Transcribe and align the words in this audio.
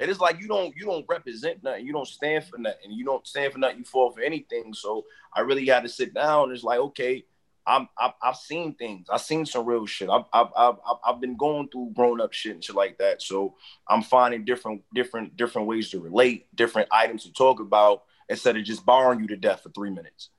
And 0.00 0.10
it's 0.10 0.20
like 0.20 0.40
you 0.40 0.48
don't 0.48 0.74
you 0.74 0.86
don't 0.86 1.04
represent 1.08 1.62
nothing, 1.62 1.86
you 1.86 1.92
don't 1.92 2.08
stand 2.08 2.44
for 2.44 2.58
nothing, 2.58 2.90
you 2.90 3.04
don't 3.04 3.26
stand 3.26 3.52
for 3.52 3.58
nothing, 3.58 3.78
you 3.78 3.84
fall 3.84 4.10
for 4.10 4.20
anything. 4.22 4.72
So 4.72 5.04
I 5.34 5.40
really 5.40 5.66
had 5.66 5.82
to 5.82 5.88
sit 5.88 6.14
down. 6.14 6.52
It's 6.52 6.64
like, 6.64 6.78
okay, 6.78 7.24
I'm 7.66 7.88
I've, 7.98 8.12
I've 8.22 8.36
seen 8.36 8.74
things. 8.74 9.08
I've 9.10 9.20
seen 9.20 9.44
some 9.44 9.66
real 9.66 9.86
shit. 9.86 10.08
I've, 10.08 10.24
I've 10.32 10.48
I've 10.56 10.74
I've 11.04 11.20
been 11.20 11.36
going 11.36 11.68
through 11.68 11.92
grown 11.94 12.20
up 12.20 12.32
shit 12.32 12.54
and 12.54 12.64
shit 12.64 12.74
like 12.74 12.98
that. 12.98 13.22
So 13.22 13.54
I'm 13.88 14.02
finding 14.02 14.44
different 14.44 14.82
different 14.94 15.36
different 15.36 15.68
ways 15.68 15.90
to 15.90 16.00
relate, 16.00 16.46
different 16.56 16.88
items 16.90 17.24
to 17.24 17.32
talk 17.32 17.60
about 17.60 18.04
instead 18.28 18.56
of 18.56 18.64
just 18.64 18.86
borrowing 18.86 19.20
you 19.20 19.26
to 19.28 19.36
death 19.36 19.62
for 19.62 19.70
three 19.70 19.90
minutes. 19.90 20.30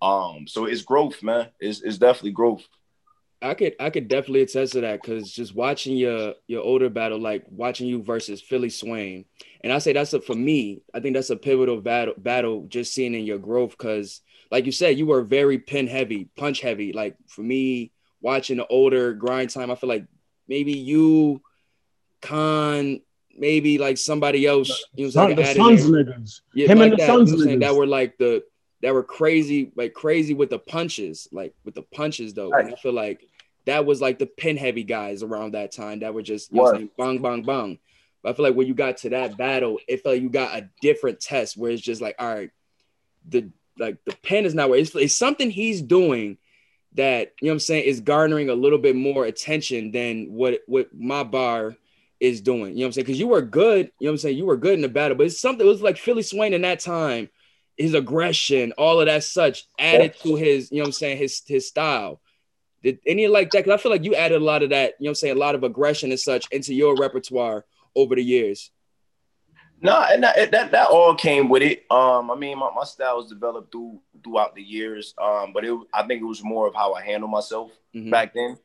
Um, 0.00 0.46
so 0.46 0.66
it's 0.66 0.82
growth, 0.82 1.22
man. 1.22 1.48
It's 1.58 1.82
it's 1.82 1.98
definitely 1.98 2.32
growth. 2.32 2.66
I 3.42 3.54
could 3.54 3.74
I 3.80 3.90
could 3.90 4.08
definitely 4.08 4.42
attest 4.42 4.74
to 4.74 4.82
that 4.82 5.00
because 5.02 5.32
just 5.32 5.54
watching 5.54 5.96
your 5.96 6.34
your 6.46 6.62
older 6.62 6.90
battle, 6.90 7.18
like 7.18 7.44
watching 7.50 7.86
you 7.86 8.02
versus 8.02 8.40
Philly 8.40 8.68
Swain, 8.68 9.24
and 9.62 9.72
I 9.72 9.78
say 9.78 9.92
that's 9.92 10.12
a 10.12 10.20
for 10.20 10.34
me. 10.34 10.82
I 10.92 11.00
think 11.00 11.14
that's 11.14 11.30
a 11.30 11.36
pivotal 11.36 11.80
battle 11.80 12.14
battle 12.18 12.66
just 12.68 12.92
seeing 12.92 13.14
in 13.14 13.24
your 13.24 13.38
growth 13.38 13.70
because 13.70 14.20
like 14.50 14.66
you 14.66 14.72
said, 14.72 14.98
you 14.98 15.06
were 15.06 15.22
very 15.22 15.58
pin 15.58 15.86
heavy, 15.86 16.28
punch 16.36 16.60
heavy. 16.60 16.92
Like 16.92 17.16
for 17.28 17.42
me, 17.42 17.92
watching 18.20 18.58
the 18.58 18.66
older 18.66 19.14
grind 19.14 19.50
time, 19.50 19.70
I 19.70 19.74
feel 19.74 19.88
like 19.88 20.04
maybe 20.46 20.72
you, 20.72 21.40
Khan, 22.20 23.00
maybe 23.36 23.78
like 23.78 23.96
somebody 23.96 24.46
else. 24.46 24.84
You 24.94 25.06
know, 25.06 25.10
Son, 25.10 25.34
the 25.34 25.44
Suns 25.46 25.86
niggas. 25.86 26.40
Yeah, 26.54 26.68
Him 26.68 26.78
like 26.78 26.92
and 26.92 26.92
the 26.92 26.96
that, 26.98 27.06
Suns 27.06 27.30
you 27.30 27.36
know 27.36 27.38
what 27.38 27.42
I'm 27.42 27.48
saying? 27.48 27.58
niggas. 27.58 27.62
that 27.62 27.74
were 27.74 27.86
like 27.86 28.18
the 28.18 28.44
that 28.82 28.94
were 28.94 29.02
crazy, 29.02 29.72
like 29.76 29.92
crazy 29.92 30.34
with 30.34 30.50
the 30.50 30.58
punches, 30.58 31.28
like 31.32 31.54
with 31.64 31.74
the 31.74 31.82
punches 31.82 32.34
though. 32.34 32.52
And 32.52 32.72
I 32.72 32.76
feel 32.76 32.92
like 32.92 33.26
that 33.70 33.86
was 33.86 34.00
like 34.00 34.18
the 34.18 34.26
pin 34.26 34.56
heavy 34.56 34.84
guys 34.84 35.22
around 35.22 35.54
that 35.54 35.72
time 35.72 36.00
that 36.00 36.14
were 36.14 36.22
just 36.22 36.52
you 36.52 36.62
know 36.62 36.88
bang, 36.98 37.22
bang, 37.22 37.42
bang. 37.42 37.78
But 38.22 38.30
I 38.30 38.32
feel 38.34 38.44
like 38.44 38.54
when 38.54 38.66
you 38.66 38.74
got 38.74 38.98
to 38.98 39.10
that 39.10 39.38
battle, 39.38 39.78
it 39.88 40.02
felt 40.02 40.16
like 40.16 40.22
you 40.22 40.28
got 40.28 40.56
a 40.58 40.68
different 40.82 41.20
test 41.20 41.56
where 41.56 41.70
it's 41.70 41.80
just 41.80 42.02
like, 42.02 42.16
all 42.18 42.34
right, 42.34 42.50
the 43.28 43.50
like 43.78 43.96
the 44.04 44.16
pen 44.22 44.44
is 44.44 44.54
not 44.54 44.68
where 44.68 44.78
it's, 44.78 44.94
it's 44.94 45.16
something 45.16 45.50
he's 45.50 45.80
doing 45.80 46.36
that 46.94 47.32
you 47.40 47.46
know 47.46 47.52
what 47.52 47.54
I'm 47.54 47.60
saying 47.60 47.84
is 47.84 48.00
garnering 48.00 48.50
a 48.50 48.54
little 48.54 48.78
bit 48.78 48.96
more 48.96 49.24
attention 49.24 49.92
than 49.92 50.26
what 50.32 50.60
what 50.66 50.88
my 50.92 51.22
bar 51.22 51.76
is 52.18 52.40
doing. 52.40 52.72
You 52.72 52.80
know 52.80 52.82
what 52.82 52.86
I'm 52.86 52.92
saying? 52.92 53.04
Because 53.06 53.18
you 53.18 53.28
were 53.28 53.42
good, 53.42 53.90
you 53.98 54.06
know 54.06 54.10
what 54.10 54.14
I'm 54.14 54.18
saying? 54.18 54.36
You 54.36 54.46
were 54.46 54.56
good 54.56 54.74
in 54.74 54.82
the 54.82 54.88
battle, 54.88 55.16
but 55.16 55.26
it's 55.26 55.40
something 55.40 55.66
it 55.66 55.70
was 55.70 55.82
like 55.82 55.96
Philly 55.96 56.22
Swain 56.22 56.52
in 56.52 56.62
that 56.62 56.80
time, 56.80 57.30
his 57.76 57.94
aggression, 57.94 58.72
all 58.72 59.00
of 59.00 59.06
that 59.06 59.24
such 59.24 59.64
added 59.78 60.14
to 60.22 60.36
his, 60.36 60.70
you 60.70 60.78
know 60.78 60.82
what 60.82 60.88
I'm 60.88 60.92
saying, 60.92 61.18
his 61.18 61.42
his 61.46 61.66
style. 61.66 62.20
Did 62.82 62.98
any 63.06 63.26
like 63.28 63.50
that? 63.50 63.64
Because 63.64 63.78
I 63.78 63.82
feel 63.82 63.92
like 63.92 64.04
you 64.04 64.14
added 64.14 64.40
a 64.40 64.44
lot 64.44 64.62
of 64.62 64.70
that, 64.70 64.94
you 64.98 65.04
know 65.04 65.08
what 65.08 65.10
I'm 65.10 65.14
saying, 65.16 65.36
a 65.36 65.40
lot 65.40 65.54
of 65.54 65.62
aggression 65.64 66.10
and 66.10 66.20
such 66.20 66.46
into 66.50 66.72
your 66.74 66.96
repertoire 66.96 67.64
over 67.94 68.14
the 68.14 68.22
years. 68.24 68.70
No, 69.82 69.98
and 70.10 70.22
that, 70.22 70.50
that 70.50 70.72
that 70.72 70.88
all 70.88 71.14
came 71.14 71.48
with 71.48 71.62
it. 71.62 71.84
Um, 71.90 72.30
I 72.30 72.34
mean, 72.36 72.58
my, 72.58 72.70
my 72.74 72.84
style 72.84 73.16
was 73.16 73.28
developed 73.28 73.72
through 73.72 74.00
throughout 74.22 74.54
the 74.54 74.62
years. 74.62 75.14
Um, 75.16 75.52
but 75.54 75.64
it 75.64 75.74
I 75.94 76.06
think 76.06 76.20
it 76.20 76.26
was 76.26 76.44
more 76.44 76.66
of 76.66 76.74
how 76.74 76.92
I 76.92 77.02
handled 77.02 77.30
myself 77.30 77.70
Mhm. 77.94 78.10
back 78.10 78.34
then. 78.34 78.58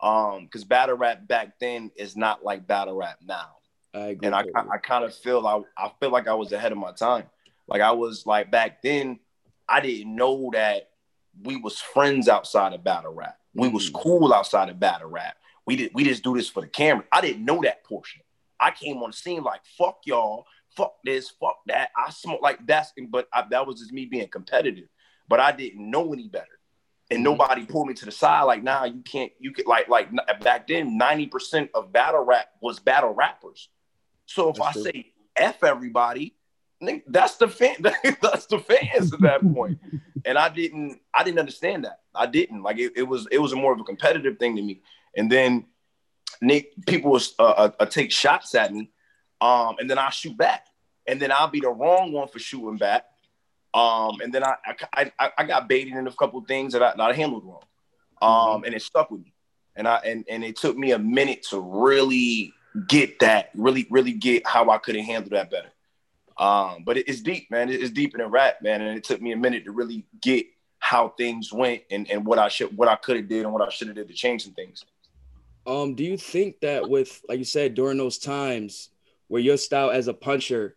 Um, 0.00 0.44
because 0.44 0.64
battle 0.64 0.96
rap 0.96 1.26
back 1.26 1.58
then 1.58 1.90
is 1.96 2.16
not 2.16 2.44
like 2.44 2.66
battle 2.66 2.94
rap 2.96 3.18
now. 3.22 3.56
I 3.92 4.08
agree. 4.08 4.26
and 4.26 4.34
I, 4.34 4.44
with 4.44 4.54
I 4.56 4.78
kind 4.78 5.04
of 5.04 5.12
feel 5.14 5.44
I, 5.46 5.60
I 5.76 5.90
feel 5.98 6.10
like 6.10 6.28
I 6.28 6.34
was 6.34 6.52
ahead 6.52 6.70
of 6.72 6.78
my 6.78 6.92
time. 6.92 7.24
Like 7.66 7.82
I 7.82 7.90
was 7.90 8.24
like 8.24 8.50
back 8.50 8.80
then, 8.80 9.18
I 9.68 9.80
didn't 9.80 10.14
know 10.14 10.50
that 10.52 10.90
we 11.42 11.56
was 11.56 11.80
friends 11.80 12.28
outside 12.28 12.72
of 12.74 12.84
battle 12.84 13.12
rap. 13.12 13.36
We 13.54 13.68
was 13.68 13.90
Mhm. 13.90 13.94
cool 13.94 14.32
outside 14.32 14.68
of 14.68 14.78
battle 14.78 15.08
rap. 15.08 15.36
We 15.66 15.76
did 15.76 15.92
we 15.94 16.04
just 16.04 16.22
do 16.22 16.36
this 16.36 16.48
for 16.48 16.60
the 16.62 16.68
camera. 16.68 17.04
I 17.12 17.20
didn't 17.20 17.44
know 17.44 17.60
that 17.62 17.84
portion. 17.84 18.22
I 18.58 18.70
came 18.70 19.02
on 19.02 19.10
the 19.10 19.16
scene 19.16 19.42
like 19.42 19.62
fuck 19.78 20.00
y'all, 20.04 20.46
fuck 20.76 20.94
this, 21.04 21.30
fuck 21.30 21.58
that. 21.66 21.90
I 21.96 22.10
smoke 22.10 22.42
like 22.42 22.64
that's 22.66 22.92
but 23.08 23.28
I, 23.32 23.44
that 23.50 23.66
was 23.66 23.80
just 23.80 23.92
me 23.92 24.06
being 24.06 24.28
competitive. 24.28 24.88
But 25.28 25.40
I 25.40 25.52
didn't 25.52 25.90
know 25.90 26.12
any 26.12 26.28
better. 26.28 26.58
And 27.10 27.20
Mhm. 27.20 27.24
nobody 27.24 27.66
pulled 27.66 27.88
me 27.88 27.94
to 27.94 28.04
the 28.04 28.12
side 28.12 28.42
like, 28.44 28.62
nah, 28.62 28.84
you 28.84 29.02
can't. 29.02 29.32
You 29.38 29.52
could 29.52 29.66
like 29.66 29.88
like 29.88 30.10
back 30.42 30.68
then, 30.68 30.96
ninety 30.96 31.26
percent 31.26 31.70
of 31.74 31.92
battle 31.92 32.22
rap 32.22 32.50
was 32.60 32.78
battle 32.78 33.10
rappers. 33.12 33.68
So 34.26 34.50
if 34.50 34.56
That's 34.56 34.68
I 34.68 34.72
true. 34.72 34.82
say 34.84 35.12
F 35.36 35.64
everybody, 35.64 36.36
that's 37.08 37.36
the 37.36 37.48
fan 37.48 37.76
that's 38.22 38.46
the 38.46 38.58
fans 38.58 39.12
at 39.12 39.20
that 39.22 39.40
point. 39.54 39.78
And 40.24 40.38
I 40.38 40.48
didn't 40.48 41.00
I 41.14 41.24
didn't 41.24 41.38
understand 41.38 41.84
that. 41.84 42.00
I 42.14 42.26
didn't. 42.26 42.62
Like 42.62 42.78
it, 42.78 42.92
it 42.96 43.02
was 43.02 43.26
it 43.30 43.38
was 43.38 43.52
a 43.52 43.56
more 43.56 43.72
of 43.72 43.80
a 43.80 43.84
competitive 43.84 44.38
thing 44.38 44.56
to 44.56 44.62
me. 44.62 44.80
And 45.16 45.30
then 45.30 45.66
Nick 46.40 46.72
people 46.86 47.10
was 47.10 47.34
uh, 47.38 47.42
uh, 47.42 47.70
uh, 47.80 47.86
take 47.86 48.12
shots 48.12 48.54
at 48.54 48.72
me. 48.72 48.90
Um, 49.40 49.76
and 49.78 49.88
then 49.88 49.98
I 49.98 50.10
shoot 50.10 50.36
back. 50.36 50.66
And 51.06 51.20
then 51.20 51.32
I'll 51.32 51.48
be 51.48 51.60
the 51.60 51.70
wrong 51.70 52.12
one 52.12 52.28
for 52.28 52.38
shooting 52.38 52.76
back. 52.76 53.06
Um, 53.72 54.20
and 54.20 54.32
then 54.32 54.44
I 54.44 54.54
I, 54.94 55.12
I, 55.18 55.30
I 55.38 55.44
got 55.44 55.68
baited 55.68 55.94
in 55.94 56.06
a 56.06 56.12
couple 56.12 56.40
things 56.42 56.72
that 56.72 56.82
I, 56.82 56.90
that 56.90 57.00
I 57.00 57.12
handled 57.12 57.44
wrong. 57.44 57.62
Um, 58.22 58.64
and 58.64 58.74
it 58.74 58.82
stuck 58.82 59.10
with 59.10 59.22
me. 59.22 59.32
And 59.76 59.88
I 59.88 59.96
and, 60.04 60.24
and 60.28 60.44
it 60.44 60.56
took 60.56 60.76
me 60.76 60.92
a 60.92 60.98
minute 60.98 61.44
to 61.50 61.60
really 61.60 62.52
get 62.86 63.18
that, 63.20 63.50
really, 63.54 63.86
really 63.90 64.12
get 64.12 64.46
how 64.46 64.70
I 64.70 64.78
could 64.78 64.96
have 64.96 65.04
handled 65.04 65.32
that 65.32 65.50
better. 65.50 65.70
Um, 66.40 66.84
but 66.84 66.96
it- 66.96 67.06
it's 67.08 67.20
deep, 67.20 67.50
man. 67.50 67.68
It- 67.68 67.82
It's 67.82 67.90
deeper 67.90 68.18
than 68.18 68.28
rap, 68.30 68.62
man. 68.62 68.80
And 68.80 68.96
it 68.96 69.04
took 69.04 69.20
me 69.20 69.32
a 69.32 69.36
minute 69.36 69.64
to 69.66 69.72
really 69.72 70.06
get 70.20 70.46
how 70.78 71.10
things 71.10 71.52
went 71.52 71.82
and, 71.90 72.10
and 72.10 72.24
what 72.24 72.38
I 72.38 72.48
should 72.48 72.74
what 72.76 72.88
I 72.88 72.96
could 72.96 73.16
have 73.16 73.28
did 73.28 73.44
and 73.44 73.52
what 73.52 73.60
I 73.62 73.68
should 73.68 73.88
have 73.88 73.96
did 73.96 74.08
to 74.08 74.14
change 74.14 74.44
some 74.44 74.54
things. 74.54 74.84
Um, 75.66 75.94
do 75.94 76.02
you 76.02 76.16
think 76.16 76.60
that 76.60 76.88
with 76.88 77.22
like 77.28 77.38
you 77.38 77.44
said 77.44 77.74
during 77.74 77.98
those 77.98 78.16
times 78.18 78.88
where 79.28 79.42
your 79.42 79.58
style 79.58 79.90
as 79.90 80.08
a 80.08 80.14
puncher, 80.14 80.76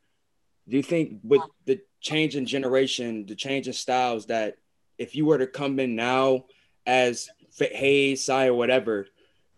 do 0.67 0.75
you 0.75 0.83
think 0.83 1.21
with 1.23 1.41
the 1.65 1.79
change 2.01 2.35
in 2.35 2.45
generation, 2.45 3.25
the 3.25 3.33
change 3.35 3.67
in 3.67 3.73
styles, 3.73 4.25
that 4.25 4.57
if 4.97 5.15
you 5.15 5.25
were 5.25 5.37
to 5.37 5.47
come 5.47 5.79
in 5.79 5.95
now 5.95 6.45
as 6.85 7.29
Hayes, 7.57 8.25
Sai, 8.25 8.47
or 8.47 8.53
whatever, 8.55 9.07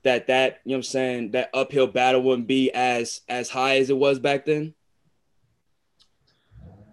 that 0.03 0.27
that 0.27 0.59
you 0.63 0.69
know 0.69 0.75
what 0.75 0.77
I'm 0.77 0.83
saying 0.83 1.31
that 1.31 1.49
uphill 1.55 1.87
battle 1.87 2.22
wouldn't 2.22 2.47
be 2.47 2.72
as 2.72 3.22
as 3.27 3.49
high 3.49 3.77
as 3.77 3.89
it 3.89 3.97
was 3.97 4.19
back 4.19 4.45
then? 4.45 4.75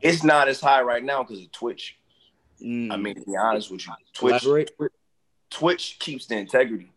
It's 0.02 0.24
not 0.24 0.48
as 0.48 0.60
high 0.60 0.82
right 0.82 1.02
now 1.02 1.22
because 1.22 1.42
of 1.42 1.52
Twitch. 1.52 1.96
Mm. 2.60 2.92
I 2.92 2.96
mean, 2.96 3.14
to 3.14 3.22
be 3.22 3.36
honest 3.36 3.70
with 3.70 3.86
you, 3.86 3.92
Twitch 4.12 4.44
elaborate. 4.44 4.72
Twitch 5.50 5.96
keeps 5.98 6.26
the 6.26 6.36
integrity. 6.36 6.92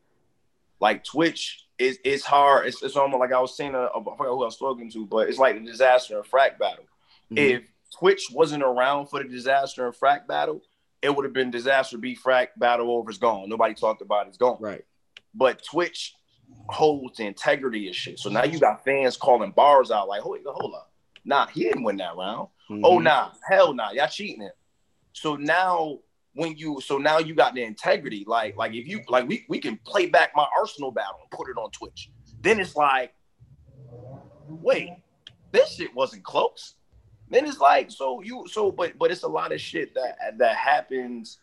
Like 0.80 1.04
Twitch 1.04 1.66
is 1.78 2.00
it's 2.04 2.24
hard. 2.24 2.68
It's, 2.68 2.82
it's 2.84 2.96
almost 2.96 3.20
like 3.20 3.32
I 3.32 3.40
was 3.40 3.56
saying. 3.56 3.76
Uh, 3.76 3.90
I 3.96 4.04
forgot 4.04 4.18
who 4.18 4.42
I 4.42 4.46
was 4.46 4.58
talking 4.58 4.90
to, 4.92 5.06
but 5.06 5.30
it's 5.30 5.38
like 5.38 5.56
the 5.56 5.66
disaster 5.66 6.18
and 6.18 6.26
frack 6.26 6.58
battle. 6.60 6.86
Mhm. 7.32 7.38
If 7.38 7.64
Twitch 7.98 8.28
wasn't 8.32 8.64
around 8.64 9.08
for 9.08 9.22
the 9.22 9.30
disaster 9.30 9.86
and 9.86 9.96
frack 9.96 10.28
battle, 10.28 10.62
it 11.02 11.16
would 11.16 11.26
have 11.26 11.34
been 11.34 11.52
disaster 11.52 11.98
beat 11.98 12.20
frack 12.20 12.50
battle 12.58 12.92
over. 12.92 13.10
It's 13.10 13.20
gone. 13.20 13.50
Nobody 13.50 13.74
talked 13.74 14.02
about 14.02 14.26
it. 14.26 14.30
It's 14.30 14.38
gone. 14.38 14.58
Right. 14.60 14.86
But 15.34 15.64
Twitch 15.64 16.16
holds 16.70 17.18
the 17.18 17.26
integrity 17.26 17.90
of 17.90 17.96
shit. 17.96 18.20
So 18.20 18.30
now 18.30 18.44
you 18.44 18.60
got 18.60 18.84
fans 18.84 19.18
calling 19.18 19.52
bars 19.52 19.92
out 19.92 20.08
like, 20.08 20.22
hold, 20.22 20.40
hold 20.46 20.74
up. 20.76 20.92
Nah, 21.25 21.47
he 21.47 21.63
didn't 21.63 21.84
win 21.84 21.97
that 21.97 22.16
round. 22.16 22.50
Oh 22.69 22.97
Mhm. 23.00 23.03
nah, 23.03 23.31
hell 23.50 23.74
nah, 23.74 23.91
y'all 23.91 24.08
cheating 24.08 24.41
him. 24.41 24.52
So 25.13 25.36
now 25.36 26.00
when 26.34 26.56
you 26.58 26.81
so 26.81 26.97
now 26.97 27.18
you 27.19 27.34
got 27.34 27.56
the 27.56 27.63
integrity. 27.63 28.24
Like, 28.28 28.56
like 28.58 28.74
if 28.74 28.88
you 28.88 29.02
like 29.08 29.28
we 29.28 29.46
we 29.50 29.59
can 29.59 29.78
play 29.85 30.06
back 30.06 30.31
my 30.35 30.46
Arsonal 30.59 30.94
battle 30.94 31.19
and 31.22 31.31
put 31.31 31.50
it 31.50 31.58
on 31.58 31.72
Twitch. 31.72 32.12
Then 32.41 32.59
it's 32.59 32.75
like, 32.75 33.14
wait, 34.47 34.90
this 35.52 35.75
shit 35.75 35.94
wasn't 35.96 36.24
close. 36.24 36.75
Then 37.30 37.46
it's 37.46 37.59
like, 37.59 37.90
so 37.90 38.22
you 38.22 38.46
so 38.47 38.72
but 38.72 38.97
but 38.97 39.12
it's 39.12 39.24
a 39.24 39.28
lot 39.28 39.52
of 39.52 39.59
shit 39.62 39.94
that 39.96 40.38
that 40.38 40.56
happens 40.58 41.40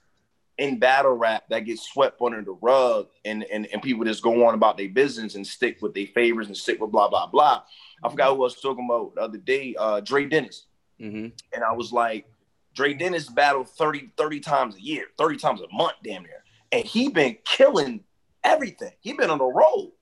in 0.58 0.78
battle 0.78 1.12
rap 1.14 1.44
that 1.48 1.60
gets 1.60 1.88
swept 1.88 2.20
under 2.20 2.42
the 2.42 2.52
rug 2.60 3.08
and 3.24 3.42
and, 3.44 3.66
and 3.72 3.82
people 3.82 4.04
just 4.04 4.22
go 4.22 4.46
on 4.46 4.54
about 4.54 4.76
their 4.76 4.90
business 4.90 5.34
and 5.34 5.46
stick 5.46 5.78
with 5.80 5.94
their 5.94 6.06
favors 6.08 6.46
and 6.48 6.56
stick 6.56 6.80
with 6.80 6.92
blah 6.92 7.08
blah 7.08 7.26
blah. 7.26 7.62
I 8.02 8.08
forgot 8.08 8.28
who 8.28 8.34
I 8.34 8.38
was 8.38 8.60
talking 8.60 8.84
about 8.84 9.14
the 9.14 9.20
other 9.20 9.38
day, 9.38 9.74
uh 9.78 10.00
Dre 10.00 10.24
Dennis 10.26 10.66
Mhm. 11.00 11.32
and 11.52 11.64
I 11.64 11.72
was 11.72 11.92
like, 11.92 12.26
Dre 12.74 12.94
Dennis 12.94 13.28
battled 13.28 13.68
30, 13.68 14.10
30 14.16 14.40
times 14.40 14.76
a 14.76 14.80
year, 14.80 15.06
30 15.18 15.36
times 15.36 15.60
a 15.60 15.66
month, 15.74 15.94
damn 16.04 16.22
near. 16.22 16.44
And 16.70 16.84
he 16.84 17.08
been 17.08 17.36
killing 17.44 18.04
everything. 18.44 18.92
He 19.00 19.12
been 19.12 19.28
on 19.30 19.38
the 19.38 19.44
road. 19.44 19.92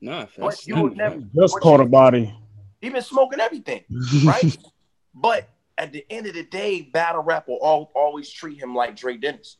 Nah, 0.00 0.26
But 0.38 0.50
that's, 0.52 0.66
you 0.66 0.80
would 0.80 0.96
never 0.96 1.18
Just 1.34 1.54
what 1.54 1.62
caught 1.62 1.80
you- 1.80 1.86
a 1.86 1.88
body. 1.88 2.34
he 2.80 2.88
been 2.88 3.02
smoking 3.02 3.38
everything, 3.40 3.84
right? 4.24 4.56
but 5.14 5.48
at 5.78 5.92
the 5.92 6.04
end 6.10 6.26
of 6.26 6.34
the 6.34 6.42
day, 6.44 6.82
battle 6.82 7.22
rap 7.22 7.46
will 7.48 7.58
all, 7.58 7.90
always 7.94 8.30
treat 8.30 8.58
him 8.58 8.74
like 8.74 8.96
Dre 8.96 9.16
Dennis. 9.16 9.56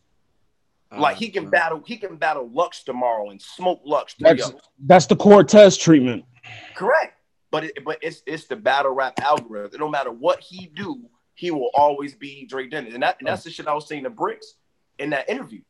Like 0.92 1.18
he 1.18 1.28
can 1.28 1.46
Uh, 1.46 1.50
battle, 1.50 1.82
he 1.86 1.96
can 1.98 2.16
battle 2.16 2.48
Lux 2.52 2.82
tomorrow 2.82 3.30
and 3.30 3.40
smoke 3.40 3.80
Lux. 3.84 4.14
three 4.14 4.28
That's 4.30 4.52
that's 4.86 5.06
the 5.06 5.14
Cortez 5.14 5.76
treatment. 5.76 6.24
Correct. 6.74 7.14
But 7.50 7.64
it, 7.64 7.84
but 7.84 7.98
it's 8.02 8.22
it's 8.26 8.46
the 8.46 8.56
battle 8.56 8.92
rap 8.92 9.20
algorithm. 9.20 9.80
No 9.80 9.88
matter 9.88 10.10
what 10.10 10.40
he 10.40 10.66
do, 10.74 11.00
he 11.34 11.50
will 11.50 11.70
always 11.74 12.14
be 12.14 12.46
Dre 12.46 12.68
Dennis. 12.68 12.94
And 12.94 13.02
that 13.02 13.16
and 13.18 13.28
that's 13.28 13.44
the 13.44 13.50
shit 13.50 13.66
I 13.66 13.74
was 13.74 13.88
saying 13.88 14.04
to 14.04 14.10
Bricks 14.10 14.54
in 14.98 15.10
that 15.10 15.28
interview. 15.28 15.62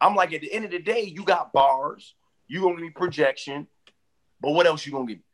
I'm 0.00 0.14
like, 0.14 0.32
at 0.32 0.40
the 0.40 0.52
end 0.52 0.64
of 0.64 0.72
the 0.72 0.80
day, 0.80 1.02
you 1.02 1.24
got 1.24 1.52
bars, 1.52 2.14
you 2.48 2.60
gonna 2.60 2.74
give 2.74 2.82
me 2.82 2.90
projection, 2.90 3.66
but 4.40 4.50
what 4.50 4.66
else 4.66 4.84
you 4.84 4.92
gonna 4.92 5.06
give 5.06 5.18
me? 5.18 5.24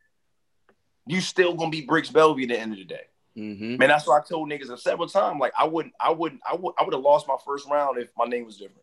you 1.09 1.21
still 1.21 1.55
gonna 1.55 1.71
be 1.71 1.81
Bricks 1.81 2.11
Belvy 2.11 2.43
at 2.43 2.50
the 2.50 2.61
end 2.61 2.73
of 2.73 2.79
the 2.79 2.85
day. 2.85 3.05
Mm-hmm. 3.37 3.77
Man, 3.79 3.89
that's 3.89 4.06
what 4.06 4.23
I 4.23 4.25
told 4.27 4.50
niggas 4.50 4.79
several 4.79 5.09
times. 5.09 5.41
Like 5.41 5.53
I 5.59 5.65
wouldn't, 5.65 5.95
I 5.99 6.11
wouldn't, 6.11 6.41
I 6.49 6.55
would, 6.55 6.75
I 6.79 6.85
would 6.85 6.93
have 6.93 7.03
lost 7.03 7.27
my 7.27 7.37
first 7.45 7.69
round 7.69 7.99
if 7.99 8.11
my 8.17 8.27
name 8.27 8.45
was 8.45 8.59
different. 8.59 8.83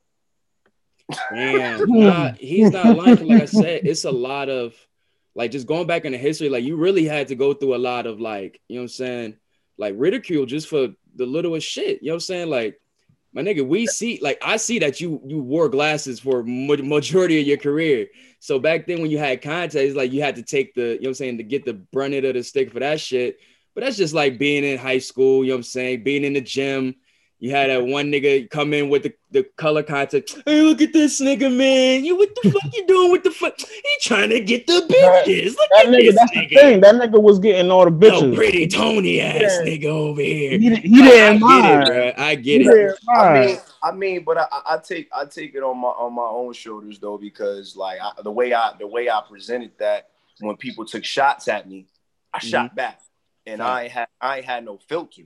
Damn, 1.32 1.86
nah, 1.88 2.32
he's 2.34 2.72
not 2.72 2.98
like 2.98 3.22
like 3.22 3.44
I 3.44 3.46
said. 3.46 3.82
It's 3.86 4.06
a 4.06 4.12
lot 4.12 4.50
of 4.50 4.74
like 5.36 5.52
just 5.52 5.68
going 5.68 5.86
back 5.86 6.06
into 6.06 6.18
history. 6.18 6.50
Like 6.50 6.64
you 6.64 6.78
really 6.78 7.06
had 7.06 7.28
to 7.28 7.36
go 7.36 7.54
through 7.54 7.76
a 7.76 7.78
lot 7.78 8.08
of 8.08 8.20
like 8.20 8.62
you 8.68 8.76
know 8.76 8.82
what 8.82 8.86
I'm 8.86 8.90
saying, 8.90 9.38
like 9.78 9.94
ridicule 9.98 10.46
just 10.46 10.68
for 10.68 10.88
the 11.16 11.26
littlest 11.26 11.68
shit. 11.68 12.02
You 12.02 12.08
know 12.08 12.14
what 12.14 12.16
I'm 12.16 12.20
saying? 12.22 12.50
Like 12.50 12.80
my 13.34 13.42
nigga, 13.42 13.68
we 13.68 13.86
see 13.86 14.18
like 14.22 14.38
I 14.42 14.58
see 14.58 14.80
that 14.80 15.02
you 15.02 15.22
you 15.26 15.42
wore 15.42 15.68
glasses 15.68 16.20
for 16.20 16.44
majority 16.44 17.40
of 17.40 17.46
your 17.46 17.58
career. 17.58 18.08
So 18.40 18.60
back 18.60 18.88
then 18.88 19.02
when 19.02 19.12
you 19.12 19.18
had 19.18 19.42
contacts, 19.42 19.94
like 19.94 20.14
you 20.14 20.22
had 20.22 20.38
to 20.38 20.44
take 20.44 20.74
the 20.74 20.82
you 20.82 20.88
know 20.88 21.00
what 21.02 21.08
I'm 21.10 21.14
saying 21.16 21.38
to 21.38 21.44
get 21.44 21.66
the 21.66 21.74
brunt 21.74 22.14
of 22.14 22.34
the 22.34 22.44
stick 22.44 22.72
for 22.72 22.80
that 22.80 23.02
shit. 23.02 23.38
But 23.74 23.84
that's 23.84 23.98
just 23.98 24.14
like 24.14 24.40
being 24.40 24.64
in 24.64 24.78
high 24.78 25.00
school. 25.00 25.44
You 25.44 25.50
know 25.50 25.56
what 25.56 25.60
I'm 25.60 25.64
saying? 25.64 26.04
Being 26.04 26.24
in 26.24 26.34
the 26.34 26.42
gym 26.42 26.96
you 27.40 27.52
had 27.52 27.70
that 27.70 27.86
one 27.86 28.12
nigga 28.12 28.50
come 28.50 28.74
in 28.74 28.90
with 28.90 29.04
the, 29.04 29.14
the 29.32 29.44
color 29.58 29.84
contact. 29.84 30.36
Hey, 30.46 30.62
look 30.62 30.82
at 30.82 30.94
this 30.94 31.20
nigga, 31.22 31.54
man. 31.54 32.06
You 32.06 32.16
what 32.18 32.30
the 32.42 32.50
fuck 32.52 32.74
you 32.74 32.88
doing 32.88 33.12
with 33.12 33.24
the 33.24 33.32
fuck? 33.32 33.60
He 33.60 33.82
trying 34.02 34.30
to 34.30 34.40
get 34.40 34.66
the 34.68 34.74
bitches. 34.90 35.56
Look 35.58 35.70
that 35.72 35.86
at 35.86 35.92
nigga, 35.92 36.06
this 36.06 36.16
that's 36.16 36.32
nigga. 36.32 36.50
the 36.50 36.56
thing. 36.56 36.82
That 36.82 36.96
nigga 36.96 37.22
was 37.22 37.40
getting 37.40 37.70
all 37.70 37.86
the 37.86 37.92
bitches. 37.92 38.30
No 38.30 38.36
pretty 38.36 38.68
Tony 38.68 39.20
ass 39.22 39.42
Yeah. 39.42 39.62
nigga 39.66 39.86
over 39.86 40.22
here. 40.22 40.58
He, 40.58 40.76
he 40.76 41.02
didn't 41.04 41.04
I 41.04 41.38
get 41.38 41.42
mind. 41.42 41.82
it, 41.84 41.86
bro. 42.16 42.24
I 42.26 42.36
He 42.36 42.42
get 42.42 42.62
it. 42.62 42.64
didn't 42.64 42.98
I 43.10 43.24
mind. 43.34 43.46
mean, 43.48 43.58
I 43.84 43.92
mean, 43.92 44.24
but 44.24 44.38
I, 44.38 44.48
I 44.66 44.78
take 44.78 45.10
I 45.14 45.26
take 45.26 45.54
it 45.56 45.62
on 45.62 45.78
my 45.78 45.90
on 45.90 46.14
my 46.14 46.24
own 46.24 46.54
shoulders 46.54 47.00
though 47.00 47.18
because 47.18 47.76
like 47.76 48.00
I, 48.02 48.12
the 48.24 48.32
way 48.32 48.54
I 48.54 48.74
the 48.80 48.88
way 48.88 49.10
I 49.10 49.22
presented 49.30 49.72
that 49.80 50.10
when 50.40 50.56
people 50.58 50.86
took 50.86 51.04
shots 51.04 51.48
at 51.48 51.70
me, 51.70 51.88
I 52.34 52.40
shot 52.40 52.68
mm-hmm. 52.68 52.76
back, 52.76 53.02
and 53.46 53.60
Right. 53.60 53.86
I 53.86 53.88
had 53.90 54.08
I 54.22 54.42
had 54.42 54.66
no 54.66 54.78
filter, 54.90 55.24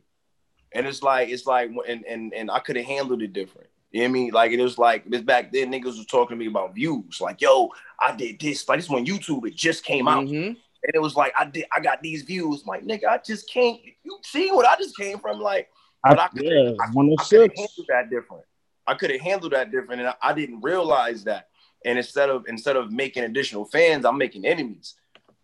and 0.73 0.85
it's 0.87 1.01
like 1.01 1.29
it's 1.29 1.45
like 1.45 1.71
and 1.87 2.05
and 2.05 2.33
and 2.33 2.51
I 2.51 2.59
could 2.59 2.75
have 2.75 2.85
handled 2.85 3.21
it 3.21 3.33
different. 3.33 3.67
You 3.91 4.01
know 4.01 4.05
what 4.05 4.09
I 4.09 4.13
mean? 4.13 4.31
Like 4.31 4.51
it 4.51 4.61
was 4.61 4.77
like 4.77 5.09
this 5.09 5.21
back 5.21 5.51
then, 5.51 5.71
niggas 5.71 5.97
was 5.97 6.05
talking 6.05 6.37
to 6.37 6.39
me 6.39 6.47
about 6.47 6.75
views. 6.75 7.19
Like, 7.19 7.41
yo, 7.41 7.69
I 7.99 8.15
did 8.15 8.39
this. 8.39 8.67
Like 8.69 8.79
this 8.79 8.89
when 8.89 9.05
YouTube 9.05 9.47
it 9.47 9.55
just 9.55 9.83
came 9.83 10.07
out. 10.07 10.25
Mhm. 10.25 10.55
And 10.81 10.93
it 10.93 11.01
was 11.01 11.15
like 11.15 11.33
I 11.37 11.45
did 11.45 11.65
I 11.75 11.79
got 11.79 12.01
these 12.01 12.23
views. 12.23 12.61
I'm 12.61 12.67
like, 12.67 12.85
nigga, 12.85 13.07
I 13.09 13.17
just 13.17 13.49
can't 13.51 13.79
you 14.03 14.19
see 14.23 14.51
what 14.51 14.65
I 14.65 14.75
just 14.77 14.95
came 14.95 15.19
from? 15.19 15.39
Like, 15.39 15.69
but 16.03 16.19
I, 16.19 16.25
I, 16.25 16.27
could 16.27 16.43
yeah, 16.43 16.51
I, 16.51 16.83
I 16.83 16.87
could 16.87 16.95
106. 16.95 17.31
have 17.31 17.51
handled 17.57 17.87
that 17.89 18.09
different. 18.09 18.43
I 18.87 18.93
could 18.93 19.11
have 19.11 19.21
handled 19.21 19.53
that 19.53 19.71
different, 19.71 20.01
and 20.01 20.09
I, 20.09 20.15
I 20.21 20.33
didn't 20.33 20.61
realize 20.61 21.23
that. 21.25 21.49
And 21.85 21.97
instead 21.97 22.29
of 22.29 22.45
instead 22.47 22.75
of 22.75 22.91
making 22.91 23.23
additional 23.23 23.65
fans, 23.65 24.05
I'm 24.05 24.17
making 24.17 24.45
enemies. 24.45 24.95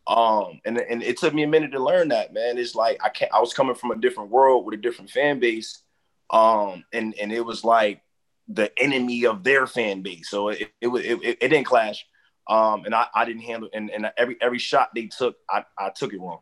Um, 0.07 0.61
and 0.65 0.77
and 0.77 1.01
it 1.01 1.17
took 1.17 1.33
me 1.33 1.43
a 1.43 1.47
minute 1.47 1.71
to 1.71 1.83
learn 1.83 2.09
that, 2.09 2.33
man. 2.33 2.57
It's 2.57 2.75
like 2.75 2.99
I 3.03 3.09
can't. 3.09 3.33
I 3.33 3.39
was 3.39 3.53
coming 3.53 3.75
from 3.75 3.91
a 3.91 3.95
different 3.97 4.29
world 4.29 4.65
with 4.65 4.77
a 4.77 4.81
different 4.81 5.09
fan 5.09 5.39
base, 5.39 5.81
um, 6.29 6.83
and 6.93 7.15
and 7.19 7.31
it 7.31 7.41
was 7.41 7.63
like 7.63 8.01
the 8.47 8.71
enemy 8.79 9.25
of 9.25 9.43
their 9.43 9.65
fan 9.65 10.03
base. 10.03 10.29
So 10.29 10.49
it 10.49 10.71
it 10.79 10.87
it, 10.87 11.19
it, 11.23 11.37
it 11.41 11.47
didn't 11.49 11.65
clash. 11.65 12.05
Um, 12.47 12.85
and 12.85 12.93
I, 12.93 13.07
I 13.15 13.25
didn't 13.25 13.41
handle 13.41 13.69
and, 13.73 13.89
and 13.89 14.11
every 14.17 14.37
every 14.39 14.59
shot 14.59 14.89
they 14.93 15.07
took, 15.07 15.35
I, 15.49 15.65
I 15.79 15.89
took 15.89 16.13
it 16.13 16.19
wrong. 16.21 16.41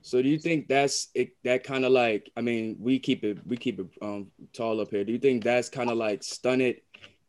So 0.00 0.22
do 0.22 0.28
you 0.28 0.38
think 0.38 0.68
that's 0.68 1.08
it? 1.14 1.30
That 1.42 1.64
kind 1.64 1.84
of 1.84 1.90
like, 1.90 2.30
I 2.36 2.42
mean, 2.42 2.76
we 2.78 3.00
keep 3.00 3.24
it, 3.24 3.44
we 3.44 3.56
keep 3.56 3.80
it 3.80 3.86
um 4.00 4.28
tall 4.52 4.80
up 4.80 4.90
here. 4.90 5.02
Do 5.02 5.12
you 5.12 5.18
think 5.18 5.42
that's 5.42 5.68
kind 5.68 5.90
of 5.90 5.96
like 5.96 6.22
stunted 6.22 6.82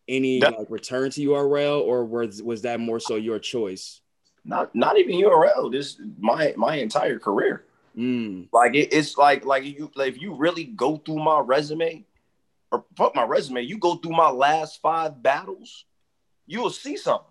any 0.08 0.42
That- 0.42 0.60
like 0.60 0.70
return 0.70 1.10
to 1.10 1.22
URL, 1.22 1.82
or 1.82 2.06
was 2.06 2.44
was 2.44 2.62
that 2.62 2.80
more 2.80 3.00
so 3.00 3.16
your 3.16 3.40
choice? 3.40 4.02
Not 4.46 4.76
not 4.76 4.98
even 4.98 5.16
URL. 5.16 5.72
This 5.72 6.00
my 6.20 6.54
my 6.58 6.76
entire 6.76 7.20
career. 7.20 7.66
Mm, 7.98 8.48
Like 8.52 8.76
it, 8.76 8.92
it's 8.92 9.18
like 9.18 9.46
like 9.46 9.64
you 9.64 9.92
like 9.96 10.16
if 10.16 10.22
you 10.22 10.34
really 10.36 10.64
go 10.66 10.98
through 10.98 11.24
my 11.24 11.40
resume 11.40 12.04
or 12.72 12.84
fuck 12.98 13.16
my 13.16 13.24
resume, 13.24 13.62
you 13.62 13.78
go 13.78 13.96
through 13.96 14.14
my 14.14 14.30
last 14.32 14.82
five 14.82 15.22
battles, 15.22 15.86
you 16.48 16.60
will 16.62 16.72
see 16.72 16.98
something, 16.98 17.28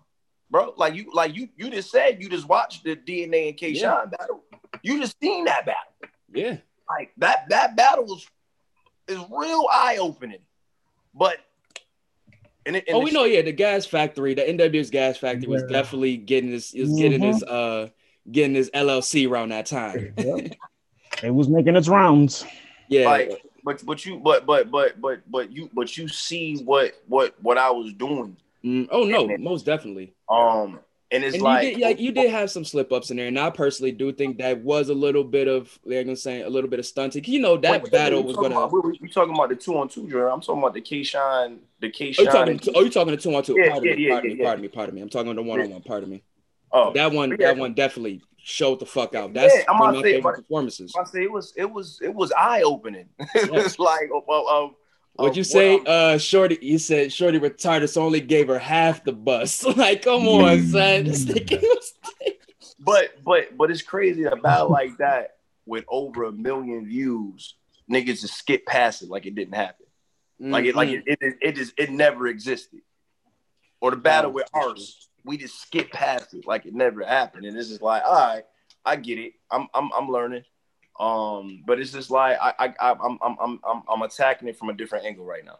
bro. 0.49 0.73
Like 0.77 0.95
you 0.95 1.11
like 1.13 1.35
you 1.35 1.49
you 1.57 1.69
just 1.69 1.91
said 1.91 2.21
you 2.21 2.29
just 2.29 2.47
watched 2.47 2.83
the 2.85 2.95
DNA 2.95 3.49
and 3.49 3.57
K 3.57 3.69
Yeah. 3.71 3.81
Shine 3.81 4.09
battle. 4.09 4.43
You 4.81 4.99
just 4.99 5.19
seen 5.21 5.45
that 5.45 5.65
battle. 5.65 6.09
yeah. 6.33 6.57
Like 6.89 7.11
that 7.17 7.49
that 7.49 7.75
battle 7.75 8.05
was 8.05 8.25
is 9.07 9.19
real 9.29 9.67
eye 9.71 9.97
opening, 9.99 10.41
but. 11.13 11.37
And 12.65 12.75
it, 12.77 12.85
and 12.87 12.95
Oh, 12.95 12.99
the 12.99 13.05
we 13.05 13.11
know, 13.11 13.25
yeah, 13.25 13.41
the 13.41 13.51
gas 13.51 13.85
factory, 13.85 14.33
the 14.33 14.47
NWS 14.47 14.89
gas 14.89 15.17
factory 15.17 15.49
was 15.49 15.63
Yeah. 15.63 15.67
definitely 15.69 16.17
getting 16.17 16.51
this, 16.51 16.73
is 16.73 16.93
getting 16.93 17.21
Mhm. 17.21 17.29
this, 17.29 17.43
uh, 17.43 17.89
getting 18.31 18.53
this 18.53 18.69
LLC 18.73 19.25
around 19.27 19.49
that 19.49 19.65
time. 19.65 20.13
Yep. 20.17 20.57
it 21.23 21.31
was 21.31 21.49
making 21.49 21.75
its 21.75 21.87
rounds. 21.87 22.45
yeah, 22.87 23.07
like 23.07 23.31
but 23.63 23.85
but 23.85 24.05
you 24.05 24.19
but 24.19 24.45
but 24.45 24.71
but 24.71 24.99
but 25.01 25.19
but 25.29 25.51
you 25.51 25.69
but 25.73 25.97
you 25.97 26.07
see 26.07 26.57
what 26.63 26.93
what 27.07 27.35
what 27.41 27.57
I 27.57 27.71
was 27.71 27.93
doing. 27.93 28.37
Mm, 28.63 28.87
oh 28.91 29.03
no, 29.03 29.27
most 29.37 29.65
definitely. 29.65 30.13
Um 30.29 30.79
and 31.13 31.23
it's 31.23 31.35
and 31.35 31.43
like, 31.43 31.63
you 31.67 31.73
did, 31.75 31.81
like 31.81 31.99
you 31.99 32.11
did 32.11 32.29
have 32.31 32.49
some 32.51 32.65
slip 32.65 32.91
ups 32.91 33.11
in 33.11 33.17
there, 33.17 33.27
and 33.27 33.39
I 33.39 33.49
personally 33.49 33.91
do 33.91 34.11
think 34.11 34.39
that 34.39 34.59
was 34.61 34.89
a 34.89 34.93
little 34.93 35.23
bit 35.23 35.47
of, 35.47 35.77
like 35.85 36.07
I'm 36.07 36.15
saying, 36.15 36.43
a 36.43 36.49
little 36.49 36.69
bit 36.69 36.79
of 36.79 36.85
stunting. 36.85 37.23
You 37.25 37.39
know 37.39 37.55
that 37.57 37.83
Wait, 37.83 37.91
battle 37.91 38.23
was 38.23 38.35
gonna. 38.35 38.59
about- 38.59 38.71
we 39.01 39.07
talking 39.09 39.33
about 39.35 39.49
the 39.49 39.55
two 39.55 39.77
on 39.77 39.87
two 39.87 40.07
drill. 40.07 40.27
I'm 40.33 40.41
talking 40.41 40.61
about 40.61 40.73
the 40.73 40.81
K 40.81 41.03
Shine, 41.03 41.59
the 41.79 41.89
K 41.91 42.05
Oh, 42.05 42.07
you 42.07 42.13
Shine. 42.13 42.25
talking? 42.25 42.59
Oh, 42.75 42.81
you 42.81 42.89
talking 42.89 43.15
to 43.15 43.21
two 43.21 43.33
on 43.35 43.43
two? 43.43 43.55
Yeah, 43.57 43.69
pardon 43.71 43.89
yeah, 43.89 43.95
me, 43.95 44.01
yeah, 44.07 44.11
pardon 44.13 44.29
yeah, 44.29 44.35
me, 44.35 44.39
yeah. 44.41 44.45
pardon 44.47 44.61
me, 44.61 44.67
pardon 44.67 44.95
me. 44.95 45.01
I'm 45.01 45.09
talking 45.09 45.35
the 45.35 45.41
one 45.43 45.61
on 45.61 45.69
one. 45.69 45.81
Pardon 45.83 46.09
me. 46.09 46.23
oh, 46.71 46.91
That 46.93 47.11
one, 47.11 47.29
yeah. 47.31 47.37
that 47.53 47.57
one 47.57 47.73
definitely 47.73 48.21
showed 48.37 48.79
the 48.79 48.85
fuck 48.85 49.15
out. 49.15 49.33
That's 49.33 49.53
Yeah, 49.55 49.63
I'm 49.69 49.79
one 49.79 49.89
of 49.91 49.95
my 49.95 50.01
say, 50.01 50.13
favorite 50.15 50.35
performances. 50.37 50.93
I 50.99 51.03
say 51.05 51.23
it 51.23 51.31
was 51.31 51.53
it 51.55 51.69
was 51.71 51.99
it 52.01 52.13
was 52.13 52.31
eye 52.33 52.61
opening. 52.63 53.07
it 53.35 53.51
was 53.51 53.79
like 53.79 54.09
of 54.13 54.23
of, 54.29 54.71
of 55.17 55.23
What'd 55.23 55.37
you 55.37 55.43
say? 55.43 55.75
what 55.77 55.87
Uh, 55.87 56.17
Shorty, 56.17 56.57
you 56.61 56.77
said 56.79 57.11
Shorty 57.13 57.37
retired, 57.37 57.87
so 57.89 58.01
only 58.03 58.19
gave 58.21 58.47
her 58.47 58.59
half 58.59 59.03
the 59.03 59.11
bus. 59.13 59.63
like, 59.77 60.01
come 60.03 60.27
on, 60.27 60.61
son. 60.63 61.05
This 61.05 61.25
nigga 61.25 61.61
was- 61.61 61.93
but 62.79 63.23
but 63.23 63.55
but 63.57 63.71
it's 63.71 63.81
crazy 63.81 64.23
about 64.23 64.69
like 64.69 64.97
that 64.97 65.37
with 65.65 65.85
over 65.87 66.25
a 66.25 66.31
million 66.31 66.85
views, 66.85 67.55
niggas 67.89 68.21
just 68.21 68.35
skip 68.35 68.65
past 68.65 69.01
it 69.03 69.09
like 69.09 69.25
it 69.25 69.35
didn't 69.35 69.55
happen. 69.55 69.85
Like 70.39 70.65
it 70.65 70.75
like 70.75 70.89
Mhm. 70.89 71.03
it 71.05 71.17
it, 71.21 71.35
it 71.41 71.55
just 71.55 71.73
it 71.77 71.91
never 71.91 72.27
existed. 72.27 72.81
Or 73.79 73.91
the 73.91 73.97
battle 73.97 74.31
Oh, 74.31 74.33
with 74.33 74.49
for 74.51 74.61
sure. 74.61 74.69
ours, 74.71 75.09
we 75.23 75.37
just 75.37 75.61
skip 75.61 75.91
past 75.91 76.33
it 76.33 76.45
like 76.45 76.65
it 76.65 76.73
never 76.73 77.05
happened. 77.05 77.45
And 77.45 77.55
it's 77.57 77.69
just 77.69 77.81
like, 77.81 78.03
all 78.05 78.13
right, 78.13 78.43
I 78.83 78.95
get 78.97 79.17
it. 79.19 79.33
I'm 79.49 79.67
I'm 79.73 79.89
I'm 79.97 80.09
learning. 80.09 80.43
Um, 80.99 81.63
but 81.65 81.79
it's 81.79 81.91
just 81.91 82.11
like 82.11 82.37
I 82.41 82.53
I 82.59 82.73
I- 82.79 82.91
I'm 82.91 83.17
I'm 83.21 83.37
I'm 83.39 83.59
I'm 83.63 83.83
I'm 83.89 84.01
attacking 84.03 84.47
it 84.47 84.57
from 84.57 84.69
a 84.69 84.73
different 84.73 85.05
angle 85.05 85.25
right 85.25 85.43
now. 85.43 85.59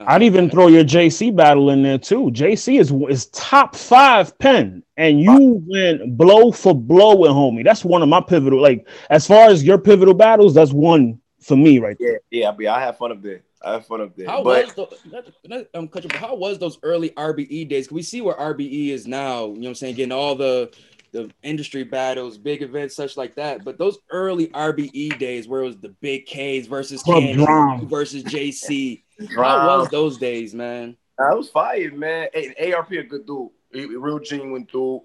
I'd 0.00 0.22
even 0.24 0.50
throw 0.50 0.66
your 0.66 0.82
JC 0.82 1.34
battle 1.34 1.70
in 1.70 1.82
there 1.82 1.98
too. 1.98 2.30
JC 2.32 2.80
is 2.80 2.92
is 3.08 3.26
top 3.26 3.76
five 3.76 4.36
pen, 4.38 4.82
and 4.96 5.20
you 5.20 5.64
went 5.68 6.16
blow 6.16 6.50
for 6.50 6.74
blow 6.74 7.16
with 7.16 7.30
homie. 7.30 7.64
That's 7.64 7.84
one 7.84 8.02
of 8.02 8.08
my 8.08 8.20
pivotal. 8.20 8.60
Like 8.60 8.88
as 9.10 9.26
far 9.26 9.48
as 9.50 9.62
your 9.62 9.78
pivotal 9.78 10.14
battles, 10.14 10.54
that's 10.54 10.72
one 10.72 11.20
for 11.40 11.56
me 11.56 11.78
right 11.78 11.96
there. 12.00 12.20
Yeah, 12.30 12.50
yeah, 12.50 12.52
yeah. 12.58 12.74
I 12.74 12.80
have 12.80 12.98
fun 12.98 13.12
up 13.12 13.22
there. 13.22 13.42
I 13.64 13.72
have 13.72 13.86
fun 13.86 14.00
up 14.00 14.16
there. 14.16 14.26
How 14.26 14.42
but 14.42 14.66
was 14.66 14.74
the, 14.74 15.10
not, 15.10 15.24
not, 15.44 15.66
um, 15.74 15.88
cut 15.88 16.02
but 16.02 16.16
how 16.16 16.34
was 16.34 16.58
those 16.58 16.78
early 16.82 17.10
RBE 17.10 17.68
days? 17.68 17.88
Can 17.88 17.94
we 17.94 18.02
see 18.02 18.20
where 18.20 18.34
RBE 18.34 18.88
is 18.88 19.06
now? 19.06 19.46
You 19.46 19.54
know 19.54 19.60
what 19.60 19.68
I'm 19.68 19.74
saying? 19.76 19.94
Getting 19.94 20.12
all 20.12 20.34
the 20.34 20.74
the 21.14 21.30
industry 21.44 21.84
battles, 21.84 22.36
big 22.36 22.60
events, 22.60 22.96
such 22.96 23.16
like 23.16 23.36
that. 23.36 23.64
But 23.64 23.78
those 23.78 23.98
early 24.10 24.48
RBE 24.48 25.16
days 25.16 25.46
where 25.46 25.62
it 25.62 25.66
was 25.66 25.76
the 25.76 25.90
big 26.00 26.26
K's 26.26 26.66
versus 26.66 27.04
Candy 27.04 27.86
versus 27.86 28.24
JC. 28.24 29.02
How 29.36 29.78
was 29.78 29.88
those 29.90 30.18
days, 30.18 30.54
man? 30.54 30.96
I 31.18 31.32
was 31.34 31.48
fired, 31.48 31.94
man. 31.96 32.28
Hey, 32.34 32.72
ARP 32.72 32.90
a 32.90 33.04
good 33.04 33.26
dude, 33.26 33.50
He- 33.72 33.80
he 33.82 33.86
real 33.96 34.18
genuine 34.18 34.64
dude. 34.64 35.02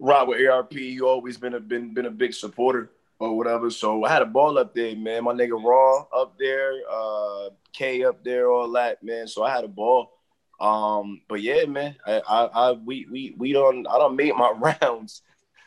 Ride 0.00 0.26
with 0.26 0.44
ARP. 0.44 0.72
You 0.72 1.06
always 1.06 1.36
been 1.36 1.54
a 1.54 1.60
been 1.60 1.94
been 1.94 2.06
a 2.06 2.10
big 2.10 2.34
supporter 2.34 2.90
or 3.20 3.36
whatever. 3.36 3.70
So 3.70 4.02
I 4.02 4.10
had 4.10 4.22
a 4.22 4.26
ball 4.26 4.58
up 4.58 4.74
there, 4.74 4.96
man. 4.96 5.22
My 5.22 5.32
nigga 5.32 5.52
Raw 5.62 6.06
up 6.12 6.36
there, 6.36 6.72
uh, 6.90 7.50
K 7.72 8.02
up 8.04 8.24
there, 8.24 8.50
all 8.50 8.68
that, 8.72 9.04
man. 9.04 9.28
So 9.28 9.44
I 9.44 9.54
had 9.54 9.62
a 9.62 9.68
ball. 9.68 10.10
Um, 10.58 11.20
but 11.28 11.40
yeah, 11.42 11.64
man, 11.66 11.94
I, 12.04 12.20
I, 12.28 12.44
I 12.46 12.72
we 12.72 13.06
we 13.08 13.34
we 13.38 13.52
don't 13.52 13.86
I 13.86 13.98
don't 13.98 14.16
make 14.16 14.36
my 14.36 14.50
rounds. 14.82 15.22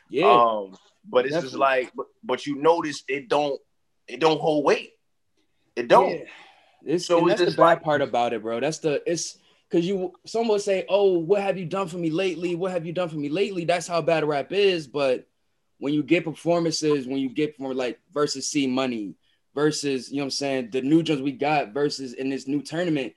Yeah. 0.09 0.25
Um, 0.31 0.77
but 1.09 1.25
it's 1.25 1.35
just 1.35 1.55
like, 1.55 1.91
but, 1.95 2.07
but 2.23 2.45
you 2.45 2.55
notice 2.61 3.03
it 3.07 3.29
don't 3.29 3.59
it 4.07 4.19
don't 4.19 4.39
hold 4.39 4.65
weight. 4.65 4.91
It 5.75 5.87
don't. 5.87 6.11
Yeah. 6.11 6.23
It's, 6.85 7.05
So 7.05 7.27
it's 7.27 7.39
that's 7.39 7.51
the 7.51 7.57
bad 7.57 7.63
like- 7.63 7.83
part 7.83 8.01
about 8.01 8.33
it, 8.33 8.41
bro. 8.41 8.59
That's 8.59 8.79
the 8.79 9.01
it's 9.09 9.37
because 9.69 9.85
you 9.85 10.13
someone 10.25 10.49
would 10.53 10.61
say, 10.61 10.85
"Oh, 10.87 11.17
what 11.19 11.41
have 11.41 11.57
you 11.57 11.65
done 11.65 11.87
for 11.87 11.97
me 11.97 12.09
lately? 12.09 12.55
What 12.55 12.71
have 12.71 12.85
you 12.85 12.93
done 12.93 13.09
for 13.09 13.17
me 13.17 13.29
lately?" 13.29 13.65
That's 13.65 13.87
how 13.87 14.01
battle 14.01 14.29
rap 14.29 14.51
is. 14.53 14.87
But 14.87 15.27
when 15.79 15.93
you 15.93 16.03
get 16.03 16.23
performances, 16.23 17.05
when 17.07 17.17
you 17.17 17.29
get 17.29 17.59
more 17.59 17.73
like 17.73 17.99
versus 18.13 18.49
C 18.49 18.67
Money 18.67 19.15
versus 19.53 20.09
you 20.09 20.17
know 20.17 20.23
what 20.23 20.25
I'm 20.27 20.31
saying 20.31 20.69
the 20.71 20.81
new 20.81 21.01
jumps 21.03 21.21
we 21.21 21.31
got 21.31 21.73
versus 21.73 22.13
in 22.13 22.29
this 22.29 22.47
new 22.47 22.61
tournament, 22.61 23.13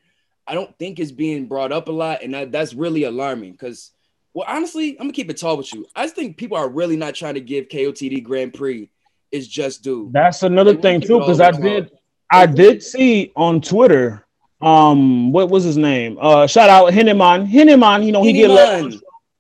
I 0.47 0.55
don't 0.55 0.77
think 0.79 0.99
it's 0.99 1.13
being 1.13 1.47
brought 1.47 1.71
up 1.71 1.89
a 1.89 1.93
lot, 1.93 2.23
and 2.23 2.35
that, 2.35 2.51
that's 2.51 2.75
really 2.75 3.05
alarming 3.05 3.53
because 3.53 3.93
Well, 4.35 4.47
honestly, 4.49 4.93
I'm 4.93 5.07
gonna 5.07 5.13
keep 5.13 5.31
it 5.31 5.39
tall 5.39 5.57
with 5.57 5.73
you. 5.75 5.87
I 5.97 6.05
just 6.05 6.15
think 6.15 6.37
people 6.37 6.57
are 6.57 6.69
really 6.69 6.97
not 6.97 7.15
trying 7.15 7.35
to 7.35 7.41
give 7.41 7.69
KOTD 7.69 8.23
Grand 8.23 8.55
Prix 8.55 8.89
is 9.33 9.49
just 9.49 9.83
due. 9.83 10.11
That's 10.13 10.43
another 10.43 10.75
thing 10.75 11.01
too, 11.01 11.19
because 11.19 11.41
I 11.41 11.51
did 11.51 11.91
I 12.31 12.47
did 12.47 12.83
see 12.83 13.33
on 13.35 13.61
Twitter, 13.61 14.25
um, 14.61 15.33
what 15.33 15.51
was 15.51 15.65
his 15.65 15.77
name? 15.77 16.17
Uh, 16.21 16.47
shout 16.47 16.71
out 16.71 16.93
Henneman. 16.93 17.51
Henneman, 17.51 18.05
you 18.07 18.13
know, 18.13 18.23
he 18.23 18.33
get 18.33 18.51
let 18.51 18.93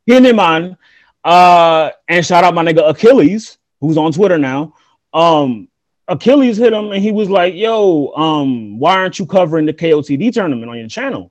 Henneman. 0.09 0.76
Uh, 1.23 1.90
and 2.09 2.25
shout 2.25 2.44
out 2.44 2.54
my 2.54 2.64
nigga 2.64 2.88
Achilles, 2.88 3.59
who's 3.80 3.97
on 3.97 4.11
Twitter 4.11 4.38
now. 4.38 4.75
Um, 5.12 5.68
Achilles 6.09 6.56
hit 6.56 6.73
him 6.73 6.90
and 6.90 7.02
he 7.02 7.12
was 7.12 7.30
like, 7.30 7.54
Yo, 7.54 8.12
um, 8.16 8.78
why 8.78 8.94
aren't 8.97 9.18
you 9.18 9.26
covering 9.26 9.66
the 9.66 9.73
KOTD 9.73 10.32
tournament 10.32 10.68
on 10.68 10.78
your 10.78 10.88
channel? 10.88 11.30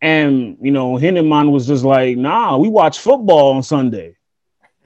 And 0.00 0.56
you 0.60 0.70
know, 0.70 0.92
Henneman 0.92 1.50
was 1.50 1.66
just 1.66 1.84
like, 1.84 2.16
nah, 2.16 2.56
we 2.56 2.68
watch 2.68 2.98
football 2.98 3.52
on 3.52 3.62
Sunday. 3.62 4.16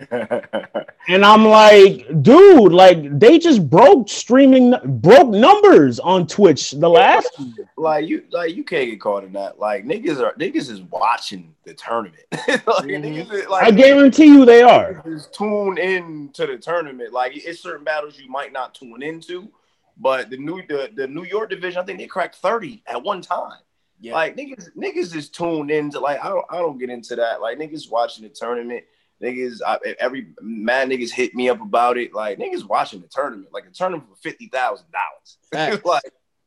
and 0.10 1.24
I'm 1.24 1.44
like, 1.44 2.06
dude, 2.22 2.72
like 2.72 3.18
they 3.18 3.38
just 3.38 3.68
broke 3.68 4.08
streaming, 4.08 4.74
broke 5.00 5.28
numbers 5.28 6.00
on 6.00 6.26
Twitch 6.26 6.72
the 6.72 6.88
last. 6.88 7.30
Like 7.76 8.08
you, 8.08 8.24
like 8.30 8.56
you 8.56 8.64
can't 8.64 8.90
get 8.90 9.00
caught 9.00 9.24
in 9.24 9.32
that. 9.34 9.58
Like 9.58 9.84
niggas 9.84 10.18
are 10.20 10.32
niggas 10.34 10.70
is 10.70 10.80
watching 10.82 11.54
the 11.64 11.74
tournament. 11.74 12.24
like, 12.32 12.48
mm-hmm. 12.48 13.32
is, 13.32 13.46
like, 13.48 13.64
I 13.64 13.70
guarantee 13.70 14.26
you 14.26 14.44
they 14.44 14.62
are. 14.62 15.02
Just 15.06 15.32
tune 15.32 15.78
in 15.78 16.30
to 16.34 16.46
the 16.46 16.58
tournament. 16.58 17.12
Like 17.12 17.32
it's 17.36 17.60
certain 17.60 17.84
battles 17.84 18.18
you 18.18 18.30
might 18.30 18.52
not 18.52 18.74
tune 18.74 19.02
into, 19.02 19.48
but 19.98 20.30
the 20.30 20.36
new 20.36 20.62
the, 20.66 20.90
the 20.94 21.06
New 21.06 21.24
York 21.24 21.50
division, 21.50 21.80
I 21.80 21.84
think 21.84 21.98
they 21.98 22.06
cracked 22.06 22.36
thirty 22.36 22.82
at 22.86 23.02
one 23.02 23.20
time. 23.20 23.58
Yeah. 24.02 24.14
Like 24.14 24.36
niggas, 24.36 24.68
niggas 24.76 25.16
is 25.16 25.30
tuned 25.30 25.70
into 25.70 26.00
like 26.00 26.22
I 26.22 26.28
don't 26.28 26.44
I 26.50 26.58
don't 26.58 26.78
get 26.78 26.90
into 26.90 27.16
that. 27.16 27.40
Like 27.40 27.58
niggas 27.58 27.90
watching 27.90 28.24
the 28.24 28.30
tournament 28.30 28.84
Niggas, 29.22 29.60
I, 29.64 29.78
every 30.00 30.34
mad 30.40 30.88
niggas 30.88 31.10
hit 31.10 31.34
me 31.34 31.48
up 31.48 31.60
about 31.60 31.96
it. 31.96 32.12
Like 32.12 32.38
niggas 32.38 32.68
watching 32.68 33.00
the 33.00 33.06
tournament, 33.06 33.50
like 33.52 33.64
a 33.66 33.70
tournament 33.70 34.08
for 34.08 34.16
fifty 34.16 34.48
thousand 34.48 34.86
dollars. 34.90 35.80
like, 35.84 36.02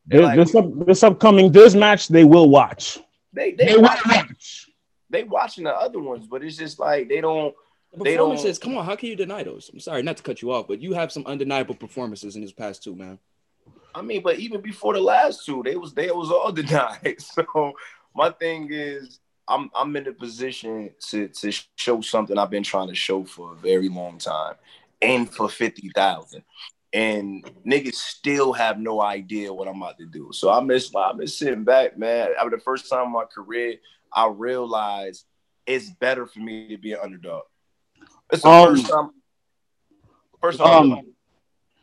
this, 0.06 0.20
like, 0.20 0.36
this, 0.36 0.54
up, 0.54 0.86
this 0.86 1.02
upcoming 1.02 1.50
this 1.50 1.74
match, 1.74 2.08
they 2.08 2.24
will 2.24 2.50
watch. 2.50 2.98
They 3.32 3.52
they, 3.52 3.66
they 3.66 3.78
watch, 3.78 4.00
watch. 4.04 4.68
They 5.08 5.24
watching 5.24 5.64
the 5.64 5.74
other 5.74 6.00
ones, 6.00 6.26
but 6.26 6.44
it's 6.44 6.56
just 6.56 6.78
like 6.78 7.08
they 7.08 7.22
don't. 7.22 7.54
They 7.96 8.16
performances. 8.16 8.58
Don't, 8.58 8.72
come 8.72 8.78
on, 8.78 8.84
how 8.84 8.94
can 8.94 9.08
you 9.08 9.16
deny 9.16 9.42
those? 9.42 9.70
I'm 9.72 9.80
sorry, 9.80 10.02
not 10.02 10.18
to 10.18 10.22
cut 10.22 10.42
you 10.42 10.52
off, 10.52 10.68
but 10.68 10.82
you 10.82 10.92
have 10.92 11.10
some 11.10 11.24
undeniable 11.24 11.74
performances 11.74 12.36
in 12.36 12.42
this 12.42 12.52
past 12.52 12.84
two, 12.84 12.94
man. 12.94 13.18
I 13.96 14.02
mean, 14.02 14.20
but 14.22 14.38
even 14.38 14.60
before 14.60 14.92
the 14.92 15.00
last 15.00 15.46
two, 15.46 15.62
they 15.64 15.74
was 15.74 15.94
they 15.94 16.10
was 16.10 16.30
all 16.30 16.52
denied. 16.62 17.16
So 17.18 17.72
my 18.14 18.30
thing 18.30 18.68
is, 18.70 19.20
I'm 19.48 19.70
I'm 19.74 19.96
in 19.96 20.06
a 20.06 20.12
position 20.12 20.90
to 21.08 21.28
to 21.28 21.52
show 21.76 22.02
something 22.02 22.36
I've 22.36 22.50
been 22.50 22.62
trying 22.62 22.88
to 22.88 22.94
show 22.94 23.24
for 23.24 23.52
a 23.52 23.56
very 23.56 23.88
long 23.88 24.18
time, 24.18 24.56
and 25.00 25.32
for 25.32 25.48
fifty 25.48 25.90
thousand, 25.94 26.42
and 26.92 27.42
niggas 27.66 27.94
still 27.94 28.52
have 28.52 28.78
no 28.78 29.00
idea 29.00 29.52
what 29.52 29.66
I'm 29.66 29.80
about 29.80 29.96
to 29.98 30.06
do. 30.06 30.28
So 30.32 30.50
I 30.50 30.60
miss 30.60 30.94
I'm 30.94 31.18
just 31.20 31.38
sitting 31.38 31.64
back, 31.64 31.96
man. 31.96 32.28
I 32.38 32.42
mean, 32.42 32.50
the 32.50 32.58
first 32.58 32.90
time 32.90 33.06
in 33.06 33.12
my 33.12 33.24
career, 33.24 33.76
I 34.12 34.28
realized 34.28 35.24
it's 35.66 35.88
better 35.88 36.26
for 36.26 36.40
me 36.40 36.68
to 36.68 36.76
be 36.76 36.92
an 36.92 36.98
underdog. 37.02 37.44
It's 38.30 38.42
the 38.42 38.48
um, 38.50 38.68
first 38.68 38.90
time. 38.90 39.10
First 40.42 40.58
time. 40.58 40.92
Um, 40.92 41.15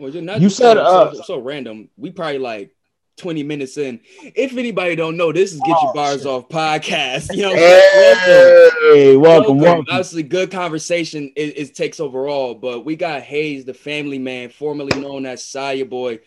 well, 0.04 0.42
you 0.42 0.50
said 0.50 0.74
so, 0.74 0.82
uh, 0.82 1.14
so, 1.14 1.22
so 1.22 1.40
random. 1.40 1.90
We 1.96 2.12
probably 2.12 2.40
like 2.40 2.76
20 3.18 3.44
minutes 3.44 3.78
in. 3.78 4.02
If 4.22 4.58
anybody 4.58 4.98
don't 4.98 5.16
know, 5.16 5.32
this 5.32 5.54
is 5.54 5.60
Get 5.60 5.70
Your 5.70 5.92
oh, 5.92 5.94
Bars. 5.94 6.26
Off 6.26 6.50
podcast. 6.50 7.30
You 7.34 7.44
know, 7.44 7.56
hey, 7.56 9.16
welcome. 9.16 9.22
welcome, 9.22 9.60
welcome. 9.60 9.86
Obviously, 9.90 10.24
good 10.24 10.52
conversation 10.52 11.32
it, 11.36 11.58
it, 11.58 11.76
takes 11.76 12.00
overall, 12.00 12.54
but 12.54 12.84
we 12.84 12.96
got 12.96 13.22
Hayes, 13.22 13.64
the 13.64 13.74
family 13.74 14.20
man, 14.20 14.50
formerly 14.50 15.00
known 15.00 15.26
as 15.26 15.44
Saya 15.44 15.86
Boy, 15.86 16.20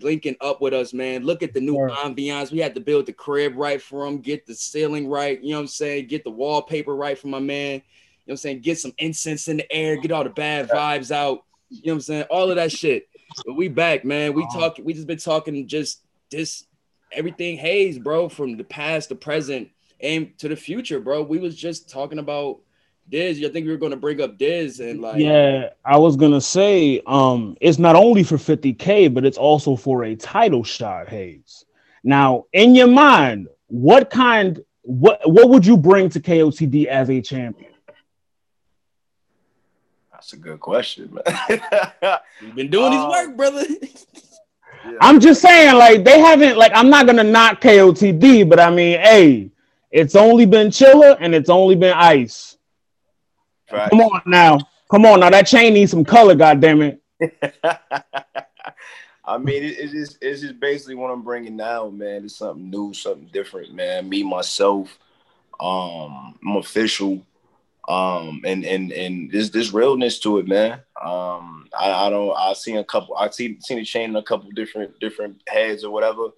linking 0.00 0.36
up 0.40 0.62
with 0.62 0.72
us, 0.72 0.94
man. 0.94 1.24
Look 1.24 1.42
at 1.42 1.52
the 1.52 1.60
new 1.60 1.74
yeah. 1.74 1.96
ambiance. 1.96 2.50
We 2.50 2.58
had 2.58 2.74
to 2.76 2.80
build 2.80 3.06
the 3.06 3.12
crib 3.12 3.52
right 3.56 3.80
for 3.80 4.06
him, 4.06 4.18
get 4.18 4.46
the 4.46 4.54
ceiling 4.54 5.06
right, 5.06 5.42
you 5.42 5.50
know 5.50 5.56
what 5.56 5.62
I'm 5.62 5.68
saying? 5.68 6.06
Get 6.06 6.24
the 6.24 6.30
wallpaper 6.30 6.96
right 6.96 7.18
for 7.18 7.28
my 7.28 7.40
man. 7.40 7.74
You 7.74 7.78
know 7.78 7.82
what 8.24 8.32
I'm 8.32 8.36
saying? 8.38 8.60
Get 8.60 8.78
some 8.78 8.94
incense 8.96 9.48
in 9.48 9.58
the 9.58 9.70
air, 9.72 9.96
get 9.96 10.12
all 10.12 10.24
the 10.24 10.30
bad 10.30 10.70
vibes 10.70 11.10
out. 11.10 11.44
You 11.70 11.82
know 11.86 11.92
what 11.92 11.94
I'm 11.94 12.00
saying? 12.00 12.24
All 12.30 12.50
of 12.50 12.56
that 12.56 12.72
shit. 12.72 13.07
But 13.46 13.54
we 13.54 13.68
back, 13.68 14.04
man. 14.04 14.34
We 14.34 14.46
talk, 14.52 14.78
we 14.82 14.92
just 14.92 15.06
been 15.06 15.18
talking 15.18 15.66
just 15.66 16.02
this 16.30 16.64
everything 17.12 17.56
Hayes, 17.56 17.98
bro, 17.98 18.28
from 18.28 18.56
the 18.56 18.64
past, 18.64 19.08
the 19.08 19.14
present, 19.14 19.68
and 20.00 20.36
to 20.38 20.48
the 20.48 20.56
future, 20.56 21.00
bro. 21.00 21.22
We 21.22 21.38
was 21.38 21.56
just 21.56 21.88
talking 21.88 22.18
about 22.18 22.60
Diz. 23.08 23.42
I 23.44 23.48
think 23.48 23.66
we 23.66 23.72
were 23.72 23.78
gonna 23.78 23.96
bring 23.96 24.20
up 24.20 24.38
Diz 24.38 24.80
and 24.80 25.00
like 25.00 25.20
Yeah, 25.20 25.70
I 25.84 25.96
was 25.96 26.16
gonna 26.16 26.40
say 26.40 27.00
um 27.06 27.56
it's 27.60 27.78
not 27.78 27.96
only 27.96 28.22
for 28.22 28.36
50k, 28.36 29.12
but 29.12 29.24
it's 29.24 29.38
also 29.38 29.76
for 29.76 30.04
a 30.04 30.14
title 30.14 30.64
shot, 30.64 31.08
Hayes. 31.08 31.64
Now, 32.04 32.44
in 32.52 32.74
your 32.74 32.86
mind, 32.88 33.48
what 33.68 34.10
kind 34.10 34.60
what 34.82 35.20
what 35.24 35.48
would 35.50 35.66
you 35.66 35.76
bring 35.76 36.08
to 36.10 36.20
KOTD 36.20 36.86
as 36.86 37.10
a 37.10 37.20
champion? 37.20 37.67
That's 40.18 40.32
a 40.32 40.36
good 40.36 40.58
question, 40.58 41.14
man. 41.14 41.22
You've 42.40 42.56
been 42.56 42.70
doing 42.70 42.90
his 42.90 43.00
um, 43.00 43.08
work, 43.08 43.36
brother. 43.36 43.64
I'm 45.00 45.20
just 45.20 45.40
saying, 45.40 45.76
like 45.76 46.02
they 46.02 46.18
haven't, 46.18 46.58
like 46.58 46.72
I'm 46.74 46.90
not 46.90 47.06
gonna 47.06 47.22
knock 47.22 47.60
KOTD, 47.60 48.48
but 48.48 48.58
I 48.58 48.68
mean, 48.68 48.98
hey, 48.98 49.52
it's 49.92 50.16
only 50.16 50.44
been 50.44 50.72
chiller 50.72 51.16
and 51.20 51.36
it's 51.36 51.48
only 51.48 51.76
been 51.76 51.92
ice. 51.96 52.56
Right. 53.70 53.88
Come 53.90 54.00
on 54.00 54.22
now, 54.26 54.58
come 54.90 55.06
on 55.06 55.20
now. 55.20 55.30
That 55.30 55.46
chain 55.46 55.74
needs 55.74 55.92
some 55.92 56.04
color, 56.04 56.34
goddamn 56.34 56.82
it. 56.82 57.00
I 59.24 59.38
mean, 59.38 59.62
it, 59.62 59.78
it's 59.78 59.92
just 59.92 60.18
it's 60.20 60.40
just 60.40 60.58
basically 60.58 60.96
what 60.96 61.12
I'm 61.12 61.22
bringing 61.22 61.54
now, 61.54 61.90
man. 61.90 62.24
It's 62.24 62.34
something 62.34 62.68
new, 62.68 62.92
something 62.92 63.30
different, 63.32 63.72
man. 63.72 64.08
Me 64.08 64.24
myself, 64.24 64.98
um, 65.60 66.36
I'm 66.44 66.56
official 66.56 67.24
um, 67.88 68.42
and 68.44 68.66
and 68.66 68.92
and 68.92 69.32
there's 69.32 69.50
this 69.50 69.72
realness 69.72 70.18
to 70.20 70.38
it, 70.38 70.46
man. 70.46 70.72
Um, 71.02 71.68
I, 71.76 71.90
I 71.90 72.10
don't. 72.10 72.36
I've 72.36 72.58
seen 72.58 72.76
a 72.76 72.84
couple. 72.84 73.16
I've 73.16 73.32
seen 73.32 73.60
seen 73.62 73.78
it 73.78 73.84
chain 73.84 74.10
in 74.10 74.16
a 74.16 74.22
couple 74.22 74.50
different 74.50 75.00
different 75.00 75.42
heads 75.48 75.84
or 75.84 75.90
whatever. 75.90 76.28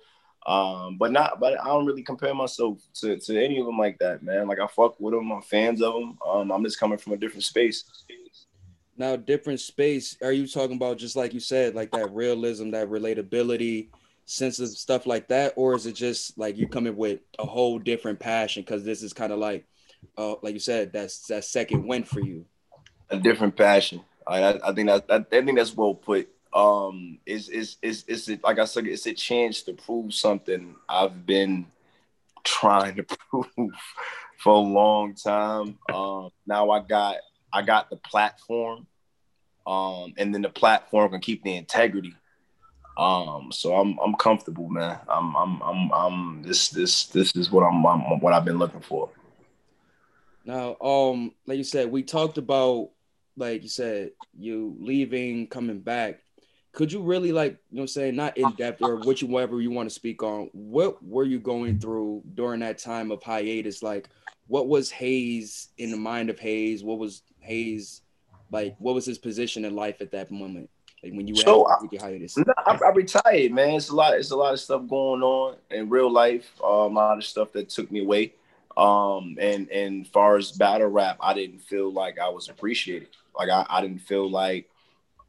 Um, 0.46 0.96
but 0.96 1.10
not. 1.10 1.40
But 1.40 1.60
I 1.60 1.66
don't 1.66 1.86
really 1.86 2.04
compare 2.04 2.34
myself 2.34 2.78
to 3.00 3.18
to 3.18 3.44
any 3.44 3.58
of 3.58 3.66
them 3.66 3.78
like 3.78 3.98
that, 3.98 4.22
man. 4.22 4.46
Like 4.46 4.60
I 4.60 4.68
fuck 4.68 5.00
with 5.00 5.12
them. 5.12 5.32
I'm 5.32 5.42
fans 5.42 5.82
of 5.82 5.92
them. 5.94 6.18
Um, 6.24 6.52
I'm 6.52 6.62
just 6.62 6.78
coming 6.78 6.98
from 6.98 7.14
a 7.14 7.16
different 7.16 7.44
space. 7.44 7.84
Now, 8.96 9.16
different 9.16 9.58
space. 9.58 10.16
Are 10.22 10.32
you 10.32 10.46
talking 10.46 10.76
about 10.76 10.98
just 10.98 11.16
like 11.16 11.34
you 11.34 11.40
said, 11.40 11.74
like 11.74 11.90
that 11.92 12.14
realism, 12.14 12.70
that 12.70 12.88
relatability, 12.88 13.88
sense 14.26 14.60
of 14.60 14.68
stuff 14.68 15.04
like 15.04 15.26
that, 15.28 15.54
or 15.56 15.74
is 15.74 15.86
it 15.86 15.94
just 15.94 16.38
like 16.38 16.56
you're 16.56 16.68
coming 16.68 16.94
with 16.94 17.20
a 17.40 17.46
whole 17.46 17.80
different 17.80 18.20
passion? 18.20 18.62
Because 18.62 18.84
this 18.84 19.02
is 19.02 19.12
kind 19.12 19.32
of 19.32 19.40
like 19.40 19.64
uh, 20.16 20.34
like 20.42 20.54
you 20.54 20.60
said, 20.60 20.92
that's 20.92 21.26
that 21.28 21.44
second 21.44 21.86
win 21.86 22.04
for 22.04 22.20
you. 22.20 22.44
A 23.10 23.18
different 23.18 23.56
passion. 23.56 24.02
I, 24.26 24.60
I 24.62 24.72
think 24.72 24.88
that, 24.88 25.04
I 25.10 25.20
think 25.20 25.56
that's 25.56 25.76
well 25.76 25.94
put. 25.94 26.28
Um, 26.52 27.18
is 27.26 27.48
is 27.48 27.76
is 27.80 28.04
is 28.04 28.28
it 28.28 28.42
like 28.42 28.58
I 28.58 28.64
said? 28.64 28.86
It's 28.86 29.06
a 29.06 29.14
chance 29.14 29.62
to 29.62 29.72
prove 29.72 30.12
something 30.12 30.74
I've 30.88 31.24
been 31.24 31.66
trying 32.44 32.96
to 32.96 33.02
prove 33.30 33.72
for 34.38 34.54
a 34.54 34.58
long 34.58 35.14
time. 35.14 35.78
Um, 35.92 36.30
now 36.46 36.70
I 36.70 36.80
got 36.80 37.16
I 37.52 37.62
got 37.62 37.90
the 37.90 37.96
platform, 37.96 38.86
um, 39.66 40.14
and 40.16 40.34
then 40.34 40.42
the 40.42 40.50
platform 40.50 41.12
can 41.12 41.20
keep 41.20 41.42
the 41.42 41.56
integrity. 41.56 42.14
Um, 42.98 43.50
so 43.52 43.74
I'm 43.74 43.98
I'm 43.98 44.14
comfortable, 44.14 44.68
man. 44.68 44.98
I'm 45.08 45.34
I'm 45.36 45.62
I'm 45.62 45.92
I'm 45.92 46.42
this 46.42 46.68
this 46.68 47.06
this 47.06 47.34
is 47.36 47.50
what 47.50 47.62
I'm, 47.62 47.84
I'm 47.86 48.20
what 48.20 48.32
I've 48.32 48.44
been 48.44 48.58
looking 48.58 48.80
for. 48.80 49.08
Now, 50.44 50.76
um, 50.80 51.32
like 51.46 51.58
you 51.58 51.64
said, 51.64 51.90
we 51.90 52.02
talked 52.02 52.38
about, 52.38 52.90
like 53.36 53.62
you 53.62 53.68
said, 53.68 54.12
you 54.38 54.76
leaving, 54.78 55.46
coming 55.46 55.80
back. 55.80 56.20
Could 56.72 56.92
you 56.92 57.02
really 57.02 57.32
like, 57.32 57.58
you 57.70 57.76
know, 57.76 57.82
I'm 57.82 57.88
saying 57.88 58.16
not 58.16 58.36
in 58.36 58.52
depth 58.52 58.80
or 58.80 58.96
what 58.96 59.20
you 59.20 59.26
whatever 59.28 59.60
you 59.60 59.70
want 59.70 59.88
to 59.88 59.94
speak 59.94 60.22
on? 60.22 60.50
What 60.52 61.04
were 61.04 61.24
you 61.24 61.40
going 61.40 61.80
through 61.80 62.22
during 62.34 62.60
that 62.60 62.78
time 62.78 63.10
of 63.10 63.22
hiatus? 63.22 63.82
Like, 63.82 64.08
what 64.46 64.68
was 64.68 64.90
Hayes 64.90 65.68
in 65.78 65.90
the 65.90 65.96
mind 65.96 66.30
of 66.30 66.38
Hayes? 66.38 66.84
What 66.84 66.98
was 66.98 67.22
Hayes 67.40 68.02
like? 68.52 68.76
What 68.78 68.94
was 68.94 69.04
his 69.04 69.18
position 69.18 69.64
in 69.64 69.74
life 69.74 70.00
at 70.00 70.12
that 70.12 70.30
moment? 70.30 70.70
Like 71.02 71.12
when 71.14 71.26
you 71.26 71.34
were 71.34 71.40
so 71.40 71.66
I, 71.66 71.78
hiatus? 71.98 72.36
I, 72.66 72.78
I, 72.84 72.90
retired, 72.90 73.52
man. 73.52 73.74
It's 73.74 73.88
a 73.88 73.94
lot. 73.94 74.14
It's 74.14 74.30
a 74.30 74.36
lot 74.36 74.52
of 74.52 74.60
stuff 74.60 74.86
going 74.86 75.22
on 75.22 75.56
in 75.70 75.88
real 75.88 76.10
life. 76.10 76.52
Um, 76.62 76.96
a 76.96 77.00
lot 77.00 77.18
of 77.18 77.24
stuff 77.24 77.52
that 77.52 77.70
took 77.70 77.90
me 77.90 78.00
away. 78.00 78.34
Um, 78.80 79.36
and 79.38 79.70
and 79.70 80.08
far 80.08 80.36
as 80.38 80.52
battle 80.52 80.88
rap, 80.88 81.18
I 81.20 81.34
didn't 81.34 81.58
feel 81.58 81.92
like 81.92 82.18
I 82.18 82.30
was 82.30 82.48
appreciated. 82.48 83.08
Like 83.36 83.50
I, 83.50 83.66
I 83.68 83.82
didn't 83.82 84.00
feel 84.00 84.28
like 84.30 84.70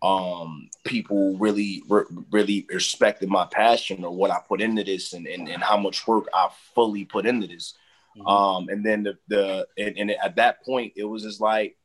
um 0.01 0.67
people 0.83 1.37
really 1.37 1.83
re- 1.87 2.05
really 2.31 2.65
respected 2.69 3.29
my 3.29 3.45
passion 3.45 4.03
or 4.03 4.15
what 4.15 4.31
I 4.31 4.39
put 4.47 4.61
into 4.61 4.85
this 4.85 5.11
and, 5.11 5.27
and 5.27 5.49
and 5.49 5.61
how 5.61 5.75
much 5.75 6.07
work 6.07 6.27
I 6.33 6.47
fully 6.73 7.03
put 7.03 7.25
into 7.25 7.45
this. 7.45 7.73
Mm-hmm. 8.17 8.27
Um, 8.27 8.69
and 8.69 8.85
then 8.85 9.03
the 9.03 9.17
the 9.27 9.67
and, 9.77 9.97
and, 9.97 10.11
at 10.11 10.37
that 10.37 10.63
point 10.63 10.93
it 10.95 11.03
was 11.03 11.23
just 11.23 11.41
like, 11.41 11.75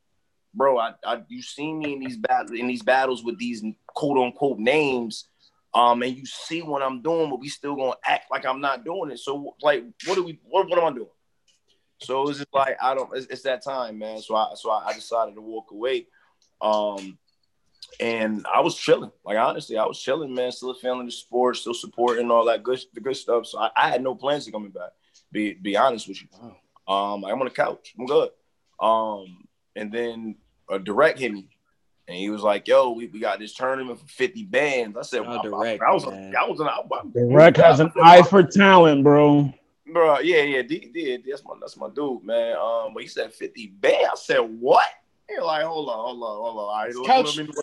bro, 0.53 0.77
I, 0.77 0.93
I 1.05 1.21
you 1.27 1.41
see 1.41 1.73
me 1.73 1.93
in 1.93 1.99
these 1.99 2.17
battles 2.17 2.51
in 2.57 2.67
these 2.67 2.81
battles 2.81 3.25
with 3.25 3.37
these 3.37 3.61
quote 3.87 4.17
unquote 4.17 4.57
names, 4.57 5.27
um, 5.73 6.01
and 6.01 6.15
you 6.15 6.25
see 6.25 6.61
what 6.61 6.81
I'm 6.81 7.01
doing, 7.01 7.29
but 7.29 7.41
we 7.41 7.49
still 7.49 7.75
gonna 7.75 7.91
act 8.05 8.31
like 8.31 8.45
I'm 8.45 8.61
not 8.61 8.85
doing 8.85 9.11
it. 9.11 9.19
So 9.19 9.55
like, 9.61 9.83
what 10.05 10.15
do 10.15 10.23
we? 10.23 10.39
What, 10.45 10.69
what 10.69 10.79
am 10.79 10.85
I 10.85 10.95
doing? 10.95 11.09
So 11.99 12.21
it 12.21 12.27
was 12.27 12.37
just 12.37 12.53
like 12.53 12.77
I 12.81 12.93
don't. 12.93 13.09
It's, 13.15 13.27
it's 13.27 13.41
that 13.43 13.63
time, 13.63 13.97
man. 13.97 14.21
So 14.21 14.35
I 14.35 14.51
so 14.55 14.69
I, 14.69 14.87
I 14.87 14.93
decided 14.93 15.35
to 15.35 15.41
walk 15.41 15.71
away. 15.71 16.07
Um, 16.61 17.17
and 17.99 18.45
I 18.53 18.61
was 18.61 18.75
chilling. 18.75 19.11
Like 19.25 19.37
honestly, 19.37 19.77
I 19.77 19.85
was 19.85 19.99
chilling, 19.99 20.33
man. 20.33 20.51
Still 20.51 20.73
feeling 20.73 21.05
the 21.05 21.11
sport, 21.11 21.57
still 21.57 21.73
supporting 21.73 22.29
all 22.29 22.45
that 22.45 22.63
good, 22.63 22.79
the 22.93 23.01
good 23.01 23.15
stuff. 23.15 23.47
So 23.47 23.59
I, 23.59 23.69
I 23.75 23.89
had 23.89 24.03
no 24.03 24.15
plans 24.15 24.47
of 24.47 24.53
coming 24.53 24.71
back. 24.71 24.91
Be 25.31 25.53
be 25.53 25.75
honest 25.75 26.07
with 26.07 26.21
you. 26.21 26.27
Um, 26.87 27.25
I'm 27.25 27.39
on 27.39 27.45
the 27.45 27.51
couch. 27.51 27.93
I'm 27.99 28.05
good. 28.05 28.29
Um, 28.79 29.47
and 29.75 29.91
then 29.91 30.35
a 30.69 30.79
direct 30.79 31.19
hit 31.19 31.33
me, 31.33 31.49
and 32.07 32.17
he 32.17 32.29
was 32.29 32.41
like, 32.41 32.67
"Yo, 32.67 32.91
we, 32.91 33.07
we 33.07 33.19
got 33.19 33.39
this 33.39 33.53
tournament 33.53 33.99
for 33.99 34.07
50 34.07 34.43
bands." 34.45 34.97
I 34.97 35.01
said, 35.01 35.23
oh, 35.25 35.41
direct, 35.41 35.81
I, 35.81 35.87
I, 35.87 35.93
was, 35.93 36.05
man. 36.05 36.33
I 36.35 36.47
was, 36.47 36.61
I 36.61 36.79
was, 36.87 37.07
direct 37.13 37.57
has 37.57 37.79
an 37.79 37.91
eye 38.01 38.21
for 38.21 38.43
talent, 38.43 39.03
bro. 39.03 39.53
Bro, 39.91 40.19
yeah, 40.19 40.41
yeah, 40.43 40.61
D, 40.63 40.89
D, 40.93 41.23
that's 41.29 41.43
my 41.45 41.53
that's 41.59 41.77
my 41.77 41.89
dude, 41.89 42.23
man. 42.23 42.57
Um, 42.57 42.93
but 42.93 43.03
he 43.03 43.07
said 43.07 43.33
50 43.33 43.67
bands. 43.79 44.09
I 44.11 44.15
said, 44.15 44.39
what? 44.39 44.85
He 45.29 45.39
like, 45.39 45.63
hold 45.63 45.89
on, 45.89 45.95
hold 45.95 46.23
on, 46.23 46.37
hold 46.37 46.57
on. 46.57 46.63
All 46.63 46.83
right, 46.83 46.93
couch. 47.05 47.37
Let 47.37 47.47
me, 47.47 47.53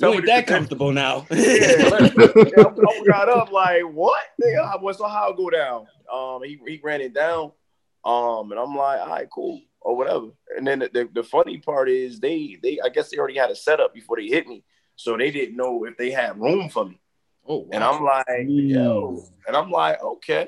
you 0.00 0.12
ain't 0.12 0.26
that 0.26 0.46
comfortable 0.46 0.92
now. 0.92 1.26
yeah, 1.30 1.38
yeah, 1.90 2.64
I 2.64 3.02
got 3.06 3.28
up 3.28 3.50
like, 3.50 3.82
what? 3.82 4.22
Nigga, 4.40 4.94
so 4.96 5.08
how 5.08 5.32
go 5.32 5.50
down? 5.50 5.86
Um, 6.12 6.42
he, 6.44 6.58
he 6.66 6.80
ran 6.82 7.00
it 7.00 7.14
down. 7.14 7.52
Um, 8.04 8.52
and 8.52 8.60
I'm 8.60 8.74
like, 8.74 9.00
all 9.00 9.08
right, 9.08 9.28
cool, 9.30 9.60
or 9.80 9.96
whatever. 9.96 10.28
And 10.56 10.66
then 10.66 10.80
the, 10.80 10.90
the, 10.92 11.08
the 11.12 11.22
funny 11.22 11.58
part 11.58 11.88
is 11.88 12.20
they 12.20 12.56
they 12.62 12.78
I 12.82 12.88
guess 12.88 13.10
they 13.10 13.18
already 13.18 13.38
had 13.38 13.50
a 13.50 13.56
setup 13.56 13.92
before 13.92 14.16
they 14.16 14.28
hit 14.28 14.46
me, 14.46 14.64
so 14.96 15.16
they 15.16 15.30
didn't 15.30 15.56
know 15.56 15.84
if 15.84 15.96
they 15.96 16.10
had 16.10 16.40
room 16.40 16.68
for 16.68 16.84
me. 16.84 17.00
Oh, 17.46 17.58
wow. 17.58 17.68
and 17.72 17.82
I'm 17.82 18.04
like, 18.04 18.26
yo, 18.46 19.24
and 19.46 19.56
I'm 19.56 19.70
like, 19.70 20.02
okay, 20.02 20.46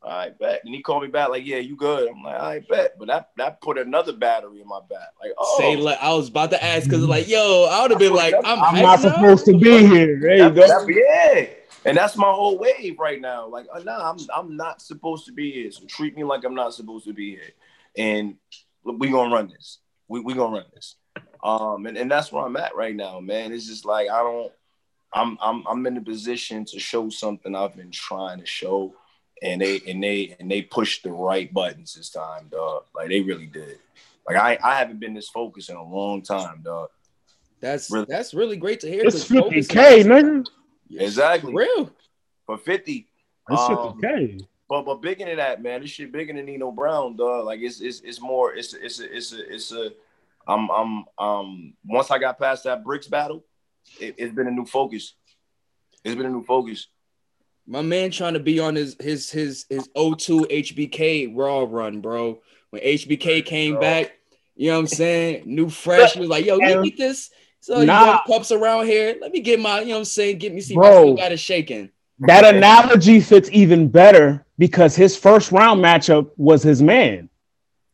all 0.00 0.10
right, 0.10 0.38
bet. 0.38 0.60
And 0.64 0.72
he 0.72 0.80
called 0.80 1.02
me 1.02 1.08
back 1.08 1.28
like, 1.28 1.44
yeah, 1.44 1.56
you 1.56 1.74
good. 1.74 2.08
I'm 2.08 2.22
like, 2.22 2.40
I 2.40 2.60
bet. 2.60 2.98
But 2.98 3.08
that 3.08 3.30
that 3.36 3.60
put 3.60 3.78
another 3.78 4.12
battery 4.12 4.60
in 4.60 4.68
my 4.68 4.80
back. 4.88 5.08
Like, 5.20 5.32
oh, 5.36 5.58
say 5.58 5.76
like 5.76 5.98
I 6.00 6.14
was 6.14 6.28
about 6.28 6.50
to 6.50 6.64
ask 6.64 6.88
because 6.88 7.04
like, 7.04 7.28
yo, 7.28 7.68
I 7.70 7.82
would 7.82 7.90
have 7.90 8.00
been 8.00 8.14
like, 8.14 8.34
I'm, 8.44 8.60
I'm 8.60 8.82
not 8.82 9.00
supposed 9.00 9.44
to 9.46 9.58
be 9.58 9.86
here. 9.86 10.20
There 10.20 10.36
you 10.36 10.50
go. 10.50 10.86
yeah. 10.88 11.46
And 11.84 11.96
that's 11.96 12.16
my 12.16 12.30
whole 12.30 12.58
wave 12.58 12.98
right 12.98 13.20
now. 13.20 13.48
Like, 13.48 13.66
uh, 13.72 13.80
nah, 13.80 14.10
I'm 14.10 14.18
I'm 14.34 14.56
not 14.56 14.82
supposed 14.82 15.26
to 15.26 15.32
be 15.32 15.50
here. 15.50 15.70
So 15.72 15.84
treat 15.86 16.16
me 16.16 16.22
like 16.22 16.44
I'm 16.44 16.54
not 16.54 16.74
supposed 16.74 17.06
to 17.06 17.12
be 17.12 17.30
here. 17.30 17.50
And 17.96 18.36
we 18.84 19.10
gonna 19.10 19.34
run 19.34 19.48
this. 19.48 19.78
We 20.06 20.20
we 20.20 20.34
gonna 20.34 20.56
run 20.56 20.66
this. 20.74 20.94
Um, 21.42 21.86
and, 21.86 21.96
and 21.96 22.10
that's 22.10 22.30
where 22.30 22.44
I'm 22.44 22.56
at 22.56 22.76
right 22.76 22.94
now, 22.94 23.20
man. 23.20 23.52
It's 23.52 23.66
just 23.66 23.84
like 23.84 24.08
I 24.10 24.22
don't 24.22 24.52
I'm 25.12 25.38
I'm 25.40 25.66
I'm 25.66 25.86
in 25.86 25.96
a 25.96 26.02
position 26.02 26.64
to 26.66 26.78
show 26.78 27.08
something 27.10 27.54
I've 27.54 27.76
been 27.76 27.90
trying 27.90 28.38
to 28.40 28.46
show 28.46 28.94
and 29.42 29.60
they 29.60 29.80
and 29.86 30.02
they 30.02 30.36
and 30.38 30.50
they 30.50 30.62
pushed 30.62 31.02
the 31.02 31.12
right 31.12 31.52
buttons 31.52 31.94
this 31.94 32.10
time, 32.10 32.48
dog. 32.50 32.84
Like 32.94 33.08
they 33.08 33.20
really 33.20 33.46
did. 33.46 33.78
Like 34.26 34.36
I 34.36 34.58
I 34.62 34.78
haven't 34.78 35.00
been 35.00 35.14
this 35.14 35.28
focused 35.28 35.70
in 35.70 35.76
a 35.76 35.84
long 35.84 36.22
time, 36.22 36.60
dog. 36.62 36.88
That's 37.60 37.90
really. 37.90 38.06
that's 38.08 38.34
really 38.34 38.56
great 38.56 38.80
to 38.80 38.88
hear. 38.88 39.02
It's 39.04 39.24
fifty 39.24 39.62
k, 39.64 40.04
nigga. 40.04 40.46
Exactly. 40.90 41.54
real. 41.54 41.90
For 42.46 42.58
fifty. 42.58 43.08
That's 43.48 43.62
um, 43.62 43.76
50k. 43.76 44.46
But 44.68 44.84
but 44.84 45.00
bigger 45.00 45.24
than 45.24 45.36
that, 45.36 45.62
man. 45.62 45.80
This 45.80 45.90
shit 45.90 46.12
bigger 46.12 46.32
than 46.32 46.44
Nino 46.44 46.70
Brown, 46.70 47.16
dog. 47.16 47.46
Like 47.46 47.60
it's 47.60 47.80
it's 47.80 48.00
it's 48.00 48.20
more. 48.20 48.54
It's 48.54 48.74
it's 48.74 49.00
a, 49.00 49.16
it's 49.16 49.32
a 49.32 49.54
it's 49.54 49.72
a. 49.72 49.90
I'm 50.46 50.70
I'm 50.70 51.04
um. 51.18 51.74
Once 51.84 52.10
I 52.10 52.18
got 52.18 52.38
past 52.38 52.64
that 52.64 52.84
bricks 52.84 53.06
battle, 53.06 53.44
it, 53.98 54.14
it's 54.18 54.34
been 54.34 54.46
a 54.46 54.50
new 54.50 54.66
focus. 54.66 55.14
It's 56.04 56.14
been 56.14 56.26
a 56.26 56.30
new 56.30 56.44
focus. 56.44 56.88
My 57.70 57.82
man 57.82 58.10
trying 58.10 58.32
to 58.32 58.40
be 58.40 58.60
on 58.60 58.74
his 58.74 58.96
his 58.98 59.30
his 59.30 59.66
his 59.68 59.88
O2 59.88 60.50
HBK 60.50 61.32
raw 61.36 61.66
run, 61.68 62.00
bro. 62.00 62.40
When 62.70 62.82
HBK 62.82 63.44
came 63.44 63.74
bro. 63.74 63.80
back, 63.80 64.12
you 64.56 64.68
know 64.68 64.76
what 64.76 64.80
I'm 64.80 64.86
saying? 64.86 65.42
New 65.46 65.68
fresh. 65.68 66.14
He 66.14 66.20
was 66.20 66.30
like, 66.30 66.46
yo, 66.46 66.56
let 66.56 66.80
me 66.80 66.90
get 66.90 66.98
this. 66.98 67.30
So 67.60 67.74
nah. 67.74 67.80
you 67.80 68.06
got 68.06 68.26
pups 68.26 68.52
around 68.52 68.86
here. 68.86 69.16
Let 69.20 69.32
me 69.32 69.40
get 69.40 69.60
my, 69.60 69.80
you 69.80 69.88
know 69.88 69.92
what 69.92 69.98
I'm 69.98 70.04
saying? 70.06 70.38
Get 70.38 70.54
me 70.54 70.62
see 70.62 70.74
bro, 70.74 71.14
got 71.14 71.32
it 71.32 71.38
shaking. 71.38 71.90
That 72.20 72.54
analogy 72.54 73.20
fits 73.20 73.50
even 73.52 73.88
better 73.88 74.46
because 74.56 74.96
his 74.96 75.16
first 75.16 75.52
round 75.52 75.84
matchup 75.84 76.30
was 76.36 76.62
his 76.62 76.80
man. 76.80 77.28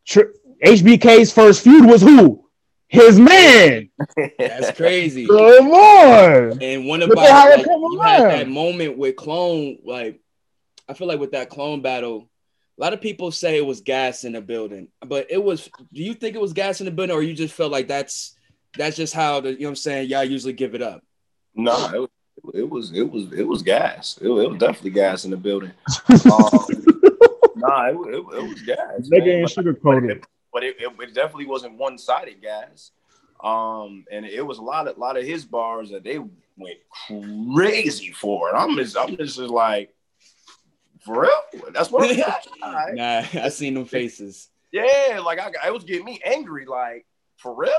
Tr- 0.05 0.31
HBK's 0.63 1.33
first 1.33 1.63
feud 1.63 1.85
was 1.85 2.01
who? 2.01 2.44
His 2.87 3.19
man. 3.19 3.89
That's 4.37 4.71
crazy. 4.77 5.25
Come 5.27 5.71
on. 5.71 6.61
And 6.61 6.85
one 6.85 7.01
about 7.01 7.15
like, 7.15 7.65
you 7.65 7.99
had 8.01 8.23
that 8.31 8.49
moment 8.49 8.97
with 8.97 9.15
clone, 9.15 9.79
like 9.83 10.19
I 10.87 10.93
feel 10.93 11.07
like 11.07 11.19
with 11.19 11.31
that 11.31 11.49
clone 11.49 11.81
battle, 11.81 12.29
a 12.77 12.81
lot 12.81 12.93
of 12.93 13.01
people 13.01 13.31
say 13.31 13.57
it 13.57 13.65
was 13.65 13.81
gas 13.81 14.23
in 14.23 14.33
the 14.33 14.41
building, 14.41 14.89
but 15.05 15.27
it 15.29 15.41
was. 15.41 15.69
Do 15.93 16.03
you 16.03 16.13
think 16.13 16.35
it 16.35 16.41
was 16.41 16.53
gas 16.53 16.81
in 16.81 16.85
the 16.85 16.91
building, 16.91 17.15
or 17.15 17.23
you 17.23 17.33
just 17.33 17.53
felt 17.53 17.71
like 17.71 17.87
that's 17.87 18.35
that's 18.77 18.97
just 18.97 19.13
how 19.13 19.39
the 19.39 19.51
you 19.51 19.59
know 19.59 19.67
what 19.67 19.69
I'm 19.69 19.75
saying? 19.77 20.09
Y'all 20.09 20.23
usually 20.23 20.53
give 20.53 20.75
it 20.75 20.81
up. 20.81 21.01
No, 21.55 21.93
it 21.93 21.99
was 21.99 22.09
it 22.53 22.69
was 22.69 22.91
it 22.91 23.09
was 23.09 23.33
it 23.33 23.47
was 23.47 23.61
gas. 23.61 24.19
It, 24.21 24.27
it 24.27 24.49
was 24.49 24.59
definitely 24.59 24.91
gas 24.91 25.23
in 25.23 25.31
the 25.31 25.37
building. 25.37 25.71
um, 26.09 26.65
nah, 27.55 27.87
it, 27.87 27.95
it, 27.95 28.17
it 28.17 28.49
was 28.49 28.61
gas. 28.63 29.09
Nigga 29.09 29.39
ain't 29.39 29.49
sugar 29.49 29.73
coated 29.73 30.25
but 30.55 30.63
it, 30.63 30.77
it, 30.79 30.89
it 31.01 31.13
definitely 31.13 31.47
wasn't 31.47 31.77
one 31.77 31.97
sided, 31.97 32.41
guys. 32.41 32.91
Um, 33.43 34.05
and 34.09 34.25
it 34.25 34.41
was 34.41 34.57
a 34.57 34.61
lot 34.61 34.87
of 34.87 34.97
lot 34.97 35.17
of 35.17 35.25
his 35.25 35.43
bars 35.43 35.89
that 35.91 36.05
they 36.05 36.17
went 36.17 36.77
crazy 37.53 38.13
for. 38.13 38.47
And 38.47 38.57
I'm 38.57 38.77
just 38.77 38.95
I'm 38.95 39.17
just 39.17 39.37
like, 39.37 39.93
for 41.01 41.23
real? 41.23 41.71
That's 41.73 41.91
what 41.91 42.09
I'm 42.09 42.17
right. 42.73 42.95
Nah, 42.95 43.41
I 43.41 43.49
seen 43.49 43.73
them 43.73 43.83
faces. 43.83 44.47
Yeah, 44.71 45.19
like 45.25 45.39
I, 45.41 45.51
I 45.65 45.71
was 45.71 45.83
getting 45.83 46.05
me 46.05 46.21
angry. 46.23 46.65
Like 46.65 47.05
for 47.35 47.53
real? 47.53 47.73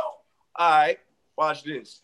All 0.57 0.71
right, 0.71 0.99
watch 1.39 1.65
this. 1.65 2.03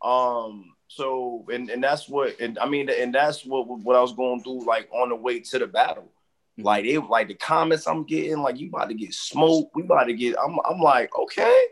Um, 0.00 0.72
so 0.88 1.44
and 1.52 1.68
and 1.68 1.84
that's 1.84 2.08
what 2.08 2.40
and 2.40 2.58
I 2.58 2.66
mean 2.66 2.88
and 2.88 3.14
that's 3.14 3.44
what 3.44 3.68
what 3.68 3.94
I 3.94 4.00
was 4.00 4.14
going 4.14 4.42
through 4.42 4.64
like 4.64 4.88
on 4.90 5.10
the 5.10 5.16
way 5.16 5.40
to 5.40 5.58
the 5.58 5.66
battle. 5.66 6.10
Like 6.56 6.84
it, 6.84 7.00
like 7.00 7.28
the 7.28 7.34
comments 7.34 7.86
I'm 7.86 8.04
getting, 8.04 8.38
like 8.38 8.58
you 8.58 8.68
about 8.68 8.88
to 8.88 8.94
get 8.94 9.12
smoked. 9.12 9.74
We 9.74 9.82
about 9.82 10.04
to 10.04 10.14
get. 10.14 10.36
I'm, 10.38 10.58
I'm 10.68 10.80
like, 10.80 11.16
okay, 11.16 11.64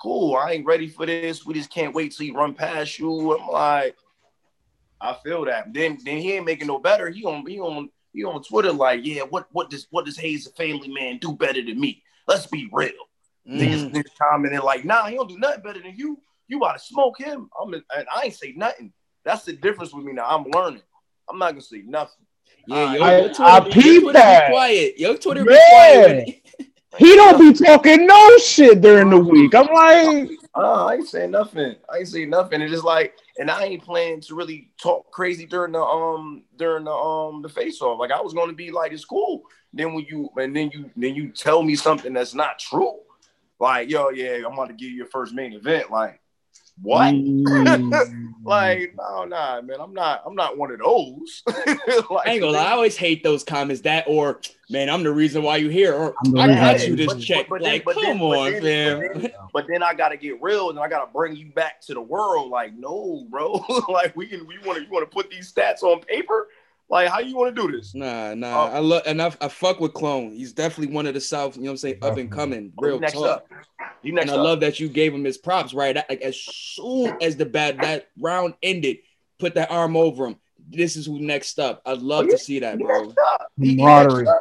cool. 0.00 0.36
I 0.36 0.52
ain't 0.52 0.66
ready 0.66 0.88
for 0.88 1.06
this. 1.06 1.44
We 1.44 1.54
just 1.54 1.70
can't 1.70 1.94
wait 1.94 2.12
till 2.12 2.26
he 2.26 2.32
run 2.32 2.54
past 2.54 2.98
you. 2.98 3.36
I'm 3.36 3.48
like, 3.48 3.96
I 5.00 5.16
feel 5.24 5.44
that. 5.46 5.74
Then, 5.74 5.98
then 6.04 6.18
he 6.18 6.34
ain't 6.34 6.46
making 6.46 6.68
no 6.68 6.78
better. 6.78 7.10
He 7.10 7.24
on, 7.24 7.44
he 7.46 7.58
on, 7.58 7.90
he 8.12 8.24
on 8.24 8.42
Twitter 8.42 8.72
like, 8.72 9.00
yeah, 9.04 9.22
what, 9.22 9.48
what 9.50 9.70
does, 9.70 9.88
what 9.90 10.06
does 10.06 10.16
Hayes, 10.18 10.46
a 10.46 10.50
family 10.50 10.88
man, 10.88 11.18
do 11.18 11.32
better 11.32 11.62
than 11.62 11.78
me? 11.78 12.02
Let's 12.28 12.46
be 12.46 12.68
real. 12.72 12.92
Mm. 13.48 13.92
Niggas 13.92 14.06
commenting 14.20 14.60
like, 14.60 14.84
nah, 14.84 15.06
he 15.06 15.16
don't 15.16 15.28
do 15.28 15.38
nothing 15.38 15.62
better 15.62 15.82
than 15.82 15.96
you. 15.96 16.20
You 16.48 16.58
about 16.58 16.74
to 16.74 16.78
smoke 16.78 17.18
him. 17.18 17.50
I'm, 17.60 17.74
and 17.74 17.84
I 18.14 18.24
ain't 18.24 18.34
say 18.34 18.52
nothing. 18.56 18.92
That's 19.24 19.44
the 19.44 19.52
difference 19.52 19.92
with 19.92 20.04
me 20.04 20.12
now. 20.12 20.26
I'm 20.26 20.44
learning. 20.44 20.82
I'm 21.28 21.38
not 21.38 21.50
gonna 21.50 21.62
say 21.62 21.82
nothing. 21.84 22.24
Yeah, 22.66 22.94
yo, 22.94 23.04
I, 23.04 23.20
Twitter, 23.20 23.42
I 23.42 23.60
peeped 23.60 24.12
that. 24.12 24.48
Be 24.48 24.52
quiet. 24.52 24.98
Yo, 24.98 25.16
Twitter 25.16 25.44
be 25.44 25.58
quiet. 25.70 26.42
he 26.98 27.14
don't 27.16 27.38
be 27.38 27.64
talking 27.64 28.06
no 28.06 28.38
shit 28.38 28.80
during 28.80 29.10
the 29.10 29.18
week. 29.18 29.54
I'm 29.54 29.66
like, 29.66 30.30
uh, 30.54 30.86
I 30.86 30.94
ain't 30.94 31.08
saying 31.08 31.30
nothing. 31.30 31.76
I 31.92 31.98
ain't 31.98 32.08
saying 32.08 32.30
nothing. 32.30 32.62
It's 32.62 32.72
just 32.72 32.84
like, 32.84 33.14
and 33.38 33.50
I 33.50 33.64
ain't 33.64 33.84
planning 33.84 34.20
to 34.22 34.34
really 34.34 34.70
talk 34.80 35.10
crazy 35.12 35.46
during 35.46 35.72
the 35.72 35.80
um 35.80 36.44
during 36.56 36.84
the 36.84 36.92
um 36.92 37.42
the 37.42 37.48
face 37.48 37.80
off. 37.82 38.00
Like 38.00 38.10
I 38.10 38.20
was 38.20 38.32
gonna 38.32 38.54
be 38.54 38.70
like, 38.70 38.92
it's 38.92 39.04
cool. 39.04 39.42
Then 39.72 39.92
when 39.92 40.06
you 40.06 40.30
and 40.36 40.56
then 40.56 40.70
you 40.72 40.90
then 40.96 41.14
you 41.14 41.30
tell 41.30 41.62
me 41.62 41.76
something 41.76 42.12
that's 42.12 42.34
not 42.34 42.58
true, 42.58 42.98
like 43.60 43.90
yo, 43.90 44.08
yeah, 44.08 44.38
I'm 44.46 44.54
about 44.54 44.68
to 44.68 44.74
give 44.74 44.90
you 44.90 44.96
your 44.96 45.06
first 45.06 45.34
main 45.34 45.52
event. 45.52 45.90
Like, 45.90 46.20
what? 46.82 47.14
Mm. 47.14 48.34
like, 48.44 48.94
no, 48.96 49.24
nah, 49.24 49.60
man, 49.62 49.80
I'm 49.80 49.94
not, 49.94 50.22
I'm 50.26 50.34
not 50.34 50.58
one 50.58 50.70
of 50.70 50.78
those. 50.78 51.42
like, 51.46 51.66
I 52.26 52.32
ain't 52.32 52.40
gonna 52.40 52.52
lie, 52.52 52.66
I 52.66 52.72
always 52.72 52.96
hate 52.96 53.22
those 53.22 53.42
comments. 53.42 53.82
That 53.82 54.04
or, 54.06 54.40
man, 54.68 54.90
I'm 54.90 55.02
the 55.02 55.12
reason 55.12 55.42
why 55.42 55.56
you 55.56 55.68
here. 55.68 55.94
Or 55.94 56.14
I 56.36 56.46
got 56.48 56.86
you 56.86 56.96
this 56.96 57.06
but, 57.06 57.20
check. 57.20 57.48
But, 57.48 57.60
but 57.60 57.62
like, 57.62 57.84
then, 57.84 57.94
come 57.94 58.04
then, 58.04 58.20
on, 58.20 58.52
but 58.52 58.62
then, 58.62 58.98
man. 58.98 59.10
But 59.12 59.22
then, 59.22 59.32
but 59.54 59.66
then 59.68 59.82
I 59.82 59.94
gotta 59.94 60.16
get 60.16 60.40
real, 60.42 60.70
and 60.70 60.78
I 60.78 60.88
gotta 60.88 61.10
bring 61.10 61.34
you 61.34 61.50
back 61.52 61.80
to 61.82 61.94
the 61.94 62.02
world. 62.02 62.50
Like, 62.50 62.74
no, 62.74 63.26
bro. 63.30 63.64
like, 63.88 64.14
we 64.14 64.26
can, 64.26 64.46
we 64.46 64.58
want 64.58 64.78
to, 64.78 64.84
you 64.84 64.90
want 64.90 65.08
to 65.08 65.14
put 65.14 65.30
these 65.30 65.52
stats 65.52 65.82
on 65.82 66.00
paper. 66.00 66.48
Like, 66.88 67.08
how 67.08 67.18
you 67.18 67.36
want 67.36 67.54
to 67.54 67.62
do 67.62 67.76
this? 67.76 67.94
Nah, 67.94 68.34
nah. 68.34 68.64
Uh, 68.64 68.70
I 68.70 68.78
love 68.78 69.02
and 69.06 69.20
I, 69.20 69.32
I 69.40 69.48
fuck 69.48 69.80
with 69.80 69.92
Clone. 69.92 70.32
He's 70.32 70.52
definitely 70.52 70.94
one 70.94 71.06
of 71.06 71.14
the 71.14 71.20
South. 71.20 71.56
You 71.56 71.62
know 71.62 71.70
what 71.70 71.72
I'm 71.72 71.78
saying? 71.78 71.98
Up 72.02 72.16
and 72.16 72.30
coming, 72.30 72.72
real 72.78 73.00
next 73.00 73.14
talk. 73.14 73.26
Up. 73.26 73.48
You 74.02 74.12
next 74.12 74.30
and 74.30 74.40
I 74.40 74.42
love 74.42 74.60
that 74.60 74.78
you 74.78 74.88
gave 74.88 75.12
him 75.12 75.24
his 75.24 75.36
props. 75.36 75.74
Right, 75.74 75.96
like 75.96 76.20
as 76.20 76.40
soon 76.40 77.16
as 77.20 77.36
the 77.36 77.46
bad 77.46 77.80
that 77.80 78.08
round 78.20 78.54
ended, 78.62 78.98
put 79.38 79.54
that 79.56 79.70
arm 79.70 79.96
over 79.96 80.26
him. 80.26 80.36
this 80.68 80.96
is 80.96 81.06
who 81.06 81.18
next 81.18 81.58
up. 81.58 81.82
I'd 81.86 81.98
love 81.98 82.26
oh, 82.26 82.30
to 82.30 82.38
see 82.38 82.60
that, 82.60 82.78
bro. 82.78 83.12
He, 83.60 83.74
he 83.74 83.82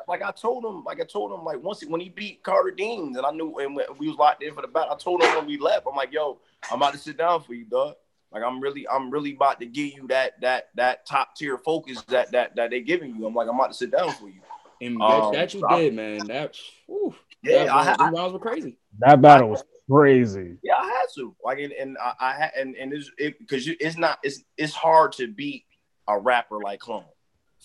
like 0.07 0.21
I 0.21 0.31
told 0.31 0.65
him, 0.65 0.83
like 0.83 1.01
I 1.01 1.05
told 1.05 1.31
him, 1.31 1.43
like 1.43 1.63
once 1.63 1.81
he, 1.81 1.87
when 1.87 2.01
he 2.01 2.09
beat 2.09 2.43
Carter 2.43 2.71
Deems, 2.71 3.17
and 3.17 3.25
I 3.25 3.31
knew, 3.31 3.57
and 3.57 3.75
we 3.97 4.07
was 4.07 4.17
locked 4.17 4.43
in 4.43 4.53
for 4.53 4.61
the 4.61 4.67
battle. 4.67 4.93
I 4.93 4.97
told 4.97 5.23
him 5.23 5.35
when 5.35 5.47
we 5.47 5.57
left, 5.57 5.87
I'm 5.89 5.95
like, 5.95 6.13
yo, 6.13 6.39
I'm 6.71 6.77
about 6.77 6.93
to 6.93 6.99
sit 6.99 7.17
down 7.17 7.41
for 7.41 7.55
you, 7.55 7.65
dog. 7.65 7.95
Like 8.31 8.43
I'm 8.43 8.59
really, 8.59 8.87
I'm 8.87 9.09
really 9.09 9.33
about 9.33 9.59
to 9.59 9.65
give 9.65 9.93
you 9.93 10.07
that 10.07 10.41
that 10.41 10.69
that 10.75 11.05
top 11.05 11.35
tier 11.35 11.57
focus 11.57 12.01
that 12.07 12.31
that 12.31 12.55
that 12.55 12.69
they 12.71 12.81
giving 12.81 13.15
you. 13.15 13.25
I'm 13.25 13.33
like, 13.33 13.47
I'm 13.47 13.55
about 13.55 13.71
to 13.71 13.77
sit 13.77 13.91
down 13.91 14.11
for 14.11 14.27
you. 14.27 14.41
And 14.81 15.01
um, 15.01 15.33
that, 15.33 15.53
you 15.53 15.61
so 15.61 15.67
did, 15.69 15.93
I, 15.93 15.95
man. 15.95 16.27
That, 16.27 16.55
whew, 16.87 17.15
yeah, 17.43 17.65
that, 17.65 17.99
I, 17.99 18.07
I, 18.07 18.09
rounds 18.09 18.33
were 18.33 18.39
crazy. 18.39 18.77
That 18.99 19.21
battle 19.21 19.49
was 19.49 19.63
crazy. 19.89 20.57
Yeah, 20.63 20.75
I 20.75 20.85
had 20.85 21.05
to. 21.15 21.35
Like, 21.43 21.59
and, 21.59 21.71
and 21.71 21.97
I, 21.97 22.13
I 22.19 22.33
had, 22.33 22.51
and 22.57 22.75
and 22.75 22.93
it's 22.93 23.09
it 23.17 23.39
because 23.39 23.67
it's 23.67 23.97
not 23.97 24.19
it's 24.23 24.43
it's 24.57 24.73
hard 24.73 25.13
to 25.13 25.27
beat 25.27 25.63
a 26.07 26.19
rapper 26.19 26.59
like 26.59 26.79
Clone, 26.79 27.05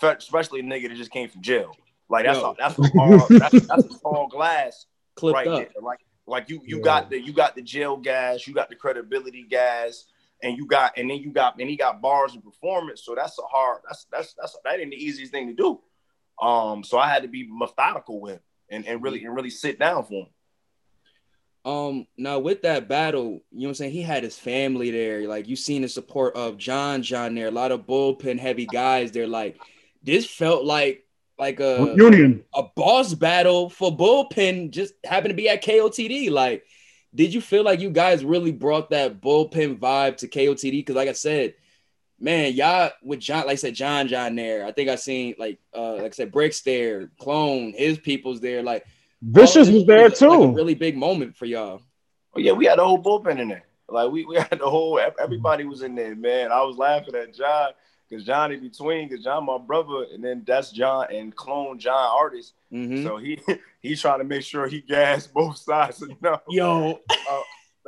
especially 0.03 0.61
a 0.61 0.63
nigga 0.63 0.89
that 0.89 0.97
just 0.97 1.11
came 1.11 1.29
from 1.29 1.43
jail. 1.43 1.75
Like 2.09 2.27
that's 2.27 2.39
a, 2.39 2.55
that's 2.59 2.79
a 2.79 2.99
hard, 2.99 3.23
that's, 3.29 3.67
that's 3.67 3.85
a 3.85 3.99
tall 4.03 4.29
glass 4.29 4.87
Clipped 5.15 5.35
right 5.35 5.47
up. 5.47 5.59
there. 5.59 5.83
Like 5.83 6.01
like 6.27 6.49
you 6.49 6.61
you 6.65 6.79
yeah. 6.79 6.83
got 6.83 7.11
the 7.11 7.21
you 7.21 7.33
got 7.33 7.55
the 7.55 7.63
jail 7.63 7.97
gas, 7.97 8.47
you 8.47 8.55
got 8.55 8.69
the 8.69 8.77
credibility 8.77 9.45
gas, 9.49 10.07
and 10.43 10.57
you 10.57 10.67
got 10.67 10.97
and 10.97 11.11
then 11.11 11.19
you 11.19 11.31
got 11.31 11.59
and 11.59 11.69
he 11.69 11.77
got 11.77 12.01
bars 12.01 12.35
and 12.35 12.43
performance. 12.43 13.03
So 13.05 13.15
that's 13.15 13.39
a 13.39 13.43
hard 13.43 13.83
that's 13.87 14.07
that's 14.11 14.35
that's 14.35 14.57
that 14.65 14.81
ain't 14.81 14.91
the 14.91 14.97
easiest 14.97 15.33
thing 15.33 15.49
to 15.49 15.55
do. 15.55 15.81
Um, 16.45 16.83
so 16.85 16.99
I 16.99 17.09
had 17.09 17.23
to 17.23 17.29
be 17.29 17.47
methodical 17.51 18.21
with 18.21 18.35
him 18.35 18.41
and, 18.71 18.87
and 18.87 19.03
really 19.03 19.25
and 19.25 19.35
really 19.35 19.51
sit 19.51 19.79
down 19.79 20.05
for 20.05 20.27
him. 20.27 20.33
Um, 21.63 22.07
now 22.17 22.39
with 22.39 22.63
that 22.63 22.89
battle, 22.89 23.43
you 23.51 23.61
know 23.61 23.65
what 23.65 23.69
I'm 23.69 23.75
saying? 23.75 23.93
He 23.93 24.03
had 24.03 24.23
his 24.23 24.39
family 24.39 24.91
there. 24.91 25.29
Like 25.29 25.47
you 25.47 25.57
seen 25.57 25.83
the 25.83 25.89
support 25.89 26.35
of 26.35 26.57
John 26.57 27.03
John 27.03 27.35
there, 27.35 27.49
a 27.49 27.53
lot 27.53 27.73
of 27.73 27.87
bullpen 27.87 28.39
heavy 28.39 28.67
guys 28.67 29.13
there. 29.13 29.27
Like 29.27 29.61
this 30.03 30.27
felt 30.27 30.65
like 30.65 31.05
like 31.41 31.59
a 31.59 31.95
union, 31.97 32.45
a 32.55 32.65
boss 32.77 33.15
battle 33.15 33.71
for 33.71 33.97
bullpen 33.97 34.71
just 34.71 34.93
happened 35.05 35.31
to 35.31 35.35
be 35.35 35.49
at 35.49 35.65
KOTD. 35.65 36.31
Like, 36.31 36.65
did 37.15 37.35
you 37.35 37.41
feel 37.41 37.65
like 37.65 37.81
you 37.81 37.91
guys 37.91 38.25
really 38.25 38.53
brought 38.53 38.91
that 38.91 39.21
bullpen 39.21 39.79
vibe 39.79 40.19
to 40.19 40.29
KOTD? 40.29 40.73
Because 40.73 40.97
like 40.97 41.09
I 41.09 41.13
said, 41.13 41.55
man, 42.19 42.53
y'all 42.53 42.91
with 43.03 43.21
John, 43.21 43.47
like 43.47 43.53
I 43.53 43.57
said, 43.57 43.75
John 43.75 44.09
John 44.09 44.37
there. 44.37 44.65
I 44.65 44.73
think 44.73 44.89
I 44.89 44.95
seen 44.95 45.35
like 45.39 45.59
uh 45.75 45.95
like 45.95 46.05
I 46.05 46.11
said, 46.11 46.33
Bricks 46.33 46.61
there, 46.61 47.11
Clone, 47.21 47.75
his 47.77 47.99
people's 47.99 48.41
there. 48.41 48.63
Like 48.63 48.85
Vicious 49.23 49.69
was 49.69 49.87
there 49.87 50.09
was, 50.09 50.19
too. 50.19 50.29
Like, 50.29 50.57
really 50.57 50.75
big 50.75 50.97
moment 50.97 51.37
for 51.37 51.47
y'all. 51.47 51.83
Oh 52.35 52.41
yeah, 52.41 52.53
we 52.53 52.67
had 52.67 52.79
the 52.79 52.85
whole 52.85 53.03
bullpen 53.03 53.39
in 53.41 53.49
there. 53.49 53.65
Like 53.89 54.11
we, 54.11 54.25
we 54.25 54.37
had 54.37 54.59
the 54.59 54.71
whole 54.71 55.01
everybody 55.19 55.65
was 55.65 55.83
in 55.83 55.95
there, 55.95 56.15
man. 56.15 56.53
I 56.53 56.63
was 56.63 56.77
laughing 56.77 57.17
at 57.17 57.35
John 57.35 57.71
because 58.11 58.25
Johnny 58.25 58.57
between 58.57 59.09
because 59.09 59.25
John 59.25 59.47
my 59.47 59.59
brother, 59.59 60.07
and 60.13 60.23
then 60.23 60.43
that's 60.47 60.73
John 60.73 61.07
and 61.13 61.35
clone 61.35 61.79
John 61.79 62.11
artist. 62.13 62.55
Mm-hmm. 62.73 63.07
So 63.07 63.17
he 63.17 63.41
he 63.81 63.95
trying 63.97 64.19
to 64.19 64.25
make 64.25 64.43
sure 64.43 64.67
he 64.67 64.81
gas 64.81 65.27
both 65.27 65.59
sides 65.59 66.03
enough. 66.21 66.43
Yo, 66.49 67.01
uh, 67.09 67.41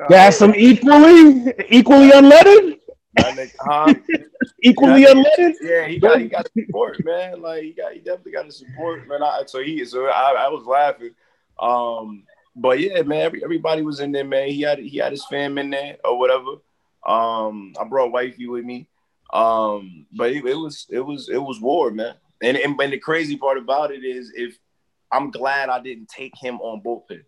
uh, 0.03 0.09
gas 0.09 0.39
them 0.39 0.55
equally, 0.57 1.53
equally 1.69 2.11
unleaded. 2.11 2.79
huh? 3.19 3.95
equally 4.63 5.05
unleaded. 5.05 5.55
Yeah, 5.61 5.87
he 5.87 5.99
got 5.99 6.21
he 6.21 6.29
got 6.29 6.49
support, 6.57 7.05
man. 7.05 7.43
Like 7.43 7.63
he 7.63 7.73
got 7.73 7.93
he 7.93 7.99
definitely 7.99 8.33
got 8.33 8.47
the 8.47 8.53
support, 8.53 9.09
man. 9.09 9.23
I, 9.23 9.43
so 9.47 9.63
he 9.63 9.85
so 9.85 10.07
I, 10.07 10.47
I 10.47 10.49
was 10.49 10.65
laughing. 10.65 11.11
Um, 11.59 12.25
but 12.55 12.81
yeah, 12.81 13.03
man, 13.03 13.23
every, 13.23 13.43
everybody 13.43 13.83
was 13.83 14.01
in 14.01 14.13
there, 14.13 14.25
man. 14.25 14.49
He 14.49 14.63
had 14.63 14.79
he 14.79 14.99
had 14.99 15.13
his 15.13 15.25
fam 15.27 15.59
in 15.59 15.71
there 15.71 15.97
or 16.05 16.19
whatever. 16.19 16.53
Um, 17.05 17.75
I 17.81 17.85
brought 17.85 18.13
wifey 18.13 18.47
with 18.47 18.65
me. 18.65 18.87
Um, 19.33 20.07
but 20.13 20.31
it, 20.31 20.45
it, 20.45 20.55
was 20.55 20.87
it 20.91 21.01
was 21.01 21.29
it 21.29 21.43
was 21.43 21.61
war, 21.61 21.91
man. 21.91 22.15
And, 22.43 22.57
and 22.57 22.79
and 22.81 22.93
the 22.93 22.99
crazy 22.99 23.37
part 23.37 23.57
about 23.57 23.91
it 23.91 24.05
is 24.05 24.33
if 24.35 24.59
I'm 25.11 25.31
glad 25.31 25.69
I 25.69 25.81
didn't 25.81 26.09
take 26.09 26.37
him 26.37 26.61
on 26.61 26.83
bullpen. 26.83 27.23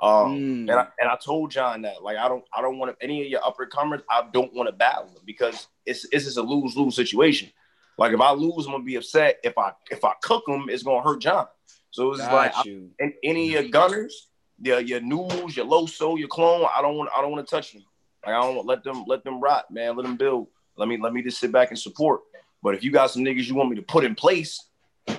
Um, 0.00 0.38
mm. 0.38 0.60
and 0.60 0.70
I, 0.70 0.86
and 1.00 1.10
I 1.10 1.16
told 1.16 1.50
John 1.50 1.82
that 1.82 2.02
like 2.02 2.16
I 2.16 2.28
don't 2.28 2.44
I 2.56 2.62
don't 2.62 2.78
want 2.78 2.96
any 3.00 3.22
of 3.22 3.28
your 3.28 3.44
upper 3.44 3.66
comers 3.66 4.00
I 4.08 4.28
don't 4.32 4.54
want 4.54 4.68
to 4.68 4.72
battle 4.72 5.06
them 5.06 5.22
because 5.26 5.66
it's 5.86 6.06
it's 6.12 6.24
just 6.24 6.36
a 6.36 6.42
lose 6.42 6.76
lose 6.76 6.94
situation. 6.94 7.50
Like 7.98 8.12
if 8.12 8.20
I 8.20 8.30
lose, 8.30 8.66
I'm 8.66 8.72
gonna 8.72 8.84
be 8.84 8.94
upset. 8.94 9.38
If 9.42 9.58
I 9.58 9.72
if 9.90 10.04
I 10.04 10.12
cook 10.22 10.44
them, 10.46 10.66
it's 10.68 10.84
gonna 10.84 11.02
hurt 11.02 11.20
John. 11.20 11.46
So 11.90 12.12
it's 12.12 12.20
like 12.20 12.52
I, 12.54 12.62
and 13.00 13.12
any 13.24 13.56
of 13.56 13.64
your 13.64 13.70
gunners, 13.70 14.28
your 14.60 14.80
your 14.80 15.00
news, 15.00 15.56
your 15.56 15.66
Loso, 15.66 16.16
your 16.16 16.28
clone, 16.28 16.66
I 16.76 16.80
don't 16.80 16.96
want 16.96 17.10
I 17.16 17.20
don't 17.20 17.32
want 17.32 17.46
to 17.46 17.50
touch 17.50 17.72
them. 17.72 17.82
Like 18.24 18.36
I 18.36 18.40
don't 18.40 18.64
let 18.66 18.84
them 18.84 19.04
let 19.08 19.24
them 19.24 19.40
rot, 19.40 19.70
man. 19.70 19.96
Let 19.96 20.04
them 20.04 20.16
build. 20.16 20.46
Let 20.78 20.88
me 20.88 20.98
let 20.98 21.12
me 21.12 21.22
just 21.22 21.40
sit 21.40 21.52
back 21.52 21.70
and 21.70 21.78
support. 21.78 22.20
But 22.62 22.74
if 22.74 22.82
you 22.82 22.90
got 22.90 23.10
some 23.10 23.22
niggas 23.22 23.46
you 23.46 23.54
want 23.54 23.70
me 23.70 23.76
to 23.76 23.82
put 23.82 24.04
in 24.04 24.14
place, 24.14 24.66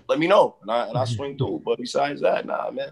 let 0.08 0.20
me 0.20 0.28
know, 0.28 0.56
and 0.62 0.72
I 0.72 0.88
and 0.88 0.98
I 0.98 1.06
swing 1.06 1.38
through. 1.38 1.62
But 1.66 1.78
besides 1.78 2.22
that, 2.22 2.46
nah, 2.46 2.72
man 2.72 2.92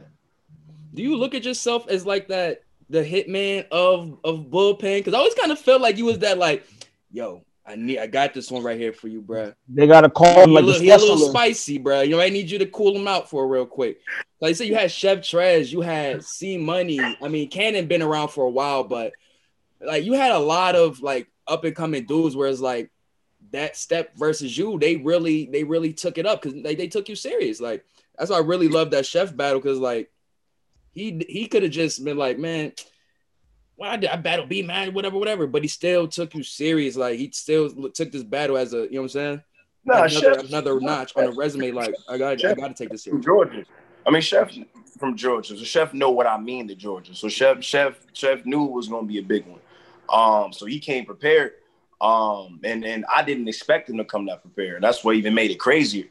do 0.98 1.04
you 1.04 1.16
look 1.16 1.36
at 1.36 1.46
yourself 1.46 1.88
as 1.88 2.06
like 2.06 2.28
that 2.30 2.64
the 2.90 3.04
hitman 3.04 3.68
of 3.70 4.20
of 4.24 4.48
bullpen? 4.50 4.98
Because 4.98 5.14
I 5.14 5.18
always 5.18 5.36
kind 5.36 5.52
of 5.52 5.60
felt 5.60 5.82
like 5.82 5.98
you 5.98 6.06
was 6.06 6.20
that 6.20 6.38
like, 6.40 6.68
yo, 7.12 7.44
I 7.66 7.76
need 7.76 8.00
I 8.00 8.08
got 8.08 8.34
this 8.34 8.50
one 8.50 8.64
right 8.64 8.80
here 8.80 8.92
for 8.92 9.08
you, 9.08 9.22
bro. 9.22 9.54
They 9.70 9.86
gotta 9.86 10.10
call 10.10 10.44
him 10.44 10.54
like 10.54 10.66
a, 10.66 10.74
he 10.74 10.90
a 10.90 10.98
little 10.98 11.30
spicy, 11.30 11.78
bro. 11.78 12.02
You 12.02 12.16
know, 12.16 12.22
I 12.22 12.30
need 12.30 12.50
you 12.50 12.58
to 12.60 12.66
cool 12.66 12.96
him 12.96 13.08
out 13.08 13.30
for 13.30 13.48
real 13.48 13.68
quick. 13.68 14.00
Like 14.42 14.50
I 14.50 14.54
said, 14.54 14.68
you 14.68 14.76
had 14.76 14.92
Chef 14.92 15.20
Trez, 15.20 15.72
you 15.72 15.82
had 15.82 16.24
C 16.24 16.58
Money. 16.58 17.00
I 17.00 17.28
mean, 17.28 17.50
Cannon 17.50 17.88
been 17.88 18.02
around 18.02 18.30
for 18.30 18.46
a 18.46 18.50
while, 18.50 18.84
but 18.84 19.14
like 19.80 20.04
you 20.04 20.14
had 20.14 20.32
a 20.32 20.40
lot 20.40 20.76
of 20.76 21.02
like 21.02 21.28
up 21.48 21.64
and 21.64 21.76
coming 21.76 22.06
dudes 22.06 22.36
where 22.36 22.48
it's 22.48 22.60
like 22.60 22.92
that 23.52 23.78
step 23.78 24.16
versus 24.18 24.58
you, 24.58 24.78
they 24.80 24.98
really 24.98 25.46
they 25.46 25.64
really 25.64 25.94
took 25.94 26.18
it 26.18 26.26
up 26.26 26.42
because 26.42 26.62
they, 26.62 26.76
they 26.76 26.88
took 26.88 27.10
you 27.10 27.16
serious. 27.16 27.62
Like 27.62 27.86
that's 28.18 28.32
why 28.32 28.38
I 28.38 28.42
really 28.42 28.68
love 28.68 28.92
that 28.92 29.06
chef 29.06 29.36
battle 29.36 29.60
because 29.60 29.80
like 29.80 30.12
he 30.94 31.24
he 31.30 31.48
could 31.48 31.64
have 31.64 31.72
just 31.72 32.04
been 32.04 32.18
like, 32.18 32.40
man, 32.40 32.74
well, 33.78 33.92
I, 33.92 33.98
did, 33.98 34.10
I 34.10 34.16
battle 34.16 34.46
B 34.46 34.64
man, 34.64 34.94
whatever, 34.94 35.18
whatever. 35.18 35.48
But 35.48 35.62
he 35.62 35.68
still 35.68 36.08
took 36.08 36.34
you 36.34 36.44
serious. 36.44 36.96
Like 36.96 37.18
he 37.20 37.32
still 37.32 37.70
took 37.92 38.12
this 38.12 38.24
battle 38.24 38.58
as 38.58 38.74
a, 38.74 38.82
you 38.82 38.94
know 38.94 39.02
what 39.02 39.04
I'm 39.04 39.10
saying? 39.10 39.44
No, 39.86 39.94
another, 39.94 40.10
Chef, 40.10 40.50
another 40.50 40.80
notch 40.82 41.16
on 41.16 41.26
the 41.26 41.32
resume. 41.32 41.72
Like 41.72 41.94
I 42.10 42.18
got, 42.18 42.44
I 42.44 42.54
got 42.56 42.68
to 42.68 42.74
take 42.74 42.90
this 42.90 43.04
serious. 43.04 43.24
From 43.24 43.36
Georgia, 43.36 43.64
I 44.06 44.10
mean, 44.10 44.22
Chef 44.22 44.52
from 45.00 45.16
Georgia. 45.16 45.58
So 45.58 45.64
Chef 45.64 45.94
know 45.94 46.10
what 46.12 46.28
I 46.28 46.38
mean 46.38 46.68
to 46.68 46.76
Georgia. 46.76 47.16
So 47.16 47.30
Chef, 47.30 47.64
Chef, 47.64 48.00
Chef 48.14 48.46
knew 48.46 48.66
it 48.66 48.72
was 48.72 48.88
gonna 48.88 49.08
be 49.08 49.20
a 49.20 49.24
big 49.24 49.46
one. 49.46 49.60
Um, 50.10 50.54
so 50.54 50.66
he 50.66 50.80
came 50.80 51.06
prepared. 51.06 51.54
Um, 52.00 52.60
and 52.64 52.86
and 52.86 53.06
I 53.14 53.24
didn't 53.24 53.48
expect 53.48 53.90
him 53.90 53.98
to 53.98 54.06
come 54.06 54.28
that 54.28 54.42
prepared. 54.42 54.84
That's 54.84 55.04
what 55.04 55.16
even 55.16 55.34
made 55.34 55.50
it 55.50 55.60
crazier 55.60 56.06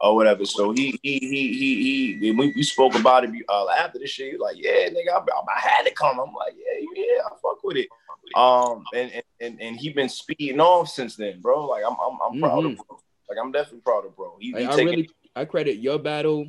or 0.00 0.14
whatever. 0.14 0.44
So 0.44 0.72
he 0.72 0.98
he 1.02 1.18
he 1.18 1.52
he 1.52 2.18
he. 2.18 2.30
We, 2.32 2.52
we 2.54 2.62
spoke 2.62 2.94
about 2.94 3.24
it 3.24 3.30
uh, 3.48 3.68
after 3.68 3.98
the 3.98 4.06
shit. 4.06 4.32
He 4.32 4.38
like, 4.38 4.56
yeah, 4.58 4.88
nigga, 4.88 5.10
I, 5.12 5.18
I, 5.18 5.60
had 5.60 5.84
to 5.84 5.92
come. 5.92 6.18
I'm 6.18 6.32
like, 6.32 6.54
yeah, 6.56 6.86
yeah, 6.94 7.20
I 7.26 7.30
fuck 7.42 7.62
with 7.62 7.76
it. 7.76 7.88
Um, 8.34 8.84
and 8.94 9.22
and 9.40 9.60
and 9.60 9.76
he 9.76 9.90
been 9.90 10.08
speeding 10.08 10.60
off 10.60 10.88
since 10.88 11.16
then, 11.16 11.40
bro. 11.40 11.66
Like 11.66 11.84
I'm 11.86 11.96
I'm, 12.00 12.18
I'm 12.22 12.40
proud 12.40 12.64
mm-hmm. 12.64 12.80
of 12.80 12.86
bro. 12.88 13.00
Like 13.28 13.38
I'm 13.42 13.52
definitely 13.52 13.80
proud 13.80 14.06
of 14.06 14.16
bro. 14.16 14.36
He, 14.40 14.52
he 14.52 14.64
I 14.64 14.70
taking... 14.70 14.86
really 14.86 15.10
I 15.34 15.44
credit 15.44 15.76
your 15.76 15.98
battle, 15.98 16.48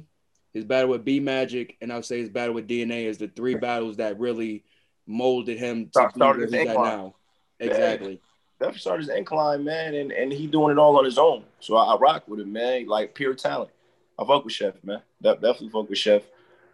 his 0.54 0.64
battle 0.64 0.92
with 0.92 1.04
B 1.06 1.20
Magic, 1.20 1.78
and 1.82 1.92
I'll 1.92 2.04
say 2.04 2.20
his 2.20 2.30
battle 2.30 2.56
with 2.56 2.68
DNA 2.68 3.06
is 3.06 3.18
the 3.18 3.28
three 3.28 3.56
battles 3.56 3.98
that 3.98 4.20
really 4.20 4.64
molded 5.08 5.58
him 5.58 5.86
to 5.86 5.92
Start, 5.92 6.14
be 6.14 6.20
where 6.20 6.40
he's 6.40 6.54
at 6.54 6.76
now. 6.76 7.16
Exactly 7.60 8.22
definitely 8.60 8.80
started 8.80 9.08
his 9.08 9.16
incline, 9.16 9.64
man, 9.64 9.96
and, 9.96 10.12
and 10.12 10.32
he 10.32 10.48
doing 10.48 10.72
it 10.72 10.80
all 10.80 10.98
on 10.98 11.06
his 11.06 11.18
own. 11.18 11.44
So 11.60 11.76
I, 11.76 11.94
I 11.94 11.98
rock 11.98 12.28
with 12.28 12.40
him, 12.40 12.52
man. 12.52 12.88
Like 12.88 13.14
pure 13.14 13.34
talent. 13.36 13.72
I 14.20 14.26
fuck 14.26 14.44
with 14.44 14.54
Chef, 14.54 14.74
man. 14.84 15.02
De- 15.22 15.34
definitely 15.34 15.70
fuck 15.70 15.90
with 15.90 15.98
Chef. 15.98 16.24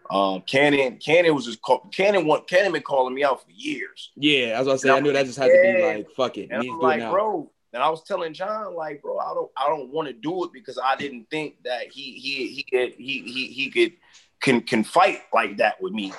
Um, 0.10 0.42
Cannon, 0.42 0.98
Cannon 0.98 1.34
was 1.34 1.46
just 1.46 1.62
call, 1.62 1.80
Cannon. 1.92 2.26
Want 2.26 2.48
Cannon 2.48 2.72
been 2.72 2.82
calling 2.82 3.14
me 3.14 3.24
out 3.24 3.44
for 3.44 3.52
years. 3.52 4.12
Yeah, 4.16 4.60
as 4.60 4.68
I 4.68 4.76
say, 4.76 4.90
I 4.90 5.00
knew 5.00 5.14
that 5.14 5.26
just 5.26 5.38
had 5.38 5.48
to 5.48 5.62
be 5.62 5.84
like, 5.84 6.10
fuck 6.12 6.38
it. 6.38 6.50
And 6.52 6.62
I'm 6.62 6.80
like, 6.80 7.00
bro. 7.10 7.50
And 7.74 7.82
I 7.82 7.90
was 7.90 8.04
telling 8.04 8.34
John, 8.34 8.76
like, 8.76 9.02
bro, 9.02 9.18
I 9.18 9.34
don't, 9.34 9.52
I 9.58 9.68
don't 9.68 9.90
want 9.90 10.08
to 10.08 10.14
do 10.14 10.44
it 10.44 10.54
because 10.54 10.78
I 10.84 10.96
didn't 10.96 11.28
think 11.32 11.56
that 11.64 11.92
he, 11.92 12.14
he, 12.14 12.48
he 12.50 12.64
could, 12.64 12.94
he, 12.94 13.24
he, 13.24 13.48
he 13.48 13.72
could, 13.72 13.94
can, 14.42 14.62
can 14.62 14.84
fight 14.84 15.22
like 15.34 15.58
that 15.58 15.82
with 15.82 15.92
me. 15.92 16.14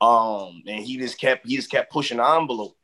Um, 0.00 0.62
and 0.66 0.84
he 0.84 0.96
just 0.96 1.18
kept, 1.18 1.46
he 1.46 1.56
just 1.56 1.70
kept 1.70 1.92
pushing 1.92 2.18
the 2.18 2.28
envelope. 2.28 2.76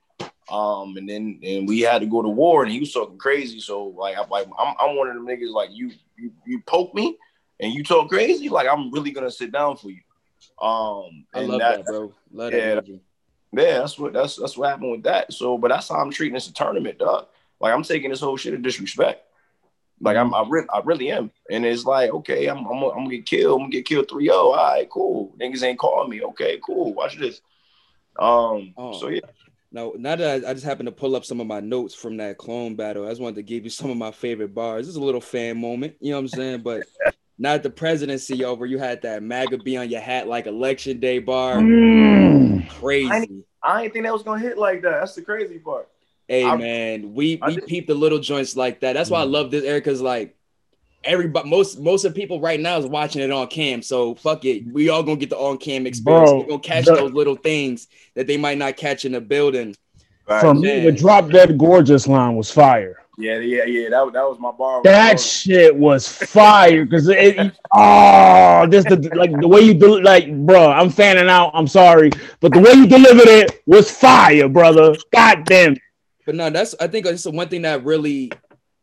Um, 0.50 0.96
and 0.96 1.08
then 1.08 1.40
and 1.42 1.66
we 1.66 1.80
had 1.80 2.00
to 2.00 2.06
go 2.06 2.20
to 2.20 2.28
war, 2.28 2.62
and 2.62 2.72
he 2.72 2.80
was 2.80 2.92
talking 2.92 3.16
crazy. 3.16 3.60
So 3.60 3.86
like, 3.86 4.16
I'm 4.18 4.28
like, 4.28 4.46
I'm, 4.58 4.74
I'm 4.78 4.96
one 4.96 5.08
of 5.08 5.14
them 5.14 5.26
niggas 5.26 5.52
like 5.52 5.70
you, 5.72 5.90
you, 6.18 6.32
you 6.46 6.60
poke 6.66 6.94
me, 6.94 7.16
and 7.60 7.72
you 7.72 7.82
talk 7.82 8.10
crazy. 8.10 8.48
Like 8.48 8.68
I'm 8.68 8.90
really 8.90 9.10
gonna 9.10 9.30
sit 9.30 9.52
down 9.52 9.76
for 9.76 9.88
you. 9.90 10.00
Um, 10.60 11.24
I 11.34 11.40
love 11.40 11.60
that, 11.60 11.78
that 11.78 11.86
bro. 11.86 12.12
Love 12.32 12.52
yeah, 12.52 12.74
that 12.74 12.88
yeah, 12.88 13.78
that's 13.78 13.98
what 13.98 14.12
that's 14.12 14.36
that's 14.36 14.56
what 14.56 14.68
happened 14.68 14.90
with 14.90 15.02
that. 15.04 15.32
So, 15.32 15.56
but 15.56 15.68
that's 15.68 15.88
how 15.88 15.96
I'm 15.96 16.10
treating 16.10 16.34
this 16.34 16.48
tournament, 16.48 16.98
dog. 16.98 17.26
Like 17.60 17.72
I'm 17.72 17.82
taking 17.82 18.10
this 18.10 18.20
whole 18.20 18.36
shit 18.36 18.54
of 18.54 18.62
disrespect. 18.62 19.22
Like 20.00 20.16
I'm, 20.16 20.34
I, 20.34 20.44
re- 20.48 20.66
I 20.72 20.80
really 20.84 21.10
am, 21.10 21.30
and 21.50 21.64
it's 21.64 21.84
like, 21.84 22.10
okay, 22.10 22.46
I'm, 22.46 22.58
I'm, 22.66 22.82
I'm 22.82 23.04
gonna 23.04 23.10
get 23.10 23.26
killed. 23.26 23.60
I'm 23.60 23.66
gonna 23.66 23.72
get 23.72 23.86
killed 23.86 24.08
3-0. 24.08 24.32
All 24.32 24.54
right, 24.54 24.88
cool. 24.90 25.34
Niggas 25.40 25.62
ain't 25.62 25.78
calling 25.78 26.10
me. 26.10 26.22
Okay, 26.22 26.58
cool. 26.64 26.92
Watch 26.92 27.18
this. 27.18 27.40
Um, 28.18 28.74
oh. 28.76 28.98
so 28.98 29.08
yeah, 29.08 29.20
Now, 29.72 29.92
now 29.96 30.16
that 30.16 30.44
I, 30.44 30.50
I, 30.50 30.54
just 30.54 30.64
happened 30.64 30.86
to 30.86 30.92
pull 30.92 31.16
up 31.16 31.24
some 31.24 31.40
of 31.40 31.46
my 31.46 31.60
notes 31.60 31.94
from 31.94 32.16
that 32.18 32.38
clone 32.38 32.76
battle, 32.76 33.06
I 33.06 33.10
just 33.10 33.20
wanted 33.20 33.36
to 33.36 33.42
give 33.42 33.64
you 33.64 33.70
some 33.70 33.90
of 33.90 33.96
my 33.96 34.12
favorite 34.12 34.54
bars. 34.54 34.86
This 34.86 34.94
is 34.94 35.00
a 35.00 35.04
little 35.04 35.20
fan 35.20 35.60
moment, 35.60 35.94
you 36.00 36.10
know 36.10 36.18
what 36.18 36.22
I'm 36.22 36.28
saying? 36.28 36.60
But 36.62 36.84
not 37.38 37.62
the 37.62 37.70
presidency 37.70 38.44
over. 38.44 38.66
You 38.66 38.78
had 38.78 39.02
that 39.02 39.22
MAGA 39.22 39.58
be 39.58 39.76
on 39.76 39.90
your 39.90 40.00
hat 40.00 40.28
like 40.28 40.46
election 40.46 41.00
day 41.00 41.18
bar. 41.18 41.56
Mm. 41.56 42.68
Crazy. 42.68 43.10
I 43.10 43.20
didn't, 43.20 43.44
I 43.62 43.82
didn't 43.82 43.94
think 43.94 44.04
that 44.04 44.12
was 44.12 44.22
gonna 44.22 44.40
hit 44.40 44.58
like 44.58 44.82
that. 44.82 45.00
That's 45.00 45.14
the 45.14 45.22
crazy 45.22 45.58
part. 45.58 45.88
Hey 46.28 46.44
I, 46.44 46.56
man, 46.56 47.14
we 47.14 47.40
we 47.46 47.60
peep 47.60 47.86
the 47.86 47.94
little 47.94 48.18
joints 48.18 48.56
like 48.56 48.80
that. 48.80 48.94
That's 48.94 49.10
why 49.10 49.22
I 49.22 49.26
mm. 49.26 49.30
love 49.30 49.50
this 49.50 49.64
era 49.64 49.78
because 49.78 50.00
like 50.00 50.34
everybody 51.04 51.48
most 51.48 51.78
most 51.78 52.04
of 52.04 52.14
the 52.14 52.20
people 52.20 52.40
right 52.40 52.58
now 52.58 52.78
is 52.78 52.86
watching 52.86 53.22
it 53.22 53.30
on 53.30 53.46
cam. 53.48 53.82
So 53.82 54.14
fuck 54.14 54.44
it. 54.44 54.66
We 54.72 54.88
all 54.88 55.02
gonna 55.02 55.16
get 55.16 55.30
the 55.30 55.38
on 55.38 55.58
cam 55.58 55.86
experience. 55.86 56.30
Bro, 56.30 56.40
We're 56.40 56.46
gonna 56.46 56.60
catch 56.60 56.86
the, 56.86 56.94
those 56.94 57.12
little 57.12 57.36
things 57.36 57.88
that 58.14 58.26
they 58.26 58.36
might 58.36 58.58
not 58.58 58.76
catch 58.76 59.04
in 59.04 59.12
the 59.12 59.20
building. 59.20 59.76
Right. 60.26 60.40
For 60.40 60.54
me, 60.54 60.80
the 60.80 60.92
drop 60.92 61.30
dead 61.30 61.58
gorgeous 61.58 62.06
line 62.08 62.36
was 62.36 62.50
fire. 62.50 63.04
Yeah, 63.16 63.38
yeah, 63.38 63.64
yeah. 63.64 63.90
That, 63.90 64.12
that 64.14 64.22
was 64.22 64.38
my 64.40 64.50
bar. 64.50 64.82
That 64.82 65.20
shit 65.20 65.76
was 65.76 66.08
fire 66.08 66.84
because 66.84 67.08
it. 67.08 67.52
oh, 67.72 68.66
just 68.66 68.88
the 68.88 68.96
like 69.14 69.30
the 69.38 69.46
way 69.46 69.60
you 69.60 69.74
do 69.74 70.00
like, 70.00 70.34
bro. 70.44 70.72
I'm 70.72 70.90
fanning 70.90 71.28
out. 71.28 71.52
I'm 71.54 71.68
sorry, 71.68 72.10
but 72.40 72.52
the 72.52 72.60
way 72.60 72.72
you 72.72 72.86
delivered 72.86 73.28
it 73.28 73.62
was 73.66 73.90
fire, 73.90 74.48
brother. 74.48 74.96
God 75.12 75.44
damn. 75.44 75.76
But 76.24 76.34
no, 76.34 76.50
that's 76.50 76.74
I 76.80 76.86
think 76.86 77.06
it's 77.06 77.24
the 77.24 77.30
one 77.30 77.48
thing 77.48 77.62
that 77.62 77.84
really 77.84 78.30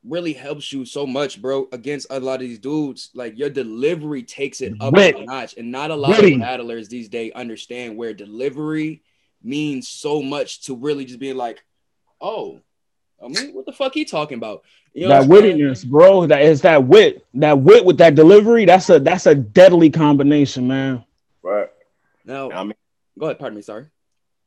really 0.04 0.34
helps 0.34 0.72
you 0.74 0.86
so 0.86 1.06
much, 1.06 1.42
bro, 1.42 1.68
against 1.72 2.08
a 2.10 2.20
lot 2.20 2.36
of 2.36 2.42
these 2.42 2.60
dudes. 2.60 3.10
Like 3.14 3.38
your 3.38 3.50
delivery 3.50 4.24
takes 4.24 4.62
it 4.62 4.74
up 4.80 4.94
Wait. 4.94 5.16
a 5.16 5.26
notch. 5.26 5.56
And 5.58 5.72
not 5.72 5.92
a 5.92 5.96
lot 5.96 6.20
Wait. 6.22 6.34
of 6.34 6.40
battlers 6.40 6.88
these 6.88 7.10
days 7.10 7.32
understand 7.36 7.98
where 7.98 8.14
delivery 8.14 9.04
means 9.44 9.88
so 9.88 10.22
much 10.22 10.64
to 10.66 10.76
really 10.76 11.06
just 11.06 11.20
being 11.20 11.38
like, 11.38 11.64
oh, 12.20 12.62
I 13.24 13.28
mean, 13.28 13.54
what 13.54 13.66
the 13.66 13.72
fuck 13.72 13.94
he 13.94 14.06
talking 14.06 14.38
about? 14.38 14.64
You 14.94 15.08
know 15.08 15.22
that 15.22 15.30
wittiness, 15.30 15.86
bro. 15.86 16.26
That 16.26 16.42
is 16.42 16.62
that 16.62 16.84
wit. 16.84 17.26
That 17.36 17.60
wit 17.60 17.86
with 17.86 17.98
that 18.00 18.16
delivery. 18.16 18.66
That's 18.66 18.90
a 18.90 19.00
that's 19.00 19.28
a 19.28 19.36
deadly 19.36 19.90
combination, 19.90 20.68
man. 20.68 21.06
Right. 21.44 21.70
Now, 22.26 22.52
I 22.52 22.64
mean, 22.64 22.74
go 23.18 23.28
ahead. 23.28 23.40
Pardon 23.40 23.56
me. 23.56 23.62
Sorry. 23.62 23.86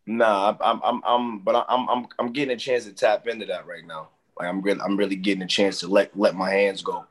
Nah, 0.06 0.56
I'm, 0.60 0.80
I'm, 0.84 1.02
I'm, 1.04 1.38
but 1.38 1.64
I'm, 1.68 1.88
I'm, 1.88 2.06
I'm 2.18 2.32
getting 2.32 2.54
a 2.54 2.58
chance 2.58 2.84
to 2.84 2.92
tap 2.92 3.26
into 3.26 3.46
that 3.46 3.66
right 3.66 3.86
now. 3.86 4.08
Like 4.38 4.48
I'm 4.48 4.60
really 4.60 4.80
I'm 4.80 4.96
really 4.96 5.16
getting 5.16 5.42
a 5.42 5.46
chance 5.46 5.80
to 5.80 5.88
let 5.88 6.16
let 6.18 6.34
my 6.34 6.50
hands 6.50 6.82
go. 6.82 7.06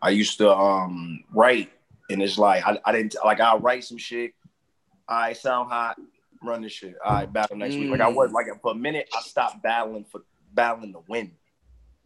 I 0.00 0.10
used 0.10 0.38
to 0.38 0.54
um 0.54 1.24
write 1.32 1.70
and 2.10 2.22
it's 2.22 2.38
like 2.38 2.64
I, 2.66 2.78
I 2.84 2.92
didn't 2.92 3.16
like 3.24 3.40
I'll 3.40 3.60
write 3.60 3.84
some 3.84 3.98
shit. 3.98 4.34
I 5.08 5.32
sound 5.32 5.70
hot, 5.70 5.98
run 6.42 6.62
this 6.62 6.72
shit. 6.72 6.96
I 7.04 7.26
battle 7.26 7.56
next 7.56 7.74
mm. 7.74 7.80
week. 7.80 7.90
Like 7.92 8.00
I 8.00 8.08
was 8.08 8.32
like 8.32 8.46
for 8.60 8.72
a 8.72 8.74
minute 8.74 9.08
I 9.16 9.20
stopped 9.22 9.62
battling 9.62 10.04
for 10.04 10.22
battling 10.52 10.92
to 10.92 11.02
win. 11.08 11.32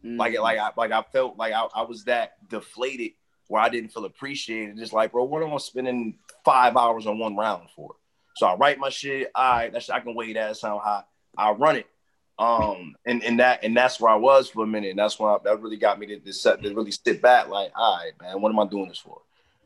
Mm. 0.03 0.17
Like 0.17 0.39
like 0.39 0.59
I 0.59 0.71
like 0.77 0.91
I 0.91 1.03
felt 1.11 1.37
like 1.37 1.53
I, 1.53 1.67
I 1.75 1.81
was 1.81 2.05
that 2.05 2.47
deflated 2.49 3.11
where 3.47 3.61
I 3.61 3.69
didn't 3.69 3.91
feel 3.91 4.05
appreciated. 4.05 4.77
Just 4.77 4.93
like, 4.93 5.11
bro, 5.11 5.23
what 5.25 5.43
am 5.43 5.53
I 5.53 5.57
spending 5.57 6.17
five 6.45 6.77
hours 6.77 7.05
on 7.05 7.19
one 7.19 7.35
round 7.35 7.69
for? 7.75 7.95
So 8.37 8.47
I 8.47 8.55
write 8.55 8.79
my 8.79 8.89
shit. 8.89 9.31
All 9.35 9.51
right, 9.51 9.71
that's 9.71 9.89
I 9.89 9.99
can 9.99 10.15
weigh 10.15 10.33
that 10.33 10.57
sound 10.57 10.81
hot. 10.81 11.07
I 11.37 11.51
run 11.51 11.75
it. 11.77 11.87
Um, 12.39 12.95
and, 13.05 13.23
and 13.23 13.39
that 13.39 13.63
and 13.63 13.75
that's 13.75 13.99
where 13.99 14.11
I 14.11 14.15
was 14.15 14.47
for 14.47 14.63
a 14.63 14.67
minute. 14.67 14.91
And 14.91 14.99
that's 14.99 15.17
why 15.17 15.37
that 15.43 15.61
really 15.61 15.77
got 15.77 15.99
me 15.99 16.05
to, 16.07 16.19
to 16.19 16.33
set 16.33 16.61
to 16.61 16.73
really 16.73 16.91
sit 16.91 17.21
back, 17.21 17.47
like, 17.47 17.71
all 17.75 17.97
right, 17.97 18.11
man, 18.21 18.41
what 18.41 18.51
am 18.51 18.59
I 18.59 18.67
doing 18.67 18.89
this 18.89 18.99
for? 18.99 19.21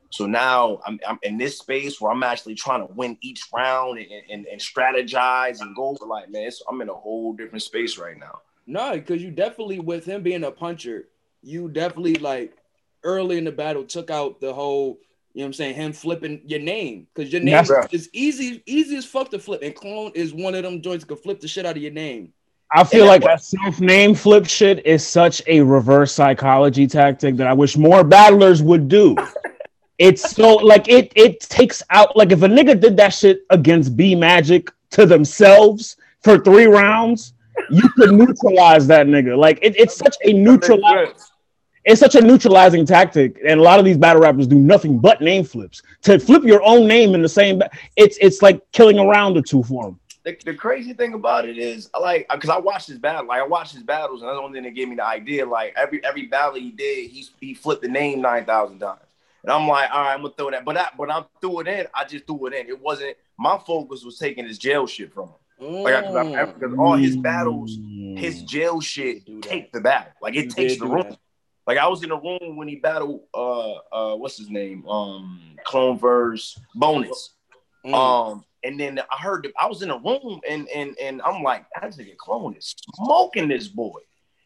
So 0.09 0.25
now 0.25 0.81
I'm, 0.85 0.99
I'm 1.07 1.19
in 1.23 1.37
this 1.37 1.59
space 1.59 1.99
where 1.99 2.11
I'm 2.11 2.23
actually 2.23 2.55
trying 2.55 2.85
to 2.85 2.93
win 2.93 3.17
each 3.21 3.43
round 3.53 3.97
and, 3.97 4.09
and, 4.29 4.45
and 4.45 4.59
strategize 4.59 5.61
and 5.61 5.75
go. 5.75 5.97
Like, 6.05 6.29
man, 6.29 6.49
I'm 6.69 6.81
in 6.81 6.89
a 6.89 6.93
whole 6.93 7.33
different 7.33 7.63
space 7.63 7.97
right 7.97 8.17
now. 8.17 8.39
No, 8.67 8.91
because 8.93 9.23
you 9.23 9.31
definitely, 9.31 9.79
with 9.79 10.05
him 10.05 10.21
being 10.21 10.43
a 10.43 10.51
puncher, 10.51 11.07
you 11.41 11.69
definitely 11.69 12.15
like 12.15 12.57
early 13.03 13.37
in 13.37 13.45
the 13.45 13.51
battle 13.51 13.85
took 13.85 14.09
out 14.09 14.39
the 14.41 14.53
whole, 14.53 14.99
you 15.33 15.39
know 15.39 15.45
what 15.45 15.47
I'm 15.47 15.53
saying, 15.53 15.75
him 15.75 15.93
flipping 15.93 16.41
your 16.45 16.59
name. 16.59 17.07
Because 17.13 17.31
your 17.31 17.41
name 17.41 17.63
is 17.91 18.09
easy, 18.11 18.61
easy 18.65 18.97
as 18.97 19.05
fuck 19.05 19.31
to 19.31 19.39
flip. 19.39 19.61
And 19.63 19.73
clone 19.73 20.11
is 20.13 20.33
one 20.33 20.55
of 20.55 20.63
them 20.63 20.81
joints 20.81 21.05
that 21.05 21.07
can 21.07 21.17
flip 21.23 21.39
the 21.39 21.47
shit 21.47 21.65
out 21.65 21.77
of 21.77 21.81
your 21.81 21.91
name. 21.91 22.33
I 22.73 22.83
feel 22.83 23.05
like 23.05 23.23
that 23.23 23.41
self-name 23.43 24.15
flip 24.15 24.45
shit 24.45 24.85
is 24.85 25.05
such 25.05 25.41
a 25.47 25.59
reverse 25.61 26.13
psychology 26.13 26.87
tactic 26.87 27.35
that 27.37 27.47
I 27.47 27.53
wish 27.53 27.75
more 27.75 28.03
battlers 28.03 28.61
would 28.61 28.87
do. 28.87 29.15
it's 29.97 30.31
so 30.31 30.55
like 30.55 30.87
it 30.87 31.11
it 31.15 31.41
takes 31.41 31.83
out 31.89 32.15
like 32.15 32.31
if 32.31 32.41
a 32.43 32.47
nigga 32.47 32.79
did 32.79 32.95
that 32.97 33.13
shit 33.13 33.41
against 33.49 33.97
B 33.97 34.15
Magic 34.15 34.71
to 34.91 35.05
themselves 35.05 35.97
for 36.21 36.39
three 36.39 36.65
rounds, 36.65 37.33
you 37.69 37.87
could 37.89 38.13
neutralize 38.13 38.87
that 38.87 39.05
nigga. 39.05 39.37
Like 39.37 39.59
it, 39.61 39.75
it's 39.77 39.95
such 39.95 40.15
a 40.23 40.31
neutralizing 40.31 41.13
it's 41.83 41.99
such 41.99 42.15
a 42.15 42.21
neutralizing 42.21 42.85
tactic, 42.85 43.39
and 43.45 43.59
a 43.59 43.63
lot 43.63 43.79
of 43.79 43.85
these 43.85 43.97
battle 43.97 44.21
rappers 44.21 44.47
do 44.47 44.55
nothing 44.55 44.99
but 44.99 45.21
name 45.21 45.43
flips. 45.43 45.81
To 46.03 46.19
flip 46.19 46.43
your 46.43 46.63
own 46.63 46.87
name 46.87 47.15
in 47.15 47.21
the 47.21 47.29
same, 47.29 47.59
ba- 47.59 47.71
it's 47.95 48.17
it's 48.21 48.41
like 48.41 48.71
killing 48.71 48.99
a 48.99 49.05
round 49.05 49.37
or 49.37 49.41
two 49.41 49.63
for 49.63 49.85
them 49.85 49.99
the, 50.23 50.37
the 50.45 50.53
crazy 50.53 50.93
thing 50.93 51.13
about 51.13 51.47
it 51.47 51.57
is, 51.57 51.89
like, 51.99 52.27
because 52.31 52.49
I 52.49 52.59
watched 52.59 52.87
his 52.87 52.99
battle, 52.99 53.27
like 53.27 53.41
I 53.41 53.47
watched 53.47 53.73
his 53.73 53.83
battles, 53.83 54.21
and 54.21 54.29
that's 54.29 54.37
the 54.37 54.41
only 54.41 54.57
thing 54.57 54.63
that 54.63 54.75
gave 54.75 54.87
me 54.87 54.95
the 54.95 55.05
idea. 55.05 55.45
Like 55.45 55.73
every 55.75 56.03
every 56.03 56.27
battle 56.27 56.55
he 56.55 56.71
did, 56.71 57.09
he 57.09 57.25
he 57.39 57.53
flipped 57.53 57.81
the 57.81 57.87
name 57.87 58.21
nine 58.21 58.45
thousand 58.45 58.79
times, 58.79 59.01
and 59.43 59.51
I'm 59.51 59.67
like, 59.67 59.89
all 59.91 60.01
right, 60.01 60.13
I'm 60.13 60.21
gonna 60.21 60.33
throw 60.37 60.51
that. 60.51 60.63
But 60.63 60.77
I, 60.77 60.87
but 60.97 61.09
I 61.09 61.23
threw 61.41 61.61
it 61.61 61.67
in. 61.67 61.87
I 61.93 62.05
just 62.05 62.27
threw 62.27 62.47
it 62.47 62.53
in. 62.53 62.67
It 62.67 62.79
wasn't 62.79 63.17
my 63.37 63.57
focus 63.65 64.03
was 64.03 64.19
taking 64.19 64.45
his 64.45 64.59
jail 64.59 64.85
shit 64.85 65.11
from 65.11 65.29
him. 65.29 65.35
Mm. 65.61 65.83
Like, 65.83 66.59
because 66.59 66.77
all 66.77 66.93
his 66.93 67.15
battles, 67.15 67.77
his 68.17 68.43
jail 68.43 68.79
shit 68.79 69.23
take 69.41 69.71
the 69.71 69.81
battle. 69.81 70.13
Like 70.21 70.35
it 70.35 70.51
takes 70.51 70.77
the 70.77 70.85
room. 70.85 71.17
That. 71.65 71.71
Like 71.71 71.77
I 71.77 71.87
was 71.87 72.03
in 72.03 72.09
the 72.09 72.17
room 72.17 72.57
when 72.57 72.67
he 72.67 72.75
battled 72.75 73.21
uh 73.33 73.73
uh 73.91 74.15
what's 74.15 74.37
his 74.37 74.49
name? 74.49 74.87
Um 74.87 75.55
Clone 75.65 75.97
verse 75.97 76.59
bonus. 76.75 77.35
Mm. 77.85 77.93
Um 77.93 78.45
and 78.63 78.79
then 78.79 78.99
I 78.99 79.21
heard 79.21 79.47
I 79.59 79.67
was 79.67 79.81
in 79.81 79.89
a 79.89 79.97
room 79.97 80.41
and 80.47 80.67
and 80.69 80.97
and 81.01 81.21
I'm 81.21 81.43
like, 81.43 81.65
that 81.75 81.91
nigga 81.91 82.17
clone 82.17 82.55
is 82.55 82.75
smoking 82.95 83.47
this 83.47 83.67
boy. 83.67 83.99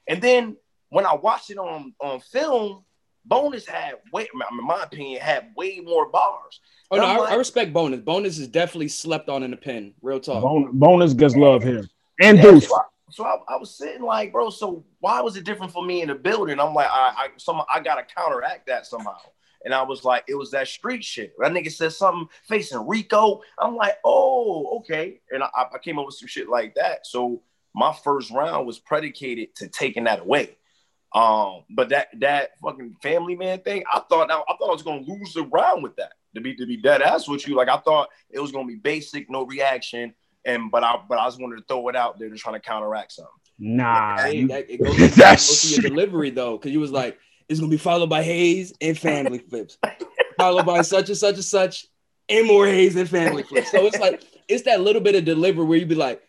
And 0.07 0.21
then 0.21 0.57
when 0.89 1.05
I 1.05 1.15
watched 1.15 1.49
it 1.49 1.57
on 1.57 1.93
on 1.99 2.19
film, 2.19 2.83
Bonus 3.27 3.65
had 3.65 3.95
way, 4.13 4.27
in 4.31 4.65
my 4.65 4.83
opinion, 4.83 5.19
had 5.19 5.47
way 5.57 5.79
more 5.79 6.09
bars. 6.09 6.59
Oh 6.91 6.97
no, 6.97 7.05
I, 7.05 7.17
like, 7.17 7.31
I, 7.31 7.35
respect 7.35 7.73
Bonus. 7.73 8.01
Bonus 8.01 8.37
is 8.37 8.47
definitely 8.47 8.89
slept 8.89 9.29
on 9.29 9.41
in 9.41 9.49
the 9.49 9.57
pen. 9.57 9.95
Real 10.03 10.19
talk. 10.19 10.43
Bonus 10.73 11.13
gets 11.13 11.35
love 11.35 11.63
here 11.63 11.87
and 12.21 12.41
Deuce. 12.41 12.71
So, 13.15 13.23
I, 13.23 13.37
I, 13.47 13.57
was 13.57 13.73
sitting 13.73 14.03
like, 14.03 14.33
bro. 14.33 14.49
So 14.49 14.83
why 14.99 15.21
was 15.21 15.37
it 15.37 15.45
different 15.45 15.71
for 15.71 15.85
me 15.85 16.01
in 16.01 16.09
the 16.09 16.15
building? 16.15 16.59
I'm 16.59 16.73
like, 16.73 16.89
I, 16.89 17.13
I, 17.17 17.27
some, 17.37 17.61
I 17.73 17.79
gotta 17.79 18.03
counteract 18.03 18.67
that 18.67 18.85
somehow. 18.85 19.15
And 19.63 19.73
I 19.73 19.81
was 19.83 20.03
like, 20.03 20.25
it 20.27 20.35
was 20.35 20.51
that 20.51 20.67
street 20.67 21.03
shit. 21.03 21.33
That 21.39 21.51
nigga 21.51 21.71
said 21.71 21.93
something 21.93 22.27
facing 22.43 22.85
Rico. 22.85 23.41
I'm 23.57 23.77
like, 23.77 23.95
oh, 24.03 24.79
okay. 24.79 25.21
And 25.31 25.43
I, 25.43 25.47
I 25.55 25.77
came 25.81 25.97
up 25.97 26.05
with 26.05 26.15
some 26.15 26.27
shit 26.27 26.49
like 26.49 26.75
that. 26.75 27.07
So 27.07 27.41
my 27.73 27.95
first 28.03 28.31
round 28.31 28.67
was 28.67 28.79
predicated 28.79 29.55
to 29.55 29.69
taking 29.69 30.03
that 30.03 30.19
away. 30.19 30.57
Um, 31.13 31.63
but 31.69 31.89
that 31.89 32.09
that 32.19 32.51
fucking 32.61 32.97
family 33.01 33.37
man 33.37 33.59
thing, 33.61 33.85
I 33.91 34.01
thought 34.09 34.29
I, 34.29 34.35
I 34.35 34.57
thought 34.57 34.69
I 34.69 34.73
was 34.73 34.83
gonna 34.83 35.05
lose 35.07 35.33
the 35.33 35.43
round 35.43 35.83
with 35.83 35.95
that. 35.95 36.11
To 36.35 36.41
be 36.41 36.53
to 36.57 36.65
be 36.65 36.75
dead 36.75 37.01
ass 37.01 37.29
with 37.29 37.47
you, 37.47 37.55
like 37.55 37.69
I 37.69 37.77
thought 37.77 38.09
it 38.29 38.41
was 38.41 38.51
gonna 38.51 38.67
be 38.67 38.75
basic, 38.75 39.29
no 39.29 39.45
reaction, 39.45 40.13
and 40.45 40.71
but 40.71 40.83
I 40.83 40.99
but 41.07 41.17
I 41.17 41.25
just 41.25 41.41
wanted 41.41 41.57
to 41.57 41.63
throw 41.67 41.87
it 41.89 41.95
out 41.95 42.19
there 42.19 42.29
to 42.29 42.35
trying 42.35 42.55
to 42.55 42.59
counteract 42.59 43.13
something. 43.13 43.31
Nah, 43.57 44.17
that, 44.17 44.47
that, 44.49 44.69
it 44.69 44.83
goes, 44.83 44.95
it 44.99 45.17
goes 45.17 45.61
to 45.61 45.81
your 45.81 45.89
delivery 45.89 46.29
though, 46.29 46.57
because 46.57 46.71
you 46.71 46.79
was 46.79 46.91
like, 46.91 47.17
it's 47.47 47.59
gonna 47.59 47.69
be 47.69 47.77
followed 47.77 48.09
by 48.09 48.23
Hayes 48.23 48.73
and 48.81 48.97
family 48.97 49.39
flips, 49.39 49.77
followed 50.37 50.65
by 50.65 50.81
such 50.81 51.09
and 51.09 51.17
such 51.17 51.35
and 51.35 51.43
such, 51.43 51.87
and 52.29 52.47
more 52.47 52.67
Hayes 52.67 52.95
and 52.95 53.09
family 53.09 53.43
flips. 53.43 53.71
So 53.71 53.85
it's 53.85 53.99
like 53.99 54.23
it's 54.47 54.63
that 54.63 54.81
little 54.81 55.01
bit 55.01 55.15
of 55.15 55.25
delivery 55.25 55.65
where 55.65 55.77
you 55.77 55.85
be 55.85 55.95
like, 55.95 56.21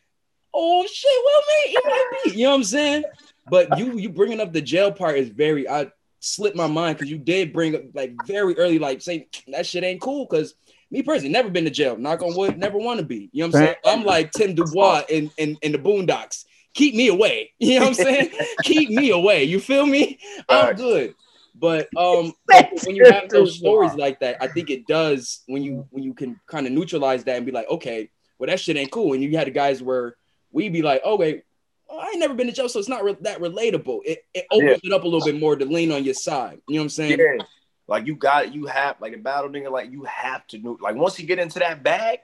oh 0.55 0.87
shit, 0.87 1.11
well, 1.25 1.43
man, 1.49 1.75
it 1.75 1.85
might 1.85 2.21
be. 2.25 2.39
You 2.39 2.45
know 2.45 2.51
what 2.51 2.57
I'm 2.57 2.65
saying? 2.65 3.05
But 3.49 3.79
you 3.79 3.99
you 3.99 4.09
bringing 4.09 4.41
up 4.41 4.53
the 4.53 4.63
jail 4.63 4.93
part 4.93 5.19
is 5.19 5.29
very 5.29 5.69
I 5.69 5.91
slipped 6.21 6.57
my 6.57 6.67
mind 6.67 6.97
because 6.97 7.11
you 7.11 7.19
did 7.19 7.53
bring 7.53 7.75
up 7.75 7.83
like 7.95 8.15
very 8.27 8.57
early, 8.59 8.79
like 8.79 9.03
saying 9.03 9.27
that 9.49 9.67
shit 9.67 9.85
ain't 9.85 10.01
cool. 10.01 10.27
Cause 10.27 10.55
me 10.91 11.03
personally, 11.03 11.33
never 11.33 11.51
been 11.51 11.65
to 11.65 11.71
jail. 11.71 11.97
Knock 11.97 12.23
on 12.23 12.37
wood, 12.37 12.59
never 12.59 12.79
want 12.79 13.01
to 13.01 13.07
be. 13.07 13.29
You 13.33 13.43
know 13.43 13.49
what 13.49 13.57
I'm 13.57 13.65
saying? 13.65 13.77
I'm 13.85 14.05
like 14.05 14.31
Tim 14.33 14.55
Dubois 14.55 15.05
in, 15.09 15.31
in, 15.37 15.57
in 15.63 15.73
the 15.73 15.79
boondocks 15.79 16.45
keep 16.77 16.95
me 16.95 17.09
away. 17.09 17.51
You 17.59 17.81
know 17.81 17.87
what 17.87 17.99
I'm 17.99 18.05
saying? 18.05 18.31
keep 18.63 18.91
me 18.91 19.11
away. 19.11 19.45
You 19.45 19.59
feel 19.59 19.87
me? 19.87 20.21
I'm 20.49 20.77
good. 20.77 21.15
But 21.55 21.89
um, 21.97 22.33
when 22.85 22.95
you 22.95 23.11
have 23.11 23.29
those 23.29 23.57
stories 23.57 23.95
like 23.95 24.21
that, 24.21 24.37
I 24.41 24.47
think 24.49 24.71
it 24.71 24.87
does 24.87 25.43
when 25.47 25.63
you 25.63 25.87
when 25.91 26.05
you 26.05 26.15
can 26.15 26.39
kind 26.47 26.67
of 26.67 26.73
neutralize 26.73 27.25
that 27.25 27.37
and 27.37 27.47
be 27.47 27.51
like, 27.51 27.69
okay, 27.71 28.11
well 28.39 28.49
that 28.49 28.61
shit 28.61 28.77
ain't 28.77 28.93
cool. 28.93 29.15
And 29.15 29.23
you 29.23 29.37
had 29.37 29.47
the 29.47 29.53
guys 29.53 29.83
where 29.83 30.17
we'd 30.53 30.73
be 30.73 30.83
like, 30.83 31.03
okay, 31.03 31.43
well, 31.89 32.01
I 32.01 32.09
ain't 32.09 32.19
never 32.19 32.35
been 32.35 32.47
to 32.47 32.53
jail, 32.53 32.69
so 32.69 32.79
it's 32.79 32.89
not 32.89 33.03
re- 33.03 33.17
that 33.23 33.41
relatable. 33.41 34.01
It, 34.05 34.25
it 34.35 34.47
opens 34.51 34.81
yeah. 34.83 34.91
it 34.91 34.93
up 34.93 35.05
a 35.05 35.09
little 35.09 35.25
bit 35.25 35.41
more 35.41 35.57
to 35.57 35.65
lean 35.65 35.93
on 35.93 36.05
your 36.05 36.15
side. 36.15 36.61
You 36.69 36.75
know 36.75 36.81
what 36.81 36.85
I'm 36.85 36.89
saying? 36.91 37.19
Yeah. 37.19 37.45
Like 37.89 38.07
you 38.07 38.17
got 38.17 38.47
it, 38.47 38.53
you 38.53 38.67
have 38.67 39.01
like 39.01 39.15
a 39.15 39.19
battle 39.19 39.51
nigga, 39.51 39.71
like 39.71 39.91
you 39.91 40.05
have 40.05 40.47
to 40.49 40.59
do 40.59 40.77
Like 40.81 40.97
once 40.97 41.19
you 41.21 41.27
get 41.27 41.39
into 41.39 41.59
that 41.61 41.83
bag, 41.83 42.21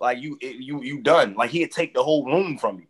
like 0.00 0.18
you 0.18 0.38
it, 0.40 0.56
you 0.56 0.82
you 0.82 1.00
done. 1.00 1.34
Like 1.34 1.50
he'd 1.50 1.72
take 1.72 1.94
the 1.94 2.02
whole 2.02 2.24
room 2.24 2.58
from 2.58 2.78
you. 2.78 2.86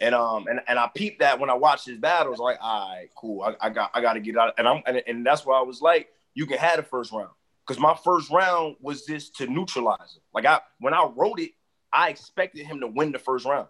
And 0.00 0.14
um 0.14 0.46
and, 0.48 0.60
and 0.66 0.78
I 0.78 0.88
peeped 0.94 1.20
that 1.20 1.38
when 1.38 1.50
I 1.50 1.54
watched 1.54 1.86
his 1.86 1.98
battles, 1.98 2.38
like, 2.38 2.58
all 2.60 2.88
right, 2.88 3.08
cool. 3.14 3.42
I, 3.42 3.66
I 3.66 3.70
got 3.70 3.90
I 3.94 4.00
gotta 4.00 4.20
get 4.20 4.36
out. 4.38 4.54
And 4.56 4.66
I'm 4.66 4.82
and, 4.86 5.02
and 5.06 5.26
that's 5.26 5.44
why 5.44 5.58
I 5.58 5.62
was 5.62 5.82
like, 5.82 6.08
you 6.34 6.46
can 6.46 6.58
have 6.58 6.78
the 6.78 6.82
first 6.82 7.12
round. 7.12 7.30
Because 7.66 7.80
my 7.80 7.94
first 8.02 8.30
round 8.30 8.76
was 8.80 9.04
just 9.04 9.36
to 9.36 9.46
neutralize 9.46 10.14
him. 10.16 10.22
Like 10.32 10.46
I 10.46 10.60
when 10.80 10.94
I 10.94 11.06
wrote 11.14 11.38
it, 11.38 11.50
I 11.92 12.08
expected 12.08 12.64
him 12.64 12.80
to 12.80 12.86
win 12.86 13.12
the 13.12 13.18
first 13.18 13.44
round. 13.44 13.68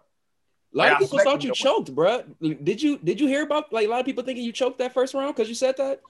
A 0.73 0.77
lot 0.77 0.83
like, 0.83 0.93
of 0.93 0.99
people 0.99 1.19
thought 1.19 1.43
you 1.43 1.51
choked, 1.51 1.93
bro. 1.93 2.23
Did 2.41 2.81
you 2.81 2.97
did 2.99 3.19
you 3.19 3.27
hear 3.27 3.43
about 3.43 3.73
like 3.73 3.87
a 3.87 3.89
lot 3.89 3.99
of 3.99 4.05
people 4.05 4.23
thinking 4.23 4.45
you 4.45 4.53
choked 4.53 4.77
that 4.79 4.93
first 4.93 5.13
round 5.13 5.35
because 5.35 5.49
you 5.49 5.55
said 5.55 5.75
that? 5.77 6.01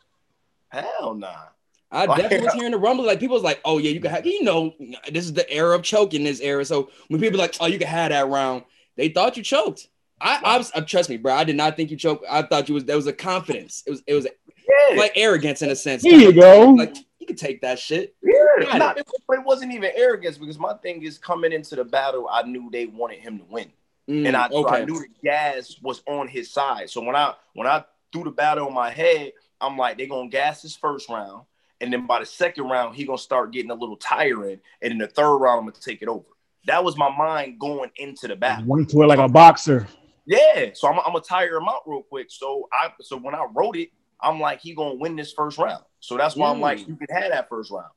Hell 0.68 1.16
nah. 1.16 1.48
I 1.92 2.06
definitely 2.06 2.46
was 2.46 2.54
hearing 2.56 2.72
the 2.72 2.78
rumble. 2.78 3.06
Like 3.06 3.20
people 3.20 3.36
was 3.36 3.44
like, 3.44 3.62
"Oh 3.66 3.78
yeah, 3.78 3.92
you 3.92 4.00
can 4.00 4.12
have." 4.12 4.26
You 4.26 4.44
know, 4.44 4.74
this 5.12 5.26
is 5.26 5.34
the 5.34 5.50
era 5.52 5.76
of 5.76 5.84
choking. 5.84 6.24
This 6.24 6.40
era. 6.40 6.64
So 6.66 6.90
when 7.08 7.20
people 7.20 7.40
like, 7.40 7.56
"Oh, 7.60 7.68
you 7.68 7.80
can 7.80 7.88
have 7.88 8.10
that 8.10 8.28
round," 8.28 8.64
they 8.96 9.10
thought 9.10 9.38
you 9.38 9.44
choked. 9.44 9.88
I, 10.22 10.42
I 10.44 10.58
was, 10.58 10.72
uh, 10.76 10.82
trust 10.82 11.10
me, 11.10 11.18
bro. 11.18 11.34
I 11.34 11.44
did 11.44 11.56
not 11.56 11.76
think 11.76 11.92
you 11.92 11.98
choked. 11.98 12.26
I 12.30 12.42
thought 12.42 12.68
you 12.68 12.76
was 12.76 12.86
there 12.86 12.96
was 12.96 13.08
a 13.08 13.14
confidence. 13.14 13.84
It 13.88 13.92
was, 13.92 14.04
it 14.06 14.14
was 14.14 14.28
yeah. 14.58 14.98
like 14.98 15.14
arrogance 15.16 15.62
in 15.62 15.70
a 15.70 15.76
sense. 15.76 16.04
Here 16.04 16.20
you 16.20 16.34
go. 16.34 16.72
Like 16.72 16.96
you 17.20 17.26
could 17.26 17.38
take 17.38 17.62
that 17.62 17.80
shit. 17.80 18.16
Yeah, 18.22 18.78
not, 18.78 18.98
it, 18.98 19.08
it 19.08 19.46
wasn't 19.46 19.72
even 19.72 19.92
arrogance 19.96 20.38
because 20.38 20.60
my 20.60 20.74
thing 20.76 21.04
is 21.04 21.18
coming 21.18 21.54
into 21.54 21.76
the 21.76 21.84
battle, 21.84 22.28
I 22.30 22.44
knew 22.44 22.70
they 22.72 22.86
wanted 22.86 23.20
him 23.20 23.40
to 23.40 23.46
win, 23.46 23.72
mm, 24.10 24.28
and 24.28 24.36
I, 24.36 24.48
okay. 24.48 24.52
so 24.52 24.68
I 24.70 24.86
knew 24.86 25.00
the 25.00 25.08
gas 25.24 25.78
was 25.82 26.02
on 26.08 26.28
his 26.28 26.52
side. 26.52 26.90
So 26.90 27.02
when 27.02 27.16
I 27.16 27.34
when 27.54 27.68
I 27.68 27.84
threw 28.12 28.24
the 28.26 28.32
battle 28.32 28.68
in 28.68 28.74
my 28.74 28.92
head, 28.92 29.34
I'm 29.62 29.78
like, 29.78 29.98
they're 29.98 30.08
gonna 30.08 30.30
gas 30.30 30.62
his 30.62 30.76
first 30.76 31.08
round, 31.10 31.44
and 31.82 31.94
then 31.94 32.06
by 32.06 32.20
the 32.20 32.26
second 32.26 32.66
round, 32.66 32.96
he 32.96 33.06
gonna 33.06 33.18
start 33.18 33.52
getting 33.52 33.72
a 33.72 33.76
little 33.76 33.98
tiring, 33.98 34.60
and 34.82 34.92
in 34.92 34.98
the 34.98 35.08
third 35.08 35.38
round, 35.38 35.60
I'm 35.60 35.66
gonna 35.66 35.80
take 35.80 36.02
it 36.02 36.08
over. 36.08 36.26
That 36.66 36.84
was 36.84 36.98
my 36.98 37.10
mind 37.16 37.60
going 37.60 37.90
into 37.96 38.28
the 38.28 38.36
battle. 38.36 38.66
Went 38.66 38.90
to 38.90 39.02
it 39.02 39.08
like 39.08 39.20
a 39.20 39.30
boxer. 39.30 39.88
Yeah, 40.26 40.72
so 40.74 40.88
I'm, 40.88 41.00
I'm 41.00 41.14
gonna 41.14 41.22
tire 41.22 41.58
him 41.58 41.68
out 41.68 41.82
real 41.86 42.04
quick. 42.04 42.28
So 42.30 42.68
I 42.72 42.90
so 43.02 43.18
when 43.18 43.34
I 43.34 43.46
wrote 43.54 43.78
it, 43.78 43.90
I'm 44.22 44.40
like, 44.40 44.60
he 44.60 44.76
gonna 44.76 44.96
win 44.96 45.16
this 45.16 45.34
first 45.34 45.58
round. 45.58 45.84
So 46.00 46.18
that's 46.18 46.36
why 46.36 46.48
mm. 46.48 46.56
I'm 46.56 46.62
like, 46.62 46.80
you 46.88 46.96
can 46.96 47.08
have 47.10 47.32
that 47.32 47.50
first 47.50 47.72
round. 47.72 47.92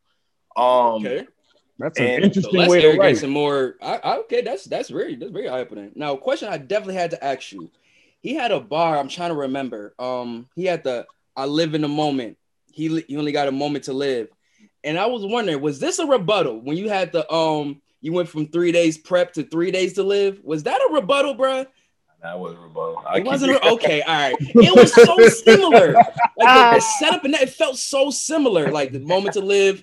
Um, 0.56 1.06
okay. 1.06 1.26
That's 1.78 1.98
an 1.98 2.22
interesting 2.22 2.64
so 2.64 2.70
way 2.70 2.82
to 2.82 2.98
write. 2.98 3.18
Some 3.18 3.30
more. 3.30 3.76
I, 3.82 3.96
I, 3.96 4.16
okay, 4.18 4.42
that's 4.42 4.64
that's 4.64 4.88
very 4.88 5.16
that's 5.16 5.32
very 5.32 5.48
eye 5.48 5.60
opening. 5.60 5.90
Now, 5.94 6.14
question 6.16 6.48
I 6.48 6.58
definitely 6.58 6.94
had 6.94 7.10
to 7.10 7.24
ask 7.24 7.52
you. 7.52 7.70
He 8.20 8.34
had 8.34 8.52
a 8.52 8.60
bar. 8.60 8.98
I'm 8.98 9.08
trying 9.08 9.30
to 9.30 9.36
remember. 9.36 9.94
Um, 9.98 10.48
he 10.54 10.64
had 10.64 10.84
the 10.84 11.06
I 11.36 11.46
live 11.46 11.74
in 11.74 11.82
the 11.82 11.88
moment. 11.88 12.38
He 12.72 13.00
he 13.08 13.16
only 13.16 13.32
got 13.32 13.48
a 13.48 13.52
moment 13.52 13.84
to 13.84 13.92
live, 13.92 14.28
and 14.84 14.98
I 14.98 15.06
was 15.06 15.24
wondering, 15.24 15.60
was 15.60 15.78
this 15.78 15.98
a 15.98 16.06
rebuttal 16.06 16.60
when 16.60 16.76
you 16.76 16.88
had 16.88 17.12
the 17.12 17.30
um 17.32 17.80
you 18.00 18.12
went 18.12 18.28
from 18.28 18.48
three 18.48 18.72
days 18.72 18.98
prep 18.98 19.32
to 19.34 19.44
three 19.44 19.70
days 19.70 19.94
to 19.94 20.02
live? 20.02 20.40
Was 20.42 20.64
that 20.64 20.80
a 20.80 20.92
rebuttal, 20.92 21.34
bro? 21.34 21.66
That 22.22 22.38
was 22.38 22.56
rebuttal. 22.56 23.02
I 23.04 23.18
it 23.18 23.24
wasn't 23.24 23.52
re- 23.52 23.70
okay. 23.72 24.00
All 24.06 24.14
right, 24.14 24.36
it 24.38 24.76
was 24.76 24.94
so 24.94 25.18
similar. 25.28 25.92
Like 25.92 26.36
the, 26.36 26.70
the 26.76 26.80
setup 26.80 27.24
and 27.24 27.34
that 27.34 27.42
it 27.42 27.50
felt 27.50 27.78
so 27.78 28.10
similar. 28.10 28.70
Like 28.70 28.92
the 28.92 29.00
moment 29.00 29.34
to 29.34 29.40
live, 29.40 29.82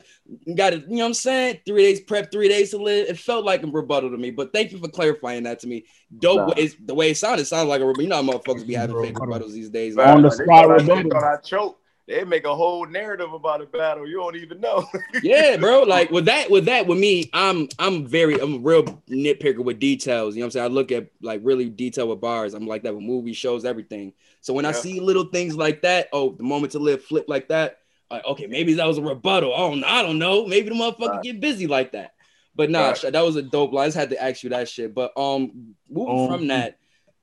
got 0.56 0.72
it. 0.72 0.84
You 0.88 0.96
know 0.96 1.00
what 1.00 1.08
I'm 1.08 1.14
saying? 1.16 1.60
Three 1.66 1.84
days 1.84 2.00
prep, 2.00 2.32
three 2.32 2.48
days 2.48 2.72
to 2.72 2.78
live. 2.78 3.10
It 3.10 3.18
felt 3.18 3.44
like 3.44 3.62
a 3.64 3.68
rebuttal 3.68 4.12
to 4.12 4.18
me. 4.18 4.32
But 4.32 4.54
thank 4.54 4.72
you 4.72 4.78
for 4.78 4.88
clarifying 4.88 5.44
that 5.44 5.60
to 5.60 5.68
me. 5.68 5.84
Dope. 6.18 6.48
Nah. 6.48 6.54
Is 6.56 6.78
the 6.80 6.96
way 6.96 7.10
it 7.10 7.18
sounded. 7.18 7.42
It 7.42 7.48
sounded 7.48 7.70
like 7.70 7.82
a 7.82 7.86
rebuttal. 7.86 8.04
You 8.04 8.10
know, 8.10 8.24
how 8.24 8.24
motherfuckers 8.24 8.66
be 8.66 8.74
having 8.74 9.02
fake 9.02 9.16
rebuttals 9.16 9.52
these 9.52 9.70
days. 9.70 9.98
On 9.98 10.22
the 10.22 10.32
spot 10.32 10.70
rebuttal. 10.70 11.18
I 11.18 11.36
choked 11.38 11.79
they 12.10 12.24
make 12.24 12.44
a 12.44 12.56
whole 12.56 12.88
narrative 12.88 13.34
about 13.34 13.62
a 13.62 13.68
battle 13.68 14.08
you 14.08 14.18
don't 14.18 14.36
even 14.36 14.60
know. 14.60 14.88
yeah, 15.24 15.58
bro. 15.58 15.84
Like 15.84 16.10
with 16.10 16.26
that, 16.26 16.50
with 16.50 16.66
that, 16.66 16.88
with 16.88 16.98
me, 16.98 17.30
I'm 17.34 17.70
I'm 17.78 18.08
very 18.08 18.40
I'm 18.40 18.56
a 18.56 18.58
real 18.58 18.84
nitpicker 19.08 19.64
with 19.64 19.80
details. 19.80 20.36
You 20.36 20.42
know 20.42 20.46
what 20.46 20.48
I'm 20.48 20.52
saying? 20.52 20.66
I 20.66 20.70
look 20.70 20.92
at 20.92 21.08
like 21.22 21.42
really 21.44 21.70
detail 21.70 22.10
with 22.10 22.20
bars. 22.20 22.56
I'm 22.56 22.66
like 22.66 22.82
that 22.84 22.96
with 22.96 23.04
movie 23.04 23.34
shows, 23.34 23.64
everything. 23.64 24.14
So 24.42 24.54
when 24.54 24.66
yeah. 24.66 24.70
I 24.70 24.74
see 24.74 25.00
little 25.00 25.26
things 25.26 25.56
like 25.56 25.84
that, 25.84 26.10
oh, 26.12 26.32
the 26.34 26.44
moment 26.44 26.72
to 26.72 26.80
live 26.80 27.04
flip 27.04 27.26
like 27.28 27.48
that, 27.50 27.78
like 28.10 28.26
okay, 28.26 28.48
maybe 28.48 28.74
that 28.74 28.88
was 28.88 28.98
a 28.98 29.04
rebuttal. 29.04 29.54
Oh, 29.56 29.80
I 29.86 30.02
don't 30.02 30.18
know. 30.18 30.48
Maybe 30.48 30.70
the 30.70 30.76
motherfucker 30.76 31.10
right. 31.10 31.24
get 31.24 31.40
busy 31.40 31.68
like 31.68 31.92
that. 31.92 32.16
But 32.56 32.72
nah, 32.72 32.90
right. 32.90 33.14
that 33.14 33.22
was 33.22 33.36
a 33.36 33.44
dope 33.44 33.72
line. 33.72 33.84
I 33.84 33.88
just 33.88 33.98
had 33.98 34.10
to 34.10 34.22
ask 34.22 34.44
you 34.44 34.50
that 34.50 34.68
shit. 34.68 34.96
But 34.96 35.16
um, 35.16 35.76
moving 35.88 36.24
um, 36.24 36.28
from 36.28 36.48
that, 36.48 36.80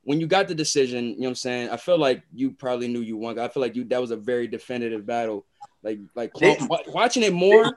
when 0.07 0.21
you 0.21 0.29
got 0.29 0.47
the 0.47 0.55
decision, 0.55 1.05
you 1.05 1.17
know 1.17 1.23
what 1.23 1.29
I'm 1.31 1.35
saying? 1.35 1.71
I 1.71 1.77
feel 1.77 1.99
like 1.99 2.23
you 2.33 2.53
probably 2.53 2.87
knew 2.87 3.01
you 3.01 3.17
won. 3.17 3.41
I 3.41 3.49
feel 3.49 3.61
like 3.61 3.75
you 3.75 3.83
that 3.87 4.01
was 4.01 4.13
a 4.13 4.17
very 4.17 4.47
definitive 4.47 5.05
battle. 5.05 5.45
Like 5.83 5.99
like 6.15 6.31
watching 6.87 7.25
it 7.25 7.33
more. 7.33 7.77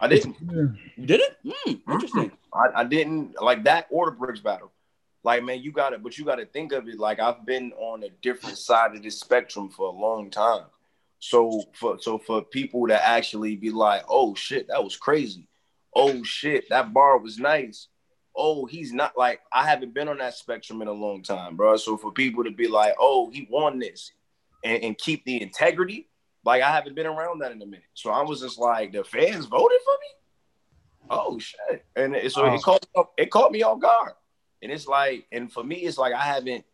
I 0.00 0.08
didn't. 0.08 0.36
You 0.40 1.06
did 1.06 1.20
it? 1.20 1.36
Mm, 1.44 1.82
interesting. 1.92 2.32
I, 2.54 2.80
I, 2.80 2.84
didn't 2.84 3.34
like 3.42 3.64
that 3.64 3.88
or 3.90 4.06
the 4.06 4.12
bricks 4.12 4.40
battle. 4.40 4.72
Like 5.22 5.44
man, 5.44 5.60
you 5.60 5.70
got 5.70 5.92
it, 5.92 6.02
but 6.02 6.16
you 6.16 6.24
got 6.24 6.36
to 6.36 6.46
think 6.46 6.72
of 6.72 6.88
it 6.88 6.98
like 6.98 7.20
I've 7.20 7.44
been 7.44 7.72
on 7.72 8.04
a 8.04 8.08
different 8.22 8.56
side 8.56 8.96
of 8.96 9.02
this 9.02 9.20
spectrum 9.20 9.68
for 9.68 9.88
a 9.88 9.92
long 9.92 10.30
time. 10.30 10.64
So 11.18 11.62
for 11.74 11.98
so 12.00 12.16
for 12.16 12.40
people 12.40 12.88
to 12.88 13.06
actually 13.06 13.56
be 13.56 13.70
like, 13.70 14.02
oh 14.08 14.34
shit, 14.34 14.68
that 14.68 14.82
was 14.82 14.96
crazy. 14.96 15.46
Oh 15.94 16.22
shit, 16.22 16.70
that 16.70 16.94
bar 16.94 17.18
was 17.18 17.38
nice 17.38 17.88
oh, 18.36 18.66
he's 18.66 18.92
not 18.92 19.16
like 19.16 19.40
I 19.52 19.66
haven't 19.66 19.94
been 19.94 20.08
on 20.08 20.18
that 20.18 20.34
spectrum 20.34 20.82
in 20.82 20.88
a 20.88 20.92
long 20.92 21.22
time, 21.22 21.56
bro. 21.56 21.76
So 21.76 21.96
for 21.96 22.12
people 22.12 22.44
to 22.44 22.50
be 22.50 22.68
like, 22.68 22.94
oh, 22.98 23.30
he 23.30 23.46
won 23.50 23.78
this 23.78 24.12
and, 24.64 24.82
and 24.82 24.98
keep 24.98 25.24
the 25.24 25.40
integrity, 25.40 26.08
like 26.44 26.62
I 26.62 26.70
haven't 26.70 26.94
been 26.94 27.06
around 27.06 27.40
that 27.40 27.52
in 27.52 27.60
a 27.62 27.66
minute. 27.66 27.84
So 27.94 28.10
I 28.10 28.22
was 28.22 28.40
just 28.40 28.58
like, 28.58 28.92
the 28.92 29.04
fans 29.04 29.46
voted 29.46 29.78
for 29.84 29.92
me. 29.92 30.06
Oh 31.10 31.38
shit! 31.38 31.84
And 31.96 32.14
it, 32.14 32.32
so 32.32 32.44
oh. 32.44 32.54
it 32.54 32.62
caught 32.62 32.86
it 33.18 33.30
caught 33.30 33.52
me 33.52 33.62
off 33.62 33.80
guard. 33.80 34.12
And 34.62 34.70
it's 34.70 34.86
like, 34.86 35.26
and 35.32 35.50
for 35.50 35.64
me, 35.64 35.76
it's 35.76 35.98
like 35.98 36.14
I 36.14 36.22
haven't 36.22 36.64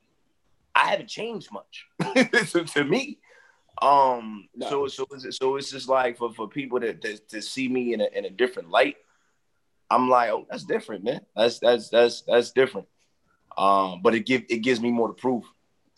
I 0.74 0.90
haven't 0.90 1.08
changed 1.08 1.48
much 1.52 1.86
to, 2.52 2.64
to, 2.64 2.84
me. 2.84 3.18
Um, 3.80 4.48
no. 4.54 4.68
so 4.68 4.86
so 4.88 5.06
so 5.30 5.56
it's 5.56 5.70
just 5.70 5.88
like 5.88 6.18
for, 6.18 6.32
for 6.32 6.48
people 6.48 6.80
to, 6.80 6.92
to, 6.94 7.16
to 7.16 7.40
see 7.40 7.68
me 7.68 7.94
in 7.94 8.02
a 8.02 8.08
in 8.12 8.26
a 8.26 8.30
different 8.30 8.70
light 8.70 8.96
I'm 9.90 10.08
like, 10.08 10.30
oh, 10.30 10.46
that's 10.50 10.64
different, 10.64 11.04
man. 11.04 11.20
That's 11.34 11.58
that's 11.58 11.88
that's 11.88 12.22
that's 12.22 12.50
different. 12.52 12.88
Um, 13.56 14.00
but 14.02 14.14
it 14.14 14.26
give 14.26 14.44
it 14.48 14.58
gives 14.58 14.80
me 14.80 14.90
more 14.90 15.08
to 15.08 15.14
prove. 15.14 15.44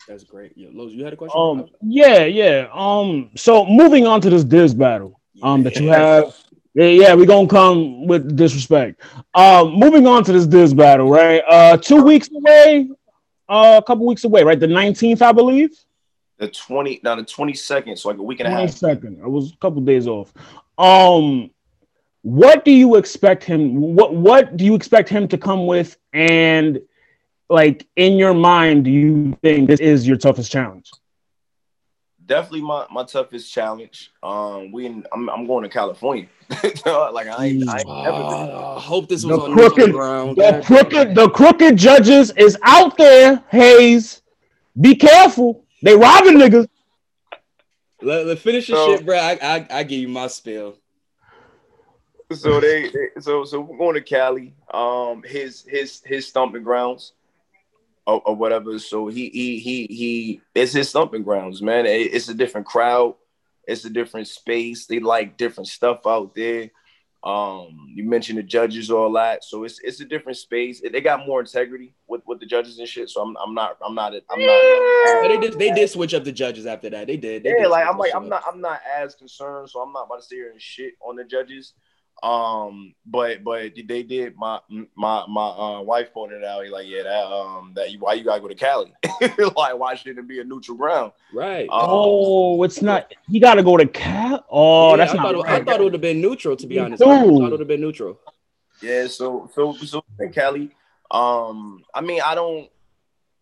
That's 0.07 0.23
great. 0.23 0.53
Yeah, 0.55 0.69
Los, 0.71 0.91
you 0.91 1.03
had 1.03 1.13
a 1.13 1.15
question? 1.15 1.39
Um, 1.39 1.69
yeah, 1.81 2.23
yeah. 2.23 2.67
Um, 2.73 3.31
so 3.35 3.65
moving 3.65 4.07
on 4.07 4.21
to 4.21 4.29
this 4.29 4.43
Diz 4.43 4.73
battle, 4.73 5.19
um, 5.43 5.63
that 5.63 5.75
you 5.75 5.89
have. 5.89 6.35
Yeah, 6.73 6.85
yeah, 6.85 7.13
we're 7.15 7.25
gonna 7.25 7.47
come 7.47 8.07
with 8.07 8.35
disrespect. 8.35 9.01
Um, 9.33 9.73
moving 9.73 10.07
on 10.07 10.23
to 10.23 10.31
this 10.31 10.47
Diz 10.47 10.73
battle, 10.73 11.09
right? 11.09 11.43
Uh, 11.49 11.77
two 11.77 12.01
weeks 12.01 12.29
away, 12.33 12.89
uh, 13.49 13.81
a 13.83 13.85
couple 13.85 14.05
weeks 14.05 14.23
away, 14.23 14.43
right? 14.43 14.59
The 14.59 14.67
19th, 14.67 15.21
I 15.21 15.31
believe. 15.31 15.71
The 16.37 16.47
20, 16.47 17.01
now 17.03 17.15
the 17.15 17.23
22nd, 17.23 17.97
so 17.97 18.09
like 18.09 18.17
a 18.17 18.23
week 18.23 18.39
and 18.39 18.47
a 18.47 18.51
half. 18.51 18.69
22nd. 18.69 19.21
I 19.21 19.27
was 19.27 19.51
a 19.51 19.57
couple 19.57 19.81
days 19.81 20.07
off. 20.07 20.31
Um, 20.77 21.49
what 22.21 22.65
do 22.65 22.71
you 22.71 22.95
expect 22.95 23.43
him 23.43 23.95
what 23.95 24.13
what 24.13 24.57
do 24.57 24.65
you 24.65 24.75
expect 24.75 25.09
him 25.09 25.27
to 25.27 25.37
come 25.37 25.65
with? 25.65 25.97
And 26.13 26.81
like 27.49 27.87
in 27.95 28.17
your 28.17 28.33
mind 28.33 28.85
do 28.85 28.91
you 28.91 29.37
think 29.41 29.69
this 29.69 29.79
is 29.79 30.07
your 30.07 30.17
toughest 30.17 30.51
challenge? 30.51 30.91
Definitely 32.25 32.61
my, 32.61 32.85
my 32.91 33.03
toughest 33.05 33.51
challenge. 33.51 34.11
Um 34.21 34.71
we 34.71 34.85
in, 34.85 35.05
I'm, 35.13 35.29
I'm 35.29 35.47
going 35.47 35.63
to 35.63 35.69
california. 35.69 36.27
Like 36.85 37.27
i 37.27 37.45
ain't, 37.45 37.69
I 37.69 37.79
ain't 37.79 37.87
never 37.87 38.17
been. 38.17 38.49
Uh, 38.51 38.79
hope 38.79 39.07
this 39.07 39.23
was 39.23 39.37
the 39.37 39.45
on 39.45 39.53
crooked, 39.53 39.91
ground. 39.93 40.35
the 40.35 40.61
crooked 40.65 41.15
the 41.15 41.29
crooked 41.29 41.77
judges 41.77 42.31
is 42.31 42.57
out 42.63 42.97
there 42.97 43.43
hayes. 43.49 44.21
Be 44.79 44.95
careful. 44.95 45.65
They 45.81 45.95
robbing 45.95 46.37
niggas. 46.37 46.67
Let, 48.01 48.25
let 48.27 48.39
finish 48.39 48.69
your 48.69 48.77
so, 48.77 48.95
shit 48.95 49.05
bro 49.05 49.17
I, 49.17 49.37
I 49.41 49.67
i 49.71 49.83
give 49.83 49.99
you 49.99 50.07
my 50.07 50.27
spill 50.27 50.77
so 52.31 52.59
they, 52.59 52.89
they, 52.89 53.21
so 53.21 53.43
so 53.43 53.59
we're 53.59 53.77
going 53.77 53.95
to 53.95 54.01
Cali. 54.01 54.53
Um, 54.73 55.23
his 55.23 55.65
his 55.67 56.01
his 56.05 56.27
stomping 56.27 56.63
grounds, 56.63 57.13
or, 58.05 58.21
or 58.25 58.35
whatever. 58.35 58.77
So 58.79 59.07
he 59.07 59.29
he 59.29 59.59
he 59.59 59.87
he. 59.87 60.41
It's 60.53 60.73
his 60.73 60.89
stomping 60.89 61.23
grounds, 61.23 61.61
man. 61.61 61.85
It, 61.85 62.13
it's 62.13 62.29
a 62.29 62.33
different 62.33 62.67
crowd. 62.67 63.15
It's 63.67 63.85
a 63.85 63.89
different 63.89 64.27
space. 64.27 64.85
They 64.85 64.99
like 64.99 65.37
different 65.37 65.67
stuff 65.67 66.07
out 66.07 66.33
there. 66.35 66.71
Um, 67.21 67.91
you 67.93 68.05
mentioned 68.05 68.37
the 68.37 68.43
judges, 68.43 68.89
all 68.89 69.11
that. 69.13 69.43
So 69.43 69.63
it's 69.65 69.79
it's 69.83 69.99
a 69.99 70.05
different 70.05 70.37
space. 70.37 70.81
They 70.81 71.01
got 71.01 71.25
more 71.25 71.41
integrity 71.41 71.93
with, 72.07 72.21
with 72.25 72.39
the 72.39 72.45
judges 72.45 72.79
and 72.79 72.87
shit. 72.87 73.09
So 73.09 73.21
I'm 73.21 73.35
I'm 73.37 73.53
not 73.53 73.77
I'm 73.85 73.93
not 73.93 74.13
I'm 74.29 74.39
not. 74.39 75.27
they 75.27 75.37
did 75.37 75.59
they 75.59 75.71
did 75.71 75.89
switch 75.89 76.13
up 76.13 76.23
the 76.23 76.31
judges 76.31 76.65
after 76.65 76.89
that. 76.91 77.07
They 77.07 77.17
did. 77.17 77.43
They 77.43 77.49
yeah, 77.49 77.63
did 77.63 77.69
like 77.69 77.87
I'm 77.87 77.97
like 77.97 78.15
I'm 78.15 78.29
not 78.29 78.43
I'm 78.47 78.61
not 78.61 78.79
as 78.95 79.15
concerned. 79.15 79.69
So 79.69 79.81
I'm 79.81 79.91
not 79.91 80.05
about 80.05 80.21
to 80.21 80.25
sit 80.25 80.35
here 80.35 80.51
and 80.51 80.61
shit 80.61 80.93
on 81.01 81.17
the 81.17 81.25
judges. 81.25 81.73
Um, 82.21 82.95
but 83.05 83.43
but 83.43 83.73
they 83.75 84.03
did 84.03 84.35
my 84.35 84.59
my 84.95 85.23
my 85.27 85.47
uh, 85.47 85.81
wife 85.81 86.13
pointed 86.13 86.43
out. 86.43 86.63
He 86.63 86.69
like, 86.69 86.87
yeah, 86.87 87.03
that 87.03 87.25
um 87.25 87.71
that 87.75 87.91
you, 87.91 87.99
why 87.99 88.13
you 88.13 88.23
gotta 88.23 88.41
go 88.41 88.47
to 88.47 88.55
Cali? 88.55 88.93
like, 89.55 89.77
why 89.77 89.95
shouldn't 89.95 90.19
it 90.19 90.27
be 90.27 90.39
a 90.39 90.43
neutral 90.43 90.75
ground? 90.75 91.13
Right. 91.33 91.69
Um, 91.69 91.85
oh, 91.87 92.63
it's 92.63 92.81
not. 92.81 93.13
He 93.29 93.39
got 93.39 93.55
to 93.55 93.63
go 93.63 93.77
to 93.77 93.85
Cali. 93.85 94.41
Oh, 94.49 94.91
yeah, 94.91 94.97
that's 94.97 95.13
I 95.13 95.15
not. 95.15 95.35
Thought, 95.35 95.47
I 95.47 95.63
thought 95.63 95.79
it 95.79 95.83
would 95.83 95.93
have 95.93 96.01
been 96.01 96.19
neutral. 96.19 96.57
To 96.57 96.67
be 96.67 96.77
honest, 96.77 97.01
Dude. 97.01 97.09
I 97.09 97.21
thought 97.21 97.27
it 97.27 97.51
would 97.51 97.59
have 97.59 97.67
been 97.69 97.81
neutral. 97.81 98.19
Yeah. 98.81 99.07
So 99.07 99.49
so 99.53 99.73
so 99.73 100.03
in 100.19 100.31
Cali. 100.33 100.71
Um, 101.11 101.83
I 101.93 102.01
mean, 102.01 102.21
I 102.25 102.35
don't. 102.35 102.69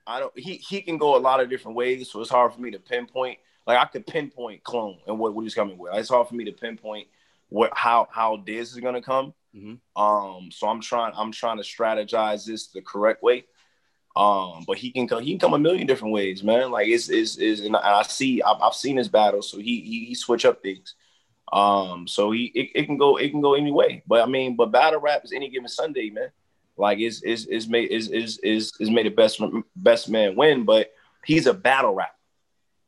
I 0.06 0.20
don't. 0.20 0.38
He 0.38 0.56
he 0.56 0.82
can 0.82 0.98
go 0.98 1.16
a 1.16 1.20
lot 1.20 1.40
of 1.40 1.50
different 1.50 1.76
ways, 1.76 2.12
so 2.12 2.22
it's 2.22 2.30
hard 2.30 2.54
for 2.54 2.62
me 2.62 2.72
to 2.72 2.80
pinpoint. 2.80 3.40
Like 3.66 3.80
I 3.80 3.86
could 3.86 4.06
pinpoint 4.06 4.64
clone 4.64 5.00
and 5.08 5.18
what, 5.20 5.34
what 5.34 5.42
he's 5.42 5.56
coming 5.56 5.78
with. 5.78 5.94
It's 5.96 6.10
hard 6.10 6.28
for 6.28 6.36
me 6.36 6.46
to 6.46 6.54
pinpoint 6.54 7.08
what 7.50 7.72
how 7.76 8.08
how 8.12 8.44
this 8.46 8.72
is 8.72 8.80
gonna 8.80 9.02
come. 9.02 9.34
Mm-hmm. 9.56 10.02
Um, 10.02 10.52
so 10.52 10.68
I'm 10.68 10.82
trying 10.82 11.14
I'm 11.16 11.32
trying 11.32 11.58
to 11.58 11.64
strategize 11.64 12.46
this 12.46 12.68
the 12.68 12.82
correct 12.82 13.24
way. 13.24 13.46
Um, 14.16 14.64
but 14.66 14.78
he 14.78 14.92
can 14.92 15.08
come 15.08 15.22
he 15.22 15.32
can 15.32 15.40
come 15.40 15.54
a 15.54 15.60
million 15.60 15.86
different 15.86 16.14
ways, 16.14 16.44
man. 16.44 16.72
Like 16.72 16.88
it's 16.88 17.10
is 17.10 17.38
is 17.38 17.62
and 17.62 17.76
I 17.76 18.02
see 18.02 18.42
I've, 18.42 18.62
I've 18.62 18.74
seen 18.74 18.98
his 18.98 19.10
battle, 19.10 19.42
so 19.42 19.58
he, 19.58 19.82
he 19.82 20.06
he 20.06 20.16
switch 20.16 20.44
up 20.44 20.62
things. 20.62 20.96
Um, 21.54 22.08
so 22.08 22.32
he 22.32 22.46
it, 22.56 22.70
it 22.74 22.86
can 22.86 22.98
go 22.98 23.18
it 23.18 23.30
can 23.30 23.42
go 23.42 23.54
any 23.54 23.72
way. 23.72 24.02
But 24.08 24.22
I 24.22 24.26
mean, 24.26 24.56
but 24.56 24.72
battle 24.72 25.00
rap 25.00 25.24
is 25.24 25.32
any 25.32 25.50
given 25.50 25.70
Sunday, 25.70 26.10
man. 26.10 26.32
Like 26.78 27.00
is 27.00 27.22
is 27.22 27.46
is 27.46 27.68
made 27.68 27.92
is 27.92 28.10
is 28.10 28.40
is 28.40 28.74
is 28.80 28.90
made 28.90 29.06
a 29.06 29.12
best 29.12 29.40
best 29.76 30.10
man 30.10 30.36
win, 30.36 30.66
but 30.66 30.92
he's 31.24 31.46
a 31.46 31.54
battle 31.54 31.94
rap, 31.94 32.16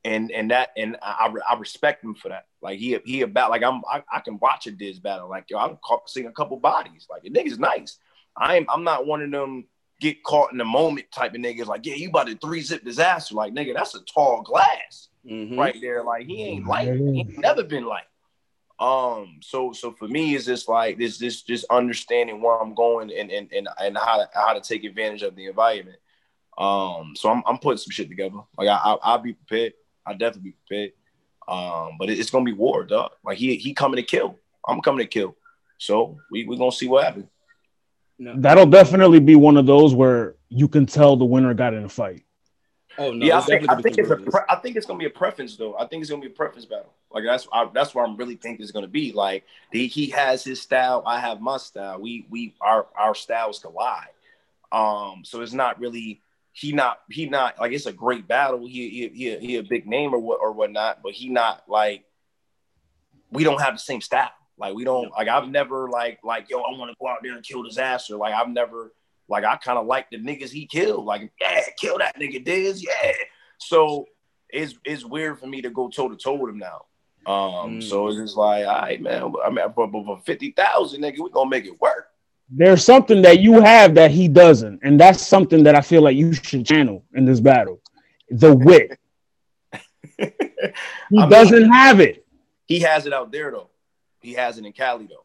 and 0.04 0.32
and 0.32 0.52
that 0.52 0.70
and 0.78 0.98
I 1.02 1.32
I 1.50 1.58
respect 1.58 2.04
him 2.04 2.16
for 2.16 2.30
that. 2.30 2.46
Like 2.62 2.80
he 2.80 2.98
he 3.06 3.22
about 3.22 3.50
like 3.50 3.64
I'm 3.64 3.82
I, 3.90 4.04
I 4.12 4.20
can 4.20 4.40
watch 4.40 4.68
a 4.68 4.72
Diz 4.72 5.00
battle. 5.00 5.30
Like 5.30 5.50
yo, 5.50 5.58
I'm 5.58 5.78
seeing 6.08 6.28
a 6.28 6.32
couple 6.32 6.58
bodies. 6.58 7.08
Like 7.10 7.24
the 7.24 7.30
nigga's 7.30 7.60
nice. 7.60 7.98
I'm 8.38 8.66
I'm 8.70 8.84
not 8.84 9.06
one 9.06 9.22
of 9.22 9.32
them 9.32 9.66
get 10.00 10.24
caught 10.24 10.52
in 10.52 10.58
the 10.58 10.66
moment 10.66 11.12
type 11.12 11.34
of 11.34 11.42
niggas. 11.42 11.68
Like 11.68 11.86
yeah, 11.86 11.96
you 11.96 12.10
about 12.10 12.28
to 12.28 12.36
three 12.36 12.62
zip 12.62 12.84
Dizaster. 12.84 13.34
Like 13.34 13.54
nigga, 13.54 13.74
that's 13.74 13.96
a 13.96 14.02
tall 14.02 14.42
glass 14.42 15.10
mm-hmm. 15.26 15.60
right 15.60 15.76
there. 15.82 16.04
Like 16.04 16.26
he 16.26 16.44
ain't 16.44 16.66
like 16.66 16.88
He 16.88 17.20
ain't 17.20 17.38
never 17.38 17.64
been 17.64 17.86
like. 17.86 18.06
Um, 18.80 19.40
so 19.42 19.74
so 19.74 19.92
for 19.92 20.08
me, 20.08 20.36
it's 20.36 20.46
just 20.46 20.70
like 20.70 20.98
this 20.98 21.18
this 21.18 21.42
just 21.42 21.66
understanding 21.70 22.42
where 22.42 22.62
I'm 22.62 22.74
going 22.74 23.12
and 23.12 23.30
and 23.30 23.52
and, 23.52 23.68
and 23.80 23.98
how 23.98 24.18
to 24.18 24.30
how 24.34 24.54
to 24.54 24.62
take 24.62 24.86
advantage 24.86 25.22
of 25.22 25.36
the 25.36 25.48
environment. 25.48 25.98
Um, 26.58 27.14
so 27.16 27.30
I'm 27.30 27.44
I'm 27.46 27.58
putting 27.58 27.78
some 27.78 27.92
shit 27.92 28.08
together. 28.10 28.38
Like 28.58 28.70
I, 28.70 28.96
I 29.04 29.16
will 29.16 29.24
be 29.24 29.34
prepared. 29.34 29.74
I 30.06 30.14
definitely 30.14 30.52
be 30.52 30.56
prepared. 30.68 30.92
Um, 31.48 31.98
but 31.98 32.10
it's 32.10 32.30
gonna 32.30 32.46
be 32.46 32.54
war, 32.54 32.84
dog. 32.84 33.12
Like 33.24 33.38
he 33.38 33.56
he 33.56 33.74
coming 33.74 33.98
to 33.98 34.04
kill. 34.04 34.38
I'm 34.68 34.82
coming 34.82 35.00
to 35.00 35.08
kill. 35.08 35.36
So 35.78 36.20
we 36.30 36.46
we 36.46 36.58
gonna 36.58 36.72
see 36.72 36.88
what 36.88 37.06
happens. 37.06 37.26
No. 38.20 38.34
That'll 38.38 38.66
definitely 38.66 39.20
be 39.20 39.36
one 39.36 39.58
of 39.58 39.66
those 39.66 39.96
where 39.96 40.36
you 40.50 40.68
can 40.68 40.86
tell 40.86 41.16
the 41.16 41.26
winner 41.26 41.54
got 41.54 41.74
in 41.74 41.86
a 41.86 41.90
fight. 41.90 42.24
Oh 42.98 43.14
no! 43.14 43.26
Yeah, 43.26 43.38
I 43.38 43.42
think, 43.42 43.70
I 43.70 43.82
think 43.82 43.98
it's 43.98 44.10
a 44.10 44.18
pre- 44.18 44.42
I 44.50 44.56
think 44.58 44.76
it's 44.76 44.86
gonna 44.86 45.00
be 45.00 45.06
a 45.06 45.10
preference 45.10 45.56
though. 45.56 45.78
I 45.78 45.86
think 45.88 46.02
it's 46.02 46.10
gonna 46.10 46.22
be 46.22 46.28
a 46.28 46.32
preference 46.32 46.66
battle. 46.66 46.94
Like 47.12 47.24
that's 47.24 47.48
I, 47.52 47.70
that's 47.74 47.96
where 47.96 48.06
I'm 48.06 48.18
really 48.18 48.36
think 48.36 48.60
it's 48.60 48.72
gonna 48.72 48.88
be. 48.88 49.14
Like 49.14 49.46
he, 49.72 49.88
he 49.88 50.10
has 50.10 50.44
his 50.44 50.62
style, 50.62 51.02
I 51.06 51.20
have 51.20 51.40
my 51.40 51.58
style. 51.58 52.02
We 52.02 52.28
we 52.30 52.56
our 52.60 52.88
our 52.96 53.16
styles 53.16 53.60
collide. 53.60 54.10
Um, 54.72 55.22
so 55.24 55.42
it's 55.42 55.54
not 55.54 55.80
really 55.80 56.22
he 56.60 56.74
not 56.74 57.00
he 57.10 57.28
not 57.28 57.60
like 57.60 57.72
it's 57.72 57.86
a 57.86 57.94
great 57.94 58.28
battle. 58.28 58.66
He 58.68 58.90
he 58.90 59.10
he, 59.10 59.38
he 59.38 59.56
a 59.58 59.64
big 59.64 59.88
name 59.88 60.14
or 60.14 60.20
what 60.20 60.40
or 60.42 60.52
whatnot, 60.52 61.00
but 61.02 61.14
he 61.14 61.30
not 61.30 61.64
like 61.68 62.04
we 63.32 63.44
don't 63.44 63.62
have 63.62 63.76
the 63.76 63.80
same 63.80 64.02
style. 64.02 64.32
Like 64.58 64.74
we 64.74 64.84
don't 64.84 65.10
like 65.12 65.28
I've 65.28 65.48
never 65.48 65.90
like 65.90 66.20
like 66.24 66.50
yo 66.50 66.60
I 66.60 66.78
want 66.78 66.92
to 66.92 66.96
go 67.00 67.08
out 67.08 67.20
there 67.24 67.34
and 67.34 67.44
kill 67.44 67.64
Dizaster. 67.64 68.20
Like 68.20 68.34
I've 68.34 68.50
never 68.50 68.94
like 69.30 69.46
I 69.46 69.56
kind 69.58 69.78
of 69.78 69.86
like 69.86 70.10
the 70.10 70.18
niggas 70.18 70.50
he 70.50 70.66
killed. 70.66 71.06
Like, 71.06 71.32
yeah, 71.40 71.62
kill 71.78 72.00
that 72.00 72.20
nigga 72.20 72.44
Diz. 72.44 72.84
Yeah. 72.84 73.14
So 73.60 74.08
it's 74.50 74.76
it's 74.84 75.06
weird 75.06 75.40
for 75.40 75.48
me 75.48 75.62
to 75.62 75.70
go 75.70 75.88
toe 75.90 76.10
to 76.10 76.18
toe 76.18 76.34
with 76.34 76.50
him 76.52 76.58
now. 76.58 76.82
Um, 77.26 77.80
mm. 77.80 77.84
so 77.84 78.08
it's 78.08 78.18
just 78.18 78.38
like, 78.38 78.66
all 78.66 78.82
right, 78.82 79.02
man. 79.02 79.34
I 79.46 79.50
mean, 79.50 79.66
for, 79.74 79.90
for 79.92 80.20
fifty 80.26 80.52
thousand, 80.52 81.04
nigga, 81.04 81.20
we 81.20 81.30
gonna 81.30 81.50
make 81.50 81.66
it 81.66 81.80
work. 81.80 82.09
There's 82.52 82.84
something 82.84 83.22
that 83.22 83.40
you 83.40 83.62
have 83.62 83.96
that 83.96 84.12
he 84.12 84.28
doesn't, 84.28 84.80
and 84.84 85.00
that's 85.00 85.26
something 85.26 85.64
that 85.64 85.76
I 85.76 85.82
feel 85.82 86.02
like 86.02 86.16
you 86.16 86.34
should 86.34 86.66
channel 86.66 87.04
in 87.14 87.26
this 87.26 87.40
battle. 87.40 87.80
The 88.30 88.56
wit. 88.56 89.00
he 90.18 91.18
I 91.18 91.30
doesn't 91.30 91.64
mean, 91.64 91.72
have 91.72 92.00
it. 92.00 92.26
He 92.66 92.80
has 92.80 93.06
it 93.06 93.14
out 93.14 93.32
there 93.32 93.52
though. 93.52 93.70
He 94.20 94.34
has 94.34 94.58
it 94.58 94.66
in 94.66 94.74
Cali 94.74 95.08
though. 95.08 95.24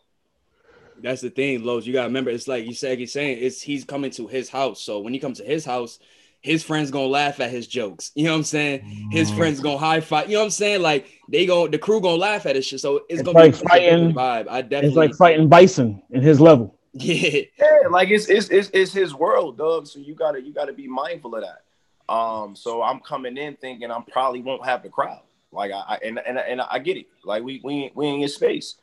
That's 1.02 1.20
the 1.20 1.30
thing, 1.30 1.64
Los. 1.64 1.86
You 1.86 1.92
gotta 1.92 2.08
remember, 2.08 2.30
it's 2.30 2.48
like 2.48 2.66
you 2.66 2.74
said, 2.74 2.98
he's 2.98 3.12
saying 3.12 3.38
it's 3.40 3.60
he's 3.60 3.84
coming 3.84 4.10
to 4.12 4.26
his 4.26 4.48
house. 4.48 4.82
So 4.82 5.00
when 5.00 5.12
he 5.12 5.18
comes 5.18 5.38
to 5.38 5.44
his 5.44 5.64
house, 5.64 5.98
his 6.40 6.62
friends 6.62 6.90
gonna 6.90 7.06
laugh 7.06 7.40
at 7.40 7.50
his 7.50 7.66
jokes. 7.66 8.10
You 8.14 8.24
know 8.24 8.32
what 8.32 8.38
I'm 8.38 8.44
saying? 8.44 9.08
His 9.10 9.30
mm. 9.30 9.36
friends 9.36 9.60
gonna 9.60 9.78
high 9.78 10.00
five. 10.00 10.28
You 10.28 10.34
know 10.34 10.40
what 10.40 10.44
I'm 10.44 10.50
saying? 10.50 10.82
Like 10.82 11.06
they 11.28 11.46
go, 11.46 11.66
the 11.66 11.78
crew 11.78 12.00
gonna 12.00 12.16
laugh 12.16 12.46
at 12.46 12.54
his 12.56 12.66
shit. 12.66 12.80
So 12.80 12.96
it's, 13.08 13.20
it's 13.20 13.22
gonna 13.22 13.38
like 13.38 13.52
be 13.52 13.66
fighting 13.66 14.12
vibe. 14.12 14.48
I 14.48 14.62
definitely. 14.62 14.88
It's 14.88 14.96
like 14.96 15.14
fighting 15.14 15.48
Bison 15.48 16.02
in 16.10 16.22
his 16.22 16.40
level. 16.40 16.78
Yeah, 17.00 17.40
yeah. 17.58 17.88
Like 17.90 18.10
it's 18.10 18.28
it's 18.28 18.48
it's, 18.50 18.70
it's 18.72 18.92
his 18.92 19.14
world, 19.14 19.58
dog. 19.58 19.88
So 19.88 19.98
you 19.98 20.14
gotta 20.14 20.40
you 20.40 20.52
gotta 20.52 20.72
be 20.72 20.86
mindful 20.86 21.34
of 21.34 21.42
that. 21.42 22.12
Um, 22.12 22.54
so 22.54 22.82
I'm 22.82 23.00
coming 23.00 23.36
in 23.36 23.56
thinking 23.56 23.90
I 23.90 24.00
probably 24.12 24.42
won't 24.42 24.64
have 24.64 24.84
the 24.84 24.90
crowd. 24.90 25.22
Like 25.50 25.72
I, 25.72 25.80
I 25.88 25.98
and, 26.04 26.20
and 26.24 26.38
and 26.38 26.60
I 26.60 26.78
get 26.78 26.96
it. 26.96 27.06
Like 27.24 27.42
we 27.42 27.60
we 27.64 27.90
we 27.96 28.08
in 28.08 28.20
his 28.20 28.36
space. 28.36 28.76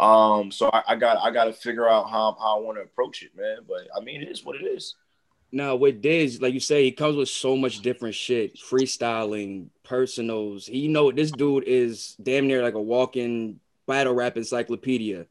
Um, 0.00 0.50
so 0.50 0.70
I, 0.72 0.82
I 0.88 0.96
got 0.96 1.18
I 1.18 1.30
got 1.30 1.44
to 1.44 1.52
figure 1.52 1.88
out 1.88 2.10
how, 2.10 2.36
how 2.40 2.58
I 2.58 2.60
want 2.60 2.78
to 2.78 2.82
approach 2.82 3.22
it, 3.22 3.30
man. 3.36 3.58
But 3.68 3.88
I 3.96 4.02
mean, 4.02 4.22
it 4.22 4.28
is 4.28 4.44
what 4.44 4.56
it 4.56 4.64
is. 4.64 4.96
Now 5.52 5.76
with 5.76 6.00
Diz, 6.02 6.40
like 6.40 6.54
you 6.54 6.60
say, 6.60 6.82
he 6.82 6.92
comes 6.92 7.14
with 7.14 7.28
so 7.28 7.56
much 7.56 7.80
different 7.80 8.14
shit, 8.14 8.58
freestyling, 8.58 9.68
personals. 9.84 10.66
He 10.66 10.78
you 10.78 10.88
know 10.88 11.12
this 11.12 11.30
dude 11.30 11.64
is 11.64 12.16
damn 12.22 12.48
near 12.48 12.62
like 12.62 12.74
a 12.74 12.82
walking 12.82 13.60
battle 13.86 14.14
rap 14.14 14.36
encyclopedia. 14.36 15.26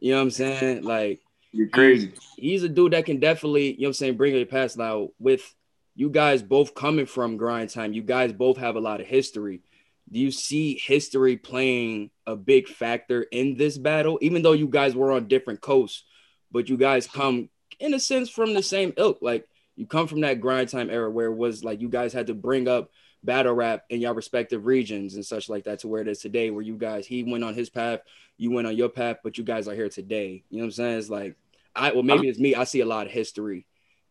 You 0.00 0.12
know 0.12 0.18
what 0.18 0.22
I'm 0.22 0.30
saying? 0.30 0.82
Like 0.82 1.20
you're 1.56 1.68
crazy. 1.68 2.12
He, 2.36 2.50
he's 2.50 2.62
a 2.62 2.68
dude 2.68 2.92
that 2.92 3.06
can 3.06 3.20
definitely, 3.20 3.72
you 3.72 3.80
know 3.80 3.84
what 3.84 3.88
I'm 3.88 3.94
saying, 3.94 4.16
bring 4.16 4.34
it 4.34 4.50
past 4.50 4.76
now 4.76 5.08
with 5.18 5.54
you 5.94 6.10
guys 6.10 6.42
both 6.42 6.74
coming 6.74 7.06
from 7.06 7.36
grind 7.36 7.70
time. 7.70 7.92
You 7.92 8.02
guys 8.02 8.32
both 8.32 8.58
have 8.58 8.76
a 8.76 8.80
lot 8.80 9.00
of 9.00 9.06
history 9.06 9.62
do 10.10 10.20
you 10.20 10.30
see 10.30 10.78
history 10.78 11.36
playing 11.36 12.10
a 12.26 12.36
big 12.36 12.68
factor 12.68 13.22
in 13.22 13.56
this 13.56 13.76
battle? 13.76 14.18
Even 14.22 14.42
though 14.42 14.52
you 14.52 14.68
guys 14.68 14.94
were 14.94 15.12
on 15.12 15.26
different 15.26 15.60
coasts, 15.60 16.04
but 16.52 16.68
you 16.68 16.76
guys 16.76 17.06
come 17.06 17.48
in 17.80 17.92
a 17.92 18.00
sense 18.00 18.30
from 18.30 18.54
the 18.54 18.62
same 18.62 18.92
ilk. 18.96 19.18
Like 19.20 19.48
you 19.74 19.86
come 19.86 20.06
from 20.06 20.20
that 20.20 20.40
grind 20.40 20.68
time 20.68 20.90
era 20.90 21.10
where 21.10 21.26
it 21.26 21.34
was 21.34 21.64
like 21.64 21.80
you 21.80 21.88
guys 21.88 22.12
had 22.12 22.28
to 22.28 22.34
bring 22.34 22.68
up 22.68 22.90
battle 23.24 23.54
rap 23.54 23.82
in 23.90 24.00
your 24.00 24.14
respective 24.14 24.64
regions 24.64 25.16
and 25.16 25.26
such 25.26 25.48
like 25.48 25.64
that 25.64 25.80
to 25.80 25.88
where 25.88 26.02
it 26.02 26.08
is 26.08 26.20
today, 26.20 26.50
where 26.50 26.62
you 26.62 26.76
guys 26.76 27.06
he 27.06 27.24
went 27.24 27.42
on 27.42 27.54
his 27.54 27.68
path, 27.68 28.00
you 28.38 28.52
went 28.52 28.68
on 28.68 28.76
your 28.76 28.88
path, 28.88 29.16
but 29.24 29.36
you 29.36 29.42
guys 29.42 29.66
are 29.66 29.74
here 29.74 29.88
today. 29.88 30.44
You 30.50 30.58
know 30.58 30.62
what 30.62 30.66
I'm 30.66 30.72
saying? 30.72 30.98
It's 30.98 31.10
like 31.10 31.36
I 31.76 31.92
well 31.92 32.02
maybe 32.02 32.28
it's 32.28 32.38
me. 32.38 32.54
I 32.54 32.64
see 32.64 32.80
a 32.80 32.86
lot 32.86 33.06
of 33.06 33.12
history 33.12 33.66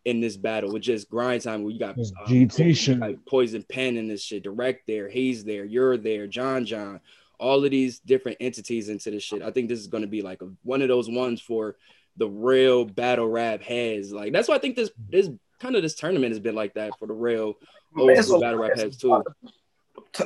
in 0.05 0.21
this 0.21 0.37
battle 0.37 0.71
with 0.71 0.83
just 0.83 1.09
grind 1.09 1.41
time 1.41 1.63
We 1.63 1.79
got 1.79 1.97
um, 1.97 2.05
GT 2.27 2.77
shit. 2.77 2.99
like 2.99 3.25
Poison 3.25 3.65
Pen 3.67 3.97
in 3.97 4.07
this 4.07 4.23
shit, 4.23 4.43
direct 4.43 4.85
there, 4.87 5.09
he's 5.09 5.43
there, 5.43 5.65
you're 5.65 5.97
there, 5.97 6.27
John 6.27 6.65
John, 6.65 7.01
all 7.39 7.65
of 7.65 7.71
these 7.71 7.99
different 7.99 8.37
entities 8.39 8.89
into 8.89 9.09
this 9.09 9.23
shit. 9.23 9.41
I 9.41 9.51
think 9.51 9.67
this 9.67 9.79
is 9.79 9.87
gonna 9.87 10.07
be 10.07 10.21
like 10.21 10.41
a, 10.43 10.49
one 10.63 10.83
of 10.83 10.87
those 10.87 11.09
ones 11.09 11.41
for 11.41 11.75
the 12.17 12.29
real 12.29 12.85
battle 12.85 13.27
rap 13.27 13.61
heads. 13.61 14.11
Like 14.11 14.31
that's 14.31 14.47
why 14.47 14.55
I 14.55 14.59
think 14.59 14.75
this 14.75 14.91
this 15.09 15.29
kind 15.59 15.75
of 15.75 15.81
this 15.81 15.95
tournament 15.95 16.31
has 16.31 16.39
been 16.39 16.55
like 16.55 16.75
that 16.75 16.97
for 16.99 17.07
the 17.07 17.13
real 17.13 17.55
old 17.97 18.17
school 18.17 18.39
battle 18.39 18.59
rap 18.59 18.77
heads 18.77 18.97
too. 18.97 19.23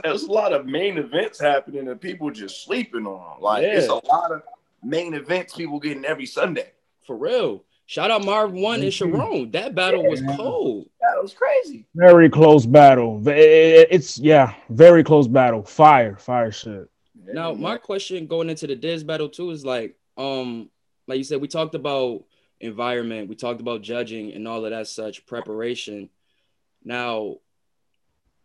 There's 0.03 0.23
a 0.23 0.31
lot 0.31 0.53
of 0.53 0.65
main 0.65 0.97
events 0.97 1.39
happening 1.39 1.85
that 1.85 2.01
people 2.01 2.29
just 2.31 2.63
sleeping 2.65 3.07
on. 3.07 3.41
Like 3.41 3.63
yeah. 3.63 3.79
it's 3.79 3.87
a 3.87 3.93
lot 3.93 4.31
of 4.31 4.43
main 4.83 5.13
events 5.13 5.55
people 5.55 5.79
getting 5.79 6.05
every 6.05 6.25
Sunday. 6.25 6.71
For 7.09 7.17
real. 7.17 7.65
Shout 7.87 8.11
out 8.11 8.23
Marv 8.23 8.51
Won 8.53 8.83
and 8.83 8.93
Sharon. 8.93 9.49
That 9.49 9.73
battle 9.73 10.03
yeah, 10.03 10.09
was 10.09 10.21
cold. 10.37 10.91
That 11.01 11.19
was 11.19 11.33
crazy. 11.33 11.87
Very 11.95 12.29
close 12.29 12.67
battle. 12.67 13.19
It's 13.25 14.19
yeah, 14.19 14.53
very 14.69 15.03
close 15.03 15.27
battle. 15.27 15.63
Fire, 15.63 16.15
fire 16.17 16.51
shit. 16.51 16.87
Now, 17.15 17.53
my 17.53 17.77
question 17.77 18.27
going 18.27 18.47
into 18.51 18.67
the 18.67 18.75
Diz 18.75 19.03
battle 19.03 19.27
too 19.27 19.49
is 19.49 19.65
like, 19.65 19.97
um, 20.17 20.69
like 21.07 21.17
you 21.17 21.23
said, 21.23 21.41
we 21.41 21.47
talked 21.47 21.73
about 21.73 22.25
environment, 22.59 23.27
we 23.27 23.33
talked 23.35 23.59
about 23.59 23.81
judging 23.81 24.33
and 24.33 24.47
all 24.47 24.63
of 24.63 24.69
that 24.69 24.85
such 24.85 25.25
preparation. 25.25 26.11
Now, 26.83 27.37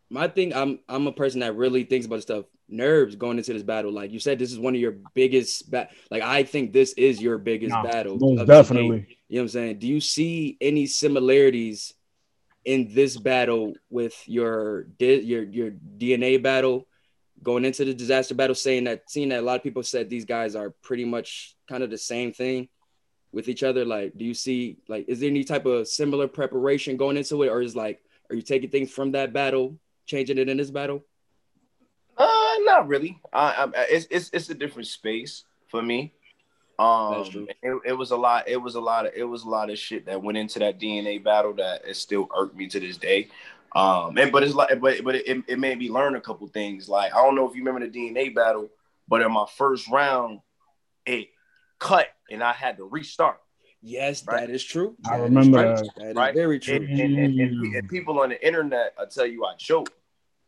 my 0.08 0.26
thing, 0.26 0.54
I'm 0.54 0.78
I'm 0.88 1.06
a 1.06 1.12
person 1.12 1.40
that 1.40 1.54
really 1.54 1.84
thinks 1.84 2.06
about 2.06 2.22
stuff 2.22 2.46
nerves 2.74 3.16
going 3.16 3.38
into 3.38 3.52
this 3.52 3.62
battle. 3.62 3.92
Like 3.92 4.10
you 4.10 4.18
said, 4.18 4.38
this 4.38 4.52
is 4.52 4.58
one 4.58 4.74
of 4.74 4.80
your 4.80 4.96
biggest 5.14 5.70
ba- 5.70 5.88
like 6.10 6.22
I 6.22 6.42
think 6.42 6.72
this 6.72 6.92
is 6.94 7.20
your 7.20 7.38
biggest 7.38 7.74
no, 7.74 7.82
battle. 7.82 8.18
definitely. 8.44 9.06
You 9.28 9.36
know 9.36 9.42
what 9.42 9.42
I'm 9.42 9.48
saying? 9.48 9.78
Do 9.78 9.86
you 9.86 10.00
see 10.00 10.56
any 10.60 10.86
similarities 10.86 11.94
in 12.64 12.94
this 12.94 13.16
battle 13.16 13.74
with 13.90 14.16
your 14.26 14.86
your 14.98 15.42
your 15.42 15.70
DNA 15.70 16.42
battle 16.42 16.86
going 17.42 17.64
into 17.64 17.84
the 17.84 17.94
Dizaster 17.94 18.36
battle? 18.36 18.54
Saying 18.54 18.84
that 18.84 19.10
seeing 19.10 19.30
that 19.30 19.40
a 19.40 19.42
lot 19.42 19.56
of 19.56 19.62
people 19.62 19.82
said 19.82 20.10
these 20.10 20.24
guys 20.24 20.54
are 20.54 20.70
pretty 20.82 21.04
much 21.04 21.56
kind 21.68 21.82
of 21.82 21.90
the 21.90 21.98
same 21.98 22.32
thing 22.32 22.68
with 23.32 23.48
each 23.48 23.62
other. 23.62 23.84
Like, 23.84 24.16
do 24.16 24.24
you 24.24 24.34
see 24.34 24.78
like 24.88 25.06
is 25.08 25.20
there 25.20 25.30
any 25.30 25.44
type 25.44 25.66
of 25.66 25.88
similar 25.88 26.28
preparation 26.28 26.96
going 26.96 27.16
into 27.16 27.42
it, 27.42 27.48
or 27.48 27.62
is 27.62 27.76
like 27.76 28.00
are 28.30 28.36
you 28.36 28.42
taking 28.42 28.70
things 28.70 28.90
from 28.90 29.12
that 29.12 29.32
battle, 29.32 29.78
changing 30.06 30.38
it 30.38 30.48
in 30.48 30.56
this 30.56 30.70
battle? 30.70 31.04
Uh, 32.16 32.54
not 32.60 32.88
really. 32.88 33.20
I, 33.32 33.70
I 33.74 33.86
it's, 33.90 34.06
it's 34.10 34.30
it's 34.32 34.50
a 34.50 34.54
different 34.54 34.88
space 34.88 35.44
for 35.68 35.82
me. 35.82 36.12
Um, 36.78 37.48
it, 37.62 37.76
it, 37.84 37.92
was 37.92 38.10
a 38.10 38.16
lot. 38.16 38.48
It 38.48 38.56
was 38.56 38.74
a 38.74 38.80
lot 38.80 39.06
of 39.06 39.12
it 39.14 39.24
was 39.24 39.44
a 39.44 39.48
lot 39.48 39.70
of 39.70 39.78
shit 39.78 40.06
that 40.06 40.22
went 40.22 40.38
into 40.38 40.58
that 40.58 40.80
DNA 40.80 41.22
battle 41.22 41.54
that 41.54 41.86
it 41.86 41.96
still 41.96 42.28
irked 42.36 42.56
me 42.56 42.66
to 42.68 42.80
this 42.80 42.96
day. 42.96 43.28
Um, 43.74 44.16
and 44.18 44.30
but 44.32 44.42
it's 44.42 44.54
like, 44.54 44.80
but 44.80 45.02
but 45.04 45.14
it, 45.14 45.44
it 45.46 45.58
made 45.58 45.78
me 45.78 45.90
learn 45.90 46.16
a 46.16 46.20
couple 46.20 46.46
things. 46.48 46.88
Like 46.88 47.14
I 47.14 47.18
don't 47.18 47.34
know 47.34 47.48
if 47.48 47.54
you 47.54 47.64
remember 47.64 47.86
the 47.86 47.96
DNA 47.96 48.34
battle, 48.34 48.70
but 49.08 49.20
in 49.20 49.32
my 49.32 49.46
first 49.56 49.88
round, 49.88 50.40
it 51.06 51.28
cut 51.78 52.08
and 52.30 52.42
I 52.42 52.52
had 52.52 52.76
to 52.78 52.84
restart. 52.84 53.40
Yes, 53.82 54.24
right? 54.26 54.40
that 54.40 54.50
is 54.50 54.64
true. 54.64 54.96
I 55.06 55.16
remember 55.16 55.76
that. 55.76 55.88
That 55.96 56.06
is 56.06 56.14
right? 56.16 56.34
very 56.34 56.58
true. 56.58 56.76
And, 56.76 56.88
and, 56.88 57.18
and, 57.18 57.74
and, 57.74 57.88
people 57.88 58.18
on 58.18 58.30
the 58.30 58.46
internet, 58.46 58.94
I 58.98 59.04
tell 59.04 59.26
you, 59.26 59.44
I 59.44 59.54
choke. 59.56 59.92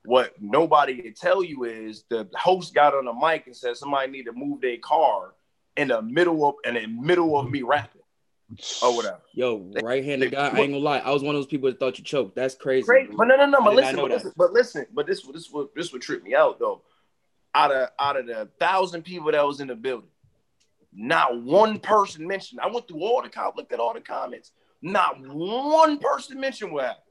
What 0.06 0.34
nobody 0.40 1.02
can 1.02 1.14
tell 1.14 1.42
you 1.42 1.64
is 1.64 2.04
the 2.08 2.28
host 2.34 2.74
got 2.74 2.94
on 2.94 3.04
the 3.04 3.12
mic 3.12 3.46
and 3.46 3.56
said 3.56 3.76
somebody 3.76 4.10
need 4.10 4.24
to 4.24 4.32
move 4.32 4.60
their 4.60 4.78
car 4.78 5.34
in 5.76 5.88
the 5.88 6.00
middle 6.00 6.48
of 6.48 6.54
in 6.64 6.74
the 6.74 6.86
middle 6.86 7.38
of 7.38 7.50
me 7.50 7.62
rapping 7.62 8.02
or 8.82 8.94
whatever. 8.94 9.20
Yo, 9.32 9.72
right-handed 9.82 10.30
guy. 10.30 10.48
I 10.48 10.58
ain't 10.60 10.72
gonna 10.72 10.78
lie. 10.78 10.98
I 10.98 11.10
was 11.10 11.22
one 11.22 11.34
of 11.34 11.40
those 11.40 11.48
people 11.48 11.68
that 11.70 11.80
thought 11.80 11.98
you 11.98 12.04
choked. 12.04 12.36
That's 12.36 12.54
crazy. 12.54 12.86
Great. 12.86 13.16
But 13.16 13.26
no, 13.26 13.36
no, 13.36 13.46
no. 13.46 13.60
But 13.60 13.74
listen, 13.74 13.96
but 13.96 14.10
listen, 14.10 14.32
but 14.36 14.52
listen, 14.52 14.86
but 14.94 15.06
this, 15.06 15.22
this, 15.22 15.50
would, 15.50 15.68
this 15.74 15.92
would 15.92 16.02
trip 16.02 16.22
me 16.22 16.34
out 16.34 16.58
though. 16.58 16.82
Out 17.54 17.72
of 17.72 17.88
out 17.98 18.16
of 18.16 18.26
the 18.26 18.48
thousand 18.60 19.02
people 19.02 19.32
that 19.32 19.46
was 19.46 19.60
in 19.60 19.68
the 19.68 19.74
building, 19.74 20.10
not 20.92 21.42
one 21.42 21.78
person 21.78 22.26
mentioned. 22.26 22.60
I 22.60 22.68
went 22.68 22.86
through 22.86 23.02
all 23.02 23.22
the 23.22 23.28
comments, 23.28 23.56
looked 23.56 23.72
at 23.72 23.80
all 23.80 23.94
the 23.94 24.00
comments. 24.00 24.52
Not 24.82 25.18
one 25.20 25.98
person 25.98 26.38
mentioned 26.38 26.70
what 26.70 26.84
happened, 26.84 27.02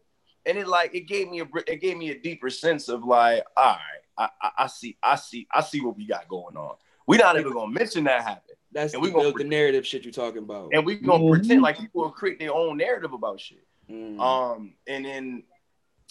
and 0.46 0.58
it 0.58 0.68
like 0.68 0.94
it 0.94 1.02
gave 1.02 1.30
me 1.30 1.42
a 1.42 1.48
it 1.68 1.82
gave 1.82 1.98
me 1.98 2.12
a 2.12 2.20
deeper 2.20 2.50
sense 2.50 2.90
of 2.90 3.04
like, 3.04 3.44
all 3.58 3.74
right, 3.74 3.80
I, 4.18 4.30
I, 4.42 4.50
I 4.60 4.68
see, 4.68 4.98
I 5.02 5.16
see, 5.16 5.48
I 5.54 5.62
see 5.62 5.82
what 5.82 5.98
we 5.98 6.06
got 6.06 6.28
going 6.28 6.56
on. 6.58 6.76
We're 7.08 7.20
not 7.20 7.40
even 7.40 7.54
gonna 7.54 7.72
mention 7.72 8.06
that 8.06 8.24
happened. 8.24 8.58
That's 8.72 8.94
and 8.94 9.02
we 9.02 9.12
gonna 9.12 9.32
the 9.32 9.44
narrative 9.44 9.86
shit 9.86 10.04
you're 10.04 10.12
talking 10.12 10.44
about. 10.44 10.72
And 10.74 10.86
we're 10.86 10.98
gonna 10.98 11.24
mm-hmm. 11.24 11.34
pretend 11.34 11.62
like 11.62 11.80
people 11.80 12.02
will 12.02 12.12
create 12.12 12.40
their 12.40 12.54
own 12.54 12.78
narrative 12.78 13.14
about 13.14 13.40
shit. 13.40 13.66
Mm. 13.90 14.20
Um, 14.20 14.74
and 14.88 15.06
then, 15.06 15.44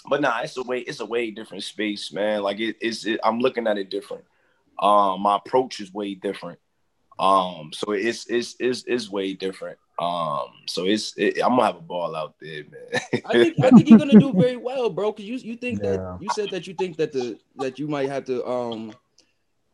but 0.09 0.21
nah, 0.21 0.41
it's 0.41 0.57
a 0.57 0.63
way, 0.63 0.81
it's 0.81 1.01
a 1.01 1.07
way 1.07 1.31
different 1.31 1.65
space, 1.65 2.13
man. 2.13 2.43
Like 2.43 2.61
it, 2.61 2.77
it's, 2.81 3.05
it, 3.05 3.21
I'm 3.25 3.41
looking 3.41 3.67
at 3.67 3.79
it 3.79 3.91
different. 3.91 4.25
Um, 4.79 5.23
my 5.23 5.37
approach 5.37 5.81
is 5.81 5.93
way 5.93 6.15
different. 6.15 6.59
Um, 7.19 7.71
so 7.73 7.93
it's 7.93 8.27
it's 8.27 8.57
it's 8.59 8.85
it's 8.87 9.11
way 9.11 9.35
different. 9.35 9.79
Um, 9.99 10.49
so 10.67 10.87
it's 10.87 11.15
it, 11.17 11.39
I'm 11.43 11.51
gonna 11.51 11.67
have 11.67 11.77
a 11.77 11.81
ball 11.81 12.17
out 12.17 12.35
there, 12.41 12.65
man. 12.65 13.01
I 13.25 13.33
think 13.33 13.65
I 13.65 13.71
think 13.71 13.89
you're 13.89 13.99
gonna 13.99 14.19
do 14.19 14.33
very 14.37 14.57
well, 14.57 14.91
bro. 14.91 15.13
Cause 15.13 15.25
you 15.25 15.37
you 15.37 15.57
think 15.57 15.81
yeah. 15.83 15.91
that 15.91 16.19
you 16.21 16.29
said 16.35 16.51
that 16.51 16.67
you 16.67 16.75
think 16.75 16.97
that 16.97 17.13
the 17.13 17.39
that 17.57 17.79
you 17.79 17.87
might 17.87 18.09
have 18.09 18.25
to 18.25 18.45
um 18.45 18.89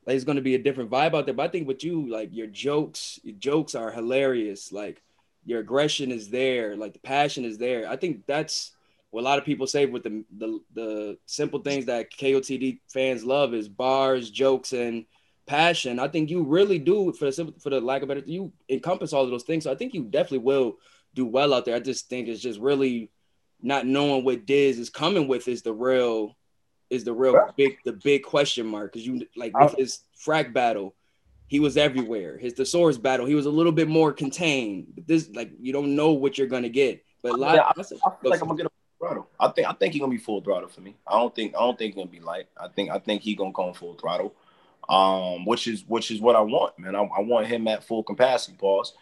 like 0.06 0.16
it's 0.16 0.24
gonna 0.24 0.42
be 0.42 0.54
a 0.56 0.58
different 0.58 0.90
vibe 0.90 1.14
out 1.14 1.24
there. 1.24 1.34
But 1.34 1.44
I 1.44 1.48
think 1.48 1.66
with 1.66 1.82
you, 1.84 2.06
like 2.06 2.28
your 2.32 2.48
jokes, 2.48 3.18
your 3.22 3.36
jokes 3.36 3.74
are 3.74 3.90
hilarious. 3.90 4.72
Like 4.72 5.02
your 5.46 5.60
aggression 5.60 6.12
is 6.12 6.28
there, 6.28 6.76
like 6.76 6.92
the 6.92 6.98
passion 6.98 7.46
is 7.46 7.56
there. 7.56 7.88
I 7.88 7.96
think 7.96 8.26
that's 8.26 8.72
what 9.10 9.22
a 9.22 9.24
lot 9.24 9.38
of 9.38 9.44
people 9.46 9.66
say 9.66 9.86
with 9.86 10.02
the 10.02 10.22
the, 10.36 10.60
the 10.74 11.18
simple 11.24 11.60
things 11.60 11.86
that 11.86 12.12
KOTD 12.12 12.80
fans 12.88 13.24
love 13.24 13.54
is 13.54 13.68
bars, 13.68 14.30
jokes, 14.30 14.74
and 14.74 15.06
passion. 15.50 15.98
I 15.98 16.06
think 16.06 16.30
you 16.30 16.44
really 16.44 16.78
do 16.78 17.12
for 17.12 17.28
the 17.28 17.52
for 17.58 17.70
the 17.70 17.80
lack 17.80 18.02
of 18.02 18.08
better, 18.08 18.22
you 18.24 18.52
encompass 18.68 19.12
all 19.12 19.24
of 19.24 19.30
those 19.30 19.42
things. 19.42 19.64
So 19.64 19.72
I 19.72 19.74
think 19.74 19.94
you 19.94 20.04
definitely 20.04 20.38
will 20.38 20.76
do 21.12 21.26
well 21.26 21.52
out 21.52 21.64
there. 21.64 21.74
I 21.74 21.80
just 21.80 22.08
think 22.08 22.28
it's 22.28 22.40
just 22.40 22.60
really 22.60 23.10
not 23.60 23.84
knowing 23.84 24.24
what 24.24 24.46
Diz 24.46 24.78
is 24.78 24.90
coming 24.90 25.26
with 25.26 25.48
is 25.48 25.62
the 25.62 25.72
real 25.72 26.36
is 26.88 27.02
the 27.02 27.12
real 27.12 27.52
big 27.56 27.78
the 27.84 27.94
big 27.94 28.22
question 28.22 28.64
mark 28.64 28.92
because 28.92 29.04
you 29.04 29.26
like 29.34 29.58
with 29.58 29.74
his 29.74 30.04
frag 30.14 30.54
battle, 30.54 30.94
he 31.48 31.58
was 31.58 31.76
everywhere. 31.76 32.38
His 32.38 32.52
thesaurus 32.52 32.96
battle, 32.96 33.26
he 33.26 33.34
was 33.34 33.46
a 33.46 33.50
little 33.50 33.72
bit 33.72 33.88
more 33.88 34.12
contained. 34.12 34.86
But 34.94 35.08
this 35.08 35.30
like 35.34 35.50
you 35.60 35.72
don't 35.72 35.96
know 35.96 36.12
what 36.12 36.38
you're 36.38 36.46
gonna 36.46 36.68
get. 36.68 37.04
But 37.22 37.40
yeah, 37.40 37.46
I, 37.46 37.70
I, 37.70 37.82
feel 37.82 37.98
like 38.22 38.40
I'm 38.40 38.46
gonna 38.46 38.56
get 38.56 38.66
a 38.66 38.70
throttle. 39.00 39.28
I 39.40 39.48
think 39.48 39.66
I 39.66 39.72
think 39.72 39.94
he's 39.94 40.00
gonna 40.00 40.12
be 40.12 40.18
full 40.18 40.42
throttle 40.42 40.68
for 40.68 40.80
me. 40.80 40.94
I 41.08 41.18
don't 41.18 41.34
think 41.34 41.56
I 41.56 41.58
don't 41.58 41.76
think 41.76 41.94
he's 41.94 42.00
gonna 42.00 42.16
be 42.18 42.20
light. 42.20 42.46
I 42.56 42.68
think 42.68 42.92
I 42.92 43.00
think 43.00 43.22
he's 43.22 43.36
gonna 43.36 43.52
come 43.52 43.74
full 43.74 43.94
throttle 43.94 44.36
um, 44.90 45.44
which 45.44 45.68
is 45.68 45.84
which 45.86 46.10
is 46.10 46.20
what 46.20 46.34
I 46.34 46.40
want, 46.40 46.78
man. 46.78 46.96
I, 46.96 47.02
I 47.02 47.20
want 47.20 47.46
him 47.46 47.68
at 47.68 47.84
full 47.84 48.02
capacity, 48.02 48.56
pause. 48.58 48.92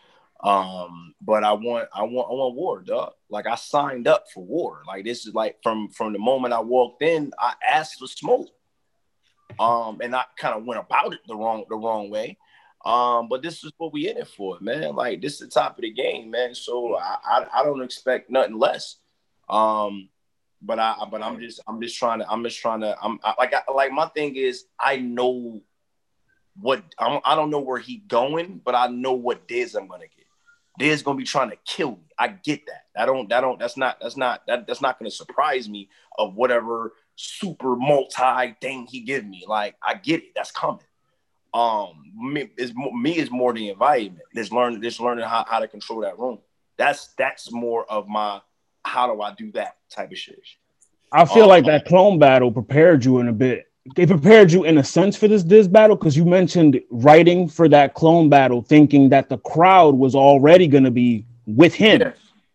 Um, 0.45 1.15
but 1.21 1.43
I 1.43 1.53
want 1.53 1.89
I 1.93 2.03
want 2.03 2.29
I 2.31 2.35
want 2.35 2.55
war, 2.55 2.83
dog. 2.83 3.15
Like 3.31 3.47
I 3.47 3.55
signed 3.55 4.07
up 4.07 4.27
for 4.33 4.45
war. 4.45 4.83
Like 4.87 5.05
this 5.07 5.27
is 5.27 5.35
like 5.35 5.57
from 5.63 5.89
from 5.89 6.13
the 6.13 6.19
moment 6.19 6.53
I 6.53 6.61
walked 6.61 7.03
in, 7.03 7.33
I 7.41 7.55
asked 7.69 7.99
for 7.99 8.07
smoke. 8.07 8.51
Um, 9.59 9.99
and 10.03 10.15
I 10.15 10.25
kind 10.37 10.55
of 10.55 10.65
went 10.65 10.79
about 10.79 11.15
it 11.15 11.21
the 11.27 11.35
wrong 11.35 11.65
the 11.69 11.77
wrong 11.77 12.11
way. 12.11 12.37
Um, 12.85 13.29
but 13.29 13.43
this 13.43 13.65
is 13.65 13.73
what 13.79 13.93
we 13.93 14.09
in 14.09 14.19
it 14.19 14.29
for, 14.29 14.59
man. 14.61 14.95
Like 14.95 15.23
this 15.23 15.35
is 15.35 15.39
the 15.41 15.49
top 15.49 15.79
of 15.79 15.83
the 15.83 15.91
game, 15.91 16.31
man. 16.31 16.55
So 16.55 16.97
I 16.97 17.17
I, 17.25 17.47
I 17.61 17.65
don't 17.65 17.83
expect 17.83 18.31
nothing 18.31 18.59
less. 18.59 18.97
Um, 19.49 20.11
but 20.61 20.79
I 20.79 20.95
but 21.11 21.23
I'm 21.23 21.41
just 21.41 21.61
I'm 21.67 21.81
just 21.81 21.97
trying 21.99 22.21
to 22.21 22.31
I'm 22.31 22.45
just 22.45 22.61
trying 22.61 22.81
to 22.83 22.97
I'm 23.03 23.19
I, 23.25 23.35
like 23.39 23.55
I, 23.55 23.73
like 23.73 23.91
my 23.91 24.07
thing 24.09 24.37
is 24.37 24.67
I 24.79 24.97
know 24.97 25.63
what 26.61 26.83
I'm, 26.99 27.21
I 27.25 27.35
don't 27.35 27.51
know 27.51 27.61
where 27.61 27.79
he 27.79 27.99
going, 28.09 28.61
but 28.65 28.75
I 28.75 28.89
know 28.89 29.13
what 29.13 29.47
Diz 29.49 29.75
I'm 29.75 29.89
gonna 29.89 30.05
get. 30.05 30.27
Diz 30.79 31.03
gonna 31.03 31.19
be 31.19 31.25
trying 31.25 31.51
to 31.51 31.57
kill 31.67 31.93
me. 31.93 32.09
I 32.19 32.29
get 32.29 32.67
that. 32.67 32.87
I 32.97 33.07
don't. 33.07 33.29
That 33.29 33.41
don't. 33.41 33.59
That's 33.59 33.77
not. 33.77 33.99
That's 34.01 34.17
not. 34.17 34.43
That, 34.47 34.67
that's 34.67 34.81
not 34.81 34.99
gonna 34.99 35.11
surprise 35.11 35.69
me 35.69 35.89
of 36.19 36.35
whatever 36.35 36.93
super 37.17 37.77
multi 37.77 38.57
thing 38.61 38.87
he 38.87 39.01
give 39.01 39.25
me. 39.25 39.45
Like 39.47 39.77
I 39.87 39.95
get 39.95 40.23
it. 40.23 40.33
That's 40.35 40.51
coming. 40.51 40.81
Um, 41.55 42.13
me 42.17 42.51
is 42.57 42.73
me 42.75 43.17
is 43.17 43.31
more 43.31 43.53
the 43.53 43.71
environment. 43.71 44.25
Just 44.35 44.53
learning. 44.53 44.83
Just 44.83 45.01
learning 45.01 45.25
how, 45.25 45.45
how 45.49 45.61
to 45.61 45.69
control 45.69 46.01
that 46.01 46.19
room. 46.19 46.39
That's 46.77 47.09
that's 47.19 47.53
more 47.53 47.91
of 47.91 48.09
my 48.09 48.41
how 48.85 49.13
do 49.13 49.21
I 49.21 49.35
do 49.35 49.53
that 49.53 49.77
type 49.91 50.11
of 50.11 50.19
shit. 50.19 50.41
I 51.13 51.25
feel 51.25 51.45
um, 51.45 51.49
like 51.49 51.65
that 51.67 51.87
clone 51.87 52.19
battle 52.19 52.53
prepared 52.53 53.05
you 53.05 53.19
in 53.19 53.29
a 53.29 53.33
bit 53.33 53.68
they 53.97 54.07
prepared 54.07 54.53
you 54.53 54.65
in 54.65 54.79
a 54.79 54.85
sense 54.85 55.17
for 55.17 55.29
this 55.29 55.43
Diz 55.43 55.69
battle 55.69 55.97
because 55.97 56.17
you 56.17 56.25
mentioned 56.25 56.81
writing 56.91 57.49
for 57.49 57.69
that 57.69 57.95
clone 57.95 58.29
battle, 58.29 58.63
thinking 58.63 59.09
that 59.11 59.29
the 59.29 59.39
crowd 59.39 59.95
was 59.95 60.15
already 60.15 60.67
going 60.67 60.85
to 60.85 60.91
be 60.91 61.27
with 61.47 61.75
him. 61.75 62.01
Yeah. 62.01 62.13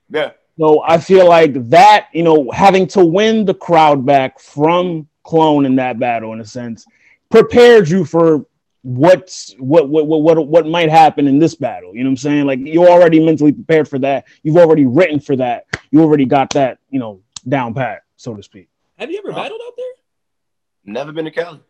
yeah. 0.09 0.31
So 0.59 0.84
I 0.84 0.99
feel 0.99 1.27
like 1.27 1.69
that, 1.69 2.09
you 2.13 2.23
know, 2.23 2.51
having 2.51 2.88
to 2.88 3.03
win 3.03 3.45
the 3.45 3.53
crowd 3.53 4.05
back 4.05 4.39
from 4.39 5.07
clone 5.23 5.65
in 5.65 5.75
that 5.77 5.99
battle, 5.99 6.34
in 6.34 6.41
a 6.41 6.45
sense, 6.45 6.86
prepared 7.29 7.89
you 7.89 8.05
for 8.05 8.45
what's 8.84 9.55
what 9.59 9.88
what 9.88 10.05
what 10.05 10.47
what 10.47 10.67
might 10.67 10.89
happen 10.89 11.27
in 11.27 11.39
this 11.39 11.55
battle. 11.55 11.95
You 11.95 12.03
know 12.03 12.09
what 12.09 12.11
I'm 12.11 12.17
saying? 12.17 12.45
Like 12.45 12.59
you're 12.61 12.89
already 12.89 13.23
mentally 13.23 13.51
prepared 13.51 13.88
for 13.88 13.97
that. 13.99 14.25
You've 14.43 14.57
already 14.57 14.86
written 14.86 15.19
for 15.19 15.36
that. 15.38 15.65
You 15.89 16.01
already 16.01 16.25
got 16.25 16.51
that, 16.51 16.79
you 16.89 16.99
know, 16.99 17.21
down 17.47 17.73
pat, 17.73 18.03
so 18.15 18.36
to 18.36 18.43
speak. 18.43 18.67
Have 18.97 19.09
you 19.09 19.17
ever 19.17 19.31
uh-huh. 19.31 19.41
battled 19.41 19.61
out 19.65 19.73
there? 19.75 19.86
Never 20.86 21.11
been 21.11 21.25
to 21.25 21.31
Cali. 21.31 21.61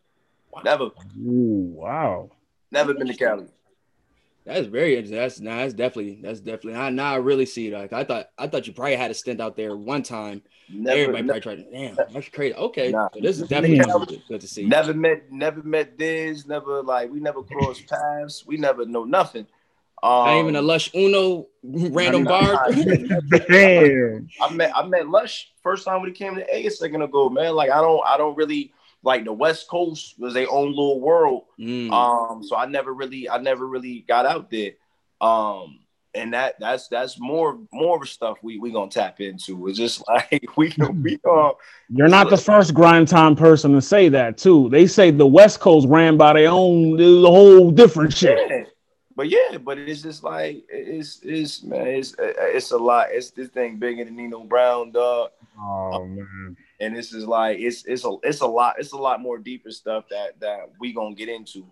Never. 0.63 0.85
Ooh, 1.25 1.73
wow. 1.75 2.31
Never 2.71 2.93
been 2.93 3.07
to 3.07 3.15
Cali. 3.15 3.47
That's 4.45 4.67
very 4.67 4.95
interesting. 4.95 5.17
That's 5.17 5.39
nah, 5.39 5.57
that's 5.57 5.73
definitely 5.73 6.19
that's 6.21 6.41
definitely 6.41 6.75
I 6.75 6.89
now 6.89 7.13
I 7.13 7.17
really 7.17 7.45
see 7.45 7.67
it. 7.67 7.73
Like 7.73 7.93
I 7.93 8.03
thought 8.03 8.29
I 8.37 8.47
thought 8.47 8.67
you 8.67 8.73
probably 8.73 8.97
had 8.97 9.09
a 9.09 9.13
stint 9.13 9.39
out 9.39 9.55
there 9.55 9.75
one 9.75 10.03
time. 10.03 10.41
Never, 10.69 10.99
Everybody 10.99 11.23
never, 11.23 11.39
probably 11.39 11.63
tried 11.63 11.71
to 11.71 11.95
damn, 11.95 12.13
that's 12.13 12.29
crazy. 12.29 12.55
Okay. 12.55 12.91
Nah, 12.91 13.07
so 13.13 13.21
this 13.21 13.39
is 13.39 13.47
definitely 13.47 13.77
good, 13.77 14.21
good 14.27 14.41
to 14.41 14.47
see. 14.47 14.65
Never 14.65 14.93
met 14.93 15.31
never 15.31 15.63
met 15.63 15.97
Diz, 15.97 16.45
never 16.45 16.83
like 16.83 17.09
we 17.09 17.21
never 17.21 17.41
crossed 17.41 17.87
paths. 17.87 18.45
We 18.45 18.57
never 18.57 18.85
know 18.85 19.05
nothing. 19.05 19.47
Um, 20.01 20.25
Not 20.25 20.39
even 20.39 20.55
a 20.57 20.59
um, 20.59 20.67
Lush 20.67 20.93
Uno 20.93 21.47
random 21.63 22.25
bar. 22.25 22.69
damn. 23.47 24.27
I 24.41 24.53
met 24.53 24.75
I 24.75 24.85
met 24.85 25.07
Lush 25.07 25.53
first 25.61 25.85
time 25.85 26.01
when 26.01 26.09
he 26.09 26.13
came 26.13 26.35
to 26.35 26.53
A 26.53 26.65
a 26.65 26.69
second 26.69 27.01
ago, 27.01 27.29
man. 27.29 27.55
Like 27.55 27.71
I 27.71 27.79
don't 27.79 28.01
I 28.05 28.17
don't 28.17 28.35
really 28.35 28.73
like 29.03 29.25
the 29.25 29.33
West 29.33 29.67
Coast 29.67 30.15
was 30.17 30.33
their 30.33 30.49
own 30.49 30.69
little 30.69 31.01
world. 31.01 31.43
Mm. 31.59 31.91
Um, 31.91 32.43
so 32.43 32.55
I 32.55 32.65
never 32.65 32.93
really, 32.93 33.29
I 33.29 33.37
never 33.37 33.67
really 33.67 34.05
got 34.07 34.25
out 34.25 34.49
there. 34.49 34.71
Um, 35.19 35.79
and 36.15 36.33
that 36.33 36.59
that's 36.59 36.87
that's 36.89 37.19
more 37.19 37.59
more 37.71 38.01
of 38.01 38.07
stuff 38.07 38.37
we 38.43 38.59
we 38.59 38.71
gonna 38.71 38.89
tap 38.89 39.19
into. 39.19 39.67
It's 39.67 39.77
just 39.77 40.03
like 40.07 40.57
we 40.57 40.73
we 41.01 41.19
uh 41.29 41.51
You're 41.89 42.07
not 42.07 42.29
the 42.29 42.37
first 42.37 42.73
grind 42.73 43.07
time 43.07 43.35
person 43.35 43.73
to 43.73 43.81
say 43.81 44.09
that 44.09 44.37
too. 44.37 44.69
They 44.69 44.87
say 44.87 45.11
the 45.11 45.27
West 45.27 45.59
Coast 45.59 45.87
ran 45.87 46.17
by 46.17 46.33
their 46.33 46.49
own 46.49 46.97
the 46.97 47.21
whole 47.21 47.71
different 47.71 48.13
shit. 48.13 48.39
Yeah. 48.49 48.63
But 49.15 49.29
yeah, 49.29 49.57
but 49.59 49.77
it's 49.77 50.01
just 50.01 50.23
like 50.23 50.63
it's 50.69 51.19
it's 51.23 51.63
man, 51.63 51.87
it's 51.87 52.15
it's 52.19 52.71
a 52.71 52.77
lot. 52.77 53.07
It's 53.11 53.31
this 53.31 53.49
thing 53.49 53.77
bigger 53.77 54.05
than 54.05 54.15
Nino 54.15 54.43
Brown, 54.43 54.91
dog. 54.91 55.31
Oh 55.59 56.05
man 56.05 56.57
and 56.83 56.95
this 56.95 57.13
is 57.13 57.25
like 57.25 57.59
it's 57.59 57.85
it's 57.85 58.05
a 58.05 58.15
it's 58.23 58.41
a 58.41 58.47
lot 58.47 58.75
it's 58.77 58.91
a 58.91 58.97
lot 58.97 59.21
more 59.21 59.37
deeper 59.37 59.71
stuff 59.71 60.05
that 60.09 60.39
that 60.39 60.71
we 60.79 60.93
gonna 60.93 61.15
get 61.15 61.29
into. 61.29 61.65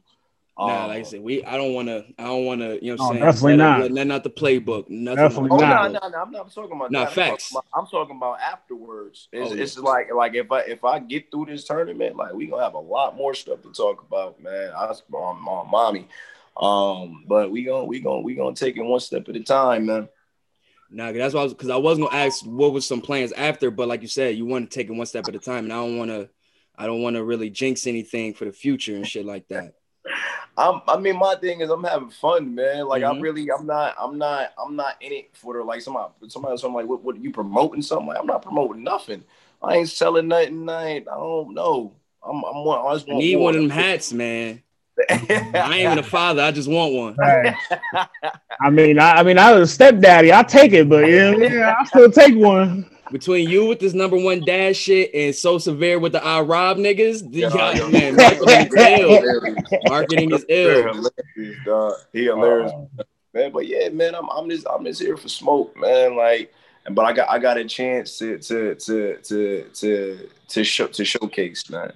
Nah, 0.58 0.86
like 0.86 0.98
I 0.98 1.00
um, 1.00 1.06
said, 1.06 1.22
we 1.22 1.44
I 1.44 1.58
don't 1.58 1.74
want 1.74 1.88
to 1.88 2.06
I 2.20 2.26
don't 2.26 2.46
want 2.46 2.62
to 2.62 2.84
you 2.84 2.96
know 2.96 3.04
what 3.04 3.16
I'm 3.16 3.18
oh, 3.18 3.20
saying 3.20 3.26
definitely 3.26 3.58
not 3.58 3.92
not, 3.92 4.08
not 4.08 4.24
the 4.24 4.30
playbook 4.30 4.90
nothing. 4.90 5.16
Definitely 5.16 5.50
oh, 5.52 5.58
not. 5.58 5.92
No, 5.92 6.00
no, 6.00 6.10
no, 6.10 6.22
I'm 6.22 6.32
not 6.32 6.54
talking 6.54 6.76
about 6.76 6.92
not 6.92 7.14
facts. 7.14 7.52
I'm 7.56 7.62
talking 7.62 7.70
about, 7.72 7.80
I'm 7.80 7.88
talking 7.88 8.16
about 8.18 8.40
afterwards. 8.42 9.28
It's, 9.32 9.52
oh, 9.52 9.56
it's 9.56 9.78
yeah. 9.78 9.84
like 9.84 10.14
like 10.14 10.36
if 10.36 10.52
I 10.52 10.60
if 10.62 10.84
I 10.84 11.00
get 11.00 11.32
through 11.32 11.46
this 11.46 11.64
tournament, 11.64 12.16
like 12.16 12.34
we 12.34 12.48
gonna 12.48 12.64
have 12.64 12.76
a 12.76 12.80
lot 12.80 13.16
more 13.16 13.34
stuff 13.34 13.64
to 13.64 13.72
talk 13.72 14.06
about, 14.08 14.42
man. 14.42 14.72
I 14.78 14.90
um, 14.90 15.42
my 15.42 15.64
mommy, 15.70 16.08
um, 16.58 17.24
but 17.28 17.50
we 17.50 17.64
gonna 17.64 17.86
we 17.86 18.00
gonna 18.00 18.22
we 18.22 18.36
gonna 18.36 18.56
take 18.56 18.78
it 18.78 18.84
one 18.84 19.00
step 19.00 19.28
at 19.30 19.36
a 19.36 19.44
time, 19.44 19.88
man. 19.88 20.10
Nah, 20.92 21.14
that's 21.14 21.34
why 21.34 21.42
I 21.42 21.44
was 21.44 21.54
because 21.54 21.70
I 21.70 21.78
was 21.78 21.98
gonna 21.98 22.14
ask 22.14 22.46
what 22.46 22.74
was 22.74 22.86
some 22.86 23.02
plans 23.02 23.32
after, 23.32 23.72
but 23.72 23.88
like 23.88 24.02
you 24.02 24.10
said, 24.10 24.36
you 24.36 24.46
want 24.46 24.70
to 24.70 24.76
take 24.76 24.90
it 24.90 24.94
one 24.94 25.06
step 25.06 25.28
at 25.28 25.36
a 25.36 25.40
time, 25.40 25.64
and 25.64 25.74
I 25.74 25.78
don't 25.78 25.98
want 25.98 26.12
to, 26.12 26.30
I 26.78 26.86
don't 26.86 27.02
want 27.02 27.16
to 27.16 27.24
really 27.24 27.50
jinx 27.50 27.88
anything 27.88 28.34
for 28.34 28.46
the 28.46 28.52
future 28.52 28.96
and 28.96 29.08
shit 29.08 29.26
like 29.26 29.48
that. 29.48 29.74
I'm, 30.58 30.82
I 30.88 30.98
mean, 30.98 31.18
my 31.18 31.36
thing 31.36 31.62
is 31.62 31.70
I'm 31.70 31.84
having 31.84 32.10
fun, 32.10 32.54
man. 32.54 32.86
Like 32.88 33.04
mm-hmm. 33.04 33.18
I 33.18 33.22
really, 33.22 33.50
I'm 33.52 33.66
not, 33.66 33.96
I'm 33.98 34.18
not, 34.18 34.52
I'm 34.64 34.76
not 34.76 35.02
in 35.02 35.14
it 35.14 35.30
for 35.34 35.54
the 35.54 35.64
like 35.64 35.82
somebody, 35.82 36.12
somebody, 36.28 36.58
something 36.58 36.76
like, 36.76 36.88
what, 36.88 37.04
what 37.04 37.16
are 37.16 37.20
you 37.20 37.32
promoting 37.32 37.82
something? 37.82 38.08
Like, 38.08 38.20
I'm 38.20 38.28
not 38.28 38.42
promoting 38.42 38.84
nothing. 38.84 39.24
I 39.62 39.76
ain't 39.76 39.90
selling 39.90 40.28
nothing. 40.28 40.68
I, 40.68 40.88
ain't, 40.88 41.08
I 41.08 41.16
don't 41.16 41.54
know. 41.54 41.94
I'm, 42.24 42.44
I'm 42.44 42.66
one. 42.66 42.86
I, 42.86 42.94
just 42.96 43.10
I 43.10 43.14
need 43.14 43.38
one 43.38 43.56
of 43.56 43.62
them 43.62 43.70
hats, 43.70 44.12
man. 44.12 44.62
I 45.10 45.70
ain't 45.74 45.86
even 45.86 45.98
a 46.00 46.04
father. 46.04 46.42
I 46.42 46.52
just 46.52 46.70
want 46.70 46.94
one. 46.94 47.16
Right. 47.16 47.56
I 48.60 48.70
mean, 48.70 49.00
I, 49.00 49.18
I 49.18 49.24
mean, 49.24 49.38
I 49.38 49.52
was 49.52 49.70
a 49.70 49.74
stepdaddy. 49.74 50.34
I 50.34 50.44
take 50.44 50.74
it, 50.74 50.90
but 50.90 51.10
yeah, 51.10 51.32
yeah, 51.32 51.76
I 51.80 51.86
still 51.86 52.12
take 52.12 52.36
one. 52.36 52.90
Between 53.12 53.50
you 53.50 53.66
with 53.66 53.80
this 53.80 53.94
number 53.94 54.18
one 54.18 54.40
dad 54.46 54.76
shit 54.76 55.14
and 55.14 55.36
so 55.36 55.58
severe 55.58 56.00
with 56.00 56.14
the 56.14 56.24
I 56.24 56.40
rob 56.42 56.78
niggas, 56.78 57.28
yeah, 57.32 57.50
y'all, 57.50 57.90
man, 57.90 58.16
marketing 58.16 58.70
is 58.70 58.76
ill. 58.78 59.44
Marketing 59.90 60.32
is 60.32 60.46
ill. 60.48 61.98
He 62.14 62.24
hilarious, 62.24 62.72
man. 63.34 63.52
But 63.52 63.68
yeah, 63.68 63.90
man, 63.90 64.16
I'm 64.16 64.30
I'm 64.30 64.50
just 64.50 64.66
I'm 64.68 64.86
just 64.86 65.02
here 65.02 65.18
for 65.18 65.28
smoke, 65.28 65.76
man. 65.78 66.16
Like, 66.16 66.54
but 66.92 67.04
I 67.04 67.12
got 67.12 67.30
I 67.30 67.38
got 67.40 67.58
a 67.58 67.66
chance 67.66 68.18
to 68.20 68.38
to 68.38 68.76
to 68.76 69.18
to 69.18 69.70
to 69.74 70.30
to 70.48 70.64
show 70.64 70.88
to 70.88 71.04
showcase, 71.04 71.70
man 71.70 71.92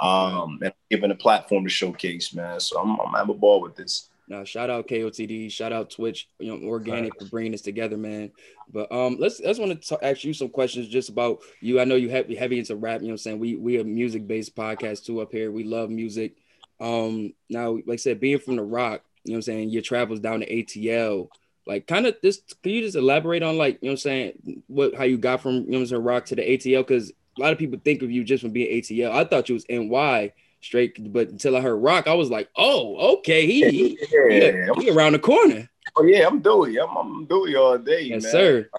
um, 0.00 0.58
and 0.62 0.72
given 0.90 1.10
a 1.10 1.14
platform 1.14 1.64
to 1.64 1.70
showcase, 1.70 2.34
man. 2.34 2.60
So 2.60 2.80
I'm, 2.80 2.98
I'm 3.00 3.12
have 3.14 3.28
a 3.28 3.34
ball 3.34 3.60
with 3.60 3.76
this. 3.76 4.10
Now, 4.28 4.44
shout 4.44 4.68
out 4.68 4.88
KOTD, 4.88 5.50
shout 5.50 5.72
out 5.72 5.90
Twitch, 5.90 6.28
you 6.38 6.54
know, 6.54 6.68
organic 6.68 7.14
right. 7.14 7.22
for 7.22 7.28
bringing 7.30 7.52
this 7.52 7.62
together, 7.62 7.96
man. 7.96 8.30
But 8.70 8.92
um, 8.92 9.16
let's 9.18 9.40
let's 9.40 9.58
want 9.58 9.82
to 9.82 10.04
ask 10.04 10.22
you 10.22 10.34
some 10.34 10.50
questions 10.50 10.88
just 10.88 11.08
about 11.08 11.40
you. 11.60 11.80
I 11.80 11.84
know 11.84 11.94
you 11.94 12.10
heavy 12.10 12.34
heavy 12.34 12.58
into 12.58 12.76
rap. 12.76 13.00
You 13.00 13.08
know, 13.08 13.12
what 13.12 13.14
I'm 13.14 13.18
saying 13.18 13.38
we 13.38 13.56
we 13.56 13.80
a 13.80 13.84
music 13.84 14.26
based 14.26 14.54
podcast 14.54 15.06
too 15.06 15.20
up 15.20 15.32
here. 15.32 15.50
We 15.50 15.64
love 15.64 15.88
music. 15.88 16.36
Um, 16.78 17.32
now, 17.48 17.72
like 17.72 17.94
I 17.94 17.96
said, 17.96 18.20
being 18.20 18.38
from 18.38 18.56
the 18.56 18.62
Rock, 18.62 19.02
you 19.24 19.32
know, 19.32 19.36
what 19.36 19.38
I'm 19.38 19.42
saying 19.42 19.70
your 19.70 19.82
travels 19.82 20.20
down 20.20 20.40
to 20.40 20.46
ATL. 20.46 21.28
Like, 21.66 21.86
kind 21.86 22.06
of 22.06 22.16
this. 22.22 22.42
Can 22.62 22.72
you 22.72 22.82
just 22.82 22.96
elaborate 22.96 23.42
on 23.42 23.56
like 23.56 23.78
you 23.80 23.88
know, 23.88 23.92
what 23.92 23.94
I'm 23.94 23.96
saying 23.98 24.62
what 24.66 24.94
how 24.94 25.04
you 25.04 25.16
got 25.16 25.40
from 25.40 25.54
you 25.54 25.60
know, 25.60 25.78
what 25.78 25.80
I'm 25.80 25.86
saying 25.86 26.04
Rock 26.04 26.26
to 26.26 26.36
the 26.36 26.42
ATL? 26.42 26.86
Because 26.86 27.12
a 27.38 27.40
lot 27.40 27.52
of 27.52 27.58
people 27.58 27.80
think 27.82 28.02
of 28.02 28.10
you 28.10 28.24
just 28.24 28.42
from 28.42 28.50
being 28.50 28.82
ATL. 28.82 29.12
I 29.12 29.24
thought 29.24 29.48
you 29.48 29.54
was 29.54 29.64
NY 29.68 30.32
straight, 30.60 31.12
but 31.12 31.28
until 31.28 31.56
I 31.56 31.60
heard 31.60 31.76
Rock, 31.76 32.08
I 32.08 32.14
was 32.14 32.30
like, 32.30 32.48
oh, 32.56 33.18
okay, 33.18 33.46
he, 33.46 33.68
he, 33.70 33.98
yeah, 34.12 34.68
he, 34.76 34.84
he 34.84 34.90
around 34.90 35.12
the 35.12 35.18
corner. 35.18 35.68
Oh 35.96 36.04
yeah, 36.04 36.26
I'm 36.26 36.40
Dewey. 36.40 36.78
I'm, 36.78 36.96
I'm 36.96 37.24
Dewey 37.24 37.56
all 37.56 37.78
day, 37.78 38.02
yes, 38.02 38.24
man. 38.24 38.32
sir. 38.32 38.70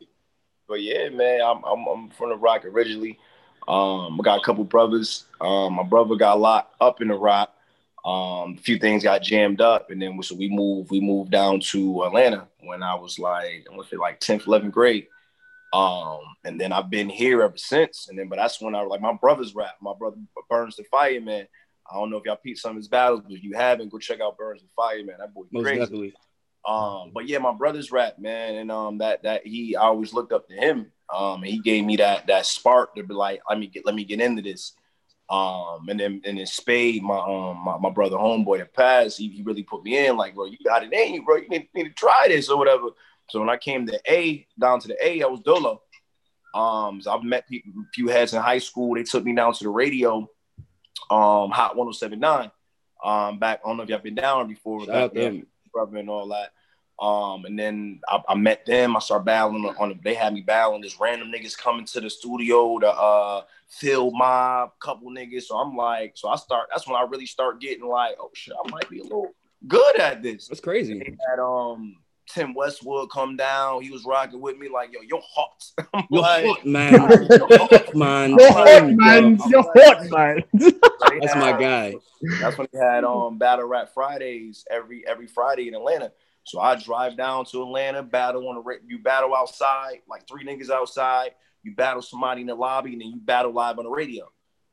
But 0.67 0.81
yeah, 0.81 1.09
man, 1.09 1.41
I'm, 1.41 1.63
I'm, 1.63 1.87
I'm 1.87 2.09
from 2.11 2.29
the 2.29 2.35
Rock 2.35 2.65
originally. 2.65 3.17
Um, 3.67 4.19
I 4.19 4.23
got 4.23 4.39
a 4.39 4.43
couple 4.43 4.63
brothers. 4.63 5.25
Um, 5.41 5.73
my 5.73 5.83
brother 5.83 6.15
got 6.15 6.39
locked 6.39 6.75
up 6.81 7.01
in 7.01 7.07
the 7.07 7.15
Rock. 7.15 7.55
Um, 8.05 8.55
a 8.57 8.61
few 8.61 8.77
things 8.77 9.03
got 9.03 9.21
jammed 9.21 9.61
up, 9.61 9.91
and 9.91 10.01
then 10.01 10.21
so 10.23 10.35
we 10.35 10.49
moved. 10.49 10.89
We 10.89 11.01
moved 11.01 11.31
down 11.31 11.59
to 11.71 12.03
Atlanta 12.03 12.47
when 12.61 12.81
I 12.81 12.95
was 12.95 13.19
like, 13.19 13.67
I 13.69 13.75
want 13.75 13.89
to 13.89 13.95
say 13.95 13.99
like 13.99 14.19
10th, 14.19 14.43
11th 14.43 14.71
grade. 14.71 15.07
Um, 15.71 16.19
and 16.43 16.59
then 16.59 16.71
I've 16.71 16.89
been 16.89 17.09
here 17.09 17.43
ever 17.43 17.57
since. 17.57 18.07
And 18.09 18.17
then, 18.17 18.27
but 18.27 18.37
that's 18.37 18.59
when 18.59 18.75
I 18.75 18.81
like 18.81 19.01
my 19.01 19.13
brother's 19.13 19.53
rap. 19.53 19.75
My 19.81 19.93
brother 19.97 20.17
Burns 20.49 20.75
the 20.75 20.83
Fireman. 20.85 21.47
I 21.89 21.95
don't 21.95 22.09
know 22.09 22.17
if 22.17 22.25
y'all 22.25 22.35
peep 22.35 22.57
some 22.57 22.71
of 22.71 22.77
his 22.77 22.87
battles, 22.87 23.21
but 23.21 23.31
if 23.33 23.43
you 23.43 23.53
haven't, 23.55 23.89
go 23.89 23.97
check 23.97 24.21
out 24.21 24.37
Burns 24.37 24.61
the 24.61 24.67
Fireman. 24.75 25.15
That 25.19 25.33
boy 25.33 25.43
Most 25.51 25.63
crazy. 25.63 25.79
Definitely. 25.79 26.13
Um, 26.67 27.11
but 27.13 27.27
yeah, 27.27 27.37
my 27.37 27.53
brother's 27.53 27.91
rap, 27.91 28.19
man, 28.19 28.55
and 28.55 28.71
um, 28.71 28.97
that 28.97 29.23
that 29.23 29.47
he 29.47 29.75
I 29.75 29.83
always 29.83 30.13
looked 30.13 30.33
up 30.33 30.47
to 30.49 30.53
him. 30.53 30.91
Um, 31.11 31.41
and 31.41 31.51
he 31.51 31.59
gave 31.59 31.85
me 31.85 31.95
that 31.97 32.27
that 32.27 32.45
spark 32.45 32.95
to 32.95 33.03
be 33.03 33.13
like, 33.13 33.41
let 33.49 33.57
me 33.57 33.67
get 33.67 33.85
let 33.85 33.95
me 33.95 34.03
get 34.03 34.21
into 34.21 34.41
this. 34.41 34.73
Um, 35.29 35.87
and 35.87 35.99
then 35.99 36.21
and 36.25 36.37
then 36.37 36.45
Spade, 36.45 37.01
my 37.01 37.17
um 37.17 37.57
my, 37.63 37.77
my 37.77 37.89
brother 37.89 38.17
homeboy 38.17 38.57
that 38.57 38.73
passed, 38.73 39.17
he, 39.17 39.29
he 39.29 39.41
really 39.41 39.63
put 39.63 39.83
me 39.83 40.05
in, 40.05 40.17
like, 40.17 40.35
bro, 40.35 40.45
you 40.45 40.57
got 40.65 40.83
it 40.83 40.91
in 40.91 41.13
you, 41.13 41.23
bro. 41.23 41.37
You 41.37 41.47
need, 41.49 41.69
need 41.73 41.85
to 41.85 41.89
try 41.91 42.27
this 42.27 42.49
or 42.49 42.57
whatever. 42.57 42.87
So 43.29 43.39
when 43.39 43.49
I 43.49 43.57
came 43.57 43.85
to 43.87 43.99
A, 44.07 44.47
down 44.59 44.79
to 44.81 44.87
the 44.87 44.97
A, 45.05 45.21
I 45.23 45.27
was 45.27 45.41
Dolo. 45.41 45.81
Um, 46.53 47.01
so 47.01 47.11
I've 47.11 47.23
met 47.23 47.47
people, 47.47 47.71
a 47.81 47.85
few 47.93 48.07
heads 48.07 48.33
in 48.33 48.41
high 48.41 48.57
school. 48.57 48.95
They 48.95 49.03
took 49.03 49.23
me 49.23 49.35
down 49.35 49.53
to 49.53 49.63
the 49.63 49.69
radio, 49.69 50.29
um, 51.09 51.51
Hot 51.51 51.75
1079. 51.75 52.51
Um, 53.03 53.39
back, 53.39 53.61
I 53.63 53.69
don't 53.69 53.77
know 53.77 53.83
if 53.83 53.89
y'all 53.89 53.99
been 53.99 54.15
down 54.15 54.47
before, 54.47 54.85
back 54.85 55.13
then, 55.13 55.45
brother 55.71 55.97
and 55.97 56.09
all 56.09 56.27
that. 56.29 56.51
Um, 56.99 57.45
and 57.45 57.57
then 57.57 58.01
I, 58.09 58.21
I, 58.27 58.35
met 58.35 58.65
them. 58.65 58.97
I 58.97 58.99
started 58.99 59.23
battling 59.23 59.65
on, 59.65 59.75
on 59.77 59.99
they 60.03 60.13
had 60.13 60.33
me 60.33 60.41
battling 60.41 60.81
this 60.81 60.99
random 60.99 61.31
niggas 61.31 61.57
coming 61.57 61.85
to 61.85 62.01
the 62.01 62.09
studio 62.09 62.77
to 62.79 62.89
uh 62.89 63.43
Phil 63.69 64.11
Mob, 64.11 64.71
couple 64.81 65.09
niggas. 65.09 65.43
So 65.43 65.55
I'm 65.57 65.77
like, 65.77 66.13
so 66.15 66.27
I 66.27 66.35
start 66.35 66.67
that's 66.69 66.87
when 66.87 66.97
I 66.97 67.03
really 67.03 67.25
start 67.25 67.61
getting 67.61 67.87
like, 67.87 68.17
oh 68.19 68.31
shit, 68.33 68.53
I 68.53 68.69
might 68.69 68.89
be 68.89 68.99
a 68.99 69.03
little 69.03 69.31
good 69.65 69.97
at 69.97 70.21
this. 70.21 70.49
That's 70.49 70.59
crazy. 70.59 70.99
They 70.99 71.15
had 71.29 71.39
um 71.39 71.95
Tim 72.33 72.53
Westwood 72.53 73.09
come 73.11 73.35
down. 73.35 73.81
He 73.81 73.89
was 73.89 74.05
rocking 74.05 74.39
with 74.39 74.57
me 74.57 74.69
like, 74.69 74.93
yo, 74.93 74.99
you're 75.01 75.21
hot. 75.35 75.65
you're 76.11 76.21
like, 76.21 76.45
hot, 76.45 76.65
man. 76.65 76.93
you're 77.29 77.57
hot, 77.57 77.95
man. 77.95 78.29
You're 78.37 78.53
hot, 78.53 78.89
man. 78.91 79.39
You're 79.49 79.63
hot, 79.63 80.09
man. 80.09 80.43
That's 81.21 81.35
my 81.35 81.51
guy. 81.59 81.95
That's 82.39 82.57
when 82.57 82.67
he 82.71 82.77
had 82.77 83.03
um 83.03 83.37
Battle 83.37 83.65
Rap 83.65 83.93
Fridays 83.93 84.65
every 84.69 85.05
every 85.07 85.27
Friday 85.27 85.67
in 85.67 85.75
Atlanta. 85.75 86.11
So 86.43 86.59
I 86.59 86.75
drive 86.75 87.17
down 87.17 87.45
to 87.45 87.61
Atlanta, 87.63 88.03
battle 88.03 88.47
on 88.47 88.55
the 88.55 88.79
you 88.87 88.99
battle 88.99 89.35
outside, 89.35 90.01
like 90.09 90.27
three 90.27 90.45
niggas 90.45 90.69
outside. 90.69 91.31
You 91.63 91.75
battle 91.75 92.01
somebody 92.01 92.41
in 92.41 92.47
the 92.47 92.55
lobby, 92.55 92.93
and 92.93 93.01
then 93.01 93.09
you 93.09 93.17
battle 93.17 93.51
live 93.51 93.79
on 93.79 93.85
the 93.85 93.91
radio. 93.91 94.31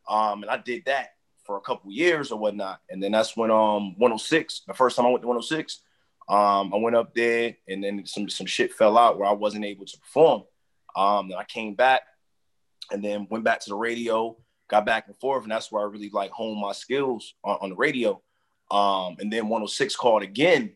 Um, 0.08 0.42
and 0.42 0.50
I 0.50 0.58
did 0.58 0.84
that 0.86 1.14
for 1.44 1.56
a 1.56 1.60
couple 1.60 1.90
years 1.90 2.30
or 2.30 2.38
whatnot. 2.38 2.80
And 2.90 3.02
then 3.02 3.12
that's 3.12 3.36
when 3.36 3.50
um 3.50 3.98
106, 3.98 4.62
the 4.66 4.74
first 4.74 4.96
time 4.96 5.06
I 5.06 5.10
went 5.10 5.22
to 5.22 5.28
106, 5.28 5.80
um, 6.28 6.74
I 6.74 6.78
went 6.78 6.96
up 6.96 7.14
there 7.14 7.56
and 7.68 7.82
then 7.82 8.04
some 8.04 8.28
some 8.28 8.46
shit 8.46 8.72
fell 8.72 8.98
out 8.98 9.18
where 9.18 9.28
I 9.28 9.32
wasn't 9.32 9.64
able 9.64 9.86
to 9.86 9.98
perform. 9.98 10.42
Um, 10.96 11.28
then 11.28 11.38
I 11.38 11.44
came 11.44 11.74
back 11.74 12.02
and 12.90 13.04
then 13.04 13.28
went 13.30 13.44
back 13.44 13.60
to 13.60 13.70
the 13.70 13.76
radio, 13.76 14.36
got 14.68 14.86
back 14.86 15.06
and 15.06 15.16
forth, 15.16 15.44
and 15.44 15.52
that's 15.52 15.70
where 15.70 15.82
I 15.82 15.86
really 15.86 16.10
like 16.10 16.32
honed 16.32 16.60
my 16.60 16.72
skills 16.72 17.34
on, 17.44 17.58
on 17.60 17.70
the 17.70 17.76
radio. 17.76 18.20
Um, 18.70 19.16
and 19.20 19.32
then 19.32 19.48
106 19.48 19.94
called 19.94 20.22
again. 20.22 20.74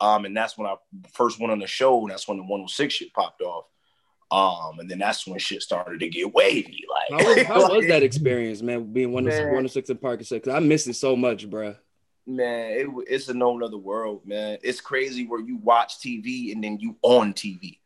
Um, 0.00 0.24
and 0.24 0.36
that's 0.36 0.56
when 0.56 0.68
I 0.68 0.76
first 1.12 1.40
went 1.40 1.52
on 1.52 1.58
the 1.58 1.66
show, 1.66 2.00
and 2.00 2.10
that's 2.10 2.28
when 2.28 2.36
the 2.36 2.44
106 2.44 2.94
shit 2.94 3.12
popped 3.12 3.40
off. 3.40 3.64
Um, 4.30 4.78
and 4.78 4.90
then 4.90 4.98
that's 4.98 5.26
when 5.26 5.38
shit 5.38 5.62
started 5.62 6.00
to 6.00 6.08
get 6.08 6.32
wavy. 6.32 6.84
Like, 6.90 7.20
how 7.20 7.28
was, 7.28 7.42
how 7.46 7.76
was 7.76 7.86
that 7.88 8.02
experience, 8.02 8.62
man? 8.62 8.92
Being 8.92 9.12
106, 9.12 9.44
106 9.44 9.90
in 9.90 9.96
Park 9.98 10.20
Cause 10.20 10.48
I 10.48 10.60
miss 10.60 10.86
it 10.86 10.94
so 10.94 11.16
much, 11.16 11.48
bro 11.50 11.74
man, 12.26 12.72
it, 12.72 12.88
it's 13.08 13.28
a 13.28 13.34
no 13.34 13.62
other 13.62 13.76
world, 13.76 14.26
man. 14.26 14.58
It's 14.62 14.80
crazy 14.80 15.26
where 15.26 15.40
you 15.40 15.56
watch 15.56 15.98
TV 15.98 16.52
and 16.52 16.62
then 16.62 16.78
you 16.80 16.96
on 17.02 17.32
TV, 17.34 17.78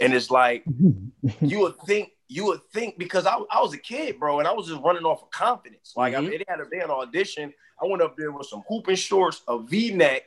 and 0.00 0.14
it's 0.14 0.30
like 0.30 0.64
you 1.40 1.60
would 1.60 1.78
think 1.82 2.10
you 2.28 2.46
would 2.46 2.62
think 2.72 2.98
because 2.98 3.26
I, 3.26 3.36
I 3.50 3.60
was 3.60 3.74
a 3.74 3.78
kid, 3.78 4.18
bro, 4.18 4.38
and 4.38 4.48
I 4.48 4.52
was 4.52 4.68
just 4.68 4.82
running 4.82 5.04
off 5.04 5.22
of 5.22 5.30
confidence. 5.30 5.92
Like 5.96 6.14
mm-hmm. 6.14 6.26
I 6.26 6.28
mean, 6.28 6.38
they 6.38 6.44
had 6.48 6.60
a 6.60 6.68
day 6.68 6.80
an 6.80 6.90
audition. 6.90 7.52
I 7.82 7.86
went 7.86 8.02
up 8.02 8.16
there 8.16 8.32
with 8.32 8.46
some 8.46 8.62
hooping 8.68 8.96
shorts, 8.96 9.42
a 9.48 9.58
V-neck, 9.58 10.22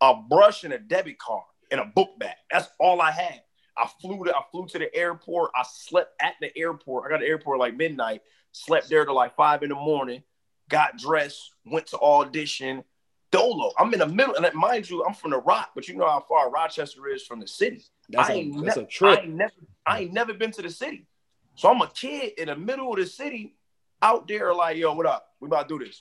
a 0.00 0.14
brush, 0.14 0.64
and 0.64 0.74
a 0.74 0.78
debit 0.78 1.18
card, 1.18 1.44
and 1.70 1.80
a 1.80 1.86
book 1.86 2.18
bag. 2.18 2.36
That's 2.50 2.68
all 2.78 3.00
I 3.00 3.10
had. 3.10 3.42
I 3.76 3.88
flew 4.00 4.24
to 4.24 4.34
I 4.34 4.42
flew 4.50 4.66
to 4.66 4.78
the 4.78 4.94
airport. 4.94 5.52
I 5.56 5.64
slept 5.68 6.20
at 6.20 6.34
the 6.40 6.56
airport. 6.56 7.06
I 7.06 7.10
got 7.10 7.18
to 7.18 7.24
the 7.24 7.30
airport 7.30 7.58
like 7.58 7.76
midnight. 7.76 8.22
Slept 8.52 8.88
there 8.88 9.04
till 9.04 9.14
like 9.14 9.36
five 9.36 9.62
in 9.62 9.68
the 9.68 9.74
morning. 9.74 10.22
Got 10.68 10.98
dressed, 10.98 11.50
went 11.64 11.86
to 11.88 11.98
audition, 11.98 12.84
Dolo. 13.30 13.72
I'm 13.78 13.92
in 13.92 14.00
the 14.00 14.06
middle, 14.06 14.34
and 14.34 14.54
mind 14.54 14.88
you, 14.88 15.04
I'm 15.04 15.14
from 15.14 15.32
the 15.32 15.38
Rock, 15.38 15.70
but 15.74 15.88
you 15.88 15.96
know 15.96 16.08
how 16.08 16.24
far 16.28 16.50
Rochester 16.50 17.08
is 17.08 17.24
from 17.24 17.40
the 17.40 17.46
city. 17.46 17.84
That's, 18.08 18.30
I 18.30 18.34
ain't 18.34 18.56
a, 18.56 18.62
that's 18.62 18.76
ne- 18.76 18.82
a 18.82 18.86
trip. 18.86 19.18
I 19.18 19.22
ain't 19.22 19.34
never, 19.34 19.52
I 19.86 20.00
ain't 20.00 20.12
never 20.12 20.34
been 20.34 20.50
to 20.52 20.62
the 20.62 20.70
city, 20.70 21.06
so 21.54 21.70
I'm 21.70 21.80
a 21.82 21.88
kid 21.88 22.32
in 22.38 22.46
the 22.48 22.56
middle 22.56 22.90
of 22.92 22.98
the 22.98 23.06
city, 23.06 23.54
out 24.00 24.28
there 24.28 24.54
like, 24.54 24.76
yo, 24.76 24.94
what 24.94 25.06
up? 25.06 25.26
We 25.40 25.46
about 25.46 25.68
to 25.68 25.78
do 25.78 25.84
this. 25.84 26.00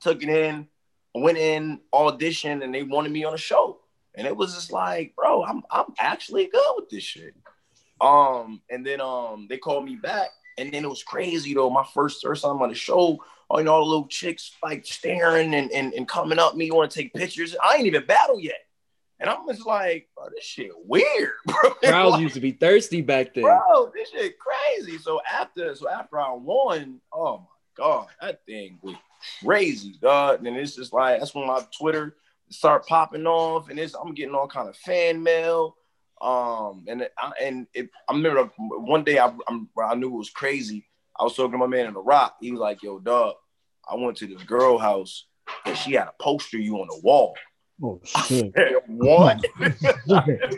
Took 0.00 0.22
it 0.22 0.28
in, 0.28 0.68
went 1.14 1.38
in, 1.38 1.80
audition, 1.92 2.62
and 2.62 2.74
they 2.74 2.82
wanted 2.82 3.12
me 3.12 3.24
on 3.24 3.34
a 3.34 3.38
show, 3.38 3.80
and 4.14 4.26
it 4.26 4.36
was 4.36 4.54
just 4.54 4.72
like, 4.72 5.14
bro, 5.16 5.44
I'm 5.44 5.62
I'm 5.70 5.86
actually 5.98 6.46
good 6.46 6.72
with 6.76 6.90
this 6.90 7.02
shit. 7.02 7.34
Um, 8.00 8.60
and 8.70 8.84
then 8.84 9.00
um, 9.00 9.46
they 9.48 9.56
called 9.56 9.84
me 9.84 9.96
back, 9.96 10.28
and 10.58 10.72
then 10.72 10.84
it 10.84 10.88
was 10.88 11.02
crazy 11.02 11.54
though. 11.54 11.70
My 11.70 11.86
first 11.94 12.22
first 12.22 12.42
time 12.42 12.60
on 12.60 12.68
the 12.68 12.74
show, 12.74 13.18
oh, 13.50 13.58
you 13.58 13.64
know, 13.64 13.72
all 13.72 13.84
the 13.84 13.90
little 13.90 14.08
chicks 14.08 14.52
like 14.62 14.84
staring 14.86 15.54
and, 15.54 15.70
and, 15.72 15.94
and 15.94 16.08
coming 16.08 16.38
up 16.38 16.56
me, 16.56 16.70
want 16.70 16.90
to 16.90 16.98
take 16.98 17.14
pictures. 17.14 17.56
I 17.62 17.76
ain't 17.76 17.86
even 17.86 18.06
battle 18.06 18.40
yet. 18.40 18.66
And 19.18 19.30
I'm 19.30 19.46
just 19.48 19.66
like, 19.66 20.08
oh, 20.18 20.28
this 20.34 20.44
shit 20.44 20.72
weird, 20.84 21.30
bro. 21.46 21.70
Crowds 21.82 22.12
like, 22.12 22.20
used 22.20 22.34
to 22.34 22.40
be 22.40 22.52
thirsty 22.52 23.00
back 23.00 23.34
then. 23.34 23.44
Bro, 23.44 23.92
this 23.94 24.10
shit 24.10 24.36
crazy. 24.38 24.98
So 24.98 25.20
after 25.30 25.74
so 25.74 25.88
after 25.88 26.20
I 26.20 26.32
won, 26.32 27.00
oh 27.12 27.38
my 27.38 27.44
god, 27.76 28.08
that 28.20 28.44
thing 28.44 28.78
was 28.82 28.96
crazy, 29.42 29.94
dog. 30.02 30.44
And 30.44 30.56
it's 30.56 30.76
just 30.76 30.92
like 30.92 31.18
that's 31.18 31.34
when 31.34 31.46
my 31.46 31.62
Twitter 31.78 32.16
start 32.50 32.86
popping 32.86 33.26
off, 33.26 33.70
and 33.70 33.78
it's 33.78 33.94
I'm 33.94 34.12
getting 34.12 34.34
all 34.34 34.48
kind 34.48 34.68
of 34.68 34.76
fan 34.76 35.22
mail. 35.22 35.76
Um, 36.20 36.84
and 36.86 37.08
I, 37.18 37.32
and 37.42 37.66
it, 37.74 37.90
I 38.08 38.12
remember 38.14 38.50
one 38.58 39.04
day 39.04 39.18
I, 39.18 39.32
I 39.48 39.94
knew 39.94 40.08
it 40.08 40.18
was 40.18 40.30
crazy. 40.30 40.86
I 41.18 41.24
was 41.24 41.34
talking 41.34 41.52
to 41.52 41.58
my 41.58 41.66
man 41.66 41.86
in 41.86 41.94
the 41.94 42.00
rock. 42.00 42.36
He 42.40 42.50
was 42.50 42.60
like, 42.60 42.82
"Yo, 42.82 42.98
dog, 42.98 43.34
I 43.88 43.94
went 43.94 44.16
to 44.18 44.26
this 44.26 44.42
girl 44.42 44.78
house 44.78 45.24
and 45.64 45.76
she 45.76 45.92
had 45.92 46.08
a 46.08 46.14
poster 46.20 46.58
you 46.58 46.76
on 46.76 46.88
the 46.88 47.00
wall." 47.02 47.34
Oh 47.82 48.00
shit! 48.04 48.52
what? 48.86 49.44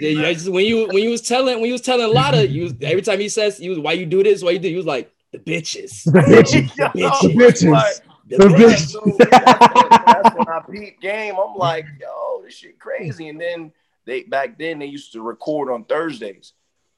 yeah, 0.01 0.33
just, 0.33 0.49
when 0.49 0.65
you 0.65 0.89
when 0.89 1.03
you 1.03 1.11
was 1.11 1.23
telling 1.23 1.61
when 1.61 1.67
you 1.67 1.73
was 1.73 1.83
telling 1.83 2.13
Lotta, 2.13 2.47
you 2.47 2.77
every 2.83 3.03
time 3.03 3.21
he 3.21 3.29
says 3.29 3.61
you 3.61 3.81
why 3.81 3.93
you 3.93 4.07
do 4.07 4.23
this, 4.23 4.43
why 4.43 4.53
you 4.53 4.59
do, 4.59 4.69
he 4.69 4.77
was 4.77 4.87
like 4.87 5.13
the 5.33 5.39
bitches, 5.39 6.05
the 6.05 6.21
bitches, 6.21 6.75
the 6.77 6.85
bitches, 6.85 7.23
the 7.23 7.35
bitches. 7.35 7.71
Like, 7.71 7.95
the 8.29 8.37
bitches. 8.37 8.91
So 8.91 9.17
that's, 9.19 10.05
that's 10.07 10.37
when 10.37 10.49
I 10.49 10.63
beat 10.71 11.01
game. 11.01 11.37
I'm 11.43 11.57
like, 11.57 11.87
yo, 12.01 12.43
this 12.45 12.55
shit 12.55 12.79
crazy. 12.79 13.29
And 13.29 13.41
then 13.41 13.73
they 14.05 14.23
back 14.23 14.59
then 14.59 14.79
they 14.79 14.87
used 14.87 15.13
to 15.13 15.23
record 15.23 15.71
on 15.71 15.85
Thursdays, 15.85 16.53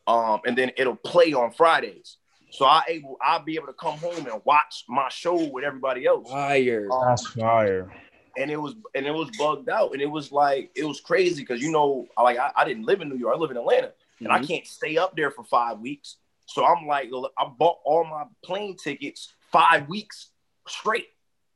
um, 0.06 0.40
and 0.44 0.56
then 0.56 0.72
it'll 0.76 0.96
play 0.96 1.32
on 1.32 1.50
Fridays. 1.52 2.16
So 2.50 2.64
I 2.64 2.82
able 2.88 3.16
I'll 3.22 3.42
be 3.42 3.54
able 3.54 3.68
to 3.68 3.72
come 3.72 3.98
home 3.98 4.26
and 4.26 4.40
watch 4.44 4.84
my 4.88 5.08
show 5.08 5.34
with 5.48 5.64
everybody 5.64 6.06
else. 6.06 6.28
Fire, 6.30 6.88
um, 6.92 7.08
that's 7.08 7.26
fire. 7.28 7.92
And 8.36 8.50
it 8.50 8.56
was 8.56 8.74
and 8.94 9.06
it 9.06 9.12
was 9.12 9.30
bugged 9.38 9.68
out, 9.68 9.92
and 9.92 10.02
it 10.02 10.10
was 10.10 10.32
like 10.32 10.70
it 10.74 10.84
was 10.84 11.00
crazy 11.00 11.42
because 11.42 11.62
you 11.62 11.70
know, 11.70 12.06
like 12.20 12.38
I, 12.38 12.50
I, 12.56 12.64
didn't 12.64 12.84
live 12.84 13.00
in 13.00 13.08
New 13.08 13.18
York, 13.18 13.36
I 13.36 13.38
live 13.38 13.50
in 13.50 13.56
Atlanta, 13.56 13.88
mm-hmm. 13.88 14.24
and 14.24 14.32
I 14.32 14.38
mm-hmm. 14.38 14.46
can't 14.46 14.66
stay 14.66 14.96
up 14.96 15.16
there 15.16 15.30
for 15.30 15.44
five 15.44 15.78
weeks. 15.78 16.16
So 16.46 16.64
I'm 16.64 16.86
like, 16.86 17.10
I 17.38 17.46
bought 17.46 17.78
all 17.84 18.04
my 18.04 18.24
plane 18.44 18.76
tickets 18.76 19.32
five 19.52 19.88
weeks 19.88 20.30
straight. 20.66 21.06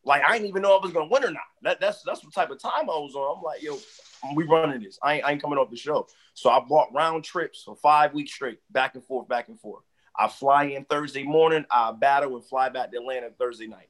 Like 0.05 0.23
I 0.27 0.33
didn't 0.33 0.49
even 0.49 0.63
know 0.63 0.77
if 0.77 0.83
I 0.83 0.87
was 0.87 0.93
gonna 0.93 1.09
win 1.11 1.25
or 1.25 1.31
not. 1.31 1.43
That, 1.63 1.81
that's 1.81 2.03
that's 2.03 2.23
what 2.23 2.35
type 2.35 2.51
of 2.51 2.61
time 2.61 2.83
I 2.83 2.99
was 2.99 3.15
on. 3.15 3.39
I'm 3.39 3.43
like, 3.43 3.63
yo, 3.63 3.79
we 4.35 4.45
running 4.45 4.83
this. 4.83 4.99
I 5.03 5.15
ain't, 5.15 5.25
I 5.25 5.33
ain't 5.33 5.43
coming 5.43 5.59
off 5.59 5.71
the 5.71 5.77
show. 5.77 6.07
So 6.35 6.51
I 6.51 6.61
bought 6.61 6.93
round 6.93 7.25
trips 7.25 7.63
for 7.63 7.77
five 7.77 8.13
weeks 8.13 8.33
straight, 8.33 8.59
back 8.71 8.95
and 8.95 9.05
forth, 9.05 9.29
back 9.29 9.49
and 9.49 9.59
forth. 9.59 9.83
I 10.17 10.29
fly 10.29 10.65
in 10.65 10.85
Thursday 10.85 11.25
morning, 11.25 11.65
I 11.71 11.93
battle 11.93 12.37
and 12.37 12.45
fly 12.45 12.69
back 12.69 12.93
to 12.93 12.99
Atlanta 12.99 13.31
Thursday 13.39 13.67
night. 13.67 13.89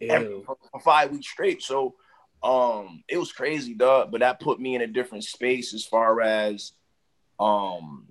Every, 0.00 0.42
for, 0.44 0.56
five 0.80 1.10
weeks 1.10 1.28
straight. 1.28 1.62
So 1.62 1.94
um 2.42 3.04
it 3.08 3.18
was 3.18 3.32
crazy, 3.32 3.74
dog. 3.74 4.10
But 4.10 4.20
that 4.20 4.40
put 4.40 4.60
me 4.60 4.74
in 4.74 4.80
a 4.80 4.86
different 4.86 5.24
space 5.24 5.74
as 5.74 5.84
far 5.84 6.20
as 6.22 6.72
um 7.38 8.06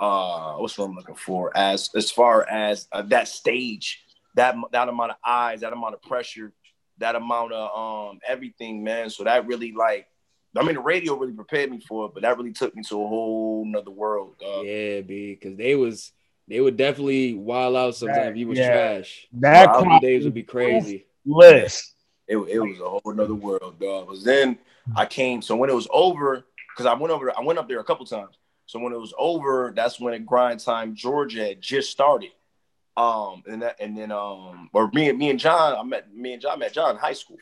uh 0.00 0.54
what's 0.56 0.76
what 0.76 0.86
I'm 0.86 0.96
looking 0.96 1.14
for 1.14 1.56
as 1.56 1.90
as 1.94 2.10
far 2.10 2.48
as 2.48 2.88
uh, 2.90 3.02
that 3.02 3.28
stage, 3.28 4.04
that 4.34 4.56
that 4.72 4.88
amount 4.88 5.12
of 5.12 5.16
eyes, 5.24 5.60
that 5.60 5.72
amount 5.72 5.94
of 5.94 6.02
pressure, 6.02 6.52
that 6.98 7.14
amount 7.14 7.52
of 7.52 8.10
um 8.12 8.18
everything, 8.26 8.82
man. 8.82 9.08
So 9.10 9.24
that 9.24 9.46
really 9.46 9.72
like 9.72 10.08
I 10.56 10.62
mean, 10.62 10.74
the 10.74 10.80
radio 10.80 11.16
really 11.16 11.34
prepared 11.34 11.70
me 11.70 11.80
for 11.80 12.06
it, 12.06 12.14
but 12.14 12.22
that 12.22 12.36
really 12.36 12.52
took 12.52 12.74
me 12.74 12.82
to 12.84 12.94
a 12.94 13.06
whole 13.06 13.64
nother 13.66 13.90
world. 13.90 14.36
Dog. 14.40 14.64
Yeah, 14.64 15.02
B, 15.02 15.34
because 15.34 15.56
they 15.56 15.74
was 15.74 16.12
they 16.48 16.60
would 16.60 16.76
definitely 16.76 17.34
wild 17.34 17.76
out 17.76 17.96
sometimes. 17.96 18.34
That, 18.34 18.36
you 18.36 18.48
was 18.48 18.58
yeah. 18.58 18.72
trash. 18.72 19.26
That 19.32 19.68
wow, 19.68 19.98
days 19.98 20.24
would 20.24 20.34
be 20.34 20.42
crazy. 20.42 21.06
List. 21.24 21.94
It, 22.28 22.36
it 22.36 22.58
was 22.58 22.80
a 22.80 22.88
whole 22.88 23.14
nother 23.14 23.34
world, 23.34 23.78
dog. 23.78 24.08
But 24.08 24.24
then 24.24 24.58
I 24.96 25.06
came. 25.06 25.42
So 25.42 25.56
when 25.56 25.70
it 25.70 25.74
was 25.74 25.88
over, 25.92 26.44
because 26.74 26.86
I 26.86 26.94
went 26.94 27.12
over, 27.12 27.36
I 27.36 27.42
went 27.42 27.58
up 27.58 27.68
there 27.68 27.80
a 27.80 27.84
couple 27.84 28.04
times. 28.06 28.36
So 28.66 28.80
when 28.80 28.92
it 28.92 28.98
was 28.98 29.14
over, 29.16 29.72
that's 29.74 30.00
when 30.00 30.14
it 30.14 30.26
grind 30.26 30.60
time 30.60 30.94
Georgia 30.94 31.46
had 31.46 31.60
just 31.60 31.90
started. 31.90 32.30
Um, 32.96 33.42
and 33.46 33.62
that, 33.62 33.76
and 33.78 33.96
then 33.96 34.10
um, 34.10 34.70
or 34.72 34.90
me 34.92 35.08
and 35.08 35.18
me 35.18 35.30
and 35.30 35.38
John, 35.38 35.76
I 35.76 35.82
met 35.82 36.12
me 36.14 36.32
and 36.32 36.42
John 36.42 36.58
met 36.58 36.72
John 36.72 36.92
in 36.92 36.96
high 36.96 37.12
school. 37.12 37.38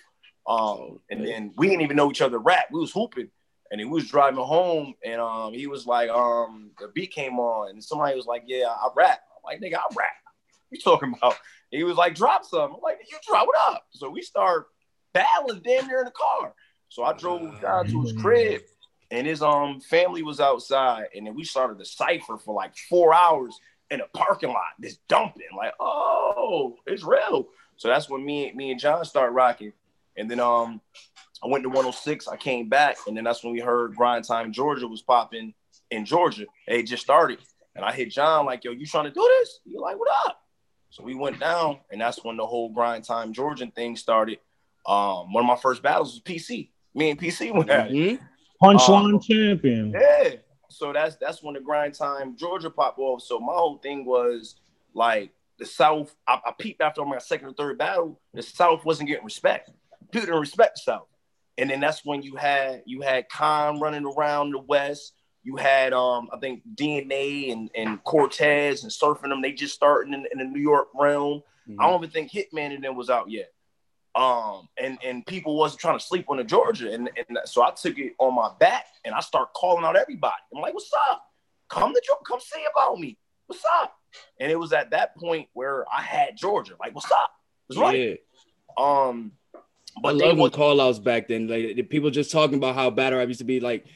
Um, 0.47 1.01
and 1.11 1.27
then 1.27 1.53
we 1.57 1.69
didn't 1.69 1.83
even 1.83 1.97
know 1.97 2.11
each 2.11 2.21
other 2.21 2.39
rap. 2.39 2.67
We 2.71 2.81
was 2.81 2.93
hooping, 2.93 3.31
and 3.75 3.81
he 3.81 3.85
was 3.85 4.09
driving 4.09 4.39
home, 4.39 4.95
and 5.05 5.21
um, 5.21 5.53
he 5.53 5.67
was 5.67 5.85
like, 5.85 6.09
um, 6.09 6.71
the 6.79 6.87
beat 6.95 7.11
came 7.11 7.41
on, 7.41 7.71
and 7.71 7.83
somebody 7.83 8.15
was 8.15 8.25
like, 8.25 8.45
yeah, 8.47 8.69
I 8.69 8.89
rap. 8.95 9.19
I'm 9.37 9.43
like, 9.43 9.61
nigga, 9.61 9.79
I 9.79 9.93
rap. 9.97 10.13
you 10.71 10.79
talking 10.79 11.13
about? 11.13 11.35
he 11.73 11.83
was 11.83 11.97
like, 11.97 12.15
drop 12.15 12.45
some. 12.45 12.73
I'm 12.73 12.81
like, 12.81 13.01
you 13.11 13.19
drop 13.29 13.49
it 13.49 13.73
up. 13.73 13.85
So 13.91 14.09
we 14.09 14.23
start 14.23 14.67
battling 15.13 15.61
damn 15.65 15.89
near 15.89 15.99
in 15.99 16.05
the 16.05 16.13
car. 16.13 16.55
So 16.89 17.03
I 17.03 17.15
drove 17.15 17.61
down 17.61 17.89
to 17.89 18.03
his 18.03 18.13
crib, 18.13 18.63
and 19.11 19.27
his 19.27 19.43
um 19.43 19.81
family 19.81 20.23
was 20.23 20.39
outside, 20.39 21.07
and 21.13 21.27
then 21.27 21.35
we 21.35 21.43
started 21.43 21.77
the 21.77 21.85
cipher 21.85 22.39
for 22.39 22.55
like 22.55 22.77
four 22.89 23.13
hours 23.13 23.59
in 23.91 24.01
a 24.01 24.07
parking 24.17 24.51
lot, 24.51 24.81
just 24.81 25.05
dumping. 25.09 25.43
Like, 25.57 25.75
oh, 25.81 26.77
it's 26.87 27.03
real. 27.03 27.49
So 27.75 27.89
that's 27.89 28.09
when 28.09 28.25
me, 28.25 28.53
me 28.53 28.71
and 28.71 28.79
John 28.79 29.05
start 29.05 29.33
rocking. 29.33 29.73
And 30.17 30.31
then 30.31 30.39
um, 30.39 30.81
I 31.45 31.49
went 31.49 31.63
to 31.65 31.69
106. 31.69 32.27
I 32.27 32.37
came 32.37 32.69
back, 32.69 32.97
and 33.07 33.17
then 33.17 33.25
that's 33.25 33.45
when 33.45 33.53
we 33.53 33.61
heard 33.61 33.95
Grind 33.95 34.25
Time 34.25 34.53
Georgia 34.53 34.89
was 34.89 35.03
popping 35.03 35.53
in 35.91 36.05
Georgia. 36.05 36.47
It 36.67 36.85
just 36.85 37.03
started, 37.03 37.39
and 37.77 37.85
I 37.85 37.93
hit 37.93 38.11
John 38.11 38.47
like, 38.47 38.65
"Yo, 38.65 38.73
you 38.73 38.87
trying 38.87 39.05
to 39.05 39.11
do 39.11 39.21
this?" 39.41 39.61
He 39.65 39.79
like, 39.79 39.99
"What 39.99 40.09
up?" 40.27 40.41
So 40.91 41.03
we 41.03 41.15
went 41.15 41.41
down, 41.41 41.81
and 41.91 42.01
that's 42.01 42.25
when 42.25 42.37
the 42.37 42.47
whole 42.47 42.71
Grind 42.71 43.05
Time 43.05 43.33
Georgian 43.33 43.71
thing 43.73 43.97
started. 43.97 44.39
Um, 44.87 45.33
one 45.33 45.45
of 45.45 45.47
my 45.47 45.57
first 45.57 45.83
battles 45.83 46.15
was 46.15 46.23
PC. 46.23 46.71
Me 46.95 47.11
and 47.11 47.21
PC 47.21 47.53
went 47.53 47.71
at 47.71 47.91
it. 47.91 47.95
Mm-hmm. 47.95 48.25
Punchline 48.65 49.15
um, 49.15 49.21
champion. 49.21 49.93
Yeah. 49.93 50.37
So 50.71 50.93
that's 50.93 51.17
that's 51.17 51.43
when 51.43 51.55
the 51.55 51.61
Grind 51.61 51.95
Time 51.95 52.37
Georgia 52.37 52.71
popped 52.71 52.99
off. 52.99 53.23
So 53.23 53.39
my 53.39 53.53
whole 53.53 53.79
thing 53.79 54.07
was 54.07 54.57
like 54.95 55.31
the 55.59 55.67
South. 55.67 56.15
I, 56.27 56.41
I 56.47 56.53
peeped 56.59 56.81
after 56.81 57.05
my 57.05 57.19
second 57.19 57.49
or 57.49 57.53
third 57.53 57.77
battle. 57.77 58.21
The 58.33 58.43
South 58.43 58.85
wasn't 58.85 59.09
getting 59.09 59.25
respect 59.25 59.71
people 60.15 60.27
didn't 60.27 60.41
respect 60.41 60.77
the 60.77 60.93
South. 60.93 61.09
And 61.59 61.71
then 61.71 61.81
that's 61.81 62.05
when 62.05 62.23
you 62.23 62.37
had 62.37 62.83
you 62.87 63.01
had 63.03 63.29
Khan 63.29 63.81
running 63.81 64.05
around 64.05 64.53
the 64.53 64.59
West. 64.59 65.13
You 65.43 65.57
had 65.57 65.93
um 65.93 66.29
I 66.33 66.39
think 66.39 66.63
DNA 66.75 67.53
and, 67.53 67.71
and 67.75 68.03
Cortez 68.03 68.83
and 68.83 68.93
surfing 68.93 69.29
them. 69.29 69.43
They 69.43 69.53
just 69.53 69.75
starting 69.75 70.15
in, 70.15 70.27
in 70.33 70.39
the 70.39 70.45
New 70.45 70.61
York 70.61 70.89
realm. 70.95 71.43
Mm-hmm. 71.69 71.81
I 71.81 71.85
don't 71.85 72.03
even 72.03 72.11
think 72.11 72.33
Hitman 72.33 72.75
and 72.75 72.83
them 72.83 72.97
was 72.97 73.11
out 73.11 73.31
yet. 73.31 73.53
Um 74.15 74.69
and 74.79 74.99
and 75.05 75.25
people 75.27 75.57
wasn't 75.57 75.81
trying 75.81 75.99
to 75.99 76.05
sleep 76.05 76.27
on 76.29 76.39
the 76.39 76.45
Georgia. 76.45 76.93
And, 76.93 77.11
and 77.17 77.39
so 77.45 77.63
I 77.63 77.71
took 77.71 77.99
it 77.99 78.15
on 78.19 78.35
my 78.35 78.51
back 78.59 78.87
and 79.05 79.15
I 79.15 79.21
start 79.21 79.53
calling 79.55 79.85
out 79.85 79.97
everybody. 79.97 80.35
I'm 80.55 80.61
like, 80.61 80.75
what's 80.75 80.93
up? 81.11 81.23
Come 81.69 81.93
to 81.95 82.03
come 82.27 82.41
see 82.41 82.65
about 82.73 82.99
me. 82.99 83.17
What's 83.47 83.63
up? 83.81 83.95
And 84.41 84.51
it 84.51 84.57
was 84.57 84.73
at 84.73 84.91
that 84.91 85.17
point 85.17 85.49
where 85.53 85.85
I 85.93 86.01
had 86.01 86.37
Georgia. 86.37 86.75
Like, 86.81 86.95
what's 86.95 87.11
up? 87.11 87.31
It's 87.69 87.79
right. 87.79 87.99
Yeah. 87.99 88.17
Um 88.77 89.33
but 90.01 90.09
I 90.09 90.13
love 90.13 90.39
when 90.39 90.51
call 90.51 90.81
outs 90.81 90.99
back 90.99 91.29
then. 91.29 91.49
Like 91.49 91.89
people 91.89 92.11
just 92.11 92.31
talking 92.31 92.57
about 92.57 92.75
how 92.75 92.91
battle 92.91 93.19
rap 93.19 93.29
used 93.29 93.39
to 93.39 93.45
be 93.45 93.61
like 93.61 93.87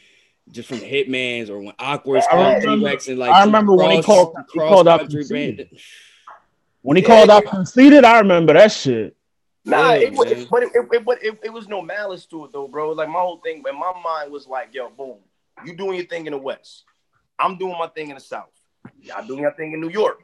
just 0.50 0.68
from 0.68 0.78
Hitman's 0.78 1.50
or 1.50 1.58
when 1.60 1.74
awkward 1.78 2.22
I 2.30 2.56
remember, 2.58 2.98
and 3.08 3.18
like 3.18 3.30
I 3.30 3.44
remember 3.44 3.76
cross, 3.76 3.86
when 3.86 3.96
he 3.96 4.02
called, 4.02 4.36
he 4.52 4.58
called 4.58 4.88
out 4.88 5.08
conceited. 5.08 5.78
When 6.82 6.96
he 6.96 7.02
yeah, 7.02 7.08
called 7.08 7.30
out 7.30 7.44
conceited, 7.46 8.04
I 8.04 8.18
remember 8.18 8.54
that 8.54 8.72
shit. 8.72 9.16
Nah, 9.64 9.92
yeah, 9.92 9.94
it, 9.94 10.12
it, 10.14 10.48
but 10.50 10.62
it, 10.62 10.72
it, 10.74 11.04
but 11.04 11.22
it, 11.22 11.38
it 11.42 11.52
was 11.52 11.68
no 11.68 11.82
malice 11.82 12.24
to 12.26 12.46
it 12.46 12.52
though, 12.52 12.68
bro. 12.68 12.92
Like 12.92 13.08
my 13.08 13.18
whole 13.18 13.38
thing, 13.38 13.60
but 13.62 13.74
my 13.74 13.92
mind 14.02 14.32
was 14.32 14.46
like, 14.46 14.68
yo, 14.72 14.88
boom, 14.88 15.18
you 15.66 15.76
doing 15.76 15.96
your 15.96 16.06
thing 16.06 16.26
in 16.26 16.32
the 16.32 16.38
West. 16.38 16.84
I'm 17.38 17.58
doing 17.58 17.76
my 17.78 17.88
thing 17.88 18.08
in 18.08 18.14
the 18.14 18.20
South. 18.20 18.46
Y'all 19.02 19.26
doing 19.26 19.40
your 19.40 19.52
thing 19.52 19.72
in 19.72 19.80
New 19.80 19.90
York. 19.90 20.20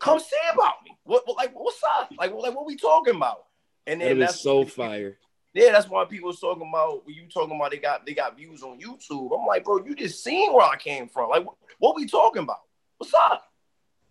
Come 0.00 0.18
say 0.18 0.36
about 0.52 0.82
me. 0.84 0.96
What, 1.04 1.26
what 1.26 1.36
like 1.36 1.52
what's 1.54 1.80
up? 1.98 2.10
Like, 2.18 2.32
like 2.32 2.54
what 2.54 2.66
we 2.66 2.76
talking 2.76 3.14
about? 3.14 3.44
And 3.88 4.02
then 4.02 4.18
that's 4.18 4.40
so 4.40 4.66
fire. 4.66 5.16
Yeah, 5.54 5.72
that's 5.72 5.88
why 5.88 6.04
people 6.04 6.28
was 6.28 6.38
talking 6.38 6.68
about 6.68 7.06
when 7.06 7.16
you 7.16 7.22
talking 7.32 7.56
about 7.56 7.70
they 7.70 7.78
got 7.78 8.04
they 8.04 8.12
got 8.12 8.36
views 8.36 8.62
on 8.62 8.78
YouTube. 8.78 9.36
I'm 9.36 9.46
like, 9.46 9.64
bro, 9.64 9.84
you 9.84 9.96
just 9.96 10.22
seen 10.22 10.52
where 10.52 10.66
I 10.66 10.76
came 10.76 11.08
from. 11.08 11.30
Like, 11.30 11.46
what, 11.46 11.56
what 11.78 11.96
we 11.96 12.06
talking 12.06 12.42
about? 12.42 12.60
What's 12.98 13.14
up? 13.14 13.44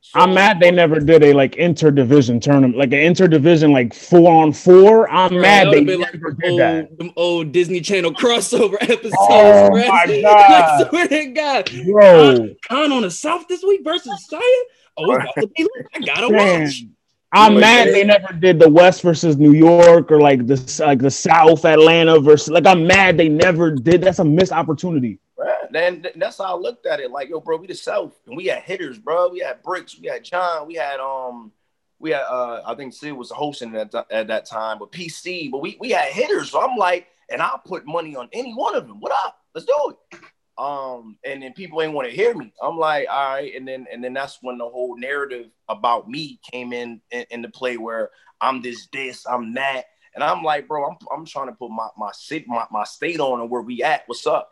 So, 0.01 0.19
I'm 0.19 0.33
mad 0.33 0.59
they 0.59 0.71
never 0.71 0.99
did 0.99 1.23
a 1.23 1.33
like 1.33 1.53
interdivision 1.53 2.41
tournament, 2.41 2.75
like 2.75 2.91
an 2.91 2.99
interdivision 3.13 3.71
like 3.71 3.93
four 3.93 4.31
on 4.31 4.51
four. 4.51 5.07
I'm 5.09 5.29
bro, 5.29 5.41
mad 5.41 5.71
they 5.71 5.83
never 5.83 6.01
like 6.01 6.11
did 6.11 6.51
old, 6.51 6.59
that. 6.59 6.97
Them 6.97 7.11
old 7.15 7.51
Disney 7.51 7.81
Channel 7.81 8.13
crossover 8.13 8.77
episodes. 8.81 9.15
Oh 9.19 9.69
bro. 9.71 9.87
my 9.87 10.21
god! 10.21 10.51
I 10.51 10.87
swear 10.89 11.07
to 11.07 11.25
God, 11.27 11.71
bro, 11.85 12.35
Khan, 12.37 12.55
Khan 12.67 12.91
on 12.93 13.01
the 13.03 13.11
South 13.11 13.47
this 13.47 13.63
week 13.63 13.81
versus 13.83 14.25
Saya. 14.27 14.41
Oh, 14.97 15.13
it's 15.13 15.23
about 15.23 15.35
to 15.35 15.47
be. 15.55 15.67
I 15.93 15.99
gotta 15.99 16.31
Man. 16.31 16.63
watch. 16.63 16.83
I'm 17.33 17.55
like, 17.55 17.61
mad 17.61 17.87
they 17.89 18.03
never 18.03 18.33
did 18.33 18.59
the 18.59 18.69
West 18.69 19.01
versus 19.01 19.37
New 19.37 19.53
York 19.53 20.11
or 20.11 20.21
like 20.21 20.47
the 20.47 20.83
like 20.85 20.99
the 20.99 21.11
South 21.11 21.65
Atlanta 21.65 22.19
versus 22.19 22.49
like 22.49 22.65
I'm 22.65 22.87
mad 22.87 23.17
they 23.17 23.27
never 23.27 23.71
did. 23.71 24.01
That's 24.01 24.19
a 24.19 24.23
missed 24.23 24.53
opportunity. 24.53 25.19
Right. 25.37 25.71
Then 25.71 26.05
that's 26.15 26.37
how 26.37 26.55
I 26.55 26.59
looked 26.59 26.85
at 26.85 26.99
it. 26.99 27.11
Like, 27.11 27.29
yo, 27.29 27.41
bro, 27.41 27.57
we 27.57 27.67
the 27.67 27.75
South 27.75 28.17
and 28.27 28.37
we 28.37 28.45
had 28.45 28.63
hitters, 28.63 28.97
bro. 28.97 29.29
We 29.29 29.39
had 29.39 29.61
Bricks, 29.61 29.99
we 29.99 30.07
had 30.07 30.23
John, 30.23 30.67
we 30.67 30.75
had 30.75 30.99
um, 30.99 31.51
we 31.99 32.11
had 32.11 32.23
uh, 32.23 32.61
I 32.65 32.75
think 32.75 32.93
Sid 32.93 33.13
was 33.13 33.29
hosting 33.29 33.75
at, 33.75 33.93
at 34.09 34.27
that 34.27 34.45
time, 34.45 34.79
but 34.79 34.91
PC, 34.91 35.51
but 35.51 35.61
we 35.61 35.77
we 35.79 35.89
had 35.89 36.11
hitters. 36.11 36.51
So 36.51 36.61
I'm 36.61 36.77
like, 36.77 37.07
and 37.29 37.41
I'll 37.41 37.59
put 37.59 37.85
money 37.85 38.15
on 38.15 38.29
any 38.31 38.53
one 38.53 38.75
of 38.75 38.87
them. 38.87 39.01
What 39.01 39.11
up? 39.11 39.41
Let's 39.53 39.67
do 39.67 39.93
it. 40.11 40.19
Um, 40.57 41.17
and 41.23 41.43
then 41.43 41.53
people 41.53 41.81
ain't 41.81 41.93
want 41.93 42.09
to 42.09 42.15
hear 42.15 42.33
me. 42.33 42.51
I'm 42.61 42.77
like, 42.77 43.07
all 43.09 43.33
right, 43.35 43.53
and 43.55 43.67
then 43.67 43.85
and 43.91 44.03
then 44.03 44.13
that's 44.13 44.39
when 44.41 44.57
the 44.57 44.67
whole 44.67 44.97
narrative 44.97 45.47
about 45.69 46.09
me 46.09 46.39
came 46.51 46.73
in, 46.73 46.99
in 47.11 47.43
the 47.43 47.49
play 47.49 47.77
where 47.77 48.09
I'm 48.41 48.61
this, 48.61 48.87
this, 48.91 49.25
I'm 49.27 49.53
that. 49.53 49.85
And 50.15 50.23
I'm 50.23 50.43
like, 50.43 50.67
bro, 50.67 50.89
I'm, 50.89 50.97
I'm 51.15 51.25
trying 51.25 51.47
to 51.47 51.53
put 51.53 51.69
my 51.69 51.89
my 51.95 52.11
city, 52.11 52.45
my, 52.47 52.65
my 52.71 52.85
state 52.85 53.19
on 53.19 53.39
and 53.39 53.49
where 53.51 53.61
we 53.61 53.83
at. 53.83 54.03
What's 54.07 54.25
up? 54.25 54.51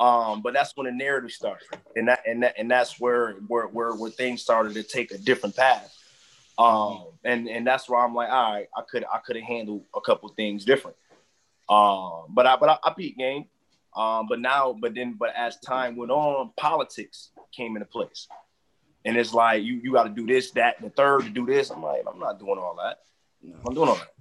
Um, 0.00 0.42
but 0.42 0.54
that's 0.54 0.76
when 0.76 0.86
the 0.86 0.92
narrative 0.92 1.30
started, 1.30 1.68
and 1.94 2.08
that 2.08 2.22
and 2.26 2.42
that 2.42 2.54
and 2.58 2.68
that's 2.68 2.98
where 2.98 3.34
where 3.46 3.66
where, 3.68 3.92
where 3.94 4.10
things 4.10 4.42
started 4.42 4.74
to 4.74 4.82
take 4.82 5.12
a 5.12 5.18
different 5.18 5.54
path. 5.54 5.96
Um, 6.58 7.04
and 7.22 7.48
and 7.48 7.64
that's 7.64 7.88
where 7.88 8.00
I'm 8.00 8.12
like, 8.12 8.28
all 8.28 8.54
right, 8.54 8.68
I 8.76 8.82
could 8.90 9.04
I 9.04 9.18
could 9.18 9.36
have 9.36 9.44
handled 9.44 9.84
a 9.94 10.00
couple 10.00 10.28
things 10.30 10.64
different. 10.64 10.96
Um, 11.68 12.24
but 12.30 12.46
I 12.46 12.56
but 12.56 12.68
I, 12.70 12.78
I 12.82 12.92
beat 12.96 13.16
game. 13.16 13.46
Um, 13.96 14.26
but 14.28 14.40
now, 14.40 14.76
but 14.78 14.94
then, 14.94 15.14
but 15.18 15.34
as 15.36 15.58
time 15.60 15.96
went 15.96 16.10
on, 16.10 16.50
politics 16.56 17.30
came 17.52 17.76
into 17.76 17.86
place, 17.86 18.26
and 19.04 19.16
it's 19.16 19.32
like 19.32 19.62
you 19.62 19.74
you 19.74 19.92
got 19.92 20.04
to 20.04 20.10
do 20.10 20.26
this, 20.26 20.50
that, 20.52 20.80
and 20.80 20.90
the 20.90 20.94
third 20.94 21.22
to 21.22 21.30
do 21.30 21.46
this. 21.46 21.70
I'm 21.70 21.82
like, 21.82 22.02
I'm 22.10 22.18
not 22.18 22.38
doing 22.38 22.58
all 22.58 22.76
that. 22.82 23.00
I'm 23.66 23.74
doing 23.74 23.88
all 23.88 23.96
that. 23.96 24.14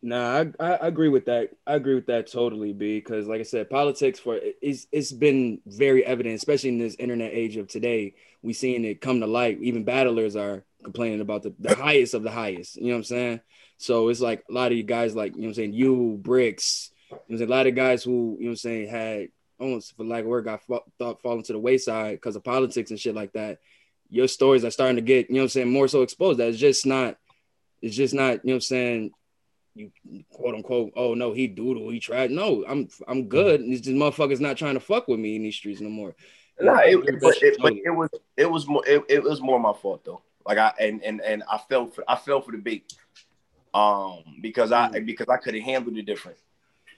Nah, 0.00 0.44
I, 0.60 0.64
I 0.64 0.86
agree 0.86 1.08
with 1.08 1.26
that. 1.26 1.50
I 1.66 1.74
agree 1.74 1.94
with 1.94 2.06
that 2.06 2.30
totally, 2.30 2.72
B. 2.72 2.98
Because 2.98 3.26
like 3.26 3.40
I 3.40 3.44
said, 3.44 3.68
politics 3.68 4.18
for 4.18 4.38
it's 4.62 4.86
it's 4.92 5.12
been 5.12 5.60
very 5.66 6.04
evident, 6.04 6.36
especially 6.36 6.70
in 6.70 6.78
this 6.78 6.94
internet 6.98 7.32
age 7.32 7.56
of 7.56 7.68
today. 7.68 8.14
We 8.42 8.52
seeing 8.52 8.84
it 8.84 9.00
come 9.00 9.20
to 9.20 9.26
light. 9.26 9.58
Even 9.60 9.84
battlers 9.84 10.36
are 10.36 10.64
complaining 10.84 11.20
about 11.20 11.42
the, 11.42 11.52
the 11.58 11.74
highest 11.74 12.14
of 12.14 12.22
the 12.22 12.30
highest. 12.30 12.76
You 12.76 12.86
know 12.86 12.90
what 12.90 12.96
I'm 12.98 13.04
saying? 13.04 13.40
So 13.78 14.08
it's 14.08 14.20
like 14.20 14.44
a 14.48 14.52
lot 14.52 14.70
of 14.70 14.78
you 14.78 14.84
guys, 14.84 15.16
like 15.16 15.34
you 15.34 15.42
know 15.42 15.46
what 15.46 15.50
I'm 15.50 15.54
saying, 15.54 15.72
you 15.72 16.18
bricks. 16.22 16.90
Know, 17.28 17.44
a 17.44 17.46
lot 17.46 17.66
of 17.66 17.74
guys 17.74 18.02
who 18.02 18.36
you 18.38 18.44
know 18.44 18.48
what 18.48 18.50
I'm 18.50 18.56
saying 18.56 18.88
had 18.88 19.28
almost 19.58 19.96
for 19.96 20.04
like 20.04 20.24
word 20.24 20.44
got 20.44 20.62
thought 20.98 21.22
falling 21.22 21.42
to 21.44 21.52
the 21.52 21.58
wayside 21.58 22.14
because 22.14 22.36
of 22.36 22.44
politics 22.44 22.90
and 22.90 23.00
shit 23.00 23.14
like 23.14 23.32
that. 23.32 23.58
Your 24.10 24.28
stories 24.28 24.64
are 24.64 24.70
starting 24.70 24.96
to 24.96 25.02
get 25.02 25.28
you 25.28 25.34
know 25.34 25.40
what 25.40 25.44
I'm 25.44 25.48
saying 25.50 25.70
more 25.70 25.88
so 25.88 26.02
exposed. 26.02 26.38
That 26.38 26.48
it's 26.48 26.58
just 26.58 26.86
not. 26.86 27.16
It's 27.80 27.94
just 27.94 28.14
not 28.14 28.44
you 28.44 28.50
know 28.50 28.52
what 28.52 28.54
I'm 28.54 28.60
saying 28.62 29.10
you 29.78 29.92
quote 30.32 30.54
unquote, 30.54 30.92
oh 30.96 31.14
no, 31.14 31.32
he 31.32 31.46
doodle, 31.46 31.88
he 31.90 32.00
tried. 32.00 32.30
No, 32.30 32.64
I'm 32.68 32.88
I'm 33.06 33.28
good. 33.28 33.62
These 33.62 33.86
motherfuckers 33.88 34.40
not 34.40 34.56
trying 34.56 34.74
to 34.74 34.80
fuck 34.80 35.08
with 35.08 35.20
me 35.20 35.36
in 35.36 35.42
these 35.42 35.56
streets 35.56 35.80
no 35.80 35.88
more. 35.88 36.14
Nah, 36.60 36.80
it, 36.80 37.20
but, 37.20 37.36
it, 37.40 37.56
but 37.60 37.72
it 37.72 37.90
was 37.90 38.10
it 38.36 38.50
was 38.50 38.66
more 38.66 38.82
it, 38.86 39.04
it 39.08 39.22
was 39.22 39.40
more 39.40 39.60
my 39.60 39.72
fault 39.72 40.04
though. 40.04 40.22
Like 40.44 40.58
I 40.58 40.72
and 40.80 41.02
and 41.04 41.20
and 41.20 41.42
I 41.50 41.58
fell 41.58 41.86
for 41.86 42.04
I 42.08 42.16
fell 42.16 42.40
for 42.40 42.52
the 42.52 42.58
bait. 42.58 42.92
Um 43.72 44.24
because 44.40 44.72
I 44.72 44.88
mm. 44.88 45.06
because 45.06 45.28
I 45.28 45.36
could 45.36 45.54
have 45.54 45.64
handled 45.64 45.96
it 45.96 46.06
different. 46.06 46.38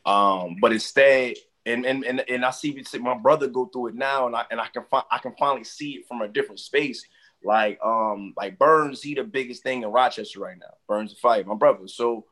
Um 0.05 0.57
but 0.61 0.73
instead 0.73 1.35
and 1.67 1.85
and 1.85 2.05
and, 2.05 2.21
and 2.29 2.45
I 2.45 2.51
see 2.51 2.83
my 3.01 3.17
brother 3.17 3.49
go 3.49 3.67
through 3.67 3.89
it 3.89 3.95
now 3.95 4.27
and 4.27 4.35
I 4.35 4.45
and 4.51 4.61
I 4.61 4.69
can 4.69 4.85
fi- 4.91 5.05
I 5.11 5.19
can 5.19 5.35
finally 5.39 5.65
see 5.65 5.93
it 5.93 6.09
from 6.09 6.23
a 6.23 6.29
different 6.29 6.61
space. 6.61 7.05
Like 7.45 7.79
um 7.85 8.35
like 8.37 8.59
Burns, 8.59 9.03
he 9.03 9.15
the 9.15 9.25
biggest 9.25 9.63
thing 9.63 9.83
in 9.83 9.91
Rochester 9.91 10.41
right 10.41 10.59
now. 10.59 10.75
Burns 10.89 11.15
the 11.15 11.21
fight, 11.21 11.47
my 11.47 11.55
brother. 11.55 11.87
So 11.89 12.27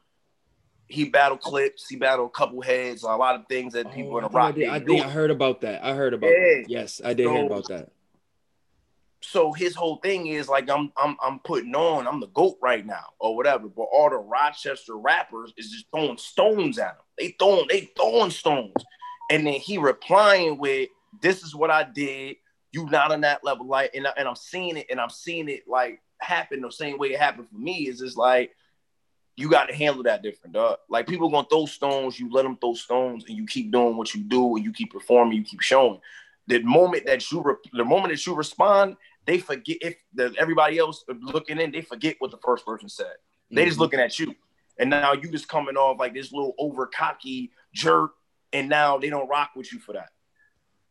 he 0.88 1.04
battled 1.04 1.40
clips, 1.40 1.86
he 1.88 1.96
battled 1.96 2.28
a 2.28 2.30
couple 2.30 2.60
heads, 2.62 3.02
a 3.02 3.08
lot 3.08 3.34
of 3.34 3.46
things 3.46 3.74
that 3.74 3.92
people 3.92 4.14
oh, 4.14 4.18
in 4.18 4.24
the 4.24 4.30
rock. 4.30 4.54
I, 4.54 4.58
did, 4.58 4.68
I 4.68 4.80
think 4.80 5.04
I 5.04 5.10
heard 5.10 5.30
about 5.30 5.60
that. 5.60 5.84
I 5.84 5.94
heard 5.94 6.14
about 6.14 6.30
yeah. 6.30 6.62
that. 6.62 6.64
Yes, 6.68 7.00
I 7.04 7.12
did 7.12 7.26
so, 7.26 7.34
hear 7.34 7.46
about 7.46 7.68
that. 7.68 7.90
So 9.20 9.52
his 9.52 9.74
whole 9.74 9.96
thing 9.96 10.28
is 10.28 10.48
like 10.48 10.70
I'm 10.70 10.92
I'm 10.96 11.16
I'm 11.22 11.40
putting 11.40 11.74
on, 11.74 12.06
I'm 12.06 12.20
the 12.20 12.28
GOAT 12.28 12.56
right 12.62 12.86
now, 12.86 13.04
or 13.18 13.34
whatever. 13.34 13.68
But 13.68 13.84
all 13.92 14.10
the 14.10 14.16
Rochester 14.16 14.96
rappers 14.96 15.52
is 15.56 15.70
just 15.70 15.86
throwing 15.90 16.18
stones 16.18 16.78
at 16.78 16.92
him. 16.92 17.02
They 17.18 17.34
throwing, 17.38 17.66
they 17.68 17.90
throwing 17.96 18.30
stones. 18.30 18.74
And 19.30 19.46
then 19.46 19.54
he 19.54 19.78
replying 19.78 20.58
with, 20.58 20.88
This 21.20 21.42
is 21.42 21.54
what 21.54 21.70
I 21.70 21.84
did. 21.84 22.36
You 22.72 22.86
not 22.86 23.12
on 23.12 23.22
that 23.22 23.42
level. 23.44 23.66
Like, 23.66 23.94
and, 23.94 24.06
I, 24.06 24.12
and 24.16 24.28
I'm 24.28 24.36
seeing 24.36 24.76
it, 24.76 24.86
and 24.90 25.00
I'm 25.00 25.10
seeing 25.10 25.48
it 25.48 25.64
like 25.66 26.00
happen 26.20 26.60
the 26.60 26.70
same 26.70 26.98
way 26.98 27.08
it 27.08 27.18
happened 27.18 27.48
for 27.50 27.58
me. 27.58 27.88
Is 27.88 27.98
just 27.98 28.16
like 28.16 28.52
you 29.36 29.48
got 29.48 29.66
to 29.66 29.74
handle 29.74 30.02
that 30.02 30.22
different, 30.22 30.54
dog. 30.54 30.78
Like 30.88 31.06
people 31.06 31.30
gonna 31.30 31.46
throw 31.48 31.66
stones, 31.66 32.18
you 32.18 32.30
let 32.30 32.42
them 32.42 32.56
throw 32.56 32.74
stones, 32.74 33.24
and 33.28 33.36
you 33.36 33.46
keep 33.46 33.70
doing 33.70 33.96
what 33.96 34.14
you 34.14 34.22
do, 34.22 34.56
and 34.56 34.64
you 34.64 34.72
keep 34.72 34.92
performing, 34.92 35.38
you 35.38 35.44
keep 35.44 35.60
showing. 35.60 36.00
The 36.48 36.62
moment 36.62 37.06
that 37.06 37.30
you, 37.30 37.40
re- 37.42 37.54
the 37.72 37.84
moment 37.84 38.12
that 38.12 38.26
you 38.26 38.34
respond, 38.34 38.96
they 39.26 39.38
forget 39.38 39.76
if 39.80 39.96
the, 40.14 40.34
everybody 40.38 40.78
else 40.78 41.04
looking 41.20 41.60
in, 41.60 41.70
they 41.70 41.82
forget 41.82 42.16
what 42.18 42.30
the 42.30 42.38
first 42.44 42.66
person 42.66 42.88
said. 42.88 43.12
They 43.50 43.60
mm-hmm. 43.60 43.68
just 43.68 43.78
looking 43.78 44.00
at 44.00 44.18
you, 44.18 44.34
and 44.78 44.90
now 44.90 45.12
you 45.12 45.30
just 45.30 45.48
coming 45.48 45.76
off 45.76 46.00
like 46.00 46.14
this 46.14 46.32
little 46.32 46.54
over 46.58 46.86
cocky 46.86 47.52
jerk, 47.72 48.12
and 48.52 48.68
now 48.68 48.98
they 48.98 49.10
don't 49.10 49.28
rock 49.28 49.50
with 49.54 49.72
you 49.72 49.78
for 49.78 49.92
that. 49.92 50.08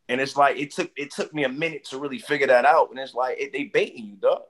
And 0.09 0.21
it's 0.21 0.37
like 0.37 0.57
it 0.57 0.71
took 0.71 0.91
it 0.95 1.11
took 1.11 1.33
me 1.33 1.43
a 1.43 1.49
minute 1.49 1.85
to 1.89 1.97
really 1.97 2.19
figure 2.19 2.47
that 2.47 2.63
out, 2.63 2.91
and 2.91 2.99
it's 2.99 3.13
like 3.13 3.37
it, 3.39 3.51
they 3.51 3.65
baiting 3.65 4.05
you, 4.05 4.15
dog. 4.15 4.43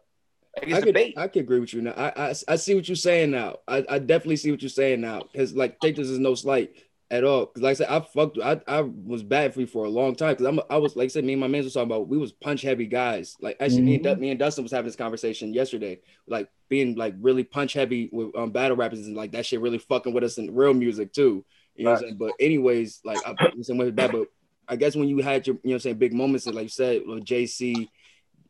I 0.61 0.81
could, 0.81 0.97
I 0.97 1.27
could 1.27 1.43
agree 1.43 1.59
with 1.59 1.73
you 1.73 1.83
now. 1.83 1.91
I, 1.91 2.29
I, 2.29 2.35
I 2.47 2.55
see 2.55 2.73
what 2.75 2.89
you're 2.89 2.95
saying 2.95 3.31
now. 3.31 3.57
I, 3.67 3.85
I 3.87 3.99
definitely 3.99 4.37
see 4.37 4.51
what 4.51 4.61
you're 4.61 4.69
saying 4.69 5.01
now. 5.01 5.21
Because 5.31 5.53
like, 5.53 5.79
take 5.79 5.95
this 5.95 6.09
is 6.09 6.19
no 6.19 6.33
slight 6.35 6.75
at 7.09 7.23
all. 7.23 7.45
Because 7.45 7.61
like 7.61 7.71
I 7.71 7.73
said, 7.73 7.89
I 7.89 7.99
fucked. 8.01 8.37
I, 8.43 8.61
I 8.67 8.81
was 8.81 9.23
bad 9.23 9.53
for 9.53 9.61
you 9.61 9.67
for 9.67 9.85
a 9.85 9.89
long 9.89 10.15
time. 10.15 10.33
Because 10.33 10.45
I'm 10.45 10.59
I 10.69 10.77
was 10.77 10.95
like 10.95 11.05
I 11.05 11.07
said, 11.07 11.23
me 11.23 11.33
and 11.33 11.39
my 11.39 11.47
man 11.47 11.63
was 11.63 11.73
talking 11.73 11.89
about 11.89 12.07
we 12.07 12.17
was 12.17 12.31
punch 12.31 12.61
heavy 12.61 12.85
guys. 12.85 13.35
Like 13.39 13.57
actually, 13.59 13.79
mm-hmm. 13.79 13.85
me, 13.85 13.95
and, 13.95 14.05
mm-hmm. 14.05 14.21
me 14.21 14.29
and 14.31 14.39
Dustin 14.39 14.63
was 14.63 14.71
having 14.71 14.87
this 14.87 14.95
conversation 14.95 15.53
yesterday. 15.53 15.99
Like 16.27 16.49
being 16.69 16.95
like 16.95 17.15
really 17.19 17.43
punch 17.43 17.73
heavy 17.73 18.09
with 18.11 18.35
um, 18.35 18.51
battle 18.51 18.77
rappers 18.77 19.05
and 19.07 19.15
like 19.15 19.31
that 19.31 19.45
shit 19.45 19.61
really 19.61 19.77
fucking 19.77 20.13
with 20.13 20.23
us 20.23 20.37
in 20.37 20.53
real 20.53 20.73
music 20.73 21.13
too. 21.13 21.45
You 21.75 21.85
know 21.85 21.91
right. 21.91 21.95
what 21.95 22.03
I'm 22.03 22.09
saying? 22.09 22.17
But 22.17 22.31
anyways, 22.39 23.01
like 23.03 23.19
I 23.25 23.35
am 23.69 23.77
with 23.77 23.95
bad, 23.95 24.11
but 24.11 24.27
I 24.67 24.75
guess 24.75 24.95
when 24.95 25.07
you 25.07 25.19
had 25.19 25.47
your 25.47 25.55
you 25.57 25.69
know 25.69 25.69
what 25.71 25.75
I'm 25.75 25.79
saying 25.79 25.97
big 25.97 26.13
moments 26.13 26.45
and 26.45 26.55
like 26.55 26.63
you 26.63 26.69
said 26.69 27.03
with 27.05 27.23
JC, 27.23 27.61
you 27.61 27.75
know 27.75 27.85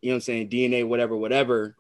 what 0.02 0.14
I'm 0.16 0.22
saying 0.22 0.50
DNA 0.50 0.88
whatever 0.88 1.16
whatever 1.16 1.76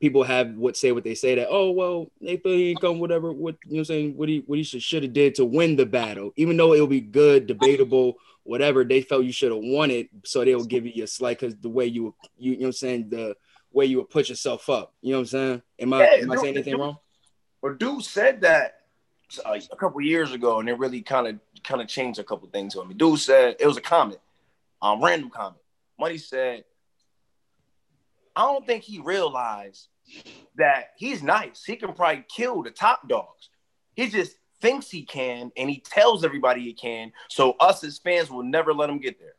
people 0.00 0.22
have 0.22 0.54
what 0.56 0.76
say 0.76 0.92
what 0.92 1.04
they 1.04 1.14
say 1.14 1.34
that 1.34 1.48
oh 1.50 1.70
well 1.70 2.10
they 2.20 2.36
feel 2.36 2.52
he 2.52 2.74
come 2.74 2.98
whatever 2.98 3.32
what 3.32 3.56
you 3.66 3.74
know 3.74 3.80
what 3.80 3.86
saying 3.86 4.16
what 4.16 4.28
he 4.28 4.42
what 4.46 4.58
he 4.58 4.64
should 4.64 4.82
should 4.82 5.02
have 5.02 5.12
did 5.12 5.34
to 5.34 5.44
win 5.44 5.76
the 5.76 5.86
battle. 5.86 6.32
Even 6.36 6.56
though 6.56 6.74
it'll 6.74 6.86
be 6.86 7.00
good 7.00 7.46
debatable 7.46 8.16
whatever 8.44 8.84
they 8.84 9.00
felt 9.00 9.24
you 9.24 9.32
should 9.32 9.50
have 9.50 9.62
won 9.62 9.90
it 9.90 10.08
so 10.24 10.44
they'll 10.44 10.64
give 10.64 10.86
you 10.86 11.04
a 11.04 11.06
slight 11.06 11.38
because 11.38 11.56
the 11.56 11.68
way 11.68 11.86
you 11.86 12.14
you, 12.36 12.52
you 12.52 12.58
know 12.58 12.62
what 12.62 12.66
I'm 12.66 12.72
saying 12.72 13.08
the 13.08 13.36
way 13.72 13.86
you 13.86 13.98
would 13.98 14.10
put 14.10 14.28
yourself 14.28 14.68
up 14.68 14.94
you 15.00 15.12
know 15.12 15.18
what 15.18 15.22
I'm 15.22 15.26
saying? 15.26 15.62
Am 15.80 15.92
I 15.92 15.98
yeah, 16.00 16.22
am 16.22 16.30
I 16.30 16.36
saying 16.36 16.54
anything 16.54 16.74
dude, 16.74 16.80
wrong? 16.80 16.98
Or 17.62 17.74
dude 17.74 18.04
said 18.04 18.42
that 18.42 18.80
a 19.44 19.76
couple 19.76 20.00
years 20.00 20.32
ago 20.32 20.60
and 20.60 20.68
it 20.68 20.78
really 20.78 21.02
kind 21.02 21.26
of 21.26 21.40
kind 21.64 21.80
of 21.80 21.88
changed 21.88 22.20
a 22.20 22.24
couple 22.24 22.48
things 22.48 22.76
on 22.76 22.86
me. 22.88 22.94
Dude 22.94 23.18
said 23.18 23.56
it 23.58 23.66
was 23.66 23.76
a 23.76 23.82
comment 23.82 24.20
um 24.82 25.02
random 25.02 25.30
comment. 25.30 25.62
Money 25.98 26.18
said 26.18 26.64
I 28.36 28.42
don't 28.42 28.66
think 28.66 28.84
he 28.84 29.00
realized 29.00 29.88
that 30.56 30.90
he's 30.98 31.22
nice. 31.22 31.64
He 31.64 31.76
can 31.76 31.94
probably 31.94 32.24
kill 32.28 32.62
the 32.62 32.70
top 32.70 33.08
dogs. 33.08 33.48
He 33.94 34.08
just 34.08 34.36
thinks 34.60 34.90
he 34.90 35.02
can, 35.02 35.50
and 35.56 35.70
he 35.70 35.80
tells 35.80 36.24
everybody 36.24 36.60
he 36.60 36.74
can. 36.74 37.12
So 37.30 37.52
us 37.58 37.82
as 37.82 37.98
fans 37.98 38.30
will 38.30 38.42
never 38.42 38.74
let 38.74 38.90
him 38.90 38.98
get 38.98 39.18
there. 39.18 39.34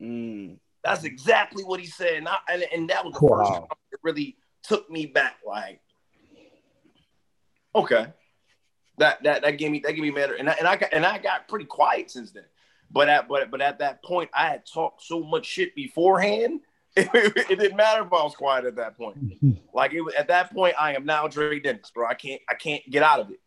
Mm. 0.00 0.58
That's 0.82 1.04
exactly 1.04 1.62
what 1.62 1.78
he 1.78 1.86
said, 1.86 2.14
and, 2.14 2.28
I, 2.28 2.38
and, 2.48 2.64
and 2.74 2.90
that 2.90 3.04
was 3.04 3.14
the 3.14 3.24
wow. 3.24 3.38
first 3.38 3.52
time 3.52 3.66
it 3.92 4.00
really 4.02 4.36
took 4.62 4.90
me 4.90 5.06
back. 5.06 5.36
Like, 5.46 5.80
okay, 7.74 8.06
that 8.98 9.22
that 9.22 9.42
that 9.42 9.58
gave 9.58 9.70
me 9.70 9.80
that 9.80 9.92
gave 9.92 10.02
me 10.02 10.10
better, 10.10 10.34
and 10.34 10.48
I, 10.48 10.54
and 10.54 10.66
I 10.66 10.76
got 10.76 10.92
and 10.92 11.04
I 11.04 11.18
got 11.18 11.48
pretty 11.48 11.66
quiet 11.66 12.10
since 12.10 12.32
then. 12.32 12.46
But 12.90 13.10
at 13.10 13.28
but 13.28 13.50
but 13.50 13.60
at 13.60 13.78
that 13.80 14.02
point, 14.02 14.30
I 14.34 14.46
had 14.46 14.64
talked 14.64 15.02
so 15.02 15.22
much 15.22 15.44
shit 15.44 15.74
beforehand 15.74 16.60
it, 17.14 17.36
it, 17.50 17.58
didn't 17.58 17.76
matter 17.76 18.02
if 18.02 18.12
I 18.12 18.22
was 18.22 18.34
quiet 18.34 18.64
at 18.64 18.76
that 18.76 18.96
point. 18.96 19.16
like 19.74 19.92
it 19.92 20.02
at 20.18 20.28
that 20.28 20.52
point, 20.52 20.74
I 20.78 20.94
am 20.94 21.04
now 21.04 21.28
Dre 21.28 21.60
Dennis, 21.60 21.90
bro. 21.94 22.06
I 22.06 22.14
can't 22.14 22.40
I 22.48 22.54
can't 22.54 22.82
get 22.90 23.02
out 23.02 23.20
of 23.20 23.30
it. 23.30 23.40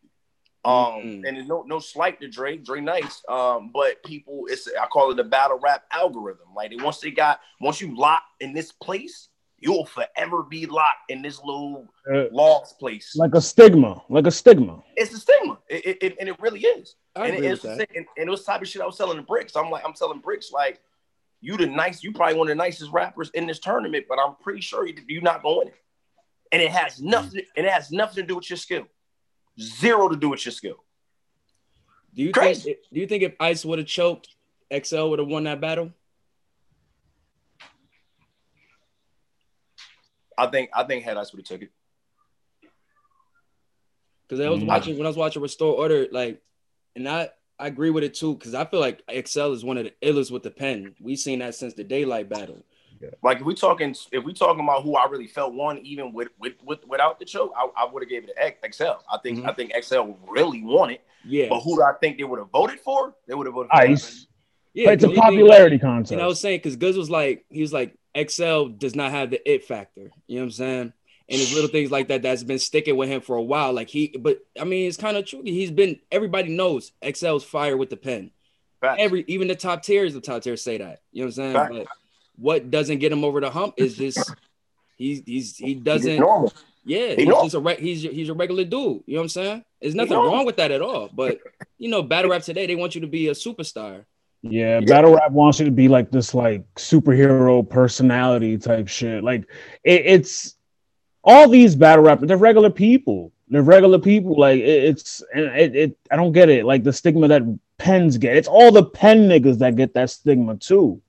Um, 0.64 0.74
mm-hmm. 0.74 1.24
and 1.26 1.46
no 1.46 1.62
no 1.66 1.78
slight 1.78 2.20
to 2.20 2.28
Dre, 2.28 2.56
Dre 2.56 2.80
nice. 2.80 3.22
Um, 3.28 3.70
but 3.72 4.02
people, 4.02 4.44
it's 4.48 4.68
I 4.80 4.86
call 4.86 5.10
it 5.10 5.16
the 5.16 5.24
battle 5.24 5.58
rap 5.62 5.84
algorithm. 5.92 6.48
Like 6.56 6.70
they, 6.70 6.76
once 6.76 7.00
they 7.00 7.10
got 7.10 7.40
once 7.60 7.80
you 7.80 7.96
lock 7.96 8.22
in 8.40 8.54
this 8.54 8.72
place, 8.72 9.28
you'll 9.58 9.84
forever 9.84 10.42
be 10.42 10.64
locked 10.64 11.10
in 11.10 11.20
this 11.20 11.38
little 11.44 11.86
uh, 12.10 12.24
lost 12.32 12.78
place. 12.78 13.14
Like 13.14 13.34
a 13.34 13.42
stigma, 13.42 14.02
like 14.08 14.26
a 14.26 14.30
stigma. 14.30 14.82
It's 14.96 15.12
a 15.12 15.18
stigma, 15.18 15.58
it, 15.68 15.86
it, 15.86 15.98
it 16.00 16.16
and 16.18 16.28
it 16.30 16.40
really 16.40 16.60
is. 16.60 16.96
I 17.14 17.28
and, 17.28 17.44
it, 17.44 17.44
it's, 17.44 17.64
and, 17.64 17.80
and 17.80 18.06
it 18.16 18.30
was 18.30 18.44
type 18.44 18.62
of 18.62 18.68
shit 18.68 18.80
I 18.80 18.86
was 18.86 18.96
selling 18.96 19.18
the 19.18 19.22
bricks. 19.22 19.56
I'm 19.56 19.70
like, 19.70 19.84
I'm 19.86 19.94
selling 19.94 20.20
bricks 20.20 20.50
like 20.50 20.80
you 21.44 21.58
the 21.58 21.66
nice, 21.66 22.02
you 22.02 22.12
probably 22.12 22.36
one 22.36 22.48
of 22.48 22.52
the 22.52 22.54
nicest 22.54 22.90
rappers 22.90 23.30
in 23.34 23.46
this 23.46 23.58
tournament, 23.58 24.06
but 24.08 24.18
I'm 24.18 24.34
pretty 24.42 24.62
sure 24.62 24.86
you're 24.86 25.22
not 25.22 25.42
going 25.42 25.68
it. 25.68 25.74
And 26.50 26.62
it 26.62 26.70
has 26.70 27.02
nothing, 27.02 27.42
it 27.54 27.64
has 27.66 27.90
nothing 27.90 28.24
to 28.24 28.26
do 28.26 28.36
with 28.36 28.48
your 28.48 28.56
skill. 28.56 28.86
Zero 29.60 30.08
to 30.08 30.16
do 30.16 30.30
with 30.30 30.44
your 30.44 30.52
skill. 30.52 30.82
Do 32.14 32.22
you 32.22 32.32
Crazy. 32.32 32.62
think 32.62 32.78
do 32.92 33.00
you 33.00 33.06
think 33.06 33.22
if 33.24 33.34
Ice 33.40 33.64
would 33.64 33.78
have 33.78 33.88
choked, 33.88 34.28
XL 34.72 35.08
would 35.08 35.18
have 35.18 35.28
won 35.28 35.44
that 35.44 35.60
battle? 35.60 35.92
I 40.38 40.46
think 40.46 40.70
I 40.72 40.84
think 40.84 41.04
had 41.04 41.16
Ice 41.16 41.32
would 41.32 41.40
have 41.40 41.46
took 41.46 41.62
it. 41.62 41.70
Because 44.26 44.44
I 44.44 44.48
was 44.48 44.60
mm-hmm. 44.60 44.68
watching 44.68 44.96
when 44.96 45.06
I 45.06 45.10
was 45.10 45.16
watching 45.16 45.42
Restore 45.42 45.74
Order, 45.74 46.06
like, 46.10 46.40
and 46.96 47.08
I 47.08 47.28
I 47.58 47.68
agree 47.68 47.90
with 47.90 48.04
it 48.04 48.14
too 48.14 48.34
because 48.34 48.54
I 48.54 48.64
feel 48.64 48.80
like 48.80 49.02
XL 49.08 49.52
is 49.52 49.64
one 49.64 49.78
of 49.78 49.84
the 49.84 49.94
illest 50.02 50.30
with 50.30 50.42
the 50.42 50.50
pen. 50.50 50.94
We've 51.00 51.18
seen 51.18 51.38
that 51.38 51.54
since 51.54 51.74
the 51.74 51.84
Daylyt 51.84 52.28
battle. 52.28 52.64
Yeah. 53.00 53.10
Like 53.22 53.38
if 53.38 53.44
we 53.44 53.54
talking, 53.54 53.94
if 54.12 54.24
we 54.24 54.32
talking 54.32 54.62
about 54.62 54.82
who 54.82 54.96
I 54.96 55.06
really 55.06 55.26
felt 55.26 55.52
won, 55.52 55.78
even 55.78 56.12
with 56.12 56.28
with, 56.38 56.54
with 56.64 56.86
without 56.86 57.18
the 57.18 57.24
choke, 57.24 57.52
I, 57.56 57.68
I 57.76 57.84
would 57.90 58.02
have 58.02 58.10
gave 58.10 58.24
it 58.24 58.34
to 58.36 58.72
XL. 58.72 58.84
I 59.10 59.18
think 59.22 59.38
mm-hmm. 59.38 59.48
I 59.48 59.52
think 59.52 59.72
XL 59.82 60.12
really 60.28 60.62
won 60.62 60.90
it. 60.90 61.02
Yeah. 61.24 61.48
But 61.48 61.60
who 61.60 61.76
do 61.76 61.82
I 61.82 61.92
think 62.00 62.18
they 62.18 62.24
would 62.24 62.38
have 62.38 62.50
voted 62.50 62.80
for? 62.80 63.14
They 63.26 63.34
would 63.34 63.46
have 63.46 63.54
voted 63.54 63.70
for 63.70 63.76
Ice. 63.76 64.26
Yeah, 64.72 64.90
it's 64.90 65.04
a 65.04 65.08
popularity 65.08 65.78
contest. 65.78 66.12
And 66.12 66.20
I 66.20 66.26
was 66.26 66.40
saying 66.40 66.58
because 66.58 66.74
Goodz 66.74 66.98
was 66.98 67.08
like, 67.08 67.44
he 67.48 67.60
was 67.60 67.72
like, 67.72 67.96
XL 68.16 68.66
does 68.66 68.96
not 68.96 69.12
have 69.12 69.30
the 69.30 69.50
it 69.50 69.64
factor. 69.64 70.10
You 70.26 70.36
know 70.36 70.42
what 70.42 70.46
I'm 70.46 70.50
saying? 70.50 70.92
And 71.28 71.40
his 71.40 71.54
little 71.54 71.70
things 71.70 71.90
like 71.90 72.08
that 72.08 72.20
that's 72.20 72.42
been 72.42 72.58
sticking 72.58 72.96
with 72.96 73.08
him 73.08 73.22
for 73.22 73.36
a 73.36 73.42
while. 73.42 73.72
Like 73.72 73.88
he, 73.88 74.08
but 74.08 74.40
I 74.60 74.64
mean, 74.64 74.86
it's 74.86 74.98
kind 74.98 75.16
of 75.16 75.24
true. 75.24 75.40
He's 75.42 75.70
been 75.70 75.98
everybody 76.12 76.50
knows 76.50 76.92
XL's 77.02 77.44
fire 77.44 77.76
with 77.78 77.88
the 77.88 77.96
pen. 77.96 78.30
Fact. 78.80 79.00
Every 79.00 79.24
even 79.26 79.48
the 79.48 79.54
top 79.54 79.82
tiers, 79.82 80.12
the 80.12 80.20
top 80.20 80.42
tiers 80.42 80.62
say 80.62 80.78
that. 80.78 81.00
You 81.12 81.22
know 81.22 81.26
what 81.26 81.28
I'm 81.28 81.32
saying? 81.32 81.52
Fact. 81.54 81.72
But 81.72 81.86
what 82.36 82.70
doesn't 82.70 82.98
get 82.98 83.12
him 83.12 83.24
over 83.24 83.40
the 83.40 83.48
hump 83.48 83.74
is 83.78 83.96
just 83.96 84.34
he's 84.96 85.22
he's 85.24 85.56
he 85.56 85.74
doesn't. 85.74 86.22
Yeah, 86.86 87.14
he's 87.14 87.26
just 87.26 87.54
a 87.54 87.60
re- 87.60 87.80
he's 87.80 88.02
he's 88.02 88.28
a 88.28 88.34
regular 88.34 88.64
dude. 88.64 89.04
You 89.06 89.14
know 89.14 89.20
what 89.20 89.22
I'm 89.22 89.28
saying? 89.30 89.64
There's 89.80 89.94
nothing 89.94 90.18
wrong 90.18 90.44
with 90.44 90.56
that 90.56 90.70
at 90.70 90.82
all. 90.82 91.08
But 91.12 91.38
you 91.78 91.88
know, 91.88 92.02
battle 92.02 92.30
rap 92.30 92.42
today, 92.42 92.66
they 92.66 92.76
want 92.76 92.94
you 92.94 93.00
to 93.00 93.06
be 93.06 93.28
a 93.28 93.32
superstar. 93.32 94.04
Yeah, 94.42 94.80
battle 94.80 95.14
rap 95.14 95.30
wants 95.30 95.58
you 95.58 95.64
to 95.64 95.70
be 95.70 95.88
like 95.88 96.10
this 96.10 96.34
like 96.34 96.62
superhero 96.74 97.66
personality 97.66 98.58
type 98.58 98.88
shit. 98.88 99.24
Like 99.24 99.48
it, 99.82 100.02
it's 100.04 100.56
all 101.24 101.48
these 101.48 101.74
battle 101.74 102.04
rappers, 102.04 102.28
they're 102.28 102.36
regular 102.36 102.70
people. 102.70 103.32
They're 103.48 103.62
regular 103.62 103.98
people. 103.98 104.38
Like 104.38 104.60
it, 104.60 104.84
it's 104.84 105.22
and 105.34 105.46
it, 105.46 105.74
it 105.74 105.98
I 106.10 106.16
don't 106.16 106.32
get 106.32 106.48
it. 106.48 106.64
Like 106.64 106.84
the 106.84 106.92
stigma 106.92 107.28
that 107.28 107.42
pens 107.78 108.18
get. 108.18 108.36
It's 108.36 108.48
all 108.48 108.70
the 108.70 108.84
pen 108.84 109.28
niggas 109.28 109.58
that 109.58 109.76
get 109.76 109.94
that 109.94 110.10
stigma 110.10 110.56
too. 110.56 111.00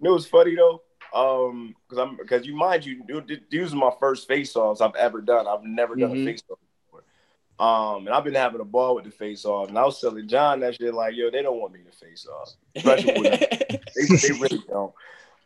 You 0.00 0.08
know 0.08 0.12
what's 0.12 0.26
funny 0.26 0.54
though? 0.54 0.82
Um, 1.14 1.76
because 1.88 1.98
I'm 1.98 2.16
because 2.16 2.46
you 2.46 2.56
mind 2.56 2.84
you, 2.84 3.04
these 3.50 3.72
are 3.72 3.76
my 3.76 3.92
first 4.00 4.26
face 4.26 4.56
offs 4.56 4.80
I've 4.80 4.94
ever 4.96 5.20
done. 5.20 5.46
I've 5.46 5.64
never 5.64 5.94
done 5.94 6.10
mm-hmm. 6.10 6.22
a 6.22 6.32
face 6.32 6.42
off 6.50 6.58
before. 6.86 7.04
um, 7.64 8.06
and 8.06 8.14
I've 8.14 8.24
been 8.24 8.34
having 8.34 8.60
a 8.60 8.64
ball 8.64 8.96
with 8.96 9.04
the 9.04 9.12
face 9.12 9.44
off, 9.44 9.68
and 9.68 9.78
I 9.78 9.84
was 9.84 10.00
telling 10.00 10.26
John 10.26 10.60
that 10.60 10.74
shit 10.74 10.92
like, 10.92 11.14
yo, 11.14 11.30
they 11.30 11.42
don't 11.42 11.60
want 11.60 11.72
me 11.72 11.80
to 11.88 11.96
face 11.96 12.26
off, 12.26 12.50
especially 12.74 13.12
they, 13.28 14.16
they 14.16 14.32
really 14.40 14.62
don't. 14.68 14.92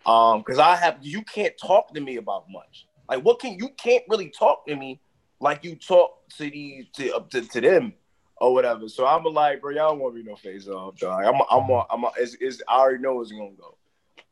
Um, 0.07 0.39
because 0.41 0.59
I 0.59 0.75
have 0.77 0.99
you 1.03 1.23
can't 1.23 1.55
talk 1.59 1.93
to 1.93 2.01
me 2.01 2.17
about 2.17 2.47
much. 2.51 2.88
Like, 3.09 3.25
what 3.25 3.41
can 3.41 3.59
you 3.59 3.71
can't 3.77 4.05
really 4.09 4.31
talk 4.31 4.67
to 4.67 4.77
me 4.77 5.01
like 5.41 5.65
you 5.65 5.77
talk 5.77 6.29
to 6.37 6.51
these 6.51 6.87
to 6.95 7.15
up 7.15 7.31
to, 7.31 7.43
to 7.43 7.61
them 7.61 7.95
or 8.37 8.55
whatever. 8.55 8.89
So 8.89 9.07
I'm 9.07 9.25
like, 9.25 9.61
bro, 9.61 9.71
y'all 9.71 9.91
don't 9.91 10.01
want 10.01 10.15
me 10.15 10.23
no 10.23 10.37
face 10.37 10.69
off, 10.69 10.97
dog. 10.97 11.25
I'm 11.25 11.41
I'm 11.51 11.71
I'm, 11.71 12.05
I'm 12.05 12.11
it's, 12.19 12.37
it's, 12.41 12.63
I 12.69 12.79
already 12.79 13.03
know 13.03 13.21
it's 13.21 13.33
gonna 13.33 13.51
go. 13.59 13.77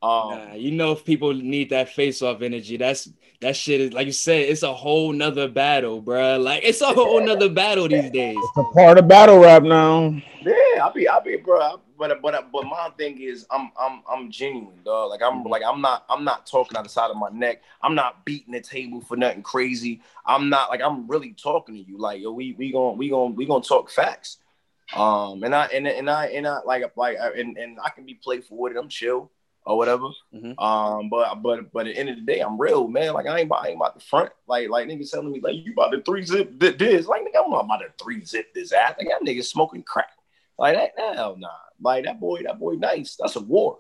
Um, 0.03 0.39
nah, 0.39 0.55
you 0.55 0.73
know, 0.73 0.93
if 0.93 1.05
people 1.05 1.33
need 1.33 1.71
that 1.71 1.89
face 1.89 2.21
off 2.23 2.43
energy, 2.43 2.77
that's 2.77 3.09
that 3.41 3.57
shit 3.57 3.81
is 3.81 3.93
like 3.93 4.07
you 4.07 4.13
said, 4.13 4.41
it's 4.49 4.63
a 4.63 4.73
whole 4.73 5.13
nother 5.13 5.49
battle, 5.49 6.01
bro. 6.01 6.39
Like 6.39 6.65
it's 6.65 6.81
a 6.81 6.93
whole 6.93 7.21
nother 7.25 7.49
battle 7.49 7.89
these 7.89 8.11
days. 8.11 8.37
It's 8.39 8.57
a 8.59 8.65
part 8.75 8.99
of 8.99 9.09
battle 9.09 9.39
rap 9.39 9.63
now. 9.63 10.21
Yeah, 10.43 10.55
I'll 10.83 10.93
be, 10.93 11.09
I'll 11.09 11.23
be, 11.23 11.37
bro. 11.37 11.81
But 11.99 12.21
but 12.23 12.53
but 12.53 12.65
my 12.65 12.91
thing 12.97 13.21
is, 13.21 13.47
I'm 13.51 13.71
I'm 13.79 14.03
I'm 14.09 14.31
genuine, 14.31 14.81
dog. 14.85 15.11
Like 15.11 15.23
I'm 15.23 15.43
like 15.45 15.63
I'm 15.67 15.81
not 15.81 16.05
I'm 16.09 16.25
not 16.25 16.47
talking 16.47 16.77
out 16.77 16.85
the 16.85 16.91
side 16.91 17.11
of 17.11 17.17
my 17.17 17.31
neck. 17.31 17.63
I'm 17.83 17.95
not 17.95 18.25
beating 18.25 18.53
the 18.53 18.61
table 18.61 19.01
for 19.01 19.17
nothing 19.17 19.43
crazy. 19.43 20.03
I'm 20.25 20.49
not 20.49 20.71
like 20.71 20.81
I'm 20.83 21.07
really 21.09 21.33
talking 21.33 21.75
to 21.75 21.81
you. 21.81 21.99
Like 21.99 22.21
yo, 22.21 22.33
we 22.33 22.53
we 22.53 22.73
going 22.73 22.99
we 22.99 23.09
going 23.09 23.35
we 23.35 23.47
gonna 23.47 23.63
talk 23.63 23.91
facts. 23.91 24.39
Um, 24.95 25.43
and 25.43 25.55
I 25.55 25.67
and 25.67 25.87
and 25.87 26.09
I 26.09 26.27
and 26.27 26.47
I 26.47 26.61
like 26.65 26.85
like 26.97 27.17
and 27.21 27.57
and 27.57 27.79
I 27.83 27.91
can 27.91 28.05
be 28.05 28.15
playful 28.15 28.57
with 28.57 28.73
it. 28.73 28.79
I'm 28.79 28.89
chill 28.89 29.31
or 29.67 29.77
whatever. 29.77 30.09
Mm-hmm. 30.33 30.59
Um, 30.59 31.11
but 31.11 31.43
but 31.43 31.73
but 31.73 31.87
at 31.89 31.95
the 31.95 32.01
end 32.01 32.09
of 32.09 32.17
the 32.17 32.23
day, 32.23 32.41
I'm 32.41 32.59
real, 32.59 32.87
man. 32.87 33.13
Like 33.13 33.27
I 33.27 33.41
ain't, 33.41 33.53
I 33.53 33.69
ain't 33.69 33.77
about 33.77 33.99
the 33.99 34.05
front. 34.05 34.31
Like 34.47 34.71
like 34.71 34.89
niggas 34.89 35.11
telling 35.11 35.33
me 35.33 35.41
like 35.41 35.57
you 35.57 35.73
about 35.73 35.91
to 35.91 36.03
three 36.03 36.25
zip 36.25 36.59
this. 36.59 37.07
Like 37.07 37.23
nigga, 37.23 37.45
I'm 37.45 37.51
not 37.51 37.65
about 37.65 37.79
to 37.79 37.93
three 38.03 38.25
zip 38.25 38.55
this 38.55 38.73
ass. 38.73 38.95
Like 38.97 39.09
that 39.09 39.23
nigga 39.23 39.45
smoking 39.45 39.83
crack. 39.83 40.11
Like 40.59 40.77
that, 40.77 40.93
hell 40.97 41.37
nah. 41.37 41.49
Like 41.81 42.05
that 42.05 42.21
boy, 42.21 42.43
that 42.45 42.59
boy 42.59 42.75
nice. 42.75 43.17
That's 43.19 43.37
a 43.37 43.41
war. 43.41 43.79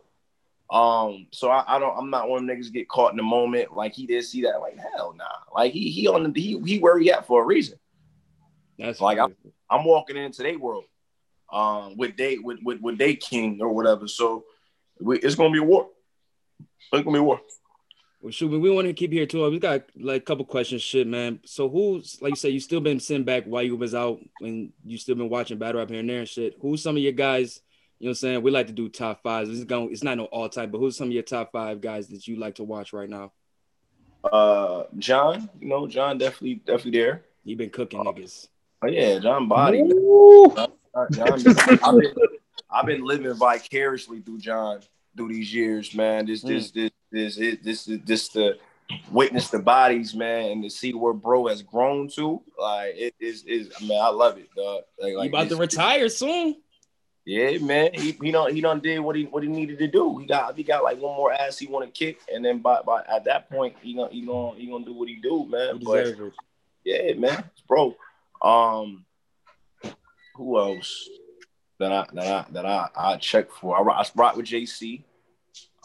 Um, 0.68 1.28
so 1.30 1.48
I, 1.48 1.76
I 1.76 1.78
don't 1.78 1.96
I'm 1.96 2.10
not 2.10 2.28
one 2.28 2.42
of 2.42 2.46
them 2.46 2.56
niggas 2.56 2.72
get 2.72 2.88
caught 2.88 3.12
in 3.12 3.16
the 3.16 3.22
moment. 3.22 3.76
Like 3.76 3.94
he 3.94 4.06
did 4.06 4.24
see 4.24 4.42
that, 4.42 4.60
like 4.60 4.76
hell 4.76 5.14
nah. 5.16 5.24
Like 5.54 5.72
he 5.72 5.90
he 5.90 6.08
on 6.08 6.32
the 6.32 6.40
he 6.40 6.60
he 6.64 6.78
where 6.78 6.98
he 6.98 7.10
at 7.12 7.26
for 7.26 7.42
a 7.42 7.46
reason. 7.46 7.78
That's 8.78 9.00
like 9.00 9.18
I'm, 9.18 9.34
I'm 9.70 9.84
walking 9.84 10.16
into 10.16 10.42
their 10.42 10.58
world 10.58 10.84
um 11.52 11.96
with 11.96 12.16
they 12.16 12.38
with 12.38 12.58
with 12.62 12.80
with 12.80 12.98
they 12.98 13.14
king 13.14 13.58
or 13.60 13.72
whatever. 13.72 14.08
So 14.08 14.44
we, 15.00 15.18
it's 15.18 15.36
gonna 15.36 15.52
be 15.52 15.58
a 15.58 15.64
war. 15.64 15.88
It's 16.92 17.04
gonna 17.04 17.12
be 17.12 17.18
a 17.18 17.22
war. 17.22 17.40
Well, 18.20 18.32
shoot, 18.32 18.48
we 18.48 18.70
want 18.70 18.88
to 18.88 18.92
keep 18.92 19.12
here 19.12 19.26
too. 19.26 19.48
We 19.48 19.60
got 19.60 19.84
like 19.96 20.22
a 20.22 20.24
couple 20.24 20.44
questions, 20.46 20.82
shit, 20.82 21.06
man. 21.06 21.38
So 21.44 21.68
who's 21.68 22.20
like 22.20 22.30
you 22.30 22.36
said, 22.36 22.52
you 22.52 22.60
still 22.60 22.80
been 22.80 22.98
sitting 22.98 23.24
back 23.24 23.44
while 23.44 23.62
you 23.62 23.76
was 23.76 23.94
out 23.94 24.18
and 24.40 24.72
you 24.84 24.98
still 24.98 25.14
been 25.14 25.28
watching 25.28 25.58
battle 25.58 25.80
rap 25.80 25.90
here 25.90 26.00
and 26.00 26.10
there 26.10 26.20
and 26.20 26.28
shit. 26.28 26.56
Who's 26.60 26.82
some 26.82 26.96
of 26.96 27.02
your 27.02 27.12
guys? 27.12 27.60
You 27.98 28.06
know 28.06 28.10
what 28.10 28.10
I'm 28.10 28.14
saying? 28.14 28.42
We 28.42 28.50
like 28.50 28.66
to 28.66 28.72
do 28.72 28.88
top 28.88 29.22
fives. 29.22 29.48
It's 29.48 29.64
going 29.64 29.90
it's 29.90 30.02
not 30.02 30.18
no 30.18 30.26
all 30.26 30.48
time, 30.48 30.70
but 30.70 30.78
who's 30.78 30.96
some 30.96 31.08
of 31.08 31.12
your 31.12 31.22
top 31.22 31.52
five 31.52 31.80
guys 31.80 32.08
that 32.08 32.28
you 32.28 32.36
like 32.36 32.56
to 32.56 32.64
watch 32.64 32.92
right 32.92 33.08
now? 33.08 33.32
Uh 34.22 34.84
John, 34.98 35.48
you 35.60 35.68
know, 35.68 35.86
John 35.86 36.18
definitely 36.18 36.56
definitely 36.56 36.98
there. 36.98 37.22
He 37.44 37.54
been 37.54 37.70
cooking 37.70 38.00
uh, 38.00 38.04
niggas. 38.04 38.48
Oh 38.82 38.88
yeah, 38.88 39.18
John 39.18 39.48
Body. 39.48 39.78
John, 39.78 40.72
John 41.12 41.42
been, 41.42 41.58
I've, 41.58 41.98
been, 41.98 42.14
I've 42.70 42.86
been 42.86 43.04
living 43.04 43.32
vicariously 43.34 44.20
through 44.20 44.38
John 44.38 44.80
through 45.16 45.28
these 45.28 45.52
years, 45.52 45.94
man. 45.94 46.26
This, 46.26 46.44
mm. 46.44 46.48
this, 46.48 46.70
this, 46.70 46.90
this, 47.10 47.36
this, 47.36 47.58
this, 47.62 47.84
this, 47.84 48.00
this, 48.04 48.28
to 48.30 48.56
witness 49.10 49.48
the 49.48 49.58
bodies, 49.58 50.14
man, 50.14 50.50
and 50.50 50.62
to 50.62 50.70
see 50.70 50.92
where 50.92 51.12
bro 51.12 51.46
has 51.46 51.62
grown 51.62 52.08
to. 52.10 52.42
Like 52.58 52.94
it 52.96 53.14
is, 53.20 53.44
is 53.44 53.70
man, 53.80 54.00
I 54.00 54.08
love 54.08 54.38
it, 54.38 54.48
dog. 54.54 54.82
Like, 55.00 55.14
like 55.14 55.28
about 55.30 55.48
to 55.48 55.56
retire 55.56 56.08
soon. 56.08 56.56
Yeah, 57.26 57.58
man. 57.58 57.90
He 57.92 58.12
he 58.22 58.30
don't 58.30 58.54
he 58.54 58.60
don't 58.60 58.82
did 58.82 59.00
what 59.00 59.16
he 59.16 59.24
what 59.24 59.42
he 59.42 59.48
needed 59.48 59.78
to 59.80 59.88
do. 59.88 60.16
He 60.18 60.26
got 60.26 60.56
he 60.56 60.62
got 60.62 60.84
like 60.84 61.00
one 61.00 61.16
more 61.16 61.32
ass 61.32 61.58
he 61.58 61.66
want 61.66 61.84
to 61.84 61.90
kick, 61.90 62.20
and 62.32 62.44
then 62.44 62.60
by, 62.60 62.82
by 62.82 63.02
at 63.02 63.24
that 63.24 63.50
point 63.50 63.74
he 63.82 63.94
gonna 63.94 64.12
he 64.12 64.24
gonna 64.24 64.56
he 64.56 64.66
gonna 64.66 64.84
do 64.84 64.94
what 64.94 65.08
he 65.08 65.16
do, 65.16 65.44
man. 65.48 65.78
He 65.78 65.84
but 65.84 66.14
yeah, 66.84 67.14
man, 67.14 67.42
bro. 67.68 67.96
Um, 68.42 69.04
who 70.36 70.56
else? 70.56 71.08
that 71.78 71.92
I 71.92 72.06
that 72.14 72.26
I 72.26 72.52
that 72.52 72.66
I, 72.66 72.88
I 72.96 73.16
check 73.16 73.50
for. 73.50 73.76
I, 73.76 74.00
I 74.00 74.04
rock 74.14 74.36
with 74.36 74.46
JC. 74.46 75.02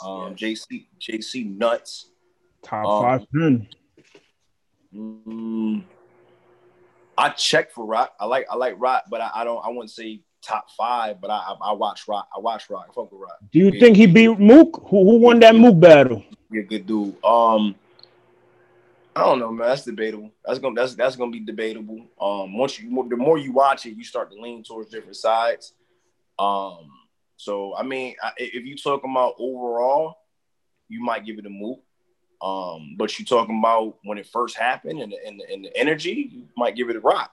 Um, 0.03 0.35
yeah. 0.37 0.49
JC 0.49 0.85
JC 0.99 1.57
nuts. 1.57 2.09
Top 2.63 2.85
um, 2.85 3.03
five 3.03 3.27
ten. 3.33 3.67
Mm, 4.93 5.83
I 7.17 7.29
check 7.29 7.71
for 7.71 7.85
rock. 7.85 8.13
I 8.19 8.25
like 8.25 8.47
I 8.49 8.55
like 8.55 8.75
rock, 8.77 9.03
but 9.09 9.21
I, 9.21 9.31
I 9.35 9.43
don't. 9.43 9.63
I 9.63 9.69
wouldn't 9.69 9.91
say 9.91 10.21
top 10.41 10.69
five. 10.77 11.21
But 11.21 11.31
I, 11.31 11.37
I, 11.37 11.69
I 11.69 11.71
watch 11.73 12.07
rock. 12.07 12.27
I 12.35 12.39
watch 12.39 12.69
rock. 12.69 12.87
I 12.89 12.93
fuck 12.93 13.11
with 13.11 13.21
rock. 13.21 13.37
Do 13.51 13.59
you 13.59 13.71
yeah. 13.71 13.79
think 13.79 13.97
he 13.97 14.07
beat 14.07 14.39
Mook? 14.39 14.87
Who 14.89 15.03
who 15.05 15.17
won 15.17 15.39
that 15.39 15.55
Mook 15.55 15.79
battle? 15.79 16.23
Yeah, 16.51 16.63
good 16.63 16.85
dude. 16.85 17.23
Um, 17.23 17.75
I 19.15 19.25
don't 19.25 19.39
know, 19.39 19.51
man. 19.51 19.67
That's 19.67 19.83
debatable. 19.83 20.31
That's 20.45 20.59
gonna 20.59 20.75
that's 20.75 20.95
that's 20.95 21.15
gonna 21.15 21.31
be 21.31 21.39
debatable. 21.39 22.07
Um, 22.19 22.57
once 22.57 22.79
you 22.79 23.07
the 23.09 23.17
more 23.17 23.37
you 23.37 23.51
watch 23.51 23.85
it, 23.85 23.95
you 23.95 24.03
start 24.03 24.31
to 24.31 24.41
lean 24.41 24.63
towards 24.63 24.89
different 24.89 25.17
sides. 25.17 25.73
Um, 26.39 26.89
so 27.37 27.75
I 27.75 27.83
mean, 27.83 28.15
if 28.37 28.65
you 28.65 28.77
talking 28.77 29.11
about 29.11 29.35
overall, 29.37 30.15
you 30.87 31.03
might 31.03 31.25
give 31.25 31.39
it 31.39 31.45
a 31.45 31.49
move. 31.49 31.79
Um, 32.41 32.95
but 32.97 33.19
you 33.19 33.25
talking 33.25 33.59
about 33.59 33.97
when 34.03 34.17
it 34.17 34.25
first 34.25 34.57
happened 34.57 34.99
and 34.99 35.11
the, 35.11 35.17
and 35.27 35.39
the, 35.39 35.53
and 35.53 35.65
the 35.65 35.77
energy, 35.77 36.29
you 36.31 36.47
might 36.57 36.75
give 36.75 36.89
it 36.89 36.95
a 36.95 36.99
rock. 36.99 37.31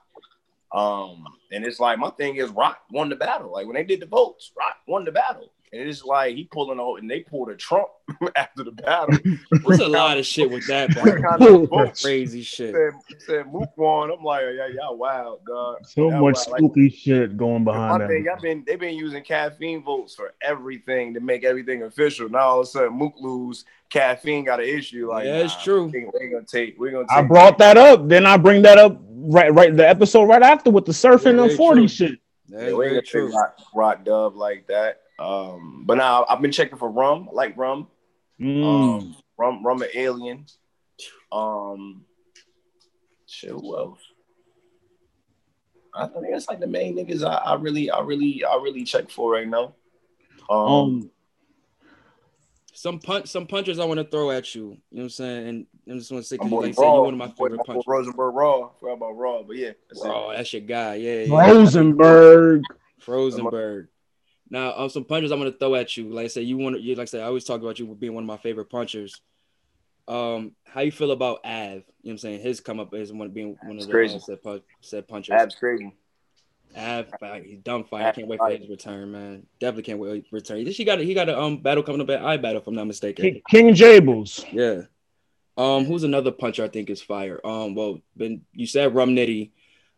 Um, 0.73 1.25
and 1.51 1.65
it's 1.65 1.81
like 1.81 1.99
my 1.99 2.11
thing 2.11 2.37
is 2.37 2.51
Rock 2.51 2.79
won 2.91 3.09
the 3.09 3.17
battle. 3.17 3.53
Like 3.53 3.67
when 3.67 3.75
they 3.75 3.85
did 3.85 4.01
the 4.01 4.07
votes, 4.07 4.53
Rock 4.59 4.77
won 4.87 5.05
the 5.05 5.13
battle. 5.13 5.51
And 5.73 5.89
it's 5.89 6.05
like 6.05 6.35
he 6.35 6.45
pulling 6.45 6.81
out, 6.81 6.97
and 6.97 7.11
they 7.11 7.21
pulled 7.21 7.51
a 7.51 7.57
Trump 7.57 7.89
after 8.37 8.65
the 8.65 8.73
battle. 8.73 9.19
There's 9.67 9.81
a 9.81 9.89
lot 9.89 10.19
of 10.19 10.27
shit 10.27 10.51
with 10.51 10.67
that. 10.67 10.91
kind 10.95 11.43
of 11.43 12.01
crazy 12.01 12.43
shit. 12.43 12.75
Said, 12.75 13.19
said 13.27 13.53
Mook 13.53 13.77
won. 13.77 14.11
I'm 14.11 14.23
like, 14.23 14.45
yeah, 14.55 14.69
y'all 14.69 14.97
wild, 14.97 15.41
dog. 15.47 15.79
So 15.87 16.11
y'all 16.11 16.23
much 16.23 16.37
wild. 16.47 16.59
spooky 16.59 16.83
like, 16.85 16.95
shit 16.95 17.37
going 17.37 17.65
behind 17.65 18.03
that. 18.03 18.23
Y'all 18.23 18.41
been 18.41 18.65
they've 18.67 18.81
been 18.81 18.97
using 18.97 19.23
caffeine 19.23 19.83
votes 19.83 20.15
for 20.15 20.35
everything 20.43 21.15
to 21.15 21.21
make 21.21 21.45
everything 21.45 21.83
official. 21.83 22.29
Now 22.29 22.41
all 22.41 22.61
of 22.61 22.67
a 22.67 22.71
sudden 22.71 22.93
Mook 22.95 23.15
lose, 23.19 23.65
caffeine 23.91 24.45
got 24.45 24.61
an 24.61 24.67
issue. 24.67 25.11
Like, 25.11 25.27
yeah, 25.27 25.39
it's 25.39 25.55
nah, 25.55 25.63
true. 25.63 25.93
We're 26.13 26.31
gonna 26.31 26.45
take. 26.45 26.79
We're 26.79 26.93
gonna. 26.93 27.07
Take 27.09 27.19
I 27.19 27.23
brought 27.23 27.59
that 27.59 27.77
up. 27.77 28.09
Then 28.09 28.27
I 28.27 28.37
bring 28.37 28.63
that 28.63 28.79
up 28.79 29.01
right, 29.09 29.53
right. 29.53 29.75
The 29.77 29.89
episode 29.89 30.25
right 30.25 30.43
after 30.43 30.71
with 30.71 30.85
the 30.85 30.93
surfing 30.93 31.37
yeah, 31.37 31.45
and 31.45 31.53
forty 31.53 31.83
true. 31.83 31.89
shit. 31.89 32.19
Yeah, 32.49 32.73
we 32.73 32.87
ain't 32.87 32.95
gonna 32.95 33.03
true. 33.03 33.33
rock, 33.33 33.59
rock 33.75 34.05
dub 34.05 34.37
like 34.37 34.67
that. 34.69 35.03
Um, 35.19 35.85
but 35.87 35.97
now 35.97 36.25
I've 36.29 36.41
been 36.41 36.53
checking 36.53 36.79
for 36.79 36.91
rum. 36.91 37.29
I 37.31 37.35
like 37.35 37.57
rum. 37.57 37.89
Mm. 38.41 38.65
Um, 38.65 39.17
rum, 39.37 39.67
rum, 39.67 39.83
and 39.83 39.91
alien. 39.95 40.47
Um, 41.33 42.05
shit. 43.27 43.51
Who 43.51 43.77
else? 43.77 44.01
I 45.95 46.07
think 46.07 46.27
that's 46.31 46.49
like 46.49 46.61
the 46.61 46.67
main 46.67 46.97
niggas 46.97 47.25
I, 47.25 47.35
I 47.35 47.55
really, 47.55 47.91
I 47.91 48.01
really, 48.01 48.45
I 48.45 48.55
really 48.57 48.85
check 48.85 49.11
for 49.11 49.33
right 49.33 49.49
now. 49.49 49.75
Um, 50.49 50.59
um 50.59 51.11
some 52.79 53.01
punch, 53.01 53.27
some 53.27 53.45
punches 53.45 53.81
I 53.81 53.85
want 53.85 53.99
to 53.99 54.05
throw 54.05 54.31
at 54.31 54.55
you. 54.55 54.61
You 54.63 54.69
know 54.69 54.77
what 54.91 55.03
I'm 55.03 55.09
saying? 55.09 55.49
And 55.49 55.67
I 55.91 55.99
just 55.99 56.13
want 56.13 56.23
to 56.23 56.29
say, 56.29 56.39
I'm 56.41 56.49
like, 56.49 56.75
say, 56.75 56.83
you're 56.83 56.93
Raw. 56.93 57.03
one 57.03 57.15
of 57.15 57.19
my 57.19 57.27
My 57.27 57.33
favorite 57.33 57.51
my 57.51 57.57
boy 57.57 57.65
punchers. 57.65 57.85
Rosenberg 57.89 58.35
Raw. 58.37 58.71
Forgot 58.79 58.93
about 58.93 59.17
Raw, 59.17 59.43
but 59.43 59.57
yeah. 59.57 59.73
That's 59.91 60.05
it. 60.05 60.37
That's 60.37 60.53
your 60.53 60.63
guy. 60.63 60.95
Yeah, 60.95 61.23
yeah. 61.23 61.51
Rosenberg. 61.51 62.63
Frozenberg. 63.05 63.89
Now, 64.51 64.75
um, 64.77 64.89
some 64.89 65.05
punches 65.05 65.31
I'm 65.31 65.39
gonna 65.39 65.53
throw 65.53 65.75
at 65.75 65.97
you. 65.97 66.11
Like 66.11 66.25
I 66.25 66.29
said, 66.29 66.45
you 66.45 66.57
want 66.57 66.77
to, 66.77 66.83
you 66.83 66.95
like 66.95 67.03
I 67.03 67.07
said, 67.07 67.21
I 67.23 67.27
always 67.27 67.45
talk 67.45 67.61
about 67.61 67.79
you 67.79 67.87
being 67.95 68.15
one 68.15 68.25
of 68.25 68.29
my 68.29 68.39
favorite 68.39 68.71
punchers. 68.71 69.21
Um, 70.07 70.53
how 70.65 70.81
you 70.81 70.91
feel 70.91 71.11
about 71.11 71.45
Av? 71.45 71.51
You 71.53 71.75
know 71.75 71.83
what 72.03 72.11
I'm 72.13 72.19
saying? 72.19 72.41
His 72.41 72.61
come 72.61 72.81
up 72.81 72.95
as 72.95 73.13
one 73.13 73.29
being 73.31 73.59
one 73.63 73.73
of 73.73 73.77
It's 73.77 73.87
the 73.87 73.93
crazy. 73.93 74.17
uh, 74.17 74.21
said, 74.21 74.43
pu- 74.43 74.63
said 74.81 75.07
punchers. 75.07 75.35
Abs 75.35 75.55
crazy. 75.55 75.93
Av, 76.77 77.07
he's 77.45 77.59
dumb 77.59 77.85
fight. 77.85 78.07
I 78.07 78.13
can't 78.13 78.27
wait 78.27 78.39
for 78.39 78.51
his 78.51 78.69
return, 78.69 79.13
man. 79.13 79.47
Definitely 79.61 79.83
can't 79.85 79.99
wait 79.99 80.27
for 80.29 80.37
his 80.37 80.43
return. 80.51 80.67
He 80.67 80.85
got 80.85 81.01
a, 81.01 81.03
he 81.05 81.13
got 81.13 81.29
a 81.29 81.39
um 81.39 81.59
battle 81.59 81.83
coming 81.83 82.01
up 82.01 82.09
at 82.11 82.25
I 82.25 82.39
battle, 82.39 82.61
if 82.63 82.67
I'm 82.67 82.75
not 82.75 82.87
mistaken. 82.87 83.23
King, 83.23 83.43
King 83.51 83.75
Jables. 83.75 84.45
Yeah. 84.53 84.83
Um, 85.59 85.85
who's 85.85 86.05
another 86.05 86.31
puncher 86.31 86.65
I 86.65 86.69
think 86.69 86.89
is 86.89 87.03
fire? 87.03 87.41
Um, 87.45 87.75
well, 87.75 88.01
been 88.17 88.43
you 88.53 88.67
said 88.67 88.95
Rum 88.95 89.15
Nitty. 89.17 89.51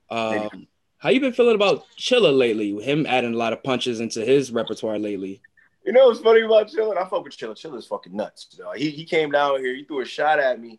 Um, 0.09 0.66
how 1.01 1.09
you 1.09 1.18
been 1.18 1.32
feeling 1.32 1.55
about 1.55 1.86
Chilla 1.98 2.36
lately? 2.36 2.78
Him 2.82 3.07
adding 3.07 3.32
a 3.32 3.36
lot 3.36 3.55
of 3.55 3.62
punches 3.62 4.01
into 4.01 4.24
his 4.24 4.53
repertoire 4.53 4.98
lately. 4.98 5.40
You 5.84 5.92
know 5.92 6.09
what's 6.09 6.20
funny 6.20 6.42
about 6.42 6.68
Chilla? 6.68 6.96
I 6.96 7.09
fuck 7.09 7.24
with 7.24 7.36
Chilla. 7.36 7.57
Chillin's 7.57 7.86
fucking 7.86 8.14
nuts. 8.14 8.44
dog. 8.44 8.76
He 8.76 8.90
he 8.90 9.05
came 9.05 9.30
down 9.30 9.61
here. 9.61 9.74
He 9.74 9.84
threw 9.84 10.03
a 10.03 10.05
shot 10.05 10.38
at 10.38 10.61
me. 10.61 10.78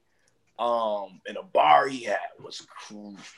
Um, 0.60 1.22
in 1.26 1.38
a 1.38 1.44
bar 1.44 1.88
he 1.88 2.04
had 2.04 2.20
was 2.40 2.68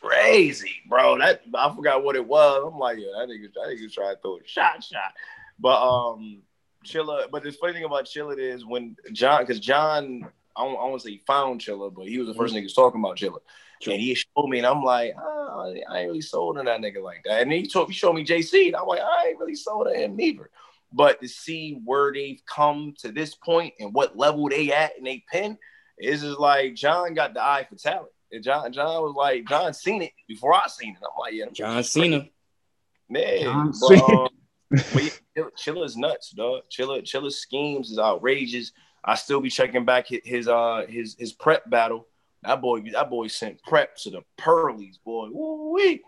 crazy, 0.02 0.74
bro. 0.90 1.18
That 1.20 1.42
I 1.56 1.74
forgot 1.74 2.04
what 2.04 2.18
it 2.18 2.28
was. 2.28 2.70
I'm 2.70 2.78
like, 2.78 2.98
yeah, 2.98 3.08
that 3.18 3.30
nigga, 3.30 3.54
that 3.54 3.70
nigga 3.70 3.94
trying 3.94 4.16
to 4.16 4.22
throw 4.22 4.36
a 4.36 4.40
shot, 4.46 4.84
shot. 4.84 5.14
But 5.58 5.82
um, 5.82 6.42
Chilla. 6.86 7.32
But 7.32 7.44
the 7.44 7.54
funny 7.54 7.72
thing 7.72 7.86
about 7.86 8.06
Chilla 8.06 8.38
is 8.38 8.66
when 8.66 8.98
John, 9.14 9.44
because 9.44 9.62
John, 9.62 10.28
I 10.58 10.66
don't, 10.66 10.78
I 10.78 10.84
want 10.84 11.02
to 11.02 11.08
say 11.08 11.12
he 11.12 11.22
found 11.26 11.62
Chilla, 11.62 11.94
but 11.94 12.08
he 12.08 12.20
was 12.20 12.28
the 12.28 12.34
1st 12.34 12.52
nigga 12.52 12.76
talking 12.76 13.00
about 13.00 13.16
Chilla. 13.16 13.40
And 13.88 14.02
he 14.02 14.16
showed 14.16 14.48
me, 14.48 14.60
and 14.60 14.68
I'm 14.68 14.84
like, 14.84 15.14
oh, 15.20 15.74
I 15.90 16.00
ain't 16.00 16.08
really 16.08 16.22
sold 16.22 16.58
on 16.58 16.66
that 16.66 16.82
nigga 16.82 17.02
like 17.04 17.24
that. 17.26 17.42
And 17.42 17.52
then 17.52 17.60
he 17.60 17.68
told 17.68 17.88
he 17.88 17.94
showed 17.94 18.14
me 18.14 18.26
JC, 18.26 18.68
and 18.68 18.76
I'm 18.76 18.88
like, 18.88 19.02
I 19.02 19.28
ain't 19.30 19.40
really 19.40 19.56
sold 19.56 19.88
on 19.88 19.96
him 19.96 20.16
neither. 20.16 20.50
But 20.92 21.22
to 21.22 21.28
see 21.28 21.82
where 21.84 22.14
they've 22.14 22.42
come 22.46 22.94
to 23.00 23.12
this 23.12 23.36
point 23.36 23.74
and 23.80 23.94
what 23.94 24.18
level 24.18 24.48
they 24.50 24.72
at 24.72 24.98
in 24.98 25.04
they 25.04 25.24
pen, 25.32 25.58
is 25.98 26.22
just 26.22 26.40
like 26.40 26.76
John 26.76 27.14
got 27.14 27.34
the 27.34 27.42
eye 27.42 27.66
for 27.70 27.76
talent. 27.76 28.12
And 28.32 28.44
John, 28.44 28.72
John 28.74 29.04
was 29.04 29.14
like, 29.16 29.48
John 29.48 29.74
seen 29.74 30.02
it 30.02 30.12
before 30.28 30.54
I 30.54 30.68
seen 30.68 30.92
it. 30.92 31.02
I'm 31.04 31.20
like, 31.20 31.34
yeah, 31.34 31.46
John 31.54 31.84
Cena. 31.84 32.28
man. 33.10 33.44
John 33.44 33.68
But, 33.80 33.88
Cena. 33.88 34.06
um, 34.06 34.30
but 34.70 35.04
yeah, 35.04 35.10
Chilla- 35.38 35.52
Chilla's 35.56 35.98
nuts, 35.98 36.32
dog. 36.32 36.64
Chilla, 36.72 37.04
Chilla's 37.04 37.40
schemes 37.40 37.92
is 37.92 38.00
outrageous. 38.00 38.72
I 39.06 39.16
still 39.16 39.42
be 39.42 39.50
checking 39.50 39.86
back 39.86 40.08
his, 40.08 40.22
his 40.24 40.48
uh 40.48 40.86
his 40.88 41.16
his 41.20 41.34
prep 41.34 41.70
battle. 41.70 42.08
That 42.46 42.62
boy, 42.62 42.82
that 42.92 43.10
boy 43.10 43.28
sent 43.28 43.62
prep 43.64 43.96
to 43.98 44.10
the 44.10 44.22
pearlies, 44.38 44.98
boy. 44.98 45.30
Woo-wee. 45.32 46.02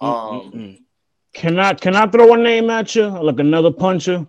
Um, 0.00 0.10
Mm-mm-mm. 0.10 0.78
Can 1.32 1.58
I 1.58 1.74
can 1.74 1.94
I 1.94 2.06
throw 2.06 2.34
a 2.34 2.36
name 2.36 2.70
at 2.70 2.94
you? 2.94 3.06
Like 3.06 3.38
another 3.38 3.70
puncher? 3.72 4.26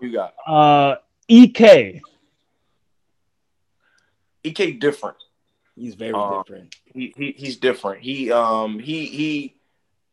you 0.00 0.12
got 0.12 0.34
Uh 0.46 0.96
EK. 1.28 2.00
EK 4.44 4.72
different. 4.72 5.16
he's 5.76 5.94
very 5.94 6.12
Uh, 6.14 6.42
different. 6.42 6.74
he, 6.84 7.14
he 7.16 7.32
he's 7.36 7.56
different. 7.56 8.02
He 8.02 8.30
um 8.32 8.78
he 8.78 9.06
he 9.06 9.54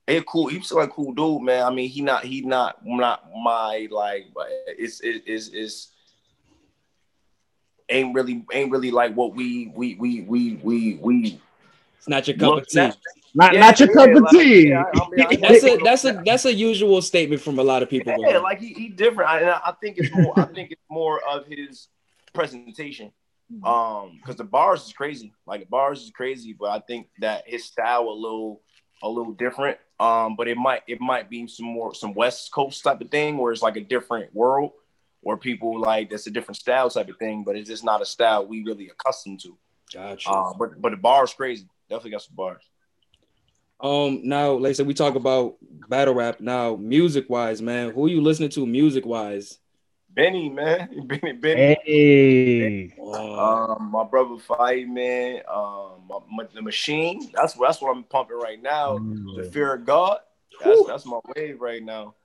he 0.08 0.22
cool. 0.28 0.48
He's 0.48 0.66
still 0.66 0.78
like 0.78 0.92
cool 0.92 1.14
dude, 1.14 1.42
man. 1.42 1.64
I 1.66 1.72
mean, 1.72 1.90
he 1.90 2.02
not 2.02 2.24
he 2.24 2.42
not 2.42 2.78
not 2.86 3.26
my 3.44 3.88
like. 3.92 4.28
But 4.34 4.48
it's 4.68 5.02
it 5.02 5.28
is 5.28 5.50
is 5.50 5.88
ain't 7.90 8.14
really 8.16 8.46
ain't 8.52 8.72
really 8.72 8.92
like 8.92 9.14
what 9.16 9.36
we 9.36 9.68
we 9.76 9.96
we 9.96 10.22
we 10.22 10.54
we 10.64 10.94
we. 11.02 11.42
It's 11.98 12.08
not 12.08 12.28
your 12.28 12.38
cup 12.38 12.58
of 12.58 12.68
tea. 12.68 12.80
at. 12.80 12.98
Not 13.36 13.54
Yeah, 13.54 13.60
not 13.60 13.80
your 13.80 13.90
yeah, 13.90 13.94
cup 13.94 14.10
of 14.16 14.22
like, 14.24 14.32
tea. 14.32 14.70
yeah, 14.70 14.84
I 14.94 15.10
mean, 15.10 15.26
I- 15.28 15.36
That's 15.36 15.64
a 15.64 15.78
that's 15.78 16.06
a 16.06 16.24
that's 16.26 16.46
a 16.46 16.54
usual 16.54 17.02
statement 17.02 17.42
from 17.42 17.60
a 17.60 17.64
lot 17.64 17.84
of 17.84 17.90
people. 17.90 18.16
Yeah, 18.20 18.38
like 18.40 18.60
he, 18.60 18.74
he 18.74 18.90
different. 18.90 19.30
I, 19.30 19.50
I 19.50 19.70
I 19.70 19.74
think 19.82 19.98
it's 19.98 20.12
more. 20.14 20.40
I 20.40 20.46
think 20.46 20.72
it's 20.72 20.82
more 20.90 21.22
of 21.30 21.46
his 21.46 21.88
presentation. 22.34 23.12
Um, 23.64 24.18
because 24.22 24.36
the 24.36 24.44
bars 24.44 24.86
is 24.86 24.94
crazy. 24.94 25.34
Like 25.48 25.62
the 25.62 25.66
bars 25.66 26.04
is 26.04 26.12
crazy, 26.12 26.54
but 26.54 26.70
I 26.70 26.80
think 26.80 27.08
that 27.20 27.44
his 27.48 27.66
style 27.66 28.04
a 28.08 28.14
little 28.14 28.62
a 29.02 29.10
little 29.10 29.34
different. 29.34 29.78
Um, 30.00 30.36
but 30.36 30.48
it 30.48 30.56
might 30.58 30.84
it 30.88 31.02
might 31.02 31.30
be 31.30 31.48
some 31.48 31.66
more 31.66 31.94
some 31.96 32.14
West 32.14 32.52
Coast 32.52 32.84
type 32.84 33.02
of 33.02 33.10
thing 33.10 33.38
where 33.38 33.52
it's 33.52 33.64
like 33.64 33.76
a 33.76 33.82
different 33.82 34.34
world 34.36 34.72
where 35.22 35.38
people 35.38 35.80
like 35.80 36.10
that's 36.10 36.28
a 36.28 36.32
different 36.32 36.58
style 36.58 36.90
type 36.90 37.10
of 37.10 37.18
thing, 37.18 37.44
but 37.44 37.56
it's 37.56 37.70
just 37.70 37.84
not 37.84 38.02
a 38.02 38.06
style 38.06 38.48
we 38.48 38.64
really 38.64 38.90
accustomed 38.90 39.40
to. 39.42 39.58
Gotcha. 39.94 40.30
Uh, 40.30 40.54
but 40.58 40.82
but 40.82 40.92
the 40.92 40.98
bars 40.98 41.34
crazy. 41.34 41.68
Definitely 41.90 42.12
got 42.12 42.22
some 42.22 42.36
bars. 42.36 42.64
Um, 43.82 44.22
now, 44.24 44.52
like 44.54 44.72
I 44.72 44.74
said, 44.74 44.88
we 44.88 44.94
talk 44.94 45.16
about 45.16 45.56
battle 45.88 46.14
rap. 46.14 46.42
Now, 46.42 46.76
music 46.76 47.30
wise, 47.30 47.62
man, 47.62 47.92
who 47.92 48.06
are 48.06 48.10
you 48.10 48.22
listening 48.22 48.50
to 48.50 48.66
music 48.66 49.06
wise? 49.06 49.58
Benny, 50.10 50.50
man. 50.50 50.90
Benny, 51.08 51.34
Benny. 51.34 51.78
Hey. 51.86 52.94
Uh, 53.00 53.74
Um, 53.74 53.90
my 53.92 54.04
brother 54.04 54.38
Fight 54.38 54.88
Man, 54.88 55.42
um, 55.48 56.04
my, 56.10 56.20
my- 56.30 56.48
the 56.54 56.62
machine. 56.62 57.32
That's 57.34 57.54
that's 57.54 57.82
what 57.82 57.96
I'm 57.96 58.04
pumping 58.04 58.38
right 58.38 58.62
now. 58.62 59.00
The 59.36 59.44
fear 59.44 59.74
of 59.76 59.86
God. 59.86 60.20
That's 60.60 60.78
Whew. 60.78 60.86
that's 60.88 61.06
my 61.06 61.20
wave 61.36 61.62
right 61.62 61.84
now. 61.84 62.16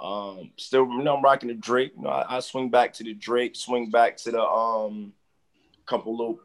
Um, 0.00 0.52
still, 0.56 0.86
you 0.86 1.02
know, 1.02 1.16
I'm 1.16 1.22
rocking 1.24 1.48
the 1.48 1.54
Drake. 1.54 1.92
You 1.96 2.04
know, 2.04 2.10
I, 2.10 2.36
I 2.36 2.40
swing 2.40 2.70
back 2.70 2.92
to 2.94 3.04
the 3.04 3.14
Drake. 3.14 3.56
Swing 3.56 3.90
back 3.90 4.16
to 4.18 4.30
the 4.30 4.42
um, 4.42 5.12
couple 5.86 6.16
little, 6.16 6.40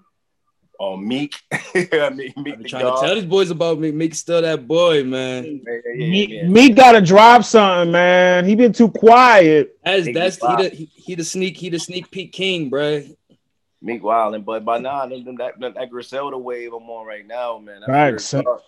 uh, 0.79 0.97
Meek. 0.97 1.35
I 1.51 2.09
Meek 2.13 2.33
I've 2.35 2.43
been 2.43 2.63
trying 2.63 2.83
God. 2.83 3.01
to 3.01 3.07
tell 3.07 3.15
these 3.15 3.25
boys 3.25 3.51
about 3.51 3.79
me. 3.79 3.91
Meek 3.91 4.15
still 4.15 4.41
that 4.41 4.67
boy, 4.67 5.03
man. 5.03 5.61
Yeah, 5.65 5.73
yeah, 5.85 5.93
yeah, 5.93 6.09
Me, 6.09 6.25
yeah. 6.27 6.47
me 6.47 6.69
gotta 6.69 7.01
drop 7.01 7.43
something, 7.43 7.91
man. 7.91 8.45
He 8.45 8.55
been 8.55 8.73
too 8.73 8.89
quiet. 8.89 9.77
That's 9.83 10.07
Meek 10.07 10.15
that's 10.15 10.35
he 10.37 10.55
the 10.55 10.69
he, 10.69 10.85
he 10.95 11.15
the 11.15 11.23
sneak 11.23 11.57
he 11.57 11.69
the 11.69 11.79
sneak 11.79 12.09
peek 12.09 12.31
king, 12.31 12.71
bruh. 12.71 13.15
Meek 13.83 14.01
Wildin', 14.01 14.45
but 14.45 14.63
by 14.63 14.77
now, 14.77 15.05
them, 15.05 15.25
them, 15.25 15.35
that, 15.35 15.59
that, 15.59 15.75
that 15.75 15.89
Griselda 15.89 16.37
wave 16.37 16.71
I'm 16.71 16.89
on 16.89 17.05
right 17.05 17.27
now, 17.27 17.59
man. 17.59 17.81
That 17.81 17.87
Facts. 17.87 18.31
Fear 18.31 18.39
of 18.39 18.61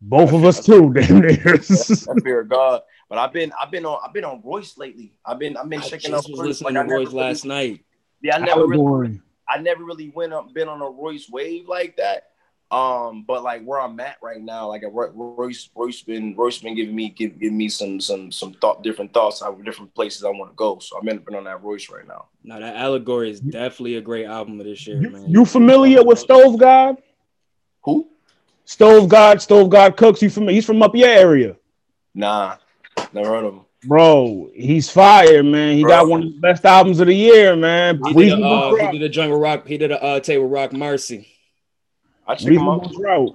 Both 0.00 0.32
of 0.32 0.44
us 0.46 0.64
too, 0.64 0.90
damn 0.94 1.20
near. 1.20 1.36
that 1.36 2.20
fear 2.24 2.40
of 2.40 2.48
God. 2.48 2.80
But 3.08 3.18
I've 3.18 3.32
been 3.32 3.52
I've 3.60 3.70
been 3.70 3.84
on 3.86 3.98
I've 4.04 4.12
been 4.12 4.24
on 4.24 4.40
Royce 4.44 4.76
lately. 4.78 5.12
I've 5.24 5.38
been 5.38 5.56
I've 5.56 5.68
been 5.68 5.80
I 5.80 5.88
checking 5.88 6.12
out 6.12 6.18
just 6.18 6.30
was 6.30 6.38
Royce. 6.40 6.48
listening 6.48 6.74
Like, 6.74 6.84
I 6.84 6.88
to 6.88 6.94
Royce 6.94 7.06
really- 7.08 7.20
last 7.20 7.44
night. 7.44 7.84
Yeah, 8.22 8.36
I 8.36 8.38
never 8.38 8.66
really 8.66 8.80
Allegory. 8.80 9.20
I 9.48 9.58
never 9.58 9.84
really 9.84 10.10
went 10.10 10.32
up 10.32 10.52
been 10.54 10.68
on 10.68 10.80
a 10.80 10.88
Royce 10.88 11.28
wave 11.28 11.68
like 11.68 11.96
that. 11.98 12.28
Um, 12.70 13.24
but 13.28 13.44
like 13.44 13.62
where 13.62 13.78
I'm 13.80 14.00
at 14.00 14.16
right 14.22 14.40
now, 14.40 14.68
like 14.68 14.82
Royce 14.90 15.68
Royce 15.76 16.02
been 16.02 16.34
Royce 16.34 16.58
been 16.58 16.74
giving 16.74 16.96
me 16.96 17.10
give, 17.10 17.38
giving 17.38 17.56
me 17.58 17.68
some 17.68 18.00
some 18.00 18.32
some 18.32 18.54
thought 18.54 18.82
different 18.82 19.12
thoughts 19.12 19.42
on 19.42 19.62
different 19.62 19.94
places 19.94 20.24
I 20.24 20.30
want 20.30 20.50
to 20.50 20.56
go. 20.56 20.78
So 20.80 20.98
I'm 20.98 21.06
in 21.08 21.18
been 21.18 21.34
on 21.36 21.44
that 21.44 21.62
Royce 21.62 21.90
right 21.90 22.08
now. 22.08 22.26
Now 22.42 22.58
that 22.58 22.74
allegory 22.74 23.30
is 23.30 23.38
definitely 23.38 23.96
a 23.96 24.00
great 24.00 24.24
album 24.26 24.58
of 24.58 24.66
this 24.66 24.86
year, 24.86 25.00
You, 25.00 25.10
man. 25.10 25.28
you 25.30 25.44
familiar 25.44 26.02
with 26.02 26.18
Stove 26.18 26.58
God? 26.58 26.96
Who? 27.84 28.08
Stove 28.64 29.08
God, 29.10 29.42
Stove 29.42 29.68
God 29.68 29.96
Cooks. 29.96 30.22
You 30.22 30.30
from? 30.30 30.48
He's 30.48 30.64
from 30.64 30.82
up 30.82 30.96
your 30.96 31.08
area, 31.10 31.56
Nah, 32.14 32.56
never 33.14 33.28
heard 33.28 33.44
of 33.44 33.54
him. 33.54 33.64
bro. 33.84 34.50
He's 34.54 34.90
fire, 34.90 35.42
man. 35.42 35.76
He 35.76 35.84
got 35.84 36.08
one 36.08 36.22
of 36.22 36.32
the 36.34 36.40
best 36.40 36.64
albums 36.64 37.00
of 37.00 37.06
the 37.06 37.14
year, 37.14 37.56
man. 37.56 38.00
He 38.04 38.12
did, 38.12 38.16
a, 38.16 38.18
Reasonable 38.18 38.80
uh, 38.80 38.90
he 38.90 38.98
did 38.98 39.02
a 39.02 39.08
jungle 39.08 39.38
rock. 39.38 39.66
He 39.66 39.78
did 39.78 39.92
a 39.92 40.02
uh, 40.02 40.20
tape 40.20 40.40
with 40.40 40.50
Rock 40.50 40.72
Mercy. 40.72 41.28
I 42.26 42.34
check 42.34 42.46
him 42.46 42.52
Reasonable 42.52 42.86
out. 42.86 42.94
Drought. 42.94 43.34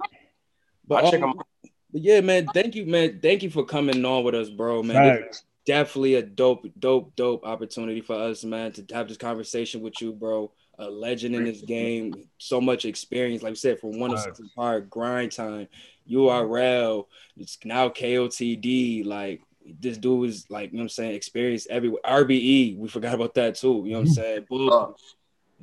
But, 0.86 1.04
I 1.04 1.10
check 1.10 1.22
um, 1.22 1.30
him 1.30 1.38
out. 1.38 1.46
but 1.92 2.00
yeah, 2.02 2.20
man, 2.20 2.46
thank 2.52 2.74
you, 2.74 2.86
man. 2.86 3.20
Thank 3.22 3.42
you 3.42 3.50
for 3.50 3.64
coming 3.64 4.04
on 4.04 4.24
with 4.24 4.34
us, 4.34 4.50
bro, 4.50 4.82
man. 4.82 5.24
This 5.28 5.44
definitely 5.70 6.16
a 6.16 6.22
dope, 6.22 6.66
dope, 6.78 7.14
dope 7.16 7.44
opportunity 7.44 8.00
for 8.00 8.16
us, 8.16 8.44
man, 8.44 8.72
to 8.72 8.84
have 8.92 9.08
this 9.08 9.16
conversation 9.16 9.82
with 9.82 10.00
you, 10.00 10.12
bro. 10.12 10.50
A 10.78 10.90
legend 10.90 11.36
in 11.36 11.44
this 11.44 11.60
game, 11.60 12.14
so 12.38 12.60
much 12.60 12.86
experience. 12.86 13.42
Like 13.42 13.50
we 13.50 13.56
said, 13.56 13.78
from 13.78 14.00
one 14.00 14.10
to 14.10 14.16
Facts. 14.16 14.38
six 14.38 14.48
part 14.56 14.88
grind 14.88 15.30
time, 15.30 15.68
URL, 16.10 17.06
it's 17.36 17.58
now 17.64 17.90
KOTD. 17.90 19.04
Like 19.04 19.42
this 19.80 19.98
dude 19.98 20.28
is 20.28 20.46
like, 20.50 20.70
you 20.70 20.78
know 20.78 20.82
what 20.82 20.84
I'm 20.84 20.88
saying, 20.90 21.14
experience 21.14 21.66
everywhere. 21.68 22.00
RBE, 22.04 22.78
we 22.78 22.88
forgot 22.88 23.14
about 23.14 23.34
that 23.34 23.56
too. 23.56 23.82
You 23.84 23.92
know 23.92 24.00
what 24.00 24.08
I'm 24.08 24.14
saying? 24.14 24.46
Boom. 24.48 24.94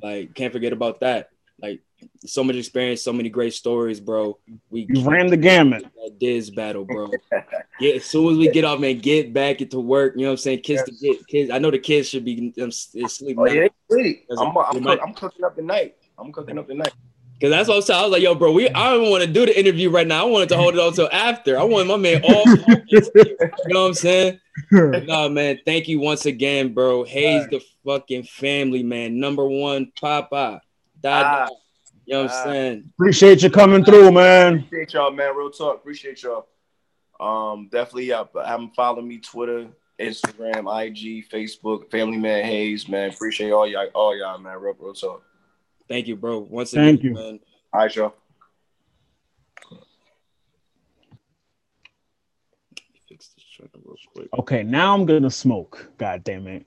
Like, 0.02 0.34
can't 0.34 0.52
forget 0.52 0.72
about 0.72 1.00
that. 1.00 1.30
Like, 1.60 1.80
so 2.24 2.44
much 2.44 2.56
experience, 2.56 3.02
so 3.02 3.12
many 3.12 3.28
great 3.28 3.52
stories, 3.52 3.98
bro. 3.98 4.38
We 4.70 4.86
You 4.88 5.08
ran 5.08 5.26
the 5.26 5.36
gamut. 5.36 5.82
that 5.96 6.18
Diz 6.18 6.50
battle, 6.50 6.84
bro. 6.84 7.10
Get 7.80 7.96
as 7.96 8.04
soon 8.04 8.32
as 8.32 8.38
we 8.38 8.50
get 8.50 8.64
off, 8.64 8.80
man, 8.80 8.98
get 8.98 9.32
back 9.32 9.60
into 9.60 9.80
work. 9.80 10.14
You 10.16 10.22
know 10.22 10.28
what 10.28 10.32
I'm 10.32 10.36
saying? 10.38 10.60
Kids 10.60 10.82
to 10.82 10.92
get 10.92 11.24
kids. 11.28 11.50
I 11.50 11.58
know 11.58 11.70
the 11.70 11.78
kids 11.78 12.08
should 12.08 12.24
be 12.24 12.52
um, 12.60 12.72
sleeping. 12.72 13.38
oh 13.38 13.46
yeah, 13.46 13.68
sleep. 13.88 14.26
I'm, 14.36 14.56
I'm, 14.56 14.82
cook, 14.82 15.00
I'm 15.00 15.14
cooking 15.14 15.44
up 15.44 15.54
tonight. 15.54 15.94
I'm 16.18 16.32
cooking 16.32 16.58
up 16.58 16.66
tonight. 16.66 16.92
Cause 17.40 17.50
that's 17.50 17.68
what 17.68 17.74
I 17.74 17.76
was 17.76 17.86
saying. 17.86 18.00
I 18.00 18.02
was 18.02 18.10
like, 18.10 18.22
yo, 18.22 18.34
bro, 18.34 18.50
we 18.50 18.68
I 18.70 18.92
don't 18.92 19.10
want 19.10 19.22
to 19.22 19.30
do 19.30 19.46
the 19.46 19.56
interview 19.56 19.90
right 19.90 20.06
now. 20.06 20.26
I 20.26 20.28
wanted 20.28 20.48
to 20.48 20.56
hold 20.56 20.74
it 20.74 20.80
on 20.80 20.88
until 20.88 21.08
after. 21.12 21.56
I 21.56 21.62
want 21.62 21.86
my 21.86 21.96
man 21.96 22.20
all 22.24 22.44
you 22.88 23.00
know 23.66 23.82
what 23.82 23.88
I'm 23.88 23.94
saying? 23.94 24.40
no, 24.72 25.28
man. 25.28 25.60
Thank 25.64 25.86
you 25.86 26.00
once 26.00 26.26
again, 26.26 26.74
bro. 26.74 27.04
Hayes 27.04 27.42
right. 27.42 27.50
the 27.50 27.64
fucking 27.84 28.24
family, 28.24 28.82
man. 28.82 29.20
Number 29.20 29.46
one, 29.46 29.92
Papa. 30.00 30.60
Da, 31.00 31.22
ah, 31.24 31.48
you 32.06 32.14
know 32.14 32.22
what 32.22 32.32
ah. 32.32 32.40
I'm 32.40 32.44
saying? 32.44 32.92
Appreciate 32.94 33.42
you 33.44 33.50
coming 33.50 33.84
through, 33.84 34.10
man. 34.10 34.58
Appreciate 34.58 34.94
y'all, 34.94 35.12
man. 35.12 35.36
Real 35.36 35.50
talk. 35.50 35.76
Appreciate 35.76 36.20
y'all. 36.24 36.48
Um, 37.20 37.68
definitely 37.70 38.12
up. 38.12 38.34
Uh, 38.34 38.44
have 38.44 38.58
them 38.58 38.70
follow 38.74 39.00
me, 39.00 39.18
Twitter, 39.18 39.68
Instagram, 40.00 40.66
IG, 40.86 41.28
Facebook, 41.30 41.88
Family 41.90 42.16
Man 42.16 42.44
Hayes, 42.44 42.88
man. 42.88 43.10
Appreciate 43.10 43.52
all 43.52 43.66
y'all, 43.66 43.86
all 43.94 44.16
y'all, 44.16 44.38
man. 44.38 44.58
Real, 44.60 44.74
real 44.80 44.92
talk. 44.92 45.22
Thank 45.88 46.06
you, 46.06 46.16
bro. 46.16 46.40
Once 46.40 46.72
again, 46.72 46.84
Thank 46.84 47.02
you. 47.02 47.14
man. 47.14 47.40
All 47.72 47.80
right, 47.80 47.96
y'all. 47.96 48.14
Okay, 54.38 54.62
now 54.62 54.94
I'm 54.94 55.06
gonna 55.06 55.30
smoke. 55.30 55.90
God 55.98 56.22
damn 56.22 56.46
it. 56.46 56.66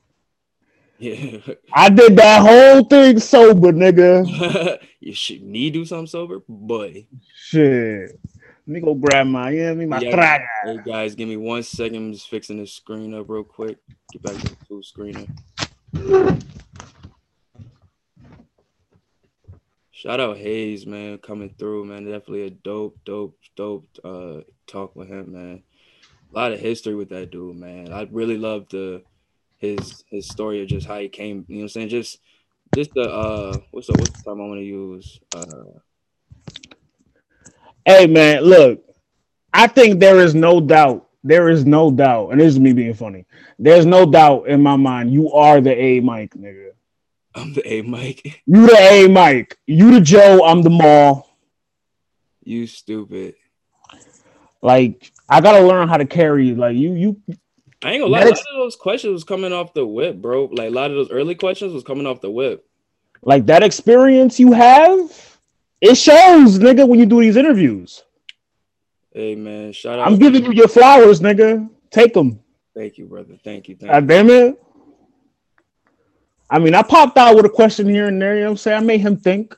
Yeah. 0.97 1.39
I 1.73 1.89
did 1.89 2.15
that 2.17 2.41
whole 2.41 2.83
thing 2.83 3.19
sober, 3.19 3.71
nigga. 3.71 4.79
you 4.99 5.13
should 5.13 5.41
need 5.41 5.73
to 5.73 5.79
do 5.79 5.85
something 5.85 6.07
sober, 6.07 6.41
boy. 6.47 7.07
Shit. 7.33 8.19
Let 8.67 8.67
me 8.67 8.79
go 8.81 8.93
grab 8.93 9.25
my, 9.25 9.49
yeah, 9.49 9.73
me 9.73 9.85
my 9.85 9.99
yeah, 9.99 10.39
Hey 10.63 10.77
guys, 10.85 11.15
give 11.15 11.27
me 11.27 11.37
one 11.37 11.63
second. 11.63 11.95
I'm 11.95 12.13
just 12.13 12.29
fixing 12.29 12.57
this 12.57 12.73
screen 12.73 13.15
up 13.15 13.29
real 13.29 13.43
quick. 13.43 13.77
Get 14.11 14.21
back 14.21 14.35
to 14.35 14.49
the 14.49 14.55
full 14.67 14.83
screen. 14.83 15.27
Shout 20.01 20.19
out 20.19 20.37
Hayes, 20.37 20.87
man, 20.87 21.19
coming 21.19 21.53
through, 21.59 21.85
man. 21.85 22.05
Definitely 22.05 22.47
a 22.47 22.49
dope, 22.49 22.97
dope, 23.05 23.37
dope 23.55 23.87
uh 24.03 24.37
talk 24.65 24.95
with 24.95 25.07
him, 25.07 25.33
man. 25.33 25.61
A 26.31 26.35
lot 26.35 26.51
of 26.51 26.59
history 26.59 26.95
with 26.95 27.09
that 27.09 27.29
dude, 27.29 27.55
man. 27.55 27.93
I 27.93 28.07
really 28.09 28.39
love 28.39 28.65
the 28.69 29.03
his 29.59 30.03
his 30.09 30.27
story 30.27 30.63
of 30.63 30.69
just 30.69 30.87
how 30.87 30.97
he 30.97 31.07
came, 31.07 31.45
you 31.47 31.57
know 31.57 31.59
what 31.59 31.63
I'm 31.65 31.69
saying? 31.69 31.89
Just 31.89 32.17
just 32.73 32.91
the 32.95 33.03
uh 33.03 33.59
what's 33.69 33.85
the 33.85 33.93
what's 33.93 34.09
the 34.09 34.23
time 34.23 34.41
I 34.41 34.45
want 34.47 34.61
to 34.61 34.65
use? 34.65 35.19
Uh 35.35 35.77
Hey 37.85 38.07
man, 38.07 38.41
look, 38.41 38.83
I 39.53 39.67
think 39.67 39.99
there 39.99 40.19
is 40.19 40.33
no 40.33 40.59
doubt. 40.59 41.09
There 41.23 41.47
is 41.47 41.63
no 41.67 41.91
doubt, 41.91 42.31
and 42.31 42.41
this 42.41 42.53
is 42.53 42.59
me 42.59 42.73
being 42.73 42.95
funny. 42.95 43.27
There's 43.59 43.85
no 43.85 44.09
doubt 44.09 44.47
in 44.47 44.63
my 44.63 44.77
mind. 44.77 45.13
You 45.13 45.31
are 45.31 45.61
the 45.61 45.79
A 45.79 45.99
Mike, 45.99 46.33
nigga. 46.33 46.71
I'm 47.33 47.53
the 47.53 47.73
A 47.73 47.81
Mike. 47.81 48.41
You 48.45 48.67
the 48.67 48.77
A 48.77 49.07
Mike. 49.07 49.57
You 49.67 49.91
the 49.91 50.01
Joe. 50.01 50.45
I'm 50.45 50.61
the 50.61 50.69
Mall. 50.69 51.29
You 52.43 52.67
stupid. 52.67 53.35
Like 54.61 55.11
I 55.29 55.41
gotta 55.41 55.65
learn 55.65 55.87
how 55.87 55.97
to 55.97 56.05
carry. 56.05 56.53
Like 56.53 56.75
you, 56.75 56.93
you. 56.93 57.21
I 57.83 57.93
ain't 57.93 58.01
gonna 58.01 58.11
lie. 58.11 58.21
A 58.21 58.29
lot 58.29 58.31
of 58.31 58.45
those 58.55 58.75
questions 58.75 59.13
was 59.13 59.23
coming 59.23 59.53
off 59.53 59.73
the 59.73 59.85
whip, 59.85 60.17
bro. 60.21 60.45
Like 60.45 60.67
a 60.67 60.73
lot 60.73 60.91
of 60.91 60.97
those 60.97 61.09
early 61.09 61.35
questions 61.35 61.73
was 61.73 61.83
coming 61.83 62.05
off 62.05 62.21
the 62.21 62.29
whip. 62.29 62.65
Like 63.23 63.45
that 63.47 63.63
experience 63.63 64.39
you 64.39 64.51
have, 64.51 65.37
it 65.79 65.95
shows, 65.95 66.59
nigga, 66.59 66.87
when 66.87 66.99
you 66.99 67.05
do 67.05 67.21
these 67.21 67.37
interviews. 67.37 68.03
Hey 69.13 69.35
man, 69.35 69.73
shout 69.73 69.99
out. 69.99 70.07
I'm 70.07 70.17
giving 70.17 70.43
you 70.45 70.51
your 70.51 70.67
flowers, 70.67 71.19
nigga. 71.19 71.69
Take 71.91 72.13
them. 72.13 72.39
Thank 72.75 72.97
you, 72.97 73.05
brother. 73.05 73.37
Thank 73.43 73.67
you. 73.67 73.75
Thank 73.75 73.91
God 73.91 74.07
damn 74.07 74.29
it. 74.29 74.61
I 76.51 76.59
mean, 76.59 76.75
I 76.75 76.81
popped 76.81 77.17
out 77.17 77.35
with 77.37 77.45
a 77.45 77.49
question 77.49 77.87
here 77.87 78.07
and 78.07 78.21
there. 78.21 78.35
You 78.35 78.41
know 78.41 78.47
what 78.47 78.51
I'm 78.51 78.57
saying? 78.57 78.77
I 78.77 78.85
made 78.85 78.99
him 78.99 79.15
think. 79.15 79.57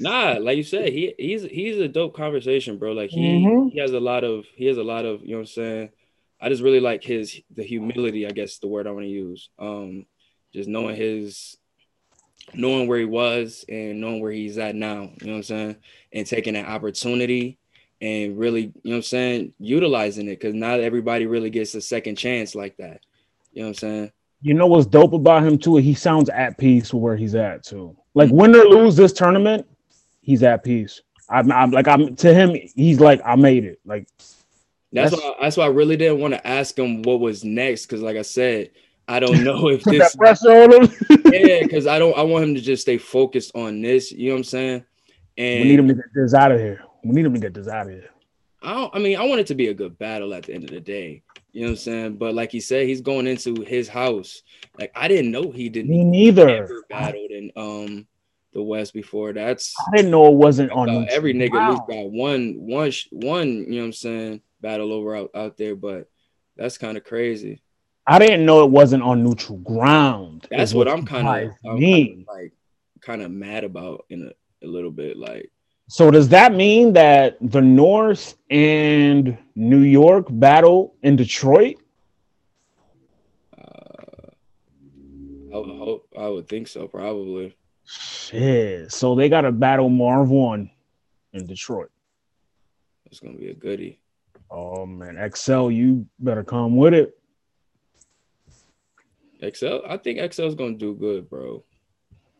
nah, 0.00 0.38
like 0.40 0.56
you 0.56 0.62
said, 0.62 0.90
he 0.90 1.12
he's 1.18 1.42
he's 1.42 1.78
a 1.78 1.88
dope 1.88 2.14
conversation, 2.14 2.78
bro. 2.78 2.92
Like 2.92 3.10
he 3.10 3.44
mm-hmm. 3.44 3.68
he 3.68 3.80
has 3.80 3.92
a 3.92 4.00
lot 4.00 4.22
of 4.22 4.46
he 4.54 4.66
has 4.66 4.78
a 4.78 4.84
lot 4.84 5.04
of 5.04 5.22
you 5.22 5.32
know 5.32 5.38
what 5.38 5.40
I'm 5.40 5.46
saying. 5.46 5.90
I 6.40 6.48
just 6.48 6.62
really 6.62 6.78
like 6.78 7.02
his 7.02 7.40
the 7.54 7.64
humility, 7.64 8.26
I 8.28 8.30
guess 8.30 8.58
the 8.58 8.68
word 8.68 8.86
I 8.86 8.92
want 8.92 9.06
to 9.06 9.10
use. 9.10 9.50
Um, 9.58 10.06
just 10.54 10.68
knowing 10.68 10.94
his 10.94 11.56
knowing 12.54 12.86
where 12.86 12.98
he 12.98 13.04
was 13.04 13.64
and 13.68 14.00
knowing 14.00 14.20
where 14.20 14.32
he's 14.32 14.58
at 14.58 14.76
now, 14.76 15.02
you 15.20 15.26
know 15.26 15.32
what 15.32 15.36
I'm 15.36 15.42
saying, 15.42 15.76
and 16.12 16.26
taking 16.26 16.54
that 16.54 16.68
opportunity 16.68 17.58
and 18.00 18.38
really, 18.38 18.62
you 18.62 18.72
know 18.84 18.90
what 18.90 18.96
I'm 18.96 19.02
saying, 19.02 19.54
utilizing 19.58 20.26
it 20.26 20.38
because 20.38 20.54
not 20.54 20.80
everybody 20.80 21.26
really 21.26 21.50
gets 21.50 21.74
a 21.74 21.80
second 21.80 22.16
chance 22.16 22.54
like 22.54 22.76
that. 22.76 23.00
You 23.52 23.62
know 23.62 23.68
what 23.68 23.68
I'm 23.68 23.74
saying? 23.74 24.12
You 24.42 24.54
know 24.54 24.66
what's 24.66 24.86
dope 24.86 25.12
about 25.12 25.44
him 25.44 25.56
too? 25.56 25.76
He 25.76 25.94
sounds 25.94 26.28
at 26.28 26.58
peace 26.58 26.92
with 26.92 27.02
where 27.02 27.16
he's 27.16 27.34
at 27.34 27.62
too. 27.62 27.96
Like 28.14 28.28
mm-hmm. 28.28 28.36
win 28.36 28.56
or 28.56 28.64
lose 28.64 28.96
this 28.96 29.12
tournament, 29.12 29.66
he's 30.20 30.42
at 30.42 30.64
peace. 30.64 31.00
I'm, 31.28 31.50
I'm 31.50 31.70
like 31.70 31.88
I'm 31.88 32.14
to 32.16 32.34
him. 32.34 32.56
He's 32.74 33.00
like 33.00 33.20
I 33.24 33.36
made 33.36 33.64
it. 33.64 33.80
Like 33.86 34.08
that's, 34.92 35.12
that's 35.12 35.22
why 35.22 35.34
that's 35.40 35.56
why 35.56 35.64
I 35.64 35.68
really 35.68 35.96
didn't 35.96 36.18
want 36.18 36.34
to 36.34 36.46
ask 36.46 36.78
him 36.78 37.02
what 37.02 37.20
was 37.20 37.44
next 37.44 37.86
because 37.86 38.02
like 38.02 38.16
I 38.16 38.22
said, 38.22 38.70
I 39.08 39.20
don't 39.20 39.44
know 39.44 39.68
if 39.68 39.84
this 39.84 40.14
pressure 40.16 40.50
on 40.50 40.72
him. 40.72 40.94
yeah, 41.32 41.60
because 41.62 41.86
I 41.86 41.98
don't. 41.98 42.16
I 42.18 42.22
want 42.22 42.44
him 42.44 42.54
to 42.54 42.60
just 42.60 42.82
stay 42.82 42.98
focused 42.98 43.52
on 43.54 43.80
this. 43.80 44.12
You 44.12 44.28
know 44.28 44.34
what 44.34 44.38
I'm 44.38 44.44
saying? 44.44 44.84
And 45.38 45.62
we 45.62 45.68
need 45.70 45.78
him 45.78 45.88
to 45.88 45.94
get 45.94 46.04
this 46.14 46.34
out 46.34 46.52
of 46.52 46.60
here. 46.60 46.82
We 47.04 47.14
need 47.14 47.24
him 47.24 47.34
to 47.34 47.40
get 47.40 47.54
this 47.54 47.68
out 47.68 47.86
of 47.86 47.92
here. 47.92 48.10
I 48.60 48.74
don't. 48.74 48.94
I 48.94 48.98
mean, 48.98 49.18
I 49.18 49.24
want 49.24 49.40
it 49.40 49.46
to 49.48 49.54
be 49.54 49.68
a 49.68 49.74
good 49.74 49.98
battle 49.98 50.34
at 50.34 50.44
the 50.44 50.54
end 50.54 50.64
of 50.64 50.70
the 50.70 50.80
day. 50.80 51.22
You 51.52 51.62
know 51.62 51.66
what 51.68 51.72
I'm 51.72 51.76
saying? 51.76 52.16
But 52.16 52.34
like 52.34 52.50
he 52.50 52.60
said, 52.60 52.86
he's 52.86 53.02
going 53.02 53.26
into 53.26 53.62
his 53.62 53.88
house. 53.88 54.42
Like 54.78 54.92
I 54.94 55.08
didn't 55.08 55.30
know 55.30 55.50
he 55.50 55.68
didn't. 55.68 55.90
Me 55.90 56.02
neither. 56.04 56.48
Ever 56.48 56.84
battled 56.88 57.30
in 57.30 57.52
um 57.56 58.06
the 58.54 58.62
West 58.62 58.94
before. 58.94 59.32
That's 59.32 59.74
I 59.88 59.96
didn't 59.96 60.10
know 60.10 60.28
it 60.28 60.34
wasn't 60.34 60.72
on. 60.72 60.88
Uh, 60.88 61.06
every 61.10 61.34
nigga 61.34 61.52
wow. 61.52 61.64
at 61.64 61.70
least 61.70 61.82
got 61.88 62.10
one, 62.10 62.54
one, 62.58 62.92
one. 63.10 63.48
You 63.48 63.66
know 63.66 63.78
what 63.78 63.84
I'm 63.84 63.92
saying? 63.92 64.40
Battle 64.60 64.92
over 64.92 65.16
out, 65.16 65.30
out 65.34 65.56
there, 65.56 65.76
but 65.76 66.08
that's 66.56 66.78
kind 66.78 66.96
of 66.96 67.04
crazy. 67.04 67.62
I 68.06 68.18
didn't 68.18 68.46
know 68.46 68.64
it 68.64 68.70
wasn't 68.70 69.02
on 69.02 69.22
neutral 69.22 69.58
ground. 69.58 70.48
That's 70.50 70.74
what, 70.74 70.86
what 70.86 70.96
I'm 70.96 71.06
kind 71.06 71.28
of 71.28 71.52
like, 71.64 72.52
kind 73.00 73.22
of 73.22 73.30
mad 73.30 73.64
about 73.64 74.06
in 74.08 74.28
a, 74.28 74.66
a 74.66 74.68
little 74.68 74.90
bit. 74.90 75.16
Like 75.16 75.51
so 75.92 76.10
does 76.10 76.30
that 76.30 76.54
mean 76.54 76.94
that 76.94 77.36
the 77.42 77.60
North 77.60 78.38
and 78.48 79.36
New 79.54 79.82
York 79.82 80.24
battle 80.30 80.94
in 81.02 81.16
Detroit? 81.16 81.76
Uh, 83.58 84.30
I 85.52 85.58
would 85.58 85.68
hope. 85.68 86.08
I 86.18 86.28
would 86.28 86.48
think 86.48 86.68
so. 86.68 86.88
Probably. 86.88 87.54
Shit. 87.84 88.90
So 88.90 89.14
they 89.14 89.28
got 89.28 89.42
to 89.42 89.52
battle 89.52 89.90
Marv 89.90 90.30
Won 90.30 90.70
in 91.34 91.46
Detroit. 91.46 91.90
It's 93.04 93.20
gonna 93.20 93.36
be 93.36 93.50
a 93.50 93.54
goodie. 93.54 94.00
Oh 94.50 94.86
man, 94.86 95.30
XL, 95.34 95.70
you 95.70 96.06
better 96.18 96.42
come 96.42 96.74
with 96.74 96.94
it. 96.94 97.18
XL, 99.42 99.80
I 99.86 99.98
think 99.98 100.20
XL's 100.20 100.54
gonna 100.54 100.72
do 100.72 100.94
good, 100.94 101.28
bro. 101.28 101.62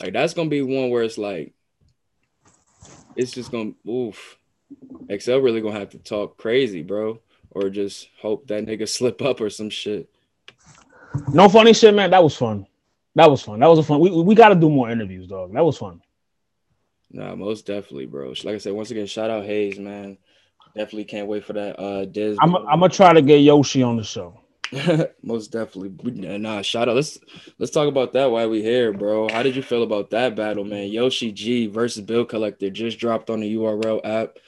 Like 0.01 0.15
that's 0.15 0.33
gonna 0.33 0.49
be 0.49 0.63
one 0.63 0.89
where 0.89 1.03
it's 1.03 1.19
like 1.19 1.53
it's 3.17 3.33
just 3.33 3.51
gonna 3.51 3.73
oof. 3.89 4.39
XL 5.11 5.37
really 5.37 5.61
gonna 5.61 5.79
have 5.79 5.91
to 5.91 5.99
talk 5.99 6.37
crazy, 6.37 6.83
bro, 6.83 7.21
or 7.51 7.71
just 7.71 8.09
hope 8.21 8.47
that 8.49 8.67
nigga 8.67 8.89
slip 8.97 9.23
up 9.23 9.41
or 9.41 9.51
some 9.51 9.71
shit. 9.71 10.09
No 11.33 11.49
funny 11.49 11.75
shit, 11.75 11.95
man. 11.95 12.11
That 12.11 12.23
was 12.23 12.37
fun. 12.37 12.67
That 13.15 13.31
was 13.31 13.43
fun. 13.43 13.61
That 13.61 13.69
was 13.69 13.79
a 13.79 13.83
fun. 13.83 14.01
We 14.01 14.11
we 14.11 14.35
got 14.35 14.49
to 14.49 14.55
do 14.55 14.71
more 14.71 14.91
interviews, 14.91 15.29
dog. 15.29 15.53
That 15.53 15.65
was 15.65 15.77
fun. 15.77 16.01
Nah, 17.11 17.35
most 17.35 17.67
definitely, 17.67 18.07
bro. 18.07 18.29
Like 18.43 18.55
I 18.55 18.59
said, 18.59 18.73
once 18.73 18.91
again, 18.91 19.07
shout 19.07 19.29
out 19.31 19.45
Hayes, 19.45 19.79
man. 19.79 20.17
Definitely 20.75 21.05
can't 21.05 21.29
wait 21.29 21.45
for 21.45 21.53
that. 21.53 21.79
Uh, 21.79 22.07
Diz. 22.07 22.39
I'm 22.41 22.57
I'm 22.57 22.81
gonna 22.81 22.89
try 22.89 23.13
to 23.13 23.21
get 23.21 23.39
Yoshi 23.39 23.83
on 23.83 23.97
the 23.99 24.05
show. 24.05 24.41
Most 25.23 25.53
definitely. 25.53 26.13
Nah, 26.39 26.63
shout 26.63 26.89
out. 26.89 26.95
Let's 26.95 27.19
let's 27.59 27.73
talk 27.73 27.89
about 27.89 28.13
that 28.15 28.31
while 28.31 28.49
we 28.49 28.63
here, 28.63 28.93
bro. 28.93 29.29
How 29.29 29.43
did 29.43 29.55
you 29.55 29.63
feel 29.63 29.83
about 29.83 30.11
that 30.11 30.35
battle, 30.35 30.65
man? 30.65 30.89
Yoshi 30.89 31.31
G 31.31 31.67
versus 31.67 32.03
Bill 32.03 32.25
Collector 32.25 32.71
just 32.71 32.99
dropped 32.99 33.29
on 33.29 33.41
the 33.41 33.55
URL 33.55 34.01
app. 34.05 34.39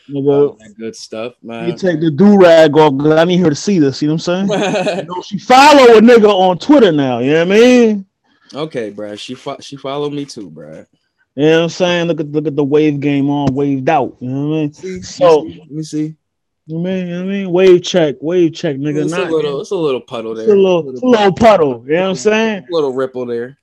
Good 0.79 0.97
stuff, 0.97 1.35
man. 1.43 1.69
You 1.69 1.77
take 1.77 2.01
the 2.01 2.11
do 2.11 2.41
rag 2.41 2.77
off. 2.77 2.97
Because 2.97 3.19
I 3.19 3.25
need 3.25 3.41
her 3.41 3.51
to 3.51 3.55
see 3.55 3.79
this. 3.79 4.01
You 4.01 4.09
know 4.09 4.15
what 4.15 4.29
I'm 4.29 4.49
saying? 4.49 4.97
you 4.99 5.05
know, 5.05 5.23
she 5.23 5.39
follow 5.39 5.99
a 5.99 6.01
nigga 6.01 6.29
on 6.29 6.59
Twitter 6.59 6.93
now. 6.93 7.19
You 7.19 7.33
know 7.33 7.47
what 7.47 7.57
I 7.57 7.61
mean? 7.61 8.07
Okay, 8.55 8.91
bro. 8.91 9.17
She 9.17 9.35
fo- 9.35 9.61
she 9.61 9.77
followed 9.77 10.15
me 10.15 10.25
too, 10.25 10.49
bro. 10.49 10.87
You 11.35 11.45
know 11.45 11.57
what 11.59 11.63
I'm 11.65 11.69
saying? 11.69 12.09
Look 12.09 12.21
at 12.21 12.33
look 12.33 12.47
at 12.47 12.57
the 12.57 12.65
wave 12.65 13.01
game 13.01 13.29
on 13.29 13.55
waved 13.55 13.91
out. 13.91 14.17
You 14.21 14.31
know 14.31 14.49
what 14.49 14.57
I 14.57 14.61
mean? 14.61 14.73
See, 14.73 15.03
so 15.03 15.41
let 15.41 15.71
me 15.71 15.83
see. 15.83 16.17
You 16.67 16.79
mean, 16.79 17.13
I 17.13 17.23
mean, 17.25 17.51
wave 17.51 17.83
check, 17.83 18.17
wave 18.23 18.55
check, 18.55 18.77
nigga. 18.77 19.05
It's 19.05 19.13
Not, 19.13 19.29
a 19.29 19.35
little, 19.35 19.61
it's 19.61 19.71
a 19.71 19.77
little 19.77 20.01
puddle 20.01 20.35
there. 20.35 20.45
It's 20.45 20.53
a 20.53 20.57
little, 20.57 20.91
it's 20.91 21.03
a 21.03 21.07
little, 21.07 21.33
puddle. 21.35 21.85
You 21.87 21.93
know 21.93 22.03
what 22.03 22.09
I'm 22.09 22.17
saying? 22.17 22.65
A 22.71 22.73
little 22.73 22.95
ripple 22.95 23.27
there. 23.27 23.59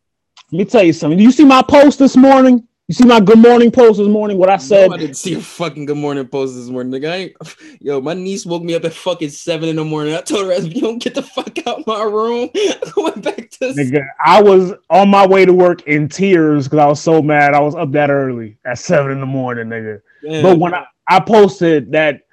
Let 0.51 0.57
me 0.59 0.65
tell 0.65 0.83
you 0.83 0.93
something. 0.93 1.17
You 1.17 1.31
see 1.31 1.45
my 1.45 1.63
post 1.63 1.97
this 1.97 2.15
morning? 2.15 2.67
You 2.87 2.93
see 2.93 3.05
my 3.05 3.19
good 3.19 3.39
morning 3.39 3.71
post 3.71 3.97
this 3.97 4.07
morning? 4.07 4.37
What 4.37 4.49
I 4.49 4.57
said? 4.57 4.89
No, 4.89 4.95
I 4.95 4.99
didn't 4.99 5.15
see 5.15 5.33
a 5.33 5.41
fucking 5.41 5.85
good 5.85 5.97
morning 5.97 6.27
post 6.27 6.55
this 6.55 6.67
morning, 6.67 6.91
nigga. 6.93 7.09
I 7.09 7.15
ain't, 7.15 7.55
yo, 7.81 8.01
my 8.01 8.13
niece 8.13 8.45
woke 8.45 8.61
me 8.61 8.75
up 8.75 8.85
at 8.85 8.93
fucking 8.93 9.29
seven 9.29 9.69
in 9.69 9.77
the 9.77 9.85
morning. 9.85 10.13
I 10.13 10.21
told 10.21 10.45
her, 10.45 10.51
"If 10.51 10.75
"You 10.75 10.81
don't 10.81 11.01
get 11.01 11.15
the 11.15 11.23
fuck 11.23 11.57
out 11.65 11.87
my 11.87 12.03
room." 12.03 12.49
I 12.55 12.91
went 12.97 13.23
back 13.23 13.49
to. 13.49 13.73
Nigga, 13.73 14.05
I 14.23 14.43
was 14.43 14.73
on 14.91 15.09
my 15.09 15.25
way 15.25 15.45
to 15.45 15.53
work 15.53 15.87
in 15.87 16.07
tears 16.07 16.65
because 16.65 16.79
I 16.79 16.85
was 16.85 17.01
so 17.01 17.21
mad. 17.21 17.55
I 17.55 17.61
was 17.61 17.73
up 17.73 17.93
that 17.93 18.11
early 18.11 18.57
at 18.65 18.77
seven 18.77 19.13
in 19.13 19.21
the 19.21 19.25
morning, 19.25 19.69
nigga. 19.69 20.01
Damn. 20.21 20.43
But 20.43 20.59
when 20.59 20.75
I, 20.75 20.85
I 21.07 21.19
posted 21.21 21.93
that 21.93 22.23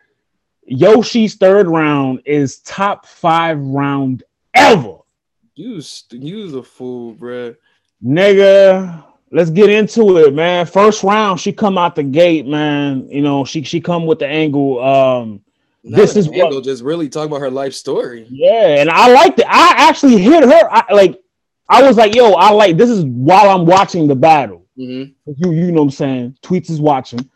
Yoshi's 0.68 1.34
third 1.34 1.66
round 1.66 2.20
is 2.24 2.58
top 2.58 3.06
five 3.06 3.58
round 3.58 4.22
ever. 4.54 4.98
You, 5.54 5.80
you 6.10 6.58
a 6.58 6.62
fool, 6.62 7.14
bro. 7.14 7.54
Nigga, 8.04 9.04
let's 9.32 9.50
get 9.50 9.70
into 9.70 10.18
it, 10.18 10.34
man. 10.34 10.66
First 10.66 11.02
round, 11.02 11.40
she 11.40 11.52
come 11.52 11.78
out 11.78 11.96
the 11.96 12.02
gate, 12.02 12.46
man. 12.46 13.08
You 13.10 13.22
know, 13.22 13.44
she 13.44 13.62
she 13.62 13.80
come 13.80 14.06
with 14.06 14.20
the 14.20 14.26
angle. 14.26 14.82
Um, 14.82 15.40
this 15.82 16.16
is 16.16 16.28
angle, 16.28 16.56
what, 16.56 16.64
just 16.64 16.84
really 16.84 17.08
talk 17.08 17.26
about 17.26 17.40
her 17.40 17.50
life 17.50 17.74
story. 17.74 18.26
Yeah, 18.30 18.76
and 18.78 18.90
I 18.90 19.12
liked 19.12 19.38
it. 19.38 19.46
I 19.48 19.74
actually 19.88 20.18
hit 20.18 20.44
her. 20.44 20.68
I, 20.70 20.92
like, 20.92 21.20
I 21.68 21.82
was 21.82 21.96
like, 21.96 22.14
yo, 22.14 22.32
I 22.32 22.50
like 22.50 22.76
this 22.76 22.90
is 22.90 23.04
while 23.04 23.50
I'm 23.50 23.66
watching 23.66 24.06
the 24.06 24.16
battle. 24.16 24.66
Mm-hmm. 24.78 25.32
You 25.36 25.52
you 25.52 25.72
know 25.72 25.80
what 25.80 25.86
I'm 25.86 25.90
saying? 25.90 26.36
Tweets 26.42 26.70
is 26.70 26.80
watching. 26.80 27.28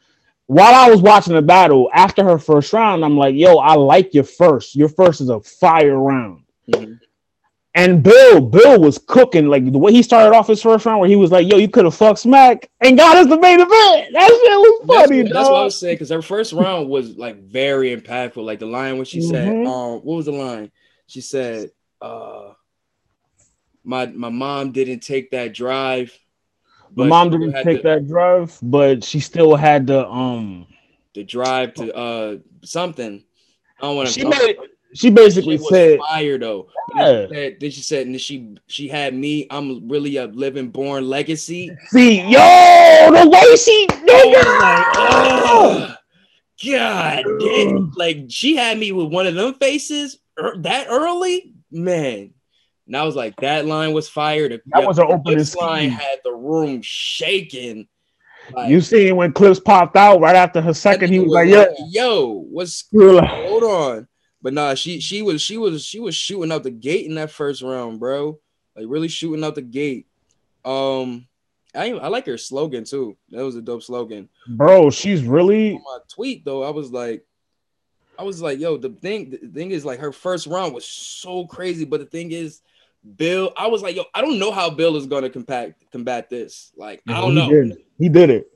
While 0.53 0.75
I 0.75 0.91
was 0.91 1.01
watching 1.01 1.33
the 1.33 1.41
battle 1.41 1.89
after 1.95 2.23
her 2.25 2.39
first 2.39 2.75
round, 2.75 3.07
I'm 3.07 3.17
like, 3.17 3.35
yo, 3.35 3.57
I 3.57 3.75
like 3.75 4.13
your 4.13 4.25
first. 4.25 4.77
Your 4.77 4.91
first 4.91 5.23
is 5.23 5.31
a 5.31 5.41
fire 5.41 5.97
round. 5.97 6.43
Mm-hmm. 6.71 6.93
And 7.75 8.03
Bill, 8.03 8.43
Bill 8.43 8.79
was 8.79 8.99
cooking 8.99 9.47
like 9.47 9.73
the 9.73 9.79
way 9.79 9.93
he 9.93 10.03
started 10.03 10.37
off 10.37 10.49
his 10.49 10.61
first 10.61 10.85
round, 10.85 11.01
where 11.01 11.09
he 11.09 11.17
was 11.17 11.31
like, 11.31 11.49
"Yo, 11.49 11.57
you 11.57 11.71
could 11.71 11.87
have 11.87 11.95
fucked 11.95 12.19
Smack 12.19 12.69
and 12.83 12.99
got 12.99 13.17
us 13.17 13.29
the 13.29 13.39
main 13.39 13.61
event." 13.61 14.13
That 14.13 14.29
shit 14.29 14.59
was 14.59 14.87
funny. 14.87 15.23
That's, 15.23 15.33
that's 15.33 15.49
what 15.49 15.57
I 15.57 15.65
was 15.65 15.81
saying 15.81 15.95
because 15.95 16.11
her 16.11 16.21
first 16.21 16.53
round 16.53 16.91
was 16.91 17.17
like 17.17 17.43
very 17.45 17.97
impactful. 17.97 18.45
Like 18.45 18.59
the 18.59 18.67
line 18.67 18.97
when 18.97 19.07
she 19.07 19.21
mm-hmm. 19.21 19.31
said, 19.31 19.67
"Um, 19.67 20.01
what 20.01 20.17
was 20.17 20.27
the 20.27 20.33
line?" 20.33 20.71
She 21.07 21.23
said, 21.23 21.71
"Uh, 22.03 22.53
my 23.85 24.05
my 24.05 24.29
mom 24.29 24.73
didn't 24.73 25.01
take 25.01 25.31
that 25.31 25.55
drive." 25.55 26.15
My 26.95 27.07
mom 27.07 27.31
didn't 27.31 27.63
take 27.63 27.83
to, 27.83 27.89
that 27.89 28.09
drive, 28.09 28.59
but 28.63 29.05
she 29.05 29.21
still 29.21 29.57
had 29.57 29.87
the 29.87 30.09
um 30.09 30.67
the 31.15 31.25
drive 31.25 31.75
to 31.75 31.95
uh 31.95 32.37
something. 32.63 33.25
I 33.79 33.83
don't 33.83 33.97
want 33.97 34.09
to. 34.09 34.15
She 34.15 34.25
made 34.25 34.57
she 34.95 35.11
basically 35.11 35.59
she 35.59 35.65
said 35.65 35.99
fire 35.99 36.39
though. 36.39 36.69
Yeah. 36.95 37.27
Then, 37.31 37.31
she 37.31 37.33
said, 37.33 37.61
then 37.61 37.71
she 37.71 37.81
said, 37.81 38.07
and 38.07 38.21
she 38.21 38.57
she 38.67 38.89
had 38.89 39.15
me. 39.15 39.47
I'm 39.51 39.89
really 39.89 40.17
a 40.17 40.27
living 40.27 40.69
born 40.69 41.09
legacy. 41.09 41.71
See, 41.89 42.21
yo, 42.21 43.11
the 43.11 43.29
way 43.29 43.57
she 43.57 43.87
nigga. 43.87 44.61
Like, 44.61 44.87
oh, 44.97 45.95
God, 46.65 47.97
like 47.97 48.27
she 48.29 48.57
had 48.57 48.79
me 48.79 48.93
with 48.93 49.09
one 49.09 49.27
of 49.27 49.35
them 49.35 49.55
faces 49.55 50.19
er, 50.39 50.55
that 50.59 50.89
early, 50.91 51.55
man. 51.71 52.35
And 52.87 52.97
I 52.97 53.05
was 53.05 53.15
like, 53.15 53.37
that 53.37 53.67
line 53.67 53.93
was 53.93 54.09
fired. 54.09 54.61
That 54.67 54.87
was 54.87 54.99
an 54.99 55.07
opening 55.09 55.45
line. 55.61 55.91
Had 55.91 56.19
the 56.25 56.33
room 56.33 56.81
shaking. 56.83 57.89
Like, 58.53 58.71
you 58.71 58.81
seen 58.81 59.17
when 59.17 59.33
Clips 59.33 59.61
popped 59.61 59.97
out 59.97 60.21
right 60.21 60.35
after 60.35 60.61
her 60.61 60.75
second, 60.75 61.13
he 61.13 61.21
was, 61.21 61.29
was 61.29 61.35
like, 61.35 61.49
"Yeah, 61.49 61.67
yo, 61.89 62.45
what's 62.51 62.85
hold 62.93 63.63
on?" 63.63 64.09
But 64.43 64.53
nah, 64.53 64.75
she 64.75 64.99
she 64.99 65.23
was 65.23 65.41
she 65.41 65.57
was 65.57 65.85
she 65.85 66.01
was 66.01 66.17
shooting 66.17 66.51
out 66.51 66.65
the 66.65 66.71
gate 66.71 67.07
in 67.07 67.15
that 67.15 67.31
first 67.31 67.63
round, 67.63 68.01
bro. 68.01 68.41
Like 68.75 68.87
really 68.89 69.09
shooting 69.09 69.45
out 69.45 69.55
the 69.55 69.63
gate. 69.63 70.09
Um, 70.65 71.29
I 71.75 71.93
I 71.93 72.09
like 72.09 72.27
her 72.27 72.37
slogan 72.37 72.85
too. 72.85 73.17
That 73.31 73.45
was 73.45 73.55
a 73.55 73.63
dope 73.63 73.85
slogan, 73.85 74.29
bro. 74.49 74.91
She's 74.91 75.23
really 75.23 75.75
on 75.75 75.83
my 75.85 75.99
tweet 76.09 76.45
though. 76.45 76.65
I 76.65 76.71
was 76.71 76.91
like, 76.91 77.25
I 78.19 78.25
was 78.25 78.43
like, 78.43 78.59
yo, 78.59 78.77
the 78.77 78.91
thing 78.91 79.31
the 79.31 79.49
thing 79.49 79.71
is 79.71 79.85
like 79.85 80.01
her 80.01 80.13
first 80.13 80.49
round 80.49 80.75
was 80.75 80.85
so 80.85 81.47
crazy, 81.47 81.85
but 81.85 82.01
the 82.01 82.07
thing 82.07 82.33
is, 82.33 82.61
Bill, 83.17 83.53
I 83.57 83.67
was 83.67 83.83
like, 83.83 83.97
yo, 83.97 84.05
I 84.15 84.21
don't 84.21 84.39
know 84.39 84.53
how 84.53 84.71
Bill 84.71 84.97
is 84.97 85.07
gonna 85.07 85.31
combat 85.31 85.75
combat 85.91 86.31
this. 86.31 86.73
Like, 86.77 87.03
I 87.09 87.21
don't 87.21 87.31
he 87.31 87.37
know. 87.37 87.51
Did. 87.51 87.79
He 87.99 88.09
did 88.09 88.31
it. 88.31 88.49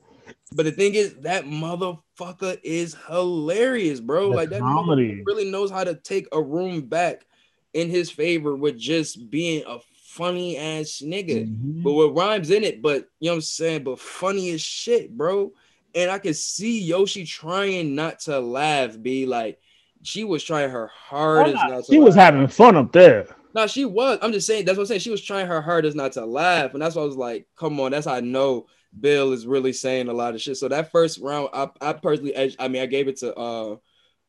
But 0.53 0.65
the 0.65 0.71
thing 0.71 0.95
is, 0.95 1.15
that 1.15 1.45
motherfucker 1.45 2.59
is 2.63 2.95
hilarious, 3.07 3.99
bro. 3.99 4.29
like 4.29 4.49
that 4.49 4.61
comedy 4.61 5.21
really 5.25 5.49
knows 5.49 5.69
how 5.69 5.83
to 5.83 5.95
take 5.95 6.27
a 6.31 6.41
room 6.41 6.81
back 6.81 7.25
in 7.73 7.89
his 7.89 8.09
favor 8.09 8.55
with 8.55 8.77
just 8.77 9.29
being 9.29 9.63
a 9.67 9.79
funny 10.05 10.57
ass 10.57 11.01
nigga. 11.05 11.45
Mm-hmm. 11.45 11.83
But 11.83 11.93
with 11.93 12.17
rhymes 12.17 12.49
in 12.49 12.63
it, 12.63 12.81
but 12.81 13.09
you 13.19 13.27
know 13.27 13.33
what 13.33 13.35
I'm 13.35 13.41
saying, 13.41 13.83
but 13.83 13.99
funny 13.99 14.51
as 14.51 14.61
shit, 14.61 15.15
bro. 15.15 15.51
And 15.93 16.09
I 16.09 16.19
could 16.19 16.35
see 16.35 16.81
Yoshi 16.81 17.25
trying 17.25 17.95
not 17.95 18.19
to 18.21 18.39
laugh, 18.39 19.01
be 19.01 19.25
like 19.25 19.59
she 20.03 20.23
was 20.23 20.43
trying 20.43 20.69
her 20.69 20.87
hardest 20.87 21.55
not 21.55 21.85
She 21.85 21.99
was 21.99 22.15
having 22.15 22.47
fun 22.47 22.75
up 22.75 22.91
there. 22.91 23.27
No, 23.57 23.65
she 23.65 23.85
was. 23.85 24.19
I'm 24.21 24.31
just 24.31 24.45
saying 24.45 24.65
that's 24.65 24.77
what 24.77 24.83
I'm 24.83 24.87
saying. 24.87 24.99
She 24.99 25.09
was 25.09 25.23
trying 25.23 25.47
her 25.47 25.63
hardest 25.63 25.97
not 25.97 26.11
to 26.11 26.23
laugh. 26.23 26.73
And 26.73 26.81
that's 26.81 26.95
why 26.95 27.01
I 27.01 27.05
was 27.05 27.17
like, 27.17 27.47
come 27.57 27.79
on, 27.79 27.89
that's 27.89 28.05
how 28.05 28.13
I 28.13 28.19
know 28.19 28.67
Bill 28.99 29.33
is 29.33 29.47
really 29.47 29.73
saying 29.73 30.09
a 30.09 30.13
lot 30.13 30.35
of 30.35 30.41
shit. 30.41 30.57
So 30.57 30.67
that 30.67 30.91
first 30.91 31.19
round, 31.19 31.49
I, 31.51 31.67
I 31.81 31.93
personally, 31.93 32.55
I 32.59 32.67
mean, 32.67 32.83
I 32.83 32.85
gave 32.85 33.07
it 33.07 33.17
to, 33.17 33.33
uh, 33.33 33.77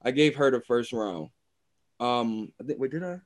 I 0.03 0.13
gave 0.13 0.37
her 0.37 0.51
the 0.51 0.63
first 0.63 0.95
round. 0.95 1.29
Um, 2.01 2.55
I 2.59 2.65
think, 2.65 2.81
wait, 2.81 2.91
did 2.91 3.05
I? 3.05 3.19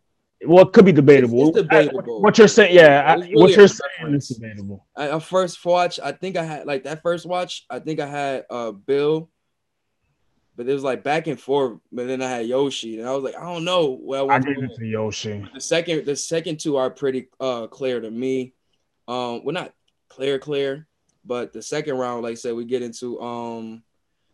Well, 0.45 0.67
it 0.67 0.73
could 0.73 0.87
be 0.87 0.91
debatable. 0.91 1.51
It's, 1.51 1.59
it's 1.59 1.69
debatable. 1.69 2.21
what 2.21 2.37
you're 2.37 2.49
saying, 2.49 2.75
yeah. 2.75 3.15
Really 3.15 3.37
what 3.37 3.53
you're 3.53 3.69
saying 3.69 4.13
is 4.13 4.27
debatable. 4.27 4.85
I, 4.97 5.13
I, 5.13 5.21
first 5.21 5.65
watch, 5.65 6.01
I 6.03 6.11
think 6.11 6.37
I 6.37 6.43
had 6.43 6.67
like 6.67 6.83
that 6.83 7.03
first 7.03 7.27
watch. 7.27 7.65
I 7.71 7.79
think 7.79 8.01
I 8.01 8.09
had 8.09 8.47
uh 8.51 8.73
Bill, 8.73 9.31
but 10.57 10.69
it 10.69 10.73
was 10.73 10.83
like 10.83 11.03
back 11.03 11.27
and 11.27 11.41
forth. 11.41 11.79
But 11.91 12.07
then 12.07 12.23
I 12.23 12.29
had 12.29 12.47
Yoshi, 12.47 12.99
and 12.99 13.09
I 13.09 13.13
was 13.13 13.25
like, 13.25 13.37
I 13.37 13.43
don't 13.53 13.65
know. 13.65 13.99
Well, 14.01 14.31
I 14.31 14.39
gave 14.39 14.63
it 14.63 14.75
to 14.77 14.87
Yoshi. 14.87 15.47
The 15.55 15.61
second, 15.61 16.05
the 16.05 16.17
second 16.17 16.61
two 16.61 16.77
are 16.77 16.91
pretty 16.91 17.29
uh 17.41 17.67
clear 17.67 18.01
to 18.01 18.11
me. 18.11 18.53
Um, 19.09 19.45
well, 19.45 19.55
not 19.55 19.73
clear, 20.09 20.39
clear. 20.39 20.87
But 21.25 21.53
the 21.53 21.63
second 21.63 21.97
round, 21.97 22.25
like 22.25 22.33
I 22.33 22.35
said, 22.35 22.55
we 22.55 22.65
get 22.65 22.83
into 22.83 23.21
um 23.21 23.83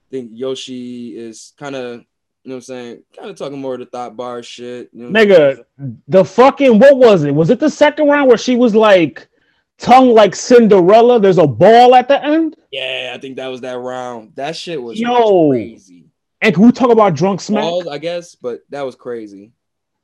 I 0.09 0.11
think 0.11 0.31
Yoshi 0.32 1.16
is 1.16 1.53
kind 1.59 1.77
of 1.77 2.05
you 2.45 2.51
know 2.51 2.55
what 2.55 2.57
I'm 2.57 2.62
saying, 2.62 3.03
kind 3.16 3.31
of 3.31 3.36
talking 3.36 3.61
more 3.61 3.74
of 3.74 3.81
the 3.81 3.86
thought 3.86 4.16
bar 4.16 4.43
shit. 4.43 4.89
You 4.93 5.05
know 5.05 5.11
Nigga, 5.11 5.65
the 6.09 6.24
fucking 6.24 6.78
what 6.78 6.97
was 6.97 7.24
it? 7.24 7.35
Was 7.35 7.51
it 7.51 7.61
the 7.61 7.69
second 7.69 8.09
round 8.09 8.28
where 8.28 8.39
she 8.39 8.57
was 8.57 8.74
like 8.74 9.28
tongue 9.77 10.15
like 10.15 10.35
Cinderella? 10.35 11.20
There's 11.20 11.39
a 11.39 11.47
ball 11.47 11.95
at 11.95 12.09
the 12.09 12.24
end. 12.24 12.57
Yeah, 12.73 13.12
I 13.15 13.19
think 13.19 13.36
that 13.36 13.49
was 13.49 13.61
that 13.62 13.78
round. 13.78 14.32
That 14.36 14.57
shit 14.57 14.82
was 14.82 14.99
Yo. 14.99 15.51
crazy. 15.51 16.07
And 16.40 16.55
can 16.55 16.65
we 16.65 16.73
talk 16.73 16.90
about 16.90 17.15
drunk 17.15 17.40
smack? 17.40 17.65
I 17.90 17.98
guess, 17.98 18.35
but 18.35 18.60
that 18.70 18.82
was 18.82 18.94
crazy. 18.94 19.52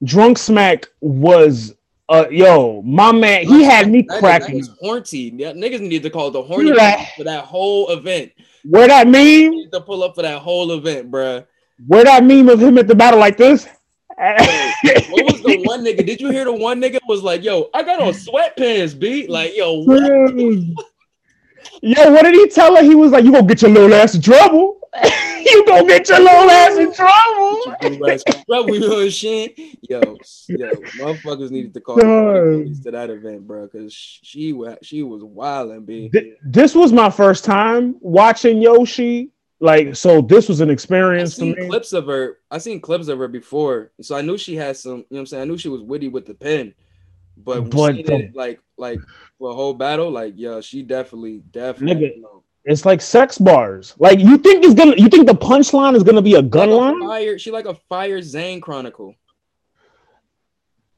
Drunk 0.03 0.39
smack 0.39 0.87
was 1.01 1.75
uh, 2.09 2.27
yo, 2.31 2.83
my 2.83 3.13
man, 3.13 3.47
he 3.47 3.63
had 3.63 3.91
me 3.91 4.03
cracking. 4.03 4.61
That 4.61 4.77
horny. 4.81 5.33
Yeah, 5.37 5.53
niggas 5.53 5.81
need 5.81 6.03
to 6.03 6.11
call 6.11 6.29
it 6.29 6.33
the 6.33 6.43
horny 6.43 6.73
that, 6.73 7.13
for 7.17 7.25
that 7.25 7.45
whole 7.45 7.91
event. 7.91 8.33
Where 8.65 8.89
that 8.89 9.07
meme? 9.07 9.71
To 9.73 9.81
pull 9.81 10.03
up 10.03 10.15
for 10.15 10.23
that 10.23 10.41
whole 10.41 10.73
event, 10.73 11.11
bruh. 11.11 11.47
Where 11.87 12.05
that 12.05 12.25
meme 12.25 12.49
of 12.49 12.61
him 12.61 12.79
at 12.79 12.89
the 12.89 12.95
battle 12.95 13.19
like 13.19 13.37
this? 13.37 13.67
what 14.17 15.33
was 15.33 15.43
the 15.43 15.63
one 15.65 15.85
nigga? 15.85 16.07
Did 16.07 16.21
you 16.21 16.31
hear 16.31 16.45
the 16.45 16.53
one 16.53 16.81
nigga 16.81 16.99
was 17.09 17.23
like, 17.23 17.43
"Yo, 17.43 17.69
I 17.75 17.83
got 17.83 18.01
on 18.01 18.13
sweatpants, 18.13 18.99
beat." 18.99 19.29
Like, 19.29 19.57
yo, 19.57 19.83
what? 19.83 20.85
yo, 21.83 22.11
what 22.11 22.23
did 22.23 22.35
he 22.35 22.49
tell 22.49 22.77
her? 22.77 22.83
He 22.83 22.95
was 22.95 23.13
like, 23.13 23.25
"You 23.25 23.33
gonna 23.33 23.47
get 23.47 23.63
your 23.63 23.71
little 23.71 23.95
ass 23.95 24.15
in 24.15 24.23
trouble." 24.23 24.81
you 25.45 25.65
gonna 25.67 25.87
get 25.87 26.09
your 26.09 26.21
little 26.21 26.51
ass 26.51 26.77
in 26.79 26.93
trouble. 26.93 27.63
know 28.79 29.09
shit. 29.09 29.59
Yo, 29.89 30.01
yo, 30.49 30.71
motherfuckers 30.99 31.51
needed 31.51 31.75
to 31.75 31.81
call 31.81 31.97
to 31.97 32.91
that 32.91 33.11
event, 33.11 33.47
bro, 33.47 33.65
because 33.65 33.93
she 33.93 34.53
was 34.53 34.77
she 34.83 35.03
was 35.03 35.23
wild 35.25 35.69
wilding, 35.69 35.85
b. 35.85 36.37
This 36.45 36.75
was 36.75 36.93
my 36.93 37.11
first 37.11 37.45
time 37.45 37.97
watching 38.01 38.63
Yoshi. 38.63 39.31
Like, 39.61 39.97
so 39.97 40.21
this 40.21 40.49
was 40.49 40.61
an 40.61 40.69
experience 40.69 41.37
to 41.37 41.47
me. 41.47 41.69
Clips 41.69 41.93
of 41.93 42.07
her, 42.07 42.39
I 42.51 42.59
seen 42.59 42.81
clips 42.81 43.09
of 43.09 43.19
her 43.19 43.29
before, 43.29 43.93
so 44.01 44.15
I 44.15 44.21
knew 44.21 44.37
she 44.37 44.57
had 44.57 44.77
some. 44.77 44.91
You 44.91 44.97
know 44.99 45.07
what 45.09 45.21
I'm 45.21 45.27
saying? 45.27 45.43
I 45.43 45.45
knew 45.47 45.57
she 45.57 45.69
was 45.69 45.81
witty 45.81 46.09
with 46.09 46.27
the 46.27 46.35
pen, 46.35 46.75
but, 47.37 47.71
but 47.71 47.95
the, 47.95 48.15
it, 48.15 48.37
like, 48.37 48.61
like 48.77 49.01
for 49.39 49.51
a 49.51 49.55
whole 49.55 49.75
battle, 49.75 50.11
like, 50.11 50.35
yeah, 50.37 50.61
she 50.61 50.83
definitely, 50.83 51.43
definitely. 51.51 52.09
Nigga, 52.09 52.17
you 52.17 52.23
know, 52.23 52.43
it's 52.65 52.87
like 52.87 53.01
sex 53.01 53.39
bars. 53.39 53.95
Like 53.99 54.19
you 54.19 54.39
think 54.39 54.65
it's 54.65 54.75
gonna 54.75 54.97
you 54.97 55.09
think 55.09 55.27
the 55.27 55.35
punchline 55.35 55.95
is 55.95 56.03
gonna 56.03 56.23
be 56.23 56.35
a 56.35 56.43
gun 56.43 56.71
like 56.71 56.81
line? 56.81 57.03
A 57.03 57.07
fire, 57.07 57.39
she 57.39 57.51
like 57.51 57.67
a 57.67 57.75
fire 57.89 58.23
Zane 58.23 58.61
Chronicle. 58.61 59.15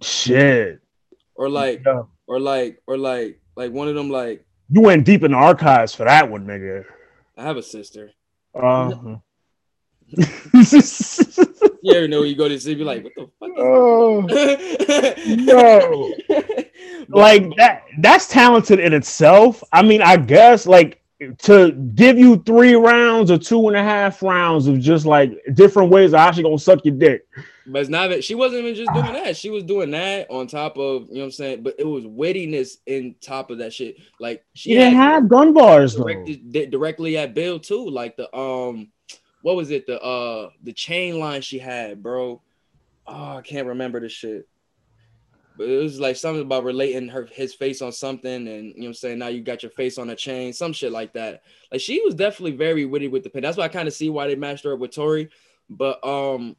Shit. 0.00 0.80
Or 1.34 1.48
like 1.48 1.82
yeah. 1.84 2.02
or 2.26 2.38
like 2.38 2.82
or 2.86 2.96
like 2.96 3.40
like 3.56 3.72
one 3.72 3.88
of 3.88 3.94
them 3.94 4.10
like 4.10 4.44
you 4.68 4.80
went 4.80 5.04
deep 5.04 5.22
in 5.22 5.32
the 5.32 5.36
archives 5.36 5.94
for 5.94 6.04
that 6.04 6.30
one, 6.30 6.46
nigga. 6.46 6.84
I 7.36 7.42
have 7.42 7.56
a 7.56 7.62
sister. 7.62 8.10
Uh-huh. 8.54 9.16
you 11.82 11.94
ever 11.94 12.08
know 12.08 12.22
you 12.22 12.36
go 12.36 12.48
to 12.48 12.58
sleep, 12.58 12.78
you're 12.78 12.86
like, 12.86 13.04
what 13.04 13.12
the 13.16 13.28
fuck? 13.38 13.50
oh, 13.58 14.20
no. 15.36 16.62
like 17.08 17.44
that 17.56 17.84
that's 17.98 18.28
talented 18.28 18.80
in 18.80 18.92
itself. 18.92 19.62
I 19.72 19.82
mean, 19.82 20.02
I 20.02 20.16
guess 20.16 20.66
like 20.66 21.02
to 21.38 21.72
give 21.94 22.18
you 22.18 22.42
three 22.44 22.74
rounds 22.74 23.30
or 23.30 23.38
two 23.38 23.68
and 23.68 23.76
a 23.76 23.82
half 23.82 24.22
rounds 24.22 24.66
of 24.66 24.78
just 24.78 25.06
like 25.06 25.32
different 25.54 25.90
ways 25.90 26.10
of 26.10 26.16
actually 26.16 26.42
gonna 26.42 26.58
suck 26.58 26.84
your 26.84 26.94
dick. 26.94 27.26
But 27.66 27.80
it's 27.80 27.90
not 27.90 28.08
that 28.08 28.22
she 28.22 28.34
wasn't 28.34 28.62
even 28.62 28.74
just 28.74 28.92
doing 28.92 29.12
that. 29.12 29.36
She 29.36 29.50
was 29.50 29.64
doing 29.64 29.90
that 29.92 30.30
on 30.30 30.46
top 30.46 30.76
of 30.76 31.08
you 31.08 31.14
know 31.14 31.20
what 31.20 31.24
I'm 31.26 31.30
saying. 31.32 31.62
But 31.62 31.76
it 31.78 31.86
was 31.86 32.04
wittiness 32.04 32.76
in 32.86 33.14
top 33.20 33.50
of 33.50 33.58
that 33.58 33.72
shit. 33.72 33.96
Like 34.20 34.44
she 34.52 34.74
didn't 34.74 34.94
have 34.94 35.28
gun 35.28 35.54
bars 35.54 35.96
directed, 35.96 36.52
though. 36.52 36.66
directly 36.66 37.16
at 37.16 37.34
Bill 37.34 37.58
too. 37.58 37.88
Like 37.88 38.16
the 38.16 38.34
um, 38.36 38.92
what 39.42 39.56
was 39.56 39.70
it? 39.70 39.86
The 39.86 40.00
uh, 40.02 40.50
the 40.62 40.72
chain 40.72 41.18
line 41.18 41.40
she 41.40 41.58
had, 41.58 42.02
bro. 42.02 42.42
Oh, 43.06 43.36
I 43.36 43.42
can't 43.42 43.68
remember 43.68 44.00
the 44.00 44.08
shit. 44.08 44.46
But 45.56 45.68
it 45.68 45.82
was 45.82 45.98
like 45.98 46.16
something 46.16 46.42
about 46.42 46.64
relating 46.64 47.08
her 47.08 47.26
his 47.32 47.54
face 47.54 47.80
on 47.80 47.92
something, 47.92 48.48
and 48.48 48.66
you 48.66 48.74
know 48.74 48.80
what 48.80 48.86
I'm 48.88 48.94
saying. 48.94 49.18
Now 49.18 49.28
you 49.28 49.42
got 49.42 49.62
your 49.62 49.70
face 49.70 49.96
on 49.98 50.10
a 50.10 50.16
chain, 50.16 50.52
some 50.52 50.72
shit 50.72 50.92
like 50.92 51.14
that. 51.14 51.42
Like 51.72 51.80
she 51.80 52.00
was 52.02 52.14
definitely 52.14 52.56
very 52.56 52.84
witty 52.84 53.08
with 53.08 53.22
the 53.22 53.30
pen. 53.30 53.42
That's 53.42 53.56
why 53.56 53.64
I 53.64 53.68
kind 53.68 53.88
of 53.88 53.94
see 53.94 54.10
why 54.10 54.26
they 54.26 54.36
matched 54.36 54.64
her 54.64 54.74
up 54.74 54.80
with 54.80 54.94
Tory. 54.94 55.30
But 55.70 56.06
um, 56.06 56.56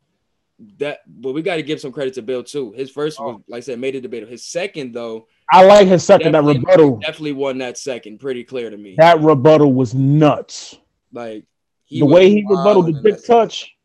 that 0.79 0.99
but 1.05 1.33
we 1.33 1.41
got 1.41 1.57
to 1.57 1.63
give 1.63 1.79
some 1.79 1.91
credit 1.91 2.15
to 2.15 2.21
Bill 2.21 2.43
too. 2.43 2.71
His 2.73 2.89
first 2.89 3.19
oh. 3.19 3.25
was 3.25 3.41
like 3.47 3.57
I 3.57 3.61
said, 3.61 3.79
made 3.79 3.95
it 3.95 4.01
debatable. 4.01 4.31
His 4.31 4.45
second 4.45 4.93
though, 4.93 5.27
I 5.51 5.63
like 5.63 5.87
his 5.87 6.03
second. 6.03 6.31
That 6.33 6.43
rebuttal 6.43 6.97
definitely 6.97 7.33
won 7.33 7.59
that 7.59 7.77
second, 7.77 8.19
pretty 8.19 8.43
clear 8.43 8.69
to 8.69 8.77
me. 8.77 8.95
That 8.97 9.21
rebuttal 9.21 9.73
was 9.73 9.93
nuts. 9.93 10.77
Like 11.11 11.45
the 11.89 12.05
way 12.05 12.29
he 12.29 12.45
rebutted 12.47 12.95
the 12.95 13.01
big 13.01 13.23
touch. 13.25 13.75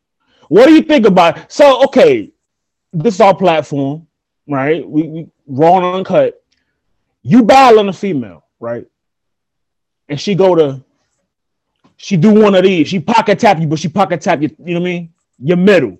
What 0.49 0.67
do 0.67 0.73
you 0.73 0.81
think 0.81 1.05
about? 1.05 1.37
It? 1.37 1.51
So 1.51 1.83
okay, 1.83 2.31
this 2.91 3.15
is 3.15 3.21
our 3.21 3.35
platform 3.35 4.07
right? 4.47 4.87
We, 4.87 5.03
we 5.03 5.27
raw 5.47 5.77
and 5.77 5.85
uncut. 5.85 6.43
You 7.21 7.43
battling 7.43 7.87
a 7.87 7.93
female, 7.93 8.45
right? 8.59 8.85
And 10.09 10.19
she 10.19 10.35
go 10.35 10.55
to, 10.55 10.83
she 11.97 12.17
do 12.17 12.33
one 12.33 12.55
of 12.55 12.63
these. 12.63 12.87
She 12.87 12.99
pocket 12.99 13.39
tap 13.39 13.59
you, 13.59 13.67
but 13.67 13.79
she 13.79 13.87
pocket 13.87 14.21
tap 14.21 14.41
you. 14.41 14.49
You 14.63 14.73
know 14.73 14.81
what 14.81 14.87
I 14.87 14.91
mean? 14.91 15.13
Your 15.39 15.57
middle. 15.57 15.97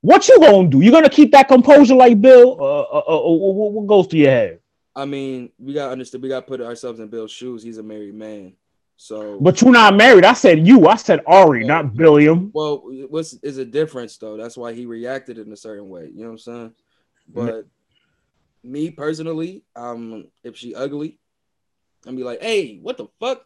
What 0.00 0.28
you 0.28 0.38
gonna 0.38 0.68
do? 0.68 0.80
You 0.80 0.90
gonna 0.90 1.08
keep 1.08 1.32
that 1.32 1.48
composure 1.48 1.94
like 1.94 2.20
Bill? 2.20 2.58
Uh, 2.60 2.80
uh, 2.80 3.02
uh, 3.08 3.16
uh 3.16 3.30
what 3.30 3.86
goes 3.86 4.06
to 4.08 4.18
your 4.18 4.30
head? 4.30 4.60
I 4.94 5.06
mean, 5.06 5.50
we 5.58 5.72
gotta 5.72 5.92
understand. 5.92 6.22
We 6.22 6.28
gotta 6.28 6.46
put 6.46 6.60
ourselves 6.60 7.00
in 7.00 7.08
Bill's 7.08 7.32
shoes. 7.32 7.62
He's 7.62 7.78
a 7.78 7.82
married 7.82 8.14
man. 8.14 8.52
So, 8.96 9.38
but 9.40 9.60
you're 9.60 9.72
not 9.72 9.96
married. 9.96 10.24
I 10.24 10.34
said 10.34 10.66
you. 10.66 10.86
I 10.86 10.96
said 10.96 11.20
Ari, 11.26 11.60
well, 11.60 11.68
not 11.68 11.94
Billiam. 11.94 12.50
Well, 12.52 12.84
what's 13.08 13.32
is 13.42 13.58
a 13.58 13.64
difference 13.64 14.16
though? 14.18 14.36
That's 14.36 14.56
why 14.56 14.72
he 14.72 14.86
reacted 14.86 15.38
in 15.38 15.52
a 15.52 15.56
certain 15.56 15.88
way. 15.88 16.10
You 16.14 16.20
know 16.20 16.26
what 16.26 16.32
I'm 16.32 16.38
saying? 16.38 16.74
But 17.28 17.66
me 18.62 18.90
personally, 18.90 19.64
um, 19.76 20.28
if 20.42 20.56
she 20.56 20.74
ugly, 20.74 21.18
I'm 22.06 22.16
be 22.16 22.24
like, 22.24 22.42
hey, 22.42 22.78
what 22.80 22.96
the 22.96 23.06
fuck? 23.20 23.44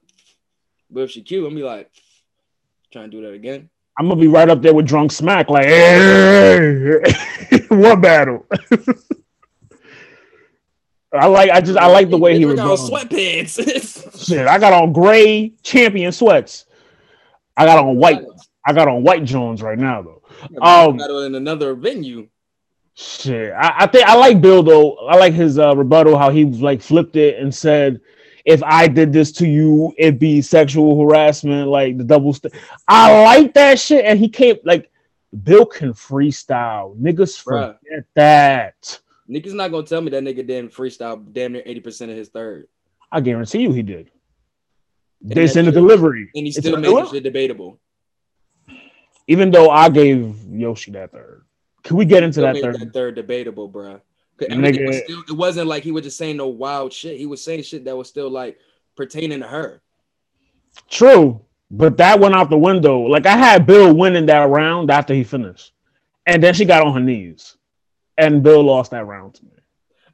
But 0.90 1.02
if 1.02 1.10
she 1.10 1.22
cute, 1.22 1.46
I'm 1.46 1.54
be 1.54 1.62
like, 1.62 1.90
trying 2.92 3.10
to 3.10 3.16
do 3.16 3.22
that 3.26 3.32
again. 3.32 3.70
I'm 3.98 4.08
gonna 4.08 4.20
be 4.20 4.28
right 4.28 4.48
up 4.48 4.62
there 4.62 4.72
with 4.74 4.86
drunk 4.86 5.10
smack, 5.10 5.50
like, 5.50 5.66
hey, 5.66 7.00
what 7.68 8.00
battle? 8.00 8.46
I 11.12 11.26
like, 11.26 11.50
I 11.50 11.60
just, 11.60 11.78
I 11.78 11.86
like 11.86 12.10
the 12.10 12.18
way 12.18 12.38
he 12.38 12.44
was. 12.44 12.56
going. 12.56 12.76
Sweatpants. 12.76 14.26
Shit, 14.28 14.46
I 14.46 14.58
got 14.58 14.72
on 14.72 14.92
gray 14.92 15.54
champion 15.62 16.12
sweats. 16.12 16.66
I 17.56 17.64
got 17.64 17.78
on 17.78 17.96
white. 17.96 18.22
I 18.64 18.72
got 18.72 18.88
on 18.88 19.02
white 19.02 19.24
Jones 19.24 19.62
right 19.62 19.78
now 19.78 20.02
though. 20.02 20.22
Um, 20.60 21.00
in 21.00 21.34
another 21.34 21.74
venue. 21.74 22.28
Shit, 23.00 23.52
I, 23.52 23.74
I, 23.78 23.86
think 23.86 24.08
I 24.08 24.16
like 24.16 24.40
Bill 24.40 24.60
though. 24.60 24.96
I 24.96 25.16
like 25.16 25.32
his 25.32 25.56
uh, 25.56 25.76
rebuttal, 25.76 26.18
how 26.18 26.30
he 26.30 26.46
like 26.46 26.82
flipped 26.82 27.14
it 27.14 27.38
and 27.38 27.54
said, 27.54 28.00
"If 28.44 28.60
I 28.64 28.88
did 28.88 29.12
this 29.12 29.30
to 29.34 29.46
you, 29.46 29.94
it'd 29.96 30.18
be 30.18 30.42
sexual 30.42 31.00
harassment." 31.00 31.68
Like 31.68 31.96
the 31.96 32.02
double. 32.02 32.32
St- 32.32 32.52
I 32.88 33.22
like 33.22 33.54
that 33.54 33.78
shit, 33.78 34.04
and 34.04 34.18
he 34.18 34.28
came 34.28 34.56
like 34.64 34.90
Bill 35.44 35.64
can 35.64 35.92
freestyle. 35.92 36.98
Niggas 36.98 37.44
Bruh. 37.44 37.76
forget 37.78 38.04
that. 38.16 39.00
Niggas 39.30 39.54
not 39.54 39.70
gonna 39.70 39.86
tell 39.86 40.00
me 40.00 40.10
that 40.10 40.24
nigga 40.24 40.44
didn't 40.44 40.72
freestyle 40.72 41.24
damn 41.32 41.52
near 41.52 41.62
eighty 41.66 41.78
percent 41.78 42.10
of 42.10 42.16
his 42.16 42.30
third. 42.30 42.66
I 43.12 43.20
guarantee 43.20 43.60
you 43.60 43.70
he 43.70 43.84
did. 43.84 44.10
This 45.20 45.54
in 45.54 45.66
the 45.66 45.70
delivery, 45.70 46.30
and 46.34 46.46
he 46.46 46.50
still 46.50 46.78
made 46.78 47.08
shit 47.10 47.22
debatable. 47.22 47.78
Even 49.28 49.52
though 49.52 49.70
I 49.70 49.88
gave 49.88 50.36
Yoshi 50.50 50.90
that 50.90 51.12
third. 51.12 51.44
Can 51.88 51.96
we 51.96 52.04
get 52.04 52.22
into 52.22 52.42
that 52.42 52.54
third? 52.60 52.78
That 52.78 52.92
third 52.92 53.14
debatable, 53.14 53.66
bro. 53.66 54.02
Nigga, 54.38 54.86
was 54.86 54.98
still, 54.98 55.22
it 55.26 55.32
wasn't 55.32 55.68
like 55.68 55.82
he 55.82 55.90
was 55.90 56.04
just 56.04 56.18
saying 56.18 56.36
no 56.36 56.48
wild 56.48 56.92
shit. 56.92 57.16
He 57.16 57.24
was 57.24 57.42
saying 57.42 57.62
shit 57.62 57.86
that 57.86 57.96
was 57.96 58.10
still 58.10 58.28
like 58.28 58.58
pertaining 58.94 59.40
to 59.40 59.46
her. 59.46 59.80
True, 60.90 61.40
but 61.70 61.96
that 61.96 62.20
went 62.20 62.34
out 62.34 62.50
the 62.50 62.58
window. 62.58 63.00
Like 63.00 63.24
I 63.24 63.38
had 63.38 63.66
Bill 63.66 63.94
winning 63.94 64.26
that 64.26 64.50
round 64.50 64.90
after 64.90 65.14
he 65.14 65.24
finished, 65.24 65.72
and 66.26 66.42
then 66.42 66.52
she 66.52 66.66
got 66.66 66.86
on 66.86 66.92
her 66.92 67.00
knees, 67.00 67.56
and 68.18 68.42
Bill 68.42 68.62
lost 68.62 68.90
that 68.90 69.06
round 69.06 69.36
to 69.36 69.44
me. 69.46 69.52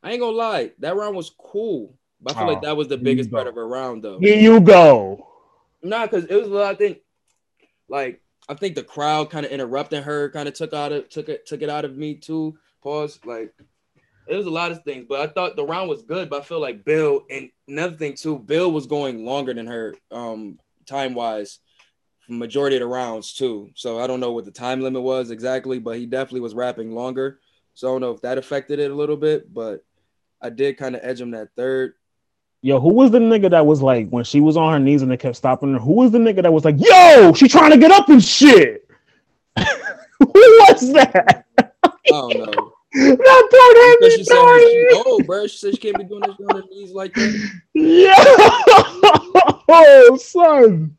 I 0.01 0.13
ain't 0.13 0.21
gonna 0.21 0.37
lie, 0.37 0.71
that 0.79 0.95
round 0.95 1.17
was 1.17 1.31
cool, 1.37 1.93
but 2.21 2.37
I 2.37 2.39
feel 2.39 2.45
oh, 2.45 2.53
like 2.53 2.59
ah, 2.59 2.67
that 2.67 2.77
was 2.77 2.87
the 2.87 2.99
biggest 2.99 3.33
part 3.33 3.49
of 3.49 3.57
a 3.57 3.65
round, 3.65 4.05
though. 4.05 4.21
Here 4.21 4.39
you 4.39 4.61
go. 4.61 5.27
Nah, 5.83 6.07
because 6.07 6.27
it 6.27 6.37
was. 6.37 6.53
I 6.53 6.77
think, 6.77 6.99
like 7.89 8.23
I 8.49 8.55
think 8.55 8.75
the 8.75 8.83
crowd 8.83 9.31
kind 9.31 9.47
of 9.47 9.53
interrupting 9.53 10.03
her 10.03 10.31
kind 10.31 10.49
of 10.49 10.55
took 10.55 10.73
out 10.75 10.93
of 10.93 11.09
took 11.09 11.29
it 11.29 11.47
took 11.47 11.62
it 11.62 11.71
out 11.71 11.85
of 11.85 11.97
me 11.97 12.15
too. 12.15 12.59
Pause. 12.83 13.21
Like 13.25 13.55
it 14.27 14.37
was 14.37 14.47
a 14.47 14.51
lot 14.51 14.73
of 14.73 14.83
things, 14.85 15.07
but 15.09 15.21
I 15.21 15.33
thought 15.33 15.57
the 15.57 15.65
round 15.65 15.89
was 15.89 16.03
good. 16.03 16.31
But 16.31 16.43
I 16.43 16.45
feel 16.45 16.61
like 16.61 16.85
Bill 16.85 17.23
and 17.31 17.51
another 17.69 17.97
thing 17.97 18.15
too, 18.15 18.39
Bill 18.39 18.71
was 18.71 18.87
going 18.87 19.25
longer 19.25 19.55
than 19.55 19.66
her 19.66 19.95
um 20.11 20.59
time 20.87 21.15
wise, 21.15 21.61
majority 22.29 22.77
of 22.77 22.81
the 22.81 22.87
rounds 22.87 23.33
too. 23.33 23.71
So 23.75 23.99
I 23.99 24.07
don't 24.07 24.21
know 24.21 24.33
what 24.33 24.45
the 24.45 24.51
time 24.51 24.81
limit 24.81 25.03
was 25.03 25.31
exactly, 25.31 25.79
but 25.79 25.97
he 25.99 26.07
definitely 26.07 26.41
was 26.41 26.55
rapping 26.55 26.93
longer. 26.93 27.41
So 27.75 27.89
I 27.89 27.91
don't 27.93 28.01
know 28.03 28.12
if 28.12 28.23
that 28.23 28.39
affected 28.39 28.79
it 28.79 28.91
a 28.91 28.95
little 28.95 29.16
bit, 29.16 29.53
but 29.53 29.85
I 30.41 30.51
did 30.51 30.77
kind 30.77 30.95
of 30.95 31.01
edge 31.03 31.21
him 31.21 31.31
that 31.33 31.49
third. 31.57 31.95
Yo, 32.65 32.81
who 32.81 32.95
was 32.95 33.11
the 33.11 33.19
nigga 33.19 33.51
that 33.51 33.66
was 33.66 33.82
like 33.82 34.09
when 34.09 34.24
she 34.24 34.41
was 34.41 34.57
on 34.57 34.73
her 34.73 34.78
knees 34.78 35.03
and 35.03 35.11
they 35.11 35.19
kept 35.19 35.36
stopping 35.36 35.74
her? 35.74 35.78
Who 35.78 35.93
was 35.97 36.12
the 36.12 36.19
nigga 36.19 36.41
that 36.41 36.51
was 36.51 36.65
like, 36.65 36.77
"Yo, 36.78 37.35
she 37.35 37.47
trying 37.47 37.73
to 37.73 37.77
get 37.77 37.91
up 37.91 38.09
and 38.09 38.24
shit"? 38.24 38.89
who 39.59 40.32
was 40.32 40.91
that? 40.95 41.45
I 41.59 41.91
don't 42.09 42.39
know. 42.39 42.73
Not 42.95 43.51
don't 43.51 44.03
have 44.03 44.12
she, 44.12 44.89
Oh, 44.95 45.20
bro, 45.27 45.47
she 45.47 45.59
said 45.59 45.74
she 45.74 45.77
can't 45.78 45.99
be 45.99 46.05
doing 46.05 46.23
this 46.23 46.36
on 46.49 46.57
her 46.57 46.62
knees 46.70 46.93
like 46.93 47.12
that. 47.12 47.51
Yeah, 47.74 48.15
oh, 49.69 50.19
son. 50.19 50.97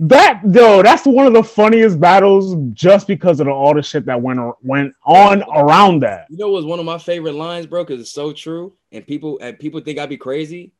That 0.00 0.40
though, 0.44 0.82
that's 0.82 1.04
one 1.04 1.26
of 1.26 1.32
the 1.32 1.42
funniest 1.42 1.98
battles 1.98 2.56
just 2.72 3.08
because 3.08 3.40
of 3.40 3.46
the, 3.46 3.52
all 3.52 3.74
the 3.74 3.82
shit 3.82 4.06
that 4.06 4.22
went 4.22 4.40
went 4.62 4.94
on 5.04 5.42
around 5.42 6.02
that. 6.02 6.26
You 6.30 6.36
know, 6.36 6.48
it 6.48 6.52
was 6.52 6.64
one 6.64 6.78
of 6.78 6.84
my 6.84 6.98
favorite 6.98 7.34
lines, 7.34 7.66
bro, 7.66 7.84
because 7.84 8.00
it's 8.00 8.12
so 8.12 8.32
true, 8.32 8.74
and 8.92 9.04
people 9.04 9.40
and 9.42 9.58
people 9.58 9.80
think 9.80 9.98
I'd 9.98 10.08
be 10.08 10.16
crazy. 10.16 10.72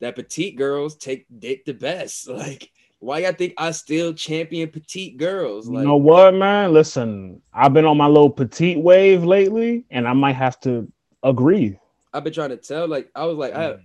That 0.00 0.16
petite 0.16 0.56
girls 0.56 0.96
take 0.96 1.26
dick 1.38 1.64
the 1.64 1.74
best. 1.74 2.28
Like, 2.36 2.70
why 2.98 3.20
y'all 3.20 3.32
think 3.32 3.54
I 3.58 3.70
still 3.70 4.14
champion 4.14 4.70
petite 4.70 5.16
girls? 5.16 5.68
Like, 5.68 5.82
you 5.82 5.88
know 5.88 5.96
what, 5.96 6.34
man? 6.34 6.72
Listen, 6.72 7.42
I've 7.52 7.72
been 7.74 7.84
on 7.84 7.96
my 7.96 8.06
little 8.06 8.30
petite 8.30 8.78
wave 8.78 9.22
lately, 9.22 9.84
and 9.90 10.08
I 10.08 10.12
might 10.12 10.34
have 10.34 10.58
to 10.60 10.90
agree. 11.22 11.78
I've 12.12 12.24
been 12.24 12.32
trying 12.32 12.50
to 12.50 12.56
tell. 12.56 12.88
Like, 12.88 13.10
I 13.14 13.26
was 13.26 13.36
like, 13.36 13.54
I, 13.54 13.62
had, 13.62 13.76
mm. 13.76 13.82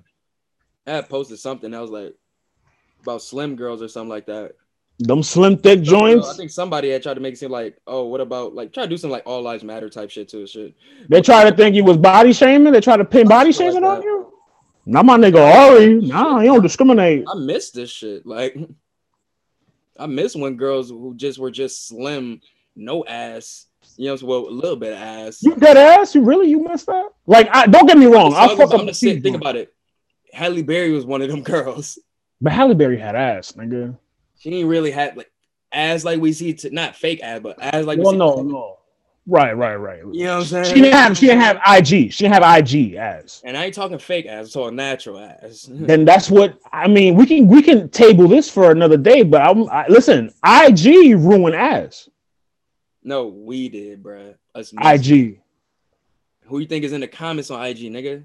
I 0.87 0.91
had 0.91 1.09
posted 1.09 1.39
something. 1.39 1.73
I 1.73 1.81
was 1.81 1.91
like 1.91 2.15
about 3.01 3.21
slim 3.21 3.55
girls 3.55 3.81
or 3.81 3.87
something 3.87 4.09
like 4.09 4.27
that 4.27 4.53
them 5.01 5.23
slim 5.23 5.57
thick 5.57 5.81
joints. 5.81 6.29
I 6.29 6.33
think 6.35 6.51
somebody 6.51 6.89
had 6.89 7.03
tried 7.03 7.15
to 7.15 7.19
make 7.19 7.33
it 7.33 7.37
seem 7.37 7.51
like, 7.51 7.77
oh, 7.87 8.05
what 8.05 8.21
about 8.21 8.53
like 8.53 8.73
try 8.73 8.83
to 8.83 8.89
do 8.89 8.97
some 8.97 9.09
like 9.09 9.23
all 9.25 9.41
lives 9.41 9.63
matter 9.63 9.89
type 9.89 10.09
shit 10.09 10.29
too. 10.29 10.45
Shit. 10.47 10.75
They 11.09 11.21
try 11.21 11.49
to 11.49 11.55
think 11.55 11.75
you 11.75 11.83
was 11.83 11.97
body 11.97 12.33
shaming. 12.33 12.71
They 12.71 12.81
try 12.81 12.97
to 12.97 13.05
pin 13.05 13.27
body 13.27 13.51
shaming 13.51 13.83
like 13.83 13.99
on 13.99 14.03
you. 14.03 14.33
Not 14.85 15.05
my 15.05 15.17
nigga 15.17 15.39
Ari. 15.39 16.01
Nah, 16.01 16.39
you 16.39 16.47
don't 16.47 16.63
discriminate. 16.63 17.25
I 17.27 17.35
miss 17.35 17.71
this 17.71 17.89
shit. 17.89 18.25
Like, 18.25 18.57
I 19.99 20.05
miss 20.07 20.35
when 20.35 20.57
girls 20.57 20.89
who 20.89 21.13
just 21.15 21.37
were 21.37 21.51
just 21.51 21.87
slim, 21.87 22.41
no 22.75 23.05
ass. 23.05 23.67
You 23.97 24.07
know, 24.07 24.17
well, 24.23 24.47
a 24.47 24.49
little 24.49 24.75
bit 24.75 24.93
of 24.93 24.99
ass. 24.99 25.41
You 25.43 25.55
dead 25.55 25.77
ass? 25.77 26.15
You 26.15 26.23
really 26.23 26.49
you 26.49 26.63
missed 26.63 26.85
that? 26.85 27.09
Like, 27.25 27.49
I, 27.51 27.67
don't 27.67 27.87
get 27.87 27.97
me 27.97 28.05
wrong. 28.05 28.33
I 28.35 28.55
fuck 28.55 28.71
saying, 28.93 29.21
think 29.21 29.35
about 29.35 29.55
it. 29.55 29.73
Halle 30.31 30.61
Berry 30.61 30.91
was 30.91 31.05
one 31.05 31.21
of 31.21 31.29
them 31.29 31.41
girls. 31.43 31.99
But 32.39 32.53
Halle 32.53 32.73
Berry 32.73 32.97
had 32.97 33.15
ass, 33.15 33.51
nigga 33.53 33.97
she 34.41 34.49
didn't 34.49 34.69
really 34.69 34.89
had 34.89 35.15
like 35.15 35.31
as 35.71 36.03
like 36.03 36.19
we 36.19 36.33
see 36.33 36.53
to 36.53 36.71
not 36.71 36.95
fake 36.95 37.21
ass, 37.21 37.41
but 37.43 37.61
as 37.61 37.85
like 37.85 37.99
well, 37.99 38.13
no, 38.13 38.41
no. 38.41 38.77
Right, 39.27 39.55
right, 39.55 39.75
right. 39.75 39.99
You 39.99 40.23
know 40.23 40.37
what 40.37 40.41
I'm 40.41 40.45
saying? 40.45 40.65
She 40.65 40.81
didn't 40.81 40.93
have 40.93 41.15
she 41.15 41.27
didn't 41.27 41.41
have 41.41 41.57
IG. 41.67 42.11
She 42.11 42.23
didn't 42.23 42.41
have 42.41 42.57
IG 42.57 42.95
as. 42.95 43.39
And 43.45 43.55
I 43.55 43.65
ain't 43.65 43.75
talking 43.75 43.99
fake 43.99 44.25
ass, 44.25 44.47
I'm 44.47 44.51
talking 44.51 44.77
natural 44.77 45.19
ass. 45.19 45.69
then 45.71 46.05
that's 46.05 46.31
what 46.31 46.57
I 46.73 46.87
mean. 46.87 47.13
We 47.15 47.27
can 47.27 47.47
we 47.47 47.61
can 47.61 47.87
table 47.89 48.27
this 48.27 48.49
for 48.49 48.71
another 48.71 48.97
day, 48.97 49.21
but 49.21 49.41
I'm 49.41 49.69
I, 49.69 49.85
listen. 49.89 50.33
IG 50.43 51.15
ruined 51.17 51.55
ass. 51.55 52.09
No, 53.03 53.27
we 53.27 53.69
did, 53.69 54.01
bro. 54.01 54.33
Us 54.55 54.73
IG. 54.73 55.39
Who 56.45 56.57
you 56.57 56.65
think 56.65 56.83
is 56.83 56.93
in 56.93 57.01
the 57.01 57.07
comments 57.07 57.51
on 57.51 57.63
IG, 57.63 57.77
nigga? 57.77 58.23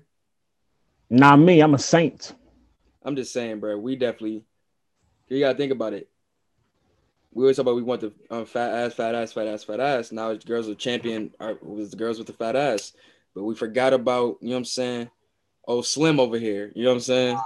Not 1.10 1.36
me. 1.36 1.60
I'm 1.60 1.74
a 1.74 1.78
saint. 1.78 2.32
I'm 3.04 3.16
just 3.16 3.34
saying, 3.34 3.60
bro. 3.60 3.76
We 3.76 3.96
definitely 3.96 4.44
You 5.28 5.40
gotta 5.40 5.58
think 5.58 5.72
about 5.72 5.92
it. 5.92 6.08
We 7.32 7.44
always 7.44 7.56
talk 7.56 7.64
about 7.64 7.76
we 7.76 7.82
want 7.82 8.00
the 8.00 8.12
um, 8.30 8.46
fat 8.46 8.72
ass, 8.72 8.94
fat 8.94 9.14
ass, 9.14 9.32
fat 9.32 9.46
ass, 9.46 9.64
fat 9.64 9.80
ass. 9.80 10.12
Now 10.12 10.30
it's 10.30 10.44
girls 10.44 10.68
with 10.68 10.78
champion. 10.78 11.34
It 11.40 11.62
was 11.62 11.90
the 11.90 11.96
girls 11.96 12.18
with 12.18 12.26
the 12.26 12.32
fat 12.32 12.56
ass, 12.56 12.92
but 13.34 13.44
we 13.44 13.54
forgot 13.54 13.92
about 13.92 14.38
you 14.40 14.48
know 14.48 14.54
what 14.54 14.58
I'm 14.58 14.64
saying. 14.64 15.10
Oh, 15.68 15.82
Slim 15.82 16.20
over 16.20 16.38
here. 16.38 16.72
You 16.74 16.84
know 16.84 16.90
what 16.90 16.96
I'm 16.96 17.00
saying? 17.00 17.36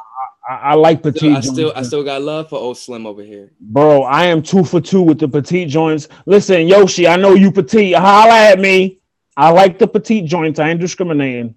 I, 0.49 0.55
I 0.55 0.75
like 0.75 1.03
petite. 1.03 1.21
Still, 1.21 1.37
I 1.37 1.41
still, 1.41 1.73
I 1.77 1.83
still 1.83 2.05
got 2.05 2.23
love 2.23 2.51
for 2.51 2.57
old 2.59 2.77
Slim 2.77 3.07
over 3.07 3.23
here, 3.23 3.53
bro. 3.61 4.03
I 4.03 4.27
am 4.27 4.43
two 4.43 4.63
for 4.63 4.81
two 4.81 5.03
with 5.03 5.19
the 5.19 5.29
petite 5.29 5.69
joints. 5.69 6.09
Listen, 6.27 6.69
Yoshi, 6.69 7.09
I 7.09 7.17
know 7.17 7.35
you 7.35 7.51
petite. 7.51 7.95
Holla 7.95 8.51
at 8.51 8.61
me. 8.61 9.01
I 9.37 9.51
like 9.51 9.79
the 9.79 9.89
petite 9.89 10.27
joints. 10.27 10.61
I 10.61 10.71
ain't 10.71 10.81
discriminating. 10.81 11.55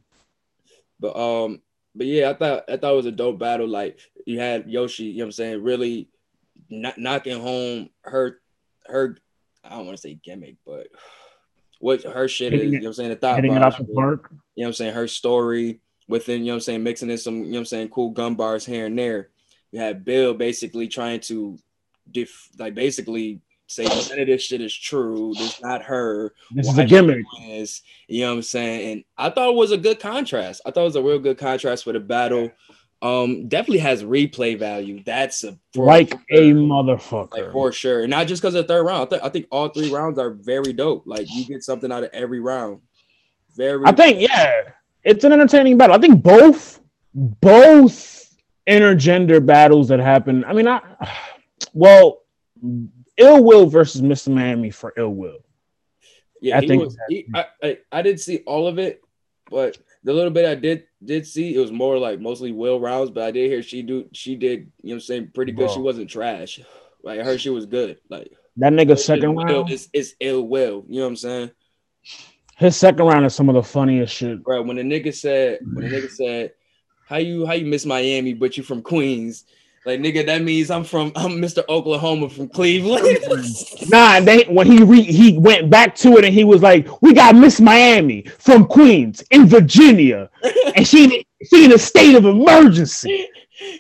But 1.00 1.18
um, 1.18 1.62
but 1.94 2.08
yeah, 2.08 2.30
I 2.30 2.34
thought 2.34 2.64
I 2.70 2.78
thought 2.78 2.94
it 2.94 2.98
was 2.98 3.06
a 3.06 3.12
dope 3.12 3.40
battle. 3.40 3.68
Like 3.68 4.00
you 4.26 4.40
had 4.40 4.70
Yoshi, 4.70 5.04
you 5.06 5.18
know 5.18 5.26
what 5.26 5.28
I'm 5.28 5.32
saying, 5.34 5.64
really 5.64 6.10
not 6.82 6.98
knocking 6.98 7.40
home 7.40 7.90
her 8.02 8.40
her 8.86 9.18
I 9.64 9.70
don't 9.70 9.86
want 9.86 9.98
to 9.98 10.02
say 10.02 10.20
gimmick, 10.22 10.58
but 10.66 10.88
what 11.80 12.04
her 12.04 12.28
shit 12.28 12.54
is, 12.54 12.64
you 12.64 12.72
know 12.72 12.80
what 12.80 12.88
I'm 12.88 12.94
saying, 12.94 13.10
the 13.10 13.16
thought 13.16 13.36
hitting 13.36 13.54
it 13.54 13.62
off 13.62 13.78
the 13.78 13.86
park. 13.86 14.30
You 14.56 14.64
know 14.64 14.68
what 14.68 14.68
I'm 14.68 14.74
saying, 14.74 14.94
her 14.94 15.08
story 15.08 15.80
within, 16.08 16.42
you 16.42 16.48
know 16.48 16.54
what 16.54 16.56
I'm 16.56 16.62
saying, 16.62 16.84
mixing 16.84 17.10
in 17.10 17.18
some, 17.18 17.38
you 17.38 17.44
know 17.44 17.50
what 17.52 17.60
I'm 17.60 17.66
saying, 17.66 17.90
cool 17.90 18.10
gun 18.12 18.36
bars 18.36 18.66
here 18.66 18.86
and 18.86 18.98
there. 18.98 19.30
You 19.72 19.80
had 19.80 20.06
Bill 20.06 20.34
basically 20.34 20.88
trying 20.88 21.20
to 21.22 21.58
diff 22.12 22.50
like 22.60 22.76
basically 22.76 23.42
say 23.68 23.86
none 23.86 24.20
of 24.20 24.28
this 24.28 24.44
shit 24.44 24.62
is 24.62 24.74
true. 24.74 25.34
This 25.38 25.62
not 25.62 25.82
her. 25.84 26.34
This 26.52 26.68
Why 26.68 26.74
is 26.74 26.80
a 26.80 26.86
gimmick. 26.86 27.26
Is, 27.42 27.82
you 28.08 28.22
know 28.22 28.32
what 28.32 28.36
I'm 28.36 28.42
saying? 28.44 28.92
And 28.92 29.04
I 29.18 29.30
thought 29.30 29.50
it 29.50 29.56
was 29.56 29.72
a 29.72 29.78
good 29.78 30.00
contrast. 30.00 30.62
I 30.66 30.72
thought 30.72 30.82
it 30.82 30.86
was 30.86 30.96
a 30.96 31.04
real 31.04 31.20
good 31.20 31.38
contrast 31.38 31.86
for 31.86 31.94
the 31.94 32.00
battle. 32.00 32.52
Um, 33.04 33.50
definitely 33.50 33.80
has 33.80 34.02
replay 34.02 34.58
value. 34.58 35.04
That's 35.04 35.44
a 35.44 35.60
like 35.76 36.12
sure. 36.12 36.20
a 36.30 36.54
motherfucker 36.54 37.32
like 37.32 37.52
for 37.52 37.74
sure. 37.74 38.08
Not 38.08 38.28
just 38.28 38.42
because 38.42 38.56
of 38.56 38.66
the 38.66 38.74
third 38.74 38.86
round. 38.86 39.02
I, 39.02 39.06
th- 39.10 39.22
I 39.24 39.30
think 39.30 39.48
all 39.52 39.68
three 39.68 39.92
rounds 39.92 40.18
are 40.18 40.30
very 40.30 40.72
dope. 40.72 41.04
Like 41.06 41.28
you 41.30 41.44
get 41.44 41.64
something 41.64 41.92
out 41.92 42.06
of 42.06 42.12
every 42.14 42.40
round. 42.40 42.80
Very. 43.58 43.84
I 43.86 43.92
think 43.92 44.22
yeah, 44.22 44.62
it's 45.04 45.26
an 45.26 45.34
entertaining 45.34 45.78
battle. 45.78 45.98
I 45.98 46.00
think 46.00 46.24
both 46.24 46.80
both 47.14 48.34
intergender 48.70 49.46
battles 49.46 49.90
that 49.90 50.00
happen. 50.00 50.46
I 50.46 50.54
mean, 50.54 50.70
I 50.70 50.82
well, 51.74 52.22
Ill 53.18 53.44
Will 53.44 53.66
versus 53.66 54.02
Miss 54.02 54.30
Miami 54.30 54.70
for 54.70 54.94
Ill 54.96 55.10
Will. 55.10 55.40
Yeah, 56.40 56.58
I 56.58 56.66
think 56.66 56.84
was, 56.84 56.98
he, 57.10 57.26
I, 57.34 57.46
I, 57.62 57.78
I 57.92 58.02
didn't 58.02 58.22
see 58.22 58.44
all 58.46 58.66
of 58.66 58.80
it, 58.80 59.02
but 59.50 59.78
the 60.04 60.14
little 60.14 60.32
bit 60.32 60.46
I 60.46 60.56
did 60.56 60.86
did 61.04 61.26
see, 61.26 61.56
it 61.56 61.60
was 61.60 61.72
more 61.72 61.98
like 61.98 62.20
mostly 62.20 62.52
Will 62.52 62.80
rounds, 62.80 63.12
but 63.12 63.24
I 63.24 63.32
did 63.32 63.50
hear 63.50 63.64
she 63.64 63.82
do 63.82 64.10
she 64.14 64.36
did, 64.36 64.72
you 64.82 64.90
know 64.90 64.90
what 64.90 64.94
I'm 64.96 65.00
saying, 65.02 65.32
pretty 65.34 65.52
good. 65.52 65.66
Bro. 65.66 65.74
She 65.74 65.80
wasn't 65.80 66.10
trash. 66.10 66.60
Like 67.04 67.20
I 67.20 67.24
heard 67.24 67.42
she 67.42 67.50
was 67.50 67.66
good. 67.66 67.98
Like 68.10 68.32
that 68.58 68.74
nigga 68.74 68.98
second 68.98 69.36
round 69.36 69.72
is 69.72 69.90
it's 69.94 70.14
ill 70.20 70.48
will. 70.48 70.86
You 70.88 71.00
know 71.00 71.02
what 71.02 71.08
I'm 71.08 71.16
saying? 71.16 71.52
His 72.58 72.78
second 72.78 73.06
round 73.06 73.26
is 73.26 73.34
some 73.34 73.50
of 73.50 73.56
the 73.56 73.64
funniest 73.64 74.14
shit. 74.14 74.40
Right. 74.46 74.64
When 74.64 74.78
the 74.78 74.84
nigga 74.84 75.14
said, 75.14 75.60
when 75.74 75.90
the 75.90 75.96
nigga 75.96 76.10
said, 76.10 76.54
How 77.08 77.18
you 77.18 77.46
how 77.46 77.54
you 77.54 77.66
miss 77.66 77.86
Miami, 77.86 78.34
but 78.34 78.58
you 78.58 78.64
from 78.64 78.82
Queens? 78.82 79.46
Like 79.86 80.00
nigga, 80.00 80.26
that 80.26 80.42
means 80.42 80.72
I'm 80.72 80.86
from 80.86 81.12
I'm 81.16 81.32
Mr. 81.34 81.62
Oklahoma 81.68 82.30
from 82.30 82.48
Cleveland. 82.48 83.20
nah, 83.90 84.22
they 84.22 84.44
when 84.46 84.66
he 84.66 84.82
re, 84.82 85.02
he 85.02 85.38
went 85.38 85.70
back 85.70 85.94
to 85.96 86.18
it 86.18 86.26
and 86.26 86.34
he 86.34 86.46
was 86.46 86.62
like, 86.62 86.88
"We 87.02 87.14
got 87.14 87.36
Miss 87.36 87.60
Miami 87.60 88.24
from 88.40 88.66
Queens 88.66 89.24
in 89.32 89.46
Virginia, 89.46 90.30
and 90.76 90.88
she 90.88 91.26
she 91.50 91.66
in 91.66 91.74
a 91.74 91.78
state 91.78 92.16
of 92.16 92.24
emergency." 92.26 93.28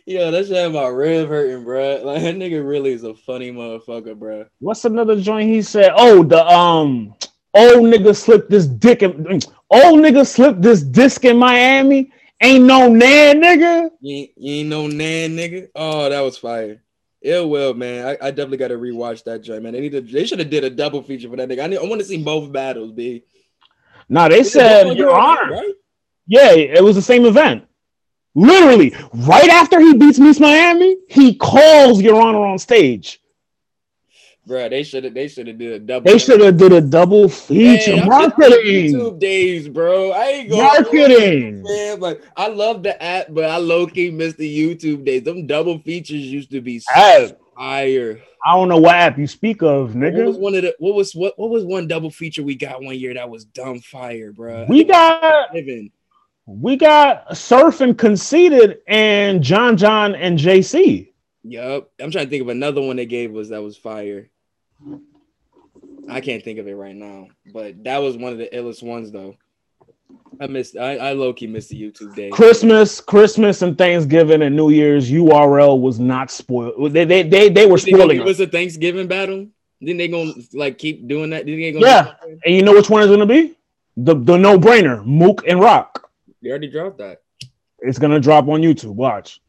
Yo, 0.05 0.29
that's 0.29 0.49
shit 0.49 0.71
my 0.73 0.87
rib 0.87 1.29
hurting, 1.29 1.63
bro. 1.63 2.01
Like 2.03 2.21
that 2.21 2.35
nigga 2.35 2.67
really 2.67 2.91
is 2.91 3.03
a 3.03 3.13
funny 3.13 3.51
motherfucker, 3.51 4.17
bro. 4.17 4.45
What's 4.59 4.83
another 4.83 5.19
joint 5.19 5.49
he 5.49 5.61
said? 5.61 5.93
Oh, 5.95 6.23
the 6.23 6.45
um 6.45 7.15
old 7.53 7.85
nigga 7.85 8.15
slipped 8.15 8.49
this 8.49 8.65
dick 8.67 9.03
in 9.03 9.39
old 9.69 9.99
nigga 9.99 10.27
slipped 10.27 10.61
this 10.61 10.81
disc 10.81 11.23
in 11.23 11.37
Miami 11.37 12.11
Ain't 12.43 12.65
no 12.65 12.89
nan, 12.89 13.41
nigga. 13.41 13.89
You 14.01 14.15
ain't, 14.17 14.31
you 14.35 14.53
ain't 14.55 14.69
no 14.69 14.87
nan, 14.87 15.37
nigga. 15.37 15.69
Oh, 15.73 16.09
that 16.09 16.19
was 16.19 16.37
fire. 16.37 16.83
Ill 17.21 17.49
will, 17.49 17.73
man. 17.73 18.05
I, 18.05 18.27
I 18.27 18.31
definitely 18.31 18.57
got 18.57 18.67
to 18.67 18.77
rewatch 18.77 19.23
that 19.23 19.43
joint, 19.43 19.63
man. 19.63 19.71
They 19.71 19.79
need 19.79 19.93
to. 19.93 20.01
They 20.01 20.25
should 20.25 20.39
have 20.39 20.49
did 20.49 20.65
a 20.65 20.69
double 20.69 21.01
feature 21.01 21.29
for 21.29 21.37
that 21.37 21.47
nigga. 21.47 21.63
I, 21.63 21.67
need, 21.67 21.77
I 21.77 21.83
want 21.83 22.01
to 22.01 22.05
see 22.05 22.21
both 22.21 22.51
battles, 22.51 22.91
b. 22.91 23.23
Nah, 24.09 24.27
they 24.27 24.43
said 24.43 24.97
Your 24.97 25.17
Honor. 25.17 25.53
Right? 25.53 25.73
Yeah, 26.27 26.51
it 26.51 26.83
was 26.83 26.97
the 26.97 27.01
same 27.01 27.25
event. 27.25 27.65
Literally, 28.35 28.93
right 29.13 29.49
after 29.49 29.79
he 29.79 29.93
beats 29.93 30.19
Miss 30.19 30.41
Miami, 30.41 30.97
he 31.07 31.35
calls 31.35 32.01
Your 32.01 32.21
Honor 32.21 32.45
on 32.45 32.59
stage. 32.59 33.21
Bro, 34.45 34.69
they 34.69 34.83
should 34.83 35.05
have 35.05 35.13
they 35.13 35.29
should 35.29 35.47
have 35.47 35.57
did 35.57 35.71
a 35.71 35.79
double. 35.79 36.11
They 36.11 36.17
should 36.17 36.41
have 36.41 36.57
did 36.57 36.73
a 36.73 36.81
double 36.81 37.29
feature 37.29 37.95
man, 37.95 38.07
marketing. 38.07 38.93
YouTube 38.93 39.19
days, 39.19 39.69
bro. 39.69 40.11
I 40.11 40.25
ain't 40.25 40.49
going 40.49 40.61
marketing. 40.61 41.63
Man, 41.63 41.99
like 42.01 42.21
I 42.35 42.47
love 42.47 42.83
the 42.83 43.01
app, 43.01 43.27
but 43.29 43.45
I 43.45 43.55
low 43.57 43.87
key 43.87 44.11
miss 44.11 44.33
the 44.33 44.57
YouTube 44.57 45.05
days. 45.05 45.23
Them 45.23 45.47
double 45.47 45.79
features 45.79 46.21
used 46.21 46.51
to 46.51 46.59
be 46.59 46.79
so 46.79 47.37
fire. 47.55 48.19
I 48.45 48.55
don't 48.55 48.67
know 48.67 48.79
what 48.79 48.95
app 48.95 49.17
you 49.17 49.27
speak 49.27 49.63
of, 49.63 49.91
nigga. 49.91 50.17
What 50.17 50.27
was 50.27 50.37
one 50.37 50.55
of 50.55 50.63
the 50.63 50.75
what 50.79 50.95
was 50.95 51.15
what 51.15 51.39
what 51.39 51.49
was 51.49 51.63
one 51.63 51.87
double 51.87 52.11
feature 52.11 52.43
we 52.43 52.55
got 52.55 52.83
one 52.83 52.99
year 52.99 53.13
that 53.13 53.29
was 53.29 53.45
dumb 53.45 53.79
fire, 53.79 54.33
bro? 54.33 54.65
We 54.67 54.83
got 54.83 55.55
we 56.45 56.75
got 56.75 57.37
Surf 57.37 57.79
and 57.79 57.97
Conceited 57.97 58.79
and 58.87 59.41
John 59.41 59.77
John 59.77 60.15
and 60.15 60.37
JC. 60.37 61.13
Yup. 61.43 61.91
I'm 61.99 62.11
trying 62.11 62.25
to 62.25 62.29
think 62.29 62.41
of 62.41 62.49
another 62.49 62.81
one 62.81 62.97
they 62.97 63.05
gave 63.05 63.35
us 63.35 63.49
that 63.49 63.63
was 63.63 63.77
fire. 63.77 64.29
I 66.09 66.21
can't 66.21 66.43
think 66.43 66.59
of 66.59 66.67
it 66.67 66.75
right 66.75 66.95
now, 66.95 67.27
but 67.53 67.83
that 67.83 67.99
was 67.99 68.17
one 68.17 68.33
of 68.33 68.37
the 68.37 68.49
illest 68.53 68.83
ones 68.83 69.11
though. 69.11 69.35
I 70.39 70.47
missed. 70.47 70.77
I, 70.77 70.97
I 70.97 71.13
low 71.13 71.33
key 71.33 71.47
missed 71.47 71.69
the 71.69 71.81
YouTube 71.81 72.15
day. 72.15 72.29
Christmas, 72.29 72.99
Christmas, 72.99 73.61
and 73.61 73.77
Thanksgiving 73.77 74.41
and 74.41 74.55
New 74.55 74.69
Year's. 74.69 75.09
URL 75.09 75.79
was 75.79 75.99
not 75.99 76.31
spoiled. 76.31 76.93
They 76.93 77.05
they 77.05 77.23
they, 77.23 77.49
they 77.49 77.65
were 77.65 77.77
spoiling. 77.77 78.19
It 78.19 78.25
was 78.25 78.39
a 78.39 78.47
Thanksgiving 78.47 79.07
battle. 79.07 79.47
Then 79.81 79.97
they 79.97 80.07
gonna 80.07 80.33
like 80.53 80.77
keep 80.77 81.07
doing 81.07 81.29
that. 81.31 81.45
Then 81.45 81.59
they 81.59 81.71
gonna 81.71 81.85
yeah. 81.85 82.13
And 82.45 82.55
you 82.55 82.61
know 82.63 82.73
which 82.73 82.89
one 82.89 83.03
is 83.03 83.09
gonna 83.09 83.25
be 83.25 83.55
the 83.97 84.15
the 84.15 84.37
no 84.37 84.57
brainer. 84.57 85.05
Mook 85.05 85.47
and 85.47 85.59
Rock. 85.59 86.09
They 86.41 86.49
already 86.49 86.69
dropped 86.69 86.97
that. 86.97 87.21
It's 87.79 87.99
gonna 87.99 88.19
drop 88.19 88.47
on 88.47 88.61
YouTube. 88.61 88.95
Watch. 88.95 89.41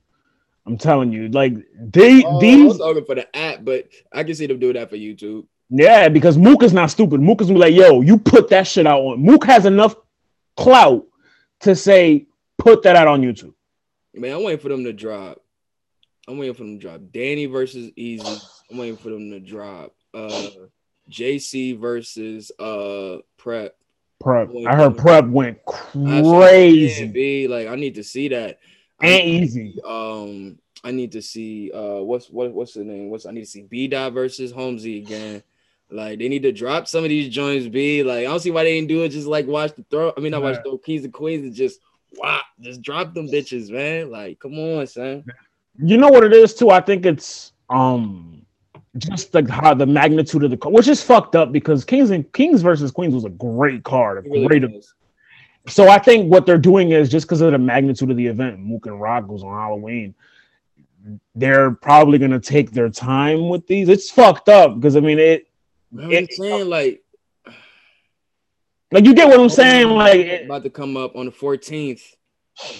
I'm 0.66 0.78
telling 0.78 1.12
you, 1.12 1.28
like 1.28 1.54
they 1.78 2.24
oh, 2.24 2.40
these. 2.40 2.62
I 2.62 2.66
was 2.66 2.78
talking 2.78 3.04
for 3.04 3.14
the 3.14 3.36
app, 3.36 3.64
but 3.64 3.88
I 4.12 4.24
can 4.24 4.34
see 4.34 4.46
them 4.46 4.58
doing 4.58 4.74
that 4.74 4.88
for 4.88 4.96
YouTube. 4.96 5.46
Yeah, 5.68 6.08
because 6.08 6.38
Mook 6.38 6.62
is 6.62 6.72
not 6.72 6.90
stupid. 6.90 7.20
Mook 7.20 7.40
is 7.40 7.50
like, 7.50 7.74
yo, 7.74 8.00
you 8.00 8.18
put 8.18 8.48
that 8.50 8.66
shit 8.66 8.86
out 8.86 9.00
on. 9.00 9.22
Mook 9.22 9.44
has 9.44 9.66
enough 9.66 9.94
clout 10.56 11.06
to 11.60 11.74
say, 11.74 12.26
put 12.58 12.82
that 12.82 12.96
out 12.96 13.08
on 13.08 13.22
YouTube. 13.22 13.54
Man, 14.14 14.36
I'm 14.36 14.44
waiting 14.44 14.60
for 14.60 14.68
them 14.68 14.84
to 14.84 14.92
drop. 14.92 15.42
I'm 16.28 16.38
waiting 16.38 16.54
for 16.54 16.62
them 16.62 16.78
to 16.78 16.86
drop. 16.86 17.00
Danny 17.12 17.46
versus 17.46 17.90
Easy. 17.96 18.40
I'm 18.70 18.78
waiting 18.78 18.96
for 18.96 19.10
them 19.10 19.30
to 19.30 19.40
drop. 19.40 19.94
Uh, 20.14 20.48
JC 21.10 21.78
versus 21.78 22.50
uh 22.58 23.18
Prep. 23.36 23.76
Prep. 24.20 24.50
I 24.66 24.76
heard 24.76 24.96
Prep 24.96 25.26
went 25.26 25.64
crazy. 25.66 27.06
Be 27.08 27.48
like, 27.48 27.68
I 27.68 27.74
need 27.74 27.96
to 27.96 28.04
see 28.04 28.28
that 28.28 28.58
and 29.00 29.28
easy. 29.28 29.78
Um, 29.84 30.58
I 30.84 30.90
need 30.90 31.12
to 31.12 31.22
see 31.22 31.72
uh 31.72 32.02
what's 32.02 32.28
what 32.28 32.52
what's 32.52 32.74
the 32.74 32.84
name? 32.84 33.10
What's 33.10 33.26
I 33.26 33.30
need 33.30 33.40
to 33.40 33.46
see 33.46 33.62
B 33.62 33.88
Dot 33.88 34.12
versus 34.12 34.52
Holmesy 34.52 34.98
again. 34.98 35.42
Like 35.90 36.18
they 36.18 36.28
need 36.28 36.42
to 36.42 36.52
drop 36.52 36.86
some 36.86 37.04
of 37.04 37.10
these 37.10 37.32
joints. 37.32 37.66
B 37.68 38.02
like 38.02 38.20
I 38.20 38.24
don't 38.24 38.40
see 38.40 38.50
why 38.50 38.64
they 38.64 38.74
didn't 38.74 38.88
do 38.88 39.02
it. 39.02 39.08
Just 39.08 39.26
like 39.26 39.46
watch 39.46 39.74
the 39.74 39.84
throw. 39.90 40.12
I 40.16 40.20
mean, 40.20 40.34
I 40.34 40.38
watch 40.38 40.58
the 40.62 40.78
keys 40.84 41.04
and 41.04 41.12
Queens 41.12 41.44
and 41.44 41.54
just 41.54 41.80
wow, 42.16 42.40
just 42.60 42.82
drop 42.82 43.14
them 43.14 43.28
bitches, 43.28 43.70
man. 43.70 44.10
Like 44.10 44.38
come 44.40 44.58
on, 44.58 44.86
son. 44.86 45.24
You 45.82 45.96
know 45.96 46.08
what 46.08 46.24
it 46.24 46.32
is 46.32 46.54
too. 46.54 46.70
I 46.70 46.80
think 46.80 47.06
it's 47.06 47.52
um 47.70 48.44
just 48.98 49.34
like 49.34 49.48
how 49.48 49.74
the 49.74 49.86
magnitude 49.86 50.44
of 50.44 50.50
the 50.50 50.68
which 50.68 50.88
is 50.88 51.02
fucked 51.02 51.34
up 51.34 51.50
because 51.50 51.84
Kings 51.84 52.10
and 52.10 52.30
Kings 52.32 52.62
versus 52.62 52.90
Queens 52.90 53.14
was 53.14 53.24
a 53.24 53.30
great 53.30 53.84
card, 53.84 54.18
a 54.18 54.28
really 54.28 54.46
great. 54.46 54.70
Was. 54.70 54.94
So 55.66 55.88
I 55.88 55.98
think 55.98 56.30
what 56.30 56.44
they're 56.44 56.58
doing 56.58 56.90
is 56.90 57.08
just 57.08 57.26
because 57.26 57.40
of 57.40 57.52
the 57.52 57.58
magnitude 57.58 58.10
of 58.10 58.16
the 58.16 58.26
event, 58.26 58.58
Mook 58.58 58.86
and 58.86 59.00
Rock 59.00 59.26
goes 59.26 59.42
on 59.42 59.52
Halloween. 59.52 60.14
They're 61.34 61.70
probably 61.70 62.18
gonna 62.18 62.40
take 62.40 62.72
their 62.72 62.90
time 62.90 63.48
with 63.48 63.66
these. 63.66 63.88
It's 63.88 64.10
fucked 64.10 64.48
up 64.48 64.74
because 64.76 64.96
I 64.96 65.00
mean 65.00 65.18
it. 65.18 65.48
I'm 65.98 66.28
saying 66.30 66.68
like, 66.68 67.02
like 68.90 69.04
you 69.04 69.14
get 69.14 69.28
what 69.28 69.40
I'm 69.40 69.48
saying. 69.48 69.88
Like 69.88 70.42
about 70.44 70.64
to 70.64 70.70
come 70.70 70.96
up 70.96 71.16
on 71.16 71.26
the 71.26 71.32
14th. 71.32 72.02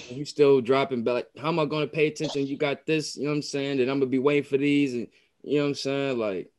You 0.09 0.25
still 0.25 0.61
dropping, 0.61 1.03
but 1.03 1.15
like, 1.15 1.29
how 1.37 1.49
am 1.49 1.59
I 1.59 1.65
gonna 1.65 1.87
pay 1.87 2.07
attention? 2.07 2.47
You 2.47 2.57
got 2.57 2.87
this, 2.87 3.17
you 3.17 3.25
know 3.25 3.31
what 3.31 3.37
I'm 3.37 3.43
saying? 3.43 3.81
And 3.81 3.91
I'm 3.91 3.99
gonna 3.99 4.11
be 4.11 4.19
waiting 4.19 4.49
for 4.49 4.57
these, 4.57 4.95
and 4.95 5.09
you 5.43 5.59
know 5.59 5.65
what 5.65 5.69
I'm 5.69 5.75
saying? 5.75 6.19
Like, 6.19 6.51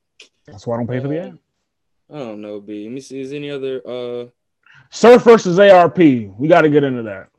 that's 0.46 0.68
why 0.68 0.76
I 0.76 0.78
don't 0.78 0.88
pay 0.88 1.00
for 1.00 1.08
the 1.08 1.20
app. 1.20 1.34
I 2.14 2.18
don't 2.20 2.42
know, 2.42 2.60
B. 2.60 2.84
Let 2.84 2.94
me 2.94 3.02
see. 3.02 3.22
Is 3.22 3.34
any 3.34 3.50
other 3.50 3.82
uh 3.88 4.26
Surf 4.90 5.24
versus 5.24 5.60
ARP. 5.60 5.98
We 5.98 6.48
got 6.48 6.62
to 6.62 6.70
get 6.70 6.84
into 6.84 7.04
that. 7.04 7.30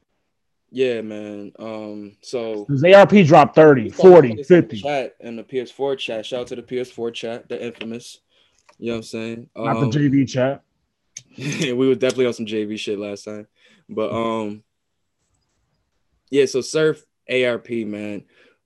Yeah, 0.71 1.01
man. 1.01 1.53
Um, 1.59 2.17
so 2.21 2.67
ARP 2.85 3.13
dropped 3.25 3.55
30, 3.55 3.91
40, 3.91 4.43
50. 4.43 4.81
Chat 4.81 5.17
in 5.21 5.37
the 5.37 5.45
PS4 5.45 5.97
chat. 5.99 6.27
Shout 6.27 6.41
out 6.41 6.47
to 6.49 6.57
the 6.57 6.63
PS4 6.63 7.15
chat, 7.15 7.49
the 7.49 7.65
infamous. 7.65 8.21
You 8.79 8.89
know 8.89 8.93
what 8.95 8.97
I'm 8.99 9.03
saying? 9.05 9.49
Not 9.57 9.77
um, 9.77 9.91
the 9.91 9.99
JV 9.99 10.29
chat. 10.29 10.63
we 11.39 11.73
was 11.73 11.99
definitely 11.99 12.27
on 12.27 12.33
some 12.35 12.47
JV 12.47 12.79
shit 12.79 12.99
last 12.99 13.25
time. 13.25 13.47
But 13.89 14.13
um 14.13 14.65
yeah, 16.31 16.47
so 16.47 16.61
surf 16.61 17.05
ARP, 17.31 17.71
man. 17.71 18.25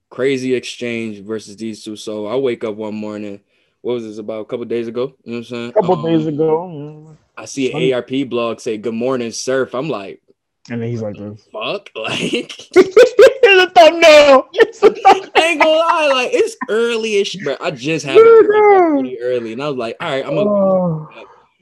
Crazy 0.09 0.53
exchange 0.55 1.23
versus 1.23 1.55
these 1.55 1.83
two. 1.83 1.95
So 1.95 2.27
I 2.27 2.35
wake 2.35 2.63
up 2.63 2.75
one 2.75 2.95
morning. 2.95 3.41
What 3.81 3.93
was 3.93 4.03
this 4.03 4.17
about 4.17 4.41
a 4.41 4.45
couple 4.45 4.65
days 4.65 4.87
ago? 4.87 5.15
You 5.23 5.31
know 5.31 5.37
what 5.37 5.37
I'm 5.37 5.43
saying? 5.43 5.69
A 5.69 5.73
couple 5.73 5.95
um, 5.95 6.05
days 6.05 6.27
ago. 6.27 7.17
I 7.37 7.45
see 7.45 7.71
an 7.71 7.93
ARP 7.93 8.29
blog 8.29 8.59
say 8.59 8.77
good 8.77 8.93
morning, 8.93 9.31
surf. 9.31 9.73
I'm 9.73 9.89
like, 9.89 10.21
and 10.69 10.81
then 10.81 10.89
he's 10.89 11.01
like, 11.01 11.15
"Fuck!" 11.51 11.89
Like, 11.95 12.19
here's 12.73 13.63
a 13.63 13.69
thumbnail. 13.71 14.47
It's 14.53 14.83
a 14.83 14.87
I 15.05 15.47
ain't 15.47 15.61
gonna 15.61 15.71
lie, 15.71 16.09
like 16.13 16.29
it's 16.33 16.55
early-ish, 16.69 17.37
bro. 17.37 17.57
I 17.59 17.71
just 17.71 18.05
had 18.05 18.17
it 18.17 18.45
pretty 18.45 19.19
early, 19.21 19.53
and 19.53 19.63
I 19.63 19.67
was 19.67 19.77
like, 19.77 19.97
"All 19.99 20.09
right, 20.09 20.25
I'm 20.25 20.35
gonna." 20.35 20.49
Oh. 20.49 21.09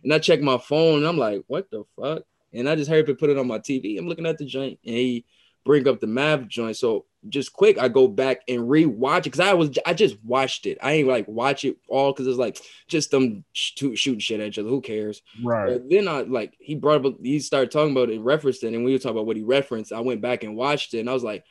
And 0.04 0.14
I 0.14 0.20
check 0.20 0.42
my 0.42 0.58
phone, 0.58 1.00
and 1.00 1.08
I'm 1.08 1.18
like, 1.18 1.44
"What 1.48 1.70
the 1.72 1.84
fuck?" 2.00 2.24
And 2.54 2.68
I 2.68 2.76
just 2.76 2.90
heard 2.90 3.08
him 3.08 3.16
put 3.16 3.30
it 3.30 3.38
on 3.38 3.48
my 3.48 3.60
TV. 3.60 3.98
I'm 3.98 4.08
looking 4.08 4.26
at 4.26 4.38
the 4.38 4.46
joint, 4.46 4.80
and 4.86 4.96
he 4.96 5.26
bring 5.66 5.88
up 5.88 6.00
the 6.00 6.08
math 6.08 6.48
joint. 6.48 6.78
So 6.78 7.06
just 7.28 7.52
quick, 7.52 7.78
I 7.78 7.90
go 7.90 8.08
back 8.08 8.42
and 8.48 8.62
rewatch 8.62 9.20
it 9.20 9.24
because 9.26 9.40
I 9.42 9.54
was 9.54 9.78
I 9.86 9.94
just 9.94 10.16
watched 10.24 10.66
it. 10.66 10.78
I 10.82 10.94
ain't 10.94 11.08
like 11.08 11.28
watch 11.28 11.66
it 11.66 11.78
all 11.90 12.14
because 12.14 12.28
it's 12.28 12.38
like 12.38 12.60
just 12.88 13.12
them 13.12 13.44
sh- 13.52 13.74
shooting 13.96 14.20
shit 14.20 14.40
at 14.40 14.48
each 14.48 14.60
other. 14.60 14.70
Who 14.70 14.82
cares? 14.82 15.22
Right. 15.44 15.74
But 15.74 15.90
then 15.90 16.08
I 16.08 16.22
like 16.22 16.56
he 16.60 16.76
brought 16.76 17.06
up 17.06 17.16
he 17.22 17.40
started 17.40 17.72
talking 17.72 17.92
about 17.92 18.10
it, 18.10 18.22
referenced 18.22 18.64
it, 18.64 18.74
and 18.74 18.86
we 18.86 18.94
were 18.94 19.00
talking 19.00 19.18
about 19.18 19.26
what 19.26 19.38
he 19.38 19.44
referenced. 19.44 19.92
I 19.92 20.00
went 20.00 20.22
back 20.22 20.44
and 20.44 20.56
watched 20.56 20.94
it, 20.94 21.00
and 21.00 21.10
I 21.10 21.14
was 21.14 21.24
like, 21.24 21.44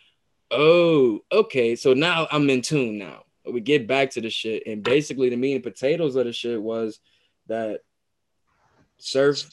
oh, 0.51 1.21
okay. 1.31 1.77
So 1.77 1.93
now 1.93 2.27
I'm 2.31 2.49
in 2.49 2.63
tune 2.63 2.99
now. 2.99 3.25
We 3.45 3.61
get 3.61 3.87
back 3.87 4.11
to 4.11 4.21
the 4.21 4.31
shit, 4.31 4.65
and 4.67 4.83
basically 4.83 5.29
the 5.29 5.37
meat 5.37 5.55
and 5.55 5.63
potatoes 5.63 6.17
of 6.17 6.25
the 6.25 6.33
shit 6.33 6.63
was 6.63 6.99
that 7.47 7.81
Surf 8.99 9.45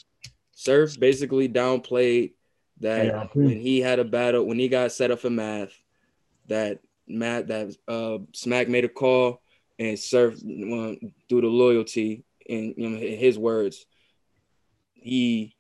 Surf 0.54 0.98
basically 1.00 1.50
downplayed 1.50 2.34
that 2.82 3.06
yeah, 3.06 3.28
when 3.34 3.60
he 3.60 3.80
had 3.80 4.00
a 4.00 4.04
battle, 4.04 4.46
when 4.46 4.60
he 4.60 4.68
got 4.68 4.92
set 4.92 5.12
up 5.12 5.20
for 5.20 5.30
math, 5.30 5.72
that 6.48 6.80
Matt 7.08 7.48
that 7.48 7.76
uh 7.88 8.20
Smack 8.34 8.68
made 8.68 8.86
a 8.86 8.90
call 8.90 9.42
and 9.80 9.98
served 9.98 10.38
uh, 10.38 10.96
through 11.30 11.42
the 11.42 11.48
loyalty 11.48 12.24
and 12.50 12.74
you 12.78 12.90
know 12.90 12.98
in 12.98 13.18
his 13.18 13.38
words, 13.38 13.86
he 14.94 15.56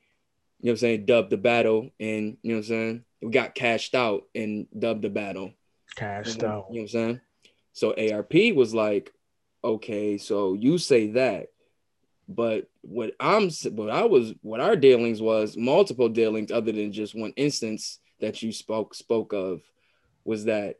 you 0.59 0.67
know 0.67 0.71
what 0.71 0.71
I'm 0.71 0.77
saying 0.77 1.05
dubbed 1.05 1.29
the 1.29 1.37
battle 1.37 1.91
and 1.99 2.37
you 2.41 2.53
know 2.53 2.55
what 2.55 2.57
I'm 2.57 2.63
saying 2.63 3.05
we 3.25 3.31
got 3.31 3.55
cashed 3.55 3.95
out 3.95 4.23
and 4.35 4.67
dubbed 4.77 5.01
the 5.01 5.09
battle. 5.09 5.51
Cashed 5.95 6.35
and, 6.35 6.43
out. 6.43 6.67
You 6.69 6.75
know 6.75 6.81
what 6.81 6.81
I'm 6.81 6.87
saying? 6.87 7.21
So 7.73 7.93
ARP 7.93 8.33
was 8.55 8.73
like, 8.73 9.11
okay, 9.63 10.17
so 10.17 10.53
you 10.53 10.77
say 10.77 11.11
that, 11.11 11.47
but 12.27 12.67
what 12.81 13.13
I'm 13.19 13.49
what 13.71 13.89
I 13.89 14.03
was 14.05 14.33
what 14.41 14.59
our 14.59 14.75
dealings 14.75 15.21
was 15.21 15.55
multiple 15.57 16.09
dealings 16.09 16.51
other 16.51 16.71
than 16.71 16.91
just 16.91 17.15
one 17.15 17.33
instance 17.35 17.99
that 18.19 18.41
you 18.41 18.51
spoke 18.51 18.93
spoke 18.95 19.33
of 19.33 19.61
was 20.23 20.45
that 20.45 20.77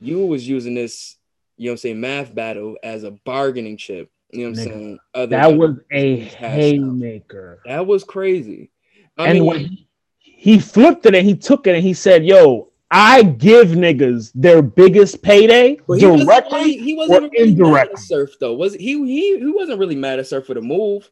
you 0.00 0.26
was 0.26 0.46
using 0.46 0.74
this, 0.74 1.16
you 1.56 1.66
know 1.66 1.72
I'm 1.72 1.78
saying, 1.78 2.00
math 2.00 2.34
battle 2.34 2.76
as 2.82 3.04
a 3.04 3.10
bargaining 3.10 3.76
chip. 3.76 4.10
You 4.30 4.40
know 4.40 4.50
what 4.50 4.58
I'm 4.58 4.64
saying? 4.64 4.98
Other 5.14 5.26
that 5.28 5.56
was 5.56 5.76
a 5.90 6.18
haymaker. 6.18 7.62
That 7.64 7.86
was 7.86 8.04
crazy. 8.04 8.70
I 9.16 9.28
and 9.28 9.38
mean, 9.38 9.46
when 9.46 9.78
he 10.18 10.58
flipped 10.58 11.06
it 11.06 11.14
and 11.14 11.26
he 11.26 11.34
took 11.34 11.66
it 11.66 11.74
and 11.74 11.82
he 11.82 11.94
said, 11.94 12.26
Yo, 12.26 12.70
I 12.90 13.22
give 13.22 13.68
niggas 13.68 14.30
their 14.34 14.62
biggest 14.62 15.22
payday 15.22 15.76
directly 15.88 16.76
he 16.78 16.94
wasn't, 16.94 17.24
or 17.24 17.28
really 17.30 17.50
indirectly. 17.50 18.00
Surf 18.00 18.36
though, 18.38 18.54
was 18.54 18.74
he? 18.74 19.04
He 19.04 19.38
he 19.38 19.52
wasn't 19.52 19.80
really 19.80 19.96
mad 19.96 20.18
at 20.18 20.26
Surf 20.26 20.46
for 20.46 20.54
the 20.54 20.60
move. 20.60 21.10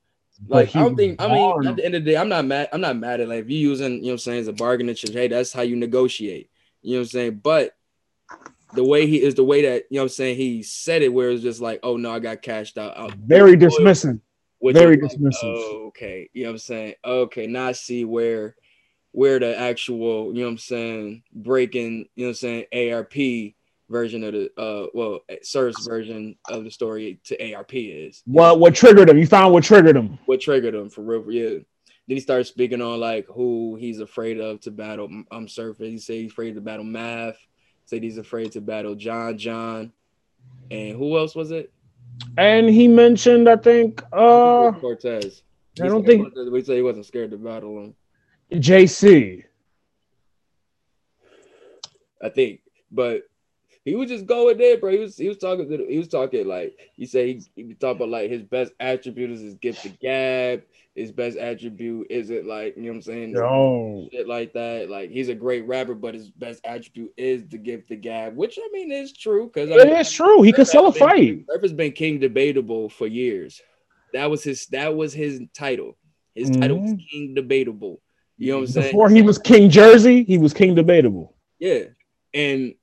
Like 0.49 0.75
I 0.75 0.81
don't 0.81 0.97
think. 0.97 1.21
I 1.21 1.29
mean, 1.29 1.67
at 1.67 1.77
the 1.77 1.85
end 1.85 1.95
of 1.95 2.05
the 2.05 2.13
day, 2.13 2.17
I'm 2.17 2.29
not 2.29 2.45
mad. 2.45 2.69
I'm 2.73 2.81
not 2.81 2.97
mad 2.97 3.21
at 3.21 3.29
like 3.29 3.41
if 3.45 3.51
you 3.51 3.59
using 3.59 3.95
you 3.95 4.03
know 4.03 4.07
what 4.07 4.13
I'm 4.13 4.19
saying 4.19 4.41
as 4.41 4.49
a 4.49 4.53
bargaining 4.53 4.95
chip. 4.95 5.13
Hey, 5.13 5.29
that's 5.29 5.53
how 5.53 5.63
you 5.63 5.77
negotiate. 5.77 6.51
You 6.83 6.93
know 6.93 6.99
what 7.01 7.07
I'm 7.07 7.09
saying? 7.09 7.41
But 7.43 7.77
the 8.75 8.85
way 8.85 9.07
he 9.07 9.23
is 9.23 9.35
the 9.35 9.45
way 9.45 9.63
that 9.63 9.85
you 9.91 9.97
know 9.97 10.03
what 10.03 10.07
I'm 10.07 10.09
saying 10.11 10.37
he 10.37 10.63
said 10.63 11.03
it 11.03 11.13
where 11.13 11.31
it's 11.31 11.43
just 11.43 11.61
like, 11.61 11.81
oh 11.83 11.97
no, 11.97 12.13
I 12.13 12.19
got 12.19 12.43
cashed 12.43 12.79
out. 12.79 12.97
out 12.97 13.15
Very 13.15 13.57
dismissing. 13.57 14.21
Very 14.63 14.97
dismissive. 14.97 15.23
Like, 15.23 15.43
oh, 15.43 15.85
okay. 15.89 16.31
You 16.33 16.45
know 16.45 16.51
what 16.51 16.55
I'm 16.55 16.59
saying? 16.59 16.95
Okay, 17.05 17.47
now 17.47 17.67
I 17.67 17.73
see 17.73 18.05
where 18.05 18.57
where 19.15 19.39
the 19.39 19.57
actual, 19.57 20.35
you 20.35 20.41
know 20.41 20.47
what 20.47 20.53
I'm 20.53 20.59
saying, 20.59 21.23
breaking, 21.33 22.09
you 22.17 22.25
know 22.25 22.31
what 22.31 22.43
I'm 22.43 22.67
saying, 22.71 22.93
ARP 22.93 23.55
version 23.91 24.25
of 24.25 24.33
the 24.33 24.51
uh 24.59 24.87
well 24.95 25.21
Surf's 25.43 25.87
version 25.87 26.35
of 26.49 26.65
the 26.65 26.71
story 26.71 27.21
to 27.23 27.55
ARP 27.55 27.75
is. 27.75 28.23
What 28.27 28.59
what 28.59 28.75
triggered 28.75 29.09
him? 29.09 29.19
You 29.19 29.27
found 29.27 29.53
what 29.53 29.63
triggered 29.63 29.97
him. 29.97 30.19
What 30.27 30.41
triggered 30.41 30.75
him 30.75 30.91
for 30.91 31.03
real? 31.03 31.31
Yeah. 31.31 31.59
Then 32.07 32.17
he 32.17 32.21
started 32.21 32.45
speaking 32.45 32.83
on 32.83 32.99
like 32.99 33.27
who 33.29 33.77
he's 33.79 34.01
afraid 34.01 34.41
of 34.41 34.61
to 34.63 34.73
battle. 34.73 35.09
I'm 35.31 35.47
surfing. 35.47 35.91
He 35.91 35.99
said 35.99 36.17
he's 36.17 36.33
afraid 36.33 36.57
to 36.57 36.61
battle 36.61 36.85
Math. 36.85 37.39
Said 37.85 38.03
he's 38.03 38.19
afraid 38.19 38.53
to 38.53 38.61
battle 38.61 38.97
John 38.97 39.39
John. 39.39 39.93
And 40.73 40.97
who 40.97 41.17
else 41.17 41.37
was 41.37 41.53
it? 41.53 41.73
And 42.37 42.69
he 42.69 42.89
mentioned, 42.89 43.49
I 43.49 43.57
think, 43.57 44.03
uh 44.13 44.73
Cortez. 44.73 45.43
I 45.81 45.87
don't 45.87 46.05
think 46.05 46.35
we 46.51 46.65
say 46.65 46.77
he 46.77 46.83
wasn't 46.83 47.07
scared 47.07 47.31
to 47.31 47.37
battle 47.37 47.79
him. 47.79 47.95
JC. 48.53 49.45
I 52.23 52.29
think, 52.31 52.61
but 52.91 53.25
he 53.85 53.95
was 53.95 54.09
just 54.09 54.25
going 54.27 54.57
there, 54.57 54.79
bro. 54.79 54.93
He 54.93 54.99
was 54.99 55.17
he 55.17 55.29
was 55.29 55.37
talking 55.37 55.69
to 55.69 55.87
he 55.87 55.99
was 55.99 56.09
talking 56.09 56.47
like 56.47 56.79
he 56.95 57.05
said 57.05 57.27
he, 57.27 57.43
he 57.55 57.75
talked 57.75 57.97
about 57.97 58.09
like 58.09 58.31
his 58.31 58.43
best 58.43 58.73
attribute 58.81 59.31
is 59.31 59.43
his 59.43 59.55
gift 59.55 59.83
to 59.83 59.91
gab. 59.91 60.63
His 60.95 61.13
best 61.13 61.37
attribute 61.37 62.07
is 62.09 62.31
it 62.31 62.47
like 62.47 62.77
you 62.77 62.85
know 62.85 62.91
what 62.91 62.95
I'm 62.97 63.03
saying? 63.03 63.33
No 63.33 64.09
shit 64.11 64.27
like 64.27 64.55
that. 64.55 64.89
Like 64.89 65.11
he's 65.11 65.29
a 65.29 65.35
great 65.35 65.67
rapper, 65.67 65.95
but 65.95 66.15
his 66.15 66.31
best 66.31 66.63
attribute 66.65 67.13
is 67.19 67.47
the 67.47 67.59
gift 67.59 67.89
to 67.89 67.97
gab, 67.97 68.37
which 68.37 68.59
I 68.59 68.69
mean 68.73 68.91
is 68.91 69.13
true 69.13 69.51
because 69.53 69.69
it 69.69 69.77
mean, 69.77 69.97
is 69.97 70.11
true. 70.11 70.41
He 70.41 70.53
could 70.53 70.67
sell 70.67 70.87
a 70.87 70.93
fight. 70.93 71.45
Surf 71.51 71.63
has 71.63 71.73
been 71.75 71.93
king 71.93 72.21
debatable 72.21 72.89
for 72.89 73.07
years. 73.07 73.61
That 74.15 74.31
was 74.31 74.43
his 74.43 74.67
that 74.69 74.97
was 74.97 75.13
his 75.13 75.43
title. 75.53 75.99
His 76.35 76.49
mm-hmm. 76.49 76.61
title 76.63 76.81
was 76.81 76.93
mm-hmm. 76.93 77.07
king 77.11 77.35
debatable. 77.35 78.01
You 78.37 78.53
know 78.53 78.59
what 78.59 78.69
I'm 78.69 78.73
saying? 78.73 78.93
Before 78.93 79.09
he 79.09 79.23
was 79.23 79.39
King 79.39 79.71
Jersey, 79.71 80.25
he 80.25 80.39
was 80.39 80.53
King 80.53 80.75
Debatable. 80.75 81.35
Yeah. 81.59 81.85
And 82.33 82.75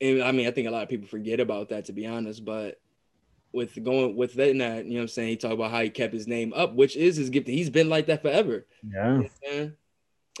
and 0.00 0.22
I 0.22 0.32
mean, 0.32 0.46
I 0.46 0.50
think 0.50 0.66
a 0.66 0.70
lot 0.70 0.82
of 0.82 0.88
people 0.88 1.06
forget 1.06 1.40
about 1.40 1.68
that 1.68 1.86
to 1.86 1.92
be 1.92 2.06
honest, 2.06 2.44
but 2.44 2.80
with 3.52 3.82
going 3.82 4.16
with 4.16 4.34
that, 4.34 4.48
you 4.48 4.54
know 4.54 4.76
what 4.76 5.00
I'm 5.00 5.08
saying? 5.08 5.28
He 5.28 5.36
talked 5.36 5.54
about 5.54 5.70
how 5.70 5.82
he 5.82 5.90
kept 5.90 6.14
his 6.14 6.26
name 6.26 6.52
up, 6.54 6.74
which 6.74 6.96
is 6.96 7.16
his 7.16 7.30
gift. 7.30 7.48
He's 7.48 7.70
been 7.70 7.88
like 7.88 8.06
that 8.06 8.22
forever. 8.22 8.66
Yeah. 8.82 9.20
You 9.20 9.30
know 9.52 9.72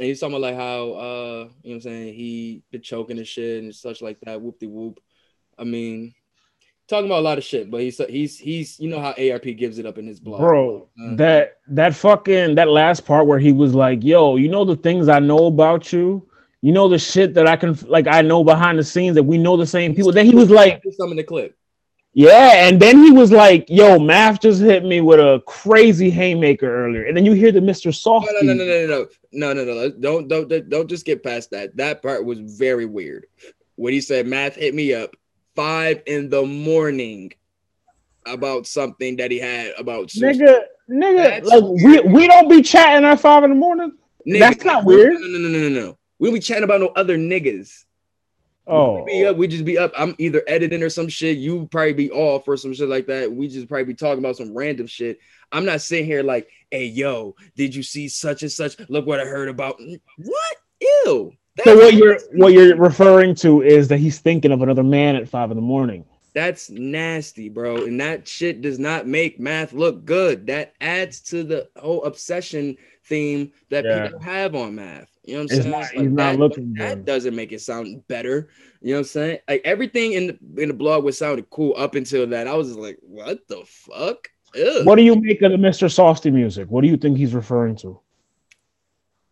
and 0.00 0.06
he's 0.06 0.18
talking 0.18 0.34
about 0.34 0.40
like 0.40 0.56
how 0.56 0.92
uh, 0.92 1.48
you 1.62 1.74
know 1.74 1.74
what 1.74 1.74
I'm 1.74 1.80
saying, 1.82 2.14
he 2.14 2.62
been 2.70 2.80
choking 2.80 3.18
and 3.18 3.26
shit 3.26 3.62
and 3.62 3.74
such 3.74 4.00
like 4.00 4.18
that, 4.22 4.40
whoop 4.40 4.58
de 4.58 4.66
whoop. 4.66 4.98
I 5.58 5.64
mean, 5.64 6.14
talking 6.90 7.06
about 7.06 7.20
a 7.20 7.22
lot 7.22 7.38
of 7.38 7.44
shit, 7.44 7.70
but 7.70 7.80
he's 7.80 7.98
he's 8.08 8.38
he's 8.38 8.78
you 8.78 8.90
know 8.90 9.00
how 9.00 9.12
ARP 9.12 9.44
gives 9.56 9.78
it 9.78 9.86
up 9.86 9.96
in 9.96 10.06
his 10.06 10.20
blog. 10.20 10.40
Bro, 10.40 10.88
uh, 11.02 11.16
that 11.16 11.58
that 11.68 11.94
fucking 11.94 12.56
that 12.56 12.68
last 12.68 13.06
part 13.06 13.26
where 13.26 13.38
he 13.38 13.52
was 13.52 13.74
like, 13.74 14.04
"Yo, 14.04 14.36
you 14.36 14.48
know 14.48 14.64
the 14.64 14.76
things 14.76 15.08
I 15.08 15.20
know 15.20 15.46
about 15.46 15.92
you." 15.92 16.26
You 16.62 16.72
know 16.72 16.88
the 16.88 16.98
shit 16.98 17.32
that 17.34 17.46
I 17.46 17.56
can 17.56 17.78
like 17.86 18.06
I 18.06 18.20
know 18.20 18.44
behind 18.44 18.78
the 18.78 18.84
scenes 18.84 19.14
that 19.14 19.22
we 19.22 19.38
know 19.38 19.56
the 19.56 19.66
same 19.66 19.94
people. 19.94 20.12
Then 20.12 20.26
he 20.26 20.34
was 20.34 20.50
like 20.50 20.82
some 20.92 21.10
in 21.10 21.16
the 21.16 21.24
clip. 21.24 21.56
Yeah, 22.12 22.66
and 22.66 22.80
then 22.80 23.02
he 23.04 23.12
was 23.12 23.30
like, 23.30 23.66
"Yo, 23.70 23.98
Math 23.98 24.40
just 24.40 24.60
hit 24.60 24.84
me 24.84 25.00
with 25.00 25.20
a 25.20 25.42
crazy 25.46 26.10
haymaker 26.10 26.68
earlier," 26.68 27.04
and 27.04 27.16
then 27.16 27.24
you 27.24 27.32
hear 27.32 27.52
the 27.52 27.60
Mister 27.60 27.92
Soft. 27.92 28.28
No, 28.42 28.52
no, 28.52 28.52
no, 28.52 28.64
no, 28.64 28.86
no, 28.86 29.06
no, 29.32 29.52
no, 29.52 29.64
no, 29.64 29.74
no. 29.74 29.90
Don't, 29.90 30.28
don't, 30.28 30.68
don't 30.68 30.90
just 30.90 31.06
get 31.06 31.22
past 31.22 31.52
that. 31.52 31.76
That 31.76 32.02
part 32.02 32.24
was 32.24 32.40
very 32.40 32.84
weird. 32.84 33.26
When 33.76 33.92
he 33.92 34.00
said, 34.00 34.26
"Math 34.26 34.56
hit 34.56 34.74
me 34.74 34.92
up 34.92 35.14
five 35.54 36.02
in 36.06 36.28
the 36.30 36.42
morning 36.44 37.32
about 38.26 38.66
something 38.66 39.16
that 39.16 39.30
he 39.30 39.38
had 39.38 39.72
about." 39.78 40.08
Nigga, 40.08 40.60
nigga, 40.88 41.44
like 41.44 41.64
we 41.64 42.00
we 42.00 42.26
don't 42.26 42.48
be 42.48 42.62
chatting 42.62 43.06
at 43.06 43.20
five 43.20 43.44
in 43.44 43.50
the 43.50 43.56
morning. 43.56 43.92
Nigga, 44.26 44.38
That's 44.40 44.64
not 44.64 44.84
weird. 44.84 45.14
No, 45.14 45.20
no, 45.20 45.38
no, 45.38 45.48
no, 45.48 45.68
no, 45.68 45.80
no. 45.86 45.98
We 46.18 46.28
don't 46.28 46.34
be 46.34 46.40
chatting 46.40 46.64
about 46.64 46.80
no 46.80 46.88
other 46.88 47.16
niggas. 47.16 47.84
Oh, 48.66 49.02
we, 49.02 49.26
up, 49.26 49.36
we 49.36 49.48
just 49.48 49.64
be 49.64 49.78
up. 49.78 49.92
I'm 49.98 50.14
either 50.18 50.42
editing 50.46 50.82
or 50.82 50.90
some 50.90 51.08
shit. 51.08 51.38
You 51.38 51.66
probably 51.72 51.92
be 51.92 52.10
off 52.10 52.46
or 52.46 52.56
some 52.56 52.72
shit 52.72 52.88
like 52.88 53.06
that. 53.06 53.32
We 53.32 53.48
just 53.48 53.68
probably 53.68 53.84
be 53.84 53.94
talking 53.94 54.20
about 54.20 54.36
some 54.36 54.56
random 54.56 54.86
shit. 54.86 55.18
I'm 55.50 55.64
not 55.64 55.80
sitting 55.80 56.04
here 56.04 56.22
like, 56.22 56.48
hey, 56.70 56.84
yo, 56.84 57.34
did 57.56 57.74
you 57.74 57.82
see 57.82 58.08
such 58.08 58.42
and 58.42 58.52
such? 58.52 58.76
Look 58.88 59.06
what 59.06 59.18
I 59.18 59.24
heard 59.24 59.48
about. 59.48 59.80
What? 60.18 60.56
Ew. 60.80 61.32
So 61.64 61.76
what 61.76 61.94
you're 61.94 62.18
what 62.32 62.52
you're 62.52 62.76
referring 62.76 63.34
to 63.36 63.62
is 63.62 63.88
that 63.88 63.98
he's 63.98 64.18
thinking 64.18 64.52
of 64.52 64.62
another 64.62 64.82
man 64.82 65.16
at 65.16 65.28
five 65.28 65.50
in 65.50 65.56
the 65.56 65.62
morning. 65.62 66.04
That's 66.32 66.70
nasty, 66.70 67.48
bro. 67.48 67.84
And 67.84 68.00
that 68.00 68.26
shit 68.28 68.62
does 68.62 68.78
not 68.78 69.06
make 69.06 69.40
math 69.40 69.72
look 69.72 70.04
good. 70.04 70.46
That 70.46 70.74
adds 70.80 71.20
to 71.22 71.42
the 71.42 71.68
whole 71.76 72.04
obsession 72.04 72.76
theme 73.04 73.52
that 73.70 73.84
yeah. 73.84 74.04
people 74.06 74.20
have 74.20 74.54
on 74.54 74.76
math. 74.76 75.08
You 75.24 75.34
know 75.34 75.42
what 75.42 75.52
I'm 75.52 75.58
It's 75.58 75.64
saying? 75.64 75.70
not- 75.70 75.80
Like, 75.80 75.90
he's 75.92 76.10
not 76.10 76.32
that, 76.32 76.38
looking 76.38 76.74
that 76.74 77.04
doesn't 77.04 77.34
make 77.34 77.52
it 77.52 77.60
sound 77.60 78.06
better. 78.06 78.48
You 78.80 78.90
know 78.90 78.98
what 78.98 78.98
I'm 79.00 79.04
saying? 79.06 79.38
Like 79.48 79.62
everything 79.64 80.12
in 80.12 80.26
the 80.28 80.62
in 80.62 80.68
the 80.68 80.74
blog 80.74 81.04
was 81.04 81.18
sounded 81.18 81.50
cool 81.50 81.74
up 81.76 81.94
until 81.96 82.26
that. 82.28 82.46
I 82.46 82.54
was 82.54 82.76
like, 82.76 82.98
what 83.02 83.46
the 83.48 83.62
fuck? 83.66 84.28
Ugh. 84.54 84.86
What 84.86 84.96
do 84.96 85.02
you 85.02 85.16
make 85.16 85.42
of 85.42 85.52
the 85.52 85.58
Mr. 85.58 85.88
Softee 85.88 86.32
music? 86.32 86.68
What 86.70 86.82
do 86.82 86.88
you 86.88 86.96
think 86.96 87.18
he's 87.18 87.34
referring 87.34 87.76
to? 87.76 88.00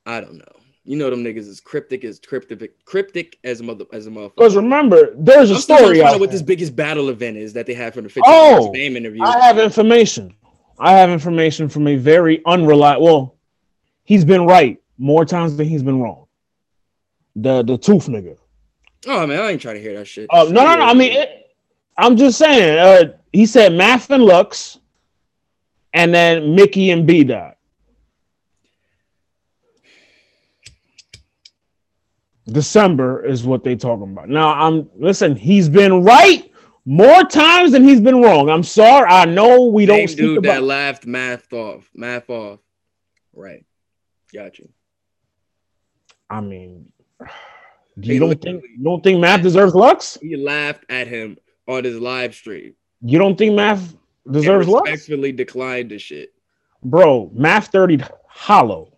I 0.04 0.20
don't 0.20 0.38
know. 0.38 0.44
You 0.88 0.96
know 0.96 1.10
them 1.10 1.22
niggas 1.22 1.46
is 1.46 1.60
cryptic 1.60 2.02
as 2.02 2.18
cryptic 2.18 2.82
cryptic 2.86 3.38
as 3.44 3.60
a 3.60 3.62
mother 3.62 3.84
as 3.92 4.06
a 4.06 4.10
motherfucker. 4.10 4.36
Because 4.36 4.56
remember, 4.56 5.12
there's 5.18 5.50
a 5.50 5.56
I'm 5.56 5.60
story 5.60 5.80
to 5.80 5.86
find 5.86 6.00
out 6.00 6.14
out 6.14 6.20
what 6.20 6.30
this 6.30 6.40
biggest 6.40 6.74
battle 6.74 7.10
event 7.10 7.36
is 7.36 7.52
that 7.52 7.66
they 7.66 7.74
have 7.74 7.92
from 7.92 8.04
the 8.04 8.08
50 8.08 8.22
Oh, 8.24 8.72
fame 8.72 8.96
interview. 8.96 9.22
I 9.22 9.38
have 9.40 9.58
information. 9.58 10.34
I 10.78 10.92
have 10.92 11.10
information 11.10 11.68
from 11.68 11.86
a 11.88 11.96
very 11.96 12.40
unreliable. 12.46 13.04
Well, 13.04 13.36
he's 14.04 14.24
been 14.24 14.46
right 14.46 14.80
more 14.96 15.26
times 15.26 15.58
than 15.58 15.68
he's 15.68 15.82
been 15.82 16.00
wrong. 16.00 16.24
The 17.36 17.62
the 17.62 17.76
tooth 17.76 18.06
nigga. 18.06 18.38
oh 19.08 19.26
man, 19.26 19.42
I 19.42 19.50
ain't 19.50 19.60
trying 19.60 19.74
to 19.74 19.82
hear 19.82 19.92
that 19.98 20.06
shit. 20.06 20.26
Uh, 20.30 20.44
no, 20.44 20.64
no, 20.64 20.76
no. 20.76 20.84
I 20.84 20.94
mean, 20.94 21.12
it, 21.12 21.54
I'm 21.98 22.16
just 22.16 22.38
saying. 22.38 22.78
Uh, 22.78 23.12
he 23.34 23.44
said 23.44 23.74
Math 23.74 24.10
and 24.10 24.24
Lux, 24.24 24.78
and 25.92 26.14
then 26.14 26.54
Mickey 26.54 26.88
and 26.92 27.06
B 27.06 27.24
Dot. 27.24 27.57
December 32.52 33.24
is 33.24 33.44
what 33.44 33.64
they 33.64 33.76
talking 33.76 34.12
about. 34.12 34.28
Now, 34.28 34.54
I'm 34.54 34.88
listen. 34.96 35.36
He's 35.36 35.68
been 35.68 36.02
right 36.02 36.50
more 36.84 37.24
times 37.24 37.72
than 37.72 37.84
he's 37.84 38.00
been 38.00 38.22
wrong. 38.22 38.48
I'm 38.48 38.62
sorry. 38.62 39.06
I 39.08 39.24
know 39.26 39.66
we 39.66 39.86
Same 39.86 39.96
don't 39.96 40.08
speak 40.08 40.18
dude 40.18 40.42
that 40.44 40.58
about. 40.58 40.62
laughed 40.64 41.06
math 41.06 41.52
off, 41.52 41.90
math 41.94 42.30
off. 42.30 42.60
Right. 43.34 43.64
Got 44.32 44.58
you. 44.58 44.68
I 46.30 46.40
mean, 46.40 46.92
you 48.00 48.18
don't 48.18 48.40
think 48.40 48.62
you 48.62 48.82
don't 48.84 49.02
think 49.02 49.20
Math 49.20 49.42
deserves 49.42 49.74
Lux? 49.74 50.18
He 50.20 50.36
laughed 50.36 50.84
at 50.88 51.06
him 51.08 51.36
on 51.66 51.84
his 51.84 51.98
live 51.98 52.34
stream. 52.34 52.74
You 53.02 53.18
don't 53.18 53.36
think 53.36 53.54
Math 53.54 53.94
and 54.24 54.32
deserves 54.34 54.68
Lux, 54.68 54.90
respectfully 54.90 55.32
declined 55.32 55.90
the 55.90 55.98
shit 55.98 56.32
bro? 56.82 57.30
Math 57.34 57.68
thirty 57.68 57.98
hollow. 58.28 58.96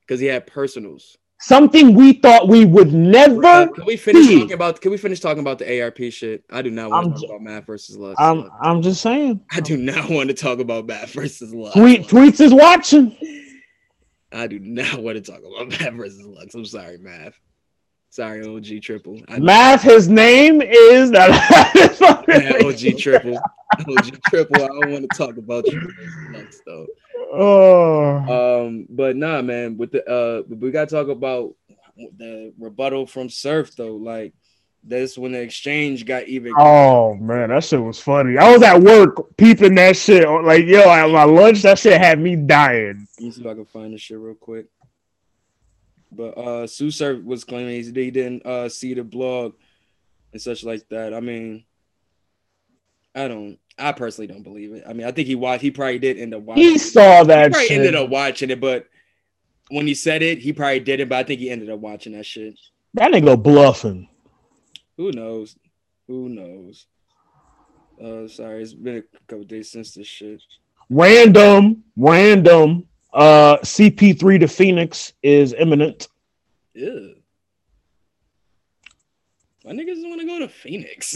because 0.00 0.20
he 0.20 0.26
had 0.26 0.46
personals. 0.46 1.16
Something 1.42 1.94
we 1.94 2.12
thought 2.14 2.48
we 2.48 2.66
would 2.66 2.92
never. 2.92 3.44
Uh, 3.44 3.66
can 3.68 3.86
we 3.86 3.96
finish 3.96 4.26
see. 4.26 4.38
talking 4.40 4.52
about? 4.52 4.80
Can 4.80 4.90
we 4.90 4.98
finish 4.98 5.20
talking 5.20 5.40
about 5.40 5.58
the 5.58 5.80
ARP 5.82 5.98
shit? 6.10 6.44
I 6.50 6.60
do 6.60 6.70
not 6.70 6.90
want 6.90 7.06
I'm 7.06 7.12
to 7.14 7.18
talk 7.18 7.20
j- 7.22 7.26
about 7.34 7.42
math 7.42 7.66
versus 7.66 7.96
Lux. 7.96 8.16
I'm 8.20 8.50
I'm 8.60 8.82
just 8.82 9.00
saying. 9.00 9.40
I 9.50 9.60
do 9.60 9.76
not 9.78 10.10
want 10.10 10.28
to 10.28 10.34
talk 10.34 10.58
about 10.58 10.86
math 10.86 11.12
versus 11.12 11.54
Lux. 11.54 11.74
Tweet 11.74 12.02
tweets 12.08 12.40
is 12.40 12.52
watching. 12.52 13.16
I 14.32 14.46
do 14.48 14.58
not 14.58 15.02
want 15.02 15.16
to 15.16 15.32
talk 15.32 15.40
about 15.40 15.68
math 15.80 15.94
versus 15.94 16.26
Lux. 16.26 16.54
I'm 16.54 16.66
sorry, 16.66 16.98
Matt. 16.98 17.32
Sorry, 18.10 18.44
OG 18.44 18.82
triple. 18.82 19.20
I, 19.28 19.38
Math. 19.38 19.82
His 19.82 20.08
name 20.08 20.60
is 20.62 21.10
Yeah, 21.14 22.58
OG 22.64 22.98
triple. 22.98 23.38
OG 23.88 24.20
triple. 24.28 24.64
I 24.64 24.66
don't 24.66 24.90
want 24.90 25.06
to 25.10 25.16
talk 25.16 25.36
about 25.36 25.64
you 25.68 25.80
Lux 26.32 26.60
though. 26.66 26.86
Oh, 27.32 28.64
Um, 28.66 28.86
but 28.90 29.14
nah, 29.16 29.42
man. 29.42 29.76
With 29.76 29.92
the 29.92 30.04
uh, 30.10 30.42
we 30.48 30.72
gotta 30.72 30.90
talk 30.90 31.08
about 31.08 31.54
the 31.96 32.52
rebuttal 32.58 33.06
from 33.06 33.28
Surf 33.28 33.76
though. 33.76 33.94
Like 33.96 34.34
that's 34.82 35.16
when 35.16 35.32
the 35.32 35.40
exchange 35.40 36.04
got 36.04 36.26
even. 36.26 36.52
oh 36.58 37.14
man, 37.14 37.50
that 37.50 37.62
shit 37.62 37.80
was 37.80 38.00
funny. 38.00 38.38
I 38.38 38.52
was 38.52 38.62
at 38.62 38.80
work 38.82 39.36
peeping 39.36 39.76
that 39.76 39.96
shit. 39.96 40.28
Like 40.28 40.64
yo, 40.66 40.90
at 40.90 41.08
my 41.10 41.24
lunch, 41.24 41.62
that 41.62 41.78
shit 41.78 42.00
had 42.00 42.18
me 42.18 42.34
dying. 42.34 43.06
Let 43.20 43.24
me 43.24 43.30
see 43.30 43.40
if 43.42 43.46
I 43.46 43.54
can 43.54 43.66
find 43.66 43.94
this 43.94 44.00
shit 44.00 44.18
real 44.18 44.34
quick. 44.34 44.66
But 46.12 46.38
uh, 46.38 46.66
Sue 46.66 46.90
Surf 46.90 47.22
was 47.24 47.44
claiming 47.44 47.84
he 47.84 48.10
didn't 48.10 48.44
uh 48.44 48.68
see 48.68 48.94
the 48.94 49.04
blog 49.04 49.54
and 50.32 50.42
such 50.42 50.64
like 50.64 50.88
that. 50.88 51.14
I 51.14 51.20
mean, 51.20 51.64
I 53.14 53.28
don't. 53.28 53.58
I 53.78 53.92
personally 53.92 54.26
don't 54.26 54.42
believe 54.42 54.72
it. 54.72 54.84
I 54.86 54.92
mean, 54.92 55.06
I 55.06 55.12
think 55.12 55.26
he 55.26 55.34
watched. 55.34 55.62
He 55.62 55.70
probably 55.70 55.98
did 55.98 56.18
end 56.18 56.34
up 56.34 56.42
watching. 56.42 56.62
He 56.62 56.78
saw 56.78 57.24
that. 57.24 57.46
He 57.46 57.50
probably 57.50 57.68
shit. 57.68 57.78
ended 57.78 57.94
up 57.94 58.10
watching 58.10 58.50
it, 58.50 58.60
but 58.60 58.86
when 59.70 59.86
he 59.86 59.94
said 59.94 60.22
it, 60.22 60.38
he 60.38 60.52
probably 60.52 60.80
didn't. 60.80 61.08
But 61.08 61.18
I 61.18 61.22
think 61.24 61.40
he 61.40 61.50
ended 61.50 61.70
up 61.70 61.80
watching 61.80 62.12
that 62.12 62.26
shit. 62.26 62.58
That 62.94 63.12
nigga 63.12 63.40
bluffing. 63.42 64.08
Who 64.96 65.12
knows? 65.12 65.56
Who 66.08 66.28
knows? 66.28 66.86
Uh, 68.02 68.28
sorry, 68.28 68.62
it's 68.62 68.74
been 68.74 68.98
a 68.98 69.02
couple 69.28 69.44
days 69.44 69.70
since 69.70 69.94
this 69.94 70.06
shit. 70.06 70.42
Random, 70.88 71.84
random. 71.96 72.86
Uh, 73.12 73.56
CP3 73.58 74.40
to 74.40 74.48
Phoenix 74.48 75.12
is 75.22 75.52
imminent. 75.52 76.08
Ew. 76.74 77.16
My 79.64 79.72
niggas 79.72 80.02
want 80.08 80.20
to 80.20 80.26
go 80.26 80.38
to 80.38 80.48
Phoenix. 80.48 81.14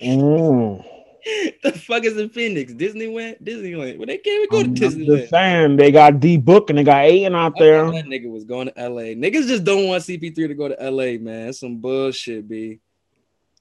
Mm. 0.00 0.82
the 1.62 1.72
fuck 1.72 2.04
is 2.04 2.16
in 2.16 2.30
Phoenix? 2.30 2.72
Disney 2.72 3.06
Disneyland? 3.06 3.42
Disneyland. 3.42 3.98
Well, 3.98 4.06
they 4.06 4.18
can't 4.18 4.44
even 4.44 4.48
go 4.50 4.60
I'm 4.60 4.74
to 4.74 4.80
Disneyland. 4.80 5.28
saying 5.28 5.76
they 5.76 5.90
got 5.90 6.20
D 6.20 6.36
Book 6.36 6.70
and 6.70 6.78
they 6.78 6.84
got 6.84 7.04
Ayton 7.04 7.34
out 7.34 7.54
I 7.56 7.58
there. 7.58 7.90
that 7.90 8.06
nigga 8.06 8.30
was 8.30 8.44
going 8.44 8.68
to 8.68 8.88
LA. 8.88 9.14
Niggas 9.14 9.46
just 9.46 9.64
don't 9.64 9.88
want 9.88 10.02
CP3 10.02 10.34
to 10.34 10.54
go 10.54 10.68
to 10.68 10.90
LA, 10.90 11.18
man. 11.18 11.46
That's 11.46 11.60
some 11.60 11.78
bullshit, 11.78 12.48
B. 12.48 12.80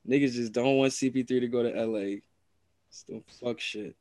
Niggas 0.07 0.34
just 0.34 0.53
don't 0.53 0.78
want 0.78 0.94
CP3 0.94 1.28
to 1.28 1.48
go 1.48 1.64
to 1.64 1.86
LA. 1.86 2.18
Still 2.90 3.24
fuck 3.44 3.60
shit. 3.60 3.95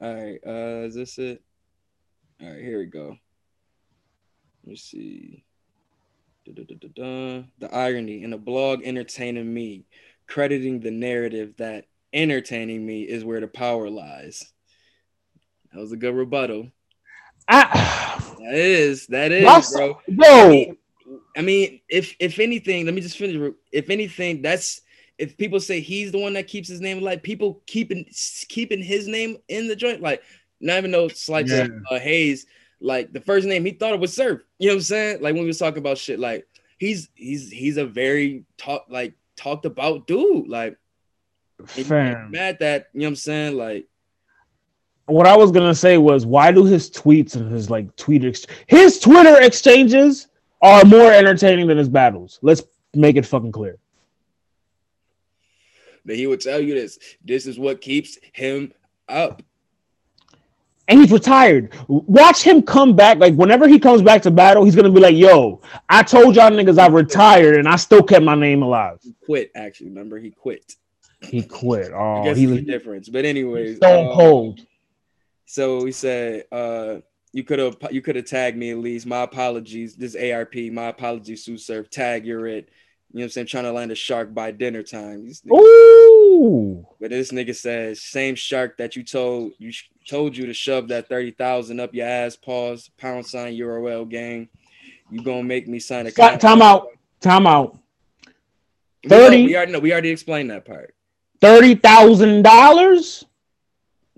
All 0.00 0.14
right, 0.14 0.38
uh, 0.46 0.86
is 0.86 0.94
this 0.94 1.18
it? 1.18 1.42
All 2.42 2.48
right, 2.50 2.60
here 2.60 2.78
we 2.78 2.86
go. 2.86 3.16
Let 4.64 4.70
me 4.70 4.76
see. 4.76 5.44
Da-da-da-da-da. 6.46 7.42
The 7.58 7.74
irony 7.74 8.22
in 8.22 8.32
a 8.32 8.38
blog 8.38 8.80
entertaining 8.82 9.52
me, 9.52 9.84
crediting 10.26 10.80
the 10.80 10.90
narrative 10.90 11.54
that 11.58 11.86
entertaining 12.12 12.84
me 12.84 13.02
is 13.02 13.24
where 13.24 13.40
the 13.40 13.46
power 13.48 13.90
lies. 13.90 14.52
That 15.72 15.80
was 15.80 15.92
a 15.92 15.96
good 15.96 16.14
rebuttal. 16.14 16.70
I, 17.48 18.18
That 18.38 18.54
is, 18.54 19.06
that 19.08 19.32
is, 19.32 19.44
That's- 19.44 19.72
bro. 19.72 20.00
yo, 20.08 20.76
I 21.36 21.42
mean, 21.42 21.80
if 21.88 22.14
if 22.18 22.38
anything, 22.38 22.84
let 22.86 22.94
me 22.94 23.00
just 23.00 23.18
finish. 23.18 23.52
If 23.72 23.90
anything, 23.90 24.40
that's 24.42 24.80
if 25.18 25.36
people 25.36 25.60
say 25.60 25.80
he's 25.80 26.10
the 26.12 26.18
one 26.18 26.32
that 26.34 26.46
keeps 26.46 26.68
his 26.68 26.80
name 26.80 26.98
alive, 26.98 27.22
people 27.22 27.62
keeping 27.66 28.06
keeping 28.48 28.82
his 28.82 29.06
name 29.08 29.36
in 29.48 29.68
the 29.68 29.76
joint, 29.76 30.00
like 30.00 30.22
not 30.60 30.78
even 30.78 30.90
no 30.90 31.08
slight 31.08 31.46
to 31.46 31.82
uh, 31.90 31.98
Hayes. 31.98 32.46
Like 32.80 33.12
the 33.12 33.20
first 33.20 33.46
name 33.46 33.64
he 33.64 33.72
thought 33.72 33.92
it 33.92 34.00
was 34.00 34.14
Surf. 34.14 34.42
You 34.58 34.68
know 34.68 34.74
what 34.74 34.78
I'm 34.78 34.82
saying? 34.82 35.22
Like 35.22 35.34
when 35.34 35.42
we 35.42 35.48
was 35.48 35.58
talking 35.58 35.78
about 35.78 35.98
shit, 35.98 36.18
like 36.18 36.46
he's 36.78 37.08
he's 37.14 37.50
he's 37.50 37.76
a 37.76 37.84
very 37.86 38.44
talk 38.56 38.86
like 38.88 39.14
talked 39.36 39.66
about 39.66 40.06
dude. 40.06 40.48
Like 40.48 40.76
and 41.58 41.68
you 41.76 41.84
get 41.84 41.86
fam. 41.86 42.30
mad 42.30 42.58
that 42.60 42.88
you 42.94 43.00
know 43.00 43.06
what 43.06 43.10
I'm 43.10 43.16
saying? 43.16 43.56
Like 43.56 43.86
What 45.06 45.26
I 45.26 45.36
was 45.36 45.50
gonna 45.50 45.74
say 45.74 45.98
was, 45.98 46.24
why 46.24 46.52
do 46.52 46.64
his 46.64 46.90
tweets 46.90 47.36
and 47.36 47.50
his 47.52 47.68
like 47.68 47.94
tweet 47.96 48.24
ex- 48.24 48.46
his 48.66 48.98
Twitter 48.98 49.40
exchanges 49.42 50.28
are 50.62 50.84
more 50.84 51.12
entertaining 51.12 51.66
than 51.66 51.76
his 51.76 51.88
battles? 51.88 52.38
Let's 52.42 52.62
make 52.94 53.16
it 53.16 53.26
fucking 53.26 53.52
clear. 53.52 53.76
that 56.06 56.16
he 56.16 56.26
would 56.26 56.40
tell 56.40 56.60
you 56.60 56.74
this. 56.74 56.98
This 57.24 57.46
is 57.46 57.58
what 57.58 57.80
keeps 57.82 58.18
him 58.32 58.72
up. 59.08 59.42
And 60.90 61.00
he's 61.00 61.12
retired. 61.12 61.72
Watch 61.88 62.42
him 62.42 62.62
come 62.62 62.94
back. 62.96 63.18
Like 63.18 63.34
whenever 63.34 63.68
he 63.68 63.78
comes 63.78 64.02
back 64.02 64.22
to 64.22 64.30
battle, 64.30 64.64
he's 64.64 64.74
gonna 64.74 64.90
be 64.90 65.00
like, 65.00 65.16
"Yo, 65.16 65.62
I 65.88 66.02
told 66.02 66.34
y'all 66.34 66.50
niggas 66.50 66.78
I 66.78 66.88
retired, 66.88 67.56
and 67.56 67.68
I 67.68 67.76
still 67.76 68.02
kept 68.02 68.24
my 68.24 68.34
name 68.34 68.62
alive." 68.62 68.98
He 69.00 69.14
quit. 69.24 69.52
Actually, 69.54 69.90
remember 69.90 70.18
he 70.18 70.30
quit. 70.32 70.74
He 71.22 71.42
quit. 71.42 71.92
I 71.92 71.96
Oh, 71.96 72.24
guess 72.24 72.36
he 72.36 72.46
the 72.46 72.60
difference. 72.62 73.08
But 73.08 73.24
anyways, 73.24 73.76
stone 73.76 74.10
uh, 74.10 74.14
cold. 74.14 74.60
So 75.46 75.84
he 75.84 75.92
said, 75.92 76.44
uh, 76.52 76.96
you 77.32 77.44
could 77.44 77.58
have 77.60 77.76
you 77.90 78.02
could 78.02 78.16
have 78.16 78.24
tagged 78.24 78.56
me 78.56 78.70
at 78.70 78.78
least. 78.78 79.06
My 79.06 79.22
apologies. 79.22 79.94
This 79.94 80.16
ARP, 80.16 80.54
my 80.72 80.86
apologies, 80.86 81.44
Sue 81.44 81.56
Surf. 81.56 81.88
Tag, 81.88 82.26
you're 82.26 82.46
it. 82.46 82.68
You 83.12 83.18
know 83.18 83.22
what 83.22 83.24
I'm 83.24 83.30
saying? 83.30 83.46
Trying 83.48 83.64
to 83.64 83.72
land 83.72 83.90
a 83.90 83.94
shark 83.96 84.32
by 84.32 84.52
dinner 84.52 84.82
time. 84.84 85.30
Ooh, 85.52 86.86
But 87.00 87.10
this 87.10 87.32
nigga 87.32 87.56
says, 87.56 88.00
same 88.02 88.36
shark 88.36 88.76
that 88.76 88.94
you 88.94 89.02
told 89.02 89.52
you 89.58 89.72
sh- 89.72 89.90
told 90.08 90.36
you 90.36 90.46
to 90.46 90.54
shove 90.54 90.88
that 90.88 91.08
30,000 91.08 91.80
up 91.80 91.92
your 91.92 92.06
ass, 92.06 92.36
pause, 92.36 92.88
pound 92.98 93.26
sign 93.26 93.54
URL 93.54 94.08
gang. 94.08 94.48
You 95.10 95.22
gonna 95.24 95.42
make 95.42 95.66
me 95.66 95.80
sign 95.80 96.06
a 96.06 96.10
Stop, 96.12 96.38
time 96.38 96.62
out. 96.62 96.86
Time 97.20 97.46
out. 97.48 97.76
We 99.02 99.10
know- 99.10 99.16
30. 99.18 99.44
We 99.44 99.56
already 99.56 99.72
know, 99.72 99.78
we 99.80 99.92
already 99.92 100.10
explained 100.10 100.50
that 100.50 100.64
part. 100.64 100.94
Thirty 101.40 101.74
thousand 101.74 102.42
dollars. 102.42 103.24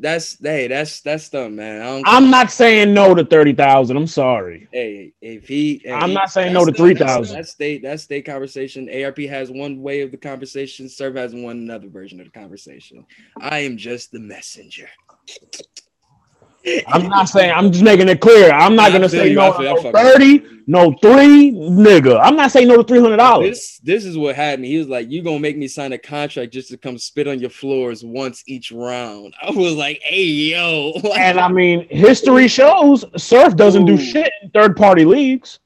That's 0.02 0.36
hey, 0.42 0.66
that's 0.66 1.00
that's 1.00 1.28
dumb, 1.28 1.54
man. 1.54 1.80
I 1.80 1.84
don't 1.84 2.08
I'm 2.08 2.28
not 2.28 2.50
saying 2.50 2.92
no 2.92 3.14
to 3.14 3.24
thirty 3.24 3.52
thousand. 3.52 3.96
I'm 3.96 4.08
sorry. 4.08 4.66
Hey, 4.72 5.12
if 5.20 5.46
he, 5.46 5.80
I'm 5.88 6.12
not 6.12 6.32
saying 6.32 6.52
no 6.52 6.64
to 6.64 6.72
the- 6.72 6.76
3,000. 6.76 7.36
That's 7.36 7.52
state. 7.52 7.82
That's 7.84 8.02
state 8.02 8.26
conversation. 8.26 8.88
ARP 9.04 9.20
has 9.20 9.48
one 9.52 9.80
way 9.80 10.00
of 10.00 10.10
the 10.10 10.16
conversation. 10.16 10.88
Serve 10.88 11.14
has 11.14 11.32
one 11.34 11.58
another 11.58 11.88
version 11.88 12.18
of 12.18 12.26
the 12.26 12.32
conversation. 12.32 13.06
I 13.40 13.60
am 13.60 13.76
just 13.76 14.10
the 14.10 14.18
messenger. 14.18 14.88
I'm 16.86 17.08
not 17.08 17.28
saying. 17.28 17.52
I'm 17.52 17.72
just 17.72 17.82
making 17.84 18.08
it 18.08 18.20
clear. 18.20 18.50
I'm 18.52 18.76
not 18.76 18.90
I 18.90 18.92
gonna 18.92 19.08
say 19.08 19.28
you, 19.30 19.34
no, 19.36 19.52
feel- 19.52 19.82
no 19.82 19.92
thirty, 19.92 20.42
no 20.66 20.92
three, 21.02 21.50
nigga. 21.52 22.20
I'm 22.22 22.36
not 22.36 22.52
saying 22.52 22.68
no 22.68 22.76
to 22.76 22.84
three 22.84 23.00
hundred 23.00 23.16
dollars. 23.16 23.48
This 23.50 23.78
this 23.82 24.04
is 24.04 24.16
what 24.16 24.36
had 24.36 24.60
me. 24.60 24.68
He 24.68 24.78
was 24.78 24.88
like, 24.88 25.10
"You 25.10 25.22
gonna 25.22 25.40
make 25.40 25.56
me 25.56 25.66
sign 25.68 25.92
a 25.92 25.98
contract 25.98 26.52
just 26.52 26.68
to 26.70 26.76
come 26.76 26.98
spit 26.98 27.26
on 27.26 27.40
your 27.40 27.50
floors 27.50 28.04
once 28.04 28.44
each 28.46 28.70
round?" 28.70 29.34
I 29.42 29.50
was 29.50 29.74
like, 29.74 30.00
"Hey 30.02 30.22
yo!" 30.24 30.92
And 31.16 31.40
I 31.40 31.48
mean, 31.48 31.86
history 31.88 32.46
shows 32.48 33.04
Surf 33.16 33.56
doesn't 33.56 33.84
do 33.86 33.96
shit 33.98 34.30
in 34.42 34.50
third 34.50 34.76
party 34.76 35.04
leagues. 35.04 35.58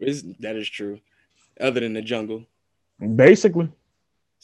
it's- 0.00 0.24
that 0.40 0.56
is 0.56 0.68
true. 0.68 1.00
Other 1.60 1.80
than 1.80 1.92
the 1.94 2.02
jungle, 2.02 2.44
Basically, 3.14 3.68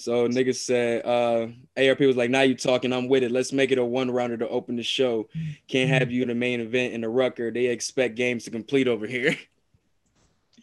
so 0.02 0.28
niggas 0.28 0.56
said, 0.56 1.04
uh, 1.06 1.48
"ARP 1.76 2.00
was 2.00 2.16
like, 2.16 2.30
now 2.30 2.42
you 2.42 2.54
talking? 2.54 2.92
I'm 2.92 3.08
with 3.08 3.22
it. 3.22 3.30
Let's 3.30 3.52
make 3.52 3.70
it 3.70 3.78
a 3.78 3.84
one 3.84 4.10
rounder 4.10 4.36
to 4.38 4.48
open 4.48 4.76
the 4.76 4.82
show. 4.82 5.28
Can't 5.68 5.88
have 5.90 6.10
you 6.10 6.22
in 6.22 6.28
the 6.28 6.34
main 6.34 6.60
event 6.60 6.94
in 6.94 7.00
the 7.02 7.08
rucker. 7.08 7.50
They 7.50 7.66
expect 7.66 8.14
games 8.16 8.44
to 8.44 8.50
complete 8.50 8.88
over 8.88 9.06
here." 9.06 9.36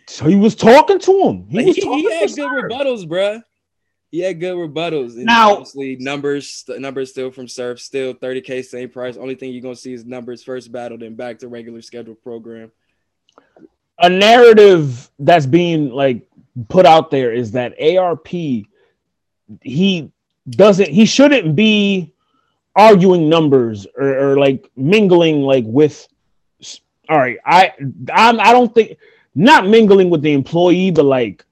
so 0.07 0.25
he 0.25 0.35
was 0.35 0.55
talking 0.55 0.99
to 0.99 1.21
him. 1.23 1.47
He 1.49 1.57
Like, 1.57 1.65
was 1.67 1.75
he, 1.75 1.81
talking 1.83 1.99
he 1.99 2.11
had 2.13 2.29
good 2.29 2.35
Surf. 2.35 2.63
rebuttals, 2.71 3.07
bruh. 3.07 3.43
He 4.11 4.19
had 4.21 4.39
good 4.39 4.55
rebuttals. 4.55 5.13
And 5.17 5.25
Now- 5.25 5.51
obviously 5.51 5.95
numbers, 5.97 6.63
the 6.67 6.79
numbers 6.79 7.11
still 7.11 7.29
from 7.29 7.47
Surf, 7.47 7.79
still 7.79 8.15
30k 8.15 8.63
same 8.65 8.89
price. 8.89 9.17
Only 9.17 9.35
thing 9.35 9.51
you're 9.53 9.61
gonna 9.61 9.75
see 9.75 9.93
is 9.93 10.03
numbers 10.05 10.41
first 10.43 10.71
battle, 10.71 10.97
then 10.97 11.13
back 11.13 11.37
to 11.39 11.47
regular 11.47 11.81
scheduled 11.81 12.21
program. 12.23 12.71
a 14.01 14.09
narrative 14.09 15.11
that's 15.19 15.45
being 15.45 15.89
like 15.91 16.25
put 16.69 16.85
out 16.85 17.11
there 17.11 17.33
is 17.33 17.51
that 17.51 17.73
ARP 17.81 18.29
he 19.61 20.11
doesn't 20.49 20.89
he 20.89 21.05
shouldn't 21.05 21.55
be 21.55 22.11
arguing 22.76 23.30
numbers 23.30 23.88
or, 23.97 24.31
or 24.31 24.39
like 24.39 24.69
mingling 24.76 25.41
like 25.41 25.65
with 25.67 26.07
all 27.09 27.17
right 27.17 27.38
I 27.45 27.73
I'm, 28.13 28.39
I 28.39 28.51
don't 28.51 28.73
think 28.73 28.97
not 29.35 29.67
mingling 29.67 30.09
with 30.09 30.21
the 30.21 30.34
employee 30.34 30.91
but 30.91 31.05
like 31.05 31.45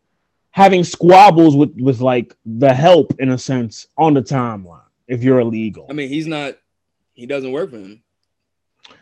having 0.51 0.83
squabbles 0.83 1.55
with 1.55 1.75
with 1.79 1.99
like 2.01 2.35
the 2.45 2.73
help 2.73 3.13
in 3.19 3.29
a 3.29 3.37
sense 3.37 3.87
on 3.97 4.13
the 4.13 4.21
timeline 4.21 4.81
if 5.07 5.23
you're 5.23 5.39
illegal 5.39 5.85
I 5.89 5.93
mean, 5.93 6.09
he's 6.09 6.27
not. 6.27 6.57
He 7.13 7.25
doesn't 7.25 7.51
work 7.51 7.71
for 7.71 7.77
him. 7.77 8.03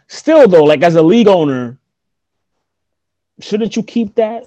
still 0.08 0.48
though 0.48 0.64
like 0.64 0.84
as 0.84 0.96
a 0.96 1.02
league 1.02 1.28
owner 1.28 1.78
shouldn't 3.40 3.76
you 3.76 3.84
keep 3.84 4.16
that 4.16 4.46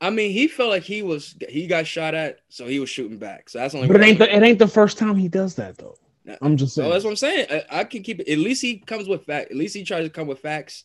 I 0.00 0.10
mean, 0.10 0.32
he 0.32 0.48
felt 0.48 0.70
like 0.70 0.82
he 0.82 1.02
was 1.02 1.34
he 1.48 1.66
got 1.66 1.86
shot 1.86 2.14
at, 2.14 2.40
so 2.48 2.66
he 2.66 2.78
was 2.80 2.90
shooting 2.90 3.18
back. 3.18 3.48
So 3.48 3.58
that's 3.58 3.74
only. 3.74 3.88
But 3.88 3.96
it 3.96 4.04
ain't 4.04 4.18
the, 4.18 4.34
it 4.34 4.42
ain't 4.42 4.58
the 4.58 4.68
first 4.68 4.98
time 4.98 5.16
he 5.16 5.28
does 5.28 5.54
that 5.56 5.78
though. 5.78 5.96
Nah. 6.24 6.36
I'm 6.42 6.56
just 6.56 6.74
So 6.74 6.82
saying. 6.82 6.92
that's 6.92 7.04
what 7.04 7.10
I'm 7.10 7.16
saying. 7.16 7.46
I, 7.50 7.80
I 7.80 7.84
can 7.84 8.02
keep 8.02 8.20
it. 8.20 8.28
At 8.28 8.38
least 8.38 8.62
he 8.62 8.78
comes 8.78 9.08
with 9.08 9.24
fact. 9.24 9.50
At 9.50 9.56
least 9.56 9.74
he 9.74 9.84
tries 9.84 10.04
to 10.04 10.10
come 10.10 10.26
with 10.26 10.40
facts, 10.40 10.84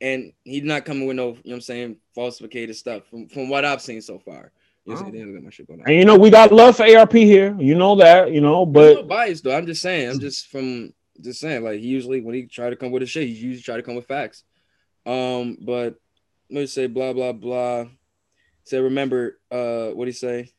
and 0.00 0.32
he's 0.44 0.64
not 0.64 0.84
coming 0.84 1.06
with 1.06 1.16
no, 1.16 1.28
you 1.28 1.34
know, 1.34 1.40
what 1.44 1.54
I'm 1.54 1.60
saying, 1.62 1.96
falsificated 2.14 2.76
stuff 2.76 3.06
from 3.08 3.28
from 3.28 3.48
what 3.48 3.64
I've 3.64 3.82
seen 3.82 4.00
so 4.00 4.18
far. 4.18 4.52
You 4.86 4.96
damn, 4.96 5.12
look 5.28 5.36
at 5.36 5.44
my 5.44 5.50
shit 5.50 5.66
going 5.68 5.80
on. 5.80 5.86
and 5.86 5.96
you 5.96 6.04
know 6.04 6.16
we 6.16 6.30
got 6.30 6.52
love 6.52 6.76
for 6.76 6.84
ARP 6.84 7.12
here. 7.12 7.54
You 7.60 7.74
know 7.74 7.94
that. 7.96 8.32
You 8.32 8.40
know, 8.40 8.64
There's 8.64 8.96
no 8.96 9.02
but 9.02 9.08
bias 9.08 9.40
though. 9.40 9.56
I'm 9.56 9.66
just 9.66 9.82
saying. 9.82 10.10
I'm 10.10 10.20
just 10.20 10.48
from 10.48 10.92
just 11.20 11.40
saying. 11.40 11.62
Like 11.62 11.80
he 11.80 11.86
usually 11.86 12.20
when 12.22 12.34
he 12.34 12.46
try 12.46 12.70
to 12.70 12.76
come 12.76 12.90
with 12.90 13.02
a 13.02 13.06
shit, 13.06 13.28
he 13.28 13.34
usually 13.34 13.62
try 13.62 13.76
to 13.76 13.82
come 13.82 13.94
with 13.94 14.06
facts. 14.06 14.42
Um, 15.06 15.58
but 15.60 15.94
let 16.50 16.60
me 16.60 16.66
say 16.66 16.86
blah 16.86 17.12
blah 17.12 17.32
blah. 17.32 17.86
Said 18.64 18.82
remember 18.82 19.38
uh 19.50 19.88
what 19.88 20.08
he 20.08 20.12
say? 20.12 20.52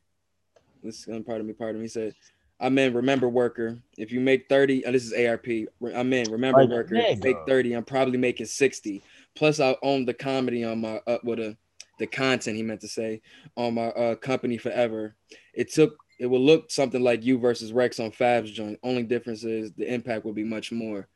This 0.84 1.08
is 1.08 1.24
pardon 1.26 1.48
me, 1.48 1.54
pardon 1.54 1.80
me. 1.80 1.86
He 1.86 1.90
said, 1.90 2.16
I'm 2.60 2.78
in 2.78 2.94
remember 2.94 3.28
worker. 3.28 3.82
If 3.98 4.12
you 4.12 4.20
make 4.20 4.48
30, 4.48 4.84
and 4.86 4.94
this 4.94 5.06
is 5.06 5.14
ARP. 5.14 5.48
I'm 5.96 6.14
in 6.14 6.32
remember 6.32 6.62
Like, 6.62 6.70
worker. 6.70 6.96
Make 6.96 7.38
30, 7.48 7.74
I'm 7.74 7.84
probably 7.84 8.18
making 8.18 8.46
60. 8.46 9.02
Plus 9.36 9.60
I 9.60 9.76
own 9.82 10.06
the 10.06 10.14
comedy 10.14 10.64
on 10.64 10.82
my 10.82 11.02
uh 11.08 11.18
with 11.24 11.40
a 11.40 11.58
the 12.00 12.08
content 12.08 12.58
he 12.58 12.64
meant 12.64 12.82
to 12.82 12.88
say 12.88 13.22
on 13.56 13.76
my 13.76 13.88
uh 13.90 14.16
company 14.16 14.58
forever. 14.58 15.16
It 15.54 15.72
took 15.72 15.98
it 16.20 16.28
will 16.28 16.40
look 16.42 16.70
something 16.70 17.02
like 17.02 17.24
you 17.24 17.40
versus 17.40 17.74
Rex 17.74 18.00
on 18.00 18.12
Fab's 18.12 18.52
joint. 18.52 18.80
Only 18.84 19.04
difference 19.04 19.44
is 19.44 19.72
the 19.74 19.92
impact 19.92 20.24
will 20.24 20.34
be 20.34 20.44
much 20.44 20.72
more. 20.72 21.08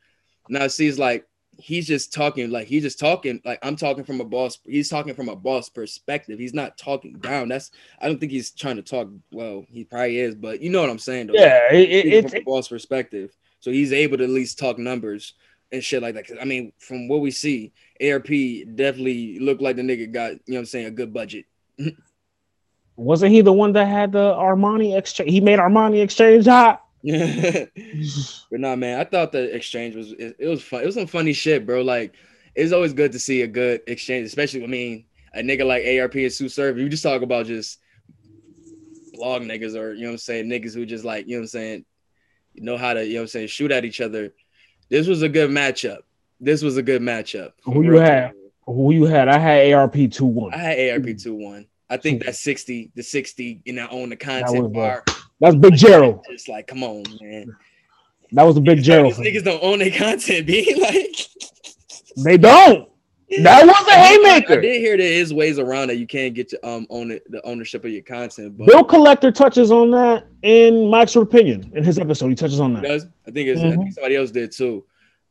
Now 0.49 0.67
see, 0.67 0.87
it's 0.87 0.97
like 0.97 1.27
he's 1.57 1.87
just 1.87 2.13
talking 2.13 2.49
like 2.49 2.67
he's 2.67 2.83
just 2.83 2.99
talking 2.99 3.41
like 3.45 3.59
I'm 3.63 3.75
talking 3.75 4.03
from 4.03 4.21
a 4.21 4.25
boss. 4.25 4.59
He's 4.65 4.89
talking 4.89 5.13
from 5.13 5.29
a 5.29 5.35
boss 5.35 5.69
perspective. 5.69 6.39
He's 6.39 6.53
not 6.53 6.77
talking 6.77 7.13
down. 7.19 7.49
That's 7.49 7.71
I 7.99 8.07
don't 8.07 8.19
think 8.19 8.31
he's 8.31 8.51
trying 8.51 8.75
to 8.77 8.81
talk. 8.81 9.09
Well, 9.31 9.65
he 9.69 9.83
probably 9.83 10.19
is, 10.19 10.35
but 10.35 10.61
you 10.61 10.69
know 10.69 10.81
what 10.81 10.89
I'm 10.89 10.99
saying. 10.99 11.27
Though. 11.27 11.33
yeah, 11.35 11.71
it, 11.71 12.05
it, 12.05 12.29
from 12.29 12.41
a 12.41 12.43
boss 12.43 12.67
perspective, 12.67 13.35
so 13.59 13.71
he's 13.71 13.93
able 13.93 14.17
to 14.17 14.23
at 14.23 14.29
least 14.29 14.59
talk 14.59 14.77
numbers 14.77 15.33
and 15.71 15.83
shit 15.83 16.01
like 16.01 16.15
that. 16.15 16.41
I 16.41 16.45
mean, 16.45 16.71
from 16.77 17.07
what 17.07 17.21
we 17.21 17.31
see, 17.31 17.73
ARP 18.01 18.27
definitely 18.27 19.39
looked 19.39 19.61
like 19.61 19.75
the 19.75 19.81
nigga 19.81 20.11
got 20.11 20.31
you 20.31 20.39
know 20.47 20.55
what 20.55 20.59
I'm 20.59 20.65
saying 20.65 20.85
a 20.87 20.91
good 20.91 21.13
budget. 21.13 21.45
wasn't 22.95 23.31
he 23.31 23.41
the 23.41 23.53
one 23.53 23.73
that 23.73 23.87
had 23.87 24.11
the 24.11 24.33
Armani 24.33 24.97
exchange? 24.97 25.29
He 25.29 25.41
made 25.41 25.59
Armani 25.59 26.01
exchange 26.01 26.45
hot. 26.45 26.84
but 28.51 28.59
nah, 28.59 28.75
man, 28.75 28.99
I 28.99 29.03
thought 29.03 29.31
the 29.31 29.55
exchange 29.55 29.95
was 29.95 30.11
it, 30.13 30.35
it 30.39 30.47
was 30.47 30.63
fun. 30.63 30.81
It 30.81 30.85
was 30.87 30.95
some 30.95 31.07
funny 31.07 31.33
shit, 31.33 31.65
bro. 31.65 31.81
Like 31.81 32.15
it's 32.55 32.73
always 32.73 32.93
good 32.93 33.11
to 33.11 33.19
see 33.19 33.41
a 33.43 33.47
good 33.47 33.81
exchange, 33.87 34.25
especially 34.25 34.63
I 34.63 34.67
mean 34.67 35.05
a 35.33 35.41
nigga 35.41 35.65
like 35.65 35.85
ARP 35.85 36.15
and 36.15 36.31
Sue 36.31 36.49
Serve. 36.49 36.79
You 36.79 36.89
just 36.89 37.03
talk 37.03 37.21
about 37.21 37.45
just 37.45 37.79
blog 39.13 39.43
niggas 39.43 39.75
or 39.75 39.93
you 39.93 40.01
know 40.01 40.07
what 40.07 40.13
I'm 40.13 40.17
saying, 40.17 40.47
niggas 40.47 40.73
who 40.73 40.85
just 40.85 41.05
like, 41.05 41.27
you 41.27 41.33
know 41.33 41.39
what 41.39 41.43
I'm 41.43 41.47
saying, 41.49 41.85
know 42.55 42.77
how 42.77 42.93
to, 42.93 43.05
you 43.05 43.15
know 43.15 43.19
what 43.19 43.23
I'm 43.23 43.27
saying, 43.27 43.47
shoot 43.47 43.71
at 43.71 43.85
each 43.85 44.01
other. 44.01 44.33
This 44.89 45.07
was 45.07 45.21
a 45.21 45.29
good 45.29 45.49
matchup. 45.49 45.99
This 46.39 46.61
was 46.61 46.77
a 46.77 46.83
good 46.83 47.01
matchup. 47.01 47.53
Who 47.63 47.83
you 47.83 47.97
had? 47.97 48.33
Who 48.65 48.91
you 48.91 49.05
had? 49.05 49.27
I 49.27 49.37
had 49.37 49.73
ARP 49.73 49.95
two 50.11 50.25
one. 50.25 50.53
I 50.53 50.57
had 50.57 50.89
ARP 50.91 51.05
2-1. 51.05 51.67
I 51.89 51.97
think 51.97 52.25
that 52.25 52.35
60, 52.35 52.91
the 52.95 53.03
60, 53.03 53.61
and 53.67 53.79
I 53.79 53.87
own 53.87 54.09
the 54.09 54.15
content 54.15 54.73
bar. 54.73 55.03
That's 55.39 55.55
Big 55.55 55.75
Gerald. 55.75 56.25
Just 56.29 56.47
like, 56.49 56.67
come 56.67 56.83
on, 56.83 57.03
man. 57.21 57.55
That 58.31 58.43
was 58.43 58.57
a 58.57 58.61
Big 58.61 58.81
Gerald. 58.81 59.15
These 59.15 59.41
niggas 59.41 59.45
don't 59.45 59.63
own 59.63 59.79
their 59.79 59.91
content, 59.91 60.47
be 60.47 60.75
like. 60.81 61.15
They 62.23 62.37
don't. 62.37 62.89
That 63.41 63.65
was 63.65 63.87
a 63.87 63.91
haymaker. 63.91 64.53
I 64.59 64.61
did 64.61 64.79
hear 64.79 64.95
there 64.97 65.11
is 65.11 65.33
ways 65.33 65.57
around 65.59 65.87
that 65.87 65.95
you 65.97 66.05
can't 66.07 66.33
get 66.35 66.47
to 66.49 66.67
um 66.67 66.85
own 66.91 67.09
it, 67.11 67.29
the 67.31 67.43
ownership 67.45 67.83
of 67.83 67.91
your 67.91 68.03
content, 68.03 68.55
but 68.57 68.67
Bill 68.67 68.83
Collector 68.83 69.31
touches 69.31 69.71
on 69.71 69.89
that 69.91 70.27
in 70.43 70.89
Mike's 70.89 71.15
opinion 71.15 71.71
in 71.75 71.83
his 71.83 71.97
episode. 71.97 72.29
He 72.29 72.35
touches 72.35 72.59
on 72.59 72.73
that. 72.75 72.83
does. 72.83 73.07
I 73.27 73.31
think 73.31 73.47
it's 73.49 73.61
I 73.61 73.65
Mhm. 73.65 73.77
think 73.77 73.93
somebody 73.93 74.15
else 74.15 74.29
did 74.31 74.51
too. 74.51 74.85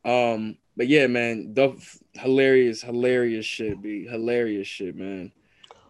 Um, 0.04 0.58
but 0.76 0.88
yeah, 0.88 1.06
man, 1.06 1.54
the 1.54 1.76
hilarious, 2.14 2.82
hilarious 2.82 3.46
shit, 3.46 3.80
be 3.80 4.06
hilarious 4.06 4.66
shit, 4.66 4.96
man. 4.96 5.30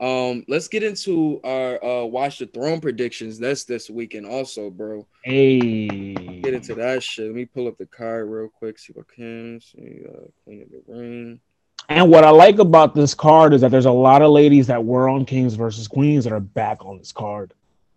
Um, 0.00 0.44
let's 0.48 0.68
get 0.68 0.82
into 0.82 1.40
our 1.44 1.82
uh 1.84 2.04
watch 2.04 2.38
the 2.38 2.46
throne 2.46 2.80
predictions. 2.80 3.38
That's 3.38 3.64
this 3.64 3.88
weekend 3.88 4.26
also, 4.26 4.70
bro. 4.70 5.06
Hey, 5.22 6.14
Get 6.42 6.54
into 6.54 6.74
that 6.74 7.02
shit. 7.02 7.26
Let 7.26 7.34
me 7.34 7.44
pull 7.44 7.68
up 7.68 7.78
the 7.78 7.86
card 7.86 8.28
real 8.28 8.48
quick, 8.48 8.78
see 8.78 8.92
what 8.92 9.08
can 9.08 9.60
see. 9.60 10.00
Uh, 10.06 10.26
Queen 10.44 10.62
of 10.62 10.70
the 10.70 10.82
Ring. 10.86 11.40
And 11.88 12.10
what 12.10 12.24
I 12.24 12.30
like 12.30 12.58
about 12.58 12.94
this 12.94 13.14
card 13.14 13.52
is 13.52 13.60
that 13.60 13.70
there's 13.70 13.84
a 13.84 13.92
lot 13.92 14.22
of 14.22 14.30
ladies 14.30 14.66
that 14.68 14.82
were 14.84 15.08
on 15.08 15.24
Kings 15.26 15.54
versus 15.54 15.86
Queens 15.86 16.24
that 16.24 16.32
are 16.32 16.40
back 16.40 16.84
on 16.84 16.98
this 16.98 17.12
card. 17.12 17.52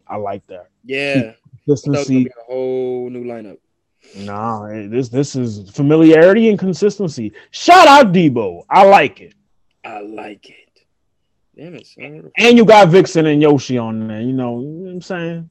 I 0.07 0.18
like 0.18 0.45
that. 0.48 0.69
Yeah, 0.84 1.14
that 1.15 1.36
was 1.65 1.82
gonna 1.82 1.98
Consistency. 1.98 2.28
a 2.28 2.44
whole 2.45 3.10
new 3.10 3.24
lineup. 3.24 3.57
Nah, 4.15 4.68
this 4.90 5.10
this 5.10 5.36
is 5.36 5.69
familiarity 5.69 6.49
and 6.49 6.57
consistency. 6.60 7.34
Shout 7.52 7.88
out 7.88 8.14
Debo. 8.14 8.64
I 8.69 8.86
like 8.86 9.19
it. 9.19 9.34
I 9.84 10.02
like 10.02 10.49
it. 10.49 10.66
Damn 11.58 11.74
it, 11.74 11.88
son. 11.88 12.32
And 12.38 12.56
you 12.56 12.66
got 12.66 12.90
Vixen 12.90 13.26
and 13.26 13.42
Yoshi 13.42 13.80
on 13.80 14.08
there. 14.08 14.22
You 14.22 14.34
know, 14.34 14.62
you 14.62 14.68
know 14.68 14.84
what 14.84 14.92
I'm 14.92 15.02
saying? 15.02 15.50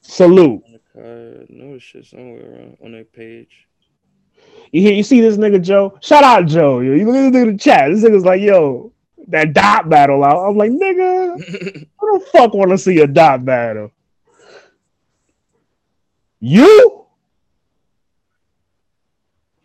Salute. 0.00 0.62
on 0.64 0.72
the 0.72 0.80
card. 0.94 1.46
No 1.50 1.78
shit 1.78 2.06
somewhere 2.06 2.52
around 2.52 2.78
on 2.82 2.92
that 2.92 3.12
page. 3.12 3.66
You 4.72 4.80
hear 4.80 4.94
you 4.94 5.02
see 5.02 5.20
this 5.20 5.36
nigga 5.36 5.60
Joe? 5.60 5.98
Shout 6.00 6.24
out 6.24 6.46
Joe. 6.46 6.80
Yo. 6.80 6.94
You 6.94 7.04
look 7.04 7.16
at 7.16 7.32
this 7.32 7.42
nigga 7.42 7.48
in 7.48 7.56
the 7.56 7.58
chat. 7.58 7.90
This 7.90 8.02
nigga's 8.02 8.24
like, 8.24 8.40
yo, 8.40 8.92
that 9.28 9.52
dot 9.52 9.90
battle 9.90 10.24
out. 10.24 10.48
I'm 10.48 10.56
like, 10.56 10.70
nigga, 10.70 11.86
who 11.98 12.18
the 12.18 12.26
fuck 12.32 12.54
want 12.54 12.70
to 12.70 12.78
see 12.78 13.00
a 13.00 13.06
dot 13.06 13.44
battle? 13.44 13.92
You? 16.38 16.99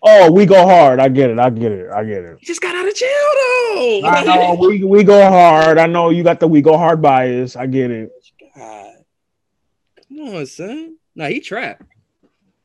Oh, 0.08 0.32
we 0.32 0.46
go 0.46 0.66
hard. 0.68 1.00
I 1.00 1.10
get 1.10 1.32
it. 1.32 1.40
I 1.40 1.50
get 1.50 1.72
it. 1.72 1.90
I 1.92 2.04
get 2.04 2.24
it. 2.24 2.38
he 2.40 2.46
just 2.46 2.62
got 2.62 2.76
out 2.76 2.88
of 2.88 2.94
jail 2.94 3.10
though. 3.10 4.02
I 4.06 4.24
know 4.24 4.56
we, 4.60 4.84
we 4.84 5.04
go 5.04 5.20
hard. 5.28 5.78
I 5.80 5.88
know 5.88 6.10
you 6.12 6.24
got 6.24 6.40
the 6.40 6.48
we 6.48 6.62
go 6.62 6.78
hard 6.78 7.02
bias. 7.02 7.56
I 7.56 7.66
get 7.66 7.90
it. 7.92 8.12
God. 8.56 8.94
Come 10.08 10.20
on, 10.36 10.46
son. 10.46 10.98
Nah, 11.16 11.28
he 11.28 11.40
trapped. 11.40 11.82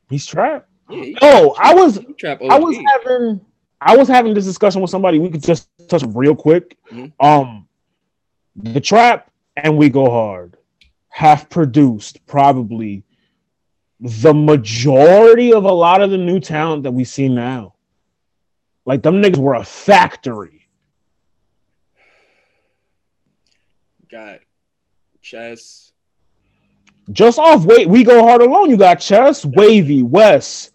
He's 0.09 0.25
trapped. 0.25 0.69
Yeah, 0.89 1.03
he, 1.03 1.17
Oh, 1.21 1.55
I 1.59 1.73
was 1.73 1.99
trapped. 2.17 2.43
I 2.43 2.59
was 2.59 2.77
having 2.77 3.41
I 3.81 3.97
was 3.97 4.07
having 4.07 4.33
this 4.35 4.45
discussion 4.45 4.81
with 4.81 4.91
somebody. 4.91 5.17
We 5.17 5.29
could 5.31 5.41
just 5.43 5.67
touch 5.87 6.03
real 6.09 6.35
quick. 6.35 6.77
Mhm. 6.91 7.11
Um, 7.19 7.67
the 8.55 8.79
trap 8.79 9.31
and 9.55 9.77
we 9.77 9.89
go 9.89 10.09
hard 10.09 10.57
have 11.09 11.49
produced 11.49 12.25
probably 12.27 13.03
the 14.01 14.33
majority 14.33 15.53
of 15.53 15.63
a 15.63 15.71
lot 15.71 16.01
of 16.01 16.09
the 16.09 16.17
new 16.17 16.39
talent 16.39 16.83
that 16.83 16.91
we 16.91 17.03
see 17.03 17.29
now. 17.29 17.75
Like 18.83 19.03
them 19.03 19.21
niggas 19.21 19.37
were 19.37 19.53
a 19.53 19.63
factory. 19.63 20.67
Got 24.09 24.39
chess. 25.21 25.93
Just 27.11 27.37
off 27.37 27.63
wait, 27.65 27.87
we 27.87 28.03
go 28.03 28.23
hard 28.23 28.41
alone. 28.41 28.71
You 28.71 28.77
got 28.77 28.95
chess, 28.95 29.45
wavy, 29.45 30.01
West, 30.01 30.73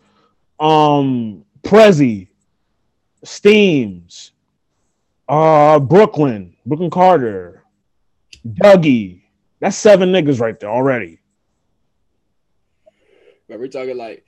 um, 0.61 1.45
Prezi, 1.63 2.29
Steams, 3.25 4.33
uh, 5.29 5.81
Brooklyn, 5.81 6.57
Brooklyn 6.65 6.91
Carter, 6.91 7.65
Dougie. 8.47 9.23
That's 9.61 9.77
seven 9.77 10.13
niggas 10.13 10.41
right 10.41 10.59
there 10.61 10.71
already. 10.71 11.19
But 13.49 13.59
we're 13.59 13.69
talking 13.69 13.97
like 13.97 14.25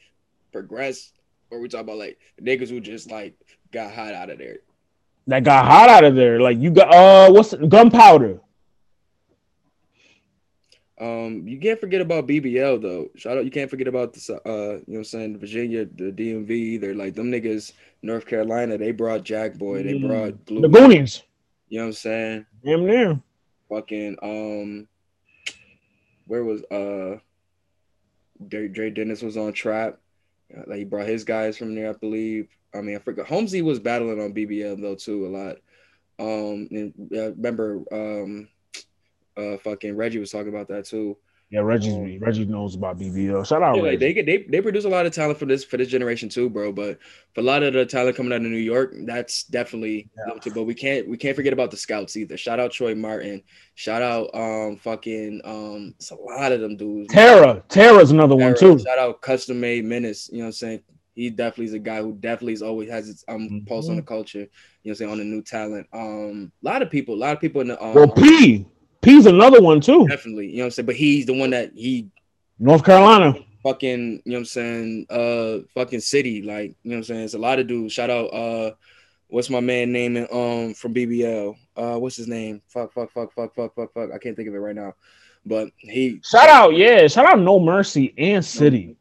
progress, 0.53 1.12
or 1.51 1.61
we 1.61 1.69
talking 1.69 1.86
about 1.86 1.99
like 1.99 2.19
niggas 2.40 2.69
who 2.69 2.81
just 2.81 3.11
like 3.11 3.35
got 3.73 3.93
hot 3.93 4.15
out 4.15 4.31
of 4.31 4.39
there. 4.39 4.59
That 5.27 5.45
got 5.45 5.66
hot 5.66 5.90
out 5.90 6.05
of 6.05 6.15
there. 6.15 6.40
Like 6.40 6.59
you 6.59 6.70
got 6.70 6.95
uh 6.95 7.32
what's 7.32 7.55
gunpowder? 7.55 8.40
Um, 11.01 11.47
you 11.47 11.61
can't 11.61 11.78
forget 11.78 12.01
about 12.01 12.27
BBL 12.27 12.82
though. 12.82 13.11
Shout 13.15 13.39
out, 13.39 13.45
you 13.45 13.53
can't 13.53 13.70
forget 13.70 13.86
about 13.86 14.15
the 14.15 14.40
uh, 14.45 14.49
you 14.49 14.53
know 14.53 14.82
what 14.86 14.99
I'm 14.99 15.05
saying, 15.05 15.39
Virginia, 15.39 15.85
the 15.85 16.11
DMV. 16.11 16.81
They're 16.81 16.95
like 16.95 17.15
them 17.15 17.31
niggas, 17.31 17.73
North 18.03 18.27
Carolina. 18.27 18.77
They 18.78 18.90
brought 18.90 19.23
Jack 19.23 19.55
Boy. 19.55 19.85
They 19.85 19.95
mm. 19.95 20.09
brought 20.09 20.45
Blue 20.47 20.61
the 20.61 20.69
Goonies. 20.69 21.23
You 21.69 21.78
know 21.78 21.85
what 21.85 21.89
I'm 21.89 21.93
saying? 21.93 22.47
Damn 22.65 22.86
near. 22.86 23.20
Fucking 23.69 24.16
um, 24.23 24.89
where 26.27 26.43
was 26.43 26.62
uh, 26.65 27.20
Dre, 28.47 28.69
Dre 28.69 28.90
Dennis 28.90 29.23
was 29.23 29.36
on 29.36 29.52
Trap. 29.52 29.98
Like 30.66 30.78
he 30.78 30.85
brought 30.85 31.06
his 31.06 31.24
guys 31.24 31.59
from 31.59 31.74
there, 31.74 31.90
I 31.90 31.93
believe. 31.93 32.48
I 32.74 32.81
mean, 32.81 32.97
I 32.97 32.98
forgot. 33.01 33.27
Holmesy 33.27 33.62
was 33.62 33.81
battling 33.81 34.20
on 34.20 34.35
BBL 34.35 34.81
though 34.81 34.94
too 34.94 35.27
a 35.27 35.28
lot. 35.28 35.56
Um, 36.20 36.69
and 36.70 36.93
uh, 37.15 37.32
remember 37.32 37.82
um 37.93 38.48
uh, 39.36 39.56
fucking 39.59 39.97
Reggie 39.97 40.19
was 40.19 40.31
talking 40.31 40.48
about 40.48 40.69
that 40.69 40.85
too. 40.85 41.16
Yeah, 41.50 41.60
Reggie 41.60 41.94
um, 41.94 42.18
Reggie 42.18 42.44
knows 42.44 42.74
about 42.74 42.98
BBL. 42.98 43.46
Shout 43.46 43.62
out, 43.62 43.76
yeah, 43.76 43.82
like 43.82 44.00
they 44.00 44.12
get 44.12 44.26
they 44.26 44.42
they 44.42 44.60
produce 44.60 44.84
a 44.84 44.88
lot 44.88 45.06
of 45.06 45.14
talent 45.14 45.38
for 45.38 45.46
this 45.46 45.64
for 45.64 45.78
this 45.78 45.88
generation 45.88 46.28
too, 46.28 46.50
bro. 46.50 46.72
But 46.72 46.98
for 47.34 47.40
a 47.40 47.44
lot 47.44 47.62
of 47.62 47.72
the 47.72 47.86
talent 47.86 48.16
coming 48.16 48.32
out 48.32 48.42
of 48.44 48.50
New 48.50 48.58
York, 48.58 48.92
that's 49.06 49.44
definitely. 49.44 50.10
Yeah. 50.26 50.50
But 50.52 50.64
we 50.64 50.74
can't 50.74 51.08
we 51.08 51.16
can't 51.16 51.34
forget 51.34 51.54
about 51.54 51.70
the 51.70 51.78
scouts 51.78 52.18
either. 52.18 52.36
Shout 52.36 52.60
out 52.60 52.72
Troy 52.72 52.94
Martin. 52.94 53.42
Shout 53.76 54.02
out 54.02 54.28
um 54.34 54.76
fucking 54.76 55.40
um 55.44 55.94
it's 55.96 56.10
a 56.10 56.16
lot 56.16 56.52
of 56.52 56.60
them 56.60 56.76
dudes. 56.76 57.14
Tara 57.14 57.62
Tara's 57.70 58.10
another 58.10 58.36
Tara, 58.36 58.50
one 58.50 58.58
too. 58.58 58.78
Shout 58.78 58.98
out 58.98 59.22
Custom 59.22 59.58
Made 59.58 59.86
Menace. 59.86 60.28
You 60.30 60.38
know 60.38 60.44
what 60.44 60.48
I'm 60.48 60.52
saying? 60.52 60.82
He 61.14 61.30
definitely 61.30 61.64
is 61.64 61.72
a 61.72 61.78
guy 61.78 62.02
who 62.02 62.12
definitely 62.12 62.52
is 62.52 62.62
always 62.62 62.90
has 62.90 63.06
his 63.06 63.24
um 63.26 63.40
mm-hmm. 63.40 63.64
pulse 63.64 63.88
on 63.88 63.96
the 63.96 64.02
culture. 64.02 64.40
You 64.40 64.44
know, 64.44 64.50
what 64.82 64.90
I'm 64.90 64.96
saying 64.96 65.10
on 65.12 65.18
the 65.18 65.24
new 65.24 65.42
talent. 65.42 65.86
Um, 65.94 66.52
a 66.62 66.68
lot 66.68 66.82
of 66.82 66.90
people, 66.90 67.14
a 67.14 67.16
lot 67.16 67.32
of 67.32 67.40
people 67.40 67.62
in 67.62 67.68
the 67.68 67.82
um, 67.82 67.94
well, 67.94 68.12
P 68.12 68.66
P's 69.00 69.26
another 69.26 69.60
one 69.60 69.80
too. 69.80 70.06
Definitely, 70.08 70.48
you 70.48 70.58
know 70.58 70.64
what 70.64 70.66
I'm 70.66 70.70
saying. 70.72 70.86
But 70.86 70.96
he's 70.96 71.26
the 71.26 71.38
one 71.38 71.50
that 71.50 71.72
he 71.74 72.08
North 72.58 72.84
Carolina. 72.84 73.34
Fucking, 73.62 74.22
you 74.24 74.32
know 74.32 74.36
what 74.36 74.38
I'm 74.38 74.44
saying, 74.44 75.06
uh 75.10 75.58
fucking 75.74 76.00
city. 76.00 76.42
Like, 76.42 76.74
you 76.82 76.90
know 76.90 76.96
what 76.96 76.98
I'm 76.98 77.04
saying? 77.04 77.24
It's 77.24 77.34
a 77.34 77.38
lot 77.38 77.58
of 77.58 77.66
dudes. 77.66 77.92
Shout 77.92 78.10
out 78.10 78.26
uh 78.26 78.72
what's 79.28 79.50
my 79.50 79.60
man 79.60 79.92
name 79.92 80.16
um 80.16 80.74
from 80.74 80.94
BBL? 80.94 81.56
Uh 81.76 81.98
what's 81.98 82.16
his 82.16 82.28
name? 82.28 82.62
Fuck, 82.68 82.92
fuck, 82.92 83.12
fuck, 83.12 83.32
fuck, 83.34 83.54
fuck, 83.54 83.74
fuck, 83.74 83.92
fuck. 83.92 84.10
I 84.12 84.18
can't 84.18 84.36
think 84.36 84.48
of 84.48 84.54
it 84.54 84.58
right 84.58 84.76
now. 84.76 84.94
But 85.46 85.70
he 85.78 86.20
shout 86.24 86.48
out, 86.48 86.76
yeah, 86.76 87.06
shout 87.06 87.26
out 87.26 87.40
No 87.40 87.60
Mercy 87.60 88.14
and 88.18 88.44
City. 88.44 88.97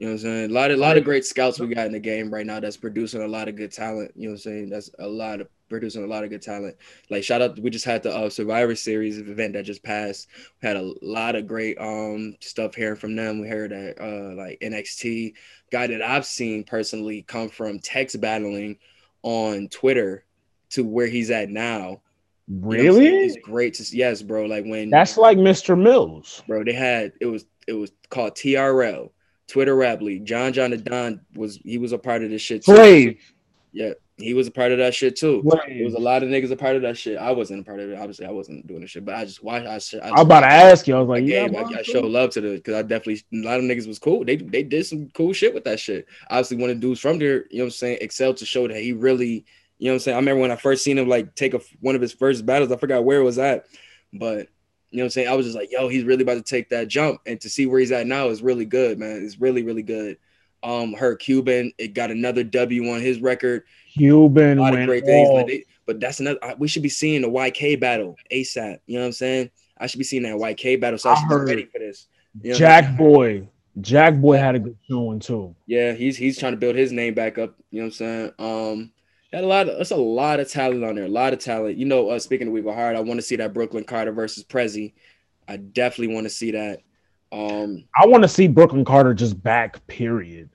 You 0.00 0.06
know 0.06 0.12
what 0.12 0.20
I'm 0.20 0.22
saying? 0.22 0.50
A 0.50 0.54
lot 0.54 0.70
of 0.70 0.78
a 0.78 0.80
lot 0.80 0.96
of 0.96 1.04
great 1.04 1.26
scouts 1.26 1.60
we 1.60 1.66
got 1.74 1.84
in 1.84 1.92
the 1.92 2.00
game 2.00 2.32
right 2.32 2.46
now 2.46 2.58
that's 2.58 2.78
producing 2.78 3.20
a 3.20 3.28
lot 3.28 3.48
of 3.48 3.56
good 3.56 3.70
talent. 3.70 4.10
You 4.16 4.28
know 4.28 4.32
what 4.32 4.36
I'm 4.36 4.38
saying? 4.38 4.70
That's 4.70 4.88
a 4.98 5.06
lot 5.06 5.42
of 5.42 5.48
producing 5.68 6.02
a 6.02 6.06
lot 6.06 6.24
of 6.24 6.30
good 6.30 6.40
talent. 6.40 6.74
Like 7.10 7.22
shout 7.22 7.42
out, 7.42 7.58
we 7.58 7.68
just 7.68 7.84
had 7.84 8.02
the 8.02 8.16
uh, 8.16 8.30
Survivor 8.30 8.74
Series 8.74 9.18
event 9.18 9.52
that 9.52 9.66
just 9.66 9.82
passed. 9.82 10.28
We 10.62 10.68
had 10.68 10.78
a 10.78 10.94
lot 11.02 11.36
of 11.36 11.46
great 11.46 11.78
um 11.78 12.34
stuff 12.40 12.74
hearing 12.74 12.96
from 12.96 13.14
them. 13.14 13.42
We 13.42 13.48
heard 13.48 13.72
that 13.72 14.00
uh 14.00 14.34
like 14.36 14.58
NXT 14.60 15.34
guy 15.70 15.86
that 15.88 16.00
I've 16.00 16.24
seen 16.24 16.64
personally 16.64 17.20
come 17.20 17.50
from 17.50 17.78
text 17.78 18.18
battling 18.22 18.78
on 19.22 19.68
Twitter 19.68 20.24
to 20.70 20.82
where 20.82 21.08
he's 21.08 21.30
at 21.30 21.50
now. 21.50 22.00
Really? 22.48 23.04
You 23.04 23.12
know 23.12 23.18
it's 23.18 23.36
great 23.44 23.74
to 23.74 23.84
yes, 23.94 24.22
bro. 24.22 24.46
Like 24.46 24.64
when 24.64 24.88
that's 24.88 25.18
like 25.18 25.36
Mr. 25.36 25.78
Mills, 25.78 26.42
bro. 26.48 26.64
They 26.64 26.72
had 26.72 27.12
it 27.20 27.26
was 27.26 27.44
it 27.66 27.74
was 27.74 27.92
called 28.08 28.34
TRL 28.34 29.10
Twitter 29.50 29.74
Rap 29.74 30.00
League. 30.00 30.24
John 30.24 30.52
John 30.52 30.70
the 30.70 30.76
Don 30.78 31.20
was 31.34 31.56
he 31.56 31.78
was 31.78 31.92
a 31.92 31.98
part 31.98 32.22
of 32.22 32.30
this 32.30 32.40
shit 32.40 32.64
too. 32.64 33.16
Yeah, 33.72 33.92
he 34.16 34.34
was 34.34 34.46
a 34.46 34.50
part 34.50 34.72
of 34.72 34.78
that 34.78 34.94
shit 34.94 35.16
too. 35.16 35.42
It 35.68 35.84
was 35.84 35.94
a 35.94 35.98
lot 35.98 36.22
of 36.22 36.28
niggas 36.28 36.50
a 36.50 36.56
part 36.56 36.76
of 36.76 36.82
that 36.82 36.96
shit. 36.96 37.18
I 37.18 37.30
wasn't 37.32 37.60
a 37.60 37.64
part 37.64 37.80
of 37.80 37.90
it. 37.90 37.98
Obviously, 37.98 38.26
I 38.26 38.30
wasn't 38.30 38.66
doing 38.66 38.80
the 38.80 38.86
shit, 38.86 39.04
but 39.04 39.14
I 39.14 39.24
just 39.24 39.42
watched. 39.42 39.66
I, 39.66 39.74
I, 39.74 39.78
just, 39.78 39.94
I 39.94 40.10
was 40.10 40.20
about 40.20 40.40
to 40.40 40.46
ask 40.46 40.86
you. 40.86 40.96
I 40.96 41.00
was 41.00 41.08
like, 41.08 41.24
yeah, 41.24 41.48
I, 41.56 41.78
I, 41.78 41.82
show 41.82 42.00
love 42.00 42.30
to 42.30 42.40
the 42.40 42.54
because 42.56 42.74
I 42.74 42.82
definitely 42.82 43.22
a 43.32 43.44
lot 43.44 43.58
of 43.58 43.64
niggas 43.64 43.86
was 43.86 43.98
cool. 43.98 44.24
They 44.24 44.36
they 44.36 44.62
did 44.62 44.86
some 44.86 45.10
cool 45.10 45.32
shit 45.32 45.54
with 45.54 45.64
that 45.64 45.80
shit. 45.80 46.06
Obviously, 46.30 46.58
one 46.58 46.70
of 46.70 46.76
the 46.76 46.80
dudes 46.80 47.00
from 47.00 47.18
there, 47.18 47.46
you 47.50 47.58
know 47.58 47.64
what 47.64 47.66
I'm 47.66 47.70
saying, 47.70 47.98
excelled 48.00 48.36
to 48.38 48.46
show 48.46 48.66
that 48.68 48.80
he 48.80 48.92
really, 48.92 49.44
you 49.78 49.86
know 49.86 49.92
what 49.92 49.94
I'm 49.94 49.98
saying. 50.00 50.14
I 50.16 50.20
remember 50.20 50.40
when 50.40 50.50
I 50.50 50.56
first 50.56 50.84
seen 50.84 50.98
him 50.98 51.08
like 51.08 51.34
take 51.34 51.54
a 51.54 51.60
one 51.80 51.94
of 51.94 52.00
his 52.00 52.12
first 52.12 52.44
battles. 52.46 52.72
I 52.72 52.76
forgot 52.76 53.04
where 53.04 53.20
it 53.20 53.24
was 53.24 53.38
at, 53.38 53.66
but 54.12 54.48
you 54.90 54.96
know 54.98 55.02
what 55.02 55.06
I'm 55.06 55.10
saying? 55.10 55.28
I 55.28 55.34
was 55.34 55.46
just 55.46 55.56
like, 55.56 55.70
yo, 55.70 55.88
he's 55.88 56.04
really 56.04 56.22
about 56.22 56.34
to 56.34 56.42
take 56.42 56.68
that 56.70 56.88
jump. 56.88 57.20
And 57.26 57.40
to 57.42 57.48
see 57.48 57.66
where 57.66 57.78
he's 57.78 57.92
at 57.92 58.06
now 58.06 58.28
is 58.28 58.42
really 58.42 58.64
good, 58.64 58.98
man. 58.98 59.22
It's 59.24 59.40
really, 59.40 59.62
really 59.62 59.82
good. 59.82 60.18
Um, 60.62 60.92
her 60.94 61.14
Cuban, 61.16 61.72
it 61.78 61.94
got 61.94 62.10
another 62.10 62.42
W 62.42 62.90
on 62.90 63.00
his 63.00 63.20
record. 63.20 63.62
Cuban 63.92 64.58
a 64.58 64.60
lot 64.60 64.78
of 64.78 64.86
great 64.86 65.04
things. 65.04 65.28
But, 65.32 65.46
they, 65.46 65.64
but 65.86 66.00
that's 66.00 66.20
another 66.20 66.38
we 66.58 66.68
should 66.68 66.82
be 66.82 66.88
seeing 66.88 67.22
the 67.22 67.28
YK 67.28 67.80
battle 67.80 68.16
ASAP. 68.30 68.80
You 68.86 68.96
know 68.96 69.00
what 69.02 69.06
I'm 69.06 69.12
saying? 69.12 69.50
I 69.78 69.86
should 69.86 69.98
be 69.98 70.04
seeing 70.04 70.24
that 70.24 70.34
YK 70.34 70.80
battle. 70.80 70.98
So 70.98 71.10
I, 71.10 71.14
I 71.14 71.20
should 71.20 71.28
be 71.28 71.50
ready 71.50 71.64
for 71.64 71.78
this. 71.78 72.08
You 72.42 72.52
know 72.52 72.58
Jack 72.58 72.96
Boy. 72.96 73.48
Jack 73.80 74.20
Boy 74.20 74.36
had 74.36 74.56
a 74.56 74.58
good 74.58 74.76
showing 74.88 75.20
too. 75.20 75.54
Yeah, 75.66 75.92
he's 75.92 76.16
he's 76.16 76.38
trying 76.38 76.52
to 76.52 76.58
build 76.58 76.76
his 76.76 76.92
name 76.92 77.14
back 77.14 77.38
up. 77.38 77.54
You 77.70 77.80
know 77.80 77.86
what 77.86 77.86
I'm 77.86 77.92
saying? 77.92 78.32
Um, 78.38 78.92
Got 79.32 79.44
a 79.44 79.46
lot 79.46 79.68
of 79.68 79.76
that's 79.76 79.92
a 79.92 79.96
lot 79.96 80.40
of 80.40 80.50
talent 80.50 80.84
on 80.84 80.96
there. 80.96 81.04
A 81.04 81.08
lot 81.08 81.32
of 81.32 81.38
talent. 81.38 81.76
You 81.76 81.86
know, 81.86 82.10
uh, 82.10 82.18
speaking 82.18 82.48
of 82.48 82.52
We 82.52 82.62
Go 82.62 82.72
Hard, 82.72 82.96
I 82.96 83.00
want 83.00 83.18
to 83.18 83.22
see 83.22 83.36
that 83.36 83.54
Brooklyn 83.54 83.84
Carter 83.84 84.12
versus 84.12 84.42
Prezi. 84.42 84.92
I 85.46 85.56
definitely 85.56 86.14
want 86.14 86.24
to 86.26 86.30
see 86.30 86.50
that. 86.52 86.82
Um, 87.32 87.84
I 88.00 88.06
want 88.06 88.24
to 88.24 88.28
see 88.28 88.48
Brooklyn 88.48 88.84
Carter 88.84 89.14
just 89.14 89.40
back. 89.40 89.86
Period. 89.86 90.50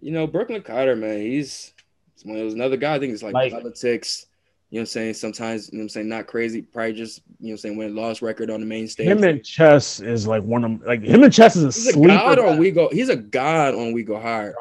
You 0.00 0.12
know, 0.12 0.26
Brooklyn 0.26 0.62
Carter, 0.62 0.96
man, 0.96 1.20
he's, 1.20 1.74
he's 2.14 2.24
one 2.24 2.36
of 2.36 2.42
those 2.42 2.54
another 2.54 2.76
guy. 2.76 2.94
I 2.94 2.98
think 2.98 3.12
it's 3.12 3.22
like, 3.22 3.34
like 3.34 3.52
politics. 3.52 4.26
You 4.70 4.76
know 4.76 4.80
what 4.80 4.82
I'm 4.82 4.86
saying? 4.86 5.14
Sometimes, 5.14 5.72
you 5.72 5.78
know 5.78 5.82
what 5.82 5.84
I'm 5.84 5.88
saying, 5.88 6.08
not 6.08 6.26
crazy, 6.26 6.60
probably 6.60 6.92
just, 6.92 7.22
you 7.40 7.46
know 7.46 7.52
what 7.52 7.52
I'm 7.52 7.56
saying, 7.58 7.76
win 7.78 7.96
lost 7.96 8.20
record 8.20 8.50
on 8.50 8.60
the 8.60 8.66
main 8.66 8.86
stage. 8.86 9.06
Him 9.06 9.24
and 9.24 9.42
Chess 9.42 10.00
is 10.00 10.26
like 10.26 10.42
one 10.42 10.62
of 10.62 10.82
like 10.82 11.02
him 11.02 11.22
and 11.22 11.32
Chess 11.32 11.56
is 11.56 11.64
a 11.64 11.66
he's 11.68 11.96
a 11.96 12.06
god 12.06 12.38
on 12.38 12.58
We 12.58 12.70
Go. 12.70 12.90
He's 12.92 13.08
a 13.08 13.16
god 13.16 13.74
on 13.74 13.92
We 13.92 14.02
Go 14.02 14.20
Hard. 14.20 14.54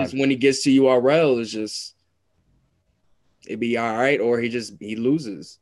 Just 0.00 0.18
when 0.18 0.30
he 0.30 0.36
gets 0.36 0.64
to 0.64 0.70
URL, 0.70 1.40
it's 1.40 1.52
just 1.52 1.94
it'd 3.46 3.60
be 3.60 3.76
all 3.76 3.96
right, 3.96 4.20
or 4.20 4.38
he 4.38 4.48
just 4.48 4.74
he 4.80 4.96
loses. 4.96 5.58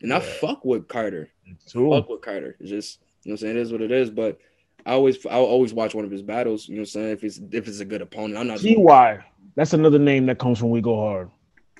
And 0.00 0.10
yeah. 0.10 0.18
I 0.18 0.20
fuck 0.20 0.64
with 0.64 0.88
Carter. 0.88 1.30
Fuck 1.72 2.08
with 2.08 2.20
Carter. 2.22 2.56
It's 2.60 2.70
just 2.70 3.00
you 3.22 3.30
know 3.30 3.34
what 3.34 3.40
I'm 3.42 3.46
saying. 3.46 3.56
It 3.56 3.60
is 3.60 3.72
what 3.72 3.82
it 3.82 3.90
is. 3.90 4.10
But 4.10 4.38
I 4.84 4.92
always 4.92 5.24
I 5.26 5.34
always 5.34 5.74
watch 5.74 5.94
one 5.94 6.04
of 6.04 6.10
his 6.10 6.22
battles. 6.22 6.68
You 6.68 6.76
know 6.76 6.80
what 6.80 6.88
I'm 6.88 6.90
saying. 6.90 7.10
If 7.10 7.24
it's 7.24 7.40
if 7.52 7.68
it's 7.68 7.80
a 7.80 7.84
good 7.84 8.02
opponent, 8.02 8.38
I'm 8.38 8.46
not. 8.46 8.60
Ty. 8.60 9.24
That's 9.54 9.72
another 9.72 9.98
name 9.98 10.26
that 10.26 10.38
comes 10.38 10.58
from 10.58 10.70
We 10.70 10.80
Go 10.80 10.96
Hard. 10.96 11.30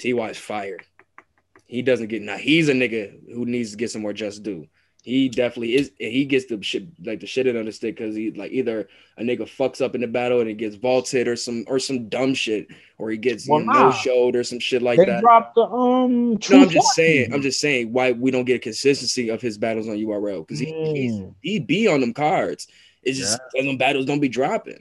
Ty 0.01 0.11
is 0.31 0.39
fired. 0.39 0.85
He 1.67 1.83
doesn't 1.83 2.07
get 2.07 2.23
now. 2.23 2.37
He's 2.37 2.69
a 2.69 2.73
nigga 2.73 3.19
who 3.33 3.45
needs 3.45 3.73
to 3.73 3.77
get 3.77 3.91
some 3.91 4.03
more 4.03 4.13
just 4.13 4.43
due 4.43 4.67
he 5.07 5.29
definitely 5.29 5.77
is. 5.77 5.93
He 5.99 6.25
gets 6.25 6.47
the 6.47 6.61
shit 6.63 6.89
like 7.05 7.21
the 7.21 7.29
shit 7.29 7.47
on 7.47 7.65
the 7.65 7.71
stick 7.71 7.97
because 7.97 8.17
he 8.17 8.33
like 8.33 8.51
either 8.51 8.89
a 9.17 9.23
nigga 9.23 9.43
fucks 9.43 9.81
up 9.81 9.95
in 9.95 10.01
the 10.01 10.09
battle 10.09 10.41
and 10.41 10.51
it 10.51 10.57
gets 10.57 10.75
vaulted 10.75 11.29
or 11.29 11.37
some 11.37 11.65
or 11.69 11.79
some 11.79 12.09
dumb 12.09 12.35
shit 12.35 12.67
or 12.99 13.13
he 13.13 13.17
gets 13.17 13.49
well, 13.49 13.61
nah. 13.61 13.85
no 13.85 13.93
showed 13.93 14.35
or 14.35 14.43
some 14.43 14.59
shit 14.59 14.83
like 14.83 14.99
they 14.99 15.05
that. 15.05 15.21
Dropped 15.21 15.55
the 15.55 15.63
um. 15.63 16.33
No, 16.51 16.63
I'm 16.63 16.69
just 16.69 16.93
saying. 16.95 17.33
I'm 17.33 17.41
just 17.41 17.61
saying 17.61 17.93
why 17.93 18.11
we 18.11 18.33
don't 18.33 18.47
get 18.47 18.57
a 18.57 18.59
consistency 18.59 19.29
of 19.29 19.41
his 19.41 19.59
battles 19.59 19.87
on 19.87 19.95
URL 19.95 20.45
because 20.45 20.59
he 20.59 20.73
mm. 20.73 21.33
he 21.41 21.61
be 21.61 21.87
on 21.87 22.01
them 22.01 22.13
cards. 22.13 22.67
It's 23.05 23.17
just 23.17 23.39
yeah. 23.55 23.63
them 23.63 23.77
battles 23.77 24.07
don't 24.07 24.19
be 24.19 24.29
dropping. 24.29 24.81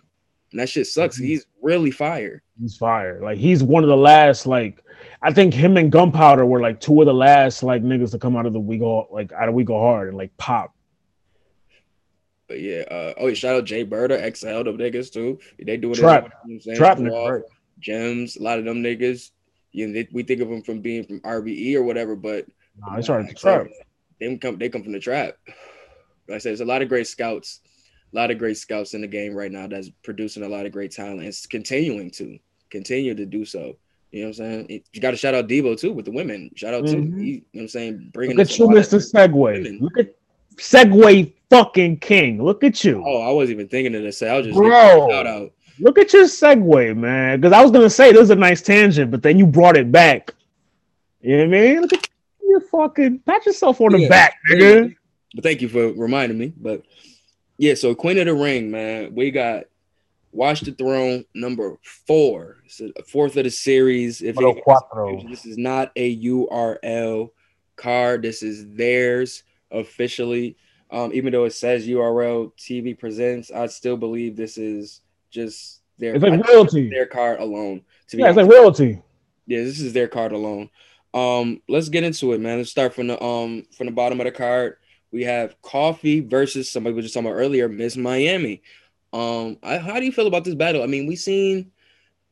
And 0.52 0.60
that 0.60 0.70
shit 0.70 0.88
sucks. 0.88 1.18
Mm-hmm. 1.18 1.26
He's 1.26 1.46
really 1.62 1.92
fire. 1.92 2.42
He's 2.60 2.76
fire. 2.76 3.20
Like 3.22 3.38
he's 3.38 3.62
one 3.62 3.84
of 3.84 3.90
the 3.90 3.96
last 3.96 4.48
like 4.48 4.84
I 5.26 5.34
think 5.34 5.56
him 5.56 5.76
and 5.76 5.92
Gunpowder 5.92 6.46
were 6.46 6.62
like 6.62 6.80
two 6.80 7.02
of 7.02 7.08
the 7.08 7.14
last 7.14 7.64
like 7.64 7.82
niggas 7.82 8.12
to 8.12 8.20
come 8.20 8.38
out 8.38 8.46
of 8.46 8.54
the 8.54 8.60
we 8.60 8.78
go 8.78 9.08
like 9.10 9.32
out 9.32 9.50
of 9.50 9.56
we 9.56 9.64
go 9.64 9.80
hard 9.80 10.08
and 10.08 10.16
like 10.16 10.38
pop. 10.38 10.76
But 12.48 12.62
yeah, 12.62 12.82
uh, 12.82 13.14
oh, 13.18 13.34
shout 13.34 13.56
out 13.56 13.66
Jay 13.66 13.82
Berta, 13.82 14.20
XL, 14.36 14.62
them 14.62 14.78
niggas 14.78 15.12
too. 15.12 15.40
They 15.58 15.80
trap, 15.94 16.28
it, 16.28 16.32
you 16.46 16.60
know 16.64 16.76
trap, 16.76 17.42
gems, 17.80 18.38
a 18.38 18.44
lot 18.44 18.60
of 18.60 18.66
them 18.66 18.84
niggas. 18.84 19.32
You 19.72 19.88
know, 19.88 19.94
they, 19.94 20.08
we 20.12 20.22
think 20.22 20.42
of 20.42 20.50
them 20.50 20.62
from 20.62 20.82
being 20.82 21.04
from 21.06 21.22
RBE 21.22 21.74
or 21.74 21.82
whatever, 21.82 22.16
but 22.16 22.46
nah, 22.78 22.96
they 22.96 23.02
started 23.02 23.36
trap. 23.36 23.66
They 24.20 24.38
come, 24.38 24.60
they 24.60 24.70
come 24.70 24.84
from 24.84 24.94
the 24.94 25.00
trap. 25.00 25.38
Like 26.28 26.36
I 26.36 26.38
said, 26.38 26.50
there's 26.52 26.62
a 26.62 26.66
lot 26.66 26.84
of 26.84 26.88
great 26.88 27.08
scouts. 27.08 27.62
A 28.14 28.16
lot 28.16 28.30
of 28.30 28.38
great 28.38 28.58
scouts 28.58 28.94
in 28.94 29.02
the 29.02 29.08
game 29.08 29.34
right 29.34 29.52
now 29.52 29.66
that's 29.66 29.90
producing 30.04 30.44
a 30.44 30.50
lot 30.50 30.68
of 30.68 30.72
great 30.72 30.92
talent 30.92 31.24
and 31.24 31.36
continuing 31.50 32.12
to 32.12 32.38
continue 32.70 33.16
to 33.16 33.26
do 33.26 33.44
so. 33.44 33.78
You 34.16 34.22
know 34.22 34.28
what 34.28 34.40
I'm 34.40 34.68
saying? 34.68 34.84
You 34.94 35.02
got 35.02 35.12
to 35.12 35.18
shout 35.18 35.36
out 35.36 35.50
Debo 35.50 35.78
too 35.78 35.92
with 35.92 36.06
the 36.06 36.12
women. 36.12 36.50
Shout 36.56 36.74
out 36.74 36.86
mm-hmm. 36.86 37.18
to 37.18 37.22
you 37.26 37.36
know 37.36 37.42
what 37.52 37.62
I'm 37.64 37.68
saying. 37.68 38.12
Bringing 38.14 38.38
Look 38.38 38.48
at 38.48 38.58
you, 38.58 38.68
Mr. 38.68 39.12
Segue. 39.14 39.82
Look 39.82 39.98
at 39.98 40.16
Segue 40.56 41.34
fucking 41.50 41.98
king. 41.98 42.42
Look 42.42 42.64
at 42.64 42.82
you. 42.86 43.04
Oh, 43.06 43.22
I 43.22 43.32
wasn't 43.32 43.60
even 43.60 43.68
thinking 43.68 43.94
of 43.94 44.04
this. 44.04 44.22
I 44.24 44.38
was 44.38 44.46
just 44.46 44.58
bro. 44.58 45.10
Shout 45.10 45.28
out. 45.28 45.52
Look 45.80 45.98
at 46.00 46.14
your 46.14 46.24
segue, 46.24 46.96
man. 46.96 47.42
Because 47.42 47.52
I 47.52 47.62
was 47.62 47.72
gonna 47.72 47.90
say 47.90 48.14
this 48.14 48.22
is 48.22 48.30
a 48.30 48.36
nice 48.36 48.62
tangent, 48.62 49.12
but 49.12 49.22
then 49.22 49.38
you 49.38 49.46
brought 49.46 49.76
it 49.76 49.92
back. 49.92 50.34
You 51.20 51.36
know 51.36 51.48
what 51.50 51.58
I 51.58 51.60
mean? 51.60 51.82
Look 51.82 51.92
at 51.92 52.10
you 52.42 52.62
fucking 52.72 53.20
pat 53.20 53.46
yourself 53.46 53.82
on 53.82 53.92
the 53.92 54.08
back, 54.08 54.36
nigga. 54.50 54.96
But 55.34 55.44
thank 55.44 55.62
you 55.62 55.68
for 55.68 55.92
reminding 55.92 56.38
me. 56.38 56.54
But 56.56 56.84
yeah, 57.58 57.74
so 57.74 57.94
Queen 57.94 58.18
of 58.18 58.28
the 58.28 58.34
Ring, 58.34 58.72
man. 58.72 59.14
We 59.14 59.32
got 59.32 59.66
Watch 60.36 60.62
the 60.62 60.72
Throne 60.74 61.24
number 61.34 61.78
four. 61.82 62.58
It's 62.66 62.82
a 62.82 63.04
fourth 63.04 63.38
of 63.38 63.46
the 63.46 63.50
series. 63.50 64.22
If 64.22 64.36
this 65.30 65.46
is 65.46 65.58
not 65.58 65.94
a 65.96 66.22
URL 66.24 67.30
card, 67.78 68.24
this 68.24 68.44
is 68.44 68.66
theirs 68.76 69.44
officially. 69.72 70.58
Um, 70.92 71.14
even 71.14 71.32
though 71.32 71.46
it 71.46 71.54
says 71.54 71.88
URL 71.88 72.52
TV 72.58 73.00
presents, 73.00 73.50
I 73.50 73.68
still 73.68 73.96
believe 73.96 74.36
this 74.36 74.58
is 74.58 75.00
just 75.32 75.80
their 75.98 76.16
it's 76.16 76.24
like 76.24 76.46
royalty. 76.46 76.90
Their 76.90 77.06
card 77.06 77.40
alone. 77.40 77.84
To 78.10 78.18
be 78.18 78.24
yeah, 78.24 78.28
it's 78.28 78.38
like 78.38 78.50
royalty. 78.50 79.02
Yeah, 79.48 79.64
this 79.64 79.80
is 79.80 79.94
their 79.94 80.10
card 80.10 80.34
alone. 80.34 80.70
Um, 81.14 81.62
let's 81.70 81.88
get 81.88 82.04
into 82.04 82.34
it, 82.34 82.42
man. 82.42 82.58
Let's 82.58 82.72
start 82.72 82.94
from 82.94 83.08
the 83.08 83.24
um 83.24 83.68
from 83.72 83.86
the 83.86 83.94
bottom 83.94 84.20
of 84.20 84.26
the 84.26 84.34
card. 84.34 84.76
We 85.12 85.24
have 85.24 85.62
Coffee 85.62 86.20
versus 86.20 86.70
somebody 86.70 86.92
we 86.92 86.98
were 86.98 87.04
just 87.04 87.14
talking 87.14 87.30
about 87.30 87.40
earlier, 87.40 87.70
Miss 87.70 87.96
Miami. 87.96 88.62
Um, 89.16 89.58
I, 89.64 89.78
how 89.78 89.98
do 89.98 90.06
you 90.06 90.12
feel 90.12 90.28
about 90.28 90.44
this 90.44 90.56
battle? 90.56 90.84
I 90.84 90.88
mean, 90.88 91.08
we 91.08 91.16
seen 91.16 91.72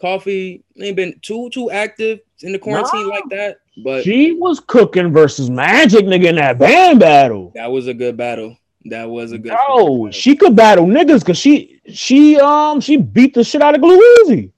Coffee 0.01 0.65
ain't 0.77 0.97
been 0.97 1.17
too 1.21 1.49
too 1.49 1.71
active 1.71 2.19
in 2.41 2.51
the 2.51 2.59
quarantine 2.59 3.07
like 3.07 3.23
that, 3.29 3.59
but 3.85 4.03
she 4.03 4.33
was 4.33 4.59
cooking 4.59 5.13
versus 5.13 5.49
Magic 5.49 6.03
nigga 6.05 6.25
in 6.25 6.35
that 6.35 6.59
band 6.59 6.99
battle. 6.99 7.53
That 7.55 7.71
was 7.71 7.87
a 7.87 7.93
good 7.93 8.17
battle. 8.17 8.57
That 8.85 9.09
was 9.09 9.31
a 9.31 9.37
good. 9.37 9.55
Oh, 9.69 10.11
she 10.11 10.35
could 10.35 10.57
battle 10.57 10.85
niggas 10.85 11.19
because 11.19 11.37
she 11.37 11.79
she 11.87 12.37
um 12.37 12.81
she 12.81 12.97
beat 12.97 13.33
the 13.33 13.45
shit 13.45 13.61
out 13.61 13.75
of 13.75 13.81
Glue 13.81 14.01
Easy. 14.25 14.51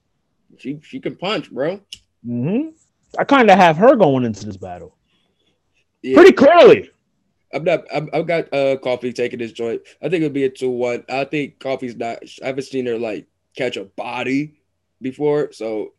She 0.58 0.80
she 0.82 0.98
can 0.98 1.14
punch, 1.14 1.52
bro. 1.52 1.80
Mm-hmm. 2.26 2.70
I 3.16 3.22
kind 3.22 3.48
of 3.48 3.56
have 3.56 3.76
her 3.76 3.94
going 3.94 4.24
into 4.24 4.44
this 4.44 4.56
battle. 4.56 4.96
Yeah. 6.02 6.16
Pretty 6.16 6.32
clearly. 6.32 6.90
I'm 7.56 7.64
not. 7.64 7.84
i 7.90 8.16
have 8.16 8.26
got 8.26 8.52
uh 8.52 8.76
coffee 8.76 9.12
taking 9.12 9.38
this 9.38 9.52
joint. 9.52 9.82
I 10.02 10.08
think 10.08 10.22
it'll 10.22 10.30
be 10.30 10.44
a 10.44 10.50
two 10.50 10.70
one. 10.70 11.04
I 11.08 11.24
think 11.24 11.58
coffee's 11.58 11.96
not. 11.96 12.18
I 12.42 12.46
haven't 12.46 12.64
seen 12.64 12.86
her 12.86 12.98
like 12.98 13.26
catch 13.56 13.76
a 13.76 13.84
body 13.84 14.60
before, 15.00 15.52
so 15.52 15.94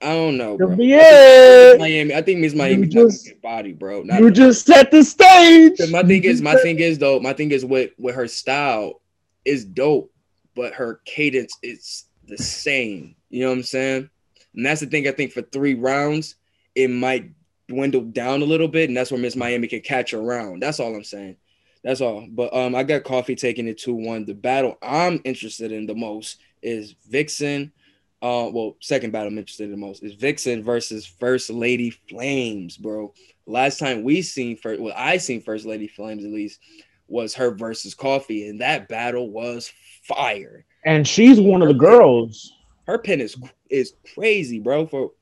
I 0.00 0.12
don't 0.12 0.36
know, 0.36 0.56
bro. 0.56 0.76
Yeah, 0.78 1.76
Miami. 1.78 2.14
I 2.14 2.22
think 2.22 2.40
Miss 2.40 2.54
Miami 2.54 2.86
just 2.86 3.40
body, 3.42 3.72
bro. 3.72 4.02
Not 4.02 4.20
you 4.20 4.30
just 4.30 4.66
set 4.66 4.90
the 4.90 5.02
stage. 5.02 5.80
My 5.90 6.02
thing 6.02 6.24
is, 6.24 6.42
my 6.42 6.56
thing 6.56 6.78
is 6.78 6.98
though, 6.98 7.18
my 7.20 7.32
thing 7.32 7.50
is 7.50 7.64
with 7.64 7.90
with 7.98 8.14
her 8.14 8.28
style 8.28 9.00
is 9.44 9.64
dope, 9.64 10.12
but 10.54 10.74
her 10.74 11.00
cadence 11.06 11.56
is 11.62 12.04
the 12.26 12.36
same. 12.36 13.16
You 13.30 13.40
know 13.40 13.48
what 13.48 13.56
I'm 13.56 13.62
saying? 13.62 14.10
And 14.54 14.66
that's 14.66 14.80
the 14.80 14.86
thing. 14.86 15.08
I 15.08 15.12
think 15.12 15.32
for 15.32 15.42
three 15.42 15.74
rounds, 15.74 16.36
it 16.74 16.90
might 16.90 17.30
dwindle 17.68 18.02
down 18.02 18.42
a 18.42 18.46
little 18.46 18.68
bit, 18.68 18.88
and 18.88 18.96
that's 18.96 19.10
where 19.10 19.20
Miss 19.20 19.36
Miami 19.36 19.68
can 19.68 19.80
catch 19.80 20.14
around. 20.14 20.62
That's 20.62 20.80
all 20.80 20.94
I'm 20.94 21.04
saying. 21.04 21.36
That's 21.84 22.00
all. 22.00 22.26
But 22.28 22.54
um, 22.54 22.74
I 22.74 22.82
got 22.82 23.04
coffee 23.04 23.36
taking 23.36 23.68
it 23.68 23.78
2-1. 23.78 24.26
The 24.26 24.34
battle 24.34 24.76
I'm 24.82 25.20
interested 25.24 25.70
in 25.70 25.86
the 25.86 25.94
most 25.94 26.40
is 26.62 26.94
Vixen. 27.08 27.72
Uh, 28.20 28.50
well, 28.52 28.76
second 28.80 29.12
battle 29.12 29.28
I'm 29.28 29.38
interested 29.38 29.64
in 29.64 29.70
the 29.70 29.76
most 29.76 30.02
is 30.02 30.14
Vixen 30.14 30.64
versus 30.64 31.06
First 31.06 31.50
Lady 31.50 31.90
Flames, 31.90 32.76
bro. 32.76 33.14
Last 33.46 33.78
time 33.78 34.02
we 34.02 34.22
seen 34.22 34.56
first, 34.56 34.80
well, 34.80 34.94
I 34.96 35.18
seen 35.18 35.40
First 35.40 35.66
Lady 35.66 35.86
Flames 35.86 36.24
at 36.24 36.32
least 36.32 36.58
was 37.06 37.34
her 37.34 37.54
versus 37.54 37.94
Coffee, 37.94 38.48
and 38.48 38.60
that 38.60 38.88
battle 38.88 39.30
was 39.30 39.72
fire. 40.02 40.64
And 40.84 41.06
she's 41.06 41.40
one 41.40 41.62
of 41.62 41.68
the 41.68 41.74
girls. 41.74 42.52
Her 42.86 42.98
pin 42.98 43.20
is 43.20 43.36
is 43.70 43.94
crazy, 44.14 44.58
bro. 44.58 44.86
For 44.86 45.12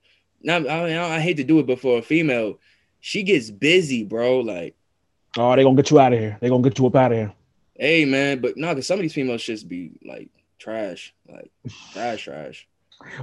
now, 0.43 0.59
I, 0.59 1.17
I 1.17 1.21
hate 1.21 1.37
to 1.39 1.45
do 1.45 1.59
it, 1.59 1.67
but 1.67 1.81
for 1.81 1.99
a 1.99 2.03
female, 2.03 2.59
she 3.01 3.23
gets 3.23 3.51
busy, 3.51 4.05
bro. 4.05 4.41
Like, 4.41 4.75
oh, 5.37 5.55
they 5.55 5.63
gonna 5.63 5.77
get 5.77 5.91
you 5.91 5.99
out 5.99 6.13
of 6.13 6.19
here. 6.19 6.39
They 6.41 6.49
gonna 6.49 6.63
get 6.63 6.79
you 6.79 6.87
up 6.87 6.97
out 6.97 7.13
of 7.13 7.19
here. 7.19 7.33
Hey, 7.75 8.05
man, 8.05 8.41
but 8.41 8.57
no, 8.57 8.69
because 8.69 8.87
some 8.87 8.99
of 8.99 9.03
these 9.03 9.13
females 9.13 9.43
just 9.43 9.69
be 9.69 9.93
like 10.05 10.29
trash, 10.59 11.15
like 11.29 11.51
trash, 11.93 12.25
trash. 12.25 12.67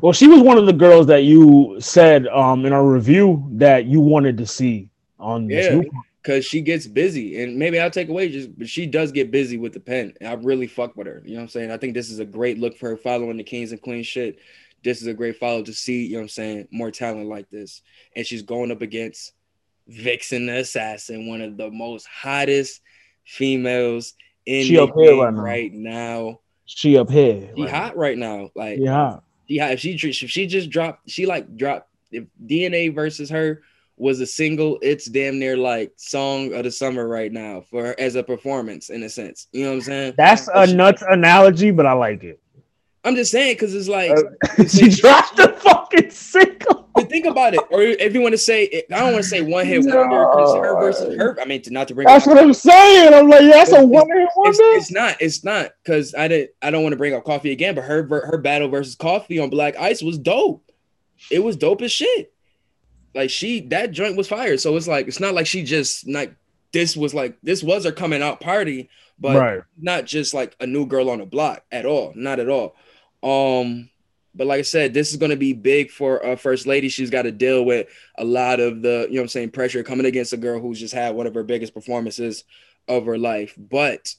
Well, 0.01 0.13
she 0.13 0.27
was 0.27 0.41
one 0.41 0.57
of 0.57 0.67
the 0.67 0.73
girls 0.73 1.07
that 1.07 1.23
you 1.23 1.77
said 1.79 2.27
um 2.27 2.65
in 2.65 2.73
our 2.73 2.85
review 2.85 3.45
that 3.53 3.85
you 3.85 3.99
wanted 3.99 4.37
to 4.37 4.45
see 4.45 4.89
on 5.19 5.49
yeah, 5.49 5.81
because 6.21 6.45
she 6.45 6.61
gets 6.61 6.87
busy, 6.87 7.43
and 7.43 7.57
maybe 7.57 7.79
I'll 7.79 7.89
take 7.89 8.09
away 8.09 8.29
just, 8.29 8.57
but 8.57 8.69
she 8.69 8.85
does 8.85 9.11
get 9.11 9.31
busy 9.31 9.57
with 9.57 9.73
the 9.73 9.79
pen, 9.79 10.13
I 10.25 10.33
really 10.33 10.67
fuck 10.67 10.95
with 10.95 11.07
her. 11.07 11.21
You 11.25 11.31
know 11.31 11.37
what 11.37 11.43
I'm 11.43 11.49
saying? 11.49 11.71
I 11.71 11.77
think 11.77 11.93
this 11.93 12.09
is 12.09 12.19
a 12.19 12.25
great 12.25 12.59
look 12.59 12.77
for 12.77 12.89
her 12.89 12.97
following 12.97 13.37
the 13.37 13.43
Kings 13.43 13.71
and 13.71 13.81
Queens 13.81 14.07
shit 14.07 14.39
this 14.83 15.01
is 15.01 15.07
a 15.07 15.13
great 15.13 15.37
follow 15.37 15.63
to 15.63 15.73
see, 15.73 16.05
you 16.05 16.13
know 16.13 16.19
what 16.19 16.23
I'm 16.23 16.29
saying, 16.29 16.67
more 16.71 16.91
talent 16.91 17.27
like 17.27 17.49
this. 17.49 17.81
And 18.15 18.25
she's 18.25 18.41
going 18.41 18.71
up 18.71 18.81
against 18.81 19.33
Vixen 19.87 20.45
the 20.45 20.59
Assassin, 20.59 21.27
one 21.27 21.41
of 21.41 21.57
the 21.57 21.69
most 21.71 22.05
hottest 22.07 22.81
females 23.23 24.13
in 24.45 24.65
she 24.65 24.75
the 24.75 24.87
game 24.87 25.19
right 25.19 25.33
now. 25.33 25.41
right 25.41 25.73
now. 25.73 26.39
She 26.65 26.97
up 26.97 27.09
here. 27.09 27.51
She 27.55 27.63
right 27.63 27.71
hot 27.71 27.97
right 27.97 28.17
now. 28.17 28.49
Like 28.55 28.79
yeah. 28.79 29.19
If 29.47 29.79
she 29.79 29.93
if 29.93 30.29
she 30.29 30.47
just 30.47 30.69
dropped, 30.69 31.09
she 31.09 31.25
like 31.25 31.55
dropped 31.57 31.89
if 32.11 32.25
DNA 32.45 32.93
versus 32.93 33.29
her 33.29 33.63
was 33.97 34.19
a 34.21 34.25
single, 34.25 34.79
it's 34.81 35.05
damn 35.05 35.39
near 35.39 35.55
like 35.55 35.91
song 35.97 36.53
of 36.53 36.63
the 36.63 36.71
summer 36.71 37.07
right 37.07 37.31
now 37.31 37.63
for 37.69 37.87
her 37.87 37.95
as 37.99 38.15
a 38.15 38.23
performance 38.23 38.89
in 38.89 39.03
a 39.03 39.09
sense. 39.09 39.47
You 39.51 39.63
know 39.63 39.69
what 39.71 39.75
I'm 39.75 39.81
saying? 39.81 40.13
That's 40.17 40.49
a 40.53 40.67
nuts 40.67 41.03
analogy, 41.07 41.71
but 41.71 41.85
I 41.85 41.93
like 41.93 42.23
it. 42.23 42.39
I'm 43.05 43.15
just 43.15 43.31
saying 43.31 43.55
because 43.55 43.75
it's 43.75 43.89
like 43.89 44.11
uh, 44.11 44.63
she 44.67 44.89
dropped 44.89 45.35
the 45.35 45.49
fucking 45.61 46.11
single. 46.11 46.89
But 46.95 47.09
think 47.09 47.25
about 47.25 47.55
it, 47.55 47.61
or 47.71 47.81
if 47.81 48.13
you 48.13 48.21
want 48.21 48.33
to 48.33 48.37
say, 48.37 48.83
I 48.91 48.99
don't 48.99 49.13
want 49.13 49.23
to 49.23 49.29
say 49.29 49.41
one 49.41 49.65
hit 49.65 49.83
no. 49.83 49.97
wonder 49.97 50.27
because 50.29 50.55
her 50.55 50.79
versus 50.79 51.17
her. 51.17 51.41
I 51.41 51.45
mean, 51.45 51.61
not 51.67 51.87
to 51.87 51.95
bring. 51.95 52.07
That's 52.07 52.27
what 52.27 52.37
I'm 52.37 52.53
saying. 52.53 53.13
I'm 53.13 53.27
like, 53.27 53.41
yeah, 53.41 53.51
that's 53.51 53.71
a 53.73 53.83
one 53.83 54.07
hit 54.07 54.29
wonder. 54.35 54.51
It's, 54.51 54.59
it's, 54.59 54.91
not. 54.91 55.17
It's 55.19 55.43
not 55.43 55.71
because 55.83 56.13
I 56.13 56.27
didn't. 56.27 56.51
I 56.61 56.69
don't 56.69 56.83
want 56.83 56.93
to 56.93 56.97
bring 56.97 57.15
up 57.15 57.23
coffee 57.25 57.51
again, 57.51 57.75
but 57.75 57.83
her 57.83 58.03
her 58.03 58.37
battle 58.37 58.67
versus 58.69 58.95
coffee 58.95 59.39
on 59.39 59.49
Black 59.49 59.75
Ice 59.75 60.03
was 60.03 60.19
dope. 60.19 60.71
It 61.31 61.39
was 61.39 61.57
dope 61.57 61.81
as 61.81 61.91
shit. 61.91 62.31
Like 63.15 63.29
she, 63.29 63.61
that 63.67 63.91
joint 63.91 64.17
was 64.17 64.27
fired. 64.27 64.59
So 64.59 64.75
it's 64.75 64.87
like 64.87 65.07
it's 65.07 65.19
not 65.19 65.33
like 65.33 65.47
she 65.47 65.63
just 65.63 66.07
like 66.07 66.35
this 66.71 66.95
was 66.95 67.13
like 67.13 67.37
this 67.43 67.63
was 67.63 67.85
her 67.85 67.91
coming 67.91 68.21
out 68.21 68.39
party, 68.39 68.89
but 69.19 69.37
right. 69.37 69.61
not 69.77 70.05
just 70.05 70.33
like 70.33 70.55
a 70.59 70.67
new 70.67 70.85
girl 70.85 71.09
on 71.09 71.19
the 71.19 71.25
block 71.25 71.63
at 71.71 71.85
all. 71.85 72.13
Not 72.15 72.39
at 72.39 72.49
all. 72.49 72.75
Um, 73.23 73.89
but 74.35 74.47
like 74.47 74.59
I 74.59 74.63
said, 74.63 74.93
this 74.93 75.11
is 75.11 75.17
going 75.17 75.29
to 75.29 75.37
be 75.37 75.53
big 75.53 75.91
for 75.91 76.17
a 76.17 76.35
First 76.35 76.67
Lady. 76.67 76.89
She's 76.89 77.09
got 77.09 77.21
to 77.21 77.31
deal 77.31 77.63
with 77.63 77.87
a 78.17 78.25
lot 78.25 78.59
of 78.59 78.81
the, 78.81 79.07
you 79.09 79.15
know 79.15 79.21
I'm 79.21 79.27
saying, 79.27 79.51
pressure 79.51 79.83
coming 79.83 80.05
against 80.05 80.33
a 80.33 80.37
girl 80.37 80.59
who's 80.59 80.79
just 80.79 80.93
had 80.93 81.15
one 81.15 81.27
of 81.27 81.35
her 81.35 81.43
biggest 81.43 81.73
performances 81.73 82.43
of 82.87 83.05
her 83.05 83.17
life. 83.17 83.53
But 83.57 84.13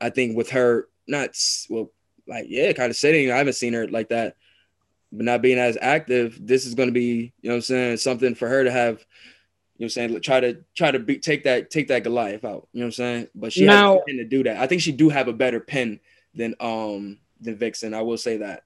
I 0.00 0.10
think 0.10 0.36
with 0.36 0.50
her 0.50 0.88
not, 1.06 1.36
well, 1.68 1.90
like, 2.26 2.46
yeah, 2.48 2.72
kind 2.72 2.90
of 2.90 2.96
sitting, 2.96 3.30
I 3.30 3.36
haven't 3.36 3.52
seen 3.54 3.74
her 3.74 3.86
like 3.88 4.08
that, 4.08 4.36
but 5.12 5.24
not 5.24 5.42
being 5.42 5.58
as 5.58 5.76
active, 5.80 6.38
this 6.40 6.64
is 6.64 6.74
going 6.74 6.88
to 6.88 6.92
be, 6.92 7.32
you 7.42 7.50
know 7.50 7.56
I'm 7.56 7.60
saying, 7.60 7.98
something 7.98 8.34
for 8.34 8.48
her 8.48 8.64
to 8.64 8.70
have, 8.70 9.04
you 9.76 9.84
know 9.84 9.86
I'm 9.86 9.90
saying, 9.90 10.20
try 10.20 10.40
to, 10.40 10.64
try 10.74 10.90
to 10.90 10.98
be, 10.98 11.18
take 11.18 11.44
that, 11.44 11.70
take 11.70 11.88
that 11.88 12.04
Goliath 12.04 12.44
out, 12.44 12.68
you 12.72 12.80
know 12.80 12.86
what 12.86 12.86
I'm 12.86 12.92
saying? 12.92 13.28
But 13.34 13.52
she 13.52 13.66
now, 13.66 13.94
has 13.94 14.16
to 14.16 14.24
do 14.24 14.44
that. 14.44 14.56
I 14.56 14.66
think 14.66 14.80
she 14.80 14.92
do 14.92 15.10
have 15.10 15.28
a 15.28 15.32
better 15.32 15.60
pen 15.60 16.00
than, 16.34 16.54
um, 16.60 17.18
than 17.42 17.56
Vixen. 17.56 17.94
I 17.94 18.02
will 18.02 18.16
say 18.16 18.38
that. 18.38 18.64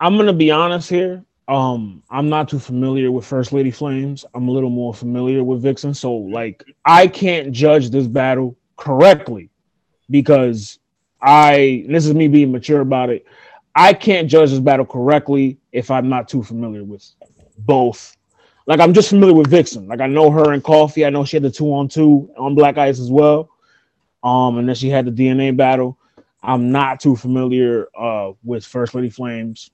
I'm 0.00 0.16
gonna 0.16 0.32
be 0.32 0.50
honest 0.50 0.88
here. 0.88 1.24
Um, 1.48 2.02
I'm 2.10 2.28
not 2.28 2.48
too 2.48 2.58
familiar 2.58 3.10
with 3.10 3.24
First 3.24 3.52
Lady 3.52 3.70
Flames. 3.70 4.24
I'm 4.34 4.48
a 4.48 4.50
little 4.50 4.70
more 4.70 4.94
familiar 4.94 5.42
with 5.42 5.62
Vixen, 5.62 5.94
so 5.94 6.12
like 6.12 6.64
I 6.84 7.06
can't 7.06 7.52
judge 7.52 7.90
this 7.90 8.06
battle 8.06 8.56
correctly 8.76 9.50
because 10.08 10.78
I 11.20 11.84
this 11.88 12.06
is 12.06 12.14
me 12.14 12.28
being 12.28 12.52
mature 12.52 12.80
about 12.80 13.10
it. 13.10 13.26
I 13.74 13.92
can't 13.92 14.28
judge 14.28 14.50
this 14.50 14.60
battle 14.60 14.86
correctly 14.86 15.58
if 15.72 15.90
I'm 15.90 16.08
not 16.08 16.28
too 16.28 16.42
familiar 16.42 16.84
with 16.84 17.08
both. 17.58 18.16
Like 18.66 18.80
I'm 18.80 18.94
just 18.94 19.10
familiar 19.10 19.34
with 19.34 19.50
Vixen. 19.50 19.86
Like 19.88 20.00
I 20.00 20.06
know 20.06 20.30
her 20.30 20.52
and 20.52 20.62
Coffee. 20.62 21.04
I 21.04 21.10
know 21.10 21.24
she 21.24 21.36
had 21.36 21.42
the 21.42 21.50
two 21.50 21.72
on 21.74 21.88
two 21.88 22.30
on 22.38 22.54
Black 22.54 22.78
Ice 22.78 23.00
as 23.00 23.10
well. 23.10 23.50
Um, 24.22 24.58
and 24.58 24.68
then 24.68 24.76
she 24.76 24.88
had 24.88 25.06
the 25.06 25.10
DNA 25.10 25.56
battle. 25.56 25.98
I'm 26.42 26.72
not 26.72 27.00
too 27.00 27.16
familiar 27.16 27.88
uh, 27.98 28.32
with 28.42 28.64
First 28.64 28.94
Lady 28.94 29.10
Flames, 29.10 29.70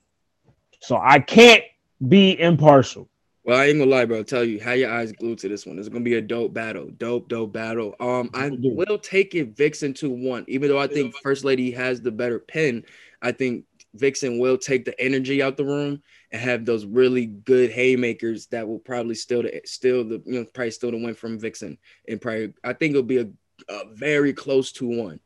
so 0.81 0.97
I 0.97 1.19
can't 1.19 1.63
be 2.05 2.39
impartial. 2.39 3.09
Well, 3.43 3.57
I 3.57 3.67
ain't 3.67 3.79
gonna 3.79 3.89
lie, 3.89 4.03
bro. 4.03 4.17
I'll 4.17 4.23
tell 4.25 4.43
you, 4.43 4.59
have 4.59 4.77
your 4.77 4.91
eyes 4.91 5.13
glued 5.13 5.39
to 5.39 5.47
this 5.47 5.65
one. 5.65 5.79
It's 5.79 5.87
gonna 5.87 6.03
be 6.03 6.15
a 6.15 6.21
dope 6.21 6.53
battle, 6.53 6.89
dope, 6.97 7.29
dope 7.29 7.53
battle. 7.53 7.95
Um, 8.01 8.29
I 8.33 8.51
will 8.51 8.99
take 8.99 9.35
it 9.35 9.55
Vixen 9.55 9.93
to 9.95 10.09
one, 10.09 10.43
even 10.49 10.69
though 10.69 10.79
I 10.79 10.87
think 10.87 11.15
First 11.23 11.45
Lady 11.45 11.71
has 11.71 12.01
the 12.01 12.11
better 12.11 12.39
pin. 12.39 12.83
I 13.21 13.31
think 13.31 13.63
Vixen 13.93 14.37
will 14.37 14.57
take 14.57 14.83
the 14.83 14.99
energy 14.99 15.41
out 15.41 15.55
the 15.55 15.65
room 15.65 16.01
and 16.31 16.41
have 16.41 16.65
those 16.65 16.85
really 16.85 17.25
good 17.25 17.71
haymakers 17.71 18.47
that 18.47 18.67
will 18.67 18.79
probably 18.79 19.15
still 19.15 19.43
the 19.43 19.61
still 19.65 20.03
the 20.03 20.21
you 20.25 20.39
know 20.39 20.45
probably 20.53 20.71
still 20.71 20.91
the 20.91 20.97
win 20.97 21.13
from 21.13 21.39
Vixen 21.39 21.77
and 22.07 22.19
probably 22.21 22.53
I 22.63 22.73
think 22.73 22.91
it'll 22.91 23.03
be 23.03 23.19
a, 23.19 23.29
a 23.69 23.93
very 23.93 24.33
close 24.33 24.71
to 24.73 24.87
one, 24.87 25.19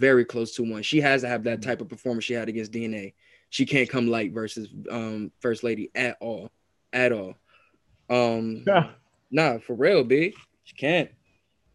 very 0.00 0.24
close 0.24 0.54
to 0.54 0.62
one. 0.62 0.82
She 0.82 1.00
has 1.00 1.20
to 1.20 1.28
have 1.28 1.44
that 1.44 1.62
type 1.62 1.82
of 1.82 1.88
performance 1.88 2.24
she 2.24 2.32
had 2.32 2.48
against 2.48 2.72
DNA. 2.72 3.12
She 3.50 3.66
can't 3.66 3.88
come 3.88 4.08
light 4.08 4.32
versus 4.32 4.68
um 4.90 5.30
First 5.40 5.62
Lady 5.62 5.90
at 5.94 6.16
all, 6.20 6.50
at 6.92 7.12
all. 7.12 7.34
Um, 8.08 8.64
yeah. 8.66 8.90
nah, 9.30 9.58
for 9.58 9.74
real, 9.74 10.02
B. 10.02 10.34
She 10.64 10.74
can't. 10.74 11.10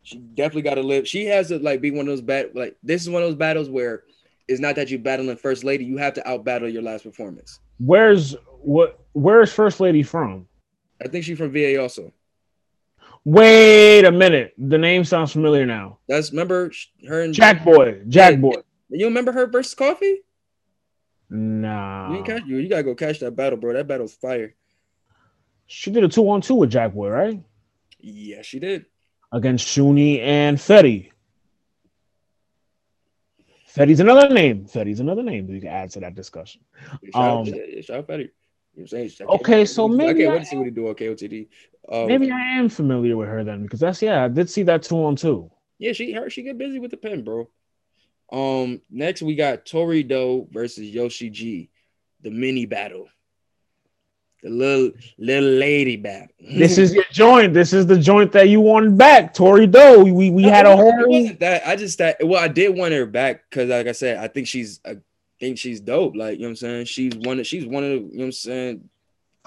She 0.02 0.18
definitely 0.18 0.64
got 0.64 0.76
to 0.76 0.84
live. 0.84 1.08
She 1.08 1.26
has 1.28 1.50
to 1.50 1.60
like 1.60 1.82
be 1.82 1.92
one 1.92 2.02
of 2.02 2.08
those 2.08 2.22
bad. 2.22 2.52
Like 2.56 2.76
this 2.84 3.04
is 3.04 3.10
one 3.10 3.22
of 3.22 3.30
those 3.30 3.38
battles 3.38 3.70
where 3.70 4.04
it's 4.48 4.60
not 4.60 4.76
that 4.76 4.90
you 4.90 4.98
battling 5.00 5.38
First 5.38 5.64
Lady. 5.64 5.86
You 5.86 5.98
have 5.98 6.14
to 6.16 6.28
out 6.28 6.44
battle 6.44 6.70
your 6.70 6.84
last 6.84 7.04
performance. 7.04 7.60
Where's 7.80 8.36
what? 8.62 9.00
Where's 9.14 9.54
First 9.54 9.80
Lady 9.80 10.04
from? 10.04 10.48
I 11.04 11.08
think 11.08 11.26
she's 11.26 11.38
from 11.38 11.52
VA 11.52 11.80
also. 11.80 12.12
Wait 13.26 14.06
a 14.06 14.12
minute. 14.12 14.54
The 14.58 14.78
name 14.78 15.04
sounds 15.04 15.32
familiar 15.32 15.66
now. 15.66 15.98
That's 16.08 16.32
remember 16.32 16.72
her 17.08 17.22
and 17.22 17.34
Jack 17.34 17.66
Boy. 17.66 18.02
Jack 18.08 18.40
Boy. 18.40 18.54
You 18.90 19.06
remember 19.08 19.32
her 19.32 19.48
versus 19.48 19.74
Coffee? 19.74 20.20
Nah. 21.32 22.16
You, 22.16 22.24
catch, 22.24 22.44
you, 22.46 22.58
you 22.58 22.70
gotta 22.70 22.84
go 22.84 22.94
catch 22.94 23.20
that 23.22 23.36
battle, 23.36 23.58
bro. 23.58 23.74
That 23.74 23.88
battle's 23.88 24.14
fire. 24.14 24.54
She 25.66 25.90
did 25.90 26.04
a 26.04 26.08
two 26.08 26.30
on 26.30 26.42
two 26.42 26.54
with 26.54 26.70
Jack 26.70 26.94
Boy, 26.94 27.10
right? 27.10 27.44
Yeah, 28.00 28.44
she 28.44 28.60
did. 28.60 28.86
Against 29.32 29.68
Shuni 29.68 30.20
and 30.20 30.58
Fetty. 30.58 31.10
Fetty's 33.76 34.00
another 34.00 34.32
name. 34.32 34.66
Fetty's 34.66 35.00
another 35.00 35.24
name 35.24 35.48
we 35.48 35.60
can 35.60 35.70
add 35.70 35.90
to 35.92 36.00
that 36.02 36.14
discussion. 36.14 36.62
Shout, 37.12 37.16
um, 37.16 37.46
yeah, 37.48 37.82
shout 37.82 37.98
out 37.98 38.08
Fetty. 38.08 38.30
You 38.76 38.82
know 38.82 38.88
saying? 38.88 39.12
Okay, 39.22 39.66
so 39.66 39.88
maybe 39.88 40.24
I 40.24 40.26
can't 40.26 40.34
wait 40.34 40.40
to 40.40 40.46
see 40.46 40.58
what 40.58 40.66
he 40.66 40.72
do 40.72 40.88
on 40.88 40.96
KOTD. 40.96 41.48
Um, 41.92 42.08
maybe 42.08 42.32
I 42.32 42.58
am 42.58 42.70
familiar 42.70 43.16
with 43.16 43.30
her 43.30 43.44
then 43.44 43.64
because 43.64 43.80
that's 43.80 44.02
yeah, 44.02 44.26
I 44.26 44.28
did 44.28 44.50
see 44.50 44.64
that 44.64 44.84
two 44.84 44.98
on 44.98 45.16
two. 45.16 45.52
Yeah, 45.78 45.94
she 45.94 46.14
her 46.14 46.30
she 46.30 46.44
get 46.44 46.58
busy 46.58 46.80
with 46.80 46.92
the 46.92 46.98
pen, 46.98 47.24
bro. 47.24 47.50
Um, 48.32 48.82
next 48.90 49.22
we 49.22 49.36
got 49.36 49.66
Tori 49.66 50.04
Doe 50.04 50.48
versus 50.52 50.90
Yoshi 50.90 51.30
G, 51.30 51.70
the 52.22 52.32
mini 52.32 52.66
battle 52.66 53.08
the 54.46 54.52
little 54.52 54.92
little 55.18 55.50
lady 55.50 55.98
battle. 55.98 56.28
this 56.40 56.78
is 56.78 56.94
your 56.94 57.04
joint. 57.12 57.54
This 57.54 57.74
is 57.74 57.88
the 57.88 57.98
joint 57.98 58.32
that 58.34 58.48
you 58.48 58.62
wanted 58.62 58.98
back, 58.98 59.34
Tori 59.34 59.66
Doe. 59.66 60.04
We 60.04 60.30
we 60.30 60.44
no, 60.44 60.50
had 60.50 60.68
a 60.68 60.76
whole. 60.76 61.00
It 61.00 61.10
wasn't 61.10 61.40
that. 61.40 61.68
I 61.68 61.76
just 61.76 61.98
that. 61.98 62.18
Well, 62.22 62.42
I 62.42 62.48
did 62.48 62.78
want 62.78 62.94
her 62.94 63.08
back 63.08 63.50
because, 63.50 63.70
like 63.70 63.88
I 63.88 63.92
said, 63.92 64.18
I 64.18 64.28
think 64.28 64.48
she's. 64.48 64.80
I 64.86 64.98
think 65.40 65.58
she's 65.58 65.80
dope. 65.80 66.16
Like 66.16 66.38
you 66.38 66.44
know 66.44 66.48
what 66.48 66.52
I'm 66.52 66.56
saying. 66.56 66.86
She's 66.86 67.16
one. 67.16 67.40
Of, 67.40 67.48
she's 67.48 67.66
one 67.66 67.84
of 67.84 67.90
the. 67.90 67.96
You 67.96 68.02
know 68.02 68.10
what 68.18 68.26
I'm 68.26 68.32
saying. 68.32 68.90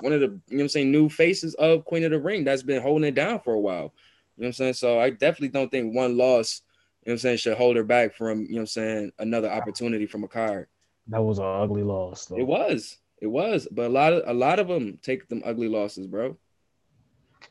One 0.00 0.12
of 0.12 0.20
the. 0.20 0.26
You 0.26 0.32
know 0.32 0.40
what 0.48 0.60
I'm 0.62 0.68
saying. 0.68 0.90
New 0.90 1.08
faces 1.08 1.54
of 1.54 1.84
Queen 1.84 2.04
of 2.04 2.10
the 2.10 2.20
Ring 2.20 2.44
that's 2.44 2.62
been 2.62 2.82
holding 2.82 3.08
it 3.08 3.14
down 3.14 3.40
for 3.40 3.54
a 3.54 3.60
while. 3.60 3.92
You 4.36 4.42
know 4.42 4.46
what 4.46 4.46
I'm 4.46 4.52
saying. 4.52 4.74
So 4.74 5.00
I 5.00 5.10
definitely 5.10 5.48
don't 5.48 5.70
think 5.70 5.94
one 5.94 6.16
loss. 6.16 6.62
You 7.04 7.10
know 7.10 7.12
what 7.12 7.14
I'm 7.14 7.18
saying 7.18 7.36
should 7.38 7.56
hold 7.56 7.76
her 7.76 7.84
back 7.84 8.14
from. 8.14 8.42
You 8.42 8.48
know 8.48 8.54
what 8.54 8.60
I'm 8.60 8.66
saying. 8.66 9.12
Another 9.18 9.50
opportunity 9.50 10.06
from 10.06 10.24
a 10.24 10.28
card. 10.28 10.68
That 11.08 11.22
was 11.22 11.38
an 11.38 11.46
ugly 11.46 11.82
loss. 11.82 12.26
Though. 12.26 12.38
It 12.38 12.46
was. 12.46 12.98
It 13.20 13.26
was, 13.26 13.66
but 13.70 13.86
a 13.86 13.88
lot 13.88 14.12
of 14.12 14.22
a 14.28 14.32
lot 14.32 14.60
of 14.60 14.68
them 14.68 14.98
take 15.02 15.28
them 15.28 15.42
ugly 15.44 15.68
losses, 15.68 16.06
bro. 16.06 16.36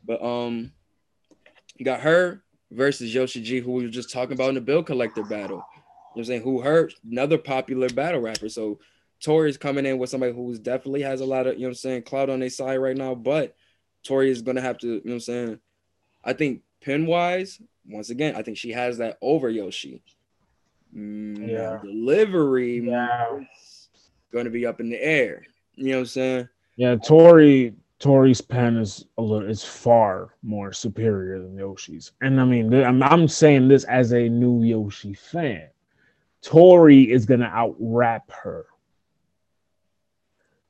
But 0.06 0.24
um, 0.24 0.72
you 1.76 1.84
got 1.84 2.00
her 2.02 2.42
versus 2.72 3.14
Yoshi 3.14 3.42
G, 3.42 3.60
who 3.60 3.74
we 3.74 3.84
were 3.84 3.90
just 3.90 4.12
talking 4.12 4.34
about 4.34 4.50
in 4.50 4.56
the 4.56 4.62
bill 4.62 4.82
collector 4.82 5.24
battle. 5.24 5.66
Know 6.18 6.22
I'm 6.22 6.26
saying? 6.26 6.42
Who 6.42 6.62
hurt 6.62 6.94
another 7.10 7.38
popular 7.38 7.90
battle 7.90 8.22
rapper. 8.22 8.50
So 8.50 8.80
Tori 9.22 9.50
is 9.50 9.58
coming 9.58 9.86
in 9.86 9.98
with 9.98 10.10
somebody 10.10 10.34
who's 10.34 10.60
definitely 10.60 11.02
has 11.04 11.22
a 11.22 11.26
lot 11.26 11.48
of, 11.48 11.56
you 11.56 11.62
know 11.62 11.70
I'm 11.70 11.74
saying, 11.74 12.04
cloud 12.04 12.30
on 12.30 12.40
their 12.40 12.50
side 12.50 12.78
right 12.78 12.98
now. 12.98 13.16
But 13.16 13.56
Tori 14.04 14.30
is 14.30 14.42
gonna 14.42 14.62
have 14.62 14.78
to, 14.80 14.88
you 14.88 15.02
know 15.06 15.14
I'm 15.14 15.20
saying? 15.20 15.60
I 16.24 16.34
think 16.34 16.62
pin 16.82 17.06
wise, 17.06 17.62
once 17.88 18.10
again, 18.10 18.36
I 18.36 18.42
think 18.42 18.58
she 18.58 18.72
has 18.72 18.98
that 18.98 19.18
over 19.22 19.50
Yoshi. 19.50 20.02
Mm, 20.96 21.50
yeah. 21.50 21.80
Delivery 21.84 22.80
yeah. 22.80 23.40
going 24.32 24.46
to 24.46 24.52
be 24.52 24.66
up 24.66 24.80
in 24.80 24.90
the 24.90 25.02
air. 25.02 25.46
You 25.76 25.90
know 25.90 25.96
what 25.98 26.00
I'm 26.00 26.06
saying? 26.08 26.50
Yeah, 26.76 26.96
Tori 26.96 27.74
Tori's 28.00 28.42
pen 28.42 28.78
is 28.78 29.06
a 29.18 29.22
little 29.22 29.50
is 29.50 29.64
far 29.64 30.36
more 30.44 30.72
superior 30.72 31.40
than 31.40 31.58
Yoshi's. 31.58 32.12
And 32.22 32.40
I 32.40 32.46
mean, 32.46 32.74
I'm, 32.74 33.02
I'm 33.02 33.28
saying 33.28 33.68
this 33.68 33.86
as 33.86 34.12
a 34.12 34.30
new 34.30 34.64
Yoshi 34.64 35.14
fan. 35.14 35.68
Tori 36.48 37.12
is 37.12 37.26
gonna 37.26 37.52
out 37.54 37.76
rap 37.78 38.32
her. 38.32 38.68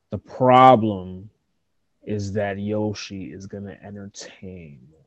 The 0.09 0.17
problem 0.17 1.29
is 2.01 2.33
that 2.33 2.57
Yoshi 2.57 3.31
is 3.31 3.45
gonna 3.45 3.77
entertain 3.83 4.79
more. 4.89 4.99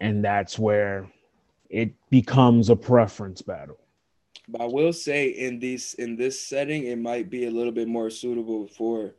And 0.00 0.24
that's 0.24 0.58
where 0.58 1.10
it 1.68 1.92
becomes 2.08 2.70
a 2.70 2.76
preference 2.76 3.42
battle. 3.42 3.78
But 4.48 4.62
I 4.62 4.66
will 4.66 4.94
say 4.94 5.28
in 5.28 5.58
this 5.58 5.92
in 5.92 6.16
this 6.16 6.40
setting, 6.40 6.84
it 6.84 6.98
might 6.98 7.28
be 7.28 7.44
a 7.44 7.50
little 7.50 7.72
bit 7.72 7.88
more 7.88 8.08
suitable 8.08 8.68
for 8.68 9.16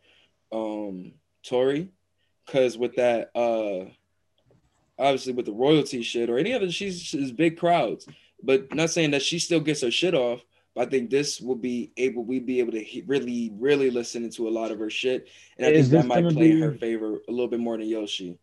um 0.51 1.13
Tori, 1.43 1.91
because 2.43 2.75
with 2.75 2.95
that 2.95 3.29
uh 3.35 3.91
obviously 4.97 5.33
with 5.33 5.45
the 5.45 5.51
royalty 5.51 6.01
shit 6.03 6.29
or 6.29 6.37
any 6.37 6.53
other, 6.53 6.71
she's, 6.71 7.01
she's 7.01 7.31
big 7.31 7.57
crowds. 7.57 8.07
But 8.43 8.73
not 8.73 8.89
saying 8.89 9.11
that 9.11 9.21
she 9.21 9.39
still 9.39 9.59
gets 9.59 9.81
her 9.81 9.91
shit 9.91 10.13
off. 10.13 10.41
But 10.75 10.89
I 10.89 10.91
think 10.91 11.09
this 11.09 11.39
will 11.39 11.55
be 11.55 11.93
able 11.95 12.25
we'd 12.25 12.45
be 12.45 12.59
able 12.59 12.73
to 12.73 12.83
he- 12.83 13.03
really 13.07 13.49
really 13.57 13.89
listen 13.89 14.25
into 14.25 14.47
a 14.47 14.51
lot 14.51 14.71
of 14.71 14.79
her 14.79 14.89
shit, 14.89 15.29
and 15.57 15.65
I 15.65 15.69
Is 15.69 15.89
think 15.89 16.03
that 16.03 16.07
might 16.07 16.33
play 16.33 16.51
in 16.51 16.59
her 16.59 16.73
favor 16.73 17.21
a 17.29 17.31
little 17.31 17.47
bit 17.47 17.61
more 17.61 17.77
than 17.77 17.87
Yoshi. 17.87 18.37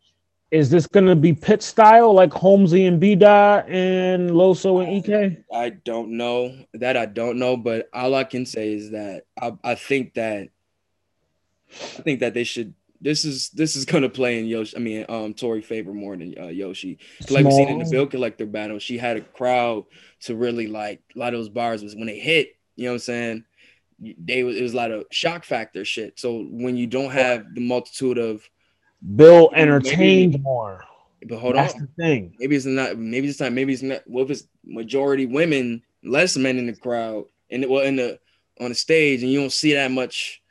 Is 0.50 0.68
this 0.68 0.86
to 0.88 1.16
be 1.16 1.32
pit 1.32 1.62
style 1.62 2.12
like 2.12 2.32
Holmesy 2.32 2.84
and 2.84 3.00
B 3.00 3.14
Dot 3.14 3.68
and 3.70 4.30
Loso 4.30 4.82
and 4.82 4.92
EK? 4.92 5.44
I 5.52 5.70
don't 5.70 6.16
know 6.16 6.54
that. 6.74 6.96
I 6.96 7.06
don't 7.06 7.38
know, 7.38 7.56
but 7.56 7.88
all 7.92 8.14
I 8.14 8.24
can 8.24 8.44
say 8.44 8.74
is 8.74 8.90
that 8.90 9.24
I, 9.40 9.52
I 9.64 9.74
think 9.74 10.14
that 10.14 10.48
I 11.70 12.02
think 12.02 12.20
that 12.20 12.34
they 12.34 12.44
should. 12.44 12.74
This 13.02 13.24
is 13.24 13.50
this 13.50 13.74
is 13.74 13.84
gonna 13.84 14.08
play 14.08 14.38
in 14.38 14.46
Yoshi. 14.46 14.76
I 14.76 14.80
mean, 14.80 15.04
um, 15.08 15.34
Tori 15.34 15.60
favor 15.60 15.92
more 15.92 16.16
than 16.16 16.34
uh, 16.38 16.46
Yoshi. 16.46 16.98
Like 17.28 17.44
we 17.44 17.50
seen 17.50 17.68
in 17.68 17.78
the 17.80 17.90
bill 17.90 18.06
collector 18.06 18.46
battle, 18.46 18.78
she 18.78 18.96
had 18.96 19.16
a 19.16 19.20
crowd 19.20 19.84
to 20.20 20.36
really 20.36 20.68
like 20.68 21.02
a 21.14 21.18
lot 21.18 21.34
of 21.34 21.40
those 21.40 21.48
bars 21.48 21.82
was 21.82 21.96
when 21.96 22.06
they 22.06 22.18
hit. 22.18 22.56
You 22.76 22.84
know 22.84 22.90
what 22.92 22.94
I'm 22.94 23.00
saying? 23.00 23.44
They 24.00 24.40
it 24.40 24.62
was 24.62 24.72
a 24.72 24.76
lot 24.76 24.92
of 24.92 25.04
shock 25.10 25.44
factor 25.44 25.84
shit. 25.84 26.18
So 26.20 26.46
when 26.48 26.76
you 26.76 26.86
don't 26.86 27.10
have 27.10 27.44
the 27.54 27.60
multitude 27.60 28.18
of 28.18 28.48
Bill 29.16 29.50
entertained 29.54 30.32
maybe, 30.32 30.42
more. 30.42 30.84
But 31.28 31.38
hold 31.38 31.56
That's 31.56 31.74
on. 31.74 31.80
the 31.80 32.02
thing. 32.02 32.34
Maybe 32.38 32.56
it's 32.56 32.66
not. 32.66 32.96
Maybe 32.96 33.26
this 33.26 33.36
time. 33.36 33.54
Maybe 33.54 33.72
it's 33.72 33.82
not. 33.82 34.02
What 34.06 34.22
if 34.22 34.30
it's 34.30 34.48
majority 34.64 35.26
women, 35.26 35.82
less 36.04 36.36
men 36.36 36.58
in 36.58 36.66
the 36.66 36.76
crowd, 36.76 37.24
and 37.50 37.68
well 37.68 37.84
in 37.84 37.96
the 37.96 38.18
on 38.60 38.68
the 38.68 38.74
stage, 38.74 39.22
and 39.22 39.30
you 39.30 39.40
don't 39.40 39.52
see 39.52 39.74
that 39.74 39.90
much 39.90 40.41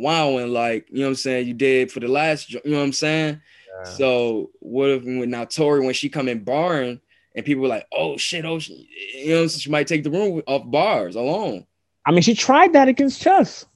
wowing 0.00 0.52
like 0.52 0.88
you 0.90 0.98
know 0.98 1.04
what 1.04 1.10
I'm 1.10 1.14
saying 1.16 1.46
you 1.46 1.54
did 1.54 1.92
for 1.92 2.00
the 2.00 2.08
last. 2.08 2.52
You 2.52 2.60
know 2.64 2.78
what 2.78 2.84
I'm 2.84 2.92
saying. 2.92 3.40
Yeah. 3.68 3.90
So 3.90 4.50
what 4.60 4.90
if 4.90 5.04
when 5.04 5.30
now 5.30 5.44
Tori 5.44 5.84
when 5.84 5.94
she 5.94 6.08
come 6.08 6.28
in 6.28 6.42
barring 6.42 7.00
and 7.34 7.46
people 7.46 7.62
were 7.62 7.68
like, 7.68 7.86
oh 7.92 8.16
shit, 8.16 8.44
oh 8.44 8.58
shit, 8.58 8.78
you 9.14 9.34
know 9.34 9.48
she 9.48 9.70
might 9.70 9.86
take 9.86 10.04
the 10.04 10.10
room 10.10 10.42
off 10.46 10.68
bars 10.70 11.16
alone. 11.16 11.66
I 12.04 12.12
mean, 12.12 12.22
she 12.22 12.34
tried 12.34 12.72
that 12.72 12.88
against 12.88 13.20
Chess. 13.20 13.66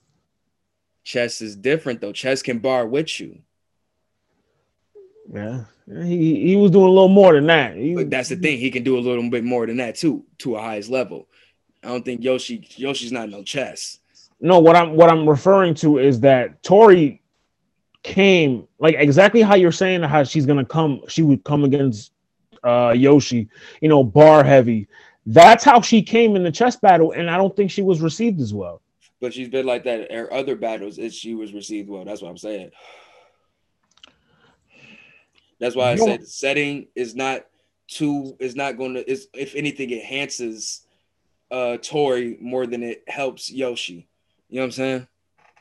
Chess 1.04 1.40
is 1.40 1.54
different 1.54 2.00
though. 2.00 2.12
Chess 2.12 2.42
can 2.42 2.58
bar 2.58 2.86
with 2.86 3.20
you. 3.20 3.38
Yeah, 5.32 5.64
he 5.86 6.48
he 6.48 6.56
was 6.56 6.70
doing 6.70 6.86
a 6.86 6.90
little 6.90 7.08
more 7.08 7.34
than 7.34 7.46
that. 7.46 7.76
He, 7.76 7.94
but 7.94 8.10
that's 8.10 8.30
the 8.30 8.36
thing; 8.36 8.58
he 8.58 8.70
can 8.70 8.82
do 8.82 8.98
a 8.98 9.00
little 9.00 9.28
bit 9.30 9.44
more 9.44 9.66
than 9.66 9.76
that 9.78 9.96
too, 9.96 10.24
to 10.38 10.56
a 10.56 10.60
highest 10.60 10.90
level. 10.90 11.28
I 11.82 11.88
don't 11.88 12.04
think 12.04 12.24
Yoshi 12.24 12.66
Yoshi's 12.76 13.12
not 13.12 13.28
no 13.28 13.42
chess. 13.42 13.98
No, 14.40 14.58
what 14.58 14.76
I'm 14.76 14.94
what 14.94 15.10
I'm 15.10 15.28
referring 15.28 15.74
to 15.76 15.98
is 15.98 16.20
that 16.20 16.62
Tori 16.62 17.22
came 18.02 18.68
like 18.78 18.94
exactly 18.98 19.42
how 19.42 19.54
you're 19.54 19.72
saying 19.72 20.02
how 20.02 20.24
she's 20.24 20.46
gonna 20.46 20.64
come. 20.64 21.02
She 21.08 21.22
would 21.22 21.44
come 21.44 21.64
against 21.64 22.12
uh 22.62 22.92
Yoshi, 22.96 23.48
you 23.80 23.88
know, 23.88 24.04
bar 24.04 24.44
heavy. 24.44 24.88
That's 25.26 25.64
how 25.64 25.80
she 25.80 26.02
came 26.02 26.36
in 26.36 26.42
the 26.42 26.52
chess 26.52 26.76
battle, 26.76 27.12
and 27.12 27.30
I 27.30 27.36
don't 27.36 27.56
think 27.56 27.70
she 27.70 27.82
was 27.82 28.00
received 28.00 28.40
as 28.40 28.52
well. 28.52 28.82
But 29.20 29.32
she's 29.32 29.48
been 29.48 29.64
like 29.64 29.84
that 29.84 30.10
in 30.10 30.28
other 30.30 30.54
battles. 30.54 30.98
Is 30.98 31.14
she 31.14 31.34
was 31.34 31.54
received 31.54 31.88
well? 31.88 32.04
That's 32.04 32.20
what 32.20 32.28
I'm 32.28 32.36
saying. 32.36 32.70
That's 35.60 35.76
why 35.76 35.92
I 35.92 35.96
said 35.96 36.26
setting 36.26 36.88
is 36.94 37.14
not 37.14 37.46
too 37.88 38.36
is 38.38 38.54
not 38.54 38.76
going 38.76 38.94
to 38.94 39.10
is 39.10 39.28
if 39.34 39.54
anything 39.54 39.90
enhances 39.92 40.86
uh 41.50 41.78
Tori 41.78 42.36
more 42.40 42.66
than 42.66 42.82
it 42.82 43.04
helps 43.08 43.50
Yoshi. 43.50 44.08
You 44.54 44.60
know 44.60 44.66
what 44.66 44.66
I'm 44.66 44.72
saying? 44.72 45.08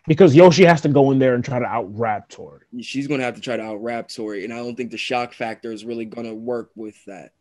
because 0.08 0.36
Yoshi 0.36 0.66
has 0.66 0.82
to 0.82 0.88
go 0.88 1.10
in 1.10 1.18
there 1.18 1.34
and 1.34 1.44
try 1.44 1.58
to 1.58 1.66
out 1.66 1.88
rap 1.98 2.30
Tori. 2.30 2.62
She's 2.82 3.08
gonna 3.08 3.24
have 3.24 3.34
to 3.34 3.42
try 3.42 3.58
to 3.58 3.64
out 3.64 3.82
rap 3.82 4.08
Tori, 4.08 4.44
and 4.44 4.54
I 4.54 4.58
don't 4.58 4.76
think 4.76 4.92
the 4.92 4.98
shock 4.98 5.34
factor 5.34 5.72
is 5.72 5.84
really 5.84 6.06
gonna 6.06 6.36
work 6.36 6.70
with 6.76 7.04
that. 7.06 7.32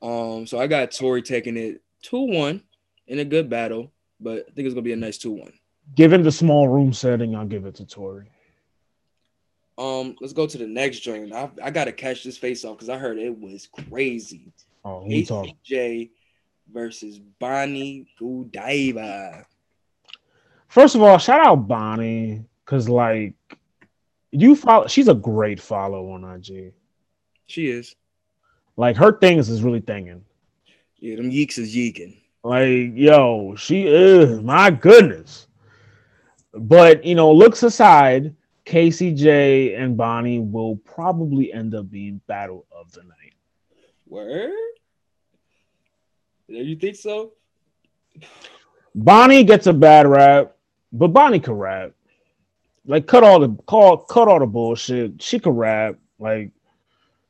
Um, 0.00 0.46
so 0.46 0.58
I 0.58 0.68
got 0.68 0.90
Tori 0.90 1.20
taking 1.20 1.58
it 1.58 1.82
two 2.00 2.22
one 2.22 2.62
in 3.08 3.18
a 3.18 3.26
good 3.26 3.50
battle, 3.50 3.92
but 4.20 4.46
I 4.48 4.52
think 4.52 4.64
it's 4.64 4.72
gonna 4.72 4.80
be 4.80 4.94
a 4.94 4.96
nice 4.96 5.18
two 5.18 5.32
one. 5.32 5.52
Given 5.94 6.22
the 6.22 6.32
small 6.32 6.66
room 6.66 6.94
setting, 6.94 7.36
I'll 7.36 7.44
give 7.44 7.66
it 7.66 7.74
to 7.74 7.84
Tori. 7.84 8.30
Um, 9.76 10.16
let's 10.22 10.32
go 10.32 10.46
to 10.46 10.56
the 10.56 10.66
next 10.66 11.00
joint. 11.00 11.34
I, 11.34 11.50
I 11.62 11.70
gotta 11.70 11.92
catch 11.92 12.24
this 12.24 12.38
face 12.38 12.64
off 12.64 12.78
because 12.78 12.88
I 12.88 12.96
heard 12.96 13.18
it 13.18 13.38
was 13.38 13.68
crazy. 13.90 14.54
Oh, 14.82 15.04
he 15.04 15.26
talking. 15.26 15.58
J 15.62 16.10
versus 16.72 17.18
Bonnie 17.18 18.06
Godiva. 18.18 19.44
First 20.72 20.94
of 20.94 21.02
all, 21.02 21.18
shout 21.18 21.44
out 21.44 21.68
Bonnie 21.68 22.46
because 22.64 22.88
like 22.88 23.34
you 24.30 24.56
follow. 24.56 24.86
She's 24.86 25.08
a 25.08 25.12
great 25.12 25.60
follow 25.60 26.12
on 26.12 26.24
IG. 26.24 26.72
She 27.46 27.66
is. 27.66 27.94
Like 28.78 28.96
her 28.96 29.18
things 29.18 29.50
is 29.50 29.62
really 29.62 29.82
thinging. 29.82 30.22
Yeah, 30.96 31.16
them 31.16 31.30
yeeks 31.30 31.58
is 31.58 31.76
yeeking. 31.76 32.16
Like 32.42 32.92
yo, 32.94 33.54
she 33.54 33.86
is 33.86 34.40
my 34.40 34.70
goodness. 34.70 35.46
But 36.54 37.04
you 37.04 37.16
know, 37.16 37.30
looks 37.32 37.62
aside, 37.64 38.34
Casey 38.64 39.12
J 39.12 39.74
and 39.74 39.94
Bonnie 39.94 40.38
will 40.38 40.76
probably 40.76 41.52
end 41.52 41.74
up 41.74 41.90
being 41.90 42.22
battle 42.26 42.64
of 42.72 42.90
the 42.92 43.02
night. 43.02 43.34
Where? 44.06 44.54
You 46.48 46.76
think 46.76 46.96
so? 46.96 47.32
Bonnie 48.94 49.44
gets 49.44 49.66
a 49.66 49.74
bad 49.74 50.06
rap, 50.06 50.56
but 50.92 51.08
Bonnie 51.08 51.40
can 51.40 51.54
rap. 51.54 51.92
Like 52.86 53.06
cut 53.06 53.24
all 53.24 53.40
the 53.40 53.50
call, 53.66 53.98
cut 53.98 54.28
all 54.28 54.40
the 54.40 54.46
bullshit. 54.46 55.22
She 55.22 55.38
could 55.38 55.56
rap. 55.56 55.96
Like 56.18 56.50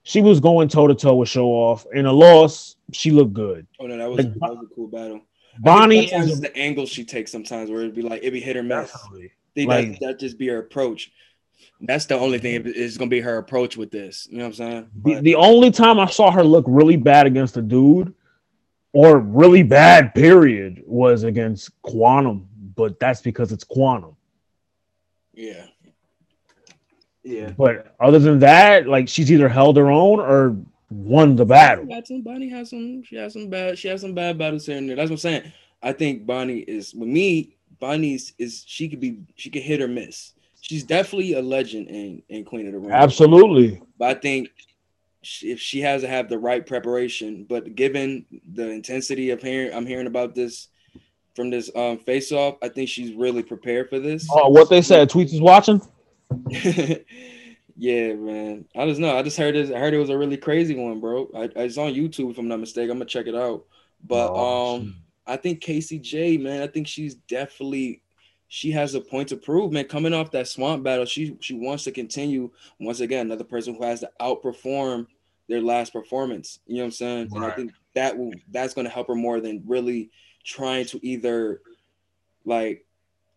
she 0.02 0.20
was 0.20 0.40
going 0.40 0.68
toe 0.68 0.86
to 0.86 0.94
toe 0.94 1.16
with 1.16 1.28
Show 1.28 1.48
Off. 1.48 1.86
In 1.92 2.06
a 2.06 2.12
loss, 2.12 2.76
she 2.92 3.10
looked 3.10 3.34
good. 3.34 3.66
Oh 3.78 3.86
no, 3.86 3.96
that 3.96 4.08
was, 4.08 4.18
like, 4.18 4.34
that 4.34 4.40
was 4.40 4.66
a 4.70 4.74
cool 4.74 4.88
battle. 4.88 5.20
Bonnie 5.58 6.12
is 6.12 6.40
the 6.40 6.56
angle 6.56 6.86
she 6.86 7.04
takes 7.04 7.30
sometimes 7.30 7.70
where 7.70 7.80
it'd 7.80 7.94
be 7.94 8.02
like 8.02 8.20
it'd 8.22 8.32
be 8.32 8.40
hit 8.40 8.56
or 8.56 8.62
miss. 8.62 8.90
Think 9.54 9.68
like, 9.68 9.92
that 9.92 10.00
that 10.00 10.18
just 10.18 10.38
be 10.38 10.48
her 10.48 10.58
approach. 10.58 11.12
That's 11.82 12.06
the 12.06 12.18
only 12.18 12.38
thing 12.38 12.64
is 12.64 12.96
gonna 12.96 13.10
be 13.10 13.20
her 13.20 13.38
approach 13.38 13.76
with 13.76 13.90
this. 13.90 14.26
You 14.30 14.38
know 14.38 14.44
what 14.44 14.48
I'm 14.48 14.54
saying? 14.54 14.90
The, 15.04 15.20
the 15.20 15.34
only 15.34 15.70
time 15.70 16.00
I 16.00 16.06
saw 16.06 16.30
her 16.30 16.42
look 16.42 16.64
really 16.66 16.96
bad 16.96 17.26
against 17.26 17.56
a 17.56 17.62
dude 17.62 18.14
or 18.92 19.18
really 19.18 19.62
bad 19.62 20.14
period 20.14 20.82
was 20.86 21.22
against 21.22 21.70
Quantum, 21.82 22.48
but 22.74 22.98
that's 23.00 23.20
because 23.20 23.52
it's 23.52 23.64
Quantum. 23.64 24.16
Yeah. 25.34 25.66
Yeah. 27.22 27.52
But 27.56 27.94
other 28.00 28.18
than 28.18 28.40
that, 28.40 28.86
like 28.86 29.08
she's 29.08 29.30
either 29.30 29.48
held 29.48 29.76
her 29.76 29.90
own 29.90 30.20
or 30.20 30.56
won 30.90 31.36
the 31.36 31.44
battle. 31.44 31.86
Bonnie 32.22 32.48
has 32.48 32.70
some. 32.70 33.02
She 33.02 33.16
has 33.16 33.32
some 33.32 33.48
bad. 33.48 33.78
She 33.78 33.88
has 33.88 34.00
some 34.00 34.14
bad 34.14 34.38
battles 34.38 34.66
here 34.66 34.76
and 34.76 34.88
there. 34.88 34.96
That's 34.96 35.10
what 35.10 35.14
I'm 35.14 35.18
saying. 35.18 35.52
I 35.82 35.92
think 35.92 36.26
Bonnie 36.26 36.58
is 36.58 36.94
with 36.94 37.08
me. 37.08 37.56
Bonnie's 37.80 38.32
is 38.38 38.64
she 38.66 38.88
could 38.88 39.00
be. 39.00 39.20
She 39.36 39.50
could 39.50 39.62
hit 39.62 39.80
or 39.80 39.88
miss. 39.88 40.32
She's 40.60 40.84
definitely 40.84 41.34
a 41.34 41.42
legend 41.42 41.88
in 41.88 42.22
in 42.28 42.44
Queen 42.44 42.66
of 42.66 42.72
the 42.72 42.78
Ring. 42.78 42.92
Absolutely. 42.92 43.82
But 43.98 44.16
I 44.16 44.20
think 44.20 44.50
if 45.42 45.60
she 45.60 45.80
has 45.80 46.02
to 46.02 46.08
have 46.08 46.28
the 46.28 46.38
right 46.38 46.66
preparation, 46.66 47.44
but 47.48 47.74
given 47.74 48.26
the 48.52 48.68
intensity 48.70 49.30
of 49.30 49.42
hearing, 49.42 49.72
I'm 49.72 49.86
hearing 49.86 50.06
about 50.06 50.34
this 50.34 50.68
from 51.34 51.50
this 51.50 51.70
um, 51.74 51.98
face 51.98 52.32
off. 52.32 52.56
I 52.62 52.68
think 52.68 52.88
she's 52.88 53.14
really 53.14 53.42
prepared 53.42 53.88
for 53.88 53.98
this. 53.98 54.26
Oh, 54.30 54.48
what 54.48 54.70
they 54.70 54.82
said, 54.82 55.10
tweets 55.10 55.32
is 55.32 55.40
watching. 55.40 55.80
Yeah, 57.76 58.14
man. 58.14 58.64
I 58.76 58.86
just 58.86 59.00
know. 59.00 59.16
I 59.16 59.22
just 59.22 59.36
heard 59.36 59.56
it. 59.56 59.74
I 59.74 59.78
heard 59.78 59.94
it 59.94 59.98
was 59.98 60.10
a 60.10 60.16
really 60.16 60.36
crazy 60.36 60.76
one, 60.76 61.00
bro. 61.00 61.28
I, 61.34 61.48
it's 61.56 61.78
on 61.78 61.94
YouTube 61.94 62.30
if 62.30 62.38
I'm 62.38 62.46
not 62.48 62.60
mistaken. 62.60 62.92
I'm 62.92 62.98
gonna 62.98 63.06
check 63.06 63.26
it 63.26 63.34
out. 63.34 63.64
But 64.04 64.30
oh, 64.32 64.76
um, 64.76 64.96
I 65.26 65.36
think 65.36 65.60
Casey 65.60 65.98
J, 65.98 66.36
man. 66.36 66.62
I 66.62 66.68
think 66.68 66.86
she's 66.86 67.14
definitely 67.14 68.02
she 68.46 68.70
has 68.72 68.94
a 68.94 69.00
point 69.00 69.30
to 69.30 69.36
prove, 69.36 69.72
man. 69.72 69.86
Coming 69.86 70.12
off 70.12 70.30
that 70.32 70.48
swamp 70.48 70.84
battle, 70.84 71.06
she 71.06 71.36
she 71.40 71.54
wants 71.54 71.84
to 71.84 71.90
continue. 71.92 72.50
Once 72.78 73.00
again, 73.00 73.26
another 73.26 73.42
person 73.42 73.74
who 73.74 73.82
has 73.82 74.00
to 74.00 74.10
outperform 74.20 75.06
their 75.48 75.60
last 75.60 75.92
performance. 75.92 76.60
You 76.66 76.76
know 76.76 76.82
what 76.82 76.86
I'm 76.86 76.90
saying? 76.92 77.28
Right. 77.30 77.36
And 77.36 77.44
I 77.44 77.50
think 77.56 77.72
that 77.94 78.16
will 78.16 78.32
that's 78.50 78.74
gonna 78.74 78.90
help 78.90 79.08
her 79.08 79.14
more 79.14 79.40
than 79.40 79.62
really 79.66 80.10
trying 80.44 80.86
to 80.86 81.04
either 81.06 81.60
like 82.44 82.84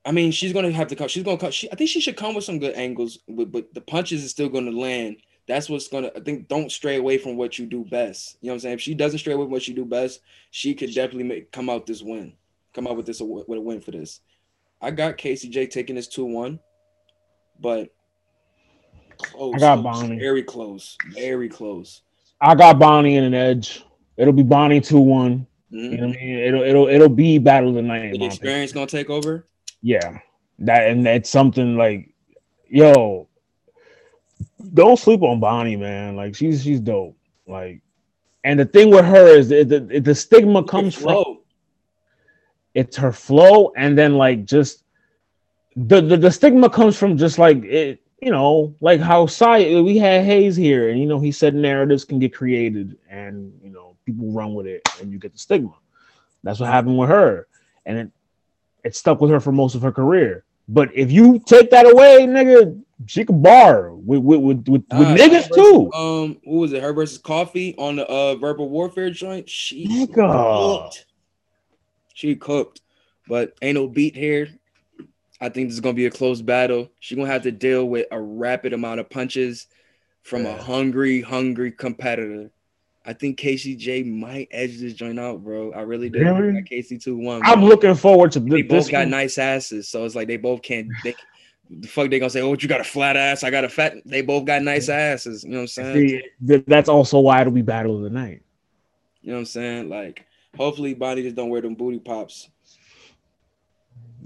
I 0.05 0.11
mean, 0.11 0.31
she's 0.31 0.53
gonna 0.53 0.71
have 0.71 0.87
to 0.89 0.95
come. 0.95 1.07
She's 1.07 1.23
gonna 1.23 1.37
come. 1.37 1.51
She, 1.51 1.71
I 1.71 1.75
think 1.75 1.89
she 1.89 1.99
should 1.99 2.15
come 2.15 2.35
with 2.35 2.43
some 2.43 2.59
good 2.59 2.75
angles, 2.75 3.19
but, 3.27 3.51
but 3.51 3.73
the 3.73 3.81
punches 3.81 4.23
is 4.23 4.29
still 4.29 4.49
gonna 4.49 4.71
land. 4.71 5.17
That's 5.47 5.67
what's 5.67 5.87
gonna. 5.87 6.11
I 6.15 6.19
think 6.19 6.47
don't 6.47 6.71
stray 6.71 6.97
away 6.97 7.17
from 7.17 7.37
what 7.37 7.57
you 7.57 7.65
do 7.65 7.83
best. 7.83 8.37
You 8.41 8.47
know 8.47 8.53
what 8.53 8.55
I'm 8.57 8.59
saying? 8.61 8.73
If 8.75 8.81
she 8.81 8.93
doesn't 8.93 9.19
stray 9.19 9.33
away 9.33 9.45
from 9.45 9.51
what 9.51 9.63
she 9.63 9.73
do 9.73 9.83
best, 9.83 10.21
she 10.51 10.75
could 10.75 10.93
definitely 10.93 11.23
make 11.23 11.51
come 11.51 11.71
out 11.71 11.87
this 11.87 12.03
win. 12.03 12.33
Come 12.73 12.85
out 12.85 12.97
with 12.97 13.07
this 13.07 13.19
with 13.19 13.57
a 13.57 13.61
win 13.61 13.81
for 13.81 13.91
this. 13.91 14.21
I 14.79 14.91
got 14.91 15.17
Casey 15.17 15.49
J 15.49 15.65
taking 15.65 15.95
this 15.95 16.07
two 16.07 16.25
one, 16.25 16.59
but 17.59 17.89
close. 19.17 19.55
I 19.55 19.59
got 19.59 19.81
Bonnie. 19.81 20.19
Very 20.19 20.43
close. 20.43 20.97
Very 21.13 21.49
close. 21.49 22.01
I 22.39 22.53
got 22.53 22.77
Bonnie 22.77 23.15
in 23.15 23.23
an 23.23 23.33
edge. 23.33 23.83
It'll 24.17 24.33
be 24.33 24.43
Bonnie 24.43 24.81
two 24.81 24.99
one. 24.99 25.47
Mm-hmm. 25.71 25.91
You 25.91 25.97
know 25.97 26.07
what 26.07 26.17
I 26.17 26.19
mean? 26.19 26.39
It'll 26.39 26.61
it'll 26.61 26.87
it'll 26.87 27.09
be 27.09 27.37
battle 27.37 27.69
of 27.69 27.75
the 27.75 27.81
night. 27.81 28.13
The 28.13 28.25
experience 28.25 28.71
gonna 28.71 28.87
take 28.87 29.09
over 29.09 29.47
yeah, 29.85 30.17
that 30.57 30.89
and 30.89 31.05
that's 31.05 31.29
something 31.29 31.77
like, 31.77 32.11
yo, 32.67 33.27
don't 34.73 34.97
sleep 34.97 35.21
on 35.21 35.39
Bonnie, 35.39 35.75
man. 35.75 36.15
Like 36.15 36.33
she's 36.35 36.63
she's 36.63 36.79
dope. 36.79 37.15
Like, 37.45 37.81
and 38.43 38.59
the 38.59 38.65
thing 38.65 38.89
with 38.89 39.05
her 39.05 39.27
is 39.27 39.49
the 39.49 39.63
the, 39.63 39.99
the 39.99 40.15
stigma 40.15 40.63
comes 40.63 40.95
from 40.95 41.37
it's 42.73 42.97
her 42.97 43.11
flow, 43.11 43.73
and 43.77 43.95
then 43.95 44.15
like 44.15 44.45
just 44.45 44.81
the, 45.75 46.01
the 46.01 46.17
the 46.17 46.31
stigma 46.31 46.67
comes 46.67 46.97
from 46.97 47.15
just 47.15 47.37
like 47.37 47.63
it, 47.63 48.01
you 48.19 48.31
know, 48.31 48.73
like 48.81 48.99
how 48.99 49.27
Sai 49.27 49.81
we 49.81 49.99
had 49.99 50.25
Hayes 50.25 50.55
here, 50.55 50.89
and 50.89 50.99
you 50.99 51.05
know 51.05 51.19
he 51.19 51.31
said 51.31 51.53
narratives 51.53 52.05
can 52.05 52.17
get 52.17 52.33
created, 52.33 52.97
and 53.07 53.53
you 53.63 53.69
know 53.69 53.84
people 54.05 54.31
run 54.31 54.53
with 54.53 54.67
it, 54.67 54.87
and 55.01 55.11
you 55.11 55.19
get 55.19 55.33
the 55.33 55.39
stigma. 55.39 55.73
That's 56.43 56.59
what 56.59 56.69
happened 56.69 56.97
with 56.97 57.09
her, 57.09 57.47
and 57.85 57.97
it, 57.97 58.11
it 58.83 58.95
stuck 58.95 59.19
with 59.19 59.31
her 59.31 59.39
for 59.39 59.51
most 59.51 59.75
of 59.75 59.81
her 59.81 59.91
career. 59.91 60.43
But 60.67 60.89
if 60.95 61.11
you 61.11 61.39
take 61.45 61.71
that 61.71 61.85
away, 61.85 62.25
nigga, 62.27 62.81
she 63.07 63.25
could 63.25 63.41
bar 63.41 63.93
with 63.93 64.19
with 64.19 64.39
with, 64.39 64.67
with, 64.67 64.83
uh, 64.91 65.15
niggas 65.15 65.49
versus, 65.49 65.55
too. 65.55 65.91
Um, 65.93 66.37
what 66.43 66.59
was 66.59 66.73
it? 66.73 66.81
Her 66.81 66.93
versus 66.93 67.17
Coffee 67.17 67.75
on 67.77 67.97
the 67.97 68.05
uh 68.07 68.35
verbal 68.35 68.69
warfare 68.69 69.09
joint. 69.09 69.49
She 69.49 69.87
nigga. 69.87 70.13
cooked. 70.13 71.05
She 72.13 72.35
cooked, 72.35 72.81
but 73.27 73.53
ain't 73.61 73.75
no 73.75 73.87
beat 73.87 74.15
here. 74.15 74.49
I 75.41 75.49
think 75.49 75.67
this 75.67 75.75
is 75.75 75.81
gonna 75.81 75.93
be 75.93 76.05
a 76.05 76.11
close 76.11 76.41
battle. 76.41 76.89
She's 76.99 77.17
gonna 77.17 77.29
have 77.29 77.43
to 77.43 77.51
deal 77.51 77.85
with 77.85 78.07
a 78.11 78.19
rapid 78.19 78.73
amount 78.73 79.01
of 79.01 79.09
punches 79.09 79.67
from 80.23 80.45
yeah. 80.45 80.55
a 80.55 80.61
hungry, 80.61 81.21
hungry 81.21 81.71
competitor. 81.71 82.49
I 83.05 83.13
think 83.13 83.39
KCJ 83.39 84.11
might 84.11 84.47
edge 84.49 84.79
this 84.79 84.93
joint 84.93 85.19
out, 85.19 85.43
bro. 85.43 85.71
I 85.73 85.81
really 85.81 86.09
do. 86.09 86.19
Really? 86.19 86.63
KC 86.63 87.01
two 87.01 87.15
one. 87.15 87.41
I'm 87.43 87.63
looking 87.63 87.93
forward 87.93 88.31
to. 88.31 88.39
They 88.39 88.63
both 88.63 88.89
got 88.89 89.01
one. 89.01 89.11
nice 89.11 89.37
asses, 89.37 89.87
so 89.87 90.05
it's 90.05 90.15
like 90.15 90.27
they 90.27 90.37
both 90.37 90.63
can't. 90.63 90.89
They, 91.03 91.15
the 91.69 91.87
fuck 91.87 92.09
they 92.09 92.19
gonna 92.19 92.31
say? 92.31 92.41
Oh, 92.41 92.55
you 92.55 92.67
got 92.67 92.81
a 92.81 92.85
flat 92.85 93.15
ass. 93.15 93.43
I 93.43 93.51
got 93.51 93.63
a 93.63 93.69
fat. 93.69 93.97
They 94.05 94.21
both 94.21 94.45
got 94.45 94.63
nice 94.63 94.89
asses. 94.89 95.43
You 95.43 95.51
know 95.51 95.57
what 95.57 95.61
I'm 95.61 95.67
saying? 95.67 96.21
See, 96.43 96.63
that's 96.67 96.89
also 96.89 97.19
why 97.19 97.41
it'll 97.41 97.53
be 97.53 97.61
battle 97.61 97.97
of 97.97 98.03
the 98.03 98.09
night. 98.09 98.41
You 99.21 99.29
know 99.29 99.35
what 99.35 99.39
I'm 99.41 99.45
saying? 99.45 99.89
Like, 99.89 100.25
hopefully, 100.57 100.95
Bonnie 100.95 101.23
just 101.23 101.35
don't 101.35 101.49
wear 101.49 101.61
them 101.61 101.75
booty 101.75 101.99
pops. 101.99 102.49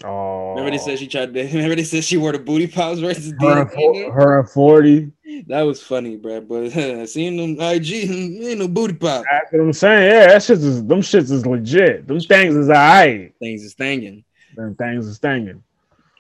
Oh, 0.04 0.52
remember 0.52 0.72
they 0.72 0.78
said 0.78 0.98
she 1.00 1.08
tried 1.08 1.34
to. 1.34 1.44
Remember 1.48 1.76
they 1.76 1.84
said 1.84 2.04
she 2.04 2.16
wore 2.16 2.32
the 2.32 2.40
booty 2.40 2.68
pops 2.68 3.00
versus 3.00 3.34
her, 3.40 3.68
for, 3.68 4.12
her 4.12 4.44
forty. 4.46 5.12
That 5.48 5.62
was 5.64 5.82
funny, 5.82 6.16
bro. 6.16 6.42
But 6.42 6.76
uh, 6.76 7.06
seeing 7.06 7.36
them 7.36 7.60
IG, 7.60 7.92
ain't 8.10 8.60
no 8.60 8.68
booty 8.68 8.94
pop. 8.94 9.26
That's 9.30 9.52
what 9.52 9.62
I'm 9.62 9.74
saying. 9.74 10.12
Yeah, 10.12 10.28
that 10.28 10.44
shit 10.44 10.60
is 10.60 10.86
them 10.86 11.02
shits 11.02 11.32
is 11.32 11.46
legit. 11.46 12.08
Them 12.08 12.20
things 12.22 12.56
is 12.56 12.70
alright. 12.70 13.34
Things 13.40 13.64
is 13.64 13.74
stanging. 13.74 14.24
Them 14.56 14.76
things 14.76 15.06
is 15.06 15.18
stanging. 15.18 15.64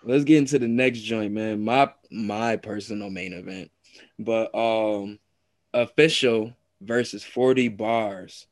Let's 0.03 0.25
get 0.25 0.39
into 0.39 0.59
the 0.59 0.67
next 0.67 0.99
joint, 0.99 1.31
man. 1.31 1.63
My 1.63 1.91
my 2.11 2.57
personal 2.57 3.09
main 3.09 3.33
event, 3.33 3.71
but 4.17 4.53
um, 4.53 5.19
official 5.73 6.53
versus 6.81 7.23
forty 7.23 7.69
bars. 7.69 8.45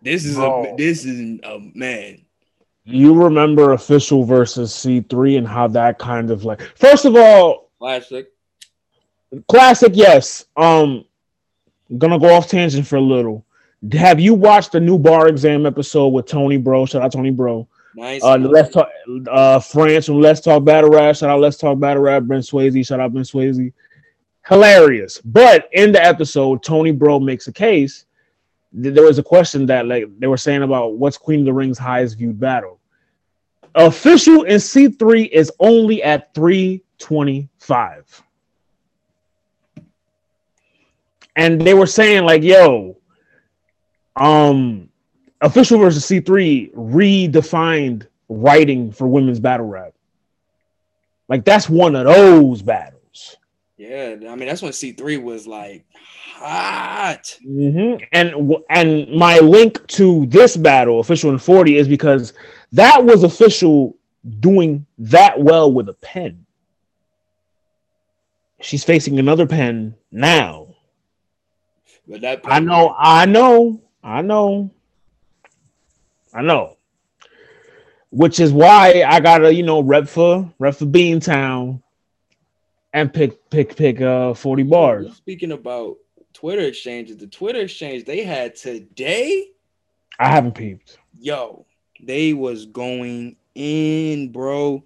This 0.00 0.24
is 0.24 0.36
Bro. 0.36 0.72
a 0.72 0.76
this 0.76 1.04
is 1.04 1.40
a 1.42 1.58
man 1.74 2.24
you 2.90 3.22
remember 3.22 3.72
official 3.72 4.24
versus 4.24 4.72
C3 4.72 5.38
and 5.38 5.48
how 5.48 5.68
that 5.68 5.98
kind 5.98 6.30
of 6.30 6.44
like 6.44 6.60
first 6.76 7.04
of 7.04 7.16
all 7.16 7.70
classic 7.78 8.32
classic 9.46 9.92
yes 9.94 10.46
um 10.56 11.04
I'm 11.90 11.98
gonna 11.98 12.18
go 12.18 12.32
off 12.32 12.48
tangent 12.48 12.86
for 12.86 12.96
a 12.96 13.00
little 13.00 13.44
have 13.92 14.18
you 14.18 14.34
watched 14.34 14.72
the 14.72 14.80
new 14.80 14.98
bar 14.98 15.28
exam 15.28 15.66
episode 15.66 16.08
with 16.08 16.26
Tony 16.26 16.56
Bro 16.56 16.86
shout 16.86 17.02
out 17.02 17.12
Tony 17.12 17.30
Bro 17.30 17.68
Nice. 17.94 18.22
Uh, 18.22 18.36
let's 18.36 18.72
talk. 18.72 18.88
Uh, 19.28 19.58
France 19.58 20.06
from 20.06 20.20
Let's 20.20 20.40
Talk 20.40 20.64
Battle 20.64 20.90
Rap. 20.90 21.16
Shout 21.16 21.30
out 21.30 21.40
Let's 21.40 21.56
Talk 21.56 21.80
Battle 21.80 22.02
Rap. 22.02 22.22
Brent 22.22 22.44
Swayze. 22.44 22.86
Shout 22.86 23.00
out 23.00 23.12
Brent 23.12 23.26
Swayze. 23.26 23.72
Hilarious. 24.46 25.20
But 25.24 25.68
in 25.72 25.90
the 25.90 26.04
episode, 26.04 26.62
Tony 26.62 26.92
Bro 26.92 27.20
makes 27.20 27.48
a 27.48 27.52
case. 27.52 28.04
There 28.72 29.04
was 29.04 29.18
a 29.18 29.22
question 29.22 29.66
that 29.66 29.86
like 29.86 30.04
they 30.18 30.26
were 30.26 30.36
saying 30.36 30.62
about 30.62 30.96
what's 30.96 31.16
Queen 31.16 31.40
of 31.40 31.46
the 31.46 31.52
Ring's 31.52 31.78
highest 31.78 32.18
viewed 32.18 32.38
battle. 32.38 32.77
Official 33.78 34.42
in 34.42 34.56
C3 34.56 35.30
is 35.30 35.50
only 35.60 36.02
at 36.02 36.34
325. 36.34 38.22
And 41.36 41.60
they 41.60 41.74
were 41.74 41.86
saying, 41.86 42.24
like, 42.24 42.42
yo, 42.42 42.96
um, 44.16 44.88
official 45.40 45.78
versus 45.78 46.04
C3 46.04 46.74
redefined 46.74 48.08
writing 48.28 48.92
for 48.92 49.06
women's 49.06 49.40
battle 49.40 49.66
rap. 49.66 49.94
Like 51.28 51.44
that's 51.44 51.68
one 51.68 51.94
of 51.94 52.06
those 52.06 52.62
battles. 52.62 53.36
Yeah, 53.76 54.16
I 54.28 54.34
mean 54.34 54.48
that's 54.48 54.62
when 54.62 54.72
C3 54.72 55.22
was 55.22 55.46
like 55.46 55.84
hot. 56.34 57.38
Mm-hmm. 57.46 58.04
And 58.12 58.54
and 58.70 59.08
my 59.12 59.38
link 59.38 59.86
to 59.88 60.26
this 60.26 60.56
battle, 60.56 61.00
official 61.00 61.30
in 61.30 61.38
40, 61.38 61.76
is 61.76 61.86
because 61.86 62.32
that 62.72 63.04
was 63.04 63.22
official 63.22 63.96
doing 64.40 64.86
that 64.98 65.40
well 65.40 65.72
with 65.72 65.88
a 65.88 65.94
pen. 65.94 66.44
She's 68.60 68.84
facing 68.84 69.18
another 69.18 69.46
pen 69.46 69.94
now. 70.10 70.74
But 72.06 72.22
that 72.22 72.40
I 72.44 72.60
know, 72.60 72.94
I 72.98 73.26
know, 73.26 73.82
I 74.02 74.22
know. 74.22 74.70
I 76.34 76.42
know. 76.42 76.76
Which 78.10 78.40
is 78.40 78.52
why 78.52 79.04
I 79.06 79.20
gotta, 79.20 79.52
you 79.52 79.62
know, 79.62 79.80
rep 79.80 80.08
for 80.08 80.52
rep 80.58 80.74
for 80.74 80.86
Beantown 80.86 81.82
and 82.92 83.12
pick 83.12 83.50
pick 83.50 83.76
pick 83.76 84.00
uh 84.00 84.34
40 84.34 84.62
bars. 84.64 85.16
Speaking 85.16 85.52
about 85.52 85.96
Twitter 86.32 86.62
exchanges, 86.62 87.18
the 87.18 87.26
Twitter 87.26 87.60
exchange 87.60 88.04
they 88.04 88.24
had 88.24 88.56
today. 88.56 89.48
I 90.18 90.30
haven't 90.30 90.54
peeped. 90.54 90.98
Yo, 91.18 91.66
they 92.00 92.32
was 92.32 92.66
going 92.66 93.36
in, 93.54 94.30
bro. 94.30 94.84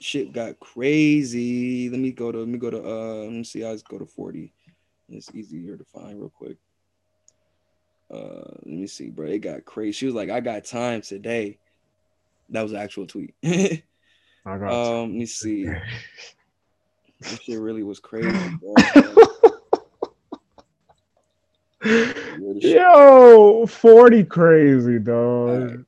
Shit 0.00 0.32
got 0.32 0.60
crazy. 0.60 1.88
Let 1.88 2.00
me 2.00 2.12
go 2.12 2.30
to 2.30 2.38
let 2.38 2.48
me 2.48 2.58
go 2.58 2.70
to 2.70 2.78
uh 2.78 3.24
let 3.24 3.32
me 3.32 3.44
see. 3.44 3.64
I 3.64 3.72
just 3.72 3.88
go 3.88 3.98
to 3.98 4.06
40. 4.06 4.52
It's 5.08 5.34
easier 5.34 5.76
to 5.76 5.84
find 5.84 6.18
real 6.18 6.30
quick. 6.30 6.56
Uh, 8.10 8.50
let 8.64 8.66
me 8.66 8.86
see, 8.86 9.10
bro. 9.10 9.26
It 9.26 9.38
got 9.38 9.64
crazy. 9.64 9.92
She 9.92 10.06
was 10.06 10.14
like, 10.14 10.30
"I 10.30 10.40
got 10.40 10.64
time 10.64 11.00
today." 11.00 11.58
That 12.50 12.62
was 12.62 12.72
an 12.72 12.78
actual 12.78 13.06
tweet. 13.06 13.34
I 13.44 13.82
got 14.44 14.70
um, 14.70 15.10
let 15.10 15.18
me 15.18 15.26
see. 15.26 15.66
This 17.20 17.40
shit 17.40 17.58
really 17.58 17.82
was 17.82 18.00
crazy, 18.00 18.28
bro. 18.60 18.74
Yo, 22.60 23.66
40 23.66 24.24
crazy, 24.24 24.98
dog. 24.98 25.84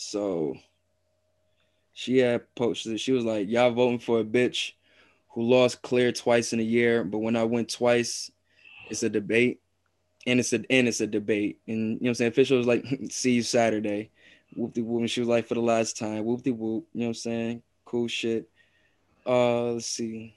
So 0.00 0.56
she 1.92 2.18
had 2.18 2.54
posted, 2.54 3.00
she 3.00 3.12
was 3.12 3.24
like, 3.24 3.48
Y'all 3.48 3.70
voting 3.70 3.98
for 3.98 4.20
a 4.20 4.24
bitch 4.24 4.72
who 5.30 5.42
lost 5.42 5.82
clear 5.82 6.12
twice 6.12 6.52
in 6.52 6.60
a 6.60 6.64
year, 6.64 7.04
but 7.04 7.18
when 7.18 7.36
I 7.36 7.44
went 7.44 7.70
twice, 7.70 8.30
it's 8.90 9.02
a 9.02 9.10
debate 9.10 9.60
and 10.26 10.40
it's 10.40 10.52
a 10.52 10.62
and 10.70 10.86
it's 10.88 11.00
a 11.00 11.06
debate. 11.06 11.58
And 11.66 11.76
you 11.76 11.84
know 11.86 11.98
what 12.00 12.08
I'm 12.08 12.14
saying? 12.14 12.30
Official 12.30 12.58
was 12.58 12.66
like, 12.66 12.84
see 13.10 13.32
you 13.32 13.42
Saturday. 13.42 14.10
Whoop 14.54 14.74
de 14.74 14.82
whoop. 14.82 15.00
And 15.00 15.10
she 15.10 15.20
was 15.20 15.28
like, 15.28 15.46
for 15.46 15.54
the 15.54 15.60
last 15.60 15.96
time. 15.96 16.24
Whoop 16.24 16.42
de 16.42 16.50
whoop. 16.50 16.86
You 16.92 17.00
know 17.00 17.06
what 17.06 17.10
I'm 17.10 17.14
saying? 17.14 17.62
Cool 17.84 18.08
shit. 18.08 18.48
Uh, 19.26 19.72
let's 19.72 19.86
see. 19.86 20.34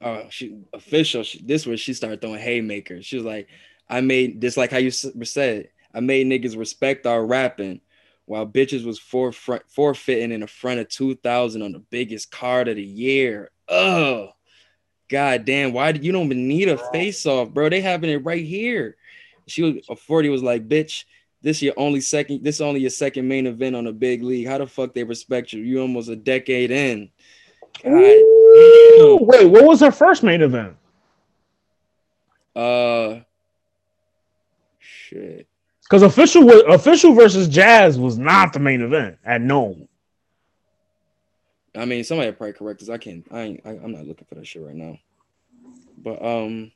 Uh, 0.00 0.22
she 0.30 0.58
official. 0.72 1.22
She, 1.22 1.42
this 1.42 1.66
was 1.66 1.80
she 1.80 1.94
started 1.94 2.20
throwing 2.20 2.40
haymakers. 2.40 3.06
She 3.06 3.16
was 3.16 3.24
like, 3.24 3.48
I 3.88 4.00
made 4.00 4.40
this 4.40 4.56
like 4.56 4.70
how 4.70 4.78
you 4.78 4.90
said. 4.90 5.70
I 5.94 6.00
made 6.00 6.26
niggas 6.26 6.58
respect 6.58 7.06
our 7.06 7.24
rapping, 7.24 7.80
while 8.26 8.46
bitches 8.46 8.84
was 8.84 8.98
forfront, 8.98 9.62
forfeiting 9.68 10.32
in 10.32 10.40
the 10.40 10.46
front 10.46 10.80
of 10.80 10.88
2000 10.88 11.62
on 11.62 11.72
the 11.72 11.78
biggest 11.78 12.30
card 12.30 12.68
of 12.68 12.76
the 12.76 12.82
year. 12.82 13.50
Ugh. 13.68 14.28
God 15.08 15.46
damn, 15.46 15.72
why 15.72 15.92
did 15.92 16.04
you 16.04 16.12
don't 16.12 16.26
even 16.26 16.48
need 16.48 16.68
a 16.68 16.76
face 16.92 17.24
off, 17.24 17.50
bro? 17.50 17.70
They 17.70 17.80
having 17.80 18.10
it 18.10 18.24
right 18.24 18.44
here. 18.44 18.96
She 19.46 19.62
was 19.62 19.86
a 19.88 19.96
40 19.96 20.28
was 20.28 20.42
like, 20.42 20.68
bitch, 20.68 21.04
this 21.40 21.62
your 21.62 21.72
only 21.78 22.02
second, 22.02 22.44
this 22.44 22.60
only 22.60 22.80
your 22.80 22.90
second 22.90 23.26
main 23.26 23.46
event 23.46 23.74
on 23.74 23.86
a 23.86 23.92
big 23.92 24.22
league. 24.22 24.46
How 24.46 24.58
the 24.58 24.66
fuck 24.66 24.92
they 24.92 25.04
respect 25.04 25.52
you? 25.54 25.62
You 25.62 25.80
almost 25.80 26.10
a 26.10 26.16
decade 26.16 26.70
in. 26.70 27.10
Ooh, 27.86 29.18
wait, 29.22 29.46
what 29.46 29.64
was 29.64 29.80
her 29.80 29.90
first 29.90 30.22
main 30.22 30.42
event? 30.42 30.76
Uh 32.54 33.20
shit. 34.78 35.47
Because 35.88 36.02
official 36.02 36.50
official 36.70 37.14
versus 37.14 37.48
Jazz 37.48 37.98
was 37.98 38.18
not 38.18 38.52
the 38.52 38.58
main 38.58 38.82
event 38.82 39.18
at 39.24 39.40
no. 39.40 39.88
I 41.74 41.84
mean, 41.86 42.04
somebody 42.04 42.30
probably 42.32 42.52
correct 42.52 42.82
us. 42.82 42.90
I 42.90 42.98
can't. 42.98 43.26
I 43.30 43.40
ain't. 43.40 43.60
I, 43.64 43.70
am 43.70 43.92
not 43.92 44.06
looking 44.06 44.26
for 44.28 44.34
that 44.34 44.46
shit 44.46 44.62
right 44.62 44.74
now. 44.74 44.98
But 45.96 46.22
um, 46.22 46.72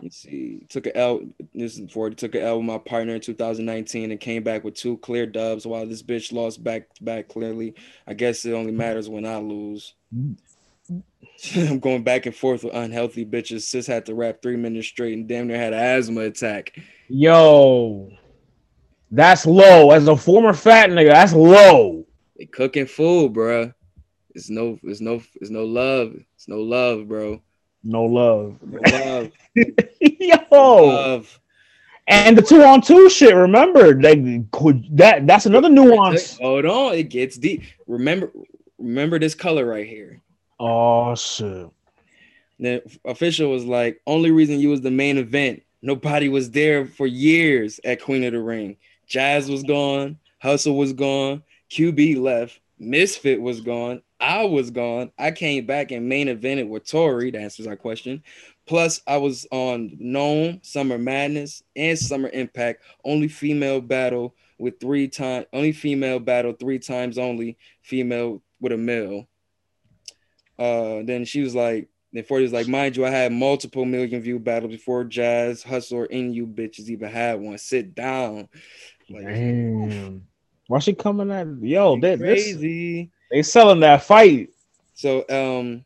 let's 0.00 0.16
see. 0.16 0.66
Took 0.70 0.86
an 0.86 0.92
L. 0.94 1.20
This 1.54 1.78
is 1.78 1.92
he 1.92 2.14
took 2.14 2.34
an 2.34 2.42
L 2.42 2.58
with 2.58 2.66
my 2.66 2.78
partner 2.78 3.14
in 3.14 3.20
2019 3.20 4.10
and 4.10 4.20
came 4.20 4.42
back 4.42 4.64
with 4.64 4.74
two 4.74 4.96
clear 4.98 5.26
dubs. 5.26 5.66
While 5.66 5.86
this 5.86 6.02
bitch 6.02 6.32
lost 6.32 6.64
back 6.64 6.94
to 6.94 7.04
back 7.04 7.28
clearly. 7.28 7.74
I 8.06 8.14
guess 8.14 8.44
it 8.46 8.52
only 8.52 8.72
matters 8.72 9.08
when 9.08 9.26
I 9.26 9.36
lose. 9.36 9.94
I'm 11.56 11.78
going 11.80 12.04
back 12.04 12.24
and 12.24 12.34
forth 12.34 12.64
with 12.64 12.74
unhealthy 12.74 13.26
bitches. 13.26 13.62
Sis 13.62 13.86
had 13.86 14.06
to 14.06 14.14
rap 14.14 14.40
three 14.40 14.56
minutes 14.56 14.86
straight 14.86 15.14
and 15.14 15.28
damn 15.28 15.48
near 15.48 15.58
had 15.58 15.74
an 15.74 15.80
asthma 15.80 16.22
attack. 16.22 16.78
Yo, 17.08 18.10
that's 19.10 19.46
low. 19.46 19.90
As 19.90 20.08
a 20.08 20.16
former 20.16 20.52
fat 20.52 20.90
nigga, 20.90 21.10
that's 21.10 21.32
low. 21.32 22.06
They 22.38 22.46
cooking 22.46 22.86
food, 22.86 23.32
bro. 23.32 23.72
It's 24.34 24.50
no, 24.50 24.78
it's 24.82 25.00
no, 25.00 25.22
it's 25.40 25.50
no 25.50 25.64
love. 25.64 26.14
It's 26.34 26.48
no 26.48 26.58
love, 26.58 27.06
bro. 27.08 27.40
No 27.82 28.04
love. 28.04 28.58
No 28.62 28.80
love. 28.90 29.30
Yo. 30.00 30.36
No 30.50 30.76
love. 30.86 31.40
And 32.06 32.36
the 32.36 32.42
two 32.42 32.62
on 32.62 32.82
two 32.82 33.08
shit, 33.08 33.34
remember, 33.34 33.98
like 34.00 34.50
could 34.50 34.84
that 34.96 35.26
that's 35.26 35.46
another 35.46 35.70
nuance. 35.70 36.36
Hold 36.38 36.66
on, 36.66 36.94
it 36.94 37.04
gets 37.04 37.38
deep. 37.38 37.62
Remember, 37.86 38.30
remember 38.78 39.18
this 39.18 39.34
color 39.34 39.64
right 39.64 39.86
here. 39.86 40.20
Oh 40.60 41.14
shit. 41.14 41.68
The 42.60 42.82
official 43.04 43.50
was 43.50 43.64
like, 43.64 44.00
only 44.06 44.30
reason 44.30 44.60
you 44.60 44.68
was 44.68 44.80
the 44.80 44.90
main 44.90 45.18
event. 45.18 45.62
Nobody 45.84 46.30
was 46.30 46.50
there 46.50 46.86
for 46.86 47.06
years 47.06 47.78
at 47.84 48.00
Queen 48.00 48.24
of 48.24 48.32
the 48.32 48.40
Ring. 48.40 48.78
Jazz 49.06 49.50
was 49.50 49.62
gone, 49.62 50.18
Hustle 50.40 50.78
was 50.78 50.94
gone, 50.94 51.42
QB 51.70 52.22
left, 52.22 52.58
Misfit 52.78 53.38
was 53.38 53.60
gone, 53.60 54.00
I 54.18 54.44
was 54.44 54.70
gone. 54.70 55.12
I 55.18 55.30
came 55.30 55.66
back 55.66 55.90
and 55.90 56.08
main 56.08 56.28
evented 56.28 56.68
with 56.68 56.90
Tori. 56.90 57.30
That 57.30 57.42
answers 57.42 57.66
our 57.66 57.76
question. 57.76 58.22
Plus, 58.64 59.02
I 59.06 59.18
was 59.18 59.46
on 59.50 59.94
NOME, 60.00 60.60
Summer 60.62 60.96
Madness, 60.96 61.62
and 61.76 61.98
Summer 61.98 62.30
Impact. 62.32 62.82
Only 63.04 63.28
female 63.28 63.82
battle 63.82 64.34
with 64.56 64.80
three 64.80 65.08
times. 65.08 65.44
Only 65.52 65.72
female 65.72 66.18
battle 66.18 66.54
three 66.54 66.78
times. 66.78 67.18
Only 67.18 67.58
female 67.82 68.40
with 68.58 68.72
a 68.72 68.78
male. 68.78 69.28
Uh, 70.58 71.02
then 71.02 71.26
she 71.26 71.42
was 71.42 71.54
like, 71.54 71.88
then 72.14 72.22
40 72.22 72.44
was 72.44 72.52
like, 72.52 72.68
mind 72.68 72.96
you, 72.96 73.04
I 73.04 73.10
had 73.10 73.32
multiple 73.32 73.84
million 73.84 74.22
view 74.22 74.38
battles 74.38 74.70
before 74.70 75.02
Jazz, 75.02 75.64
Hustle, 75.64 75.98
or 75.98 76.08
any 76.10 76.32
you 76.32 76.46
bitches 76.46 76.88
even 76.88 77.10
had 77.10 77.40
one. 77.40 77.58
Sit 77.58 77.96
down. 77.96 78.48
Like, 79.10 79.26
Damn. 79.26 80.26
Why 80.68 80.78
she 80.78 80.94
coming 80.94 81.30
at 81.30 81.46
yo? 81.60 81.98
That 81.98 82.20
crazy. 82.20 83.02
This, 83.02 83.10
they 83.30 83.42
selling 83.42 83.80
that 83.80 84.04
fight. 84.04 84.50
So 84.94 85.24
um 85.28 85.84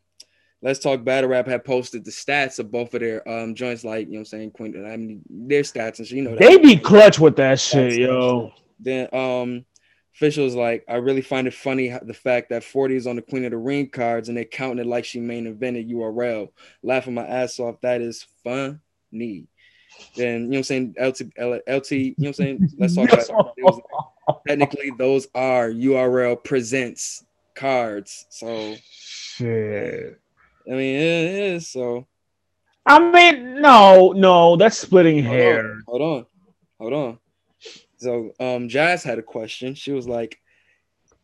let's 0.61 0.79
talk 0.79 1.03
battle 1.03 1.29
rap 1.29 1.47
had 1.47 1.65
posted 1.65 2.05
the 2.05 2.11
stats 2.11 2.59
of 2.59 2.71
both 2.71 2.93
of 2.93 3.01
their 3.01 3.27
um 3.27 3.55
joints, 3.55 3.83
like 3.83 4.05
you 4.05 4.13
know 4.13 4.19
what 4.19 4.19
I'm 4.19 4.25
saying, 4.25 4.51
Queen. 4.51 4.85
I 4.85 4.95
mean 4.95 5.21
their 5.29 5.63
stats 5.63 5.99
and 5.99 6.07
so 6.07 6.15
you 6.15 6.21
know 6.21 6.35
they 6.35 6.57
be 6.57 6.77
clutch 6.77 7.19
with 7.19 7.35
that 7.37 7.59
shit, 7.59 7.93
yo. 7.93 8.53
Then 8.79 9.09
um 9.13 9.65
officials 10.13 10.55
like 10.55 10.83
I 10.87 10.95
really 10.95 11.21
find 11.21 11.47
it 11.47 11.53
funny 11.53 11.95
the 12.03 12.13
fact 12.13 12.49
that 12.49 12.63
40 12.63 12.95
is 12.95 13.07
on 13.07 13.15
the 13.15 13.21
Queen 13.21 13.45
of 13.45 13.51
the 13.51 13.57
Ring 13.57 13.89
cards 13.89 14.27
and 14.27 14.37
they're 14.37 14.45
counting 14.45 14.79
it 14.79 14.87
like 14.87 15.05
she 15.05 15.19
main 15.19 15.45
evented 15.53 15.89
URL. 15.91 16.49
Laughing 16.83 17.13
my 17.13 17.25
ass 17.25 17.59
off. 17.59 17.81
That 17.81 18.01
is 18.01 18.25
funny. 18.43 18.79
Then 19.11 19.47
you 20.15 20.39
know 20.39 20.47
what 20.47 20.57
I'm 20.57 20.63
saying? 20.63 20.95
LT, 20.99 21.21
LT 21.67 21.91
you 21.91 22.15
know 22.17 22.27
what 22.27 22.27
I'm 22.27 22.33
saying? 22.33 22.69
Let's 22.77 22.95
talk 22.95 23.11
about 23.11 24.41
technically 24.47 24.91
those 24.97 25.27
are 25.33 25.69
URL 25.69 26.43
presents 26.43 27.25
cards. 27.55 28.25
So 28.29 28.75
shit. 28.91 30.19
I 30.67 30.71
mean, 30.71 30.95
it 30.95 31.55
is 31.55 31.69
so. 31.69 32.05
I 32.85 32.99
mean, 32.99 33.61
no, 33.61 34.13
no, 34.13 34.55
that's 34.55 34.77
splitting 34.77 35.23
hold 35.23 35.35
hair. 35.35 35.71
On, 35.71 35.83
hold 35.87 36.01
on, 36.01 36.25
hold 36.79 36.93
on. 36.93 37.19
So 37.99 38.31
um 38.39 38.69
Jazz 38.69 39.03
had 39.03 39.19
a 39.19 39.23
question. 39.23 39.75
She 39.75 39.91
was 39.91 40.07
like, 40.07 40.39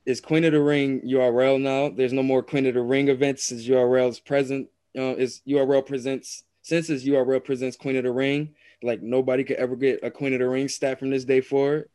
is 0.06 0.22
Queen 0.22 0.46
of 0.46 0.54
the 0.54 0.62
Ring 0.62 1.02
URL 1.02 1.60
now? 1.60 1.90
There's 1.90 2.14
no 2.14 2.24
more 2.24 2.44
Queen 2.44 2.66
of 2.68 2.76
the 2.76 2.82
Ring 2.82 3.08
events 3.10 3.44
since 3.44 3.68
URL 3.68 4.10
is 4.10 4.20
present. 4.20 4.70
Uh, 4.98 5.16
is 5.16 5.42
URL 5.48 5.86
presents 5.86 6.44
since 6.62 6.88
his 6.88 7.06
URL 7.06 7.44
presents 7.44 7.76
Queen 7.78 7.96
of 7.96 8.04
the 8.04 8.12
Ring. 8.12 8.56
Like 8.82 9.02
nobody 9.02 9.44
could 9.44 9.58
ever 9.58 9.76
get 9.76 10.04
a 10.04 10.12
Queen 10.12 10.34
of 10.34 10.40
the 10.40 10.48
Ring 10.48 10.68
stat 10.68 11.00
from 11.00 11.10
this 11.10 11.26
day 11.26 11.42
forward. 11.42 11.90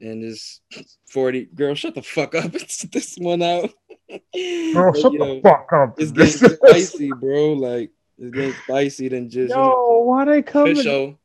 And 0.00 0.22
this 0.22 0.60
40 1.08 1.46
girl, 1.54 1.74
shut 1.74 1.94
the 1.94 2.02
fuck 2.02 2.34
up. 2.34 2.54
It's 2.54 2.82
this 2.82 3.16
one 3.16 3.42
out. 3.42 3.70
Girl, 4.08 4.92
shut 4.92 5.12
the 5.12 5.18
know, 5.18 5.40
fuck 5.40 5.72
up. 5.72 5.94
It's 5.98 6.12
getting 6.12 6.56
spicy, 6.56 7.10
bro. 7.12 7.54
Like 7.54 7.90
it's 8.18 8.34
getting 8.34 8.54
spicy 8.64 9.08
than 9.08 9.30
just 9.30 9.54
Yo, 9.54 10.00
why 10.00 10.24
they 10.24 10.42
coming? 10.42 10.72
Official. 10.72 11.18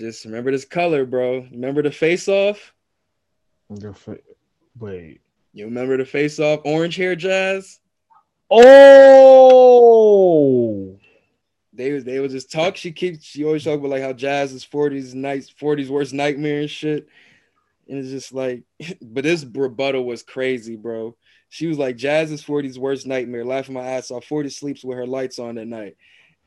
Just 0.00 0.24
remember 0.24 0.50
this 0.50 0.64
color, 0.64 1.04
bro. 1.04 1.46
Remember 1.50 1.82
the 1.82 1.90
face 1.90 2.26
off? 2.26 2.72
Wait. 4.78 5.20
You 5.52 5.66
remember 5.66 5.98
the 5.98 6.06
face 6.06 6.40
off 6.40 6.62
orange 6.64 6.96
hair 6.96 7.14
jazz? 7.14 7.80
Oh, 8.50 9.68
they 11.74 11.92
was 11.92 12.04
they 12.04 12.18
was 12.18 12.32
just 12.32 12.50
talk. 12.50 12.78
She 12.78 12.92
keeps 12.92 13.22
she 13.26 13.44
always 13.44 13.62
talk 13.62 13.78
about 13.78 13.90
like 13.90 14.00
how 14.00 14.14
jazz 14.14 14.54
is 14.54 14.64
40s 14.64 15.12
nights, 15.12 15.52
40s 15.52 15.90
worst 15.90 16.14
nightmare 16.14 16.60
and 16.60 16.70
shit. 16.70 17.06
And 17.86 17.98
it's 17.98 18.08
just 18.08 18.32
like, 18.32 18.62
but 19.02 19.24
this 19.24 19.44
rebuttal 19.44 20.06
was 20.06 20.22
crazy, 20.22 20.76
bro. 20.76 21.14
She 21.50 21.66
was 21.66 21.76
like, 21.76 21.96
Jazz 21.96 22.30
is 22.32 22.42
40's 22.42 22.78
worst 22.78 23.06
nightmare, 23.06 23.44
laughing 23.44 23.74
my 23.74 23.84
ass 23.84 24.10
off. 24.10 24.24
40 24.24 24.48
sleeps 24.48 24.82
with 24.82 24.96
her 24.96 25.06
lights 25.06 25.38
on 25.38 25.58
at 25.58 25.66
night. 25.66 25.96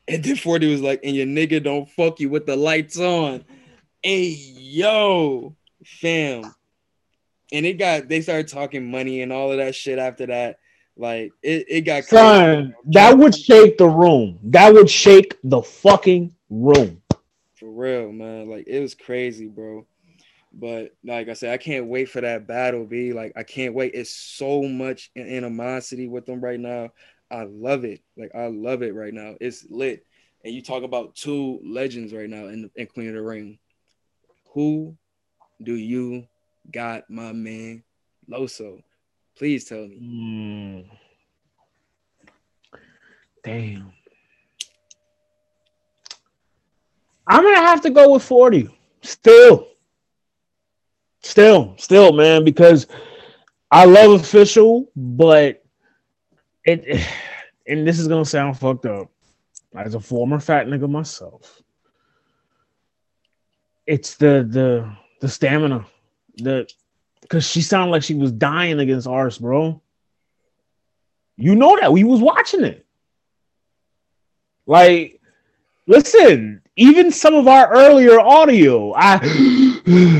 And 0.06 0.22
then 0.22 0.36
40 0.36 0.70
was 0.70 0.80
like, 0.82 1.00
and 1.02 1.16
your 1.16 1.26
nigga 1.26 1.62
don't 1.62 1.90
fuck 1.90 2.20
you 2.20 2.28
with 2.28 2.46
the 2.46 2.56
lights 2.56 2.98
on. 2.98 3.44
Hey, 4.02 4.28
yo, 4.28 5.56
fam 5.84 6.54
and 7.54 7.64
it 7.64 7.74
got 7.74 8.08
they 8.08 8.20
started 8.20 8.48
talking 8.48 8.90
money 8.90 9.22
and 9.22 9.32
all 9.32 9.52
of 9.52 9.58
that 9.58 9.74
shit 9.74 9.98
after 9.98 10.26
that. 10.26 10.58
Like 10.96 11.32
it, 11.42 11.66
it 11.68 11.80
got 11.82 12.04
son. 12.04 12.74
That 12.86 13.16
would 13.16 13.34
shake 13.34 13.78
the 13.78 13.88
room. 13.88 14.38
That 14.42 14.74
would 14.74 14.90
shake 14.90 15.38
the 15.44 15.62
fucking 15.62 16.34
room. 16.50 17.00
For 17.54 17.70
real, 17.70 18.12
man. 18.12 18.48
Like 18.48 18.66
it 18.66 18.80
was 18.80 18.94
crazy, 18.94 19.46
bro. 19.46 19.86
But 20.52 20.94
like 21.04 21.28
I 21.28 21.32
said, 21.32 21.52
I 21.52 21.56
can't 21.56 21.86
wait 21.86 22.08
for 22.08 22.20
that 22.20 22.46
battle. 22.46 22.84
Be 22.84 23.12
like, 23.12 23.32
I 23.36 23.42
can't 23.42 23.74
wait. 23.74 23.94
It's 23.94 24.10
so 24.10 24.62
much 24.62 25.10
animosity 25.16 26.06
with 26.08 26.26
them 26.26 26.40
right 26.40 26.60
now. 26.60 26.90
I 27.34 27.44
love 27.44 27.84
it. 27.84 28.00
Like 28.16 28.32
I 28.34 28.46
love 28.46 28.82
it 28.82 28.94
right 28.94 29.12
now. 29.12 29.34
It's 29.40 29.66
lit. 29.68 30.06
And 30.44 30.54
you 30.54 30.62
talk 30.62 30.84
about 30.84 31.16
two 31.16 31.60
legends 31.64 32.12
right 32.12 32.28
now 32.28 32.46
in, 32.46 32.70
in 32.76 32.86
Queen 32.86 33.08
of 33.08 33.14
the 33.14 33.22
Ring. 33.22 33.58
Who 34.52 34.96
do 35.60 35.74
you 35.74 36.26
got 36.70 37.10
my 37.10 37.32
man 37.32 37.82
Loso? 38.30 38.82
Please 39.36 39.64
tell 39.64 39.88
me. 39.88 39.98
Mm. 40.00 40.86
Damn. 43.42 43.92
I'm 47.26 47.42
gonna 47.42 47.56
have 47.56 47.80
to 47.80 47.90
go 47.90 48.12
with 48.12 48.22
40. 48.22 48.68
Still. 49.02 49.66
Still, 51.22 51.74
still, 51.78 52.12
man, 52.12 52.44
because 52.44 52.86
I 53.70 53.86
love 53.86 54.20
official, 54.20 54.90
but 54.94 55.63
it 56.64 57.06
and 57.66 57.86
this 57.86 57.98
is 57.98 58.08
gonna 58.08 58.24
sound 58.24 58.58
fucked 58.58 58.86
up. 58.86 59.10
As 59.76 59.96
a 59.96 60.00
former 60.00 60.38
fat 60.38 60.68
nigga 60.68 60.88
myself, 60.88 61.60
it's 63.86 64.14
the 64.14 64.46
the 64.48 64.90
the 65.20 65.28
stamina 65.28 65.84
the 66.36 66.68
because 67.20 67.48
she 67.48 67.62
sounded 67.62 67.90
like 67.90 68.02
she 68.02 68.14
was 68.14 68.32
dying 68.32 68.78
against 68.80 69.06
ours, 69.06 69.38
bro. 69.38 69.80
You 71.36 71.54
know 71.54 71.76
that 71.80 71.92
we 71.92 72.04
was 72.04 72.20
watching 72.20 72.64
it. 72.64 72.86
Like, 74.66 75.20
listen, 75.86 76.62
even 76.76 77.10
some 77.10 77.34
of 77.34 77.48
our 77.48 77.72
earlier 77.72 78.20
audio, 78.20 78.92
I 78.94 79.22
you 79.86 80.12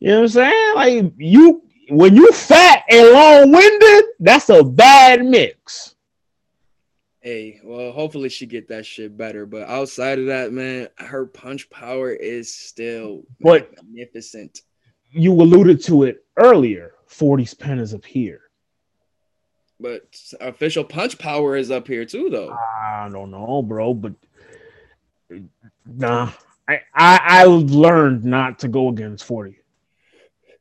know 0.00 0.20
what 0.20 0.22
I'm 0.22 0.28
saying? 0.28 0.74
Like 0.74 1.12
you 1.16 1.62
when 1.88 2.16
you 2.16 2.32
fat 2.32 2.84
and 2.88 3.10
long-winded, 3.10 4.04
that's 4.20 4.48
a 4.48 4.62
bad 4.62 5.24
mix. 5.24 5.94
Hey, 7.20 7.60
well, 7.62 7.92
hopefully 7.92 8.28
she 8.28 8.46
get 8.46 8.68
that 8.68 8.86
shit 8.86 9.16
better. 9.16 9.44
But 9.44 9.68
outside 9.68 10.18
of 10.18 10.26
that, 10.26 10.52
man, 10.52 10.88
her 10.96 11.26
punch 11.26 11.68
power 11.68 12.12
is 12.12 12.52
still 12.52 13.22
but, 13.40 13.70
magnificent 13.82 14.62
you 15.10 15.32
alluded 15.32 15.82
to 15.84 16.04
it 16.04 16.24
earlier. 16.36 16.94
40's 17.08 17.54
pen 17.54 17.78
is 17.78 17.94
up 17.94 18.04
here. 18.04 18.42
But 19.80 20.02
official 20.40 20.84
punch 20.84 21.18
power 21.18 21.56
is 21.56 21.70
up 21.70 21.86
here 21.86 22.04
too, 22.04 22.28
though. 22.30 22.50
I 22.52 23.08
don't 23.10 23.30
know, 23.30 23.62
bro, 23.62 23.94
but 23.94 24.12
uh, 25.32 25.38
nah. 25.86 26.32
I, 26.68 26.80
I 26.94 27.18
I 27.22 27.44
learned 27.44 28.24
not 28.24 28.58
to 28.60 28.68
go 28.68 28.88
against 28.88 29.24
40. 29.24 29.56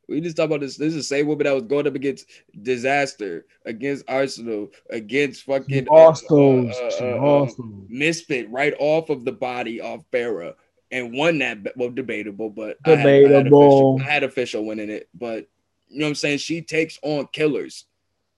We 0.08 0.22
just 0.22 0.38
talk 0.38 0.46
about 0.46 0.62
this. 0.62 0.78
This 0.78 0.94
is 0.94 0.96
the 0.96 1.16
same 1.16 1.28
woman 1.28 1.46
that 1.46 1.54
was 1.54 1.64
going 1.64 1.86
up 1.86 1.96
against 1.96 2.28
Dizaster, 2.62 3.44
against 3.66 4.06
Arsonal, 4.08 4.70
against 4.90 5.44
fucking 5.44 5.86
Arsonal, 5.88 6.72
uh, 6.72 7.04
uh, 7.04 7.44
uh, 7.44 7.50
Misfit 7.90 8.50
right 8.50 8.74
off 8.80 9.10
of 9.10 9.26
the 9.26 9.34
body 9.34 9.82
of 9.82 10.06
Farah 10.12 10.54
and 10.92 11.14
won 11.14 11.40
that. 11.40 11.76
Well, 11.76 11.90
debatable, 11.90 12.50
but 12.50 12.82
debatable. 12.84 12.98
I 13.00 13.04
had, 13.04 13.26
I, 13.26 13.36
had 13.36 13.44
official, 13.48 14.00
I 14.00 14.04
had 14.04 14.24
official 14.24 14.66
winning 14.66 14.90
it, 14.90 15.10
but 15.14 15.48
you 15.90 16.00
know 16.00 16.06
what 16.06 16.10
I'm 16.10 16.16
saying. 16.16 16.38
She 16.38 16.62
takes 16.62 16.98
on 17.02 17.28
killers. 17.34 17.86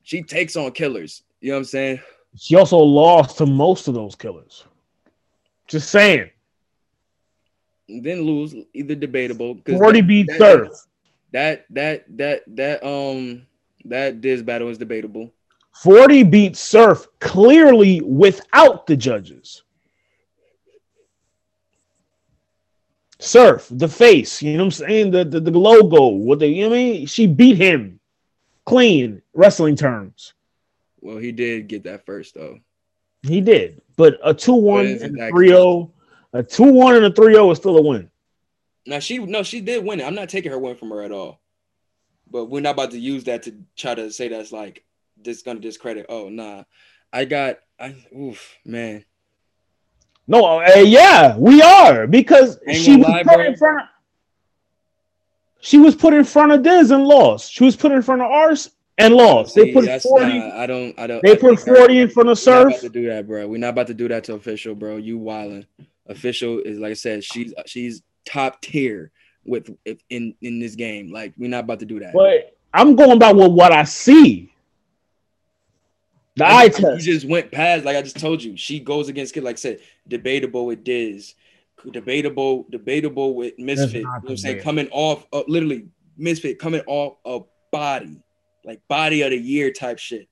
She 0.02 0.24
takes 0.24 0.56
on 0.56 0.72
killers. 0.72 1.24
You 1.40 1.50
know 1.50 1.56
what 1.56 1.60
I'm 1.60 1.66
saying. 1.66 2.02
She 2.36 2.56
also 2.56 2.78
lost 2.78 3.38
to 3.38 3.46
most 3.46 3.88
of 3.88 3.94
those 3.94 4.16
killers. 4.16 4.66
Just 5.68 5.90
saying. 5.90 6.32
Then 7.88 8.22
lose 8.22 8.56
either 8.74 8.96
debatable. 8.96 9.60
Forty 9.68 10.02
beat 10.02 10.30
Surf. 10.38 10.70
That 11.32 11.66
that 11.72 12.06
that 12.18 12.44
that 12.56 12.84
um 12.84 13.46
that 13.86 14.22
Diz 14.22 14.42
battle 14.44 14.70
is 14.70 14.78
debatable. 14.78 15.32
40 15.74 16.24
beat 16.24 16.58
Surf 16.58 17.08
clearly 17.20 18.02
without 18.02 18.86
the 18.88 18.98
judges. 18.98 19.64
Surf, 23.20 23.68
the 23.70 23.88
face, 23.88 24.42
you 24.42 24.54
know 24.54 24.60
what 24.60 24.66
I'm 24.66 24.72
saying? 24.72 25.12
The, 25.12 25.26
the, 25.26 25.40
the 25.42 25.52
logo, 25.52 26.08
what 26.08 26.40
they, 26.40 26.48
you 26.48 26.64
know 26.64 26.70
what 26.70 26.76
I 26.76 26.84
mean? 26.84 27.06
She 27.06 27.28
beat 27.28 27.58
him 27.58 28.00
clean, 28.66 29.22
wrestling 29.34 29.76
terms. 29.76 30.34
Well, 31.02 31.18
he 31.18 31.34
did 31.34 31.68
get 31.68 31.84
that 31.84 32.06
first, 32.06 32.36
though. 32.36 32.60
He 33.24 33.42
did, 33.42 33.82
but 33.98 34.18
a 34.24 34.34
2 34.34 34.54
1 34.54 34.86
and 34.86 35.18
3 35.32 35.48
0, 35.48 35.92
a 36.32 36.44
2 36.44 36.64
1 36.64 36.96
and 36.96 37.06
a 37.06 37.12
3 37.12 37.34
0 37.34 37.52
is 37.52 37.58
still 37.58 37.78
a 37.78 37.82
win. 37.82 38.10
Now, 38.90 39.00
she, 39.00 39.20
no, 39.20 39.44
she 39.44 39.62
did 39.62 39.86
win 39.86 40.00
it. 40.00 40.06
I'm 40.06 40.16
not 40.16 40.30
taking 40.30 40.52
her 40.52 40.60
win 40.60 40.76
from 40.76 40.90
her 40.90 41.04
at 41.04 41.12
all. 41.12 41.40
But 42.30 42.46
we're 42.46 42.62
not 42.62 42.72
about 42.72 42.92
to 42.92 43.00
use 43.00 43.24
that 43.26 43.44
to 43.44 43.56
try 43.76 43.96
to 43.96 44.12
say 44.12 44.28
that's 44.28 44.52
like, 44.52 44.84
this 45.22 45.44
gonna 45.44 45.60
discredit. 45.60 46.08
Oh, 46.10 46.30
nah. 46.30 46.64
I 47.12 47.26
got, 47.26 47.60
I, 47.80 47.96
oof, 48.16 48.58
man. 48.66 49.06
No, 50.28 50.60
uh, 50.60 50.80
yeah, 50.80 51.36
we 51.38 51.62
are 51.62 52.06
because 52.06 52.60
she 52.72 52.98
was 52.98 53.08
lie, 53.08 53.24
put 53.24 53.40
in 53.40 53.58
front. 53.58 53.82
Of, 53.82 53.88
she 55.60 55.80
was 55.80 55.96
put 55.96 56.14
in 56.14 56.24
front 56.24 56.52
of 56.52 56.62
Diz 56.62 56.92
and 56.92 57.06
lost. 57.06 57.52
She 57.52 57.64
was 57.64 57.76
put 57.76 57.92
in 57.92 58.04
front 58.04 58.22
of 58.22 58.30
ours 58.30 58.70
and 59.00 59.16
lost. 59.16 59.56
See, 59.56 59.64
they 59.64 59.74
put 59.74 60.02
forty. 60.04 60.38
Not, 60.38 60.52
I 60.52 60.68
don't. 60.68 61.00
I 61.00 61.08
don't. 61.08 61.24
They 61.24 61.32
I 61.32 61.36
put 61.36 61.60
forty 61.60 61.98
in 61.98 62.10
front 62.10 62.30
of 62.30 62.38
Surf. 62.38 62.68
About 62.68 62.82
to 62.82 62.90
do 62.90 63.08
that, 63.08 63.26
bro. 63.26 63.48
We're 63.48 63.58
not 63.58 63.70
about 63.70 63.88
to 63.88 63.96
do 63.96 64.08
that 64.08 64.26
to 64.26 64.36
official, 64.36 64.76
bro. 64.76 64.98
You 64.98 65.18
wilding. 65.18 65.66
Official 66.06 66.60
is 66.60 66.78
like 66.78 66.92
I 66.92 66.94
said. 66.94 67.24
She's 67.24 67.52
she's 67.66 68.04
top 68.26 68.62
tier 68.62 69.12
with 69.46 69.70
in 70.10 70.36
in 70.42 70.60
this 70.60 70.76
game. 70.76 71.12
Like 71.12 71.34
we're 71.38 71.50
not 71.50 71.64
about 71.66 71.80
to 71.80 71.86
do 71.86 72.00
that. 72.00 72.14
But 72.14 72.58
I'm 72.74 72.96
going 72.96 73.20
by 73.20 73.32
what 73.34 73.52
what 73.52 73.72
I 73.72 73.84
see. 73.84 74.54
The 76.36 76.46
I, 76.46 76.64
eye 76.64 76.70
test. 76.70 77.06
You 77.06 77.14
just 77.14 77.28
went 77.28 77.52
past, 77.52 77.84
like 77.84 77.98
I 77.98 78.02
just 78.02 78.18
told 78.18 78.42
you. 78.42 78.56
She 78.56 78.80
goes 78.80 79.10
against 79.10 79.34
kid, 79.34 79.44
like 79.44 79.56
I 79.56 79.58
said, 79.58 79.80
debatable 80.08 80.66
with 80.66 80.86
Diz, 80.86 81.36
debatable, 81.92 82.66
debatable 82.70 83.36
with 83.36 83.60
Misfit. 83.60 83.94
You 83.94 84.04
know 84.04 84.10
what 84.12 84.30
I'm 84.30 84.38
saying? 84.38 84.62
Coming 84.62 84.88
off, 84.92 85.26
uh, 85.34 85.44
literally, 85.48 85.88
Misfit 86.18 86.58
coming 86.58 86.82
off 86.88 87.18
a 87.26 87.42
body, 87.72 88.22
like 88.64 88.80
body 88.88 89.22
of 89.24 89.32
the 89.32 89.38
year 89.38 89.72
type 89.72 90.00
shit, 90.00 90.29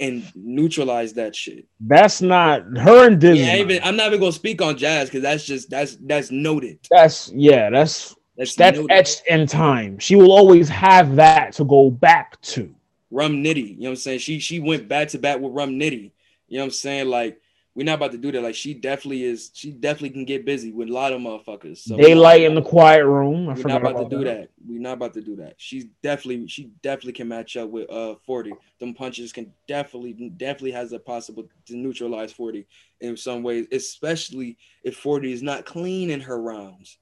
and 0.00 0.30
neutralize 0.34 1.14
that 1.14 1.34
shit. 1.34 1.66
That's 1.80 2.22
not 2.22 2.62
her 2.78 3.06
and 3.06 3.20
Diz. 3.20 3.38
Yeah, 3.38 3.56
even, 3.56 3.80
I'm 3.82 3.96
not 3.96 4.08
even 4.08 4.20
gonna 4.20 4.32
speak 4.32 4.62
on 4.62 4.76
Jazz 4.76 5.08
because 5.08 5.22
that's 5.22 5.44
just 5.44 5.70
that's 5.70 5.96
that's 5.96 6.30
noted. 6.30 6.78
That's 6.90 7.30
yeah, 7.32 7.70
that's 7.70 8.14
that's, 8.36 8.54
that's 8.54 8.78
etched 8.90 9.22
in 9.26 9.46
time. 9.46 9.98
She 9.98 10.14
will 10.14 10.32
always 10.32 10.68
have 10.68 11.16
that 11.16 11.52
to 11.54 11.64
go 11.64 11.90
back 11.90 12.40
to. 12.42 12.72
Rum 13.10 13.42
Nitty. 13.42 13.70
You 13.70 13.76
know 13.76 13.84
what 13.84 13.90
I'm 13.90 13.96
saying? 13.96 14.18
She 14.20 14.38
she 14.38 14.60
went 14.60 14.88
back 14.88 15.08
to 15.08 15.18
back 15.18 15.40
with 15.40 15.52
Rum 15.52 15.70
Nitty. 15.72 16.12
You 16.48 16.58
know 16.58 16.64
what 16.64 16.66
I'm 16.66 16.70
saying? 16.70 17.08
Like 17.08 17.40
we're 17.78 17.84
not 17.84 17.94
about 17.94 18.10
to 18.10 18.18
do 18.18 18.32
that. 18.32 18.42
Like 18.42 18.56
she 18.56 18.74
definitely 18.74 19.22
is. 19.22 19.52
She 19.54 19.70
definitely 19.70 20.10
can 20.10 20.24
get 20.24 20.44
busy 20.44 20.72
with 20.72 20.88
a 20.88 20.92
lot 20.92 21.12
of 21.12 21.20
motherfuckers. 21.20 21.78
So 21.78 21.96
Daylyt 21.96 22.44
in 22.44 22.56
the 22.56 22.60
quiet 22.60 23.06
room. 23.06 23.48
I 23.48 23.52
we're 23.52 23.62
not 23.62 23.82
about, 23.82 24.10
to 24.10 24.16
do 24.16 24.24
that. 24.24 24.40
that. 24.40 24.50
We're 24.66 24.80
not 24.80 24.94
about 24.94 25.14
to 25.14 25.20
do 25.20 25.36
that. 25.36 25.54
She's 25.58 25.84
definitely. 26.02 26.48
She 26.48 26.72
definitely 26.82 27.12
can 27.12 27.28
match 27.28 27.56
up 27.56 27.70
with 27.70 27.88
uh 27.88 28.16
40. 28.26 28.52
Them 28.80 28.94
punches 28.94 29.32
can 29.32 29.52
definitely 29.68 30.12
definitely 30.36 30.72
has 30.72 30.90
a 30.90 30.98
possible 30.98 31.48
to 31.66 31.76
neutralize 31.76 32.32
40 32.32 32.66
in 33.00 33.16
some 33.16 33.44
ways, 33.44 33.68
especially 33.70 34.58
if 34.82 34.96
40 34.96 35.32
is 35.32 35.44
not 35.44 35.64
clean 35.64 36.10
in 36.10 36.20
her 36.22 36.42
rounds. 36.42 36.98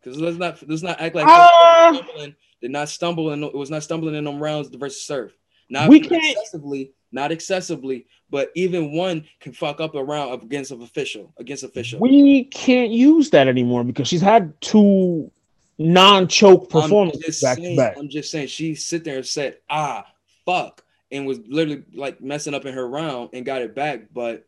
Because 0.00 0.18
let's 0.18 0.38
not 0.38 0.66
let's 0.66 0.82
not 0.82 0.98
act 0.98 1.14
like 1.14 1.26
uh, 1.28 2.28
did 2.62 2.70
not 2.70 2.88
stumble 2.88 3.32
and 3.32 3.44
it 3.44 3.54
was 3.54 3.68
not 3.68 3.82
stumbling 3.82 4.14
in 4.14 4.24
them 4.24 4.42
rounds 4.42 4.70
versus 4.74 5.04
surf. 5.04 5.32
Not 5.68 5.90
we 5.90 6.00
can't 6.00 6.24
excessively, 6.24 6.92
not 7.12 7.32
excessively, 7.32 8.06
but 8.30 8.50
even 8.54 8.92
one 8.92 9.24
can 9.40 9.52
fuck 9.52 9.80
up 9.80 9.94
a 9.94 10.04
round 10.04 10.42
against 10.42 10.70
an 10.70 10.82
official, 10.82 11.32
against 11.38 11.64
official. 11.64 12.00
We 12.00 12.44
can't 12.44 12.90
use 12.90 13.30
that 13.30 13.48
anymore 13.48 13.84
because 13.84 14.08
she's 14.08 14.20
had 14.20 14.58
two 14.60 15.30
non-choke 15.78 16.68
performances 16.68 17.40
back 17.40 17.56
saying, 17.56 17.76
to 17.76 17.82
back. 17.82 17.96
I'm 17.98 18.08
just 18.08 18.30
saying 18.30 18.48
she 18.48 18.74
sit 18.74 19.04
there 19.04 19.16
and 19.16 19.26
said, 19.26 19.58
ah, 19.70 20.06
fuck, 20.44 20.84
and 21.10 21.26
was 21.26 21.38
literally 21.46 21.84
like 21.94 22.20
messing 22.20 22.54
up 22.54 22.66
in 22.66 22.74
her 22.74 22.88
round 22.88 23.30
and 23.32 23.46
got 23.46 23.62
it 23.62 23.74
back, 23.74 24.12
but 24.12 24.46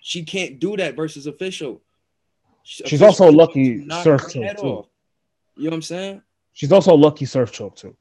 she 0.00 0.22
can't 0.24 0.60
do 0.60 0.76
that 0.76 0.94
versus 0.94 1.26
official. 1.26 1.82
She's 2.62 2.80
official 3.00 3.06
also 3.06 3.30
lucky 3.30 3.88
surf 3.88 4.22
choke 4.32 4.56
too. 4.56 4.86
You 5.56 5.64
know 5.64 5.70
what 5.70 5.72
I'm 5.74 5.82
saying? 5.82 6.22
She's 6.52 6.72
also 6.72 6.94
lucky 6.94 7.24
surf 7.24 7.52
choke 7.52 7.76
too. 7.76 7.96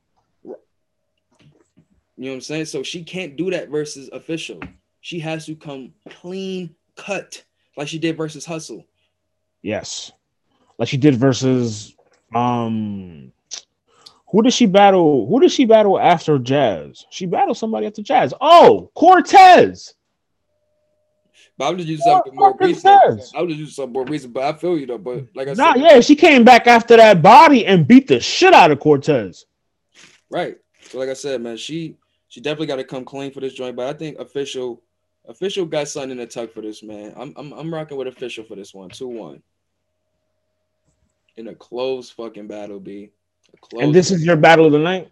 You 2.18 2.26
know 2.26 2.32
what 2.32 2.36
I'm 2.36 2.42
saying? 2.42 2.66
So 2.66 2.84
she 2.84 3.04
can't 3.04 3.36
do 3.36 3.52
that 3.52 3.70
versus 3.70 4.10
official. 4.14 4.60
She 5.02 5.20
has 5.20 5.46
to 5.48 5.56
come 5.56 5.94
clean 6.10 6.76
cut 6.96 7.44
like 7.78 7.88
she 7.88 8.00
did 8.00 8.18
versus 8.18 8.46
Hustle. 8.46 8.86
Yes. 9.62 10.12
Like 10.78 10.88
she 10.88 10.98
did 10.98 11.16
versus 11.16 11.96
um 12.34 13.32
who 14.28 14.42
did 14.42 14.54
she 14.54 14.66
battle? 14.66 15.28
Who 15.28 15.40
did 15.40 15.52
she 15.52 15.66
battle 15.66 16.00
after 16.00 16.38
Jazz? 16.40 17.06
She 17.10 17.26
battled 17.26 17.58
somebody 17.58 17.86
after 17.88 18.02
Jazz. 18.02 18.34
Oh, 18.42 18.92
Cortez. 18.94 19.94
But 21.58 21.70
I'm 21.70 21.78
just 21.78 21.88
using 21.88 22.04
something 22.04 22.36
more 22.36 22.56
recent. 22.60 23.22
I'm 23.34 23.48
just 23.48 23.60
using 23.60 23.74
something 23.74 23.94
more 23.94 24.06
recent, 24.06 24.34
but 24.34 24.44
I 24.44 24.58
feel 24.58 24.78
you 24.78 24.88
though. 24.88 24.98
But 24.98 25.28
like 25.36 25.48
I 25.48 25.54
nah, 25.54 25.74
said, 25.74 25.82
yeah, 25.82 26.00
she 26.02 26.16
came 26.16 26.44
back 26.44 26.68
after 26.68 26.98
that 26.98 27.22
body 27.22 27.66
and 27.66 27.88
beat 27.88 28.08
the 28.08 28.20
shit 28.20 28.54
out 28.54 28.72
of 28.72 28.80
Cortez. 28.80 29.46
Right. 30.30 30.58
So 30.82 31.00
like 31.00 31.10
I 31.10 31.14
said, 31.14 31.42
man, 31.42 31.56
she 31.56 31.98
she 32.28 32.42
definitely 32.42 32.68
got 32.68 32.78
to 32.78 32.84
come 32.84 33.06
clean 33.06 33.32
for 33.32 33.40
this 33.40 33.54
joint. 33.54 33.76
But 33.76 33.88
I 33.88 33.98
think 33.98 34.20
official 34.20 34.82
official 35.28 35.66
got 35.66 35.88
something 35.88 36.12
in 36.12 36.18
the 36.18 36.28
tuck 36.28 36.54
for 36.54 36.62
this 36.62 36.84
man. 36.84 37.14
I'm 37.16 37.34
I'm 37.36 37.54
I'm 37.54 37.74
rocking 37.74 37.98
with 37.98 38.08
official 38.08 38.44
for 38.44 38.56
this 38.56 38.74
one. 38.74 38.90
Two 38.90 39.08
one. 39.08 39.42
In 41.38 41.48
a 41.48 41.56
close 41.56 42.10
fucking 42.10 42.48
battle, 42.48 42.80
B. 42.80 43.12
And 43.80 43.94
this 43.94 44.10
battle. 44.10 44.18
is 44.22 44.26
your 44.26 44.38
battle 44.38 44.66
of 44.68 44.72
the 44.72 44.80
night. 44.80 45.12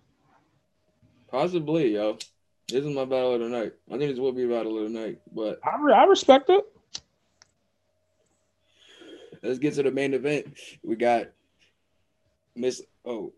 Possibly, 1.30 1.94
yo. 1.94 2.18
This 2.70 2.86
is 2.86 2.96
my 2.96 3.06
battle 3.06 3.34
of 3.36 3.42
the 3.42 3.50
night. 3.50 3.74
I 3.92 3.98
think 3.98 4.12
this 4.12 4.20
will 4.20 4.32
be 4.32 4.44
a 4.44 4.48
battle 4.48 4.78
of 4.78 4.92
the 4.92 5.00
night, 5.00 5.20
but 5.36 5.60
I, 5.64 5.78
re- 5.82 5.94
I 5.94 6.06
respect 6.06 6.50
it. 6.50 6.66
Let's 9.42 9.60
get 9.60 9.74
to 9.74 9.84
the 9.84 9.92
main 9.92 10.14
event. 10.14 10.58
We 10.82 10.96
got 10.96 11.28
Miss 12.56 12.82
Oh, 13.06 13.34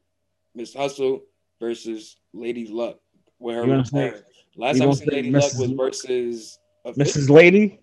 Miss 0.54 0.74
Hustle 0.74 1.24
versus 1.60 2.18
Lady 2.34 2.68
Luck. 2.68 3.00
Where 3.38 3.66
her 3.66 3.84
say, 3.84 4.14
last 4.56 4.80
time 4.80 4.90
I 4.90 4.94
seen 4.94 5.08
Lady 5.10 5.32
Luck 5.32 5.54
was 5.58 5.72
versus 5.72 6.60
Mrs. 6.86 7.30
Lady. 7.30 7.80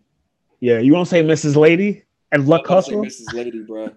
Yeah, 0.60 0.78
you 0.78 0.92
won't 0.92 1.08
say 1.08 1.22
Mrs. 1.22 1.56
Lady 1.56 2.04
and 2.30 2.46
Luck 2.46 2.66
Hustle. 2.66 3.02
Mrs. 3.02 3.32
Lady, 3.34 3.62
bro. 3.62 3.86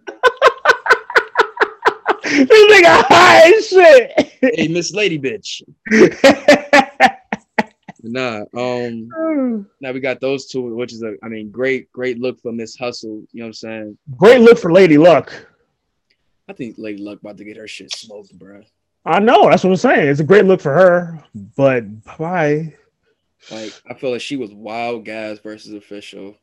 this 2.23 2.49
nigga 2.49 3.03
high 3.07 3.53
as 3.53 3.67
shit. 3.67 4.33
Hey, 4.41 4.67
Miss 4.67 4.93
Lady, 4.93 5.19
bitch. 5.19 5.61
nah, 8.03 8.43
um, 8.55 9.65
now 9.79 9.91
we 9.91 9.99
got 9.99 10.19
those 10.19 10.47
two, 10.47 10.75
which 10.75 10.93
is 10.93 11.03
a, 11.03 11.15
I 11.23 11.29
mean, 11.29 11.51
great, 11.51 11.91
great 11.91 12.19
look 12.19 12.41
for 12.41 12.51
Miss 12.51 12.75
Hustle. 12.75 13.23
You 13.31 13.39
know 13.39 13.45
what 13.45 13.47
I'm 13.47 13.53
saying? 13.53 13.97
Great 14.17 14.41
look 14.41 14.57
for 14.57 14.71
Lady 14.71 14.97
Luck. 14.97 15.33
I 16.47 16.53
think 16.53 16.75
Lady 16.77 17.01
Luck 17.01 17.19
about 17.21 17.37
to 17.37 17.43
get 17.43 17.57
her 17.57 17.67
shit 17.67 17.95
smoked, 17.95 18.37
bro. 18.37 18.61
I 19.05 19.19
know. 19.19 19.49
That's 19.49 19.63
what 19.63 19.69
I'm 19.69 19.75
saying. 19.75 20.09
It's 20.09 20.19
a 20.19 20.23
great 20.23 20.45
look 20.45 20.61
for 20.61 20.73
her, 20.73 21.23
but 21.55 22.03
bye. 22.17 22.73
Like 23.51 23.73
I 23.87 23.93
feel 23.93 24.11
like 24.11 24.21
she 24.21 24.37
was 24.37 24.51
wild 24.51 25.05
gas 25.05 25.37
versus 25.39 25.73
official. 25.73 26.35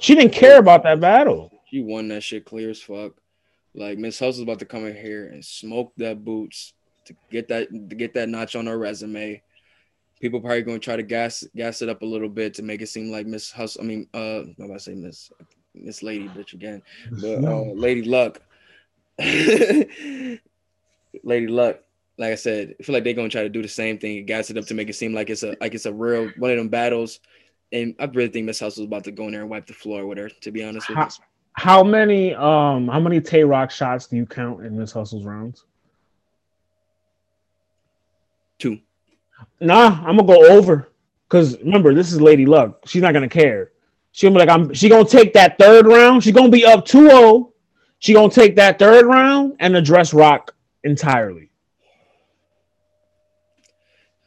She 0.00 0.16
didn't 0.16 0.32
care 0.32 0.58
about 0.58 0.82
that 0.82 1.00
battle. 1.00 1.52
She 1.70 1.80
won 1.80 2.08
that 2.08 2.24
shit 2.24 2.44
clear 2.44 2.70
as 2.70 2.82
fuck. 2.82 3.12
Like 3.74 3.98
Miss 3.98 4.18
Hustle's 4.18 4.42
about 4.42 4.58
to 4.58 4.64
come 4.64 4.84
in 4.86 4.96
here 4.96 5.26
and 5.26 5.44
smoke 5.44 5.92
that 5.98 6.24
boots 6.24 6.74
to 7.04 7.14
get 7.30 7.46
that 7.48 7.70
to 7.70 7.94
get 7.94 8.14
that 8.14 8.28
notch 8.28 8.56
on 8.56 8.66
her 8.66 8.78
resume. 8.78 9.40
People 10.20 10.40
probably 10.40 10.62
gonna 10.62 10.80
try 10.80 10.96
to 10.96 11.04
gas 11.04 11.44
gas 11.54 11.82
it 11.82 11.88
up 11.88 12.02
a 12.02 12.06
little 12.06 12.28
bit 12.28 12.54
to 12.54 12.62
make 12.62 12.82
it 12.82 12.88
seem 12.88 13.12
like 13.12 13.26
Miss 13.26 13.52
Hustle. 13.52 13.82
I 13.82 13.84
mean, 13.84 14.08
uh, 14.12 14.40
I'm 14.40 14.56
about 14.58 14.74
to 14.74 14.80
say 14.80 14.94
Miss 14.94 15.30
Miss 15.74 16.02
Lady 16.02 16.28
bitch 16.28 16.54
again, 16.54 16.82
but 17.12 17.44
uh, 17.44 17.62
Lady 17.74 18.02
Luck. 18.02 18.40
Lady 19.18 20.40
Luck 21.46 21.80
like 22.18 22.32
I 22.32 22.34
said, 22.36 22.74
I 22.78 22.82
feel 22.82 22.94
like 22.94 23.04
they're 23.04 23.14
gonna 23.14 23.28
try 23.28 23.42
to 23.42 23.48
do 23.48 23.62
the 23.62 23.68
same 23.68 23.98
thing, 23.98 24.18
and 24.18 24.26
gas 24.26 24.50
it 24.50 24.58
up 24.58 24.66
to 24.66 24.74
make 24.74 24.88
it 24.88 24.94
seem 24.94 25.12
like 25.12 25.30
it's 25.30 25.42
a 25.42 25.56
like 25.60 25.74
it's 25.74 25.86
a 25.86 25.92
real 25.92 26.30
one 26.38 26.50
of 26.50 26.56
them 26.56 26.68
battles. 26.68 27.20
And 27.72 27.94
I 27.98 28.04
really 28.04 28.28
think 28.28 28.44
Miss 28.46 28.60
Hustle 28.60 28.82
is 28.82 28.86
about 28.86 29.04
to 29.04 29.12
go 29.12 29.26
in 29.26 29.32
there 29.32 29.40
and 29.40 29.50
wipe 29.50 29.66
the 29.66 29.72
floor 29.72 30.06
with 30.06 30.18
her. 30.18 30.28
To 30.28 30.50
be 30.50 30.62
honest 30.62 30.88
with 30.88 30.98
how, 30.98 31.04
you. 31.04 31.10
How 31.54 31.82
many 31.82 32.34
um 32.34 32.88
how 32.88 33.00
many 33.00 33.20
Tay 33.20 33.44
Roc 33.44 33.70
shots 33.70 34.06
do 34.06 34.16
you 34.16 34.26
count 34.26 34.64
in 34.64 34.78
Miss 34.78 34.92
Hustle's 34.92 35.24
rounds? 35.24 35.64
Two. 38.58 38.78
Nah, 39.60 40.02
I'm 40.04 40.16
gonna 40.16 40.24
go 40.24 40.46
over. 40.50 40.88
Cause 41.28 41.58
remember, 41.60 41.94
this 41.94 42.12
is 42.12 42.20
Lady 42.20 42.44
Luck. 42.44 42.80
She's 42.86 43.00
not 43.00 43.14
gonna 43.14 43.28
care. 43.28 43.72
She's 44.12 44.28
gonna 44.28 44.34
be 44.34 44.46
like, 44.46 44.54
I'm 44.54 44.74
she 44.74 44.90
gonna 44.90 45.08
take 45.08 45.32
that 45.32 45.58
third 45.58 45.86
round. 45.86 46.22
She's 46.22 46.34
gonna 46.34 46.50
be 46.50 46.66
up 46.66 46.86
2-0. 46.86 47.52
She 48.00 48.12
gonna 48.12 48.30
take 48.30 48.56
that 48.56 48.78
third 48.78 49.06
round 49.06 49.56
and 49.58 49.74
address 49.74 50.12
Rock 50.12 50.54
entirely. 50.84 51.51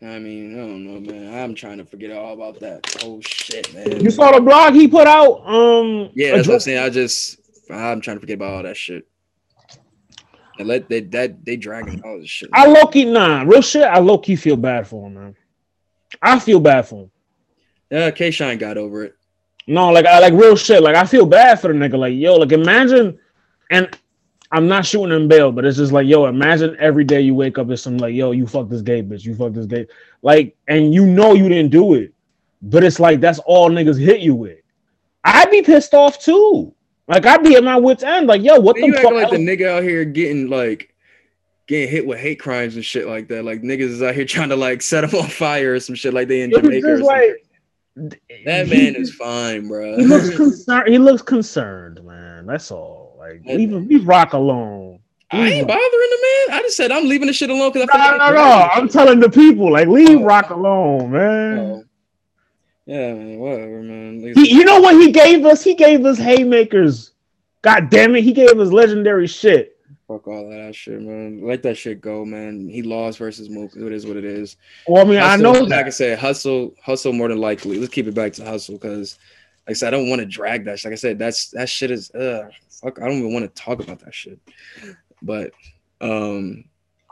I 0.05 0.19
mean, 0.19 0.53
I 0.53 0.67
don't 0.67 0.85
know, 0.85 0.99
man. 0.99 1.43
I'm 1.43 1.55
trying 1.55 1.79
to 1.79 1.85
forget 1.85 2.11
all 2.11 2.33
about 2.33 2.59
that. 2.59 2.95
Oh 3.03 3.19
shit, 3.21 3.73
man. 3.73 4.03
You 4.03 4.11
saw 4.11 4.31
the 4.31 4.41
blog 4.41 4.73
he 4.73 4.87
put 4.87 5.07
out? 5.07 5.41
Um 5.45 6.11
Yeah, 6.13 6.35
that's 6.35 6.47
what 6.47 6.55
I'm 6.55 6.59
saying. 6.59 6.79
I 6.79 6.89
just 6.89 7.39
I'm 7.69 8.01
trying 8.01 8.17
to 8.17 8.21
forget 8.21 8.35
about 8.35 8.53
all 8.53 8.63
that 8.63 8.77
shit. 8.77 9.07
And 10.57 10.67
let 10.67 10.87
they 10.89 11.01
that 11.01 11.43
they 11.43 11.57
dragging 11.57 12.01
all 12.03 12.19
this 12.19 12.29
shit. 12.29 12.49
I 12.53 12.67
low 12.67 12.85
key 12.85 13.05
nah, 13.05 13.41
real 13.41 13.61
shit. 13.61 13.83
I 13.83 13.99
low 13.99 14.17
key 14.17 14.35
feel 14.35 14.57
bad 14.57 14.87
for 14.87 15.07
him, 15.07 15.15
man. 15.15 15.35
I 16.21 16.39
feel 16.39 16.59
bad 16.59 16.87
for 16.87 17.03
him. 17.03 17.11
Yeah, 17.89 18.11
K 18.11 18.31
Shine 18.31 18.57
got 18.57 18.77
over 18.77 19.03
it. 19.03 19.15
No, 19.67 19.89
like 19.89 20.05
I 20.05 20.19
like 20.19 20.33
real 20.33 20.55
shit. 20.55 20.83
Like 20.83 20.95
I 20.95 21.05
feel 21.05 21.25
bad 21.25 21.59
for 21.59 21.69
the 21.69 21.73
nigga. 21.73 21.97
Like 21.97 22.13
yo, 22.13 22.35
like 22.35 22.51
imagine, 22.51 23.17
and 23.71 23.97
I'm 24.55 24.69
not 24.69 24.85
shooting 24.85 25.11
him 25.11 25.27
bail, 25.27 25.51
but 25.51 25.65
it's 25.65 25.75
just 25.75 25.91
like, 25.91 26.07
yo, 26.07 26.27
imagine 26.27 26.77
every 26.79 27.03
day 27.03 27.19
you 27.19 27.35
wake 27.35 27.57
up 27.57 27.67
and 27.67 27.77
some 27.77 27.97
like, 27.97 28.15
yo, 28.15 28.31
you 28.31 28.47
fuck 28.47 28.69
this 28.69 28.81
gay 28.81 29.03
bitch, 29.03 29.25
you 29.25 29.35
fuck 29.35 29.51
this 29.51 29.65
gay, 29.65 29.85
like, 30.21 30.55
and 30.69 30.93
you 30.93 31.05
know 31.05 31.33
you 31.33 31.49
didn't 31.49 31.71
do 31.71 31.93
it, 31.95 32.13
but 32.61 32.81
it's 32.81 32.97
like 32.97 33.19
that's 33.19 33.39
all 33.39 33.69
niggas 33.69 33.99
hit 33.99 34.21
you 34.21 34.33
with. 34.33 34.59
I'd 35.25 35.51
be 35.51 35.61
pissed 35.61 35.93
off 35.93 36.19
too. 36.19 36.73
Like 37.05 37.25
I'd 37.25 37.43
be 37.43 37.57
at 37.57 37.65
my 37.65 37.75
wit's 37.75 38.01
end. 38.01 38.27
Like, 38.27 38.43
yo, 38.43 38.57
what 38.57 38.77
Man, 38.79 38.91
the 38.91 39.01
fuck? 39.01 39.11
Like 39.11 39.29
the 39.29 39.35
nigga 39.35 39.67
out 39.67 39.83
here 39.83 40.05
getting 40.05 40.47
like 40.47 40.93
getting 41.67 41.89
hit 41.89 42.07
with 42.07 42.19
hate 42.19 42.39
crimes 42.39 42.75
and 42.75 42.85
shit 42.85 43.07
like 43.07 43.27
that. 43.27 43.43
Like 43.43 43.61
niggas 43.61 43.81
is 43.81 44.01
out 44.01 44.15
here 44.15 44.23
trying 44.25 44.49
to 44.49 44.55
like 44.55 44.81
set 44.81 45.01
them 45.01 45.19
on 45.19 45.27
fire 45.27 45.73
or 45.73 45.79
some 45.81 45.95
shit 45.95 46.13
like 46.13 46.29
they 46.29 46.43
in 46.43 46.51
Jamaica. 46.51 47.03
Like, 47.03 47.45
that 48.45 48.69
man 48.69 48.95
is 48.95 49.13
fine, 49.13 49.67
bro. 49.67 49.97
He 49.97 50.05
looks 50.05 50.29
concerned. 50.37 50.87
He 50.87 50.97
looks 50.97 51.21
concerned, 51.21 52.01
man. 52.05 52.45
That's 52.45 52.71
all. 52.71 53.04
Like 53.25 53.45
leave 53.45 53.71
leave 53.71 54.07
Roc 54.07 54.33
alone. 54.33 54.99
I 55.31 55.49
ain't 55.49 55.67
bothering 55.67 55.81
the 55.81 56.47
man. 56.49 56.59
I 56.59 56.61
just 56.61 56.77
said 56.77 56.91
I'm 56.91 57.07
leaving 57.07 57.27
the 57.27 57.33
shit 57.33 57.49
alone 57.49 57.71
because 57.71 57.89
I 57.89 57.91
feel 57.91 58.17
no, 58.17 58.17
like 58.17 58.33
no, 58.35 58.35
no. 58.35 58.69
I'm 58.73 58.87
telling 58.87 59.19
the 59.19 59.29
people 59.29 59.71
like 59.71 59.87
leave 59.87 60.21
oh. 60.21 60.23
Roc 60.23 60.49
alone, 60.51 61.11
man. 61.11 61.57
Oh. 61.59 61.83
Yeah, 62.85 63.13
man, 63.13 63.39
whatever, 63.39 63.81
man. 63.81 64.33
He, 64.35 64.53
you 64.53 64.63
know 64.63 64.79
what 64.79 64.95
he 64.95 65.11
gave 65.11 65.43
us? 65.43 65.63
He 65.63 65.73
gave 65.73 66.05
us 66.05 66.19
haymakers. 66.19 67.11
God 67.63 67.89
damn 67.89 68.15
it, 68.15 68.23
he 68.23 68.31
gave 68.31 68.59
us 68.59 68.71
legendary 68.71 69.25
shit. 69.25 69.75
Fuck 70.07 70.27
all 70.27 70.47
that 70.51 70.75
shit, 70.75 71.01
man. 71.01 71.41
Let 71.43 71.63
that 71.63 71.77
shit 71.77 71.99
go, 71.99 72.23
man. 72.23 72.69
He 72.69 72.83
lost 72.83 73.17
versus 73.17 73.49
Mook. 73.49 73.75
It 73.75 73.91
is 73.91 74.05
what 74.05 74.17
it 74.17 74.25
is. 74.25 74.55
Well, 74.87 75.03
I 75.03 75.09
mean, 75.09 75.17
hustle, 75.17 75.31
I 75.31 75.35
know 75.37 75.59
like 75.61 75.69
that. 75.69 75.85
I 75.87 75.89
said, 75.89 76.19
hustle, 76.19 76.75
hustle 76.79 77.11
more 77.11 77.27
than 77.27 77.39
likely. 77.39 77.79
Let's 77.79 77.91
keep 77.91 78.05
it 78.05 78.13
back 78.13 78.33
to 78.33 78.45
hustle 78.45 78.75
because, 78.75 79.13
like 79.13 79.17
I 79.67 79.73
said, 79.73 79.93
I 79.93 79.97
don't 79.97 80.09
want 80.09 80.19
to 80.19 80.25
drag 80.25 80.65
that. 80.65 80.79
Shit 80.79 80.91
like 80.91 80.93
I 80.93 80.97
said, 80.97 81.19
that's 81.19 81.49
that 81.51 81.69
shit 81.69 81.91
is. 81.91 82.11
Uh, 82.11 82.49
fuck, 82.69 82.99
I 83.01 83.05
don't 83.05 83.17
even 83.19 83.33
want 83.33 83.43
to 83.45 83.61
talk 83.61 83.81
about 83.81 83.99
that 83.99 84.13
shit. 84.13 84.39
But 85.21 85.51
um 86.01 86.65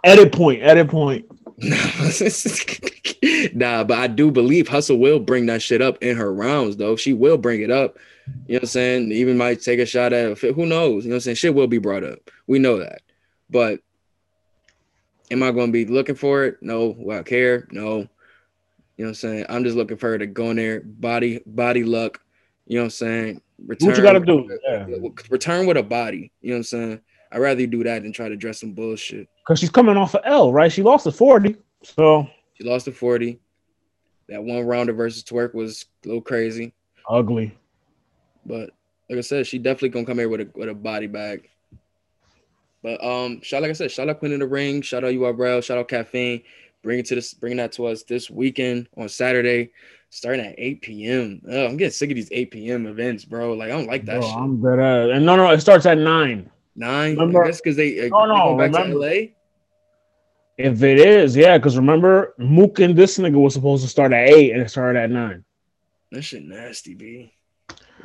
Edit 0.04 0.34
point. 0.34 0.62
Edit 0.62 0.90
point. 0.90 1.26
nah, 3.56 3.84
but 3.84 3.98
I 3.98 4.08
do 4.08 4.32
believe 4.32 4.68
Hustle 4.68 4.98
will 4.98 5.20
bring 5.20 5.46
that 5.46 5.62
shit 5.62 5.82
up 5.82 6.04
in 6.04 6.18
her 6.18 6.34
rounds, 6.34 6.76
though. 6.76 6.98
She 6.98 7.14
will 7.14 7.38
bring 7.38 7.62
it 7.62 7.72
up. 7.72 7.98
You 8.48 8.54
know 8.54 8.58
what 8.58 8.64
I'm 8.64 8.68
saying? 8.68 9.12
Even 9.14 9.38
might 9.38 9.62
take 9.62 9.80
a 9.80 9.86
shot 9.86 10.12
at 10.12 10.44
it. 10.44 10.56
Who 10.56 10.66
knows? 10.66 11.06
You 11.06 11.10
know 11.10 11.14
what 11.14 11.18
I'm 11.18 11.22
saying? 11.22 11.36
Shit 11.36 11.56
will 11.56 11.68
be 11.68 11.78
brought 11.78 12.04
up. 12.04 12.20
We 12.48 12.60
know 12.60 12.80
that. 12.80 13.02
But 13.50 13.80
am 15.32 15.42
I 15.42 15.52
going 15.52 15.68
to 15.68 15.74
be 15.74 15.86
looking 15.86 16.16
for 16.16 16.44
it? 16.46 16.58
No. 16.62 16.96
Will 16.98 17.20
I 17.20 17.24
care? 17.24 17.68
No. 17.72 18.00
You 18.00 18.00
know 18.00 18.08
what 18.98 19.08
I'm 19.08 19.14
saying? 19.16 19.46
I'm 19.48 19.64
just 19.64 19.78
looking 19.78 19.98
for 19.98 20.10
her 20.10 20.18
to 20.18 20.28
go 20.28 20.52
in 20.52 20.58
there, 20.58 20.82
body, 20.82 21.42
body 21.46 21.84
luck. 21.84 22.22
You 22.66 22.78
know 22.78 22.84
what 22.84 22.86
I'm 22.86 22.90
saying? 22.92 23.42
Return 23.66 23.90
what 23.90 23.98
you 23.98 24.04
gotta 24.04 24.20
do? 24.20 24.60
Yeah. 24.64 24.86
Return 25.30 25.66
with 25.66 25.78
a 25.78 25.84
body. 25.84 26.32
You 26.42 26.50
know 26.50 26.56
what 26.56 26.58
I'm 26.60 26.64
saying? 26.64 27.02
I'd 27.32 27.40
rather 27.40 27.62
you 27.62 27.68
do 27.68 27.84
that 27.84 28.04
than 28.04 28.14
try 28.14 28.30
to 28.30 28.36
dress 28.36 28.60
some 28.60 28.74
bullshit. 28.74 29.28
Because 29.40 29.60
she's 29.60 29.70
coming 29.70 29.98
off 29.98 30.16
of 30.16 30.22
L, 30.24 30.54
right? 30.54 30.72
She 30.72 30.84
lost 30.84 31.04
to 31.06 31.12
40. 31.12 31.56
So 31.84 32.28
she 32.54 32.64
lost 32.64 32.86
to 32.86 32.92
40. 32.92 33.40
That 34.30 34.44
one 34.44 34.66
rounder 34.66 34.94
versus 34.94 35.24
twerk 35.24 35.54
was 35.54 35.86
a 36.04 36.08
little 36.08 36.22
crazy. 36.22 36.74
Ugly. 37.10 37.58
But 38.46 38.72
like 39.10 39.18
I 39.18 39.22
said, 39.22 39.48
she 39.48 39.58
definitely 39.58 39.90
gonna 39.90 40.06
come 40.06 40.20
here 40.20 40.30
with 40.30 40.42
a 40.42 40.50
with 40.56 40.70
a 40.70 40.74
body 40.74 41.08
bag. 41.08 41.50
But 42.82 43.04
um, 43.04 43.42
shout 43.42 43.62
like 43.62 43.70
I 43.70 43.74
said, 43.74 43.92
shout 43.92 44.10
out 44.10 44.20
Queen 44.20 44.34
in 44.34 44.40
the 44.40 44.48
Ring, 44.48 44.82
shout 44.82 45.04
out 45.04 45.14
URL, 45.14 45.64
shout 45.64 45.78
out 45.78 45.88
Caffeine, 45.88 46.44
bring 46.84 47.00
it 47.00 47.06
to 47.08 47.16
this, 47.16 47.34
bringing 47.34 47.58
that 47.58 47.72
to 47.74 47.88
us 47.88 48.04
this 48.04 48.30
weekend 48.30 48.88
on 48.96 49.10
Saturday, 49.10 49.72
starting 50.10 50.46
at 50.46 50.56
8 50.58 50.82
p.m. 50.82 51.42
Oh, 51.50 51.66
I'm 51.66 51.78
getting 51.78 51.92
sick 51.92 52.12
of 52.12 52.16
these 52.16 52.30
8 52.32 52.52
p.m. 52.52 52.86
events, 52.86 53.26
bro. 53.26 53.54
Like 53.54 53.72
I 53.72 53.78
don't 53.78 53.88
like 53.88 54.06
that 54.06 54.20
bro, 54.20 54.28
shit. 54.28 54.38
I'm 54.38 54.62
better. 54.62 55.12
And 55.12 55.26
no, 55.26 55.36
no, 55.36 55.50
it 55.50 55.62
starts 55.62 55.88
at 55.88 55.98
nine. 55.98 56.52
Nine. 56.76 57.12
Remember, 57.12 57.44
I 57.44 57.48
guess 57.48 57.62
because 57.62 57.78
they, 57.78 58.08
uh, 58.08 58.10
no, 58.10 58.26
no, 58.26 58.58
they 58.58 58.70
back 58.70 58.84
remember, 58.84 59.10
to 59.10 59.16
LA. 59.22 59.28
If 60.58 60.84
it 60.84 61.00
is, 61.00 61.36
yeah, 61.36 61.58
because 61.58 61.78
remember, 61.78 62.36
Mook 62.38 62.80
and 62.80 62.96
this 62.96 63.18
nigga 63.18 63.42
was 63.42 63.56
supposed 63.56 63.84
to 63.84 63.90
start 63.90 64.14
at 64.14 64.30
eight 64.30 64.52
and 64.52 64.62
it 64.62 64.70
started 64.70 65.00
at 65.00 65.10
nine. 65.10 65.44
That 66.12 66.22
shit 66.22 66.44
nasty, 66.44 66.94
b. 66.94 67.34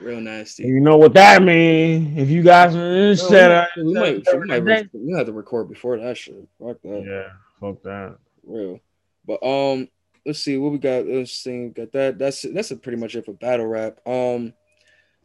Real 0.00 0.20
nasty. 0.20 0.62
You 0.62 0.80
know 0.80 0.96
what 0.96 1.12
that 1.14 1.42
mean? 1.42 2.16
If 2.16 2.30
you 2.30 2.42
guys 2.42 2.74
instead 2.74 3.50
of 3.50 3.66
we, 3.76 3.94
might, 3.94 4.24
we 4.32 4.60
might 4.60 4.88
we 4.94 5.12
have 5.12 5.26
to 5.26 5.32
record 5.32 5.68
before 5.68 5.98
that 5.98 6.16
shit. 6.16 6.36
Fuck 6.58 6.80
that. 6.82 7.04
Yeah, 7.04 7.32
fuck 7.60 7.82
that. 7.82 8.16
Real. 8.48 8.80
But 9.26 9.42
um, 9.44 9.88
let's 10.24 10.40
see 10.40 10.56
what 10.56 10.72
we 10.72 10.78
got. 10.78 11.06
Let's 11.06 11.32
see, 11.32 11.64
we 11.64 11.68
got 11.68 11.92
that. 11.92 12.18
That's 12.18 12.42
that's 12.42 12.72
pretty 12.82 12.98
much 12.98 13.14
it 13.14 13.24
for 13.24 13.34
battle 13.34 13.66
rap. 13.66 13.98
Um, 14.06 14.54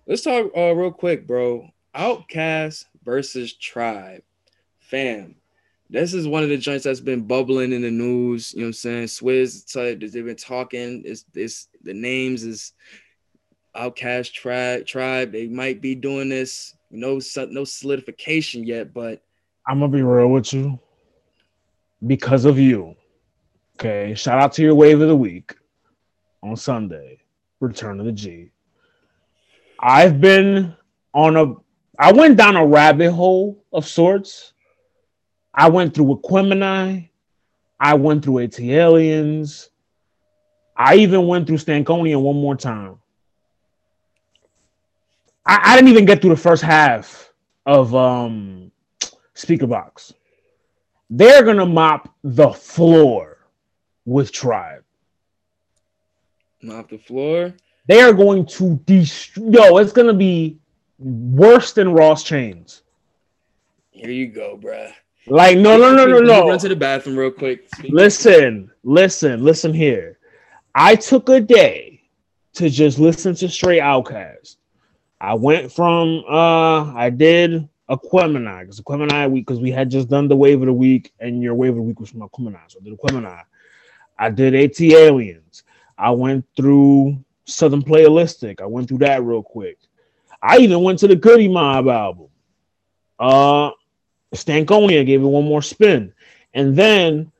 let's 0.05 0.21
talk 0.21 0.51
uh 0.55 0.75
real 0.75 0.91
quick, 0.91 1.25
bro. 1.25 1.67
OutKast 1.95 2.85
versus 3.03 3.53
Tribe, 3.53 4.23
fam. 4.79 5.35
This 5.89 6.13
is 6.13 6.27
one 6.27 6.43
of 6.43 6.49
the 6.49 6.57
joints 6.57 6.85
that's 6.85 6.99
been 6.99 7.21
bubbling 7.21 7.71
in 7.71 7.83
the 7.83 7.91
news. 7.91 8.53
You 8.53 8.61
know 8.61 8.65
what 8.65 8.69
I'm 8.69 8.73
saying? 8.73 9.05
Swizz, 9.05 10.11
they've 10.11 10.25
been 10.25 10.35
talking. 10.35 11.03
It's 11.05 11.23
this 11.33 11.67
the 11.83 11.93
names 11.93 12.43
is 12.43 12.73
OutKast 13.75 14.33
tribe 14.33 14.85
tribe. 14.85 15.31
They 15.31 15.47
might 15.47 15.81
be 15.81 15.95
doing 15.95 16.29
this. 16.29 16.75
No, 16.89 17.19
no 17.49 17.63
solidification 17.63 18.65
yet, 18.65 18.93
but 18.93 19.23
I'm 19.67 19.79
gonna 19.79 19.91
be 19.91 20.03
real 20.03 20.29
with 20.29 20.53
you. 20.53 20.79
Because 22.05 22.45
of 22.45 22.59
you. 22.59 22.95
Okay. 23.77 24.13
Shout 24.15 24.39
out 24.39 24.53
to 24.53 24.61
your 24.61 24.75
wave 24.75 25.01
of 25.01 25.07
the 25.07 25.15
week 25.15 25.55
on 26.41 26.55
Sunday. 26.55 27.19
Return 27.59 27.99
of 27.99 28.05
the 28.05 28.11
G. 28.11 28.51
I've 29.79 30.19
been 30.21 30.75
on 31.13 31.37
a 31.37 31.55
I 31.99 32.11
went 32.11 32.37
down 32.37 32.55
a 32.55 32.65
rabbit 32.65 33.11
hole 33.11 33.63
of 33.71 33.85
sorts. 33.87 34.53
I 35.53 35.69
went 35.69 35.93
through 35.93 36.15
Aquemini. 36.15 37.09
I 37.79 37.93
went 37.93 38.23
through 38.23 38.47
ATLiens. 38.47 39.69
I 40.75 40.95
even 40.95 41.27
went 41.27 41.45
through 41.45 41.57
Stankonia 41.57 42.19
one 42.19 42.37
more 42.37 42.55
time. 42.55 42.97
I, 45.45 45.59
I 45.63 45.75
didn't 45.75 45.89
even 45.89 46.05
get 46.05 46.21
through 46.21 46.31
the 46.31 46.37
first 46.37 46.63
half 46.63 47.31
of 47.65 47.93
um 47.93 48.71
Speakerboxxx. 49.35 50.13
They're 51.09 51.43
gonna 51.43 51.65
mop 51.65 52.13
the 52.23 52.51
floor 52.51 53.32
with 54.05 54.31
Tribe. 54.31 54.83
Mop 56.61 56.89
the 56.89 56.97
floor. 56.97 57.53
They 57.87 58.01
are 58.01 58.13
going 58.13 58.45
to 58.45 58.79
destroy. 58.85 59.49
Yo, 59.49 59.77
it's 59.77 59.91
gonna 59.91 60.13
be 60.13 60.57
worse 60.97 61.73
than 61.73 61.91
Ross 61.91 62.23
Chainz. 62.23 62.81
Here 63.91 64.09
you 64.09 64.27
go, 64.27 64.57
bruh. 64.61 64.91
Like 65.27 65.57
no, 65.57 65.77
no, 65.77 65.93
no, 65.93 66.05
no, 66.05 66.19
no. 66.19 66.49
Run 66.49 66.59
to 66.59 66.69
the 66.69 66.75
bathroom 66.75 67.17
real 67.17 67.31
quick. 67.31 67.67
Listen, 67.83 68.71
listen, 68.83 69.43
listen 69.43 69.73
here. 69.73 70.17
I 70.75 70.95
took 70.95 71.29
a 71.29 71.39
day 71.39 72.01
to 72.53 72.69
just 72.69 72.99
listen 72.99 73.35
to 73.35 73.49
straight 73.49 73.81
OutKast. 73.81 74.57
I 75.21 75.33
went 75.35 75.71
from 75.71 76.23
uh 76.29 76.93
I 76.93 77.09
did 77.09 77.69
Aquemini 77.89 78.61
because 78.61 78.81
Aquemini 78.81 79.31
week 79.31 79.45
because 79.45 79.61
we 79.61 79.71
had 79.71 79.89
just 79.89 80.09
done 80.09 80.27
the 80.27 80.35
wave 80.35 80.61
of 80.61 80.67
the 80.67 80.73
week 80.73 81.13
and 81.19 81.41
your 81.41 81.55
wave 81.55 81.71
of 81.71 81.75
the 81.77 81.81
week 81.81 81.99
was 81.99 82.09
from 82.09 82.21
Aquemini. 82.21 82.59
So 82.67 82.79
I 82.81 82.83
did 82.83 82.97
Aquemini. 82.97 83.43
I 84.17 84.29
did 84.29 84.53
ATLiens. 84.53 85.63
I 85.97 86.11
went 86.11 86.45
through 86.55 87.23
Southern 87.45 87.81
Playalistic. 87.81 88.61
I 88.61 88.65
went 88.65 88.87
through 88.87 88.99
that 88.99 89.23
real 89.23 89.43
quick. 89.43 89.77
I 90.41 90.57
even 90.57 90.83
went 90.83 90.99
to 90.99 91.07
the 91.07 91.15
Goodie 91.15 91.47
Mob 91.47 91.87
album. 91.87 92.27
Uh 93.19 93.71
Stankonia 94.33 95.05
gave 95.05 95.21
it 95.21 95.25
one 95.25 95.45
more 95.45 95.61
spin. 95.61 96.13
And 96.53 96.75
then 96.75 97.31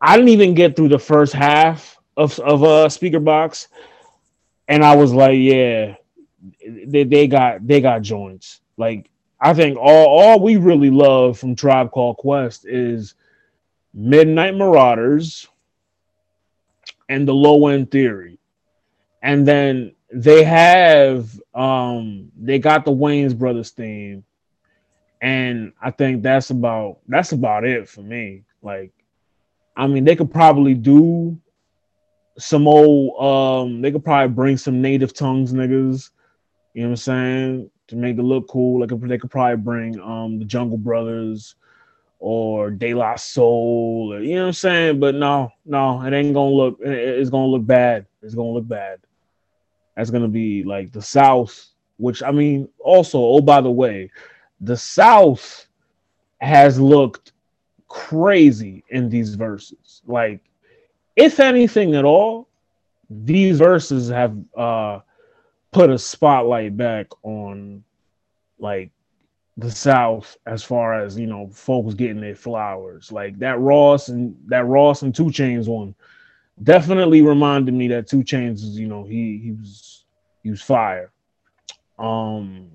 I 0.00 0.16
didn't 0.16 0.30
even 0.30 0.54
get 0.54 0.76
through 0.76 0.88
the 0.88 0.98
first 0.98 1.32
half 1.32 1.98
of, 2.16 2.38
of 2.40 2.62
a 2.62 2.66
uh, 2.66 2.88
Speakerboxxx. 2.88 3.68
And 4.68 4.84
I 4.84 4.96
was 4.96 5.12
like, 5.12 5.36
yeah, 5.38 5.96
they, 6.86 7.04
they 7.04 7.26
got 7.26 7.66
they 7.66 7.80
got 7.80 8.02
joints. 8.02 8.60
Like 8.76 9.10
I 9.40 9.52
think 9.52 9.76
all 9.78 10.06
all 10.06 10.40
we 10.40 10.56
really 10.56 10.90
love 10.90 11.38
from 11.38 11.56
Tribe 11.56 11.90
Called 11.90 12.18
Quest 12.18 12.66
is 12.66 13.14
Midnight 13.92 14.54
Marauders 14.54 15.48
and 17.08 17.26
the 17.26 17.34
Low 17.34 17.66
End 17.68 17.90
Theory. 17.90 18.38
And 19.22 19.46
then 19.46 19.94
they 20.12 20.42
have 20.44 21.40
um 21.54 22.30
they 22.36 22.58
got 22.58 22.84
the 22.84 22.92
Wayans 22.92 23.36
Brothers 23.36 23.70
theme. 23.70 24.24
And 25.20 25.72
I 25.80 25.90
think 25.90 26.22
that's 26.22 26.50
about 26.50 26.98
that's 27.08 27.32
about 27.32 27.64
it 27.64 27.88
for 27.88 28.00
me. 28.00 28.44
Like, 28.62 28.92
I 29.76 29.86
mean, 29.86 30.04
they 30.04 30.16
could 30.16 30.30
probably 30.30 30.74
do 30.74 31.38
some 32.38 32.66
old 32.66 33.20
um 33.22 33.82
they 33.82 33.92
could 33.92 34.04
probably 34.04 34.34
bring 34.34 34.56
some 34.56 34.80
native 34.80 35.12
tongues 35.12 35.52
niggas 35.52 36.10
you 36.74 36.82
know 36.82 36.88
what 36.88 36.92
I'm 36.92 36.96
saying? 36.96 37.70
To 37.88 37.96
make 37.96 38.16
it 38.16 38.22
look 38.22 38.48
cool, 38.48 38.80
like 38.80 38.90
they 39.00 39.18
could 39.18 39.30
probably 39.30 39.56
bring 39.56 40.00
um 40.00 40.38
the 40.38 40.44
Jungle 40.44 40.78
Brothers 40.78 41.56
or 42.20 42.70
De 42.70 42.92
La 42.92 43.16
Soul, 43.16 44.12
or, 44.12 44.20
you 44.20 44.34
know 44.34 44.42
what 44.42 44.46
I'm 44.48 44.52
saying? 44.52 45.00
But 45.00 45.14
no, 45.14 45.50
no, 45.64 46.02
it 46.02 46.12
ain't 46.12 46.34
gonna 46.34 46.50
look. 46.50 46.78
It's 46.80 47.30
gonna 47.30 47.46
look 47.46 47.66
bad. 47.66 48.06
It's 48.22 48.34
gonna 48.34 48.50
look 48.50 48.68
bad. 48.68 49.00
That's 49.96 50.10
gonna 50.10 50.28
be 50.28 50.62
like 50.62 50.92
the 50.92 51.02
South, 51.02 51.68
which 51.96 52.22
I 52.22 52.30
mean, 52.30 52.68
also, 52.78 53.18
oh 53.18 53.40
by 53.40 53.62
the 53.62 53.70
way, 53.70 54.10
the 54.60 54.76
South 54.76 55.66
has 56.42 56.78
looked 56.78 57.32
crazy 57.88 58.84
in 58.90 59.08
these 59.08 59.34
verses. 59.34 60.02
Like, 60.06 60.40
if 61.16 61.40
anything 61.40 61.94
at 61.94 62.04
all, 62.04 62.48
these 63.08 63.58
verses 63.58 64.10
have 64.10 64.36
uh 64.54 65.00
put 65.72 65.88
a 65.88 65.98
spotlight 65.98 66.76
back 66.76 67.06
on 67.22 67.82
like 68.58 68.90
the 69.60 69.70
South 69.70 70.38
as 70.46 70.62
far 70.64 70.94
as 70.94 71.18
you 71.18 71.26
know, 71.26 71.48
folks 71.52 71.94
getting 71.94 72.20
their 72.20 72.34
flowers. 72.34 73.12
Like 73.12 73.38
that 73.40 73.58
Ross 73.60 74.08
and 74.08 74.34
that 74.46 74.66
Ross 74.66 75.02
and 75.02 75.14
2 75.14 75.24
Chainz 75.26 75.68
one 75.68 75.94
definitely 76.62 77.22
reminded 77.22 77.74
me 77.74 77.88
that 77.88 78.08
2 78.08 78.22
Chainz 78.24 78.56
is, 78.56 78.78
you 78.78 78.88
know, 78.88 79.04
he 79.04 79.38
he 79.42 79.52
was 79.52 80.04
he 80.42 80.50
was 80.50 80.62
fire. 80.62 81.12
Um 81.98 82.70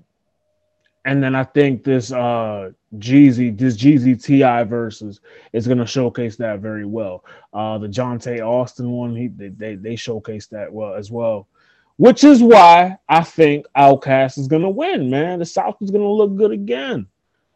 and 1.04 1.22
then 1.22 1.34
I 1.34 1.44
think 1.44 1.82
this 1.82 2.12
uh 2.12 2.70
Jeezy, 2.98 3.56
this 3.56 3.76
Jeezy 3.76 4.22
T.I. 4.22 4.62
versus 4.64 5.20
is 5.52 5.66
gonna 5.66 5.86
showcase 5.86 6.36
that 6.36 6.60
very 6.60 6.86
well. 6.86 7.24
Uh 7.52 7.78
the 7.78 7.88
Johntá 7.88 8.40
Austin 8.40 8.90
one, 8.92 9.16
he 9.16 9.26
they 9.26 9.48
they, 9.48 9.74
they 9.74 9.96
showcase 9.96 10.46
that 10.48 10.72
well 10.72 10.94
as 10.94 11.10
well 11.10 11.48
which 11.96 12.24
is 12.24 12.42
why 12.42 12.98
I 13.08 13.22
think 13.22 13.66
OutKast 13.76 14.38
is 14.38 14.48
gonna 14.48 14.70
win, 14.70 15.10
man. 15.10 15.38
The 15.38 15.46
South 15.46 15.76
is 15.80 15.90
gonna 15.90 16.08
look 16.10 16.36
good 16.36 16.52
again. 16.52 17.06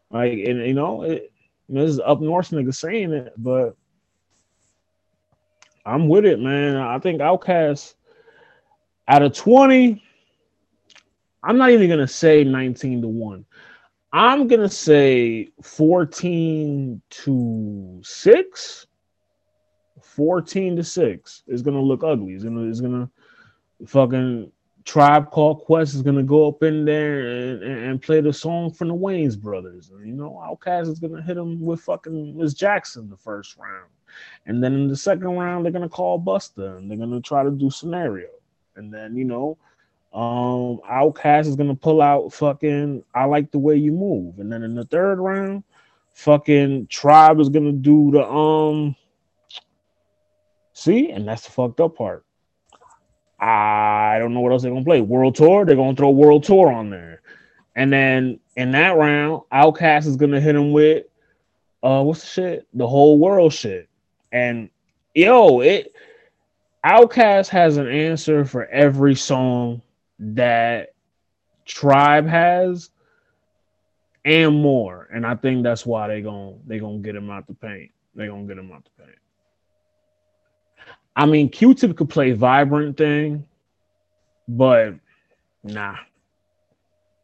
Like, 0.09 0.33
and 0.33 0.65
you 0.65 0.73
know, 0.73 1.03
it, 1.03 1.31
this 1.69 1.91
is 1.91 1.99
up 1.99 2.21
north 2.21 2.49
nigga 2.49 2.73
saying 2.73 3.13
it, 3.13 3.33
but 3.37 3.75
I'm 5.85 6.07
with 6.07 6.25
it, 6.25 6.39
man. 6.39 6.77
I 6.77 6.99
think 6.99 7.21
OutKast 7.21 7.95
out 9.07 9.23
of 9.23 9.33
20, 9.33 10.01
I'm 11.43 11.57
not 11.57 11.71
even 11.71 11.89
gonna 11.89 12.07
say 12.07 12.43
19 12.43 13.01
to 13.01 13.07
1. 13.07 13.45
I'm 14.13 14.47
gonna 14.47 14.69
say 14.69 15.49
14 15.61 17.01
to 17.09 18.01
6. 18.03 18.87
14 20.01 20.75
to 20.75 20.83
6 20.83 21.43
is 21.47 21.61
gonna 21.61 21.81
look 21.81 22.03
ugly. 22.03 22.33
It's 22.33 22.43
gonna 22.43 22.63
it's 22.63 22.81
gonna 22.81 23.09
fucking 23.87 24.51
Tribe 24.83 25.29
Called 25.29 25.63
Quest 25.63 25.93
is 25.93 26.01
gonna 26.01 26.23
go 26.23 26.47
up 26.47 26.63
in 26.63 26.85
there 26.85 27.27
and, 27.27 27.63
and, 27.63 28.01
play 28.01 28.19
the 28.21 28.33
song 28.33 28.71
from 28.71 28.87
the 28.87 28.95
Wayans 28.95 29.39
brothers. 29.39 29.91
And 29.91 30.07
you 30.07 30.13
know, 30.13 30.41
Outkast 30.43 30.87
is 30.87 30.99
gonna 30.99 31.21
hit 31.21 31.37
him 31.37 31.61
with 31.61 31.81
fucking 31.81 32.37
Miss 32.37 32.53
Jackson 32.53 33.09
the 33.09 33.17
first 33.17 33.57
round. 33.57 33.89
And 34.45 34.63
then 34.63 34.73
in 34.73 34.87
the 34.87 34.95
second 34.95 35.27
round, 35.27 35.63
they're 35.63 35.71
gonna 35.71 35.89
call 35.89 36.19
Busta 36.19 36.77
and 36.77 36.89
they're 36.89 36.97
gonna 36.97 37.21
try 37.21 37.43
to 37.43 37.51
do 37.51 37.69
scenario. 37.69 38.29
And 38.75 38.93
then, 38.93 39.15
you 39.15 39.25
know, 39.25 39.57
um 40.13 40.81
Outkast 40.89 41.47
is 41.47 41.55
gonna 41.55 41.75
pull 41.75 42.01
out 42.01 42.33
fucking 42.33 43.03
I 43.13 43.25
like 43.25 43.51
the 43.51 43.59
way 43.59 43.75
you 43.75 43.91
move. 43.91 44.39
And 44.39 44.51
then 44.51 44.63
in 44.63 44.73
the 44.73 44.85
third 44.85 45.19
round, 45.19 45.63
fucking 46.13 46.87
Tribe 46.87 47.39
is 47.39 47.49
gonna 47.49 47.71
do 47.71 48.11
the 48.11 48.27
um 48.27 48.95
see, 50.73 51.11
and 51.11 51.27
that's 51.27 51.45
the 51.45 51.51
fucked 51.51 51.79
up 51.79 51.95
part. 51.95 52.25
I 53.41 54.17
don't 54.19 54.35
know 54.35 54.41
what 54.41 54.51
else 54.51 54.61
they're 54.61 54.71
gonna 54.71 54.85
play. 54.85 55.01
World 55.01 55.35
Tour, 55.35 55.65
they're 55.65 55.75
gonna 55.75 55.95
throw 55.95 56.11
World 56.11 56.43
Tour 56.43 56.71
on 56.71 56.91
there. 56.91 57.21
And 57.75 57.91
then 57.91 58.39
in 58.55 58.71
that 58.71 58.97
round, 58.97 59.41
OutKast 59.51 60.05
is 60.05 60.15
gonna 60.15 60.39
hit 60.39 60.55
him 60.55 60.71
with 60.71 61.05
uh 61.81 62.03
what's 62.03 62.21
the 62.21 62.27
shit? 62.27 62.67
The 62.75 62.87
whole 62.87 63.17
world 63.17 63.51
shit. 63.51 63.89
And 64.31 64.69
yo, 65.15 65.61
it 65.61 65.95
OutKast 66.85 67.49
has 67.49 67.77
an 67.77 67.87
answer 67.87 68.45
for 68.45 68.65
every 68.67 69.15
song 69.15 69.81
that 70.19 70.93
Tribe 71.65 72.27
has 72.27 72.91
and 74.23 74.55
more. 74.55 75.07
And 75.11 75.25
I 75.25 75.35
think 75.35 75.63
that's 75.63 75.85
why 75.85 76.07
they 76.07 76.21
gonna 76.21 76.57
they 76.67 76.77
gonna 76.77 76.99
get 76.99 77.15
him 77.15 77.31
out 77.31 77.47
the 77.47 77.55
paint. 77.55 77.91
They 78.13 78.27
gonna 78.27 78.45
get 78.45 78.57
him 78.57 78.71
out 78.71 78.83
the 78.83 79.03
paint. 79.03 79.17
I 81.15 81.25
mean, 81.25 81.49
Q-Tip 81.49 81.97
could 81.97 82.09
play 82.09 82.33
Vivrant 82.33 82.97
Thing, 82.97 83.45
but 84.47 84.93
nah. 85.63 85.95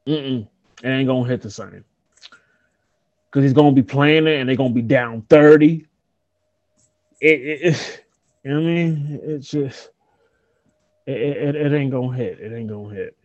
Mm-mm. 0.05 0.47
It 0.83 0.87
ain't 0.87 1.07
gonna 1.07 1.27
hit 1.27 1.41
the 1.41 1.51
same. 1.51 1.83
Cause 3.31 3.43
he's 3.43 3.53
gonna 3.53 3.73
be 3.73 3.83
playing 3.83 4.25
it 4.25 4.39
and 4.39 4.49
they're 4.49 4.55
gonna 4.55 4.73
be 4.73 4.81
down 4.81 5.21
30. 5.29 5.85
It, 7.19 7.27
it, 7.27 7.61
it 7.61 8.05
you 8.43 8.51
know 8.51 8.61
what 8.61 8.69
I 8.69 8.73
mean? 8.73 9.19
It's 9.23 9.49
just 9.49 9.89
it, 11.05 11.17
it, 11.17 11.55
it 11.55 11.73
ain't 11.73 11.91
gonna 11.91 12.15
hit. 12.15 12.39
It 12.39 12.53
ain't 12.53 12.69
gonna 12.69 12.93
hit. 12.93 13.17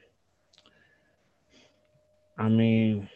I 2.38 2.48
mean, 2.48 3.08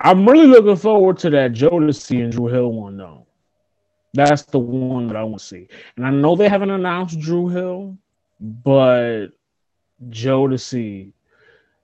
I'm 0.00 0.28
really 0.28 0.46
looking 0.46 0.76
forward 0.76 1.18
to 1.18 1.30
that 1.30 1.52
Jodeci 1.52 2.22
and 2.22 2.32
Dru 2.32 2.46
Hill 2.46 2.72
one 2.72 2.96
though. 2.96 3.26
That's 4.14 4.42
the 4.42 4.58
one 4.58 5.06
that 5.08 5.16
I 5.16 5.24
want 5.24 5.38
to 5.38 5.44
see. 5.44 5.68
And 5.96 6.06
I 6.06 6.10
know 6.10 6.36
they 6.36 6.48
haven't 6.48 6.70
announced 6.70 7.18
Dru 7.18 7.48
Hill, 7.48 7.96
but 8.40 9.28
Jodeci, 10.10 11.12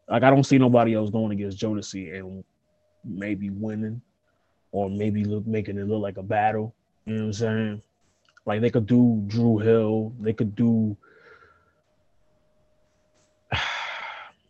like 0.08 0.22
I 0.22 0.30
don't 0.30 0.44
see 0.44 0.58
nobody 0.58 0.94
else 0.94 1.10
going 1.10 1.32
against 1.32 1.58
Jodeci 1.58 2.18
and 2.18 2.44
maybe 3.04 3.50
winning, 3.50 4.02
or 4.72 4.90
maybe 4.90 5.24
look 5.24 5.46
making 5.46 5.78
it 5.78 5.88
look 5.88 6.02
like 6.02 6.18
a 6.18 6.22
battle. 6.22 6.74
You 7.06 7.14
know 7.14 7.20
what 7.20 7.26
I'm 7.26 7.32
saying? 7.32 7.82
Like 8.44 8.60
they 8.60 8.70
could 8.70 8.86
do 8.86 9.22
Dru 9.26 9.58
Hill, 9.58 10.12
they 10.20 10.34
could 10.34 10.54
do 10.54 10.96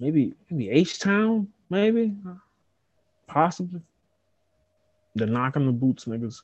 maybe 0.01 0.35
maybe 0.51 0.71
H 0.71 0.99
Town, 0.99 1.49
maybe 1.71 2.17
possibly. 3.29 3.83
The 5.15 5.27
knocking 5.27 5.67
the 5.67 5.73
boots 5.73 6.05
niggas. 6.05 6.43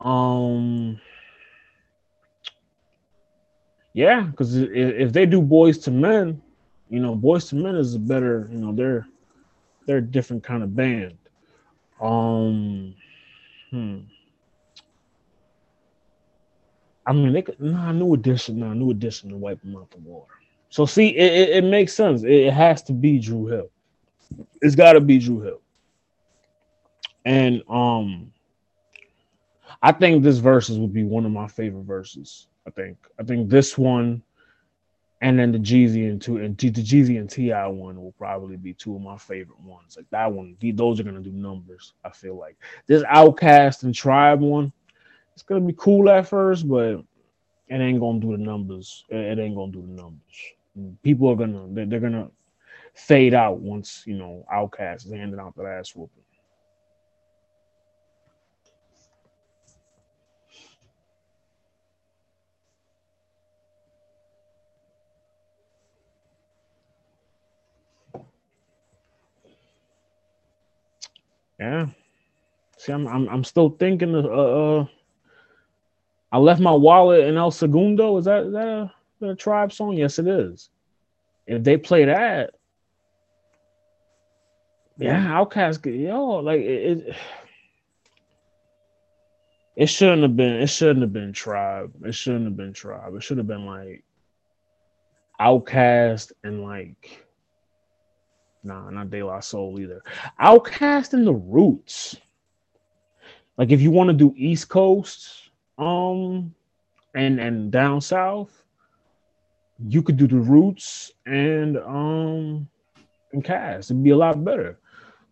Um, 0.00 1.00
yeah, 3.94 4.22
because 4.22 4.56
if, 4.56 4.70
if 4.70 5.12
they 5.12 5.26
do 5.26 5.42
Boyz 5.42 5.86
II 5.86 5.94
Men, 5.94 6.42
you 6.88 7.00
know, 7.00 7.16
Boyz 7.16 7.52
II 7.52 7.62
Men 7.62 7.74
is 7.76 7.94
a 7.94 7.98
better, 7.98 8.48
you 8.52 8.58
know, 8.58 8.72
they're 8.72 9.06
they're 9.86 9.98
a 9.98 10.02
different 10.02 10.44
kind 10.44 10.62
of 10.62 10.76
band. 10.76 11.16
Um, 12.00 12.94
hmm. 13.70 13.98
I 17.06 17.12
mean, 17.12 17.32
they 17.32 17.42
could 17.42 17.58
nah, 17.58 17.90
new 17.90 18.12
edition, 18.14 18.58
nah, 18.58 18.74
new 18.74 18.90
edition 18.90 19.30
to 19.30 19.36
wipe 19.36 19.62
them 19.62 19.76
out 19.76 19.90
the 19.90 19.96
water. 19.98 20.34
So 20.68 20.84
see, 20.84 21.08
it, 21.08 21.32
it, 21.32 21.48
it 21.56 21.64
makes 21.64 21.94
sense. 21.94 22.22
It, 22.22 22.30
it, 22.30 22.52
has 22.52 22.82
to 22.82 22.92
be 22.92 23.18
Dru 23.18 23.46
Hill. 23.46 23.70
It's 24.60 24.74
got 24.74 24.92
to 24.92 25.00
be 25.00 25.18
Dru 25.18 25.40
Hill. 25.40 25.60
And 27.24 27.62
um, 27.68 28.30
I 29.82 29.92
think 29.92 30.22
this 30.22 30.38
verses 30.38 30.78
would 30.78 30.92
be 30.92 31.04
one 31.04 31.24
of 31.24 31.32
my 31.32 31.46
favorite 31.46 31.84
verses. 31.84 32.48
I 32.66 32.70
think. 32.70 32.98
I 33.18 33.22
think 33.22 33.48
this 33.48 33.78
one, 33.78 34.22
and 35.20 35.38
then 35.38 35.52
the 35.52 35.58
Jeezy 35.58 36.08
and 36.08 36.20
two 36.20 36.38
and 36.38 36.56
the 36.56 36.70
Jeezy 36.70 37.18
and 37.18 37.30
T.I. 37.30 37.66
one 37.68 38.00
will 38.02 38.12
probably 38.12 38.56
be 38.56 38.74
two 38.74 38.94
of 38.94 39.02
my 39.02 39.16
favorite 39.16 39.60
ones. 39.60 39.96
Like 39.96 40.10
that 40.10 40.30
one, 40.30 40.56
those 40.74 41.00
are 41.00 41.04
gonna 41.04 41.20
do 41.20 41.32
numbers. 41.32 41.94
I 42.04 42.10
feel 42.10 42.36
like 42.36 42.56
this 42.86 43.02
OutKast 43.04 43.84
and 43.84 43.94
Tribe 43.94 44.40
one, 44.40 44.72
it's 45.34 45.42
gonna 45.42 45.60
be 45.60 45.74
cool 45.76 46.10
at 46.10 46.28
first, 46.28 46.68
but 46.68 47.02
it 47.68 47.80
ain't 47.80 48.00
gonna 48.00 48.20
do 48.20 48.32
the 48.32 48.42
numbers. 48.42 49.04
It 49.08 49.38
ain't 49.38 49.56
gonna 49.56 49.72
do 49.72 49.82
the 49.82 50.02
numbers. 50.02 50.98
People 51.02 51.30
are 51.30 51.36
gonna 51.36 51.86
they're, 51.86 52.00
gonna 52.00 52.30
fade 52.94 53.34
out 53.34 53.58
once 53.58 54.02
you 54.06 54.14
know 54.14 54.44
OutKast 54.52 55.06
is 55.06 55.12
handing 55.12 55.40
out 55.40 55.56
the 55.56 55.64
ass 55.64 55.94
whooping. 55.94 56.22
Yeah. 71.58 71.86
See, 72.78 72.92
I'm 72.92 73.06
I'm, 73.08 73.28
I'm 73.28 73.44
still 73.44 73.70
thinking 73.70 74.14
of 74.14 74.24
uh, 74.24 74.28
uh 74.28 74.86
I 76.30 76.38
left 76.38 76.60
my 76.60 76.72
wallet 76.72 77.26
in 77.26 77.36
El 77.36 77.50
Segundo. 77.50 78.16
Is 78.18 78.26
that 78.26 78.44
is 78.44 78.52
that 78.52 78.68
a, 78.68 78.92
that 79.20 79.30
a 79.30 79.34
tribe 79.34 79.72
song? 79.72 79.94
Yes, 79.94 80.18
it 80.18 80.28
is. 80.28 80.70
If 81.46 81.64
they 81.64 81.78
play 81.78 82.04
that, 82.04 82.54
yeah, 84.98 85.26
Outkast, 85.28 85.84
yo, 85.86 86.36
like 86.36 86.60
it, 86.60 86.98
it, 86.98 87.16
it 89.76 89.86
shouldn't 89.86 90.22
have 90.22 90.36
been. 90.36 90.54
It 90.54 90.66
shouldn't 90.68 91.00
have 91.00 91.12
been 91.12 91.32
tribe. 91.32 91.92
It 92.04 92.14
shouldn't 92.14 92.44
have 92.44 92.56
been 92.56 92.72
tribe. 92.72 93.14
It 93.14 93.22
should 93.22 93.38
have 93.38 93.46
been 93.46 93.64
like 93.64 94.04
Outkast 95.40 96.32
and 96.42 96.62
like 96.62 97.27
Nah, 98.64 98.90
not 98.90 99.10
De 99.10 99.22
La 99.22 99.40
Soul 99.40 99.80
either. 99.80 100.02
OutKast 100.40 101.12
and 101.12 101.26
the 101.26 101.34
Roots. 101.34 102.16
Like 103.56 103.70
if 103.70 103.80
you 103.80 103.90
want 103.90 104.08
to 104.08 104.14
do 104.14 104.34
East 104.36 104.68
Coast, 104.68 105.50
um, 105.78 106.54
and 107.14 107.40
and 107.40 107.70
down 107.70 108.00
south, 108.00 108.62
you 109.86 110.02
could 110.02 110.16
do 110.16 110.26
the 110.26 110.36
Roots 110.36 111.12
and 111.26 111.76
um 111.78 112.68
and 113.32 113.44
Cast. 113.44 113.90
It'd 113.90 114.02
be 114.02 114.10
a 114.10 114.16
lot 114.16 114.42
better. 114.44 114.78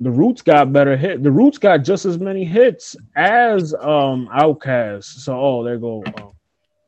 The 0.00 0.10
Roots 0.10 0.42
got 0.42 0.72
better 0.72 0.96
hit. 0.96 1.22
The 1.22 1.30
Roots 1.30 1.58
got 1.58 1.78
just 1.78 2.04
as 2.04 2.18
many 2.18 2.44
hits 2.44 2.96
as 3.14 3.74
um 3.74 4.28
OutKast. 4.34 5.04
So 5.04 5.38
oh, 5.38 5.64
there 5.64 5.78
go. 5.78 6.02
Um, 6.18 6.32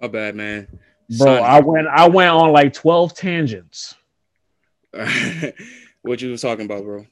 My 0.01 0.09
bad, 0.09 0.37
man. 0.37 0.69
Bro, 1.17 1.37
Son. 1.37 1.43
I 1.43 1.61
went 1.61 1.87
I 1.87 2.09
went 2.09 2.31
on 2.31 2.53
like 2.53 2.73
12 2.73 3.15
tangents. 3.15 3.95
What 6.03 6.21
you 6.21 6.31
was 6.31 6.43
talking 6.43 6.65
about, 6.65 6.85
bro? 6.85 7.07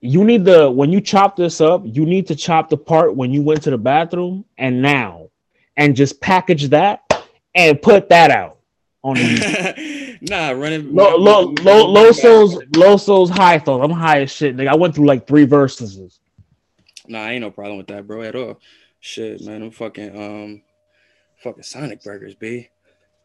You 0.00 0.24
need 0.24 0.44
the 0.44 0.70
when 0.70 0.92
you 0.92 1.00
chop 1.00 1.36
this 1.36 1.60
up, 1.60 1.82
you 1.84 2.06
need 2.06 2.26
to 2.28 2.36
chop 2.36 2.70
the 2.70 2.76
part 2.76 3.16
when 3.16 3.32
you 3.32 3.42
went 3.42 3.62
to 3.62 3.70
the 3.70 3.78
bathroom 3.78 4.44
and 4.56 4.80
now, 4.80 5.30
and 5.76 5.96
just 5.96 6.20
package 6.20 6.68
that 6.68 7.02
and 7.54 7.80
put 7.82 8.08
that 8.10 8.30
out 8.30 8.58
on 9.02 9.14
the 9.14 10.18
nah 10.22 10.50
running 10.50 10.94
low 10.94 11.16
low 11.16 11.54
low 11.62 11.86
low 11.86 12.12
souls 12.12 12.58
low 12.76 12.96
souls 12.96 13.30
high 13.30 13.58
thoughts. 13.58 13.84
I'm 13.84 13.90
high 13.90 14.22
as 14.22 14.30
shit. 14.30 14.56
Like 14.56 14.68
I 14.68 14.76
went 14.76 14.94
through 14.94 15.06
like 15.06 15.26
three 15.26 15.44
verses. 15.44 16.20
Nah, 17.08 17.22
I 17.22 17.32
ain't 17.32 17.40
no 17.40 17.50
problem 17.50 17.78
with 17.78 17.86
that, 17.88 18.06
bro, 18.06 18.22
at 18.22 18.36
all. 18.36 18.60
Shit, 19.00 19.40
man, 19.42 19.62
I'm 19.62 19.70
fucking 19.70 20.16
um 20.16 20.62
fucking 21.42 21.62
Sonic 21.62 22.02
Burgers, 22.02 22.34
b. 22.34 22.68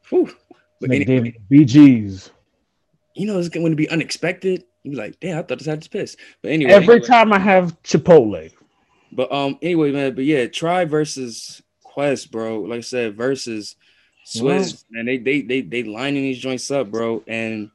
Whew. 0.09 0.33
But 0.79 0.91
anyway, 0.91 1.35
BGs 1.51 2.29
you 3.13 3.27
know, 3.27 3.39
it's 3.39 3.49
going 3.49 3.69
to 3.69 3.75
be 3.75 3.89
unexpected. 3.89 4.63
You 4.83 4.91
be 4.91 4.97
like, 4.97 5.19
damn, 5.19 5.39
I 5.39 5.43
thought 5.43 5.59
this 5.59 5.67
had 5.67 5.81
to 5.81 5.89
piss. 5.89 6.17
But 6.41 6.51
anyway, 6.51 6.71
every 6.71 6.95
anyway. 6.95 7.07
time 7.07 7.33
I 7.33 7.39
have 7.39 7.81
Chipotle. 7.83 8.51
But 9.11 9.31
um, 9.31 9.57
anyway, 9.61 9.91
man. 9.91 10.15
But 10.15 10.25
yeah, 10.25 10.47
try 10.47 10.85
versus 10.85 11.61
Quest, 11.83 12.31
bro. 12.31 12.61
Like 12.61 12.79
I 12.79 12.81
said, 12.81 13.15
versus 13.15 13.75
Swizz, 14.25 14.83
and 14.91 15.07
they 15.07 15.17
they 15.17 15.41
they 15.41 15.61
they 15.61 15.83
lining 15.83 16.23
these 16.23 16.39
joints 16.39 16.69
up, 16.71 16.91
bro. 16.91 17.23
And 17.27 17.69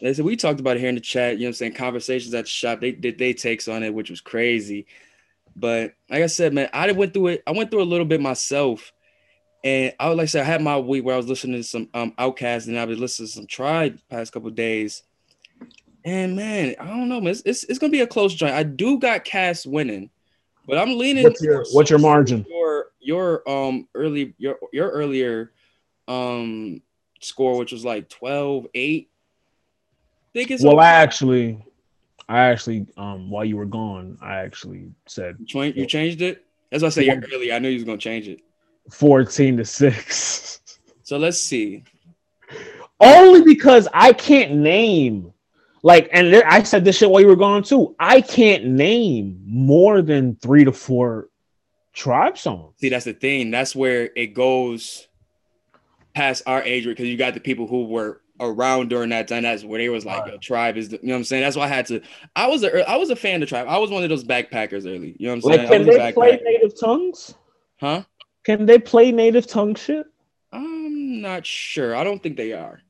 They 0.00 0.14
said 0.14 0.24
we 0.24 0.36
talked 0.36 0.60
about 0.60 0.76
it 0.76 0.80
here 0.80 0.88
in 0.88 0.94
the 0.94 1.00
chat. 1.00 1.34
You 1.34 1.40
know, 1.40 1.44
what 1.44 1.48
I'm 1.48 1.54
saying 1.54 1.74
conversations 1.74 2.34
at 2.34 2.44
the 2.44 2.50
shop. 2.50 2.80
They 2.80 2.92
did 2.92 3.18
they 3.18 3.32
takes 3.32 3.68
on 3.68 3.82
it, 3.82 3.94
which 3.94 4.10
was 4.10 4.20
crazy. 4.20 4.86
But 5.54 5.94
like 6.10 6.22
I 6.22 6.26
said, 6.26 6.52
man, 6.52 6.68
I 6.72 6.90
went 6.92 7.14
through 7.14 7.28
it. 7.28 7.42
I 7.46 7.52
went 7.52 7.70
through 7.70 7.82
a 7.82 7.84
little 7.84 8.04
bit 8.06 8.20
myself, 8.20 8.92
and 9.66 9.92
I 9.98 10.08
would 10.08 10.16
like 10.16 10.26
to 10.26 10.30
say 10.30 10.40
I 10.40 10.44
had 10.44 10.62
my 10.62 10.78
week 10.78 11.04
where 11.04 11.14
I 11.14 11.16
was 11.16 11.28
listening 11.28 11.56
to 11.56 11.64
some 11.64 11.88
um 11.92 12.12
OutKast 12.12 12.68
and 12.68 12.78
I 12.78 12.84
was 12.84 13.00
listening 13.00 13.26
to 13.26 13.32
some 13.32 13.46
Tribe 13.48 13.98
past 14.08 14.32
couple 14.32 14.48
days. 14.50 15.02
And 16.04 16.36
man, 16.36 16.76
I 16.78 16.86
don't 16.86 17.08
know, 17.08 17.20
man. 17.20 17.32
It's, 17.32 17.42
it's, 17.44 17.64
it's, 17.64 17.80
gonna 17.80 17.90
be 17.90 18.02
a 18.02 18.06
close 18.06 18.32
joint. 18.32 18.54
I 18.54 18.62
do 18.62 19.00
got 19.00 19.24
Cass 19.24 19.66
winning, 19.66 20.08
but 20.68 20.78
I'm 20.78 20.96
leaning. 20.96 21.24
What's 21.24 21.42
your, 21.42 21.64
what's 21.72 21.90
your 21.90 21.98
margin? 21.98 22.46
Your 22.48 22.86
your 23.00 23.50
um 23.50 23.88
early 23.96 24.34
your 24.38 24.56
your 24.72 24.88
earlier 24.88 25.50
um 26.06 26.80
score, 27.20 27.58
which 27.58 27.72
was 27.72 27.84
like 27.84 28.08
12, 28.08 28.68
8. 28.72 29.10
I 29.10 30.38
think 30.38 30.50
it's 30.52 30.62
well, 30.62 30.76
okay. 30.76 30.86
I 30.86 30.92
actually 30.92 31.66
I 32.28 32.38
actually 32.38 32.86
um 32.96 33.30
while 33.30 33.44
you 33.44 33.56
were 33.56 33.66
gone, 33.66 34.16
I 34.22 34.36
actually 34.36 34.92
said 35.06 35.38
you 35.40 35.86
changed 35.86 36.22
it. 36.22 36.44
As 36.70 36.84
I 36.84 36.88
said 36.88 37.26
earlier, 37.34 37.52
I 37.52 37.58
knew 37.58 37.68
you 37.68 37.78
was 37.78 37.84
gonna 37.84 37.98
change 37.98 38.28
it. 38.28 38.42
14 38.90 39.58
to 39.58 39.64
6. 39.64 40.60
So 41.02 41.18
let's 41.18 41.40
see. 41.40 41.84
Only 43.00 43.42
because 43.42 43.86
I 43.92 44.12
can't 44.12 44.52
name 44.52 45.32
like, 45.86 46.08
and 46.10 46.32
there, 46.32 46.42
I 46.44 46.64
said 46.64 46.84
this 46.84 46.96
shit 46.96 47.08
while 47.08 47.20
you 47.20 47.28
were 47.28 47.36
gone 47.36 47.62
too. 47.62 47.94
I 48.00 48.20
can't 48.20 48.64
name 48.64 49.40
more 49.46 50.02
than 50.02 50.34
three 50.34 50.64
to 50.64 50.72
four 50.72 51.28
tribe 51.92 52.36
songs. 52.36 52.74
See, 52.80 52.88
that's 52.88 53.04
the 53.04 53.12
thing. 53.12 53.52
That's 53.52 53.72
where 53.76 54.10
it 54.16 54.34
goes 54.34 55.06
past 56.12 56.42
our 56.44 56.60
age 56.64 56.86
because 56.86 57.06
you 57.06 57.16
got 57.16 57.34
the 57.34 57.40
people 57.40 57.68
who 57.68 57.84
were 57.84 58.20
around 58.40 58.88
during 58.88 59.10
that 59.10 59.28
time. 59.28 59.44
That's 59.44 59.62
where 59.62 59.78
they 59.78 59.88
was 59.88 60.04
like, 60.04 60.24
right. 60.24 60.40
tribe 60.40 60.76
is 60.76 60.88
the, 60.88 60.96
you 60.96 61.06
know 61.06 61.14
what 61.14 61.18
I'm 61.18 61.24
saying? 61.24 61.44
That's 61.44 61.56
why 61.56 61.66
I 61.66 61.68
had 61.68 61.86
to. 61.86 62.02
I 62.34 62.48
was 62.48 62.64
a, 62.64 62.90
I 62.90 62.96
was 62.96 63.10
a 63.10 63.16
fan 63.16 63.40
of 63.40 63.48
tribe. 63.48 63.68
I 63.68 63.78
was 63.78 63.88
one 63.90 64.02
of 64.02 64.08
those 64.08 64.24
backpackers 64.24 64.86
early. 64.86 65.14
You 65.20 65.28
know 65.28 65.36
what 65.36 65.54
I'm 65.54 65.68
saying? 65.68 65.68
Like, 65.68 65.68
can 65.68 65.86
they 65.86 66.12
play 66.12 66.40
native 66.42 66.80
tongues? 66.80 67.36
Huh? 67.78 68.02
Can 68.46 68.64
they 68.64 68.78
play 68.78 69.10
native 69.10 69.48
tongue 69.48 69.74
shit? 69.74 70.06
I'm 70.52 71.20
not 71.20 71.44
sure. 71.44 71.96
I 71.96 72.04
don't 72.04 72.22
think 72.22 72.36
they 72.36 72.52
are. 72.52 72.80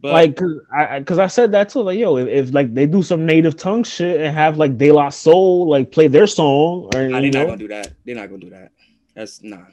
But 0.00 0.12
like, 0.12 0.36
cause 0.36 0.60
I, 0.72 1.02
cause 1.02 1.18
I 1.18 1.26
said 1.26 1.50
that 1.50 1.68
too. 1.68 1.80
Like, 1.80 1.98
yo, 1.98 2.16
if, 2.16 2.28
if, 2.28 2.54
like 2.54 2.72
they 2.72 2.86
do 2.86 3.02
some 3.02 3.26
native 3.26 3.56
tongue 3.56 3.82
shit 3.82 4.20
and 4.20 4.32
have 4.32 4.58
like 4.58 4.78
De 4.78 4.92
La 4.92 5.08
Soul 5.08 5.68
like 5.68 5.90
play 5.90 6.06
their 6.06 6.28
song, 6.28 6.88
or 6.94 7.08
nah, 7.08 7.20
they're 7.20 7.30
not 7.32 7.46
gonna 7.46 7.56
do 7.56 7.68
that. 7.68 7.92
They're 8.04 8.14
not 8.14 8.28
gonna 8.28 8.40
do 8.40 8.50
that. 8.50 8.70
That's 9.16 9.42
not. 9.42 9.72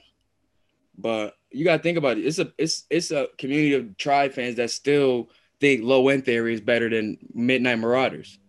But 0.98 1.36
you 1.52 1.64
gotta 1.64 1.84
think 1.84 2.00
about 2.00 2.18
it. 2.18 2.26
It's 2.26 2.40
a 2.40 2.52
it's 2.58 2.86
it's 2.90 3.12
a 3.12 3.28
community 3.38 3.74
of 3.76 3.96
tribe 3.98 4.34
fans 4.34 4.56
that 4.56 4.72
still 4.72 5.30
think 5.60 5.84
low 5.84 6.10
end 6.10 6.26
theory 6.26 6.56
is 6.56 6.62
better 6.62 6.90
than 6.90 7.20
Midnight 7.34 7.78
Marauders. 7.78 8.40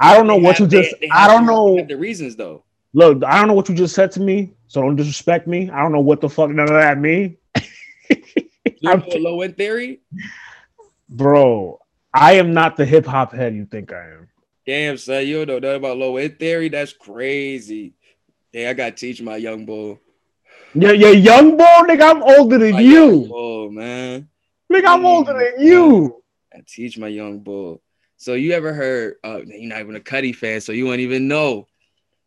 I 0.00 0.16
don't 0.16 0.26
know 0.26 0.36
they 0.36 0.42
what 0.42 0.58
have, 0.58 0.72
you 0.72 0.82
just. 0.82 0.94
They, 1.00 1.06
they 1.06 1.10
I 1.12 1.28
don't 1.28 1.44
know 1.46 1.84
the 1.84 1.96
reasons 1.98 2.36
though. 2.36 2.63
Look, 2.96 3.24
I 3.24 3.38
don't 3.38 3.48
know 3.48 3.54
what 3.54 3.68
you 3.68 3.74
just 3.74 3.94
said 3.94 4.12
to 4.12 4.20
me, 4.20 4.54
so 4.68 4.80
don't 4.80 4.94
disrespect 4.94 5.48
me. 5.48 5.68
I 5.68 5.82
don't 5.82 5.90
know 5.90 6.00
what 6.00 6.20
the 6.20 6.28
fuck 6.28 6.50
none 6.50 6.68
of 6.68 6.80
that 6.80 6.96
mean. 6.96 7.36
low 8.82 9.40
end 9.40 9.56
theory? 9.56 10.00
Bro, 11.08 11.80
I 12.14 12.34
am 12.34 12.52
not 12.52 12.76
the 12.76 12.84
hip 12.84 13.04
hop 13.04 13.32
head 13.32 13.52
you 13.52 13.66
think 13.66 13.92
I 13.92 14.10
am. 14.10 14.28
Damn, 14.64 14.96
son, 14.96 15.26
you 15.26 15.44
don't 15.44 15.62
know 15.62 15.68
nothing 15.68 15.84
about 15.84 15.98
low 15.98 16.16
end 16.18 16.38
theory. 16.38 16.68
That's 16.68 16.92
crazy. 16.92 17.94
Hey, 18.52 18.68
I 18.68 18.72
gotta 18.74 18.92
teach 18.92 19.20
my 19.20 19.36
young 19.36 19.66
boy. 19.66 19.98
Yeah, 20.72 20.92
yeah, 20.92 21.10
young 21.10 21.56
boy, 21.56 21.64
nigga. 21.64 22.10
I'm 22.10 22.22
older 22.22 22.58
than 22.58 22.72
my 22.74 22.80
you. 22.80 23.28
Oh 23.34 23.70
man. 23.70 24.28
Nigga, 24.72 24.86
I'm 24.86 25.04
older 25.04 25.32
than 25.32 25.66
you. 25.66 26.22
I 26.54 26.60
teach 26.64 26.96
my 26.96 27.08
young 27.08 27.40
boy. 27.40 27.78
So 28.16 28.34
you 28.34 28.52
ever 28.52 28.72
heard? 28.72 29.16
Uh, 29.24 29.40
you're 29.44 29.68
not 29.68 29.80
even 29.80 29.96
a 29.96 30.00
Cudi 30.00 30.34
fan, 30.34 30.60
so 30.60 30.70
you 30.70 30.86
won't 30.86 31.00
even 31.00 31.26
know. 31.26 31.66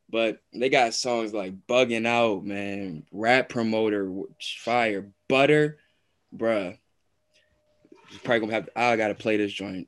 But 0.10 0.42
they 0.54 0.70
got 0.70 0.94
songs 0.94 1.34
like 1.34 1.68
"Bugging 1.68 2.08
Out," 2.08 2.46
man, 2.46 3.06
"Rap 3.12 3.50
Promoter," 3.50 4.10
"Fire," 4.40 5.12
"Butter," 5.28 5.80
bruh 6.36 6.78
probably 8.24 8.40
gonna 8.42 8.54
have. 8.54 8.70
I 8.76 8.96
gotta 8.96 9.16
play 9.16 9.38
this 9.38 9.52
joint. 9.52 9.88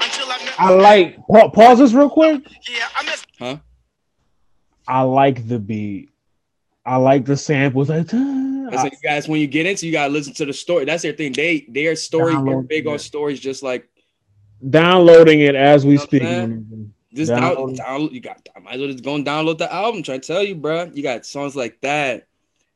until 0.01 0.27
I 0.27 0.37
met. 0.43 0.53
I 0.57 0.69
like 0.71 1.17
pa- 1.27 1.49
pause 1.49 1.79
this 1.79 1.93
real 1.93 2.09
quick. 2.09 2.43
Yeah, 2.69 2.87
I 2.95 3.03
miss. 3.03 3.25
Huh? 3.39 3.57
I 4.87 5.01
like 5.01 5.47
the 5.47 5.59
beat. 5.59 6.09
I 6.85 6.95
like 6.97 7.25
the 7.25 7.37
samples. 7.37 7.89
Like, 7.89 8.09
so 8.09 8.85
you 8.85 8.89
guys, 9.03 9.27
when 9.27 9.39
you 9.39 9.47
get 9.47 9.65
into, 9.65 9.85
you 9.85 9.91
gotta 9.91 10.11
listen 10.11 10.33
to 10.35 10.45
the 10.45 10.53
story. 10.53 10.85
That's 10.85 11.03
their 11.03 11.13
thing. 11.13 11.33
They 11.33 11.65
their 11.69 11.95
story 11.95 12.33
are 12.33 12.61
big 12.61 12.87
on 12.87 12.97
stories, 12.97 13.39
just 13.39 13.61
like 13.61 13.87
downloading 14.67 15.41
it 15.41 15.55
as 15.55 15.85
we 15.85 15.93
you 15.93 15.97
know 15.97 16.03
speak. 16.03 16.21
Just 17.13 17.31
download, 17.31 17.77
download, 17.77 18.11
you 18.13 18.21
got. 18.21 18.47
I 18.55 18.59
might 18.59 18.75
as 18.75 18.79
well 18.79 18.91
just 18.91 19.03
go 19.03 19.15
and 19.15 19.25
download 19.25 19.57
the 19.57 19.71
album. 19.71 20.01
Trying 20.03 20.21
to 20.21 20.27
tell 20.27 20.43
you, 20.43 20.55
bro. 20.55 20.89
You 20.93 21.03
got 21.03 21.25
songs 21.25 21.55
like 21.55 21.81
that. 21.81 22.27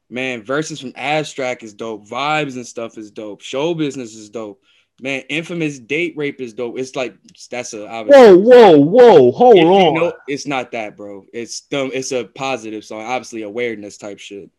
Man, 0.10 0.44
verses 0.44 0.80
from 0.80 0.94
Abstract 0.96 1.64
is 1.64 1.74
dope. 1.74 2.08
Vibes 2.08 2.56
and 2.56 2.68
stuff 2.68 2.98
is 2.98 3.12
dope. 3.12 3.42
Show 3.42 3.74
business 3.74 4.14
is 4.14 4.30
dope. 4.30 4.62
Man, 5.02 5.24
infamous 5.30 5.80
date 5.80 6.16
rape 6.16 6.40
is 6.40 6.54
dope. 6.54 6.78
It's 6.78 6.96
like 6.96 7.18
that's 7.50 7.74
a 7.74 7.86
whoa, 7.86 8.38
whoa, 8.38 8.78
whoa, 8.78 9.32
hold 9.32 9.58
on. 9.58 9.94
You 9.96 10.00
know, 10.00 10.14
it's 10.28 10.48
not 10.48 10.72
that, 10.72 10.96
bro. 10.96 11.26
It's 11.34 11.62
dumb. 11.62 11.92
It's 11.94 12.12
a 12.12 12.24
positive 12.24 12.86
song. 12.86 13.02
Obviously, 13.02 13.42
awareness 13.42 13.98
type 13.98 14.20
shit. 14.20 14.50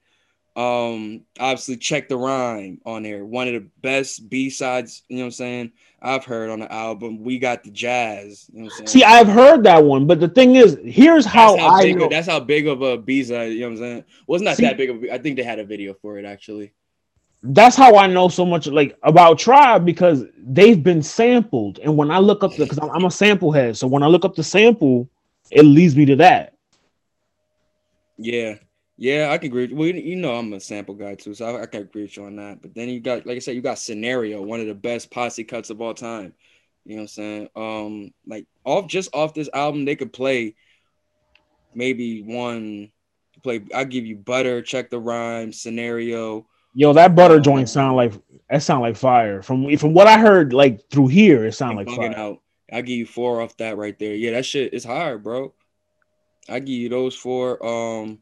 Um, 0.56 1.22
obviously, 1.38 1.76
check 1.76 2.08
the 2.08 2.16
rhyme 2.16 2.80
on 2.86 3.02
there. 3.02 3.24
One 3.24 3.46
of 3.46 3.54
the 3.54 3.68
best 3.82 4.28
B 4.30 4.48
sides. 4.48 5.02
You 5.08 5.16
know 5.16 5.22
what 5.24 5.26
I'm 5.26 5.32
saying? 5.32 5.72
I've 6.00 6.24
heard 6.24 6.50
on 6.50 6.60
the 6.60 6.72
album. 6.72 7.22
We 7.22 7.38
got 7.38 7.62
the 7.62 7.70
jazz. 7.70 8.48
You 8.52 8.64
know 8.64 8.70
See, 8.86 9.04
I've 9.04 9.28
heard 9.28 9.64
that 9.64 9.84
one, 9.84 10.06
but 10.06 10.18
the 10.18 10.28
thing 10.28 10.56
is, 10.56 10.78
here's 10.82 11.26
how, 11.26 11.56
how 11.58 11.76
I 11.76 11.92
know. 11.92 12.08
That's 12.08 12.26
how 12.26 12.40
big 12.40 12.66
of 12.66 12.80
a 12.80 12.96
B 12.96 13.22
side. 13.22 13.52
You 13.52 13.60
know 13.60 13.66
what 13.66 13.72
I'm 13.72 13.78
saying? 13.78 14.04
Well, 14.26 14.36
it's 14.36 14.44
not 14.44 14.56
See, 14.56 14.64
that 14.64 14.76
big 14.76 14.90
of. 14.90 15.04
A, 15.04 15.14
I 15.14 15.18
think 15.18 15.36
they 15.36 15.42
had 15.42 15.58
a 15.58 15.64
video 15.64 15.94
for 15.94 16.18
it 16.18 16.24
actually 16.24 16.72
that's 17.42 17.76
how 17.76 17.96
I 17.96 18.06
know 18.06 18.28
so 18.28 18.44
much 18.44 18.66
like 18.66 18.96
about 19.02 19.38
Tribe 19.38 19.84
because 19.84 20.24
they've 20.38 20.82
been 20.82 21.02
sampled. 21.02 21.78
And 21.80 21.96
when 21.96 22.10
I 22.10 22.18
look 22.18 22.42
up 22.42 22.52
the 22.52 22.64
because 22.64 22.78
I'm, 22.78 22.90
I'm, 22.90 23.04
a 23.04 23.10
sample 23.10 23.52
head, 23.52 23.76
so 23.76 23.86
when 23.86 24.02
I 24.02 24.06
look 24.06 24.24
up 24.24 24.34
the 24.34 24.42
sample, 24.42 25.08
it 25.50 25.62
leads 25.62 25.94
me 25.94 26.06
to 26.06 26.16
that. 26.16 26.54
Yeah, 28.18 28.56
yeah, 28.96 29.30
I 29.30 29.38
can 29.38 29.48
agree. 29.48 29.72
Well, 29.72 29.88
you 29.88 30.16
know, 30.16 30.34
I'm 30.34 30.52
a 30.52 30.60
sample 30.60 30.94
guy 30.94 31.14
too, 31.14 31.34
so 31.34 31.56
I, 31.56 31.62
I 31.62 31.66
can 31.66 31.82
agree 31.82 32.02
with 32.02 32.16
you 32.16 32.24
on 32.24 32.36
that. 32.36 32.62
But 32.62 32.74
then 32.74 32.88
you 32.88 33.00
got, 33.00 33.26
like 33.26 33.36
I 33.36 33.40
said, 33.40 33.54
you 33.54 33.62
got 33.62 33.78
Scenario, 33.78 34.42
one 34.42 34.60
of 34.60 34.66
the 34.66 34.74
best 34.74 35.10
posse 35.10 35.44
cuts 35.44 35.70
of 35.70 35.80
all 35.80 35.94
time. 35.94 36.32
You 36.84 36.96
know 36.96 37.02
what 37.02 37.02
I'm 37.02 37.08
saying? 37.08 37.48
Um, 37.56 38.14
like 38.26 38.46
off 38.64 38.86
just 38.86 39.14
off 39.14 39.34
this 39.34 39.50
album, 39.52 39.84
they 39.84 39.96
could 39.96 40.12
play 40.12 40.54
maybe 41.74 42.22
one 42.22 42.92
play. 43.42 43.62
I'll 43.74 43.84
give 43.84 44.06
you 44.06 44.16
Butter, 44.16 44.62
Check 44.62 44.90
the 44.90 45.00
Rhyme, 45.00 45.52
Scenario 45.52 46.46
Yo, 46.78 46.92
that 46.92 47.14
butter 47.14 47.40
joint 47.40 47.70
sound 47.70 47.96
like 47.96 48.12
that 48.50 48.62
sound 48.62 48.82
like 48.82 48.96
fire. 48.96 49.40
From 49.40 49.74
from 49.78 49.94
what 49.94 50.06
I 50.06 50.18
heard, 50.18 50.52
like 50.52 50.90
through 50.90 51.06
here, 51.06 51.46
it 51.46 51.52
sound 51.52 51.78
like 51.78 51.88
fire. 51.88 52.14
Out. 52.14 52.42
I 52.70 52.82
give 52.82 52.98
you 52.98 53.06
four 53.06 53.40
off 53.40 53.56
that 53.56 53.78
right 53.78 53.98
there. 53.98 54.14
Yeah, 54.14 54.32
that 54.32 54.44
shit 54.44 54.74
is 54.74 54.84
hard, 54.84 55.24
bro. 55.24 55.54
I 56.50 56.58
give 56.58 56.68
you 56.68 56.90
those 56.90 57.16
four. 57.16 57.64
Um, 57.64 58.18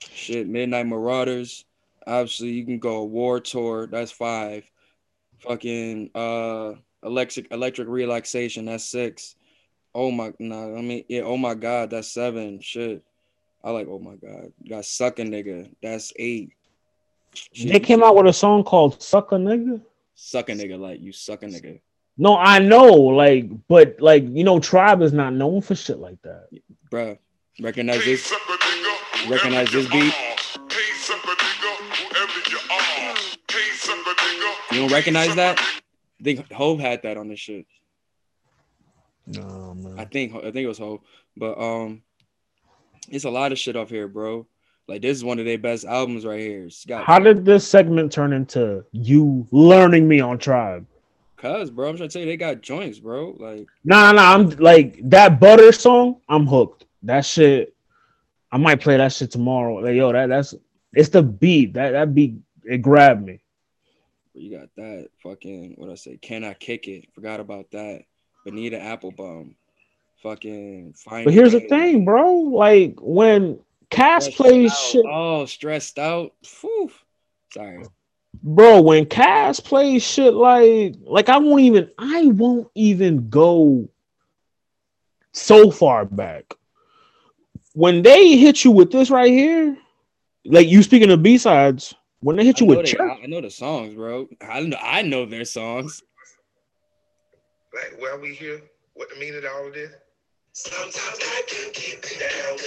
shit, 0.00 0.48
Midnight 0.48 0.86
Marauders. 0.86 1.64
Obviously, 2.06 2.50
you 2.50 2.64
can 2.64 2.78
go 2.78 2.96
Award 2.96 3.44
Tour. 3.44 3.86
That's 3.86 4.12
five. 4.12 4.64
Fucking 5.40 6.10
uh, 6.14 6.72
electric 7.02 7.52
electric 7.52 7.88
relaxation. 7.88 8.66
That's 8.66 8.84
six. 8.84 9.36
Oh 9.94 10.10
my, 10.10 10.32
nah. 10.38 10.76
I 10.76 10.82
mean, 10.82 11.04
yeah. 11.08 11.22
Oh 11.22 11.36
my 11.36 11.54
God, 11.54 11.90
that's 11.90 12.08
seven. 12.08 12.60
Shit. 12.60 13.02
I 13.62 13.70
like. 13.70 13.88
Oh 13.88 13.98
my 13.98 14.14
God, 14.14 14.52
you 14.62 14.70
got 14.70 14.84
sucking 14.84 15.30
nigga. 15.30 15.70
That's 15.82 16.12
eight. 16.16 16.52
They 17.54 17.80
came 17.80 18.02
out 18.02 18.16
with 18.16 18.26
a 18.26 18.32
song 18.32 18.64
called 18.64 19.02
"Suck 19.02 19.32
a 19.32 19.36
Nigga." 19.36 19.80
Suck 20.22 20.50
a 20.50 20.52
nigga, 20.52 20.78
like 20.78 21.00
you 21.00 21.12
suck 21.12 21.42
a 21.42 21.46
nigga. 21.46 21.80
No, 22.18 22.36
I 22.36 22.58
know, 22.58 22.92
like, 22.92 23.48
but 23.68 23.96
like 24.00 24.24
you 24.28 24.44
know, 24.44 24.60
Tribe 24.60 25.00
is 25.00 25.14
not 25.14 25.32
known 25.32 25.62
for 25.62 25.74
shit 25.74 25.98
like 25.98 26.20
that, 26.22 26.48
Bruh, 26.90 27.16
Recognize 27.58 28.04
this? 28.04 28.30
Recognize 29.28 29.70
this 29.70 29.88
beat? 29.88 30.14
You 34.72 34.80
don't 34.80 34.92
recognize 34.92 35.34
that? 35.34 35.58
I 35.58 36.24
think 36.24 36.50
Hov 36.52 36.80
had 36.80 37.02
that 37.02 37.16
on 37.16 37.28
this 37.28 37.40
shit. 37.40 37.66
No, 39.26 39.74
man. 39.74 39.98
I 39.98 40.04
think 40.04 40.34
I 40.34 40.42
think 40.42 40.56
it 40.56 40.66
was 40.66 40.78
Ho, 40.78 41.02
but 41.36 41.58
um, 41.58 42.02
it's 43.08 43.24
a 43.24 43.30
lot 43.30 43.52
of 43.52 43.58
shit 43.58 43.76
off 43.76 43.90
here, 43.90 44.08
bro. 44.08 44.46
Like 44.88 45.02
this 45.02 45.16
is 45.16 45.24
one 45.24 45.38
of 45.38 45.44
their 45.44 45.58
best 45.58 45.84
albums 45.84 46.24
right 46.24 46.40
here. 46.40 46.64
It's 46.64 46.84
How 46.88 47.18
did 47.18 47.44
this 47.44 47.68
segment 47.68 48.10
turn 48.12 48.32
into 48.32 48.84
you 48.92 49.46
learning 49.50 50.08
me 50.08 50.20
on 50.20 50.38
Tribe? 50.38 50.86
cuz, 51.36 51.70
bro. 51.70 51.88
I'm 51.88 51.96
trying 51.96 52.08
to 52.08 52.12
tell 52.12 52.20
you, 52.20 52.26
they 52.26 52.36
got 52.36 52.60
joints, 52.60 52.98
bro. 52.98 53.36
Like 53.38 53.66
Nah, 53.84 54.12
nah, 54.12 54.34
I'm 54.34 54.50
like 54.50 55.00
that 55.10 55.40
butter 55.40 55.72
song. 55.72 56.20
I'm 56.28 56.46
hooked. 56.46 56.86
That 57.02 57.24
shit. 57.24 57.74
I 58.52 58.58
might 58.58 58.80
play 58.80 58.96
that 58.96 59.12
shit 59.12 59.30
tomorrow. 59.30 59.76
Like, 59.76 59.94
yo, 59.94 60.12
that 60.12 60.28
that's 60.28 60.54
it's 60.92 61.08
the 61.10 61.22
beat. 61.22 61.74
That 61.74 61.92
that 61.92 62.14
beat 62.14 62.36
it 62.64 62.78
grabbed 62.78 63.24
me. 63.24 63.40
you 64.34 64.58
got 64.58 64.68
that 64.76 65.08
fucking 65.22 65.74
what 65.76 65.90
I 65.90 65.94
say? 65.94 66.16
Can 66.16 66.44
I 66.44 66.54
kick 66.54 66.88
it? 66.88 67.12
Forgot 67.14 67.40
about 67.40 67.70
that. 67.72 68.02
Bonita 68.44 68.76
Applebum. 68.78 69.54
Fucking 70.22 70.94
fine. 70.96 71.24
But 71.24 71.32
here's 71.34 71.52
the 71.52 71.60
thing, 71.60 72.04
bro. 72.04 72.32
Like 72.32 72.96
when 73.00 73.58
Kast 73.90 74.32
plays 74.32 74.76
shit, 74.78 75.04
Oh, 75.08 75.46
stressed 75.46 75.98
out. 75.98 76.32
Phew. 76.44 76.90
Sorry. 77.52 77.84
bro. 78.42 78.82
When 78.82 79.06
Kast 79.06 79.64
plays 79.64 80.02
shit, 80.02 80.34
like 80.34 80.96
like 81.02 81.28
I 81.28 81.38
won't 81.38 81.62
even 81.62 81.90
I 81.98 82.26
won't 82.26 82.68
even 82.74 83.28
go 83.30 83.88
so 85.32 85.70
far 85.70 86.04
back. 86.04 86.54
When 87.74 88.02
they 88.02 88.36
hit 88.36 88.64
you 88.64 88.70
with 88.70 88.90
this 88.90 89.10
right 89.10 89.30
here, 89.30 89.76
like 90.44 90.68
you 90.68 90.82
speaking 90.82 91.10
of 91.10 91.22
B 91.22 91.38
sides, 91.38 91.94
when 92.20 92.36
they 92.36 92.44
hit 92.44 92.60
you 92.60 92.66
with 92.66 92.78
they, 92.84 92.92
Church, 92.92 93.00
I, 93.00 93.22
I 93.22 93.26
know 93.26 93.40
the 93.40 93.50
songs, 93.50 93.94
bro. 93.94 94.28
I 94.40 94.60
know 94.60 94.76
I 94.82 95.02
know 95.02 95.24
their 95.26 95.44
songs. 95.44 96.02
Like, 97.72 98.00
why 98.00 98.18
we 98.20 98.34
here? 98.34 98.60
What 98.94 99.08
the 99.10 99.20
meaning 99.20 99.38
of 99.38 99.44
all 99.54 99.68
of 99.68 99.74
this? 99.74 99.92
Sometimes 100.52 100.96
I 101.20 101.42
can 101.46 101.70
keep 101.72 101.98
it 102.02 102.18
down 102.18 102.58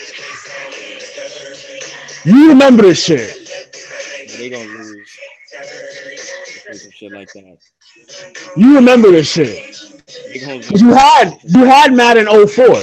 you 2.25 2.47
remember 2.49 2.83
this 2.83 3.03
shit. 3.03 3.49
They 4.37 4.49
gonna 4.49 4.63
lose. 4.63 5.09
Some 6.71 6.91
shit 6.91 7.11
like 7.11 7.31
that. 7.33 7.57
You 8.55 8.75
remember 8.75 9.11
this 9.11 9.29
shit. 9.29 9.77
They 10.31 10.39
gonna 10.39 10.55
lose. 10.55 10.67
'Cause 10.69 10.81
You 10.81 10.93
had 10.93 11.37
you 11.43 11.65
had 11.65 11.93
Madden 11.93 12.27
04. 12.27 12.65
I 12.65 12.79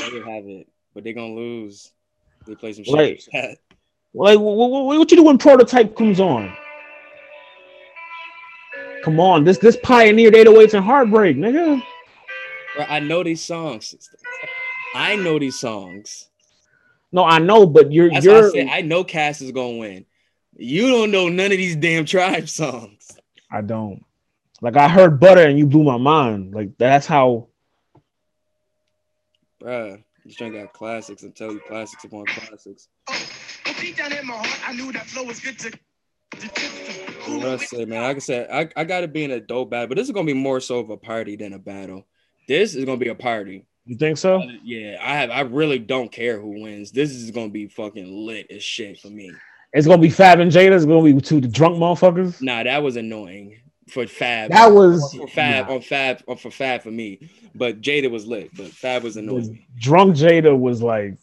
better 0.00 0.24
have 0.24 0.46
it, 0.46 0.66
but 0.94 1.04
they're 1.04 1.12
gonna 1.12 1.34
lose. 1.34 1.92
They 2.46 2.54
play 2.54 2.72
some 2.72 2.84
shit. 2.84 3.28
Like 4.14 4.38
what, 4.38 4.56
what, 4.56 4.84
what 4.84 5.10
you 5.10 5.16
do 5.16 5.22
when 5.22 5.38
prototype 5.38 5.96
comes 5.96 6.20
on? 6.20 6.54
Come 9.04 9.18
on, 9.18 9.44
this 9.44 9.58
this 9.58 9.76
pioneered 9.82 10.34
808s 10.34 10.74
and 10.74 10.84
heartbreak, 10.84 11.36
nigga. 11.36 11.82
Bro, 12.76 12.84
I 12.88 13.00
know 13.00 13.22
these 13.22 13.42
songs. 13.42 13.94
I 14.94 15.16
know 15.16 15.38
these 15.38 15.58
songs. 15.58 16.28
No, 17.10 17.24
I 17.24 17.38
know, 17.38 17.66
but 17.66 17.92
you're 17.92 18.10
That's 18.10 18.24
you're 18.24 18.50
said 18.50 18.68
I 18.68 18.80
know 18.80 19.04
Kast 19.04 19.42
is 19.42 19.52
gonna 19.52 19.76
win. 19.78 20.06
You 20.56 20.90
don't 20.90 21.10
know 21.10 21.28
none 21.28 21.52
of 21.52 21.58
these 21.58 21.76
damn 21.76 22.04
tribe 22.04 22.48
songs. 22.48 23.18
I 23.50 23.60
don't. 23.60 24.04
Like 24.60 24.76
I 24.76 24.88
heard 24.88 25.18
butter 25.18 25.42
and 25.46 25.58
you 25.58 25.66
blew 25.66 25.82
my 25.82 25.96
mind. 25.96 26.54
Like 26.54 26.78
that's 26.78 27.06
how 27.06 27.48
Bruh, 29.60 30.02
this 30.24 30.34
joint 30.36 30.54
got 30.54 30.72
classics. 30.72 31.22
I'm 31.22 31.32
telling 31.32 31.56
you, 31.56 31.62
classics 31.66 32.04
upon 32.04 32.26
classics. 32.26 32.88
Oh, 33.10 33.26
Deep 33.80 33.96
down 33.96 34.12
in 34.12 34.26
my 34.26 34.34
heart, 34.34 34.68
I 34.68 34.72
knew 34.72 34.92
that 34.92 35.06
flow 35.06 35.24
was 35.24 35.40
good 35.40 35.58
to. 35.60 35.72
What 37.26 37.46
I 37.46 37.56
say, 37.56 37.84
man? 37.84 38.02
Like 38.02 38.16
I 38.16 38.20
said, 38.20 38.50
I, 38.50 38.68
I 38.80 38.84
gotta 38.84 39.08
be 39.08 39.24
in 39.24 39.30
a 39.30 39.40
dope 39.40 39.70
battle, 39.70 39.88
but 39.88 39.96
this 39.96 40.06
is 40.06 40.12
gonna 40.12 40.26
be 40.26 40.34
more 40.34 40.60
so 40.60 40.78
of 40.78 40.90
a 40.90 40.96
party 40.96 41.36
than 41.36 41.52
a 41.52 41.58
battle. 41.58 42.06
This 42.48 42.74
is 42.74 42.84
gonna 42.84 42.98
be 42.98 43.08
a 43.08 43.14
party. 43.14 43.64
you 43.84 43.96
think 43.96 44.18
so? 44.18 44.40
Uh, 44.40 44.46
yeah, 44.64 44.98
I 45.00 45.14
have. 45.16 45.30
I 45.30 45.40
really 45.40 45.78
don't 45.78 46.10
care 46.10 46.40
who 46.40 46.62
wins. 46.62 46.92
This 46.92 47.10
is 47.10 47.30
gonna 47.30 47.50
be 47.50 47.68
fucking 47.68 48.26
lit 48.26 48.46
as 48.50 48.62
shit 48.62 48.98
for 48.98 49.08
me. 49.08 49.32
It's 49.72 49.86
gonna 49.86 50.02
be 50.02 50.10
Fab 50.10 50.40
and 50.40 50.50
Jada. 50.52 50.72
It's 50.72 50.84
gonna 50.84 51.02
be 51.02 51.20
two 51.20 51.40
the 51.40 51.48
drunk 51.48 51.76
motherfuckers. 51.76 52.42
Nah, 52.42 52.62
that 52.64 52.82
was 52.82 52.96
annoying 52.96 53.61
for 53.92 54.06
Fab. 54.06 54.50
That 54.50 54.72
was 54.72 55.14
for 55.14 55.28
Fab 55.28 55.68
nah. 55.68 55.74
on 55.74 55.80
Fab 55.82 56.22
or 56.26 56.36
for 56.36 56.50
Fab 56.50 56.82
for 56.82 56.90
me. 56.90 57.30
But 57.54 57.80
Jada 57.82 58.10
was 58.10 58.26
lit, 58.26 58.50
but 58.56 58.68
Fab 58.68 59.02
was 59.02 59.16
annoying. 59.16 59.64
drunk 59.78 60.16
Jada 60.16 60.58
was 60.58 60.82
like 60.82 61.18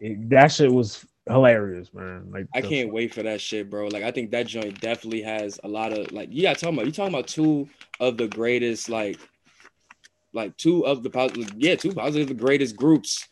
it- 0.00 0.28
that 0.30 0.52
shit 0.52 0.70
was 0.70 1.04
hilarious, 1.26 1.92
man. 1.94 2.30
Like 2.30 2.46
I 2.54 2.60
can't 2.60 2.92
wait 2.92 3.14
for 3.14 3.22
that 3.22 3.40
shit, 3.40 3.70
bro. 3.70 3.88
Like 3.88 4.02
I 4.02 4.10
think 4.10 4.30
that 4.32 4.46
joint 4.46 4.80
definitely 4.80 5.22
has 5.22 5.58
a 5.64 5.68
lot 5.68 5.92
of 5.92 6.12
like 6.12 6.28
yeah, 6.30 6.52
talking 6.54 6.74
about 6.74 6.86
you 6.86 6.92
talking 6.92 7.14
about 7.14 7.26
two 7.26 7.68
of 8.00 8.16
the 8.16 8.28
greatest 8.28 8.88
like 8.88 9.18
like 10.32 10.56
two 10.56 10.86
of 10.86 11.02
the 11.02 11.10
positive 11.10 11.52
yeah, 11.56 11.74
two 11.74 11.92
positive 11.92 12.28
the 12.28 12.34
greatest 12.34 12.76
groups 12.76 13.26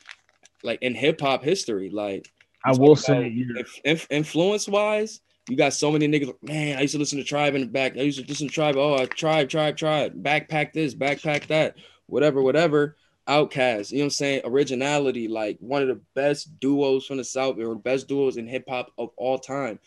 like 0.62 0.81
in 0.83 0.94
hip 0.94 1.20
hop 1.20 1.43
history. 1.43 1.91
Like 1.91 2.31
I 2.65 2.73
will 2.73 2.97
say 2.97 3.28
yeah. 3.28 3.60
if, 3.60 3.81
if 3.85 4.07
influence 4.10 4.67
wise, 4.67 5.20
you 5.49 5.57
got 5.57 5.73
so 5.73 5.92
many 5.92 6.08
niggas. 6.08 6.34
Man, 6.42 6.78
I 6.78 6.83
used 6.83 6.94
to 6.94 6.99
listen 6.99 7.18
to 7.18 7.25
Tribe 7.25 7.55
in 7.55 7.62
the 7.62 7.66
back. 7.66 7.97
I 7.97 8.00
used 8.00 8.18
to 8.18 8.26
listen 8.26 8.49
to 8.49 8.55
Tribe. 8.55 8.76
Oh, 8.76 8.97
I 8.97 9.07
Tribe, 9.07 9.49
Tribe, 9.49 9.76
Tribe. 9.76 10.23
Backpack 10.23 10.73
this, 10.73 10.94
backpack 10.94 11.47
that. 11.47 11.76
Whatever, 12.07 12.42
whatever. 12.42 12.97
OutKast. 13.28 13.91
You 13.91 13.99
know 13.99 14.02
what 14.02 14.07
I'm 14.07 14.10
saying? 14.10 14.41
Originality. 14.44 15.28
Like 15.28 15.58
one 15.60 15.83
of 15.83 15.89
the 15.89 16.00
best 16.15 16.58
duos 16.60 17.07
from 17.07 17.16
the 17.16 17.25
South, 17.25 17.58
or 17.58 17.75
best 17.75 18.08
duos 18.08 18.36
in 18.36 18.47
hip 18.47 18.65
hop 18.68 18.92
of 18.99 19.10
all 19.16 19.39
time. 19.39 19.78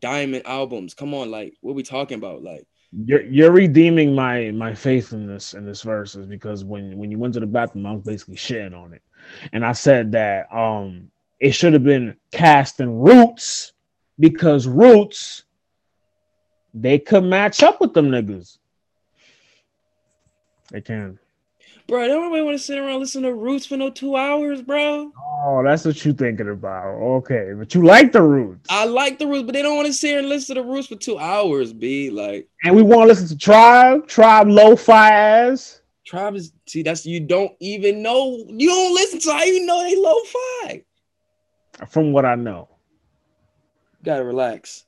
Diamond 0.00 0.46
albums. 0.46 0.94
Come 0.94 1.14
on, 1.14 1.30
like 1.30 1.54
what 1.60 1.74
we 1.74 1.82
talking 1.82 2.18
about? 2.18 2.42
Like 2.42 2.66
you're 2.92 3.22
you're 3.22 3.52
redeeming 3.52 4.14
my 4.14 4.50
my 4.52 4.74
faith 4.74 5.12
in 5.12 5.26
this 5.26 5.54
in 5.54 5.66
this 5.66 5.82
verses 5.82 6.26
because 6.26 6.64
when 6.64 6.96
when 6.96 7.10
you 7.10 7.18
went 7.18 7.34
to 7.34 7.40
the 7.40 7.46
bathroom, 7.46 7.86
I 7.86 7.92
was 7.92 8.02
basically 8.02 8.36
shitting 8.36 8.76
on 8.76 8.92
it, 8.92 9.02
and 9.52 9.64
I 9.64 9.72
said 9.72 10.12
that 10.12 10.52
um 10.54 11.10
it 11.38 11.52
should 11.52 11.74
have 11.74 11.84
been 11.84 12.16
Kast 12.32 12.80
in 12.80 12.98
Roots 12.98 13.72
because 14.18 14.66
Roots 14.66 15.44
they 16.74 16.98
could 16.98 17.24
match 17.24 17.62
up 17.62 17.80
with 17.80 17.94
them 17.94 18.10
niggas. 18.10 18.58
They 20.70 20.82
can. 20.82 21.18
bro, 21.88 22.04
I 22.04 22.08
don't 22.08 22.24
nobody 22.24 22.42
want 22.42 22.58
to 22.58 22.62
sit 22.62 22.78
around 22.78 23.00
listen 23.00 23.22
to 23.22 23.32
Roots 23.32 23.64
for 23.66 23.76
no 23.76 23.88
two 23.88 24.14
hours, 24.14 24.60
bro. 24.60 25.10
Oh, 25.18 25.62
that's 25.64 25.84
what 25.84 26.04
you 26.04 26.12
thinking 26.12 26.50
about. 26.50 26.86
Okay, 26.86 27.52
but 27.56 27.74
you 27.74 27.84
like 27.84 28.12
the 28.12 28.20
Roots, 28.22 28.66
I 28.68 28.84
like 28.84 29.18
the 29.18 29.26
Roots, 29.26 29.44
but 29.44 29.54
they 29.54 29.62
don't 29.62 29.76
want 29.76 29.86
to 29.86 29.92
sit 29.92 30.08
here 30.08 30.18
and 30.18 30.28
listen 30.28 30.56
to 30.56 30.62
the 30.62 30.68
Roots 30.68 30.88
for 30.88 30.96
two 30.96 31.18
hours. 31.18 31.72
B 31.72 32.10
like. 32.10 32.48
and 32.64 32.76
we 32.76 32.82
want 32.82 33.02
to 33.02 33.06
listen 33.06 33.28
to 33.28 33.38
Tribe, 33.38 34.06
Tribe, 34.06 34.48
Lo-Fi 34.48 35.10
ass. 35.10 35.80
Tribe 36.04 36.36
is 36.36 36.52
see 36.66 36.82
that's 36.82 37.04
you 37.04 37.18
don't 37.18 37.52
even 37.58 38.00
know 38.00 38.44
you 38.48 38.68
don't 38.68 38.94
listen 38.94 39.18
to 39.20 39.32
how 39.32 39.42
you 39.42 39.66
know 39.66 39.82
they 39.82 39.96
lo-fi. 39.96 40.84
From 41.88 42.12
what 42.12 42.24
I 42.24 42.36
know, 42.36 42.68
gotta 44.06 44.24
relax. 44.24 44.84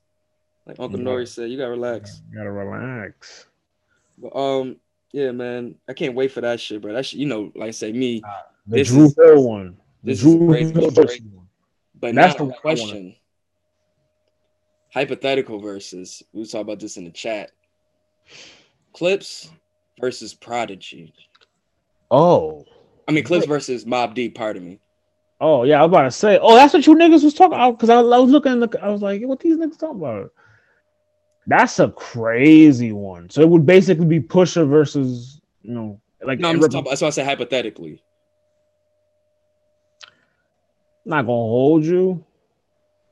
Like 0.66 0.78
Uncle. 0.80 0.98
Nori 1.00 1.26
said, 1.28 1.50
you 1.50 1.58
gotta 1.58 1.70
relax. 1.70 2.22
you 2.30 2.38
gotta 2.38 2.50
relax. 2.52 3.47
But 4.18 4.34
um, 4.36 4.76
yeah, 5.12 5.30
man, 5.32 5.74
I 5.88 5.92
can't 5.92 6.14
wait 6.14 6.32
for 6.32 6.40
that 6.42 6.60
shit, 6.60 6.80
bro. 6.82 6.92
That 6.92 7.05
shit, 7.06 7.18
you 7.20 7.26
know, 7.26 7.52
like 7.55 7.68
I 7.68 7.70
say, 7.72 7.92
me. 7.92 8.20
The 8.66 8.78
This 8.78 8.88
Dru 8.88 9.05
is- 9.05 9.16
Hill 9.16 9.44
one. 9.44 9.76
The 10.05 10.12
this 10.12 10.24
is 10.24 10.34
Dru 10.34 10.48
crazy. 10.48 10.72
Hill 10.72 10.90
versus 10.90 11.20
one. 11.32 11.47
But 12.00 12.14
That's 12.14 12.38
now 12.38 12.47
the 12.47 12.52
question. 12.55 13.14
Hypothetical 14.94 15.58
versus 15.60 16.22
we 16.32 16.44
talking 16.44 16.60
about 16.62 16.80
this 16.80 16.97
in 16.97 17.05
the 17.05 17.10
chat. 17.10 17.50
Clipse 18.92 19.50
versus 20.00 20.34
Prodigy. 20.34 21.12
Oh, 22.10 22.64
I 23.06 23.12
mean, 23.12 23.24
Clipse 23.24 23.47
versus 23.47 23.84
Mob 23.86 24.14
D. 24.14 24.28
Pardon 24.28 24.64
me. 24.64 24.80
Oh 25.41 25.65
yeah, 25.65 25.81
I 25.81 25.83
was 25.83 25.89
about 25.91 26.02
to 26.02 26.10
say. 26.10 26.39
Oh, 26.41 26.55
that's 26.55 26.75
what 26.75 26.86
you 26.86 26.94
niggas 26.94 27.25
was 27.25 27.34
talking 27.34 27.55
about 27.55 27.73
because 27.78 27.91
I, 27.91 27.97
I 27.97 28.18
was 28.18 28.31
looking. 28.31 28.52
In 28.52 28.60
the, 28.60 28.78
I 28.83 28.89
was 28.89 29.02
like, 29.02 29.23
what 29.23 29.41
these 29.41 29.57
niggas 29.57 29.78
talking 29.78 29.99
about? 30.00 30.33
That's 31.47 31.78
a 31.78 31.89
crazy 31.91 32.92
one. 32.92 33.31
So 33.31 33.41
it 33.41 33.49
would 33.49 33.65
basically 33.67 34.07
be 34.07 34.20
Pusha 34.20 34.68
versus 34.68 35.41
you 35.62 35.73
know, 35.73 36.00
like 36.23 36.41
No, 36.41 36.49
I'm 36.49 36.57
rep- 36.60 36.70
talking 36.70 36.81
about, 36.81 36.91
that's 36.91 37.02
why 37.02 37.08
I 37.08 37.10
said 37.10 37.26
hypothetically. 37.26 38.02
not 41.05 41.23
gonna 41.23 41.33
hold 41.33 41.84
you. 41.84 42.25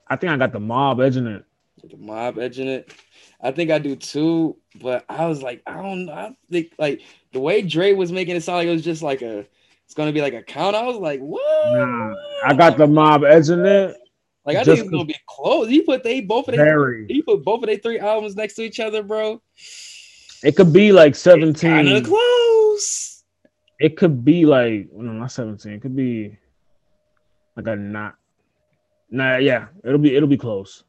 I 0.07 0.17
think 0.17 0.33
I 0.33 0.37
got 0.37 0.53
the 0.53 0.61
mob 0.61 1.01
edging 1.01 1.27
it. 1.27 1.45
the 1.83 1.97
mob 1.97 2.39
edging 2.39 2.69
it. 2.69 2.93
I 3.41 3.53
think 3.53 3.71
I 3.71 3.79
do 3.79 3.97
too, 3.97 4.57
but 4.81 5.05
I 5.09 5.27
was 5.27 5.43
like, 5.43 5.63
I 5.67 5.83
don't 5.83 6.07
know. 6.07 6.13
I 6.13 6.37
think 6.51 6.73
like 6.79 7.03
the 7.33 7.41
way 7.41 7.63
Dre 7.63 7.93
was 7.93 8.13
making 8.13 8.37
it 8.37 8.43
sound 8.43 8.59
like 8.59 8.69
it 8.69 8.73
was 8.73 8.85
just 8.85 9.03
like 9.03 9.23
a, 9.23 9.47
it's 9.87 9.95
gonna 9.95 10.13
be 10.13 10.21
like 10.21 10.35
a 10.35 10.43
count. 10.43 10.75
I 10.77 10.83
was 10.83 10.97
like, 10.97 11.21
what? 11.21 11.43
Nah, 11.73 12.15
I 12.45 12.55
got 12.55 12.77
the 12.77 12.87
mob 12.87 13.25
edging 13.25 13.65
it. 13.65 13.97
Like 14.45 14.57
I 14.59 14.65
think 14.65 14.81
it's 14.81 14.91
gonna 14.91 15.05
be 15.05 15.17
close. 15.27 15.69
He 15.69 15.83
put 15.83 16.03
they 16.03 16.21
both 16.21 16.49
of 16.49 16.53
they 16.53 16.59
Very. 16.59 17.07
he 17.09 17.23
put 17.23 17.45
both 17.45 17.63
of 17.63 17.69
their 17.69 17.79
three 17.79 17.99
albums 17.99 18.37
next 18.37 18.55
to 18.55 18.63
each 18.63 18.81
other, 18.81 19.03
bro. 19.03 19.41
It 20.43 20.57
could 20.57 20.73
be 20.73 20.93
like 20.93 21.15
seventeen. 21.15 21.71
Kind 21.71 21.89
of 21.89 22.05
close. 22.05 23.25
It 23.79 23.97
could 23.97 24.25
be 24.25 24.45
like 24.45 24.89
no, 24.93 25.13
not 25.13 25.33
seventeen. 25.33 25.73
It 25.75 25.83
could 25.83 25.97
be 25.97 26.37
like 27.57 27.67
a 27.67 27.77
not. 27.77 28.17
Nah, 29.11 29.37
yeah, 29.37 29.67
it'll 29.85 29.99
be 29.99 30.17
it'll 30.17 30.29
be 30.29 30.37
close. 30.37 30.85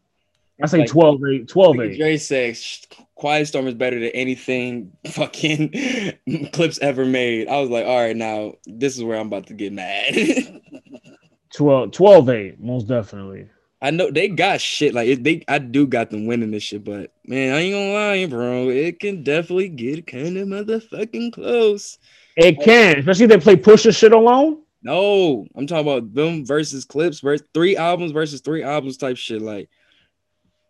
I 0.62 0.68
say 0.68 0.80
Like- 0.80 0.90
12 0.90 1.22
8, 1.26 1.48
12 1.48 1.80
8. 1.80 1.98
Dre 1.98 2.18
says, 2.18 2.82
Quiet 3.16 3.48
Storm 3.48 3.68
is 3.68 3.76
better 3.76 4.00
than 4.00 4.10
anything 4.10 4.92
fucking 5.08 5.70
Clipse 6.54 6.80
ever 6.80 7.06
made. 7.06 7.48
I 7.48 7.60
was 7.60 7.70
like, 7.70 7.86
all 7.86 8.00
right, 8.00 8.16
now 8.16 8.54
this 8.66 8.98
is 8.98 9.04
where 9.04 9.20
I'm 9.20 9.28
about 9.28 9.48
to 9.48 9.54
get 9.54 9.74
mad. 9.74 10.62
12, 11.56 11.92
12 11.92 12.30
8, 12.30 12.60
most 12.60 12.88
definitely. 12.88 13.50
I 13.82 13.92
know 13.92 14.10
they 14.10 14.28
got 14.28 14.60
shit 14.60 14.96
like 14.96 15.08
it, 15.08 15.24
they. 15.24 15.44
I 15.48 15.60
do 15.60 15.86
got 15.86 16.10
them 16.10 16.26
winning 16.26 16.50
this 16.50 16.64
shit, 16.64 16.84
but 16.84 17.14
man, 17.26 17.54
I 17.54 17.60
ain't 17.60 17.74
gonna 17.74 17.94
lie, 17.94 18.26
bro. 18.26 18.70
It 18.70 19.00
can 19.00 19.24
definitely 19.24 19.70
get 19.70 20.08
kind 20.08 20.36
of 20.36 20.48
motherfucking 20.48 21.34
close. 21.34 22.00
It 22.36 22.60
can, 22.60 22.98
especially 22.98 23.26
if 23.26 23.30
they 23.30 23.38
play 23.40 23.56
Pusha 23.56 23.96
shit 23.96 24.14
alone. 24.14 24.64
No, 24.82 25.46
I'm 25.56 25.68
talking 25.68 25.88
about 25.88 26.12
them 26.12 26.44
versus 26.44 26.86
Clipse, 26.86 27.20
versus 27.20 27.46
three 27.54 27.78
albums 27.78 28.14
versus 28.14 28.42
three 28.42 28.64
albums 28.64 28.98
type 28.98 29.18
shit. 29.18 29.44
Like 29.44 29.70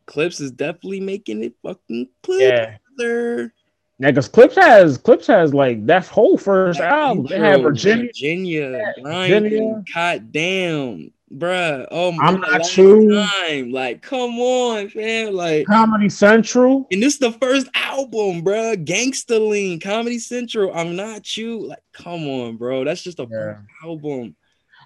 Clipse 0.07 0.39
is 0.39 0.51
definitely 0.51 1.01
making 1.01 1.43
it 1.43 1.53
fucking 1.61 2.09
clear. 2.23 2.79
Yeah. 2.97 3.47
Because 3.99 4.27
Clipse 4.27 4.55
has 4.55 4.97
Clipse 4.97 5.27
has 5.27 5.53
like 5.53 5.85
that 5.87 6.07
whole 6.07 6.37
first 6.37 6.79
that 6.79 6.91
album. 6.91 7.25
Intro, 7.25 7.37
they 7.39 7.43
have 7.43 7.61
Virginia, 7.61 8.05
Virginia, 8.05 8.93
Virginia. 9.03 9.83
God 9.93 10.31
damn, 10.31 11.11
bruh. 11.33 11.87
Oh 11.89 12.11
my 12.11 12.25
I'm 12.25 12.39
not 12.39 12.63
true. 12.63 13.09
Time. 13.15 13.71
Like, 13.71 14.03
come 14.03 14.39
on, 14.39 14.89
fam. 14.89 15.33
Like 15.33 15.65
Comedy 15.65 16.09
Central. 16.09 16.87
And 16.91 17.01
this 17.01 17.13
is 17.13 17.19
the 17.19 17.31
first 17.33 17.67
album, 17.73 18.43
bruh. 18.43 18.83
Gangsta 18.85 19.39
Lean, 19.49 19.79
Comedy 19.79 20.19
Central. 20.19 20.71
I'm 20.75 20.95
not 20.95 21.35
you. 21.35 21.67
Like, 21.67 21.83
come 21.93 22.27
on, 22.27 22.57
bro. 22.57 22.83
That's 22.83 23.01
just 23.01 23.19
a 23.19 23.27
yeah. 23.29 23.57
album. 23.83 24.35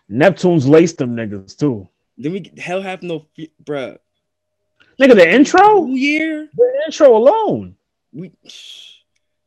Neptune's 0.07 0.67
laced 0.67 0.97
them 0.99 1.17
niggas 1.17 1.57
too. 1.57 1.87
Then 2.17 2.31
we 2.31 2.51
hell 2.57 2.81
have 2.81 3.03
no 3.03 3.25
bruh. 3.63 3.97
Nigga, 5.01 5.15
the 5.15 5.29
intro? 5.29 5.87
Year? 5.87 6.47
The 6.55 6.81
intro 6.85 7.17
alone. 7.17 7.75
We 8.13 8.31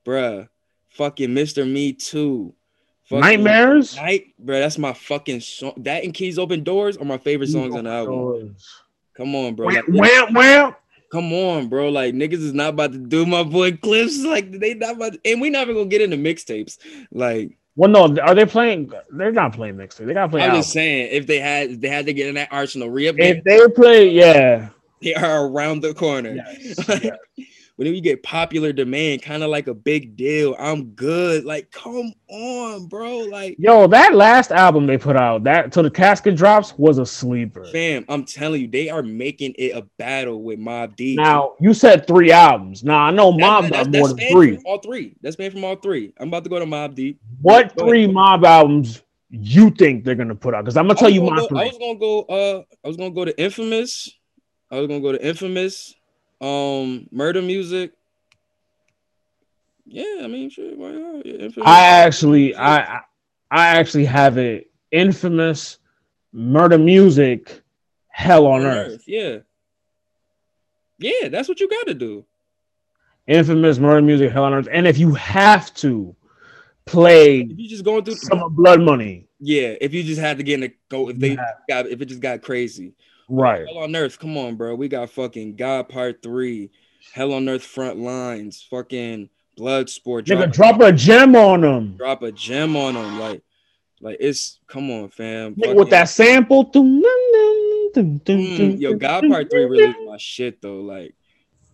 bruh, 0.04 0.48
fucking 0.90 1.30
Mr. 1.30 1.70
Me 1.70 1.92
Too. 1.92 2.54
Fucking 3.04 3.20
Nightmares? 3.20 3.96
Night, 3.96 4.34
bro. 4.38 4.58
That's 4.58 4.78
my 4.78 4.94
fucking 4.94 5.40
song. 5.40 5.74
That 5.78 6.04
and 6.04 6.12
Keys 6.12 6.38
Open 6.38 6.64
Doors 6.64 6.96
are 6.96 7.04
my 7.04 7.18
favorite 7.18 7.48
songs 7.48 7.74
on 7.74 7.84
the 7.84 7.90
album. 7.90 8.56
Come 9.16 9.34
on, 9.36 9.54
bro. 9.54 9.66
Wham, 9.66 9.84
like, 9.88 10.30
wham. 10.30 10.74
Come 11.12 11.32
on, 11.32 11.68
bro. 11.68 11.90
Like 11.90 12.14
niggas 12.14 12.32
is 12.42 12.54
not 12.54 12.70
about 12.70 12.90
to 12.90 12.98
do 12.98 13.24
my 13.24 13.44
boy 13.44 13.72
Clipse. 13.76 14.24
Like 14.24 14.50
they 14.50 14.74
not 14.74 14.96
about, 14.96 15.12
to, 15.12 15.20
and 15.24 15.40
we 15.40 15.50
never 15.50 15.72
gonna 15.72 15.86
get 15.86 16.00
into 16.00 16.16
mixtapes. 16.16 16.78
Like, 17.12 17.56
well, 17.76 17.90
no, 17.90 18.18
are 18.20 18.34
they 18.34 18.46
playing? 18.46 18.92
They're 19.10 19.30
not 19.30 19.52
playing 19.52 19.76
mixtape. 19.76 20.06
They 20.06 20.14
gotta 20.14 20.30
play. 20.30 20.40
I'm 20.40 20.48
album. 20.50 20.62
just 20.62 20.72
saying, 20.72 21.10
if 21.12 21.28
they 21.28 21.38
had, 21.38 21.70
if 21.70 21.80
they 21.80 21.88
had 21.88 22.06
to 22.06 22.12
get 22.12 22.28
in 22.28 22.34
that 22.34 22.48
arsenal 22.50 22.90
re 22.90 23.06
If 23.06 23.44
they 23.44 23.68
play, 23.68 24.08
yeah, 24.08 24.70
they 25.04 25.14
are 25.14 25.46
around 25.46 25.82
the 25.82 25.94
corner. 25.94 26.34
Yes, 26.34 26.88
yes 27.02 27.46
whenever 27.76 27.94
you 27.94 28.00
get 28.00 28.22
popular 28.22 28.72
demand, 28.72 29.22
kind 29.22 29.42
of 29.42 29.50
like 29.50 29.66
a 29.66 29.74
big 29.74 30.16
deal. 30.16 30.54
I'm 30.58 30.90
good. 30.90 31.44
Like, 31.44 31.70
come 31.70 32.12
on, 32.28 32.86
bro. 32.86 33.18
Like, 33.18 33.56
yo, 33.58 33.86
that 33.88 34.14
last 34.14 34.52
album 34.52 34.86
they 34.86 34.98
put 34.98 35.16
out, 35.16 35.44
that 35.44 35.72
till 35.72 35.82
the 35.82 35.90
casket 35.90 36.36
drops, 36.36 36.76
was 36.78 36.98
a 36.98 37.06
sleeper. 37.06 37.64
Fam, 37.66 38.04
I'm 38.08 38.24
telling 38.24 38.62
you, 38.62 38.68
they 38.68 38.88
are 38.90 39.02
making 39.02 39.54
it 39.58 39.76
a 39.76 39.82
battle 39.98 40.42
with 40.42 40.58
Mobb 40.58 40.96
Deep. 40.96 41.18
Now, 41.18 41.54
you 41.60 41.74
said 41.74 42.06
three 42.06 42.30
albums. 42.30 42.84
Now 42.84 42.98
I 42.98 43.10
know 43.10 43.32
Mob 43.32 43.70
got 43.70 43.90
more 43.90 44.08
than 44.08 44.18
three. 44.30 44.58
All 44.64 44.78
three. 44.78 45.16
That's 45.20 45.36
been 45.36 45.50
from 45.50 45.64
all 45.64 45.76
three. 45.76 46.12
I'm 46.18 46.28
about 46.28 46.44
to 46.44 46.50
go 46.50 46.58
to 46.58 46.66
Mobb 46.66 46.94
Deep. 46.94 47.20
What 47.42 47.74
go 47.76 47.86
three 47.86 48.04
ahead. 48.04 48.14
Mob 48.14 48.44
albums 48.44 49.02
you 49.30 49.70
think 49.70 50.04
they're 50.04 50.14
gonna 50.14 50.34
put 50.34 50.54
out? 50.54 50.64
Because 50.64 50.76
I'm 50.76 50.86
gonna 50.86 50.98
tell 50.98 51.10
you 51.10 51.22
my 51.22 51.38
go, 51.38 51.48
three. 51.48 51.60
I 51.60 51.64
was 51.64 51.78
gonna 51.78 51.98
go. 51.98 52.20
Uh, 52.22 52.62
I 52.84 52.88
was 52.88 52.96
gonna 52.96 53.10
go 53.10 53.24
to 53.24 53.36
Infamous. 53.40 54.14
I 54.70 54.78
was 54.78 54.86
gonna 54.88 55.00
go 55.00 55.12
to 55.12 55.26
Infamous 55.26 55.94
um 56.40 57.08
Murda 57.14 57.44
Muzik 57.44 57.92
yeah 59.86 60.20
i 60.22 60.26
mean 60.26 60.50
sure 60.50 60.74
why 60.76 60.90
not? 60.90 61.26
Yeah, 61.26 61.48
i 61.64 61.80
actually 61.80 62.56
i 62.56 63.00
i 63.50 63.66
actually 63.68 64.04
have 64.04 64.38
it 64.38 64.70
infamous 64.90 65.78
Murda 66.34 66.82
Muzik 66.82 67.62
hell 68.08 68.46
on, 68.46 68.60
on 68.60 68.66
earth. 68.66 68.92
earth. 68.92 69.04
yeah 69.06 69.38
yeah 70.98 71.28
that's 71.28 71.48
what 71.48 71.60
you 71.60 71.68
got 71.68 71.86
to 71.86 71.94
do 71.94 72.24
infamous 73.26 73.78
Murda 73.78 74.04
Muzik 74.04 74.32
hell 74.32 74.44
on 74.44 74.54
earth 74.54 74.68
and 74.72 74.86
if 74.86 74.98
you 74.98 75.14
have 75.14 75.72
to 75.74 76.14
play 76.86 77.40
if 77.40 77.58
you 77.58 77.68
just 77.68 77.84
going 77.84 78.04
through 78.04 78.16
some 78.16 78.54
blood 78.54 78.80
money 78.80 79.28
yeah 79.38 79.74
if 79.80 79.94
you 79.94 80.02
just 80.02 80.20
had 80.20 80.36
to 80.38 80.42
get 80.42 80.54
in 80.54 80.60
the 80.60 80.74
go 80.88 81.08
if 81.08 81.18
they 81.18 81.32
yeah. 81.32 81.52
got 81.68 81.86
if 81.86 82.00
it 82.00 82.06
just 82.06 82.20
got 82.20 82.42
crazy 82.42 82.94
Right. 83.28 83.66
Hell 83.66 83.78
on 83.78 83.96
Earth. 83.96 84.18
Come 84.18 84.36
on, 84.36 84.56
bro. 84.56 84.74
We 84.74 84.88
got 84.88 85.10
fucking 85.10 85.56
God 85.56 85.88
Part 85.88 86.22
Three, 86.22 86.70
Hell 87.12 87.32
on 87.32 87.48
Earth 87.48 87.64
Front 87.64 87.98
Lines, 87.98 88.66
fucking 88.68 89.30
Blood 89.56 89.88
Sport. 89.88 90.26
Nigga, 90.26 90.52
drop, 90.52 90.80
a 90.80 90.92
gem 90.92 91.34
on 91.36 91.62
them. 91.62 91.96
Drop 91.96 92.22
a 92.22 92.32
gem 92.32 92.76
on 92.76 92.94
them. 92.94 93.18
Like, 93.18 93.42
like 94.00 94.16
it's 94.20 94.58
come 94.66 94.90
on, 94.90 95.08
fam. 95.08 95.54
Nigga, 95.54 95.74
with 95.74 95.90
that 95.90 96.08
sample. 96.08 96.64
Mm, 97.94 98.80
yo, 98.80 98.94
God 98.94 99.28
Part 99.28 99.50
Three 99.50 99.64
really 99.64 99.90
is 99.90 100.06
my 100.06 100.16
shit 100.18 100.60
though. 100.60 100.80
Like, 100.80 101.14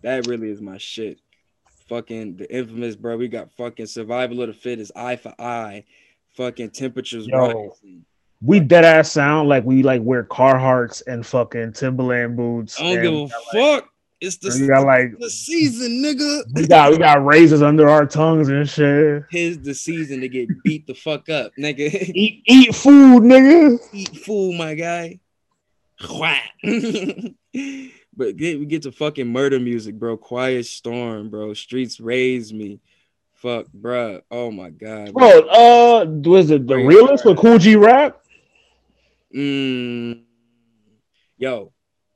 that 0.03 0.27
really 0.27 0.49
is 0.49 0.61
my 0.61 0.77
shit. 0.77 1.19
Fucking 1.89 2.37
the 2.37 2.55
infamous, 2.55 2.95
bro. 2.95 3.17
We 3.17 3.27
got 3.27 3.51
fucking 3.57 3.87
Survival 3.87 4.41
of 4.41 4.47
the 4.47 4.53
Fittest, 4.53 4.93
Eye 4.95 5.17
for 5.17 5.33
Eye, 5.37 5.83
fucking 6.37 6.69
Temperatures 6.69 7.27
Yo. 7.27 7.37
Rising 7.37 8.05
we 8.41 8.59
dead 8.59 8.83
ass 8.83 9.11
sound 9.11 9.49
like 9.49 9.63
we 9.63 9.83
like 9.83 10.01
wear 10.01 10.23
Carhartts 10.23 11.03
and 11.05 11.23
fucking 11.25 11.73
Timberland 11.73 12.35
boots. 12.35 12.79
I 12.79 12.95
don't 12.95 13.03
give 13.03 13.13
a 13.13 13.27
fuck. 13.53 13.89
it's 14.19 14.37
the, 14.37 14.57
we 14.59 14.67
got, 14.67 14.85
like, 14.85 15.17
the 15.19 15.29
season, 15.29 16.03
nigga. 16.03 16.41
We 16.53 16.67
got 16.67 16.91
we 16.91 16.97
got 16.97 17.23
razors 17.23 17.61
under 17.61 17.87
our 17.87 18.05
tongues 18.05 18.49
and 18.49 18.67
shit. 18.67 19.23
Here's 19.29 19.59
the 19.59 19.75
season 19.75 20.21
to 20.21 20.27
get 20.27 20.49
beat 20.63 20.87
the 20.87 20.95
fuck 20.95 21.29
up, 21.29 21.51
nigga. 21.57 21.93
Eat 22.15 22.43
eat 22.47 22.75
food, 22.75 23.23
nigga. 23.23 23.79
Eat 23.93 24.17
food, 24.17 24.57
my 24.57 24.73
guy. 24.73 25.19
but 26.01 26.41
get, 28.35 28.59
we 28.59 28.65
get 28.65 28.81
to 28.81 28.91
fucking 28.91 29.27
Murda 29.27 29.63
Muzik, 29.63 29.99
bro. 29.99 30.17
Quiet 30.17 30.65
storm, 30.65 31.29
bro. 31.29 31.53
Streets 31.53 31.99
raise 31.99 32.51
me. 32.51 32.79
Fuck, 33.35 33.71
bro. 33.71 34.21
Oh 34.31 34.49
my 34.49 34.69
god. 34.69 35.13
Bro, 35.13 35.41
uh, 35.41 36.05
was 36.05 36.49
it 36.49 36.67
the 36.67 36.77
realist 36.77 37.25
with 37.25 37.37
Kool 37.37 37.59
G 37.59 37.75
Rap? 37.75 38.20
Mm, 39.35 40.23
yo, 41.37 41.71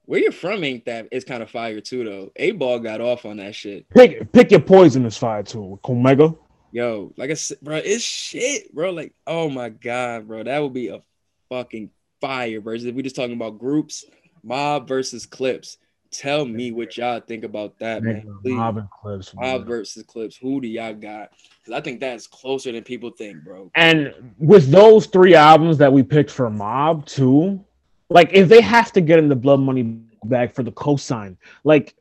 where 0.05 0.19
you're 0.19 0.31
from 0.31 0.63
ain't 0.63 0.85
that? 0.85 1.07
It's 1.11 1.25
kind 1.25 1.41
of 1.41 1.49
fire 1.49 1.81
too, 1.81 2.03
though. 2.03 2.31
A 2.35 2.51
ball 2.51 2.79
got 2.79 3.01
off 3.01 3.25
on 3.25 3.37
that 3.37 3.55
shit. 3.55 3.89
Pick 3.89 4.31
pick 4.31 4.51
your 4.51 4.59
poison 4.59 5.05
is 5.05 5.17
fire 5.17 5.43
too. 5.43 5.79
Omega. 5.87 6.35
Yo, 6.71 7.13
like 7.15 7.31
I 7.31 7.35
said, 7.35 7.57
bro, 7.61 7.77
it's 7.77 8.03
shit, 8.03 8.73
bro. 8.73 8.91
Like, 8.91 9.13
oh 9.25 9.49
my 9.49 9.69
god, 9.69 10.27
bro, 10.27 10.43
that 10.43 10.59
would 10.59 10.73
be 10.73 10.89
a 10.89 11.01
fucking 11.49 11.89
fire 12.19 12.59
versus 12.59 12.85
if 12.85 12.95
we 12.95 13.01
just 13.01 13.15
talking 13.15 13.35
about 13.35 13.59
groups, 13.59 14.05
mob 14.43 14.87
versus 14.87 15.25
Clipse. 15.25 15.77
Tell 16.11 16.45
me 16.45 16.72
what 16.72 16.95
y'all 16.98 17.19
think 17.19 17.43
about 17.43 17.77
that, 17.80 18.03
man. 18.03 18.25
Please. 18.42 18.53
Mob 18.53 18.77
and 18.77 18.90
Clipse. 18.90 19.34
Mob 19.35 19.66
versus 19.66 20.03
Clipse. 20.03 20.38
Who 20.38 20.61
do 20.61 20.67
y'all 20.67 20.93
got? 20.93 21.32
Because 21.61 21.77
I 21.77 21.82
think 21.82 22.00
that's 22.00 22.27
closer 22.27 22.72
than 22.72 22.84
people 22.84 23.09
think, 23.09 23.43
bro. 23.43 23.69
And 23.75 24.34
with 24.38 24.69
those 24.69 25.08
three 25.08 25.35
albums 25.35 25.77
that 25.80 25.92
we 25.92 26.03
picked 26.03 26.32
for 26.32 26.50
Mob, 26.50 27.06
too, 27.06 27.64
like 28.09 28.30
if 28.34 28.48
they 28.48 28.61
have 28.61 28.92
to 28.93 29.01
get 29.01 29.19
in 29.19 29.27
the 29.27 29.35
blood 29.35 29.59
money 29.59 30.00
bag 30.24 30.53
for 30.53 30.64
the 30.64 30.72
cosign, 30.72 31.38
like 31.64 31.95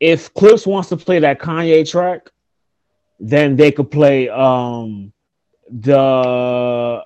if 0.00 0.32
Clipse 0.34 0.66
wants 0.66 0.88
to 0.88 0.96
play 0.96 1.18
that 1.20 1.38
Kanye 1.38 1.88
track, 1.88 2.30
then 3.20 3.54
they 3.54 3.70
could 3.70 3.90
play 3.90 4.28
um 4.30 5.12
the 5.68 7.04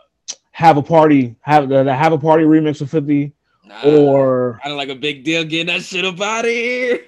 have 0.53 0.77
a 0.77 0.83
party, 0.83 1.35
have 1.41 1.69
the, 1.69 1.83
the 1.83 1.95
have 1.95 2.13
a 2.13 2.19
party 2.19 2.45
remix 2.45 2.81
of 2.81 2.89
50 2.91 3.33
Nah, 3.67 3.83
or 3.85 4.61
kind 4.63 4.73
of 4.73 4.79
like 4.79 4.91
a 4.91 4.95
big 4.95 5.25
deal 5.25 5.45
getting 5.45 5.67
that 5.67 5.83
shit 5.83 6.05
up 6.05 6.21
out 6.21 6.45
of 6.45 6.51
here. 6.51 7.01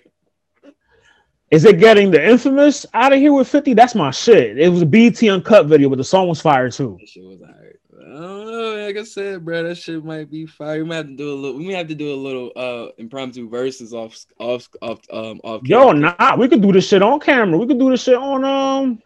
Is 1.51 1.65
it 1.65 1.79
getting 1.79 2.11
the 2.11 2.25
infamous 2.25 2.85
out 2.93 3.13
of 3.13 3.21
here 3.21 3.33
with 3.33 3.49
50? 3.49 3.75
That's 3.75 3.95
my 3.95 4.11
shit. 4.11 4.59
It 4.59 4.69
was 4.69 4.83
a 4.83 4.87
BT 4.87 5.31
uncut 5.31 5.67
video, 5.67 5.89
but 5.89 5.99
the 5.99 6.05
song 6.05 6.29
was 6.29 6.41
fire 6.41 6.71
too. 6.71 6.97
That 6.99 7.09
shit 7.09 7.23
was 7.25 7.41
alright. 7.41 7.77
I 7.95 8.21
don't 8.21 8.47
know. 8.47 8.85
Like 8.85 8.97
I 8.97 9.05
said, 9.05 9.45
bro, 9.45 9.63
that 9.63 9.77
shit 9.77 10.05
might 10.05 10.31
be 10.31 10.47
fire. 10.47 10.79
We 10.79 10.85
might 10.89 10.97
have 10.97 11.07
to 11.07 11.17
do 11.17 11.33
a 11.33 11.35
little. 11.35 11.59
We 11.59 11.69
may 11.69 11.75
have 11.75 11.89
to 11.89 11.95
do 11.95 12.13
a 12.13 12.17
little 12.17 12.53
uh 12.57 12.93
impromptu 12.99 13.49
verses 13.49 13.93
off 13.93 14.27
off 14.41 14.69
off 14.83 15.01
um 15.13 15.41
off. 15.45 15.63
Yo, 15.65 15.93
nah, 15.93 16.37
we 16.37 16.49
could 16.49 16.63
do 16.63 16.73
this 16.73 16.89
shit 16.89 17.03
on 17.03 17.21
camera. 17.21 17.59
We 17.59 17.67
could 17.67 17.79
do 17.79 17.91
this 17.91 18.03
shit 18.03 18.17
on 18.17 18.45
um 18.45 19.03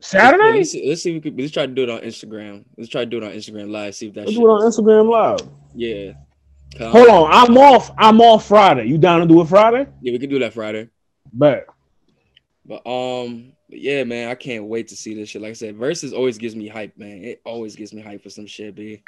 Saturday. 0.00 0.58
Let's, 0.58 0.74
let's, 0.74 0.86
let's 0.86 1.02
see. 1.02 1.12
we 1.12 1.20
could. 1.20 1.38
Let's 1.38 1.52
try 1.52 1.66
to 1.66 1.72
do 1.72 1.82
it 1.82 1.90
on 1.90 2.00
Instagram. 2.00 2.64
Let's 2.76 2.88
try 2.88 3.04
to 3.04 3.06
do 3.10 3.18
it 3.18 3.24
on 3.24 3.32
Instagram 3.32 3.70
live. 3.70 3.94
See 3.94 4.08
if 4.08 4.14
that. 4.14 4.26
Let's 4.26 4.38
do 4.38 4.46
it 4.46 4.50
on 4.50 4.62
Instagram 4.62 5.10
live. 5.10 5.48
Yeah. 5.74 6.12
Hold 6.80 7.08
on, 7.08 7.30
I'm 7.32 7.56
off. 7.56 7.90
I'm 7.98 8.20
off 8.20 8.46
Friday. 8.46 8.86
You 8.86 8.98
down 8.98 9.20
to 9.20 9.26
do 9.26 9.40
it 9.40 9.48
Friday? 9.48 9.86
Yeah, 10.00 10.12
we 10.12 10.18
can 10.18 10.30
do 10.30 10.38
that 10.40 10.52
Friday. 10.52 10.88
But, 11.32 11.66
but 12.64 12.86
um, 12.86 13.52
but 13.68 13.80
yeah, 13.80 14.04
man, 14.04 14.28
I 14.28 14.34
can't 14.34 14.64
wait 14.64 14.88
to 14.88 14.96
see 14.96 15.14
this 15.14 15.28
shit. 15.28 15.42
Like 15.42 15.50
I 15.50 15.54
said, 15.54 15.76
versus 15.76 16.12
always 16.12 16.38
gives 16.38 16.54
me 16.54 16.68
hype, 16.68 16.96
man. 16.96 17.24
It 17.24 17.40
always 17.44 17.74
gives 17.74 17.92
me 17.92 18.02
hype 18.02 18.22
for 18.22 18.30
some 18.30 18.46
shit, 18.46 18.74
b. 18.74 19.02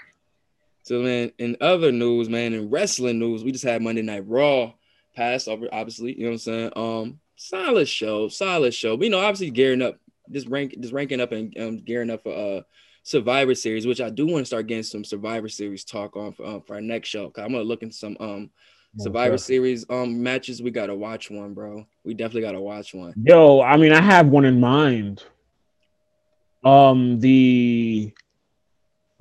So 0.82 1.00
man, 1.00 1.32
in 1.38 1.56
other 1.60 1.92
news, 1.92 2.28
man, 2.28 2.54
in 2.54 2.70
wrestling 2.70 3.18
news, 3.18 3.44
we 3.44 3.52
just 3.52 3.64
had 3.64 3.82
Monday 3.82 4.02
Night 4.02 4.24
Raw 4.26 4.72
pass 5.14 5.46
over, 5.46 5.68
obviously. 5.72 6.16
You 6.16 6.24
know 6.24 6.30
what 6.30 6.32
I'm 6.32 6.38
saying? 6.38 6.72
Um, 6.76 7.20
solid 7.36 7.88
show, 7.88 8.28
solid 8.28 8.74
show. 8.74 8.96
But, 8.96 9.04
you 9.04 9.10
know, 9.10 9.20
obviously 9.20 9.50
gearing 9.50 9.82
up 9.82 9.96
just 10.30 10.48
rank 10.48 10.76
just 10.80 10.92
ranking 10.92 11.20
up 11.20 11.32
and 11.32 11.56
um, 11.58 11.78
gearing 11.78 12.10
up 12.10 12.22
for 12.22 12.32
uh 12.32 12.62
Survivor 13.02 13.54
Series, 13.54 13.86
which 13.86 14.00
I 14.00 14.10
do 14.10 14.26
want 14.26 14.42
to 14.42 14.46
start 14.46 14.66
getting 14.66 14.82
some 14.82 15.04
Survivor 15.04 15.48
Series 15.48 15.84
talk 15.84 16.16
on 16.16 16.32
for, 16.32 16.46
um, 16.46 16.60
for 16.62 16.74
our 16.74 16.80
next 16.80 17.08
show. 17.08 17.30
Cause 17.30 17.44
I'm 17.44 17.52
gonna 17.52 17.64
look 17.64 17.82
into 17.82 17.94
some 17.96 18.16
um 18.20 18.50
Survivor 18.98 19.38
Series 19.38 19.86
um 19.88 20.22
matches. 20.22 20.60
We 20.62 20.70
gotta 20.70 20.94
watch 20.94 21.30
one, 21.30 21.54
bro. 21.54 21.86
We 22.04 22.14
definitely 22.14 22.42
gotta 22.42 22.60
watch 22.60 22.92
one. 22.94 23.14
Yo, 23.22 23.60
I 23.62 23.76
mean, 23.76 23.92
I 23.92 24.02
have 24.02 24.28
one 24.28 24.44
in 24.44 24.60
mind. 24.60 25.24
Um, 26.62 27.18
the 27.20 28.12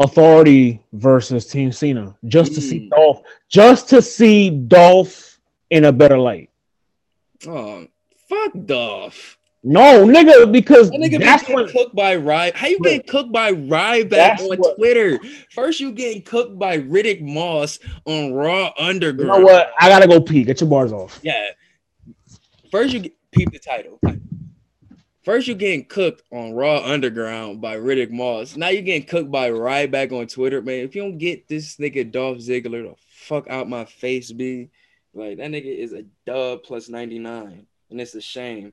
Authority 0.01 0.81
versus 0.93 1.45
Team 1.45 1.71
Cena, 1.71 2.15
just 2.25 2.53
to 2.55 2.61
see 2.61 2.81
Mm. 2.81 2.89
Dolph, 2.89 3.21
just 3.49 3.89
to 3.89 4.01
see 4.01 4.49
Dolph 4.49 5.39
in 5.69 5.85
a 5.85 5.91
better 5.91 6.17
light. 6.17 6.49
Oh, 7.47 7.85
fuck 8.27 8.51
Dolph. 8.65 9.37
No, 9.61 10.05
nigga, 10.05 10.49
because 10.51 10.89
That 10.89 10.99
nigga 11.01 11.19
that's 11.19 11.47
when 11.49 11.67
cooked 11.67 11.93
by 11.93 12.15
Rye. 12.15 12.53
How 12.55 12.67
you 12.67 12.79
getting 12.79 13.03
cooked 13.03 13.31
by 13.33 13.51
Ryback 13.51 14.39
on 14.39 14.57
what- 14.57 14.77
Twitter? 14.77 15.19
First, 15.51 15.81
you 15.81 15.91
getting 15.91 16.21
cooked 16.21 16.57
by 16.57 16.77
Riddick 16.79 17.21
Moss 17.21 17.77
on 18.05 18.31
Raw 18.33 18.71
you 18.77 18.85
Underground. 18.85 19.41
know 19.43 19.45
what? 19.45 19.71
I 19.79 19.89
gotta 19.89 20.07
go 20.07 20.21
pee. 20.21 20.43
Get 20.43 20.61
your 20.61 20.69
bars 20.69 20.93
off. 20.93 21.19
Yeah. 21.23 21.49
First, 22.71 22.93
you 22.93 22.99
get, 23.01 23.13
peep 23.31 23.51
the 23.51 23.59
title. 23.59 23.99
First, 25.23 25.47
you 25.49 25.55
getting 25.55 25.85
cooked 25.85 26.23
on 26.31 26.53
Raw 26.53 26.81
Underground 26.83 27.59
by 27.59 27.75
Riddick 27.75 28.11
Moss. 28.11 28.55
Now 28.55 28.69
you 28.69 28.81
getting 28.81 29.05
cooked 29.05 29.29
by 29.29 29.49
Ryback 29.51 30.13
on 30.17 30.27
Twitter, 30.27 30.61
man. 30.61 30.85
If 30.85 30.95
you 30.95 31.01
don't 31.01 31.17
get 31.17 31.49
this 31.49 31.75
nigga 31.75 32.09
Dolph 32.09 32.37
Ziggler 32.37 32.83
the 32.89 32.95
fuck 33.09 33.49
out 33.49 33.67
my 33.67 33.83
face, 33.83 34.31
B, 34.31 34.69
like 35.13 35.37
that 35.37 35.51
nigga 35.51 35.65
is 35.77 35.91
a 35.91 36.03
dub 36.25 36.63
plus 36.63 36.87
ninety 36.87 37.19
nine, 37.19 37.67
and 37.91 37.99
it's 37.99 38.15
a 38.15 38.21
shame 38.21 38.71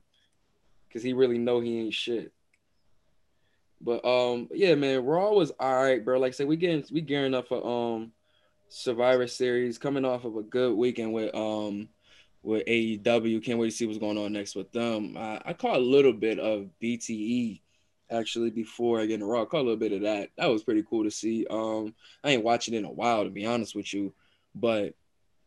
because 0.87 1.03
he 1.03 1.13
really 1.13 1.37
know 1.37 1.59
he 1.59 1.79
ain't 1.79 1.93
shit. 1.93 2.31
But 3.79 4.03
um, 4.05 4.49
yeah, 4.53 4.75
man, 4.75 5.05
Raw 5.05 5.31
was 5.31 5.51
all 5.59 5.83
right, 5.83 6.03
bro. 6.03 6.19
Like 6.19 6.29
I 6.29 6.31
said, 6.31 6.47
we 6.47 6.57
getting 6.57 6.83
we 6.91 7.01
gearing 7.01 7.33
up 7.33 7.47
for 7.47 7.65
um 7.65 8.11
Survivor 8.69 9.27
Series, 9.27 9.77
coming 9.77 10.05
off 10.05 10.25
of 10.25 10.35
a 10.35 10.43
good 10.43 10.75
weekend 10.75 11.13
with 11.13 11.33
um 11.35 11.89
with 12.41 12.65
AEW. 12.65 13.43
Can't 13.43 13.59
wait 13.59 13.69
to 13.69 13.75
see 13.75 13.85
what's 13.85 13.99
going 13.99 14.17
on 14.17 14.33
next 14.33 14.55
with 14.55 14.71
them. 14.71 15.15
I, 15.17 15.41
I 15.45 15.53
caught 15.53 15.77
a 15.77 15.79
little 15.79 16.13
bit 16.13 16.39
of 16.39 16.69
BTE 16.81 17.61
actually 18.09 18.49
before 18.49 18.99
I 18.99 19.05
get 19.05 19.19
in 19.19 19.25
Raw. 19.25 19.43
I 19.43 19.45
caught 19.45 19.61
a 19.61 19.67
little 19.67 19.75
bit 19.77 19.91
of 19.91 20.01
that. 20.01 20.29
That 20.37 20.49
was 20.49 20.63
pretty 20.63 20.83
cool 20.89 21.03
to 21.03 21.11
see. 21.11 21.45
Um, 21.49 21.93
I 22.23 22.31
ain't 22.31 22.43
watching 22.43 22.73
in 22.73 22.85
a 22.85 22.91
while 22.91 23.23
to 23.23 23.29
be 23.29 23.45
honest 23.45 23.75
with 23.75 23.93
you, 23.93 24.13
but 24.55 24.95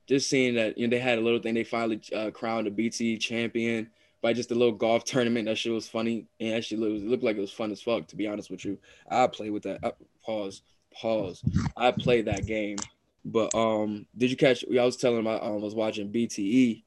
just 0.07 0.29
seeing 0.29 0.55
that 0.55 0.79
you 0.79 0.87
know 0.87 0.91
they 0.91 1.01
had 1.01 1.19
a 1.19 1.23
little 1.23 1.41
thing. 1.41 1.55
They 1.55 1.65
finally 1.65 2.01
uh, 2.15 2.31
crowned 2.31 2.69
a 2.69 2.71
BTE 2.71 3.21
champion 3.21 3.91
by 4.23 4.33
just 4.33 4.51
a 4.51 4.55
little 4.55 4.75
golf 4.75 5.05
tournament. 5.05 5.47
That 5.47 5.57
shit 5.59 5.73
was 5.73 5.89
funny 5.89 6.27
and 6.41 6.55
actually 6.55 6.79
looked, 6.79 7.05
looked 7.05 7.23
like 7.23 7.37
it 7.37 7.41
was 7.41 7.53
fun 7.53 7.71
as 7.73 7.81
fuck. 7.83 8.07
To 8.09 8.17
be 8.17 8.27
honest 8.27 8.51
with 8.51 8.65
you, 8.65 8.79
I 9.09 9.27
play 9.27 9.51
with 9.51 9.63
that. 9.65 9.83
Uh, 9.83 9.93
pause. 10.25 10.63
Pause. 10.95 11.43
I 11.77 11.91
played 11.93 12.27
that 12.27 12.47
game. 12.47 12.77
But 13.25 13.55
um, 13.55 14.07
did 14.17 14.31
you 14.31 14.37
catch? 14.37 14.65
I 14.79 14.85
was 14.85 14.97
telling 14.97 15.19
him 15.21 15.27
I 15.27 15.39
um, 15.39 15.61
was 15.61 15.75
watching 15.75 16.11
BTE, 16.11 16.83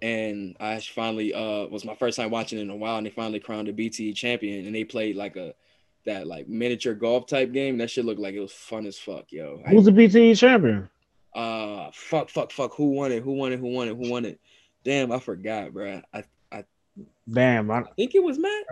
and 0.00 0.56
I 0.60 0.80
finally 0.80 1.34
uh 1.34 1.66
was 1.66 1.84
my 1.84 1.94
first 1.94 2.16
time 2.16 2.30
watching 2.30 2.58
it 2.58 2.62
in 2.62 2.70
a 2.70 2.76
while, 2.76 2.96
and 2.96 3.06
they 3.06 3.10
finally 3.10 3.40
crowned 3.40 3.68
a 3.68 3.72
BTE 3.72 4.14
champion, 4.14 4.66
and 4.66 4.74
they 4.74 4.84
played 4.84 5.16
like 5.16 5.36
a 5.36 5.54
that 6.06 6.26
like 6.26 6.48
miniature 6.48 6.94
golf 6.94 7.26
type 7.26 7.52
game. 7.52 7.78
That 7.78 7.90
shit 7.90 8.04
looked 8.06 8.20
like 8.20 8.34
it 8.34 8.40
was 8.40 8.52
fun 8.52 8.86
as 8.86 8.98
fuck, 8.98 9.26
yo. 9.30 9.62
I- 9.66 9.70
Who's 9.70 9.84
the 9.84 9.90
BTE 9.92 10.38
champion? 10.38 10.88
uh 11.34 11.90
fuck 11.92 12.30
fuck 12.30 12.50
fuck 12.50 12.72
who 12.74 12.86
won 12.86 13.12
it 13.12 13.22
who 13.22 13.32
won 13.32 13.52
it 13.52 13.58
who 13.60 13.66
won 13.68 13.86
it 13.86 13.94
who 13.94 14.10
won 14.10 14.24
it 14.24 14.40
damn 14.82 15.12
i 15.12 15.18
forgot 15.18 15.74
bro 15.74 16.00
i 16.14 16.24
Damn, 17.30 17.70
I, 17.70 17.82
think 17.96 18.14
it 18.14 18.22
was 18.22 18.38
matt. 18.38 18.64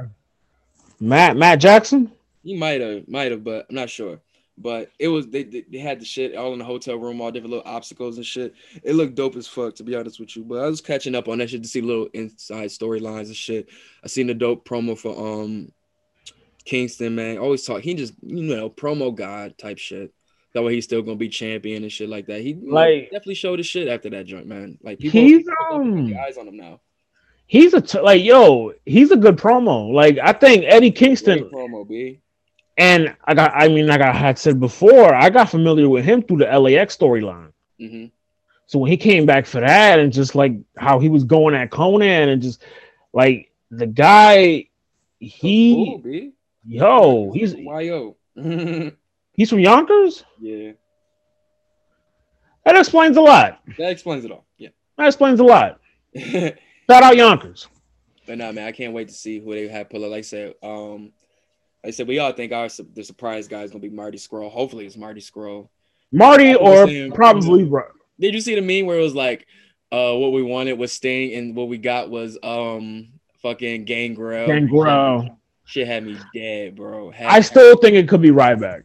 Matt 1.00 1.36
Matt 1.36 1.60
Jackson. 1.60 2.10
he 2.42 2.56
might 2.56 2.80
have 2.80 3.06
might 3.08 3.30
have 3.30 3.44
but 3.44 3.66
i'm 3.68 3.74
not 3.76 3.90
sure. 3.90 4.20
But 4.58 4.90
it 4.98 5.08
was 5.08 5.26
they, 5.28 5.42
they 5.42 5.64
they 5.70 5.76
had 5.78 6.00
the 6.00 6.06
shit 6.06 6.34
all 6.34 6.54
in 6.54 6.58
the 6.58 6.64
hotel 6.64 6.96
room 6.96 7.20
all 7.20 7.30
different 7.30 7.52
little 7.52 7.70
obstacles 7.70 8.16
and 8.16 8.24
shit. 8.24 8.54
It 8.82 8.94
looked 8.94 9.14
dope 9.14 9.36
as 9.36 9.46
fuck 9.46 9.74
to 9.74 9.82
be 9.82 9.94
honest 9.94 10.18
with 10.18 10.34
you. 10.34 10.44
But 10.44 10.64
i 10.64 10.66
was 10.66 10.80
catching 10.80 11.14
up 11.14 11.28
on 11.28 11.36
that 11.38 11.50
shit 11.50 11.62
to 11.62 11.68
see 11.68 11.82
little 11.82 12.08
inside 12.14 12.70
storylines 12.70 13.26
and 13.26 13.36
shit. 13.36 13.68
I 14.02 14.06
seen 14.06 14.28
the 14.28 14.34
dope 14.34 14.66
promo 14.66 14.96
for 14.98 15.42
um 15.42 15.70
kingston 16.64 17.14
man. 17.14 17.36
Always 17.36 17.64
talk 17.66 17.82
he 17.82 17.92
just 17.94 18.14
you 18.22 18.42
know 18.56 18.70
promo 18.70 19.14
god 19.14 19.58
type 19.58 19.76
shit. 19.76 20.14
That 20.54 20.62
way 20.62 20.72
he's 20.74 20.84
still 20.84 21.02
gonna 21.02 21.16
be 21.16 21.28
champion 21.28 21.82
and 21.82 21.92
shit 21.92 22.08
like 22.08 22.26
that. 22.28 22.40
He 22.40 22.54
Like- 22.54 23.10
definitely 23.10 23.34
showed 23.34 23.58
his 23.58 23.66
shit 23.66 23.88
after 23.88 24.08
that 24.08 24.24
joint 24.24 24.46
man. 24.46 24.78
Like 24.82 24.98
people 24.98 25.20
He's 25.20 25.38
people 25.40 25.52
got 25.68 25.80
um 25.82 26.14
eyes 26.18 26.38
on 26.38 26.48
him 26.48 26.56
now 26.56 26.80
he's 27.46 27.74
a 27.74 27.80
t- 27.80 28.00
like 28.00 28.22
yo, 28.22 28.72
he's 28.84 29.10
a 29.10 29.16
good 29.16 29.36
promo. 29.36 29.92
Like 29.92 30.18
I 30.22 30.32
think 30.32 30.64
Eddie 30.66 30.90
Kingston 30.90 31.40
Great 31.40 31.52
promo, 31.52 31.88
B. 31.88 32.20
and 32.76 33.14
I 33.24 33.34
got 33.34 33.52
I 33.54 33.68
mean 33.68 33.86
like 33.86 34.00
I 34.00 34.12
had 34.12 34.38
said 34.38 34.60
before, 34.60 35.14
I 35.14 35.30
got 35.30 35.50
familiar 35.50 35.88
with 35.88 36.04
him 36.04 36.22
through 36.22 36.38
the 36.38 36.58
LAX 36.58 36.96
storyline. 36.96 37.52
hmm 37.78 38.06
So 38.66 38.78
when 38.78 38.90
he 38.90 38.96
came 38.96 39.26
back 39.26 39.46
for 39.46 39.60
that 39.60 39.98
and 39.98 40.12
just 40.12 40.34
like 40.34 40.52
how 40.76 40.98
he 40.98 41.08
was 41.08 41.24
going 41.24 41.54
at 41.54 41.70
Konnan 41.70 42.32
and 42.32 42.42
just 42.42 42.62
like 43.12 43.52
the 43.70 43.86
guy 43.86 44.68
he 45.18 45.98
Cool, 46.02 46.32
yo, 46.66 47.30
he's 47.32 47.54
yo. 47.54 48.16
he's 49.32 49.48
from 49.50 49.60
Yonkers? 49.60 50.24
Yeah, 50.40 50.72
That 52.64 52.76
explains 52.76 53.16
a 53.16 53.20
lot. 53.22 53.60
That 53.78 53.90
explains 53.90 54.24
it 54.24 54.30
all. 54.30 54.44
Yeah. 54.58 54.68
That 54.98 55.06
explains 55.06 55.40
a 55.40 55.44
lot. 55.44 55.80
Shout 56.88 57.02
out 57.02 57.16
Yonkers. 57.16 57.68
But 58.26 58.38
nah, 58.38 58.52
man, 58.52 58.66
I 58.66 58.72
can't 58.72 58.92
wait 58.92 59.08
to 59.08 59.14
see 59.14 59.38
who 59.38 59.54
they 59.54 59.68
have 59.68 59.88
pull 59.90 60.04
up. 60.04 60.10
Like 60.10 60.18
I 60.18 60.22
said, 60.22 60.54
um, 60.62 61.12
like 61.84 61.88
I 61.88 61.90
said, 61.90 62.08
we 62.08 62.18
all 62.18 62.32
think 62.32 62.52
our 62.52 62.68
the 62.94 63.04
surprise 63.04 63.48
guy 63.48 63.62
is 63.62 63.70
gonna 63.70 63.82
be 63.82 63.90
Marty 63.90 64.18
Scurll. 64.18 64.50
Hopefully, 64.50 64.86
it's 64.86 64.96
Marty 64.96 65.20
Scurll. 65.20 65.68
Marty 66.12 66.54
or 66.54 66.86
probably 67.12 67.64
Bro- 67.64 67.88
Did 68.18 68.34
you 68.34 68.40
see 68.40 68.54
the 68.54 68.60
meme 68.62 68.86
where 68.86 68.98
it 68.98 69.02
was 69.02 69.14
like, 69.14 69.46
uh, 69.92 70.12
what 70.14 70.32
we 70.32 70.42
wanted 70.42 70.74
was 70.74 70.92
Sting, 70.92 71.34
and 71.34 71.54
what 71.56 71.68
we 71.68 71.78
got 71.78 72.10
was 72.10 72.38
um, 72.42 73.08
fucking 73.42 73.84
Gangrel. 73.84 74.46
Gangrel. 74.46 75.38
Shit 75.64 75.86
had 75.88 76.04
me 76.04 76.16
dead, 76.32 76.76
bro. 76.76 77.10
Had- 77.10 77.26
I 77.26 77.40
still 77.40 77.76
think 77.76 77.94
it 77.96 78.08
could 78.08 78.22
be 78.22 78.30
Ryback 78.30 78.84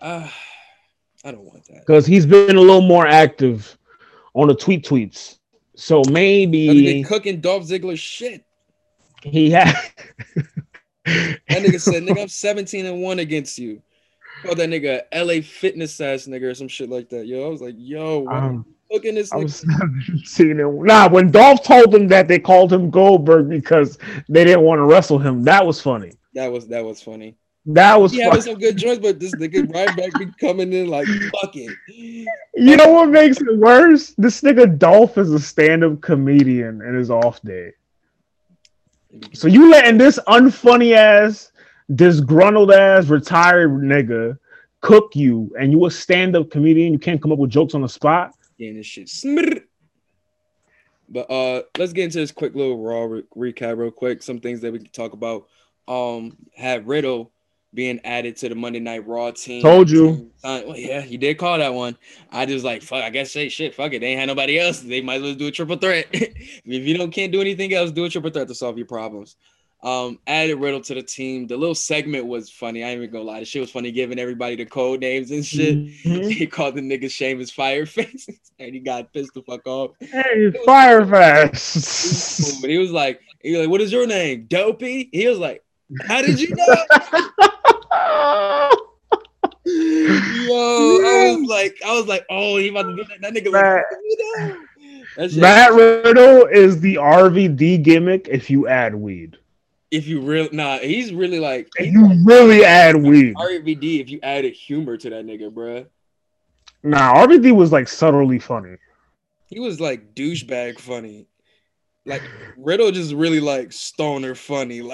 Ah, 0.00 0.32
I 1.24 1.30
don't 1.30 1.44
want 1.44 1.64
that. 1.66 1.80
because 1.80 2.06
he's 2.06 2.26
been 2.26 2.56
a 2.56 2.60
little 2.60 2.80
more 2.82 3.06
active 3.06 3.76
on 4.34 4.48
the 4.48 4.54
tweet 4.54 4.84
tweets. 4.84 5.35
So 5.76 6.02
maybe 6.10 7.04
cooking 7.04 7.40
Dolph 7.40 7.64
Ziggler 7.64 7.98
shit. 7.98 8.44
he 9.22 9.50
had. 9.50 9.74
That 11.06 11.62
nigga 11.62 11.80
said, 11.80 12.02
nigga, 12.02 12.22
I'm 12.22 12.28
17 12.28 12.84
and 12.84 13.00
1 13.00 13.18
against 13.20 13.58
you. 13.58 13.80
Called 14.42 14.58
that 14.58 14.68
nigga 14.68 15.02
LA 15.14 15.40
fitness 15.40 16.00
ass 16.00 16.26
nigga 16.26 16.50
or 16.50 16.54
some 16.54 16.66
shit 16.66 16.90
like 16.90 17.08
that. 17.10 17.26
Yo, 17.26 17.46
I 17.46 17.48
was 17.48 17.60
like, 17.60 17.76
yo, 17.78 18.26
Um, 18.28 18.66
cooking 18.90 19.14
this 19.14 19.32
I 19.32 19.36
was 19.36 19.64
seeing 20.24 20.58
it. 20.58 20.66
Nah, 20.66 21.08
when 21.08 21.30
Dolph 21.30 21.62
told 21.62 21.92
them 21.92 22.08
that 22.08 22.26
they 22.26 22.40
called 22.40 22.72
him 22.72 22.90
Goldberg 22.90 23.48
because 23.48 23.98
they 24.28 24.44
didn't 24.44 24.62
want 24.62 24.80
to 24.80 24.84
wrestle 24.84 25.18
him, 25.18 25.44
that 25.44 25.64
was 25.64 25.80
funny. 25.80 26.12
That 26.34 26.50
was 26.50 26.66
that 26.68 26.84
was 26.84 27.00
funny. 27.00 27.36
That 27.66 28.00
was 28.00 28.16
funny. 28.16 28.40
some 28.40 28.58
good 28.58 28.76
joints, 28.76 29.00
but 29.00 29.18
this 29.18 29.34
nigga 29.34 29.72
right 29.74 29.96
back 29.96 30.16
be 30.18 30.26
coming 30.40 30.72
in 30.72 30.88
like 30.88 31.06
fuck 31.32 31.56
it. 31.56 31.76
You 32.54 32.76
know 32.76 32.92
what 32.92 33.08
makes 33.08 33.40
it 33.40 33.58
worse? 33.58 34.14
This 34.16 34.40
nigga 34.40 34.78
Dolph 34.78 35.18
is 35.18 35.32
a 35.32 35.40
stand-up 35.40 36.00
comedian 36.00 36.80
in 36.80 36.94
his 36.94 37.10
off 37.10 37.42
day. 37.42 37.72
So 39.32 39.48
you 39.48 39.68
letting 39.68 39.98
this 39.98 40.20
unfunny 40.28 40.94
ass, 40.94 41.50
disgruntled 41.92 42.70
ass, 42.70 43.06
retired 43.06 43.70
nigga 43.70 44.38
cook 44.80 45.16
you, 45.16 45.52
and 45.58 45.72
you 45.72 45.86
a 45.86 45.90
stand-up 45.90 46.50
comedian? 46.50 46.92
You 46.92 47.00
can't 47.00 47.20
come 47.20 47.32
up 47.32 47.38
with 47.38 47.50
jokes 47.50 47.74
on 47.74 47.82
the 47.82 47.88
spot. 47.88 48.32
Getting 48.58 48.76
this 48.76 48.86
shit. 48.86 49.08
Smirr. 49.08 49.62
But 51.08 51.30
uh 51.30 51.62
let's 51.78 51.92
get 51.92 52.04
into 52.04 52.18
this 52.18 52.32
quick 52.32 52.54
little 52.54 52.82
raw 52.82 53.04
re- 53.04 53.24
recap 53.36 53.76
real 53.76 53.90
quick. 53.90 54.22
Some 54.22 54.38
things 54.38 54.60
that 54.60 54.72
we 54.72 54.78
can 54.78 54.88
talk 54.88 55.12
about. 55.12 55.46
Um 55.88 56.36
had 56.54 56.86
Riddle 56.86 57.32
being 57.76 58.00
added 58.04 58.36
to 58.38 58.48
the 58.48 58.56
Monday 58.56 58.80
Night 58.80 59.06
Raw 59.06 59.30
team. 59.30 59.62
Told 59.62 59.88
you. 59.88 60.32
Uh, 60.42 60.62
well, 60.66 60.76
yeah, 60.76 61.04
you 61.04 61.18
did 61.18 61.38
call 61.38 61.58
that 61.58 61.74
one. 61.74 61.96
I 62.32 62.46
just 62.46 62.64
like 62.64 62.82
fuck. 62.82 63.04
I 63.04 63.10
guess 63.10 63.30
say 63.30 63.48
shit. 63.48 63.74
Fuck 63.74 63.92
it. 63.92 64.00
They 64.00 64.08
ain't 64.08 64.18
had 64.18 64.26
nobody 64.26 64.58
else. 64.58 64.80
They 64.80 65.02
might 65.02 65.16
as 65.16 65.22
well 65.22 65.34
do 65.34 65.46
a 65.46 65.50
triple 65.52 65.76
threat. 65.76 66.06
if 66.12 66.62
you 66.64 66.96
don't 66.96 67.12
can't 67.12 67.30
do 67.30 67.40
anything 67.40 67.72
else, 67.74 67.92
do 67.92 68.04
a 68.04 68.10
triple 68.10 68.30
threat 68.30 68.48
to 68.48 68.54
solve 68.54 68.78
your 68.78 68.86
problems. 68.86 69.36
Um, 69.82 70.18
added 70.26 70.56
Riddle 70.56 70.80
to 70.80 70.94
the 70.94 71.02
team. 71.02 71.46
The 71.46 71.56
little 71.56 71.74
segment 71.74 72.26
was 72.26 72.50
funny. 72.50 72.82
I 72.82 72.88
ain't 72.88 72.96
even 73.02 73.12
gonna 73.12 73.24
lie. 73.24 73.40
The 73.40 73.44
shit 73.44 73.60
was 73.60 73.70
funny, 73.70 73.92
giving 73.92 74.18
everybody 74.18 74.56
the 74.56 74.64
code 74.64 75.00
names 75.00 75.30
and 75.30 75.44
shit. 75.44 75.76
Mhm. 75.76 76.32
He 76.32 76.46
called 76.46 76.76
the 76.76 76.80
nigga 76.80 77.10
Sheamus 77.10 77.52
Fireface, 77.52 78.28
and 78.58 78.74
he 78.74 78.80
got 78.80 79.12
pissed 79.12 79.34
the 79.34 79.42
fuck 79.42 79.66
off. 79.66 79.90
Hey, 80.00 80.50
Cool, 80.50 80.64
But 82.62 82.70
he 82.70 82.78
was 82.78 82.90
like, 82.90 83.20
he 83.42 83.52
was 83.52 83.60
like, 83.60 83.70
"What 83.70 83.82
is 83.82 83.92
your 83.92 84.06
name, 84.06 84.46
Dopey?" 84.48 85.10
He 85.12 85.28
was 85.28 85.38
like, 85.38 85.62
"How 86.08 86.22
did 86.22 86.40
you 86.40 86.56
know?" 86.56 87.48
Yo, 89.68 90.52
I 91.04 91.36
was 91.38 91.48
like, 91.48 91.76
I 91.84 91.92
was 91.98 92.06
like, 92.06 92.24
oh, 92.30 92.56
he 92.56 92.68
about 92.68 92.82
to 92.84 92.96
do 92.96 93.04
that. 93.04 93.20
That 93.20 93.34
nigga 93.34 93.50
Matt- 93.52 93.84
like. 94.38 94.54
That 95.16 95.30
shit- 95.30 95.40
Matt 95.40 95.72
Riddle 95.72 96.46
is 96.46 96.80
the 96.80 96.96
RVD 96.96 97.82
gimmick 97.82 98.28
if 98.28 98.48
you 98.50 98.68
add 98.68 98.94
weed. 98.94 99.38
if 99.90 100.06
you 100.06 100.20
really 100.20 100.50
nah, 100.52 100.78
he's 100.78 101.12
really 101.12 101.40
like 101.40 101.68
If 101.76 101.92
you 101.92 102.12
really 102.24 102.64
add 102.64 102.96
weed. 102.96 103.34
RVD. 103.34 104.00
If 104.00 104.10
you 104.10 104.20
added 104.22 104.52
humor 104.52 104.96
to 104.96 105.10
that 105.10 105.24
nigga, 105.26 105.50
bruh. 105.50 105.86
Nah, 106.82 107.14
RVD 107.26 107.52
was 107.54 107.72
like 107.72 107.88
subtly 107.88 108.38
funny. 108.38 108.76
He 109.46 109.58
was 109.60 109.80
like 109.80 110.14
douchebag 110.14 110.78
funny. 110.80 111.26
Like 112.04 112.22
Riddle 112.56 112.90
just 112.92 113.12
really 113.14 113.40
like 113.40 113.72
stoner 113.72 114.34
funny. 114.34 114.80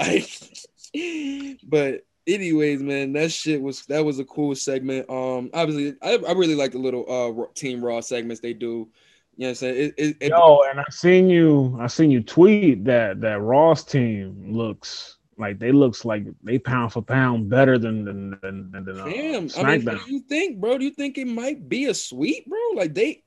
Like, 0.95 1.59
but 1.65 2.05
anyways, 2.27 2.83
man, 2.83 3.13
that 3.15 3.33
shit 3.33 3.61
was 3.61 3.85
that 3.87 4.05
was 4.05 4.19
a 4.19 4.25
cool 4.25 4.55
segment. 4.55 5.09
Um, 5.09 5.51
obviously, 5.55 5.97
I, 6.03 6.19
I 6.29 6.33
really 6.33 6.55
like 6.55 6.73
the 6.73 6.79
little 6.79 7.05
uh 7.09 7.47
Team 7.55 7.85
Raw 7.85 8.01
segments 8.01 8.41
they 8.41 8.53
do. 8.53 8.89
You 9.37 9.45
know 9.45 9.47
what 9.47 9.49
I'm 9.49 9.55
saying? 9.55 9.77
It, 9.77 9.95
it, 9.97 10.17
it, 10.21 10.29
Yo, 10.31 10.61
and 10.69 10.79
I 10.79 10.85
seen 10.91 11.31
you, 11.31 11.79
I 11.81 11.87
seen 11.87 12.11
you 12.11 12.23
tweet 12.23 12.85
that 12.85 13.21
that 13.23 13.41
Ross 13.41 13.83
team 13.83 14.53
looks 14.53 15.17
like 15.39 15.59
they 15.59 15.73
looks 15.73 16.05
like 16.05 16.27
they 16.43 16.59
pound 16.59 16.93
for 16.93 17.03
pound 17.03 17.49
better 17.49 17.79
than 17.79 18.05
than 18.05 18.39
than, 18.43 18.71
than, 18.71 18.85
than 18.85 19.01
uh, 19.01 19.05
Damn, 19.05 19.49
I 19.57 19.79
mean, 19.79 19.87
what 19.87 20.07
do 20.07 20.13
you 20.13 20.21
think, 20.21 20.61
bro? 20.61 20.79
Do 20.79 20.85
you 20.85 20.91
think 20.91 21.17
it 21.17 21.27
might 21.27 21.69
be 21.69 21.87
a 21.87 21.95
sweep, 21.95 22.47
bro? 22.47 22.59
Like 22.77 22.95
they, 22.95 23.23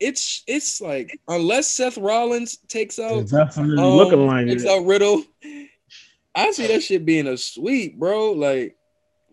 it's 0.00 0.42
it's 0.46 0.80
like 0.80 1.18
unless 1.28 1.68
Seth 1.68 1.96
Rollins 1.98 2.56
takes 2.68 2.98
out 2.98 3.18
it's 3.18 3.30
definitely 3.30 3.78
um, 3.78 3.96
looking 3.96 4.26
like 4.26 4.46
takes 4.46 4.64
it. 4.64 4.68
out 4.68 4.84
Riddle, 4.84 5.22
I 6.34 6.50
see 6.50 6.66
that 6.66 6.82
shit 6.82 7.04
being 7.04 7.26
a 7.26 7.36
sweep, 7.36 7.98
bro. 7.98 8.32
Like 8.32 8.76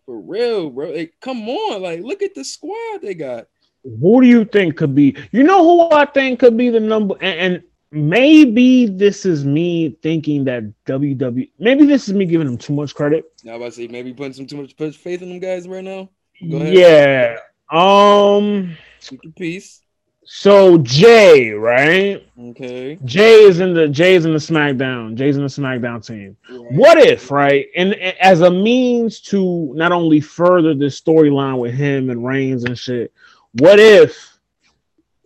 for 0.05 0.19
real, 0.19 0.69
bro. 0.69 0.91
Like, 0.91 1.13
come 1.21 1.47
on, 1.49 1.81
like 1.81 2.01
look 2.01 2.21
at 2.21 2.35
the 2.35 2.43
squad 2.43 3.01
they 3.01 3.13
got. 3.13 3.47
Who 3.83 4.21
do 4.21 4.27
you 4.27 4.45
think 4.45 4.77
could 4.77 4.93
be? 4.93 5.15
You 5.31 5.43
know 5.43 5.63
who 5.63 5.95
I 5.95 6.05
think 6.05 6.39
could 6.39 6.55
be 6.55 6.69
the 6.69 6.79
number 6.79 7.15
and, 7.21 7.39
and 7.39 7.63
maybe 7.91 8.85
this 8.85 9.25
is 9.25 9.43
me 9.43 9.97
thinking 10.01 10.45
that 10.45 10.63
WWE 10.85 11.49
maybe 11.59 11.85
this 11.85 12.07
is 12.07 12.13
me 12.13 12.25
giving 12.25 12.47
them 12.47 12.57
too 12.57 12.73
much 12.73 12.93
credit. 12.95 13.25
Now, 13.43 13.55
about 13.55 13.65
to 13.65 13.71
say 13.71 13.87
maybe 13.87 14.13
putting 14.13 14.33
some 14.33 14.47
too 14.47 14.57
much 14.57 14.73
faith 14.73 15.21
in 15.21 15.29
them 15.29 15.39
guys 15.39 15.67
right 15.67 15.83
now. 15.83 16.09
Go 16.49 16.57
ahead. 16.57 16.73
Yeah. 16.73 17.37
Um 17.71 18.77
Keep 19.01 19.23
your 19.23 19.33
peace. 19.33 19.81
So 20.23 20.77
Jey, 20.79 21.51
right? 21.51 22.25
Okay. 22.39 22.99
Jey 23.03 23.43
is 23.43 23.59
in 23.59 23.73
the 23.73 23.87
Jey's 23.87 24.25
in 24.25 24.33
the 24.33 24.39
SmackDown. 24.39 25.15
Jey's 25.15 25.35
in 25.35 25.41
the 25.41 25.49
SmackDown 25.49 26.05
team. 26.05 26.37
Right. 26.49 26.71
What 26.71 26.97
if, 26.99 27.31
right? 27.31 27.67
And, 27.75 27.93
and 27.95 28.15
as 28.19 28.41
a 28.41 28.51
means 28.51 29.19
to 29.21 29.73
not 29.75 29.91
only 29.91 30.21
further 30.21 30.73
this 30.73 30.99
storyline 30.99 31.57
with 31.57 31.73
him 31.73 32.09
and 32.09 32.25
Reigns 32.25 32.63
and 32.65 32.77
shit, 32.77 33.11
what 33.53 33.79
if 33.79 34.37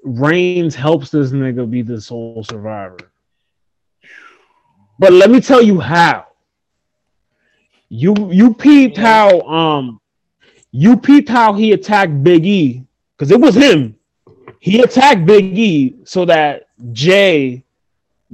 Reigns 0.04 0.76
helps 0.76 1.10
this 1.10 1.32
nigga 1.32 1.70
be 1.70 1.82
the 1.82 2.00
sole 2.00 2.44
survivor? 2.44 2.98
But 4.98 5.12
let 5.12 5.30
me 5.30 5.42
tell 5.42 5.62
you 5.62 5.80
how. 5.80 6.28
You 7.90 8.32
you 8.32 8.54
peeped 8.54 8.98
how 8.98 9.42
um 9.42 10.00
you 10.72 10.98
peeped 10.98 11.30
how 11.30 11.54
he 11.54 11.74
attacked 11.74 12.24
Big 12.24 12.46
E 12.46 12.86
because 13.16 13.32
it 13.32 13.40
was 13.40 13.56
him. 13.56 13.95
He 14.66 14.82
attacked 14.82 15.28
Big 15.28 15.56
E 15.56 15.96
so 16.06 16.26
that 16.26 16.70
Jey 16.92 17.64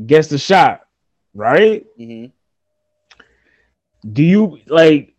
gets 0.05 0.29
the 0.29 0.37
shot, 0.37 0.87
right? 1.33 1.85
Mhm. 1.99 2.31
Do 4.09 4.23
you 4.23 4.59
like? 4.67 5.13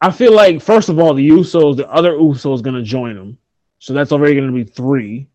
I 0.00 0.10
feel 0.10 0.32
like 0.34 0.62
first 0.62 0.88
of 0.88 0.98
all, 0.98 1.12
the 1.12 1.28
Usos, 1.28 1.76
the 1.76 1.86
other 1.92 2.12
Usos, 2.12 2.54
is 2.54 2.62
gonna 2.62 2.82
join 2.82 3.16
them, 3.16 3.36
so 3.80 3.92
that's 3.92 4.12
already 4.12 4.34
gonna 4.34 4.50
be 4.50 4.64
three. 4.64 5.26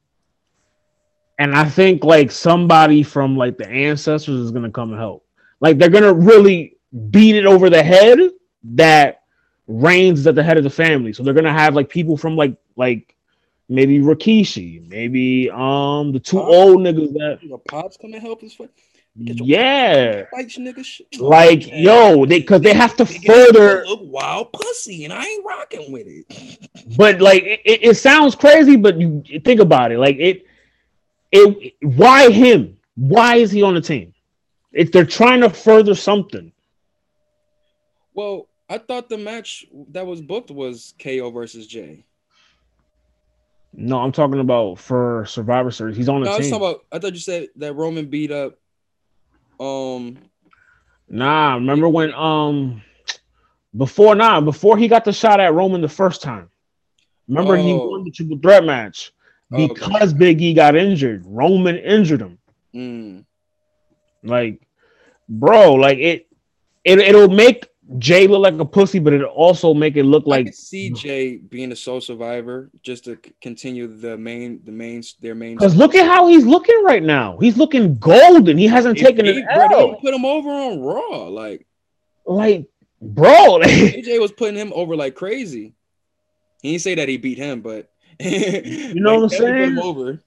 And 1.37 1.53
I 1.53 1.65
think 1.65 2.03
like 2.03 2.31
somebody 2.31 3.03
from 3.03 3.37
like 3.37 3.59
the 3.59 3.69
ancestors 3.69 4.39
is 4.39 4.49
gonna 4.49 4.71
come 4.71 4.89
and 4.89 4.99
help. 4.99 5.23
Like 5.61 5.77
they're 5.77 5.89
gonna 5.91 6.15
really 6.15 6.77
beat 7.11 7.35
it 7.35 7.45
over 7.45 7.69
the 7.69 7.83
head 7.83 8.17
that 8.73 9.21
Reigns 9.67 10.21
is 10.21 10.25
at 10.25 10.33
the 10.33 10.41
head 10.41 10.57
of 10.57 10.63
the 10.63 10.69
family. 10.71 11.13
So 11.13 11.21
they're 11.21 11.35
gonna 11.35 11.53
have 11.53 11.75
like 11.75 11.89
people 11.89 12.17
from 12.17 12.35
like 12.35 12.57
like 12.75 13.14
maybe 13.69 13.99
Rikishi, 13.99 14.87
maybe 14.89 15.49
um 15.51 16.11
the 16.11 16.19
two 16.19 16.39
Oh. 16.39 16.45
old 16.71 16.77
niggas 16.79 17.13
that 17.13 17.39
Your 17.41 17.59
pops 17.59 17.97
come 17.97 18.13
and 18.13 18.21
help 18.21 18.43
us 18.43 18.53
fight. 18.53 18.69
Yeah. 19.15 20.25
fight, 20.31 20.55
you 20.57 20.63
nigga. 20.63 21.01
Like 21.19 21.67
Okay. 21.67 21.81
yo, 21.81 22.25
they 22.25 22.39
because 22.39 22.61
they 22.61 22.73
have 22.73 22.95
to 22.97 23.03
ass 23.03 23.17
further 23.25 23.85
look 23.85 24.01
wild 24.03 24.51
pussy, 24.53 25.05
and 25.05 25.13
I 25.13 25.25
ain't 25.25 25.45
rocking 25.45 25.91
with 25.91 26.07
it. 26.07 26.25
but 26.97 27.21
like 27.21 27.43
it, 27.43 27.61
it 27.65 27.93
sounds 27.97 28.35
crazy, 28.35 28.75
but 28.75 28.99
you 28.99 29.23
you 29.25 29.39
think 29.39 29.59
about 29.61 29.91
it, 29.91 29.99
like 29.99 30.17
it, 30.17 30.45
it. 31.31 31.73
Why 31.81 32.29
him? 32.29 32.77
Why 32.95 33.37
is 33.37 33.51
he 33.51 33.61
on 33.63 33.73
the 33.75 33.81
team? 33.81 34.13
If 34.71 34.91
they're 34.91 35.05
trying 35.05 35.41
to 35.41 35.49
further 35.49 35.95
something, 35.95 36.51
Well, 38.13 38.47
I 38.69 38.77
thought 38.77 39.09
the 39.09 39.17
match 39.17 39.65
that 39.89 40.05
was 40.05 40.21
booked 40.21 40.51
was 40.51 40.93
KO 40.99 41.29
versus 41.31 41.67
Jey. 41.67 42.03
No, 43.75 43.99
I'm 43.99 44.11
talking 44.11 44.39
about 44.39 44.79
for 44.79 45.25
Survivor 45.27 45.71
Series. 45.71 45.97
He's 45.97 46.09
on 46.09 46.21
the 46.21 46.27
No, 46.27 46.33
I 46.33 46.37
was 46.37 46.45
team. 46.47 46.51
talking 46.59 46.67
about. 46.67 46.85
I 46.91 46.99
thought 46.99 47.13
you 47.13 47.19
said 47.19 47.49
that 47.57 47.73
Roman 47.73 48.07
beat 48.09 48.31
up. 48.31 48.55
Um. 49.59 50.17
nah, 51.09 51.55
remember 51.55 51.87
when 51.87 52.13
um 52.13 52.81
before 53.77 54.15
nah 54.15 54.41
before 54.41 54.77
he 54.77 54.87
got 54.87 55.05
the 55.05 55.13
shot 55.13 55.39
at 55.39 55.53
Roman 55.53 55.81
the 55.81 55.87
first 55.89 56.21
time. 56.21 56.49
Remember 57.27 57.55
he 57.57 57.73
Oh. 57.73 57.89
won 57.89 58.03
the 58.03 58.11
triple 58.11 58.37
threat 58.39 58.63
match 58.63 59.11
Oh, 59.51 59.63
okay. 59.65 59.85
because 59.85 60.13
Big 60.13 60.41
E 60.41 60.53
got 60.53 60.75
injured. 60.75 61.23
Roman 61.25 61.77
injured 61.77 62.21
him. 62.21 62.37
mm, 62.75 63.25
Like, 64.23 64.61
bro, 65.29 65.73
like 65.73 65.97
it, 65.99 66.27
it 66.83 66.99
it'll 66.99 67.29
make 67.29 67.67
Jey 67.99 68.25
look 68.25 68.41
like 68.41 68.57
a 68.59 68.65
pussy, 68.65 68.97
but 68.97 69.13
it'll 69.13 69.27
also 69.27 69.73
make 69.73 69.95
it 69.95 70.03
look 70.05 70.23
I 70.25 70.29
like 70.29 70.53
see 70.55 70.89
mm. 70.89 70.95
Jey 70.97 71.37
being 71.37 71.71
a 71.71 71.75
sole 71.75 72.01
survivor 72.01 72.71
just 72.81 73.05
to 73.05 73.15
continue 73.41 73.85
the 73.87 74.17
main, 74.17 74.59
the 74.63 74.71
main, 74.71 75.03
their 75.21 75.35
main. 75.35 75.55
because 75.55 75.75
look 75.75 75.93
at 75.93 76.07
how 76.07 76.27
he's 76.27 76.45
looking 76.45 76.83
right 76.83 77.03
now. 77.03 77.37
He's 77.37 77.57
looking 77.57 77.95
golden. 77.99 78.57
He 78.57 78.65
hasn't 78.65 78.97
They- 78.97 79.03
taken 79.03 79.25
they- 79.25 79.37
an 79.41 79.45
bro, 79.53 79.67
they 79.69 79.75
L. 79.91 79.95
put 80.01 80.13
him 80.15 80.25
over 80.25 80.49
on 80.49 80.79
Raw. 80.81 81.27
Like 81.27 81.67
Like, 82.25 82.65
bro, 83.01 83.53
like, 83.61 83.69
AJ 83.69 84.19
was 84.19 84.31
putting 84.31 84.55
him 84.55 84.71
over 84.73 84.95
like 84.95 85.13
crazy. 85.13 85.73
He 86.63 86.71
didn't 86.71 86.81
say 86.81 86.95
that 86.95 87.07
he 87.07 87.17
beat 87.17 87.37
him, 87.37 87.61
but 87.61 87.91
you 88.19 88.95
know 88.95 89.15
what 89.19 89.23
I'm 89.23 89.29
saying? 89.29 89.77
over. 89.77 90.19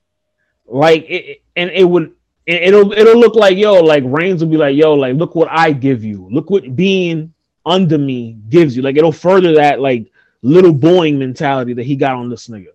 like 0.66 1.06
it, 1.08 1.42
and 1.56 1.70
it 1.70 1.82
would 1.84 2.12
it, 2.46 2.62
it'll 2.68 2.92
it'll 2.92 3.18
look 3.18 3.34
like 3.34 3.56
yo, 3.58 3.74
like 3.82 4.04
Reigns 4.06 4.44
will 4.44 4.50
be 4.50 4.56
like 4.58 4.76
yo, 4.76 4.94
like 4.94 5.16
look 5.16 5.34
what 5.34 5.48
I 5.50 5.72
give 5.72 6.04
you. 6.04 6.28
Look 6.30 6.50
what 6.50 6.76
being 6.76 7.34
under 7.66 7.98
me 7.98 8.36
gives 8.48 8.76
you. 8.76 8.82
Like 8.82 8.96
it'll 8.96 9.12
further 9.12 9.54
that 9.56 9.80
like 9.80 10.10
little 10.42 10.72
boying 10.72 11.18
mentality 11.18 11.74
that 11.74 11.84
he 11.84 11.96
got 11.96 12.16
on 12.16 12.28
this 12.28 12.48
nigga. 12.48 12.68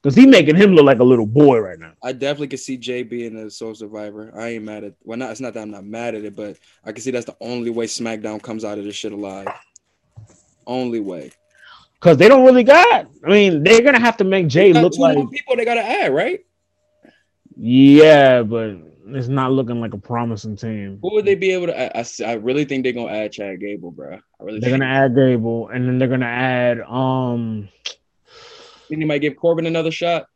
Because 0.00 0.14
he 0.14 0.26
making 0.26 0.54
him 0.56 0.74
look 0.74 0.84
like 0.84 1.00
a 1.00 1.04
little 1.04 1.26
boy 1.26 1.58
right 1.58 1.78
now. 1.78 1.92
I 2.02 2.12
definitely 2.12 2.48
could 2.48 2.60
see 2.60 2.76
Jey 2.76 3.02
being 3.02 3.36
a 3.36 3.50
sole 3.50 3.74
survivor. 3.74 4.32
I 4.34 4.50
ain't 4.50 4.64
mad 4.64 4.84
at. 4.84 4.94
Well, 5.04 5.18
not. 5.18 5.32
It's 5.32 5.40
not 5.40 5.54
that 5.54 5.60
I'm 5.60 5.72
not 5.72 5.84
mad 5.84 6.14
at 6.14 6.24
it, 6.24 6.36
but 6.36 6.56
I 6.84 6.92
can 6.92 7.02
see 7.02 7.10
that's 7.10 7.26
the 7.26 7.36
only 7.40 7.70
way 7.70 7.86
SmackDown 7.86 8.40
comes 8.40 8.64
out 8.64 8.78
of 8.78 8.84
this 8.84 8.94
shit 8.94 9.12
alive. 9.12 9.48
Only 10.66 11.00
way. 11.00 11.32
Because 11.94 12.16
they 12.16 12.28
don't 12.28 12.44
really 12.44 12.62
got. 12.62 13.08
I 13.24 13.28
mean, 13.28 13.64
they're 13.64 13.82
gonna 13.82 13.98
have 13.98 14.16
to 14.18 14.24
make 14.24 14.46
Jey 14.46 14.72
look 14.72 14.96
like 14.96 15.18
people 15.30 15.56
they 15.56 15.64
gotta 15.64 15.82
add, 15.82 16.14
right? 16.14 16.44
yeah, 17.56 18.42
but 18.42 18.76
it's 19.14 19.28
not 19.28 19.52
looking 19.52 19.80
like 19.80 19.94
a 19.94 19.98
promising 19.98 20.56
team. 20.56 20.98
Who 21.02 21.14
would 21.14 21.24
they 21.24 21.34
be 21.34 21.52
able 21.52 21.66
to? 21.66 21.78
Add? 21.78 22.06
I, 22.20 22.30
I 22.30 22.32
really 22.34 22.64
think 22.64 22.82
they're 22.82 22.92
gonna 22.92 23.12
add 23.12 23.32
Chad 23.32 23.60
Gable, 23.60 23.90
bro. 23.90 24.14
I 24.16 24.44
really 24.44 24.60
They're 24.60 24.70
gonna 24.70 24.84
add 24.84 25.14
Gable, 25.14 25.68
and 25.68 25.86
then 25.86 25.98
they're 25.98 26.08
gonna 26.08 26.26
add 26.26 26.80
um. 26.82 27.68
Think 28.88 29.00
they 29.00 29.06
might 29.06 29.18
give 29.18 29.36
Corbin 29.36 29.66
another 29.66 29.90
shot. 29.90 30.26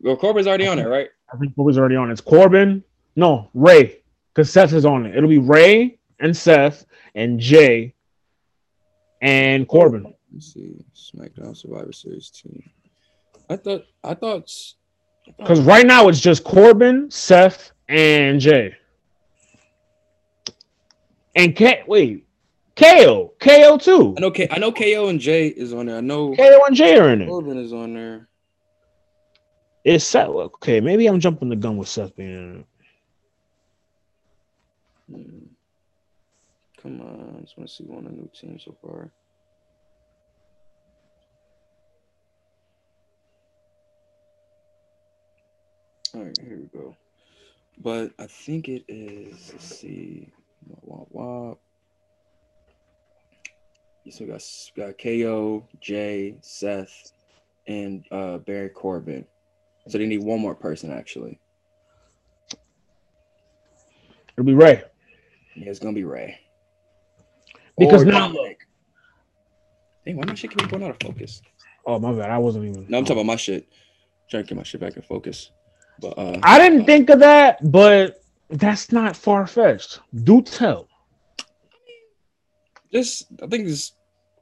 Well, 0.00 0.16
Corbin's 0.16 0.46
already 0.46 0.66
on 0.66 0.78
it, 0.78 0.86
right? 0.86 1.08
I 1.32 1.36
think 1.36 1.52
was 1.56 1.78
already 1.78 1.96
on 1.96 2.08
it? 2.08 2.12
It's 2.12 2.20
Corbin. 2.20 2.82
No, 3.16 3.50
Rey, 3.52 4.00
because 4.32 4.50
Seth 4.50 4.72
is 4.72 4.84
on 4.84 5.06
it. 5.06 5.16
It'll 5.16 5.28
be 5.28 5.38
Rey 5.38 5.98
and 6.20 6.36
Seth 6.36 6.86
and 7.14 7.38
Jey 7.38 7.94
and 9.20 9.66
Corbin. 9.68 10.14
Let's 10.32 10.54
see. 10.54 10.84
SmackDown 10.94 11.56
Survivor 11.56 11.92
Series 11.92 12.30
team. 12.30 12.70
I 13.50 13.56
thought. 13.56 13.84
I 14.04 14.14
thought. 14.14 14.50
Because 15.36 15.60
right 15.60 15.86
now 15.86 16.08
it's 16.08 16.20
just 16.20 16.44
Corbin, 16.44 17.10
Seth, 17.10 17.72
and 17.88 18.40
Jey. 18.40 18.76
And 21.34 21.54
K. 21.54 21.82
Wait, 21.86 22.26
KO, 22.76 23.32
KO 23.38 23.78
too. 23.78 24.14
I 24.16 24.20
know. 24.20 24.30
K, 24.30 24.48
I 24.50 24.58
know. 24.58 24.72
KO 24.72 25.08
and 25.08 25.20
Jey 25.20 25.48
is 25.48 25.72
on 25.72 25.86
there. 25.86 25.96
I 25.96 26.00
know. 26.00 26.34
KO 26.34 26.60
and 26.66 26.76
Jey 26.76 26.98
are 26.98 27.10
in 27.10 27.22
it. 27.22 27.28
Corbin 27.28 27.58
is 27.58 27.72
on 27.72 27.94
there. 27.94 28.28
It's 29.84 30.04
Seth. 30.04 30.28
Okay, 30.28 30.80
maybe 30.80 31.06
I'm 31.06 31.20
jumping 31.20 31.48
the 31.48 31.56
gun 31.56 31.76
with 31.76 31.88
Seth 31.88 32.14
being 32.16 32.30
in 32.30 32.60
it. 32.60 32.66
Hmm. 35.10 35.38
Come 36.82 37.00
on, 37.00 37.36
I 37.38 37.40
just 37.40 37.56
want 37.58 37.68
to 37.68 37.74
see 37.74 37.84
one 37.84 38.06
of 38.06 38.12
the 38.12 38.16
new 38.16 38.30
teams 38.38 38.64
so 38.64 38.76
far. 38.82 39.10
All 46.14 46.22
right, 46.22 46.38
here 46.40 46.58
we 46.58 46.78
go. 46.78 46.96
But 47.80 48.12
I 48.18 48.26
think 48.26 48.68
it 48.68 48.84
is. 48.88 49.50
Let's 49.52 49.78
see. 49.78 50.32
Wah, 50.66 50.78
wah, 50.82 51.04
wah. 51.10 51.54
So 54.10 54.24
we 54.24 54.30
got, 54.30 54.42
we 54.74 54.82
got 54.82 54.98
KO, 54.98 55.68
Jey, 55.80 56.38
Seth, 56.40 57.12
and 57.66 58.04
uh, 58.10 58.38
Baron 58.38 58.70
Corbin. 58.70 59.26
So 59.86 59.98
they 59.98 60.06
need 60.06 60.22
one 60.22 60.40
more 60.40 60.54
person 60.54 60.90
actually. 60.90 61.38
It'll 64.32 64.46
be 64.46 64.54
Rey. 64.54 64.82
Yeah, 65.54 65.68
it's 65.70 65.78
gonna 65.78 65.92
be 65.94 66.04
Rey. 66.04 66.38
Because 67.78 68.02
Or 68.02 68.06
now- 68.06 68.28
Dominic. 68.28 68.60
Hey, 70.04 70.14
why 70.14 70.24
my 70.26 70.34
shit 70.34 70.56
keep 70.56 70.70
going 70.70 70.82
out 70.84 70.90
of 70.90 70.96
focus? 71.02 71.42
Oh 71.84 71.98
my 71.98 72.12
bad, 72.14 72.30
I 72.30 72.38
wasn't 72.38 72.64
even. 72.64 72.86
No, 72.88 72.98
I'm 72.98 73.04
talking 73.04 73.18
about 73.18 73.26
my 73.26 73.36
shit. 73.36 73.68
trying 74.30 74.44
to 74.44 74.48
get 74.48 74.56
my 74.56 74.62
shit 74.62 74.80
back 74.80 74.96
in 74.96 75.02
focus. 75.02 75.50
But 76.00 76.18
uh 76.18 76.38
I 76.42 76.58
didn't 76.58 76.84
think 76.86 77.10
of 77.10 77.20
that, 77.20 77.58
but 77.70 78.22
that's 78.50 78.92
not 78.92 79.16
far 79.16 79.46
fetched. 79.46 80.00
Do 80.24 80.42
tell. 80.42 80.88
This 82.92 83.24
I 83.42 83.46
think 83.46 83.68
it's 83.68 83.92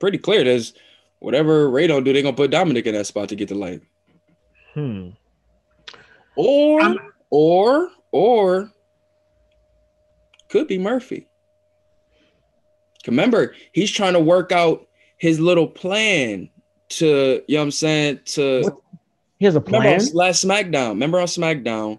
pretty 0.01 0.19
clear. 0.19 0.45
There's 0.45 0.75
whatever 1.21 1.69
Rey 1.71 1.87
don't 1.87 2.05
do, 2.05 2.13
they're 2.13 2.23
gonna 2.23 2.37
put 2.37 2.51
Dominic 2.51 2.87
in 2.87 2.95
that 2.95 3.07
spot 3.07 3.29
to 3.31 3.37
get 3.37 3.49
the 3.49 3.55
light. 3.55 3.81
Hmm. 4.75 5.11
Or 6.37 6.81
I'm- 6.81 7.13
or 7.31 7.91
or 8.13 8.71
could 10.49 10.69
be 10.69 10.79
Murphy. 10.79 11.27
Remember, 13.07 13.55
he's 13.73 13.91
trying 13.91 14.13
to 14.15 14.21
work 14.21 14.53
out 14.53 14.87
his 15.19 15.39
little 15.41 15.67
plan 15.67 16.49
to, 16.89 17.43
you 17.49 17.55
know 17.57 17.61
what 17.61 17.65
I'm 17.65 17.71
saying, 17.71 18.21
to 18.27 18.63
What? 18.63 18.77
He 19.39 19.45
has 19.45 19.55
a 19.57 19.61
remember 19.61 19.89
plan. 19.89 20.01
on 20.01 20.07
last 20.15 20.45
SmackDown. 20.45 20.91
Remember 20.91 21.21
on 21.21 21.27
SmackDown. 21.27 21.99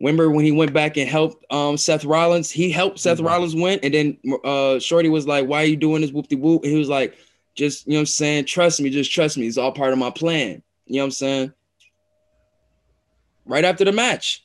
Remember 0.00 0.30
when 0.30 0.44
he 0.46 0.52
went 0.52 0.72
back 0.72 0.96
and 0.96 1.08
helped 1.08 1.44
um 1.52 1.76
Seth 1.76 2.04
Rollins? 2.04 2.50
He 2.50 2.70
helped 2.70 2.98
Seth 2.98 3.18
Mhm. 3.18 3.26
Rollins 3.26 3.54
win, 3.54 3.80
and 3.82 3.92
then 3.92 4.18
uh 4.44 4.78
Shorty 4.78 5.08
was 5.10 5.26
like, 5.26 5.46
Why 5.46 5.62
are 5.62 5.66
you 5.66 5.76
doing 5.76 6.00
this 6.00 6.10
whoop 6.10 6.28
de 6.28 6.36
whoop? 6.36 6.62
And 6.64 6.72
he 6.72 6.78
was 6.78 6.88
like, 6.88 7.16
just 7.54 7.86
you 7.86 7.92
know 7.92 7.98
what 7.98 8.00
I'm 8.02 8.06
saying, 8.06 8.44
trust 8.46 8.80
me, 8.80 8.88
just 8.90 9.12
trust 9.12 9.36
me. 9.36 9.46
It's 9.46 9.58
all 9.58 9.72
part 9.72 9.92
of 9.92 9.98
my 9.98 10.10
plan. 10.10 10.62
You 10.86 10.96
know 10.96 11.02
what 11.02 11.04
I'm 11.06 11.10
saying? 11.10 11.52
Right 13.44 13.64
after 13.64 13.84
the 13.84 13.92
match. 13.92 14.44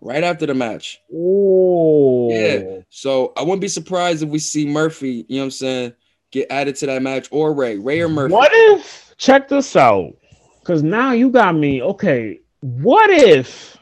Right 0.00 0.22
after 0.24 0.46
the 0.46 0.54
match. 0.54 1.00
Oh. 1.14 2.30
Yeah. 2.32 2.80
So 2.90 3.32
I 3.36 3.42
wouldn't 3.42 3.60
be 3.60 3.68
surprised 3.68 4.22
if 4.22 4.28
we 4.28 4.38
see 4.38 4.66
Murphy, 4.66 5.24
you 5.28 5.36
know 5.36 5.42
what 5.42 5.44
I'm 5.46 5.50
saying, 5.52 5.92
get 6.32 6.48
added 6.50 6.76
to 6.76 6.86
that 6.86 7.02
match 7.02 7.28
or 7.30 7.54
Rey. 7.54 7.78
Rey 7.78 8.00
or 8.00 8.08
Murphy. 8.08 8.32
What 8.34 8.50
if? 8.52 9.14
Check 9.16 9.48
this 9.48 9.76
out, 9.76 10.14
because 10.62 10.82
now 10.82 11.12
you 11.12 11.30
got 11.30 11.54
me. 11.56 11.82
Okay, 11.82 12.40
what 12.60 13.10
if? 13.10 13.76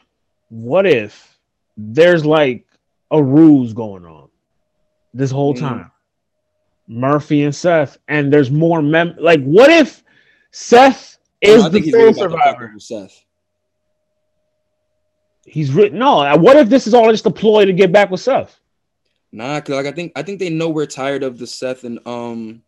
What 0.49 0.85
if 0.85 1.37
there's 1.77 2.25
like 2.25 2.65
a 3.11 3.21
ruse 3.23 3.73
going 3.73 4.05
on 4.05 4.29
this 5.13 5.31
whole 5.31 5.53
Mhm. 5.53 5.59
time? 5.59 5.91
Murphy 6.87 7.43
and 7.43 7.55
Seth, 7.55 7.97
and 8.07 8.33
there's 8.33 8.51
more 8.51 8.81
mem. 8.81 9.15
Like, 9.17 9.41
what 9.43 9.69
if 9.69 10.03
Seth 10.51 11.17
is 11.39 11.63
I 11.63 11.69
the 11.69 11.89
sole 11.91 12.01
really 12.01 12.09
about 12.11 12.23
to 12.23 12.29
fuck 12.29 12.43
survivor? 12.43 12.73
Seth. 12.79 13.25
He's 15.45 15.71
written. 15.73 15.99
No, 15.99 16.35
what 16.37 16.57
if 16.57 16.69
this 16.69 16.87
is 16.87 16.93
all 16.93 17.09
just 17.11 17.25
a 17.25 17.31
ploy 17.31 17.65
to 17.65 17.73
get 17.73 17.91
back 17.91 18.11
with 18.11 18.19
Seth? 18.21 18.59
Nah, 19.31 19.59
cause 19.61 19.75
like 19.75 19.85
I 19.85 19.91
think 19.91 20.11
I 20.15 20.23
think 20.23 20.39
they 20.39 20.49
know 20.49 20.69
we're 20.69 20.85
tired 20.85 21.23
of 21.23 21.37
the 21.37 21.47
Seth 21.47 21.83
and 21.83 21.99
um 22.05 22.61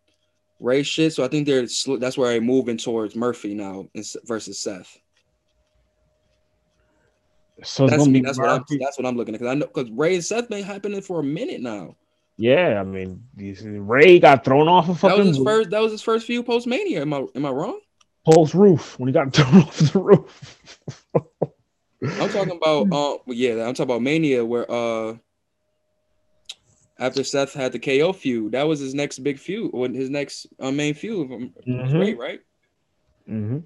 Rey 0.64 0.82
shit, 0.82 1.12
so 1.12 1.22
I 1.22 1.28
think 1.28 1.46
they're 1.46 1.66
that's 1.98 2.16
where 2.16 2.32
I'm 2.32 2.44
moving 2.44 2.78
towards 2.78 3.14
Murphy 3.14 3.54
now 3.54 3.86
versus 4.24 4.58
Seth. 4.58 4.96
So 7.62 7.86
That's 7.86 8.06
That's 8.06 8.38
what 8.38 8.48
I'm. 8.48 8.64
That's 8.80 8.98
what 8.98 9.06
I'm 9.06 9.16
looking 9.16 9.34
at. 9.34 9.40
Cause 9.40 9.48
I 9.48 9.54
know 9.54 9.66
because 9.66 9.90
Rey 9.90 10.14
and 10.14 10.24
Seth 10.24 10.48
been 10.48 10.64
happening 10.64 11.02
for 11.02 11.20
a 11.20 11.22
minute 11.22 11.60
now. 11.60 11.96
Yeah, 12.36 12.80
I 12.80 12.84
mean, 12.84 13.22
Rey 13.36 14.18
got 14.18 14.44
thrown 14.44 14.66
off 14.66 14.84
a 14.84 14.88
That 14.88 14.94
was 14.94 15.00
fucking 15.02 15.26
his 15.26 15.38
first. 15.44 15.70
That 15.70 15.80
was 15.80 15.92
his 15.92 16.02
first 16.02 16.26
few 16.26 16.42
post 16.42 16.66
Mania. 16.66 17.02
Am 17.02 17.12
I 17.12 17.26
am 17.34 17.44
I 17.44 17.50
wrong? 17.50 17.78
post 18.24 18.54
roof 18.54 18.98
when 18.98 19.08
he 19.08 19.12
got 19.12 19.32
thrown 19.34 19.62
off 19.62 19.78
the 19.78 19.98
roof. 19.98 20.80
I'm 22.02 22.30
talking 22.30 22.56
about. 22.56 22.88
Uh, 22.90 23.18
yeah, 23.26 23.66
I'm 23.66 23.74
talking 23.74 23.82
about 23.82 24.02
Mania 24.02 24.44
where 24.44 24.70
uh. 24.70 25.16
After 26.98 27.24
Seth 27.24 27.52
had 27.54 27.72
the 27.72 27.78
KO 27.78 28.12
feud, 28.12 28.52
that 28.52 28.62
was 28.64 28.78
his 28.80 28.94
next 28.94 29.18
big 29.20 29.38
feud, 29.38 29.70
or 29.74 29.88
his 29.88 30.10
next 30.10 30.46
uh, 30.60 30.70
main 30.70 30.94
feud. 30.94 31.28
Mhm. 31.66 31.98
Rey, 31.98 32.14
right? 32.14 32.40
hmm 33.26 33.58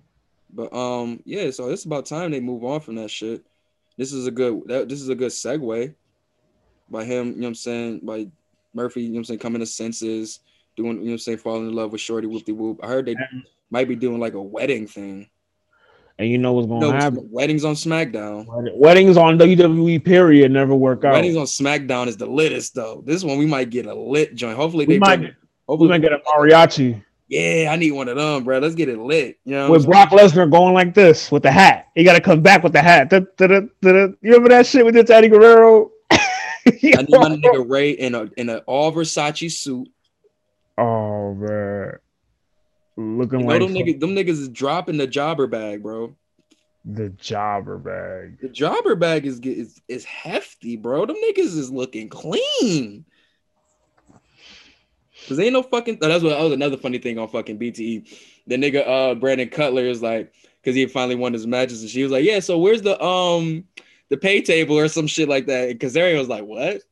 But 0.50 0.72
um, 0.74 1.20
yeah, 1.24 1.50
so 1.50 1.68
it's 1.68 1.84
about 1.84 2.06
time 2.06 2.30
they 2.30 2.40
move 2.40 2.64
on 2.64 2.80
from 2.80 2.94
that 2.96 3.10
shit. 3.10 3.44
This 3.98 4.12
is 4.12 4.26
a 4.26 4.30
good 4.30 4.62
that, 4.66 4.88
this 4.88 5.02
is 5.02 5.08
a 5.08 5.14
good 5.14 5.32
segue 5.32 5.94
by 6.88 7.04
him, 7.04 7.28
you 7.28 7.34
know 7.34 7.40
what 7.40 7.48
I'm 7.48 7.54
saying, 7.54 8.00
by 8.02 8.28
Murphy, 8.72 9.02
you 9.02 9.08
know 9.08 9.14
what 9.14 9.18
I'm 9.18 9.24
saying, 9.24 9.40
coming 9.40 9.60
to 9.60 9.66
senses, 9.66 10.40
doing, 10.76 10.92
you 10.92 10.98
know 10.98 11.04
what 11.04 11.12
I'm 11.12 11.18
saying, 11.18 11.38
falling 11.38 11.68
in 11.68 11.74
love 11.74 11.92
with 11.92 12.00
Shorty 12.00 12.26
Whoop 12.26 12.44
de 12.44 12.52
Whoop. 12.52 12.80
I 12.82 12.86
heard 12.86 13.06
they 13.06 13.16
might 13.70 13.88
be 13.88 13.96
doing 13.96 14.20
like 14.20 14.34
a 14.34 14.42
wedding 14.42 14.86
thing. 14.86 15.28
And 16.20 16.28
you 16.28 16.36
know 16.38 16.52
what's 16.52 16.66
gonna 16.66 16.80
No, 16.80 16.92
happen? 16.92 17.28
weddings 17.30 17.64
on 17.64 17.74
SmackDown. 17.74 18.46
Weddings 18.76 19.16
on 19.16 19.38
WWE 19.38 20.04
period 20.04 20.50
never 20.50 20.74
work 20.74 21.04
out. 21.04 21.12
Weddings 21.12 21.36
on 21.36 21.46
SmackDown 21.46 22.08
is 22.08 22.16
the 22.16 22.26
littest 22.26 22.74
though. 22.74 23.02
This 23.06 23.22
one 23.22 23.38
we 23.38 23.46
might 23.46 23.70
get 23.70 23.86
a 23.86 23.94
lit 23.94 24.34
joint. 24.34 24.56
Hopefully 24.56 24.84
we 24.86 24.94
they 24.94 24.98
might 24.98 25.20
we 25.20 25.30
hopefully 25.68 25.88
might 25.90 26.02
get 26.02 26.12
a 26.12 26.18
mariachi 26.18 27.00
Yeah, 27.28 27.68
I 27.70 27.76
need 27.76 27.92
one 27.92 28.08
of 28.08 28.16
them, 28.16 28.42
bro. 28.42 28.58
Let's 28.58 28.74
get 28.74 28.88
it 28.88 28.98
lit. 28.98 29.38
You 29.44 29.52
know, 29.54 29.70
with 29.70 29.86
Brock 29.86 30.10
Lesnar 30.10 30.50
going 30.50 30.74
like 30.74 30.92
this 30.94 31.30
with 31.30 31.44
the 31.44 31.52
hat. 31.52 31.86
He 31.94 32.02
got 32.02 32.14
to 32.14 32.20
come 32.20 32.40
back 32.40 32.64
with 32.64 32.72
the 32.72 32.82
hat. 32.82 33.10
Da- 33.10 33.20
da- 33.36 33.46
da- 33.46 33.60
da- 33.82 33.92
da. 33.92 33.98
You 34.20 34.32
remember 34.32 34.48
that 34.48 34.66
shit 34.66 34.84
with 34.84 34.94
this 34.94 35.10
Eddie 35.10 35.28
Guerrero? 35.28 35.90
I 36.10 36.18
need 36.72 37.08
my 37.10 37.28
nigga 37.36 37.68
Rey 37.70 37.90
in 37.90 38.14
a 38.16 38.28
in 38.36 38.48
an 38.48 38.60
all 38.66 38.90
Versace 38.92 39.52
suit. 39.52 39.88
oh 40.78 41.34
man, 41.34 41.92
looking 42.98 43.40
You 43.40 43.46
know 43.46 43.58
like 43.58 43.60
them 43.60 43.74
niggas, 43.74 44.00
them 44.00 44.10
niggas 44.14 44.30
is 44.40 44.48
dropping 44.48 44.98
the 44.98 45.06
jobber 45.06 45.46
bag, 45.46 45.82
bro. 45.82 46.16
the 46.84 47.10
jobber 47.10 47.78
bag. 47.78 48.38
The 48.40 48.48
jobber 48.48 48.94
bag 48.96 49.26
is 49.26 49.40
is 49.40 49.80
is 49.88 50.04
hefty, 50.04 50.76
bro. 50.76 51.06
Them 51.06 51.16
niggas 51.16 51.56
is 51.56 51.70
looking 51.70 52.08
clean. 52.08 53.04
Cause 55.28 55.38
ain't 55.38 55.52
no 55.52 55.62
fucking. 55.62 55.98
Oh, 56.00 56.08
that's 56.08 56.22
what. 56.24 56.30
That 56.30 56.42
was 56.42 56.52
another 56.52 56.76
funny 56.76 56.98
thing 56.98 57.18
on 57.18 57.28
fucking 57.28 57.58
BTE. 57.58 58.08
The 58.46 58.56
nigga, 58.56 58.86
uh, 58.88 59.14
Brandon 59.16 59.48
Cutler 59.48 59.84
is 59.84 60.02
like, 60.02 60.32
cause 60.64 60.74
he 60.74 60.86
finally 60.86 61.16
won 61.16 61.32
his 61.32 61.46
matches, 61.46 61.82
and 61.82 61.90
she 61.90 62.02
was 62.02 62.12
like, 62.12 62.24
yeah. 62.24 62.40
So 62.40 62.58
where's 62.58 62.82
the 62.82 63.00
um 63.02 63.64
the 64.08 64.16
pay 64.16 64.40
table 64.40 64.78
or 64.78 64.88
some 64.88 65.06
shit 65.06 65.28
like 65.28 65.46
that? 65.46 65.68
And 65.70 65.80
Kazarian 65.80 66.18
was 66.18 66.28
like, 66.28 66.44
what? 66.44 66.82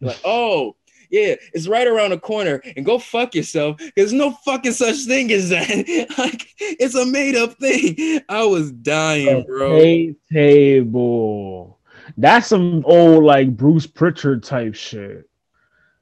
Like, 0.00 0.20
oh. 0.24 0.76
Yeah, 1.10 1.36
it's 1.52 1.68
right 1.68 1.86
around 1.86 2.10
the 2.10 2.18
corner, 2.18 2.62
and 2.76 2.84
go 2.84 2.98
fuck 2.98 3.34
yourself. 3.34 3.80
There's 3.96 4.12
no 4.12 4.32
fucking 4.44 4.72
such 4.72 5.04
thing 5.04 5.32
as 5.32 5.50
that. 5.50 5.68
like, 6.18 6.54
it's 6.58 6.94
a 6.94 7.06
made 7.06 7.36
up 7.36 7.54
thing. 7.54 8.20
I 8.28 8.44
was 8.44 8.72
dying, 8.72 9.44
bro. 9.44 10.14
Table. 10.32 11.78
That's 12.16 12.48
some 12.48 12.84
old 12.86 13.24
like 13.24 13.56
Bruce 13.56 13.86
Pritchard 13.86 14.42
type 14.42 14.74
shit. 14.74 15.28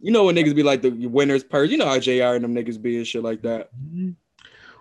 You 0.00 0.10
know 0.10 0.24
when 0.24 0.36
niggas 0.36 0.54
be 0.54 0.62
like 0.62 0.82
the 0.82 0.90
winner's 0.90 1.42
purse. 1.42 1.70
You 1.70 1.78
know 1.78 1.86
how 1.86 1.98
JR 1.98 2.34
and 2.34 2.44
them 2.44 2.54
niggas 2.54 2.80
be 2.80 2.98
and 2.98 3.06
shit 3.06 3.22
like 3.22 3.42
that. 3.42 3.70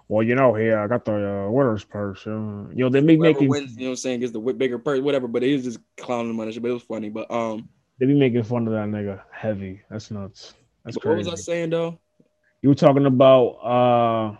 Well, 0.10 0.22
you 0.22 0.36
know, 0.36 0.56
yeah, 0.58 0.84
I 0.84 0.88
got 0.88 1.06
the 1.06 1.46
uh, 1.46 1.50
winner's 1.50 1.86
purse. 1.86 2.28
Uh, 2.28 2.68
you 2.74 2.84
know, 2.84 2.90
they 2.90 3.00
Whoever 3.00 3.18
making 3.18 3.48
wins, 3.48 3.76
you 3.76 3.84
know 3.84 3.86
what 3.86 3.92
I'm 3.92 3.96
saying, 3.98 4.20
gets 4.20 4.34
the 4.34 4.40
bigger 4.40 4.78
purse, 4.78 5.00
whatever. 5.00 5.28
But 5.28 5.44
he 5.44 5.54
was 5.54 5.64
just 5.64 5.80
clowning 5.98 6.32
him 6.32 6.40
on 6.40 6.48
that 6.48 6.54
shit. 6.54 6.62
But 6.62 6.72
it 6.72 6.74
was 6.74 6.84
funny. 6.84 7.10
But 7.10 7.32
um, 7.32 7.70
they 8.04 8.08
be 8.08 8.20
making 8.20 8.44
fun 8.44 8.68
of 8.68 8.74
that 8.74 8.90
nigga 8.90 9.22
heavy. 9.32 9.80
That's 9.90 10.12
nuts. 10.12 10.56
That's 10.84 10.98
but 10.98 11.06
what 11.06 11.18
was 11.20 11.28
crazy. 11.28 11.42
I 11.42 11.42
saying 11.42 11.70
though? 11.70 11.98
You 12.62 12.68
were 12.68 12.76
talking 12.76 13.06
about 13.06 13.48
uh 13.64 14.36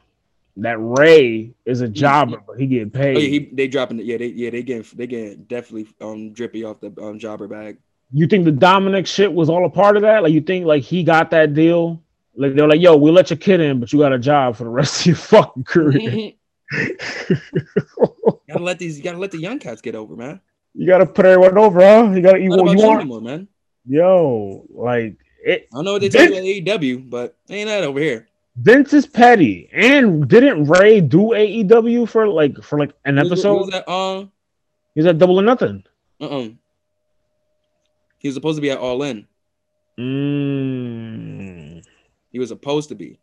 that 0.58 0.78
Rey 0.80 1.54
is 1.66 1.80
a 1.80 1.88
jobber, 1.88 2.44
but 2.46 2.60
he 2.60 2.68
getting 2.68 2.92
paid. 2.92 3.16
Oh 3.16 3.20
yeah, 3.22 3.30
he 3.30 3.40
they 3.54 3.70
dropping 3.70 4.00
it. 4.00 4.06
Yeah, 4.06 4.18
they 4.18 4.28
yeah 4.28 4.50
they 4.50 4.64
getting 4.64 4.86
they 4.98 5.08
getting 5.08 5.44
definitely 5.46 5.88
um 6.02 6.34
drippy 6.34 6.66
off 6.66 6.82
the 6.82 6.94
um 7.02 7.20
jobber 7.20 7.48
bag. 7.48 7.78
you 8.12 8.28
think 8.28 8.44
the 8.44 8.52
Dominic 8.52 9.08
shit 9.08 9.34
was 9.34 9.50
all 9.50 9.66
a 9.66 9.70
part 9.70 9.96
of 9.96 10.02
that? 10.02 10.24
Like 10.24 10.34
you 10.34 10.42
think 10.42 10.66
like 10.66 10.84
he 10.84 11.06
got 11.06 11.32
that 11.32 11.54
deal? 11.54 12.04
Like 12.36 12.56
they're 12.56 12.68
like, 12.68 12.82
yo, 12.82 12.98
we'll 12.98 13.14
let 13.14 13.30
your 13.30 13.38
kid 13.38 13.62
in, 13.62 13.80
but 13.80 13.94
you 13.94 14.00
got 14.00 14.12
a 14.12 14.20
job 14.20 14.58
for 14.58 14.66
the 14.66 14.72
rest 14.72 15.00
of 15.00 15.06
your 15.06 15.16
fucking 15.16 15.64
career. 15.64 16.34
gotta 18.50 18.60
let 18.60 18.78
these 18.78 18.98
you 18.98 19.06
gotta 19.06 19.20
let 19.20 19.32
the 19.32 19.40
young 19.40 19.58
cats 19.58 19.80
get 19.80 19.96
over, 19.96 20.18
man. 20.18 20.42
you 20.74 20.86
gotta 20.86 21.06
put 21.06 21.26
everyone 21.26 21.58
over, 21.58 21.80
huh? 21.80 22.12
You 22.12 22.22
gotta 22.22 22.42
you, 22.42 22.50
Not 22.50 22.60
about 22.60 22.72
you 22.74 22.80
you 22.82 22.86
want 22.86 23.00
anymore, 23.00 23.22
man. 23.22 23.48
Yo, 23.86 24.66
like 24.70 25.16
it 25.44 25.68
I 25.72 25.76
don't 25.76 25.86
know 25.86 25.94
what 25.94 26.02
they 26.02 26.08
you 26.08 26.36
at 26.70 26.80
AEW, 26.82 27.10
but 27.10 27.36
ain't 27.50 27.68
that 27.68 27.84
over 27.84 28.00
here. 28.00 28.28
Vince 28.56 28.94
is 28.94 29.06
petty. 29.06 29.70
And 29.74 30.28
didn't 30.28 30.66
Rey 30.66 31.02
do 31.02 31.30
AEW 31.32 32.08
for 32.08 32.28
like 32.28 32.62
for 32.64 32.80
like 32.80 32.94
an 33.06 33.16
was- 33.16 33.28
episode? 33.32 33.56
was 33.62 33.70
that? 33.72 33.90
Um, 33.92 34.32
He's 34.96 35.06
at 35.08 35.18
double 35.18 35.40
or 35.40 35.44
nothing. 35.44 35.84
uh-uh. 36.22 36.50
He 38.20 38.28
was 38.28 38.36
supposed 38.36 38.58
to 38.58 38.62
be 38.62 38.70
at 38.72 38.78
All 38.78 39.02
In. 39.04 39.28
Mm. 40.00 41.84
He 42.32 42.40
was 42.40 42.50
supposed 42.50 42.90
to 42.90 42.96
be. 42.96 43.20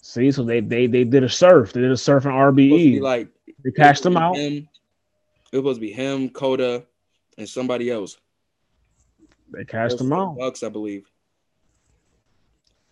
See, 0.00 0.30
so 0.30 0.42
they 0.44 0.60
they 0.60 0.86
they 0.86 1.04
did 1.04 1.24
a 1.24 1.28
surf. 1.28 1.72
They 1.72 1.80
did 1.80 1.90
a 1.90 1.96
surf 1.96 2.24
in 2.24 2.30
Supposed 2.32 2.50
to 2.50 2.56
be 2.56 2.70
RBE. 2.98 3.00
like 3.00 3.28
They 3.64 3.70
cashed 3.72 4.04
him 4.06 4.16
out. 4.16 4.36
Him, 4.36 4.68
it 5.52 5.58
was 5.58 5.76
supposed 5.76 5.76
to 5.78 5.80
be 5.86 5.92
him, 5.92 6.28
Kota, 6.30 6.84
and 7.38 7.48
somebody 7.48 7.90
else. 7.90 8.16
They 9.52 9.64
was 9.72 10.00
him 10.00 10.12
out. 10.12 10.38
Bucks, 10.38 10.62
I 10.62 10.68
believe. 10.68 11.06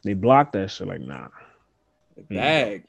They 0.05 0.15
blocked 0.15 0.53
that 0.53 0.71
shit. 0.71 0.87
Like, 0.87 1.01
nah. 1.01 1.29
Bag. 2.29 2.85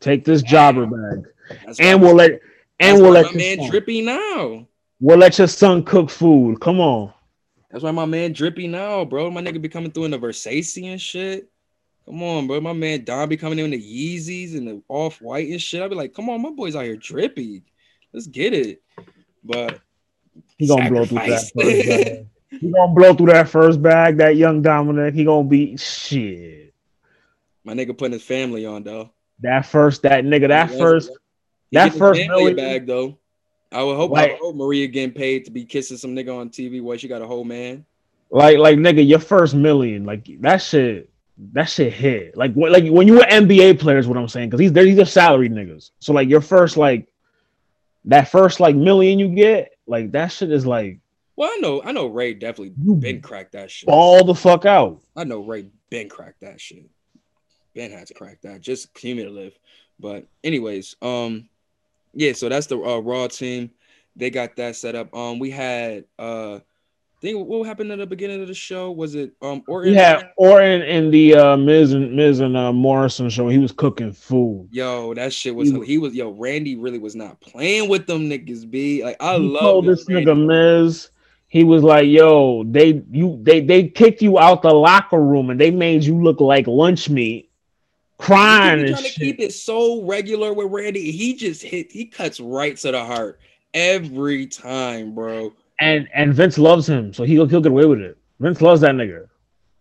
Take 0.00 0.24
this 0.24 0.42
jobber 0.42 0.86
bag, 0.86 1.24
That's 1.66 1.80
and 1.80 2.00
we'll 2.00 2.14
let 2.14 2.40
and 2.78 3.02
we'll 3.02 3.10
let 3.10 3.26
my 3.26 3.32
man 3.32 3.58
son, 3.58 3.70
drippy 3.70 4.00
now. 4.00 4.66
we'll 5.00 5.18
let 5.18 5.38
your 5.38 5.48
son 5.48 5.82
cook 5.82 6.08
food. 6.08 6.60
Come 6.60 6.78
on. 6.80 7.12
That's 7.70 7.82
why 7.82 7.90
my 7.90 8.06
man 8.06 8.32
drippy 8.32 8.68
now, 8.68 9.04
bro. 9.04 9.30
My 9.30 9.42
nigga 9.42 9.60
be 9.60 9.68
coming 9.68 9.90
through 9.90 10.04
in 10.04 10.12
the 10.12 10.18
Versace 10.18 10.82
and 10.90 11.00
shit. 11.00 11.50
Come 12.06 12.22
on, 12.22 12.46
bro. 12.46 12.60
My 12.60 12.72
man 12.72 13.04
Don 13.04 13.28
be 13.28 13.36
coming 13.36 13.58
in 13.58 13.70
the 13.70 13.76
Yeezys 13.76 14.56
and 14.56 14.66
the 14.66 14.82
off 14.88 15.20
white 15.20 15.50
and 15.50 15.60
shit. 15.60 15.82
I 15.82 15.88
be 15.88 15.94
like, 15.94 16.14
come 16.14 16.30
on, 16.30 16.40
my 16.40 16.50
boy's 16.50 16.76
out 16.76 16.84
here 16.84 16.96
drippy. 16.96 17.64
Let's 18.12 18.28
get 18.28 18.54
it. 18.54 18.80
But 19.44 19.80
He 20.56 20.68
gonna 20.68 20.88
blow 20.88 21.04
through 21.04 21.18
that 21.18 21.40
Sacrifice. 21.40 21.52
bag. 22.14 22.26
He 22.50 22.70
gonna 22.70 22.92
blow 22.94 23.14
through 23.14 23.26
that 23.26 23.48
first 23.48 23.82
bag. 23.82 24.18
That 24.18 24.36
young 24.36 24.62
Dominic. 24.62 25.14
He 25.14 25.24
gonna 25.24 25.46
be 25.46 25.76
shit. 25.76 26.74
my 27.64 27.74
nigga 27.74 27.96
putting 27.96 28.12
his 28.12 28.22
family 28.22 28.64
on 28.64 28.82
though. 28.82 29.10
That 29.40 29.66
first, 29.66 30.02
that 30.02 30.24
nigga, 30.24 30.48
that 30.48 30.70
Yeah, 30.70 30.78
first, 30.78 31.10
that 31.72 31.94
first 31.94 32.20
family 32.20 32.54
bag 32.54 32.86
though. 32.86 33.18
I 33.70 33.82
would 33.82 33.96
hope, 33.96 34.16
I 34.16 34.28
would 34.28 34.38
hope 34.38 34.56
Maria 34.56 34.86
getting 34.86 35.12
paid 35.12 35.44
to 35.44 35.50
be 35.50 35.64
kissing 35.64 35.98
some 35.98 36.16
nigga 36.16 36.36
on 36.36 36.48
TV 36.48 36.80
while 36.80 36.96
she 36.96 37.06
got 37.06 37.20
a 37.20 37.26
whole 37.26 37.44
man. 37.44 37.84
like, 38.30 38.58
like 38.58 38.78
nigga, 38.78 39.06
your 39.06 39.18
first 39.18 39.54
million, 39.54 40.04
like 40.04 40.26
that 40.40 40.62
shit, 40.62 41.10
that 41.52 41.68
shit 41.68 41.92
hit. 41.92 42.36
Like, 42.36 42.54
when, 42.54 42.72
like 42.72 42.88
when 42.88 43.06
you 43.06 43.14
were 43.14 43.20
NBA 43.20 43.78
players, 43.78 44.08
what 44.08 44.16
I'm 44.16 44.28
saying, 44.28 44.48
because 44.48 44.58
these 44.58 44.72
they're 44.72 44.84
these 44.84 44.98
are 44.98 45.04
salary 45.04 45.50
niggas. 45.50 45.90
So 46.00 46.14
like 46.14 46.28
your 46.30 46.40
first 46.40 46.78
like 46.78 47.08
that 48.06 48.28
first 48.28 48.58
like 48.58 48.74
million 48.74 49.18
you 49.18 49.28
get, 49.28 49.72
like 49.86 50.12
that 50.12 50.28
shit 50.28 50.50
is 50.50 50.64
like 50.66 51.00
Well, 51.38 51.48
I 51.54 51.58
know, 51.60 51.80
I 51.84 51.92
know 51.92 52.06
Rey 52.08 52.34
definitely 52.34 52.74
You 52.82 52.96
been 52.96 53.20
cracked 53.20 53.52
that 53.52 53.70
shit. 53.70 53.88
all 53.88 54.24
the 54.24 54.34
fuck 54.34 54.64
out. 54.66 55.00
I 55.16 55.22
know 55.22 55.38
Rey 55.38 55.68
been 55.88 56.08
cracked 56.08 56.40
that 56.40 56.60
shit. 56.60 56.84
Ben 57.76 57.92
has 57.92 58.10
cracked 58.12 58.42
that, 58.42 58.60
just 58.60 58.92
cumulative. 58.92 59.56
But 60.00 60.26
anyways, 60.42 60.96
um, 61.00 61.48
yeah. 62.12 62.32
So 62.32 62.48
that's 62.48 62.66
the 62.66 62.76
uh, 62.80 62.98
Raw 62.98 63.28
team. 63.28 63.70
They 64.16 64.30
got 64.30 64.56
that 64.56 64.74
set 64.74 64.96
up. 64.96 65.14
Um, 65.14 65.38
we 65.38 65.48
had 65.52 66.06
uh, 66.18 66.56
I 66.56 67.20
think 67.20 67.46
what 67.46 67.64
happened 67.68 67.92
at 67.92 67.98
the 67.98 68.06
beginning 68.06 68.42
of 68.42 68.48
the 68.48 68.54
show 68.54 68.90
was 68.90 69.14
it 69.14 69.30
um 69.40 69.62
Orton? 69.68 69.94
Had 69.94 70.30
Orton 70.38 70.82
in 70.82 71.12
the 71.12 71.34
uh, 71.36 71.56
Miz 71.56 71.92
and 71.92 72.16
Miz 72.16 72.40
and 72.40 72.56
uh, 72.56 72.72
Morrison 72.72 73.30
show. 73.30 73.48
He 73.48 73.58
was 73.58 73.70
cooking 73.70 74.12
food. 74.12 74.68
Yo, 74.72 75.14
that 75.14 75.32
shit 75.32 75.54
was 75.54 75.70
He- 75.70 75.84
he 75.84 75.98
was 75.98 76.14
yo. 76.14 76.30
Randy 76.30 76.74
really 76.74 76.98
was 76.98 77.14
not 77.14 77.40
playing 77.40 77.88
with 77.88 78.08
them 78.08 78.28
niggas. 78.28 78.68
B 78.68 79.04
like 79.04 79.18
I 79.20 79.36
love 79.36 79.84
this 79.84 80.04
Randy. 80.08 80.24
nigga 80.26 80.46
Miz. 80.46 81.10
He 81.48 81.64
was 81.64 81.82
like, 81.82 82.06
"Yo, 82.06 82.64
they 82.64 83.02
you 83.10 83.38
they 83.42 83.60
they 83.60 83.88
kicked 83.88 84.20
you 84.20 84.38
out 84.38 84.62
the 84.62 84.72
locker 84.72 85.20
room 85.20 85.48
and 85.50 85.58
they 85.58 85.70
made 85.70 86.04
you 86.04 86.22
look 86.22 86.40
like 86.40 86.66
lunch 86.66 87.08
meat, 87.08 87.50
crying 88.18 88.80
and 88.80 88.90
trying 88.90 89.02
to 89.02 89.08
shit." 89.08 89.18
keep 89.18 89.40
it 89.40 89.54
so 89.54 90.04
regular 90.04 90.52
with 90.52 90.70
Randy. 90.70 91.10
He 91.10 91.34
just 91.34 91.62
hit. 91.62 91.90
He 91.90 92.04
cuts 92.04 92.38
right 92.38 92.76
to 92.76 92.92
the 92.92 93.02
heart 93.02 93.40
every 93.72 94.46
time, 94.46 95.14
bro. 95.14 95.52
And 95.80 96.08
and 96.12 96.34
Vince 96.34 96.58
loves 96.58 96.86
him, 96.86 97.14
so 97.14 97.24
he'll 97.24 97.46
he'll 97.46 97.62
get 97.62 97.72
away 97.72 97.86
with 97.86 98.00
it. 98.00 98.18
Vince 98.40 98.60
loves 98.60 98.82
that 98.82 98.94
nigga. 98.94 99.28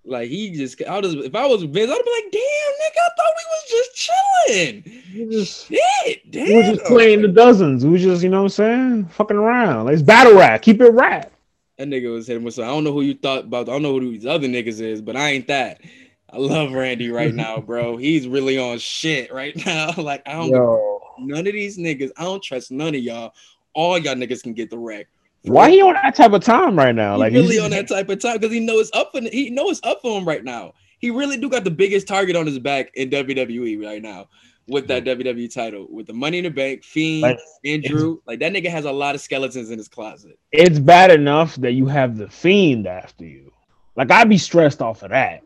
Like 0.05 0.29
he 0.29 0.51
just, 0.51 0.81
I 0.83 1.01
was 1.01 1.15
if 1.15 1.35
I 1.35 1.45
was 1.47 1.63
Vince, 1.63 1.91
I'd 1.91 2.05
be 2.05 2.11
like, 2.11 2.31
damn, 2.31 2.41
nigga, 2.41 3.01
I 3.03 3.09
thought 3.17 3.33
we 3.35 3.43
was 3.51 3.63
just 3.69 4.09
chilling. 4.47 4.83
He 5.11 5.25
just 5.25 5.67
Shit, 5.67 6.31
damn. 6.31 6.45
he 6.47 6.57
was 6.57 6.77
just 6.77 6.85
playing 6.85 7.23
the 7.23 7.27
dozens. 7.27 7.83
We 7.83 7.91
was 7.91 8.01
just 8.01 8.23
you 8.23 8.29
know 8.29 8.37
what 8.37 8.43
I'm 8.43 8.49
saying, 8.49 9.05
fucking 9.07 9.35
around. 9.35 9.83
Like 9.83 9.95
it's 9.95 10.01
battle 10.01 10.35
rap. 10.35 10.61
Keep 10.61 10.79
it 10.79 10.91
rap. 10.91 11.33
That 11.77 11.87
nigga 11.89 12.11
was 12.11 12.27
hitting 12.27 12.43
with 12.43 12.55
some. 12.55 12.63
I 12.63 12.67
don't 12.67 12.83
know 12.83 12.91
who 12.93 13.01
you 13.01 13.13
thought 13.13 13.45
about. 13.45 13.69
I 13.69 13.73
don't 13.73 13.83
know 13.83 13.93
who 13.99 14.11
these 14.11 14.25
other 14.25 14.47
niggas 14.47 14.81
is, 14.81 15.01
but 15.01 15.15
I 15.15 15.29
ain't 15.29 15.47
that. 15.47 15.81
I 16.29 16.37
love 16.37 16.71
Randy 16.73 17.09
right 17.11 17.33
now, 17.45 17.59
bro. 17.59 17.97
He's 17.97 18.27
really 18.27 18.57
on 18.57 18.79
shit 18.79 19.31
right 19.33 19.55
now. 19.65 19.91
Like 19.97 20.27
I 20.27 20.33
don't. 20.33 20.49
Yo, 20.49 21.01
None 21.19 21.39
of 21.47 21.53
these 21.53 21.77
niggas. 21.77 22.11
I 22.17 22.23
don't 22.23 22.41
trust 22.43 22.71
none 22.71 22.89
of 22.95 23.01
y'all. 23.01 23.33
All 23.73 23.97
y'all 23.97 24.15
niggas 24.15 24.41
can 24.43 24.53
get 24.53 24.69
the 24.71 24.77
wreck. 24.77 25.07
why 25.43 25.69
he 25.69 25.81
on 25.81 25.93
that 25.93 26.15
type 26.15 26.31
of 26.33 26.43
time 26.43 26.75
right 26.77 26.93
now? 26.95 27.13
He 27.13 27.19
Like 27.19 27.33
really 27.33 27.53
he's- 27.55 27.63
on 27.63 27.71
that 27.71 27.87
type 27.87 28.09
of 28.09 28.19
time 28.19 28.37
because 28.37 28.51
he 28.53 28.59
knows 28.59 28.89
up 28.93 29.11
for 29.11 29.21
he 29.21 29.49
knows 29.51 29.77
it's 29.77 29.87
up 29.87 30.01
for 30.01 30.17
him 30.17 30.27
right 30.27 30.43
now. 30.43 30.73
He 30.99 31.11
really 31.11 31.37
do 31.37 31.47
got 31.47 31.63
the 31.63 31.69
biggest 31.71 32.07
target 32.07 32.35
on 32.35 32.47
his 32.47 32.57
back 32.57 32.89
in 32.95 33.11
WWE 33.11 33.83
right 33.85 34.01
now 34.01 34.29
with 34.67 34.87
that 34.87 35.03
mm-hmm. 35.03 35.21
WWE 35.21 35.53
title 35.53 35.87
with 35.89 36.07
the 36.07 36.13
Money 36.13 36.39
in 36.39 36.43
the 36.43 36.49
Bank, 36.49 36.83
Fiend, 36.83 37.21
Like, 37.21 37.39
Andrew. 37.65 38.19
Like 38.25 38.39
that 38.39 38.51
nigga 38.51 38.69
has 38.69 38.85
a 38.85 38.91
lot 38.91 39.15
of 39.15 39.21
skeletons 39.21 39.71
in 39.71 39.77
his 39.77 39.87
closet. 39.87 40.37
it's 40.51 40.79
bad 40.79 41.11
enough 41.11 41.55
that 41.57 41.73
you 41.73 41.87
have 41.87 42.17
the 42.17 42.29
fiend 42.29 42.87
after 42.87 43.25
you. 43.25 43.51
Like 43.95 44.11
I'd 44.11 44.29
be 44.29 44.37
stressed 44.37 44.81
off 44.81 45.03
of 45.03 45.11
that. 45.11 45.43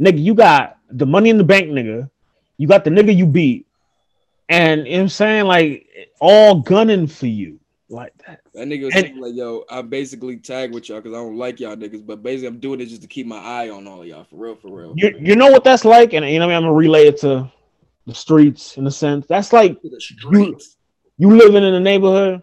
Nigga, 0.00 0.22
you 0.22 0.34
got 0.34 0.78
the 0.90 1.06
money 1.06 1.30
in 1.30 1.38
the 1.38 1.44
bank, 1.44 1.68
nigga. 1.68 2.08
You 2.56 2.68
got 2.68 2.84
the 2.84 2.90
nigga 2.90 3.14
you 3.14 3.26
beat. 3.26 3.66
And 4.48 4.86
you 4.86 4.92
know 4.92 4.98
what 4.98 5.02
I'm 5.02 5.08
saying, 5.10 5.44
like 5.44 5.86
all 6.20 6.60
gunning 6.60 7.06
for 7.06 7.26
you. 7.26 7.60
Like 7.90 8.12
that. 8.26 8.40
That 8.52 8.68
nigga 8.68 8.84
was 8.84 8.94
And- 8.94 9.04
saying, 9.06 9.20
like, 9.20 9.34
yo, 9.34 9.64
I 9.70 9.80
basically 9.82 10.36
tag 10.36 10.74
with 10.74 10.88
y'all 10.88 11.00
because 11.00 11.12
I 11.16 11.20
don't 11.20 11.36
like 11.38 11.58
y'all 11.58 11.74
niggas, 11.74 12.06
but 12.06 12.22
basically 12.22 12.48
I'm 12.48 12.60
doing 12.60 12.80
it 12.80 12.86
just 12.86 13.00
to 13.02 13.08
keep 13.08 13.26
my 13.26 13.38
eye 13.38 13.70
on 13.70 13.86
all 13.86 14.02
of 14.02 14.06
y'all 14.06 14.24
for 14.24 14.36
real, 14.36 14.56
for 14.56 14.68
real. 14.68 14.92
You 14.96 15.14
you 15.18 15.36
know 15.36 15.50
what 15.50 15.64
that's 15.64 15.84
like? 15.84 16.12
And 16.12 16.26
you 16.28 16.38
know 16.38 16.46
what 16.46 16.54
I 16.54 16.58
mean? 16.58 16.64
I'm 16.64 16.70
gonna 16.70 16.74
relay 16.74 17.06
it 17.06 17.18
to 17.20 17.50
the 18.08 18.14
streets 18.14 18.78
in 18.78 18.86
a 18.86 18.90
sense. 18.90 19.26
That's 19.26 19.52
like 19.52 19.78
streets. 19.98 20.76
you 21.18 21.36
living 21.36 21.62
in 21.62 21.74
a 21.74 21.80
neighborhood 21.80 22.42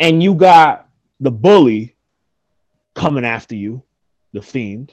and 0.00 0.22
you 0.22 0.34
got 0.34 0.88
the 1.20 1.30
bully 1.30 1.96
coming 2.94 3.24
after 3.24 3.54
you, 3.54 3.82
the 4.32 4.42
fiend. 4.42 4.92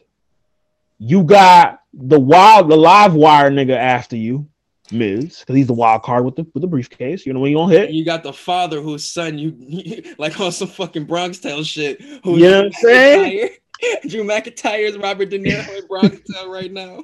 You 0.99 1.23
got 1.23 1.81
the 1.91 2.19
wild, 2.19 2.69
the 2.69 2.77
live 2.77 3.15
wire 3.15 3.49
nigga 3.49 3.75
after 3.75 4.15
you, 4.15 4.47
Miz, 4.91 5.39
because 5.39 5.55
he's 5.55 5.67
the 5.67 5.73
wild 5.73 6.03
card 6.03 6.23
with 6.23 6.35
the 6.35 6.45
with 6.53 6.61
the 6.61 6.67
briefcase. 6.67 7.25
You 7.25 7.33
know 7.33 7.39
when 7.39 7.51
you 7.51 7.57
gonna 7.57 7.73
hit. 7.73 7.89
And 7.89 7.97
you 7.97 8.05
got 8.05 8.23
the 8.23 8.31
father 8.31 8.81
whose 8.81 9.05
son 9.05 9.37
you 9.39 10.03
like 10.17 10.39
on 10.39 10.51
some 10.51 10.67
fucking 10.67 11.05
Bronx 11.05 11.39
Tale 11.39 11.63
shit. 11.63 12.01
Who 12.23 12.37
You 12.37 12.49
know 12.49 12.57
what 12.57 12.65
I'm 12.65 12.71
saying? 12.73 13.49
Drew 14.07 14.23
McIntyre 14.23 14.87
is 14.87 14.97
Robert 14.97 15.29
De 15.29 15.39
Niro 15.39 15.77
in 15.77 15.87
Bronx 15.87 16.17
Tale 16.31 16.49
right 16.49 16.71
now. 16.71 17.03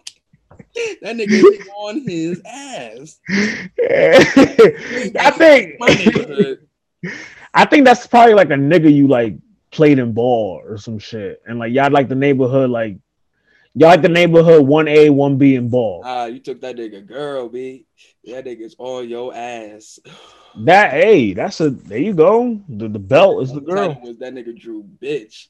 That 1.01 1.15
nigga 1.15 1.31
is 1.31 1.69
on 1.77 2.01
his 2.07 2.41
ass. 2.45 3.19
I 5.19 5.31
think 5.31 5.75
I 7.53 7.65
think 7.65 7.85
that's 7.85 8.07
probably 8.07 8.33
like 8.33 8.49
a 8.49 8.55
nigga 8.55 8.93
you 8.93 9.07
like 9.07 9.35
played 9.71 9.99
in 9.99 10.13
ball 10.13 10.61
or 10.63 10.77
some 10.77 10.99
shit, 10.99 11.41
and 11.47 11.59
like 11.59 11.73
y'all 11.73 11.91
like 11.91 12.07
the 12.07 12.15
neighborhood 12.15 12.69
like 12.69 12.97
y'all 13.75 13.89
like 13.89 14.01
the 14.01 14.09
neighborhood 14.09 14.65
one 14.65 14.87
A 14.87 15.09
one 15.09 15.37
B 15.37 15.55
in 15.55 15.69
ball. 15.69 16.01
Ah, 16.05 16.25
you 16.25 16.39
took 16.39 16.61
that 16.61 16.77
nigga 16.77 17.05
girl, 17.05 17.49
B. 17.49 17.85
That 18.25 18.45
nigga's 18.45 18.75
on 18.77 19.09
your 19.09 19.33
ass. 19.35 19.99
That 20.65 20.91
hey, 20.91 21.33
that's 21.33 21.61
a 21.61 21.69
there 21.69 21.97
you 21.97 22.13
go. 22.13 22.59
The 22.67 22.89
the 22.89 22.99
belt 22.99 23.41
is 23.41 23.53
the 23.53 23.61
girl. 23.61 23.97
Was 24.03 24.17
that 24.17 24.33
nigga 24.33 24.59
Drew 24.59 24.83
bitch? 24.83 25.47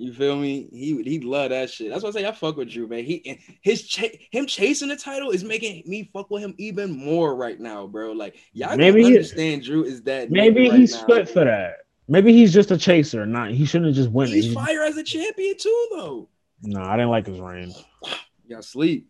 You 0.00 0.12
feel 0.12 0.36
me? 0.36 0.68
He 0.72 1.02
he 1.02 1.18
love 1.18 1.50
that 1.50 1.70
shit. 1.70 1.90
That's 1.90 2.04
why 2.04 2.10
I 2.10 2.12
say 2.12 2.24
I 2.26 2.30
fuck 2.30 2.56
with 2.56 2.70
Drew, 2.70 2.86
man. 2.86 3.02
He 3.04 3.40
his 3.62 3.82
cha- 3.82 4.06
him 4.30 4.46
chasing 4.46 4.88
the 4.88 4.96
title 4.96 5.30
is 5.30 5.42
making 5.42 5.82
me 5.86 6.08
fuck 6.12 6.30
with 6.30 6.40
him 6.40 6.54
even 6.56 6.96
more 6.96 7.34
right 7.34 7.58
now, 7.58 7.88
bro. 7.88 8.12
Like 8.12 8.36
y'all 8.52 8.76
Maybe 8.76 9.00
he- 9.02 9.06
understand 9.08 9.64
Drew 9.64 9.82
is 9.82 10.02
that. 10.02 10.30
Maybe 10.30 10.68
right 10.70 10.78
he's 10.78 10.94
now. 10.94 11.06
fit 11.06 11.28
for 11.28 11.44
that. 11.44 11.78
Maybe 12.06 12.32
he's 12.32 12.54
just 12.54 12.70
a 12.70 12.78
chaser. 12.78 13.26
Not 13.26 13.50
he 13.50 13.64
shouldn't 13.64 13.92
just 13.96 14.10
win. 14.12 14.28
He's 14.28 14.44
He- 14.46 14.54
fire 14.54 14.84
as 14.84 14.96
a 14.96 15.02
champion 15.02 15.56
too, 15.58 15.88
though. 15.90 16.28
No, 16.62 16.80
I 16.80 16.92
didn't 16.96 17.10
like 17.10 17.26
his 17.26 17.40
reign. 17.40 17.74
Y'all 18.46 18.62
sleep. 18.62 19.08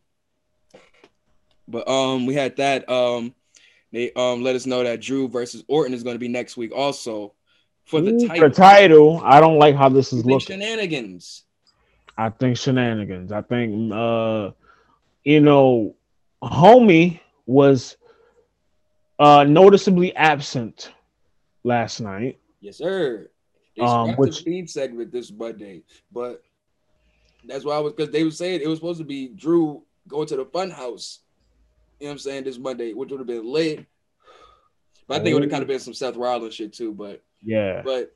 But 1.68 1.86
um, 1.86 2.24
we 2.24 2.32
had 2.34 2.56
that. 2.56 2.88
Um, 2.88 3.34
they 3.92 4.10
um 4.14 4.42
let 4.42 4.56
us 4.56 4.64
know 4.64 4.82
that 4.84 5.02
Drew 5.02 5.28
versus 5.28 5.64
Orton 5.68 5.92
is 5.92 6.02
going 6.02 6.14
to 6.14 6.18
be 6.18 6.28
next 6.28 6.56
week, 6.56 6.72
also 6.74 7.34
for 7.88 8.00
the 8.00 8.26
title. 8.26 8.48
For 8.48 8.54
title, 8.54 9.20
I 9.24 9.40
don't 9.40 9.58
like 9.58 9.74
how 9.74 9.88
this 9.88 10.12
is 10.12 10.24
looking. 10.24 10.60
shenanigans. 10.60 11.44
I 12.16 12.30
think 12.30 12.56
shenanigans. 12.56 13.32
I 13.32 13.42
think 13.42 13.92
uh 13.92 14.50
you 15.24 15.40
know, 15.40 15.94
homie 16.42 17.20
was 17.46 17.96
uh 19.18 19.44
noticeably 19.44 20.14
absent 20.14 20.92
last 21.64 22.00
night. 22.00 22.38
Yes, 22.60 22.78
sir. 22.78 23.30
They 23.76 23.82
Um, 23.84 24.10
which- 24.16 24.44
the 24.44 24.66
segment 24.66 25.12
this 25.12 25.30
Monday, 25.30 25.82
but 26.12 26.42
that's 27.46 27.64
why 27.64 27.76
I 27.76 27.78
was 27.78 27.92
because 27.94 28.12
they 28.12 28.24
were 28.24 28.30
saying 28.30 28.60
it 28.60 28.68
was 28.68 28.78
supposed 28.78 28.98
to 28.98 29.04
be 29.04 29.28
Drew 29.28 29.82
going 30.08 30.26
to 30.26 30.36
the 30.36 30.44
fun 30.44 30.70
house. 30.70 31.20
You 32.00 32.06
know 32.06 32.10
what 32.10 32.12
I'm 32.14 32.18
saying? 32.18 32.44
This 32.44 32.58
Monday, 32.58 32.92
which 32.92 33.10
would 33.10 33.20
have 33.20 33.26
been 33.26 33.50
lit. 33.50 33.86
But 35.06 35.14
I 35.14 35.18
think 35.18 35.28
it 35.28 35.34
would 35.34 35.42
have 35.44 35.50
kind 35.50 35.62
of 35.62 35.68
been 35.68 35.80
some 35.80 35.94
Seth 35.94 36.16
Rollins 36.16 36.54
shit 36.54 36.72
too. 36.72 36.92
But 36.92 37.22
Yeah. 37.42 37.82
but 37.84 38.14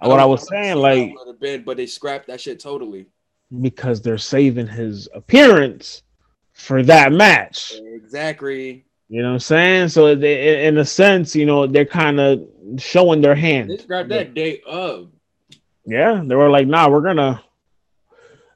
what 0.00 0.20
I 0.20 0.24
was 0.24 0.48
saying, 0.48 0.76
like 0.76 1.14
how 1.16 1.30
it 1.30 1.40
been, 1.40 1.62
but 1.62 1.76
they 1.76 1.86
scrapped 1.86 2.26
that 2.28 2.40
shit 2.40 2.60
totally. 2.60 3.06
because 3.60 4.02
they're 4.02 4.18
saving 4.18 4.66
his 4.66 5.08
appearance 5.14 6.02
for 6.52 6.82
that 6.84 7.12
match. 7.12 7.74
Exactly. 7.84 8.84
You 9.08 9.22
know 9.22 9.28
what 9.28 9.34
I'm 9.34 9.40
saying? 9.40 9.88
So 9.88 10.14
they, 10.14 10.66
in 10.66 10.78
a 10.78 10.84
sense, 10.84 11.36
you 11.36 11.44
know, 11.44 11.66
they're 11.66 11.84
kind 11.84 12.18
of 12.18 12.48
showing 12.78 13.20
their 13.20 13.34
hand. 13.34 13.70
They 13.70 13.76
scrapped 13.76 14.08
that 14.08 14.34
day 14.34 14.62
of. 14.66 15.10
Yeah, 15.84 16.22
they 16.24 16.34
were 16.34 16.48
like, 16.48 16.66
"Nah, 16.66 16.88
we're 16.88 17.02
gonna." 17.02 17.42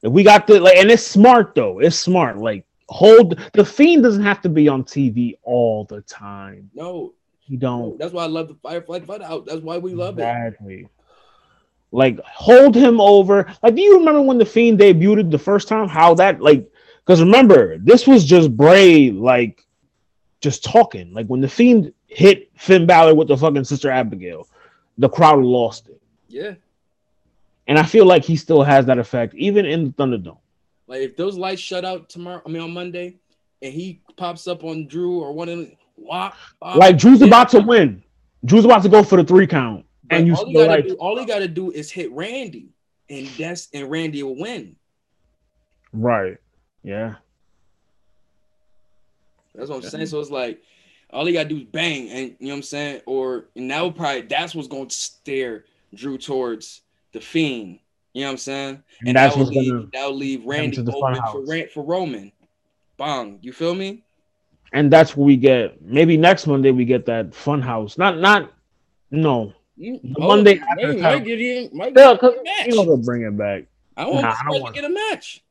we 0.02 0.22
got 0.22 0.46
the 0.46 0.60
like, 0.60 0.76
and 0.76 0.90
it's 0.90 1.06
smart 1.06 1.54
though. 1.54 1.80
It's 1.80 1.98
smart. 1.98 2.38
Like 2.38 2.64
hold 2.88 3.40
the 3.52 3.64
fiend 3.64 4.02
doesn't 4.04 4.22
have 4.22 4.40
to 4.42 4.48
be 4.48 4.68
on 4.68 4.84
TV 4.84 5.36
all 5.42 5.84
the 5.84 6.00
time. 6.02 6.70
No, 6.74 7.14
you 7.46 7.56
don't. 7.56 7.98
That's 7.98 8.12
why 8.12 8.24
I 8.24 8.28
love 8.28 8.48
the 8.48 8.56
Firefly 8.62 9.00
fight 9.00 9.22
out. 9.22 9.46
That's 9.46 9.60
why 9.60 9.78
we 9.78 9.94
love 9.94 10.14
exactly. 10.14 10.82
it. 10.82 10.88
Like 11.92 12.20
hold 12.20 12.74
him 12.74 13.00
over. 13.00 13.52
Like, 13.62 13.74
do 13.74 13.82
you 13.82 13.98
remember 13.98 14.20
when 14.20 14.38
the 14.38 14.44
Fiend 14.44 14.78
debuted 14.78 15.30
the 15.30 15.38
first 15.38 15.68
time? 15.68 15.88
How 15.88 16.14
that 16.14 16.40
like? 16.40 16.70
Because 17.04 17.20
remember, 17.20 17.78
this 17.78 18.06
was 18.06 18.24
just 18.24 18.56
Bray 18.56 19.10
like 19.10 19.64
just 20.40 20.64
talking. 20.64 21.12
Like 21.12 21.26
when 21.26 21.40
the 21.40 21.48
Fiend 21.48 21.92
hit 22.08 22.50
Finn 22.56 22.86
Balor 22.86 23.14
with 23.14 23.28
the 23.28 23.36
fucking 23.36 23.64
Sister 23.64 23.90
Abigail, 23.90 24.48
the 24.98 25.08
crowd 25.08 25.42
lost 25.42 25.88
it. 25.88 26.00
Yeah. 26.28 26.54
And 27.68 27.78
I 27.78 27.84
feel 27.84 28.04
like 28.04 28.24
he 28.24 28.36
still 28.36 28.62
has 28.62 28.86
that 28.86 28.98
effect, 28.98 29.34
even 29.34 29.66
in 29.66 29.84
the 29.84 29.90
Thunderdome. 29.90 30.38
Like 30.86 31.00
if 31.00 31.16
those 31.16 31.36
lights 31.36 31.60
shut 31.60 31.84
out 31.84 32.08
tomorrow, 32.08 32.42
I 32.44 32.48
mean 32.48 32.62
on 32.62 32.72
Monday, 32.72 33.16
and 33.62 33.72
he 33.72 34.00
pops 34.16 34.46
up 34.46 34.64
on 34.64 34.86
Drew 34.86 35.20
or 35.20 35.32
one 35.32 35.48
of 35.48 35.58
them, 35.58 35.72
like 35.98 36.98
Drew's 36.98 37.20
yeah. 37.20 37.26
about 37.26 37.48
to 37.50 37.60
win. 37.60 38.02
Drew's 38.44 38.64
about 38.64 38.82
to 38.82 38.88
go 38.88 39.02
for 39.02 39.16
the 39.16 39.24
three 39.24 39.46
count. 39.46 39.84
But 40.04 40.18
and 40.18 40.26
you 40.26 40.34
all 40.34 40.48
still 40.48 40.66
like 40.66 40.86
do, 40.86 40.94
all 40.94 41.18
he 41.18 41.24
gotta 41.24 41.48
do 41.48 41.70
is 41.70 41.90
hit 41.90 42.12
Randy, 42.12 42.68
and 43.10 43.26
that's 43.38 43.68
and 43.72 43.90
Randy 43.90 44.22
will 44.22 44.36
win. 44.36 44.76
Right. 45.92 46.38
Yeah. 46.82 47.14
That's 49.54 49.70
what 49.70 49.76
I'm 49.76 49.90
saying. 49.90 50.06
So 50.06 50.20
it's 50.20 50.30
like 50.30 50.62
all 51.10 51.26
he 51.26 51.32
gotta 51.32 51.48
do 51.48 51.58
is 51.58 51.64
bang, 51.64 52.08
and 52.10 52.36
you 52.38 52.46
know 52.46 52.52
what 52.52 52.56
I'm 52.56 52.62
saying? 52.62 53.00
Or 53.06 53.46
and 53.56 53.70
that 53.70 53.82
would 53.82 53.96
probably 53.96 54.22
that's 54.22 54.54
what's 54.54 54.68
gonna 54.68 54.90
steer 54.90 55.64
Drew 55.94 56.18
towards 56.18 56.82
the 57.12 57.20
fiend. 57.20 57.80
You 58.12 58.22
know 58.22 58.28
what 58.28 58.32
I'm 58.32 58.38
saying? 58.38 58.82
And, 59.00 59.08
and 59.08 59.16
that's 59.16 59.34
that 59.34 59.40
will 59.40 59.48
leave 59.48 59.90
that 59.92 60.06
will 60.06 60.16
leave 60.16 60.44
Randy 60.44 60.78
open 60.78 61.20
for 61.32 61.68
for 61.68 61.82
Roman. 61.82 62.32
Bong, 62.96 63.38
You 63.42 63.52
feel 63.52 63.74
me? 63.74 64.04
And 64.72 64.92
that's 64.92 65.16
what 65.16 65.24
we 65.24 65.36
get. 65.36 65.80
Maybe 65.82 66.16
next 66.16 66.46
Monday 66.46 66.70
we 66.70 66.84
get 66.84 67.06
that 67.06 67.34
fun 67.34 67.62
house. 67.62 67.96
Not 67.98 68.18
not 68.18 68.52
no. 69.10 69.52
Mm, 69.78 70.14
oh, 70.18 70.28
Monday 70.28 70.58
after 70.58 70.92
might, 70.94 71.00
might 71.00 71.24
get 71.24 71.40
in, 71.40 71.70
might 71.72 71.94
get 71.94 72.22
yeah, 72.22 72.30
match. 72.42 72.66
You 72.66 72.86
know, 72.86 72.96
bring 72.96 73.22
it 73.22 73.36
back. 73.36 73.64
I 73.96 74.06
want 74.06 74.22
nah, 74.22 74.32
to 74.32 74.72
get 74.72 74.84
a 74.84 74.88
match. 74.88 75.42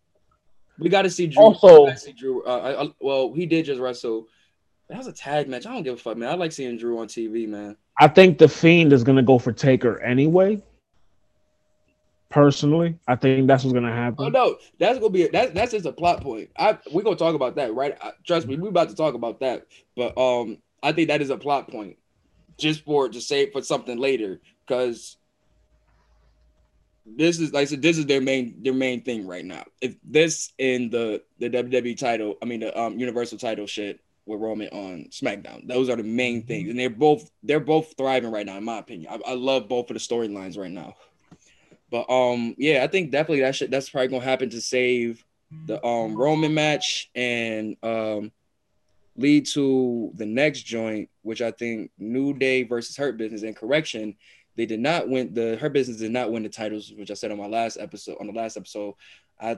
We 0.80 0.90
got 0.90 1.04
to 1.04 1.10
see 1.10 1.28
Drew. 1.28 1.44
Also, 1.44 1.94
see 1.96 2.12
Drew. 2.12 2.44
Uh, 2.44 2.58
I, 2.58 2.84
I, 2.84 2.88
well, 3.00 3.34
he 3.34 3.46
did 3.46 3.66
just 3.66 3.80
wrestle. 3.80 4.28
That 4.90 4.98
was 4.98 5.08
a 5.08 5.14
tag 5.14 5.48
match. 5.48 5.66
I 5.66 5.74
don't 5.74 5.84
give 5.84 5.96
a 5.96 5.98
fuck, 5.98 6.18
man. 6.18 6.30
I 6.30 6.36
like 6.36 6.52
seeing 6.52 6.78
Drew 6.78 7.00
on 7.00 7.08
TV, 7.08 7.48
man. 7.48 7.78
I 7.98 8.08
think 8.08 8.38
the 8.38 8.48
Fiend 8.48 8.94
is 8.94 9.04
gonna 9.04 9.24
go 9.24 9.40
for 9.40 9.52
Taker 9.52 10.00
anyway. 10.02 10.62
Personally, 12.30 12.98
I 13.08 13.16
think 13.16 13.48
that's 13.48 13.64
what's 13.64 13.74
gonna 13.74 13.94
happen. 13.94 14.26
Oh 14.26 14.30
no, 14.30 14.58
that's 14.80 15.00
gonna 15.00 15.12
be 15.12 15.24
a, 15.24 15.32
that's 15.32 15.54
that's 15.54 15.72
just 15.72 15.86
a 15.86 15.92
plot 15.92 16.22
point. 16.22 16.50
I 16.58 16.78
we're 16.92 17.04
gonna 17.04 17.16
talk 17.16 17.36
about 17.36 17.56
that, 17.56 17.74
right? 17.74 17.96
I, 18.02 18.12
trust 18.26 18.48
me, 18.48 18.58
we're 18.58 18.70
about 18.70 18.90
to 18.90 18.96
talk 18.96 19.14
about 19.14 19.40
that. 19.40 19.68
But 19.96 20.18
um, 20.18 20.58
I 20.84 20.92
think 20.92 21.08
that 21.10 21.22
is 21.22 21.30
a 21.30 21.38
plot 21.38 21.70
point, 21.70 21.98
just 22.58 22.84
for 22.84 23.08
to 23.08 23.22
save 23.22 23.52
for 23.52 23.62
something 23.62 23.98
later, 23.98 24.42
because 24.66 25.18
this 27.06 27.40
is 27.40 27.54
like 27.54 27.64
I 27.64 27.66
said, 27.66 27.82
this 27.82 27.98
is 27.98 28.06
their 28.06 28.22
main 28.22 28.62
their 28.64 28.74
main 28.74 29.04
thing 29.04 29.28
right 29.28 29.46
now. 29.46 29.64
If 29.80 29.96
this 30.04 30.52
in 30.58 30.90
the 30.90 31.22
the 31.40 31.50
WWE 31.50 31.98
title, 31.98 32.36
I 32.42 32.46
mean 32.46 32.62
the 32.62 32.80
um 32.80 32.98
Universal 33.00 33.38
title 33.38 33.68
shit 33.68 34.00
with 34.26 34.42
Roman 34.42 34.70
on 34.70 35.06
SmackDown, 35.12 35.68
those 35.68 35.88
are 35.88 35.96
the 35.96 36.04
main 36.04 36.44
things, 36.44 36.70
and 36.70 36.80
they're 36.80 36.90
both 36.90 37.30
they're 37.44 37.60
both 37.60 37.94
thriving 37.98 38.32
right 38.32 38.46
now, 38.46 38.58
in 38.58 38.64
my 38.64 38.80
opinion. 38.80 39.12
I, 39.12 39.32
I 39.32 39.34
love 39.36 39.68
both 39.70 39.90
of 39.92 39.94
the 39.94 40.00
storylines 40.00 40.58
right 40.58 40.72
now. 40.72 40.96
But 41.90 42.10
um, 42.10 42.56
yeah, 42.58 42.84
I 42.84 42.88
think 42.88 43.12
definitely 43.12 43.42
that 43.42 43.56
shit 43.56 43.72
that's 43.72 43.90
probably 43.90 44.08
gonna 44.10 44.24
happen 44.24 44.50
to 44.50 44.62
save 44.62 45.24
the 45.68 45.84
um 45.86 46.16
Roman 46.16 46.54
match 46.54 47.10
and 47.16 47.78
um 47.84 48.32
lead 49.18 49.46
to 49.46 50.12
the 50.16 50.26
next 50.26 50.64
joint, 50.64 51.10
which 51.22 51.42
I 51.42 51.52
think 51.52 51.92
New 51.98 52.34
Day 52.34 52.64
versus 52.64 52.98
Hurt 52.98 53.18
Business 53.18 53.44
and 53.44 53.56
correction. 53.56 54.16
They 54.56 54.66
did 54.66 54.80
not 54.80 55.10
win 55.10 55.34
the 55.34 55.58
Hurt 55.58 55.74
Business 55.74 55.98
did 55.98 56.12
not 56.12 56.32
win 56.32 56.44
the 56.44 56.50
titles, 56.50 56.92
which 56.98 57.12
I 57.12 57.14
said 57.14 57.32
on 57.32 57.38
my 57.38 57.48
last 57.48 57.78
episode. 57.78 58.18
On 58.20 58.28
the 58.28 58.34
last 58.34 58.58
episode, 58.58 58.96
I 59.40 59.58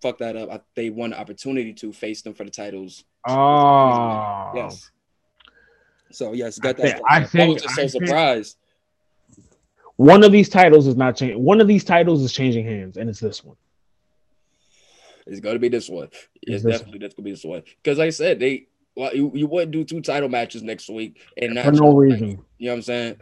fucked 0.00 0.20
that 0.20 0.36
up. 0.36 0.50
I, 0.50 0.60
they 0.74 0.90
won 0.90 1.10
the 1.10 1.20
opportunity 1.20 1.72
to 1.74 1.92
face 1.92 2.22
them 2.22 2.34
for 2.34 2.44
the 2.44 2.50
titles. 2.50 3.04
Oh, 3.26 4.52
yes. 4.54 4.90
So 6.10 6.32
yes, 6.32 6.58
got 6.58 6.76
that. 6.78 7.00
I 7.08 7.24
think, 7.24 7.50
I, 7.50 7.52
was 7.52 7.62
just 7.62 7.74
so 7.74 7.86
surprised. 7.86 8.56
One 9.96 10.24
of 10.24 10.32
these 10.32 10.48
titles 10.48 10.86
is 10.86 10.96
not 10.96 11.16
changing. 11.16 11.42
One 11.42 11.60
of 11.60 11.68
these 11.68 11.84
titles 11.84 12.22
is 12.22 12.32
changing 12.32 12.66
hands, 12.66 12.96
and 12.96 13.08
it's 13.08 13.20
this 13.20 13.44
one. 13.44 13.56
It's 15.26 15.40
gonna 15.40 15.58
be 15.58 15.68
this 15.68 15.88
one. 15.88 16.08
It's, 16.42 16.64
it's 16.64 16.64
definitely 16.64 16.98
that's 16.98 17.14
gonna 17.14 17.24
be 17.24 17.30
this 17.30 17.44
one. 17.44 17.62
Because 17.82 17.98
like 17.98 18.08
I 18.08 18.10
said, 18.10 18.40
they 18.40 18.66
well, 18.96 19.14
you, 19.14 19.30
you 19.34 19.46
wouldn't 19.46 19.72
do 19.72 19.84
two 19.84 20.00
title 20.00 20.28
matches 20.28 20.62
next 20.62 20.88
week 20.88 21.20
and 21.36 21.58
for 21.58 21.72
no 21.72 21.94
reason. 21.94 22.44
You 22.58 22.66
know 22.66 22.72
what 22.72 22.76
I'm 22.76 22.82
saying? 22.82 23.16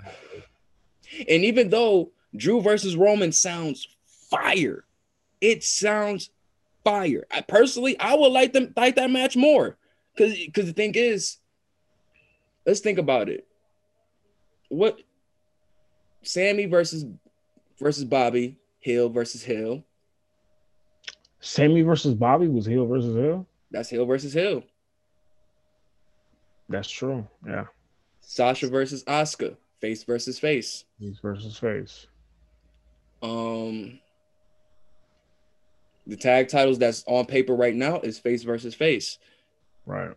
And 1.29 1.45
even 1.45 1.71
though 1.71 2.13
Drew 2.37 2.61
versus 2.61 2.97
Roman 2.97 3.33
sounds 3.33 3.87
fire, 4.31 4.85
it 5.41 5.63
sounds 5.65 6.31
fire. 6.85 7.25
I 7.31 7.41
personally 7.43 7.99
I 7.99 8.15
would 8.15 8.33
like 8.33 8.53
them 8.53 8.73
like 8.77 8.97
that 8.97 9.11
match 9.11 9.37
more. 9.37 9.77
Cause 10.19 10.35
because 10.35 10.67
the 10.67 10.73
thing 10.75 10.95
is, 10.95 11.39
let's 12.67 12.81
think 12.81 12.99
about 12.99 13.29
it. 13.29 13.47
What 14.69 15.01
Sami 16.23 16.67
versus 16.67 17.05
versus 17.79 18.05
Bobby, 18.05 18.59
heel 18.79 19.09
versus 19.09 19.43
heel. 19.43 19.85
Sami 21.41 21.83
versus 21.83 22.15
Bobby 22.15 22.49
was 22.49 22.67
heel 22.67 22.87
versus 22.87 23.17
heel. 23.17 23.47
That's 23.71 23.91
heel 23.91 24.07
versus 24.07 24.33
heel. 24.33 24.63
That's 26.69 26.91
true. 26.91 27.27
Yeah. 27.47 27.65
Sasha 28.21 28.69
versus 28.69 29.05
Asuka, 29.05 29.57
face 29.81 30.05
versus 30.05 30.39
face. 30.39 30.85
Face 31.01 31.19
versus 31.21 31.59
face. 31.59 32.07
Um, 33.23 33.99
the 36.07 36.17
tag 36.17 36.49
titles 36.49 36.79
that's 36.79 37.05
on 37.07 37.27
paper 37.27 37.55
right 37.55 37.75
now 37.75 38.01
is 38.01 38.19
face 38.19 38.43
versus 38.43 38.75
face. 38.75 39.19
Right. 39.87 40.13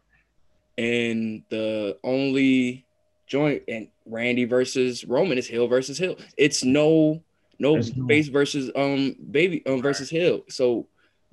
And 0.77 1.43
the 1.49 1.97
only 2.03 2.85
joint 3.27 3.63
and 3.67 3.87
Randy 4.05 4.45
versus 4.45 5.03
Roman 5.05 5.37
is 5.37 5.47
heel 5.47 5.67
versus 5.67 5.97
heel. 5.97 6.17
It's 6.37 6.63
no 6.63 7.21
no 7.57 7.81
face 8.07 8.27
versus 8.27 8.71
um 8.75 9.15
baby 9.31 9.65
um 9.65 9.81
versus 9.81 10.09
heel. 10.09 10.41
So 10.49 10.87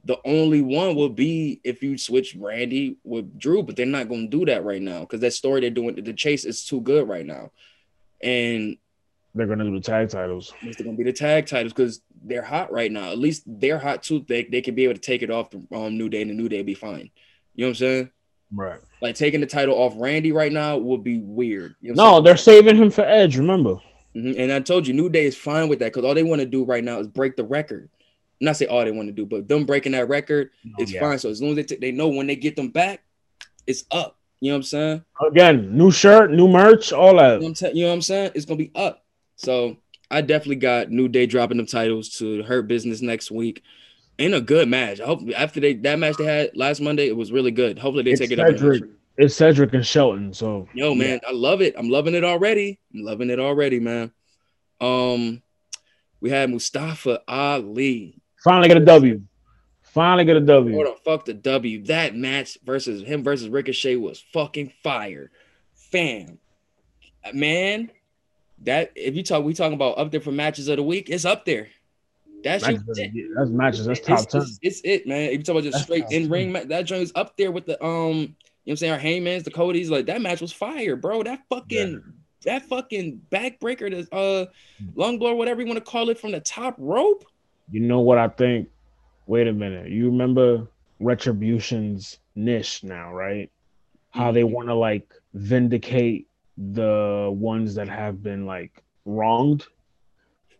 the 0.04 0.18
only 0.24 0.60
one 0.62 0.96
will 0.96 1.08
be 1.08 1.60
if 1.62 1.82
you 1.82 1.96
switch 1.96 2.34
Randy 2.34 2.96
with 3.04 3.38
Drew, 3.38 3.62
but 3.62 3.76
they're 3.76 3.86
not 3.86 4.08
going 4.08 4.30
to 4.30 4.36
do 4.38 4.44
that 4.46 4.64
right 4.64 4.82
now 4.82 5.00
because 5.00 5.20
that 5.20 5.32
story 5.32 5.60
they're 5.60 5.70
doing 5.70 5.94
the 5.94 6.12
chase 6.12 6.44
is 6.44 6.64
too 6.64 6.80
good 6.80 7.08
right 7.08 7.26
now, 7.26 7.52
and 8.20 8.76
they're 9.34 9.46
going 9.46 9.60
to 9.60 9.64
do 9.64 9.72
the 9.72 9.80
tag 9.80 10.08
titles. 10.08 10.52
They're 10.62 10.72
going 10.84 10.96
to 10.96 11.04
be 11.04 11.10
the 11.10 11.16
tag 11.16 11.46
titles 11.46 11.72
because 11.72 12.02
they're 12.24 12.42
hot 12.42 12.72
right 12.72 12.90
now. 12.90 13.10
At 13.10 13.18
least 13.18 13.44
they're 13.46 13.78
hot 13.78 14.02
too. 14.02 14.24
They 14.26 14.44
they 14.44 14.60
can 14.60 14.74
be 14.74 14.84
able 14.84 14.94
to 14.94 15.00
take 15.00 15.22
it 15.22 15.30
off 15.30 15.50
the 15.50 15.64
um, 15.74 15.96
New 15.96 16.08
Day, 16.08 16.22
and 16.22 16.30
the 16.30 16.34
New 16.34 16.48
Day 16.48 16.62
be 16.62 16.74
fine. 16.74 17.10
You 17.54 17.64
know 17.64 17.68
what 17.68 17.70
I'm 17.70 17.74
saying? 17.74 18.10
Right. 18.54 18.80
Like 19.00 19.14
taking 19.14 19.40
the 19.40 19.46
title 19.46 19.74
off 19.74 19.94
Randy 19.96 20.32
right 20.32 20.52
now 20.52 20.76
would 20.76 21.02
be 21.02 21.18
weird. 21.18 21.74
You 21.80 21.94
know 21.94 22.04
no, 22.04 22.20
they're 22.20 22.36
saving 22.36 22.76
him 22.76 22.90
for 22.90 23.02
Edge. 23.02 23.36
Remember. 23.36 23.76
Mm-hmm. 24.14 24.38
And 24.38 24.52
I 24.52 24.60
told 24.60 24.86
you, 24.86 24.94
New 24.94 25.08
Day 25.08 25.24
is 25.24 25.36
fine 25.36 25.68
with 25.68 25.78
that 25.78 25.92
because 25.92 26.04
all 26.04 26.14
they 26.14 26.22
want 26.22 26.40
to 26.40 26.46
do 26.46 26.64
right 26.64 26.84
now 26.84 26.98
is 27.00 27.06
break 27.06 27.36
the 27.36 27.44
record. 27.44 27.88
Not 28.40 28.56
say 28.56 28.66
all 28.66 28.84
they 28.84 28.90
want 28.90 29.08
to 29.08 29.12
do, 29.12 29.24
but 29.24 29.48
them 29.48 29.64
breaking 29.64 29.92
that 29.92 30.08
record 30.08 30.50
oh, 30.66 30.82
is 30.82 30.92
yeah. 30.92 31.00
fine. 31.00 31.18
So 31.18 31.30
as 31.30 31.40
long 31.40 31.52
as 31.52 31.56
they 31.56 31.62
t- 31.62 31.76
they 31.76 31.92
know 31.92 32.08
when 32.08 32.26
they 32.26 32.36
get 32.36 32.56
them 32.56 32.68
back, 32.68 33.02
it's 33.66 33.84
up. 33.90 34.18
You 34.40 34.50
know 34.50 34.54
what 34.54 34.58
I'm 34.58 34.62
saying? 34.64 35.04
Again, 35.26 35.76
new 35.76 35.90
shirt, 35.90 36.32
new 36.32 36.48
merch, 36.48 36.92
all 36.92 37.16
that. 37.16 37.40
You 37.40 37.48
know, 37.48 37.54
t- 37.54 37.70
you 37.72 37.82
know 37.84 37.88
what 37.88 37.94
I'm 37.94 38.02
saying? 38.02 38.32
It's 38.34 38.44
gonna 38.44 38.58
be 38.58 38.72
up. 38.74 39.04
So 39.36 39.78
I 40.10 40.20
definitely 40.20 40.56
got 40.56 40.90
New 40.90 41.08
Day 41.08 41.26
dropping 41.26 41.56
them 41.56 41.66
titles 41.66 42.10
to 42.18 42.42
Hurt 42.42 42.66
Business 42.68 43.00
next 43.00 43.30
week 43.30 43.62
in 44.22 44.34
a 44.34 44.40
good 44.40 44.68
match. 44.68 45.00
I 45.00 45.06
hope 45.06 45.20
after 45.36 45.58
they 45.58 45.74
that 45.74 45.98
match 45.98 46.16
they 46.16 46.24
had 46.24 46.56
last 46.56 46.80
Monday, 46.80 47.08
it 47.08 47.16
was 47.16 47.32
really 47.32 47.50
good. 47.50 47.78
Hopefully 47.78 48.04
they 48.04 48.12
it's 48.12 48.20
take 48.20 48.30
it 48.30 48.38
Cedric, 48.38 48.82
up. 48.82 48.88
It's 49.16 49.34
Cedric 49.34 49.74
and 49.74 49.84
Shelton. 49.84 50.32
So 50.32 50.68
yo, 50.74 50.94
man, 50.94 51.18
yeah. 51.22 51.28
I 51.28 51.32
love 51.32 51.60
it. 51.60 51.74
I'm 51.76 51.90
loving 51.90 52.14
it 52.14 52.22
already. 52.22 52.78
I'm 52.94 53.02
loving 53.02 53.30
it 53.30 53.40
already, 53.40 53.80
man. 53.80 54.12
Um, 54.80 55.42
we 56.20 56.30
had 56.30 56.50
Mustafa 56.50 57.20
Ali. 57.26 58.20
Finally 58.44 58.68
get 58.68 58.76
a 58.76 58.84
W. 58.84 59.22
Finally 59.82 60.24
get 60.24 60.36
a 60.36 60.40
W. 60.40 60.76
What 60.76 60.86
the 60.86 61.10
fuck 61.10 61.24
the 61.24 61.34
W? 61.34 61.84
That 61.86 62.14
match 62.14 62.58
versus 62.64 63.02
him 63.02 63.24
versus 63.24 63.48
Ricochet 63.48 63.96
was 63.96 64.22
fucking 64.32 64.72
fire. 64.84 65.32
Fam. 65.74 66.38
Man, 67.34 67.90
that 68.62 68.92
if 68.94 69.16
you 69.16 69.24
talk, 69.24 69.44
we 69.44 69.52
talking 69.52 69.74
about 69.74 69.98
up 69.98 70.12
there 70.12 70.20
for 70.20 70.32
matches 70.32 70.68
of 70.68 70.76
the 70.76 70.82
week, 70.82 71.10
it's 71.10 71.24
up 71.24 71.44
there. 71.44 71.68
That's 72.44 72.62
matches, 72.64 72.82
that's 73.36 73.50
matches. 73.50 73.86
That's 73.86 74.00
top 74.00 74.28
ten. 74.28 74.42
It's, 74.42 74.58
it's, 74.62 74.80
it, 74.84 75.06
man. 75.06 75.30
If 75.30 75.38
you 75.38 75.42
talk 75.42 75.52
about 75.54 75.64
just 75.64 75.72
that's 75.74 75.84
straight 75.84 76.04
in 76.10 76.28
ring, 76.28 76.52
that 76.52 76.82
joint 76.82 77.02
is 77.02 77.12
up 77.14 77.36
there 77.36 77.50
with 77.52 77.66
the 77.66 77.82
um. 77.84 78.36
You 78.64 78.70
know 78.70 78.72
what 78.72 78.72
I'm 78.72 78.76
saying? 78.76 78.92
Our 78.92 78.98
Heymans, 79.00 79.44
the 79.44 79.50
Cody's, 79.50 79.90
like 79.90 80.06
that 80.06 80.22
match 80.22 80.40
was 80.40 80.52
fire, 80.52 80.94
bro. 80.94 81.22
That 81.24 81.40
fucking 81.48 81.92
yeah. 81.92 81.98
that 82.44 82.68
fucking 82.68 83.22
backbreaker, 83.30 83.90
the 83.90 84.16
uh 84.16 84.46
long 84.94 85.18
blow, 85.18 85.34
whatever 85.34 85.60
you 85.60 85.66
want 85.66 85.84
to 85.84 85.90
call 85.90 86.10
it, 86.10 86.18
from 86.18 86.30
the 86.32 86.40
top 86.40 86.76
rope. 86.78 87.24
You 87.70 87.80
know 87.80 88.00
what 88.00 88.18
I 88.18 88.28
think? 88.28 88.68
wait 89.26 89.46
a 89.48 89.52
minute. 89.52 89.88
You 89.90 90.06
remember 90.06 90.68
Retribution's 91.00 92.18
niche 92.34 92.84
now, 92.84 93.12
right? 93.12 93.50
How 94.10 94.32
they 94.32 94.42
Mm-hmm. 94.42 94.52
want 94.52 94.68
to 94.68 94.74
like 94.74 95.12
vindicate 95.34 96.28
the 96.56 97.30
ones 97.32 97.74
that 97.76 97.88
have 97.88 98.22
been 98.22 98.46
like 98.46 98.82
wronged. 99.04 99.66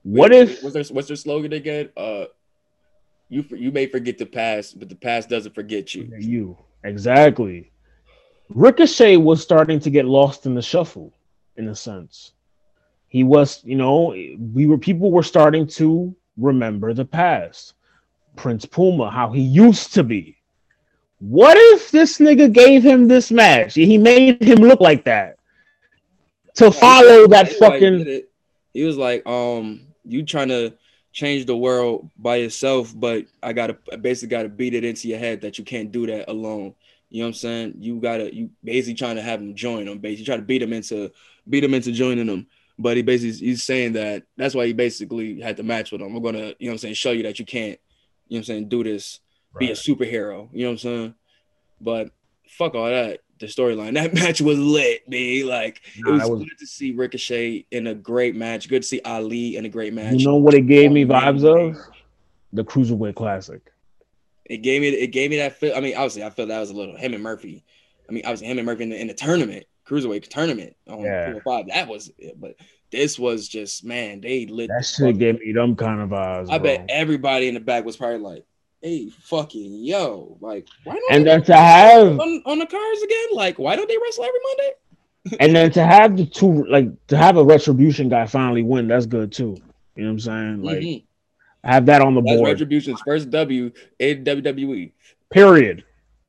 What 0.02 0.32
Wait, 0.32 0.48
if 0.48 0.62
what's 0.62 0.74
their 0.74 0.84
what's 0.94 1.08
their 1.08 1.16
slogan 1.16 1.52
again? 1.52 1.90
Uh, 1.97 2.24
you 3.28 3.44
you 3.50 3.70
may 3.70 3.86
forget 3.86 4.18
the 4.18 4.26
past, 4.26 4.78
but 4.78 4.89
the 4.89 4.97
past 4.97 5.28
doesn't 5.28 5.55
forget 5.55 5.94
you. 5.94 6.10
you 6.18 6.58
exactly? 6.84 7.70
Ricochet 8.50 9.16
was 9.16 9.40
starting 9.40 9.81
to 9.81 9.90
get 9.90 10.05
lost 10.05 10.44
in 10.44 10.55
the 10.55 10.62
shuffle, 10.62 11.12
in 11.56 11.68
a 11.68 11.74
sense. 11.74 12.32
He 13.08 13.24
was, 13.24 13.62
you 13.64 13.76
know, 13.76 14.14
we 14.55 14.66
were 14.66 14.78
people 14.78 15.10
were 15.10 15.22
starting 15.22 15.66
to 15.68 16.14
remember 16.36 16.92
the 16.92 17.05
past. 17.05 17.74
Prince 18.36 18.64
Puma, 18.64 19.10
how 19.10 19.31
he 19.31 19.42
used 19.42 19.94
to 19.94 20.02
be. 20.02 20.39
What 21.18 21.56
if 21.56 21.90
this 21.90 22.18
nigga 22.18 22.52
gave 22.52 22.82
him 22.82 23.06
this 23.06 23.31
match? 23.31 23.74
He 23.74 23.97
made 23.98 24.42
him 24.42 24.58
look 24.58 24.81
like 24.81 25.05
that 25.05 25.36
to 26.55 26.72
follow 26.72 27.26
that 27.28 27.47
That's 27.47 27.60
why 27.60 27.78
he 27.78 27.81
fucking. 27.81 28.22
He 28.72 28.84
was 28.84 28.97
like, 28.97 29.26
um, 29.26 29.91
you 30.05 30.24
trying 30.24 30.48
to 30.48 30.74
change 31.12 31.47
the 31.47 31.56
world 31.56 32.10
by 32.16 32.36
yourself, 32.36 32.92
but 32.97 33.26
I 33.42 33.52
gotta 33.52 33.76
I 33.92 33.97
basically 33.97 34.31
gotta 34.31 34.48
beat 34.48 34.74
it 34.74 34.84
into 34.84 35.08
your 35.08 35.18
head 35.18 35.42
that 35.42 35.58
you 35.58 35.64
can't 35.64 35.92
do 35.92 36.06
that 36.06 36.31
alone. 36.31 36.74
You 37.10 37.18
know 37.18 37.26
what 37.26 37.28
I'm 37.28 37.34
saying? 37.34 37.74
You 37.78 38.00
gotta 38.00 38.34
you 38.34 38.50
basically 38.64 38.94
trying 38.94 39.16
to 39.16 39.22
have 39.22 39.40
him 39.40 39.55
join 39.55 39.86
him, 39.86 39.98
basically 39.98 40.24
try 40.24 40.36
to 40.36 40.42
beat 40.42 40.62
him 40.62 40.72
into 40.72 41.10
beat 41.48 41.64
him 41.64 41.74
into 41.74 41.92
joining 41.92 42.26
them. 42.26 42.47
But 42.78 42.97
he 42.97 43.02
basically 43.02 43.47
he's 43.47 43.64
saying 43.64 43.92
that 43.92 44.24
that's 44.36 44.55
why 44.55 44.66
he 44.66 44.72
basically 44.72 45.40
had 45.40 45.56
the 45.56 45.62
match 45.62 45.92
with 45.92 46.00
him. 46.00 46.14
We're 46.14 46.20
gonna, 46.20 46.55
you 46.58 46.66
know 46.66 46.68
what 46.68 46.72
I'm 46.72 46.78
saying, 46.78 46.94
show 46.94 47.12
you 47.12 47.22
that 47.24 47.39
you 47.39 47.44
can't, 47.44 47.78
you 48.28 48.36
know 48.36 48.39
what 48.39 48.39
I'm 48.39 48.44
saying, 48.44 48.68
do 48.70 48.82
this, 48.82 49.20
be 49.58 49.70
a 49.70 49.74
superhero. 49.74 50.48
You 50.52 50.62
know 50.62 50.68
what 50.68 50.72
I'm 50.72 50.78
saying? 50.78 51.14
But 51.81 52.10
fuck 52.48 52.74
all 52.74 52.86
that. 52.86 53.20
The 53.42 53.48
storyline. 53.48 53.94
That 54.02 54.14
match 54.14 54.40
was 54.40 54.56
lit, 54.58 55.08
man. 55.08 55.46
Like 55.48 55.82
Nah, 55.98 56.10
it 56.10 56.12
was, 56.14 56.30
was- 56.30 56.44
good 56.44 56.58
to 56.60 56.66
see 56.66 56.92
Ricochet 56.92 57.66
in 57.72 57.88
a 57.88 57.94
great 57.94 58.36
match. 58.36 58.68
Good 58.68 58.82
to 58.82 58.88
see 58.88 59.00
Ali 59.04 59.56
in 59.56 59.64
a 59.66 59.68
great 59.68 59.92
match. 59.92 60.14
You 60.20 60.26
know 60.26 60.36
what 60.36 60.54
it 60.54 60.62
gave 60.68 60.92
me 60.92 61.04
vibes 61.04 61.44
of? 61.44 61.76
The 62.52 62.62
Cruiserweight 62.64 63.16
Classic. 63.16 63.60
It 64.44 64.58
gave 64.58 64.80
me 64.82 64.88
it 64.88 65.08
gave 65.08 65.30
me 65.30 65.36
that 65.38 65.56
feel. 65.56 65.74
I 65.74 65.80
mean, 65.80 65.94
obviously, 65.96 66.22
I 66.24 66.30
felt 66.30 66.48
that 66.48 66.60
was 66.60 66.70
a 66.70 66.74
little 66.74 66.96
him 66.96 67.14
and 67.14 67.22
Murphy. 67.22 67.64
I 68.08 68.12
mean, 68.12 68.22
obviously 68.24 68.46
him 68.48 68.58
and 68.58 68.66
Murphy 68.66 68.84
in 68.84 68.90
the, 68.90 69.00
in 69.00 69.06
the 69.08 69.14
tournament, 69.14 69.64
cruiserweight 69.88 70.28
tournament 70.28 70.76
on 70.88 71.00
Yeah. 71.02 71.26
205. 71.32 71.66
That 71.68 71.88
was 71.88 72.12
it. 72.18 72.38
But 72.40 72.54
this 72.90 73.18
was 73.18 73.48
just 73.48 73.84
man, 73.84 74.20
they 74.20 74.46
lit. 74.46 74.68
That 74.68 74.84
shit 74.84 75.18
gave 75.18 75.40
me 75.40 75.52
them 75.52 75.74
kind 75.74 76.00
of 76.00 76.10
vibes. 76.10 76.50
I 76.50 76.58
bro. 76.58 76.76
bet 76.76 76.86
everybody 76.90 77.48
in 77.48 77.54
the 77.54 77.60
back 77.60 77.84
was 77.84 77.96
probably 77.96 78.18
like, 78.18 78.44
"Hey, 78.83 79.09
fucking 79.09 79.75
yo, 79.85 80.36
like 80.41 80.67
why 80.85 80.94
don't 80.94 81.12
And 81.12 81.27
then 81.27 81.43
to 81.44 81.57
have 81.57 82.19
on, 82.20 82.43
on 82.44 82.59
the 82.59 82.67
cars 82.67 83.02
again? 83.02 83.27
Like 83.33 83.59
why 83.59 83.77
don't 83.77 83.89
they 83.89 83.97
wrestle 84.02 84.25
every 84.25 84.41
Monday?" 84.43 84.73
and 85.41 85.55
then 85.55 85.70
to 85.73 85.85
have 85.85 86.17
the 86.17 86.27
two 86.27 86.65
like 86.67 86.89
to 87.07 87.17
have 87.17 87.36
a 87.36 87.44
retribution 87.44 88.09
guy 88.09 88.27
finally 88.27 88.62
win, 88.62 88.89
that's 88.89 89.07
good 89.07 89.33
too. 89.33 89.57
You 89.94 90.02
know 90.05 90.09
what 90.09 90.12
I'm 90.12 90.19
saying? 90.20 90.62
Like 90.62 90.78
Mhm. 90.78 91.05
have 91.65 91.86
that 91.86 92.02
on 92.02 92.15
the 92.15 92.20
That's 92.20 92.36
board. 92.39 92.51
Retribution's 92.51 93.01
first 93.01 93.31
W 93.31 93.70
in 93.99 94.25
WWE. 94.25 94.93
Period. 95.31 95.85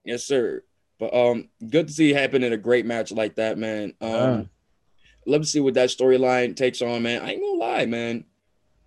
Yes, 0.05 0.23
sir. 0.23 0.63
But 0.99 1.13
um, 1.13 1.49
good 1.67 1.87
to 1.87 1.93
see 1.93 2.11
it 2.11 2.15
happen 2.17 2.43
in 2.43 2.53
a 2.53 2.57
great 2.57 2.85
match 2.85 3.11
like 3.11 3.35
that, 3.35 3.57
man. 3.57 3.93
Um, 3.99 4.11
Yeah. 4.11 4.43
love 5.25 5.41
to 5.41 5.47
see 5.47 5.59
what 5.59 5.73
that 5.73 5.89
storyline 5.89 6.55
takes 6.55 6.81
on, 6.81 7.01
man. 7.03 7.21
I 7.21 7.31
ain't 7.31 7.41
gonna 7.41 7.57
lie, 7.59 7.85
man. 7.85 8.25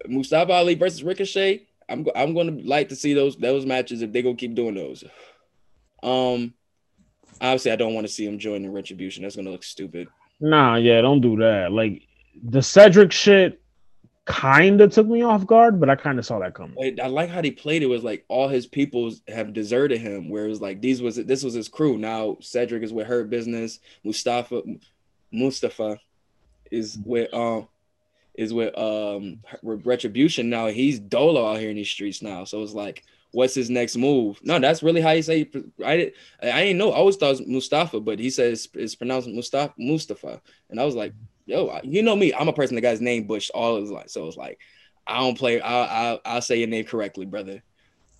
Mustafa 0.06 0.52
Ali 0.52 0.74
versus 0.74 1.02
Ricochet. 1.02 1.66
I'm 1.88 2.06
I'm 2.14 2.34
gonna 2.34 2.58
like 2.64 2.88
to 2.88 2.96
see 2.96 3.14
those 3.14 3.36
those 3.36 3.64
matches 3.66 4.02
if 4.02 4.12
they 4.12 4.22
gonna 4.22 4.36
keep 4.36 4.54
doing 4.54 4.74
those. 4.74 5.04
Um, 6.02 6.54
obviously, 7.40 7.72
I 7.72 7.76
don't 7.76 7.94
want 7.94 8.06
to 8.06 8.12
see 8.12 8.26
him 8.26 8.38
join 8.38 8.62
the 8.62 8.70
Retribution. 8.70 9.22
That's 9.22 9.36
gonna 9.36 9.50
look 9.50 9.64
stupid. 9.64 10.08
Nah, 10.40 10.76
yeah, 10.76 11.00
don't 11.00 11.20
do 11.20 11.36
that. 11.36 11.72
Like 11.72 12.02
the 12.42 12.62
Cedric 12.62 13.12
shit 13.12 13.60
kind 14.24 14.80
of 14.80 14.92
took 14.92 15.06
me 15.06 15.22
off 15.22 15.46
guard, 15.46 15.78
but 15.78 15.88
I 15.88 15.94
kind 15.94 16.18
of 16.18 16.26
saw 16.26 16.40
that 16.40 16.54
coming. 16.54 16.98
I 17.00 17.06
like 17.06 17.30
how 17.30 17.40
they 17.40 17.52
played 17.52 17.82
it. 17.82 17.86
Was 17.86 18.02
like 18.04 18.24
all 18.28 18.48
his 18.48 18.66
people 18.66 19.12
have 19.28 19.52
deserted 19.52 20.00
him. 20.00 20.28
Where 20.28 20.44
it 20.44 20.50
was 20.50 20.60
like 20.60 20.80
these 20.80 21.00
was 21.00 21.16
this 21.16 21.44
was 21.44 21.54
his 21.54 21.68
crew. 21.68 21.96
Now 21.96 22.36
Cedric 22.40 22.82
is 22.82 22.92
with 22.92 23.06
Hurt 23.06 23.30
Business. 23.30 23.78
Mustafa 24.04 24.62
Mustafa 25.32 25.98
is 26.70 26.98
with 27.04 27.32
um 27.32 27.68
is 28.36 28.52
with 28.52 28.76
um 28.78 29.40
with 29.62 29.86
retribution 29.86 30.50
now. 30.50 30.66
He's 30.66 30.98
Dolo 30.98 31.46
out 31.46 31.58
here 31.58 31.70
in 31.70 31.76
these 31.76 31.90
streets 31.90 32.22
now. 32.22 32.44
So 32.44 32.62
it's 32.62 32.74
like, 32.74 33.04
what's 33.32 33.54
his 33.54 33.70
next 33.70 33.96
move? 33.96 34.38
No, 34.42 34.58
that's 34.58 34.82
really 34.82 35.00
how 35.00 35.12
you 35.12 35.22
say. 35.22 35.50
I. 35.84 36.12
I 36.42 36.64
didn't 36.64 36.78
know. 36.78 36.92
I 36.92 36.96
always 36.96 37.16
thought 37.16 37.40
it 37.40 37.48
Mustafa, 37.48 38.00
but 38.00 38.18
he 38.18 38.30
says 38.30 38.68
it's 38.74 38.94
pronounced 38.94 39.28
Mustafa. 39.28 39.74
Mustafa, 39.78 40.40
and 40.70 40.80
I 40.80 40.84
was 40.84 40.94
like, 40.94 41.12
yo, 41.46 41.80
you 41.82 42.02
know 42.02 42.16
me. 42.16 42.32
I'm 42.34 42.48
a 42.48 42.52
person 42.52 42.74
that 42.74 42.82
got 42.82 42.90
his 42.90 43.00
name 43.00 43.26
bushed 43.26 43.50
all 43.54 43.80
his 43.80 43.90
life. 43.90 44.10
So 44.10 44.26
it's 44.26 44.36
like, 44.36 44.58
I 45.06 45.20
don't 45.20 45.38
play. 45.38 45.60
I'll, 45.60 45.88
I'll, 45.88 46.20
I'll 46.24 46.42
say 46.42 46.58
your 46.58 46.68
name 46.68 46.84
correctly, 46.84 47.26
brother. 47.26 47.62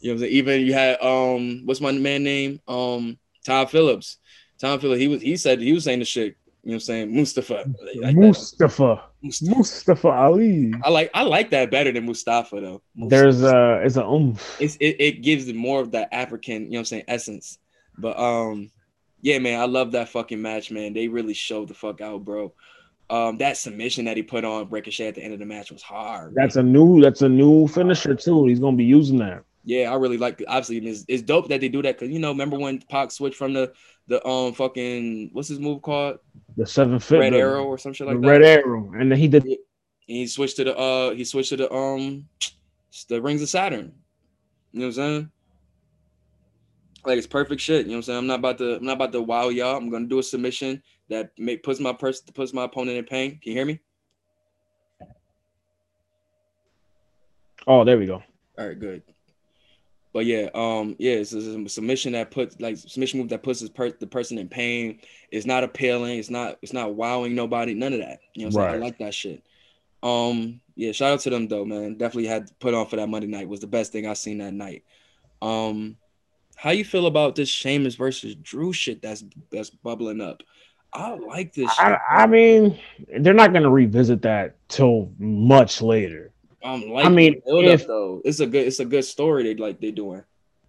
You 0.00 0.10
know 0.10 0.14
what 0.14 0.14
I'm 0.14 0.18
saying? 0.20 0.32
Even 0.32 0.60
you 0.62 0.72
had 0.72 1.00
um, 1.02 1.62
what's 1.64 1.80
my 1.80 1.92
man 1.92 2.22
name? 2.22 2.60
Um, 2.68 3.18
Tom 3.44 3.66
Phillips. 3.66 4.18
Tom 4.58 4.80
Phillips. 4.80 5.00
He 5.00 5.08
was. 5.08 5.22
He 5.22 5.36
said 5.36 5.60
he 5.60 5.72
was 5.72 5.84
saying 5.84 5.98
the 5.98 6.04
shit. 6.04 6.36
You 6.66 6.72
know 6.72 6.74
what 6.74 6.82
I'm 6.82 6.86
saying? 6.86 7.14
Mustafa. 7.14 7.64
Like. 8.02 8.16
Mustafa, 8.16 9.04
Mustafa. 9.22 9.54
Mustafa 9.56 10.08
Ali. 10.08 10.74
I 10.82 10.90
like 10.90 11.12
I 11.14 11.22
like 11.22 11.50
that 11.50 11.70
better 11.70 11.92
than 11.92 12.06
Mustafa 12.06 12.60
though. 12.60 12.82
There's 12.96 13.44
uh, 13.44 13.82
it's 13.84 13.94
a 13.94 14.04
oomph. 14.04 14.56
it's 14.58 14.74
it, 14.80 14.96
it 14.98 15.22
gives 15.22 15.46
it 15.46 15.54
more 15.54 15.80
of 15.80 15.92
that 15.92 16.08
African, 16.10 16.64
you 16.64 16.70
know 16.70 16.78
what 16.78 16.80
I'm 16.80 16.84
saying, 16.86 17.04
essence. 17.06 17.58
But 17.96 18.18
um, 18.18 18.72
yeah, 19.22 19.38
man, 19.38 19.60
I 19.60 19.66
love 19.66 19.92
that 19.92 20.08
fucking 20.08 20.42
match, 20.42 20.72
man. 20.72 20.92
They 20.92 21.06
really 21.06 21.34
showed 21.34 21.68
the 21.68 21.74
fuck 21.74 22.00
out, 22.00 22.24
bro. 22.24 22.52
Um, 23.10 23.38
that 23.38 23.56
submission 23.56 24.06
that 24.06 24.16
he 24.16 24.24
put 24.24 24.44
on 24.44 24.68
Ricochet 24.68 25.06
at 25.06 25.14
the 25.14 25.22
end 25.22 25.34
of 25.34 25.38
the 25.38 25.46
match 25.46 25.70
was 25.70 25.82
hard. 25.82 26.34
That's 26.34 26.56
a 26.56 26.64
new, 26.64 27.00
that's 27.00 27.22
a 27.22 27.28
new 27.28 27.68
finisher 27.68 28.16
too. 28.16 28.46
He's 28.46 28.58
gonna 28.58 28.76
be 28.76 28.82
using 28.84 29.18
that. 29.18 29.44
yeah, 29.62 29.92
I 29.92 29.94
really 29.94 30.18
like. 30.18 30.42
Obviously, 30.48 30.78
it's, 30.78 31.04
it's 31.06 31.22
dope 31.22 31.48
that 31.50 31.60
they 31.60 31.68
do 31.68 31.82
that 31.82 31.96
because 31.96 32.12
you 32.12 32.18
know, 32.18 32.30
remember 32.30 32.58
when 32.58 32.80
Pac 32.90 33.12
switched 33.12 33.36
from 33.36 33.52
the 33.52 33.72
the 34.08 34.26
um 34.26 34.52
fucking 34.52 35.30
what's 35.32 35.48
his 35.48 35.58
move 35.58 35.82
called 35.82 36.18
The 36.56 36.66
seven 36.66 36.98
foot 36.98 37.18
Red 37.18 37.34
Arrow 37.34 37.64
or 37.64 37.78
some 37.78 37.92
shit 37.92 38.06
like 38.06 38.20
that. 38.20 38.26
red 38.26 38.42
arrow, 38.42 38.92
and 38.92 39.10
then 39.10 39.18
he 39.18 39.28
did. 39.28 39.44
And 39.44 39.56
he 40.06 40.26
switched 40.26 40.56
to 40.56 40.64
the 40.64 40.76
uh 40.76 41.10
he 41.10 41.24
switched 41.24 41.50
to 41.50 41.56
the 41.56 41.72
um 41.72 42.28
the 43.08 43.20
rings 43.20 43.42
of 43.42 43.48
Saturn. 43.48 43.92
You 44.72 44.80
know 44.80 44.86
what 44.86 44.88
I'm 44.88 44.92
saying? 44.92 45.30
Like 47.04 47.18
it's 47.18 47.26
perfect 47.26 47.60
shit. 47.60 47.86
You 47.86 47.92
know 47.92 47.96
what 47.96 47.96
I'm 47.96 48.02
saying? 48.02 48.18
I'm 48.18 48.26
not 48.26 48.38
about 48.38 48.58
to 48.58 48.76
I'm 48.76 48.84
not 48.84 48.94
about 48.94 49.12
to 49.12 49.22
wow 49.22 49.48
y'all. 49.48 49.76
I'm 49.76 49.90
gonna 49.90 50.06
do 50.06 50.18
a 50.18 50.22
submission 50.22 50.82
that 51.08 51.30
make 51.38 51.62
puts 51.62 51.80
my 51.80 51.92
person 51.92 52.26
puts 52.34 52.52
my 52.52 52.64
opponent 52.64 52.98
in 52.98 53.04
pain. 53.04 53.38
Can 53.42 53.52
you 53.52 53.58
hear 53.58 53.64
me? 53.66 53.80
Oh, 57.66 57.84
there 57.84 57.98
we 57.98 58.06
go. 58.06 58.22
All 58.58 58.68
right, 58.68 58.78
good. 58.78 59.02
But 60.16 60.24
yeah, 60.24 60.48
um, 60.54 60.96
yeah, 60.98 61.16
it's, 61.16 61.34
a 61.34 61.68
submission 61.68 62.14
that 62.14 62.30
puts 62.30 62.58
like 62.58 62.78
submission 62.78 63.20
move 63.20 63.28
that 63.28 63.42
puts 63.42 63.68
per- 63.68 63.90
the 63.90 64.06
person 64.06 64.38
in 64.38 64.48
pain. 64.48 65.00
It's 65.30 65.44
not 65.44 65.62
appealing. 65.62 66.18
It's 66.18 66.30
not. 66.30 66.56
It's 66.62 66.72
not 66.72 66.94
wowing 66.94 67.34
nobody. 67.34 67.74
None 67.74 67.92
of 67.92 67.98
that. 67.98 68.20
You 68.32 68.44
know, 68.44 68.46
what 68.46 68.62
I'm 68.64 68.70
saying? 68.70 68.80
Right. 68.80 68.82
I 68.82 68.86
like 68.86 68.98
that 69.00 69.12
shit. 69.12 69.42
Um, 70.02 70.62
yeah, 70.74 70.92
shout 70.92 71.12
out 71.12 71.20
to 71.20 71.28
them 71.28 71.48
though, 71.48 71.66
man. 71.66 71.98
Definitely 71.98 72.28
had 72.28 72.46
to 72.46 72.54
put 72.54 72.72
on 72.72 72.86
for 72.86 72.96
that 72.96 73.10
Monday 73.10 73.26
night. 73.26 73.46
Was 73.46 73.60
the 73.60 73.66
best 73.66 73.92
thing 73.92 74.06
I 74.06 74.14
seen 74.14 74.38
that 74.38 74.54
night. 74.54 74.84
Um, 75.42 75.98
how 76.54 76.70
you 76.70 76.86
feel 76.86 77.04
about 77.04 77.36
this 77.36 77.50
Sheamus 77.50 77.96
versus 77.96 78.36
Drew 78.36 78.72
shit 78.72 79.02
that's 79.02 79.22
that's 79.52 79.68
bubbling 79.68 80.22
up? 80.22 80.42
I 80.94 81.10
like 81.10 81.52
this. 81.52 81.70
Shit. 81.74 81.84
I, 81.84 81.98
I 82.08 82.26
mean, 82.26 82.78
they're 83.20 83.34
not 83.34 83.52
gonna 83.52 83.68
revisit 83.68 84.22
that 84.22 84.56
till 84.68 85.10
much 85.18 85.82
later. 85.82 86.32
Um, 86.64 86.88
like 86.90 87.06
I 87.06 87.08
mean, 87.08 87.40
if- 87.46 87.86
though, 87.86 88.22
it's 88.24 88.40
a 88.40 88.46
good 88.46 88.66
it's 88.66 88.80
a 88.80 88.84
good 88.84 89.04
story 89.04 89.42
they 89.44 89.54
like 89.54 89.80
they 89.80 89.90
doing. 89.90 90.22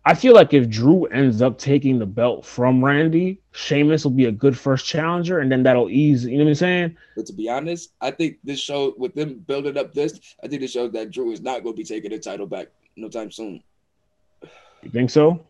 I 0.06 0.14
feel 0.14 0.34
like 0.34 0.54
if 0.54 0.70
Drew 0.70 1.04
ends 1.08 1.42
up 1.42 1.58
taking 1.58 2.00
the 2.00 2.06
belt 2.06 2.46
from 2.46 2.84
Randy, 2.84 3.42
Sheamus 3.52 4.06
will 4.06 4.12
be 4.12 4.26
a 4.26 4.32
good 4.32 4.58
first 4.58 4.86
challenger, 4.86 5.40
and 5.40 5.52
then 5.52 5.64
that'll 5.64 5.90
ease. 5.90 6.24
You 6.24 6.38
know 6.38 6.46
what 6.46 6.50
I'm 6.52 6.56
saying? 6.56 6.98
But 7.18 7.26
to 7.26 7.34
be 7.34 7.50
honest, 7.50 7.92
I 8.00 8.12
think 8.12 8.38
this 8.42 8.58
show 8.60 8.94
with 8.98 9.14
them 9.16 9.40
building 9.48 9.78
up 9.78 9.94
this, 9.94 10.18
I 10.42 10.48
think 10.48 10.62
this 10.62 10.72
shows 10.72 10.94
that 10.94 11.12
Drew 11.12 11.32
is 11.32 11.42
not 11.42 11.62
going 11.64 11.76
to 11.76 11.78
be 11.78 11.84
taking 11.84 12.12
the 12.12 12.20
title 12.20 12.46
back 12.46 12.68
no 12.96 13.10
time 13.10 13.32
soon. 13.32 13.62
You 14.82 14.90
think 14.92 15.10
so? 15.10 15.46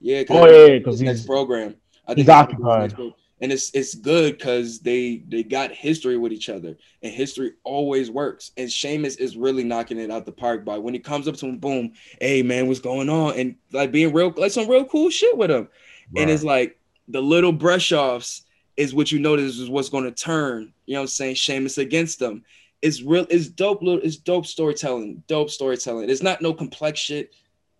Yeah, 0.00 0.22
Oh, 0.28 0.46
yeah, 0.46 0.66
yeah, 0.74 0.78
'cause 0.80 0.94
his 1.00 1.02
next 1.02 1.18
he's- 1.20 1.26
program. 1.26 1.74
I 2.06 2.12
he's 2.12 2.18
he's 2.18 2.26
gonna 2.26 2.46
do 2.46 2.52
his 2.52 2.92
occupied. 2.92 3.12
And 3.40 3.52
it's 3.52 3.70
it's 3.74 3.94
good 3.94 4.38
because 4.38 4.80
they 4.80 5.22
they 5.28 5.42
got 5.42 5.70
history 5.70 6.16
with 6.16 6.32
each 6.32 6.48
other, 6.48 6.76
and 7.02 7.12
history 7.12 7.52
always 7.64 8.10
works. 8.10 8.52
And 8.56 8.70
Sheamus 8.70 9.16
is 9.16 9.36
really 9.36 9.64
knocking 9.64 9.98
it 9.98 10.10
out 10.10 10.24
the 10.24 10.32
park 10.32 10.64
by 10.64 10.78
when 10.78 10.94
he 10.94 11.00
comes 11.00 11.28
up 11.28 11.36
to 11.36 11.46
him, 11.46 11.58
boom, 11.58 11.92
hey 12.20 12.42
man, 12.42 12.66
what's 12.66 12.80
going 12.80 13.08
on? 13.10 13.38
And 13.38 13.56
like 13.72 13.92
being 13.92 14.12
real, 14.12 14.32
like 14.36 14.52
some 14.52 14.68
real 14.68 14.84
cool 14.84 15.10
shit 15.10 15.36
with 15.36 15.50
him. 15.50 15.68
And 16.16 16.30
it's 16.30 16.44
like 16.44 16.78
the 17.08 17.20
little 17.20 17.52
brush 17.52 17.92
offs 17.92 18.42
is 18.76 18.94
what 18.94 19.10
you 19.10 19.18
notice 19.18 19.58
is 19.58 19.70
what's 19.70 19.88
going 19.88 20.04
to 20.04 20.12
turn. 20.12 20.72
You 20.86 20.94
know 20.94 21.00
what 21.00 21.04
I'm 21.04 21.08
saying? 21.08 21.34
Sheamus 21.34 21.78
against 21.78 22.18
them. 22.18 22.44
It's 22.82 23.02
real. 23.02 23.26
It's 23.30 23.48
dope. 23.48 23.82
Little. 23.82 24.02
It's 24.02 24.16
dope 24.16 24.46
storytelling. 24.46 25.22
Dope 25.26 25.50
storytelling. 25.50 26.10
It's 26.10 26.22
not 26.22 26.42
no 26.42 26.52
complex 26.52 27.00
shit. 27.00 27.34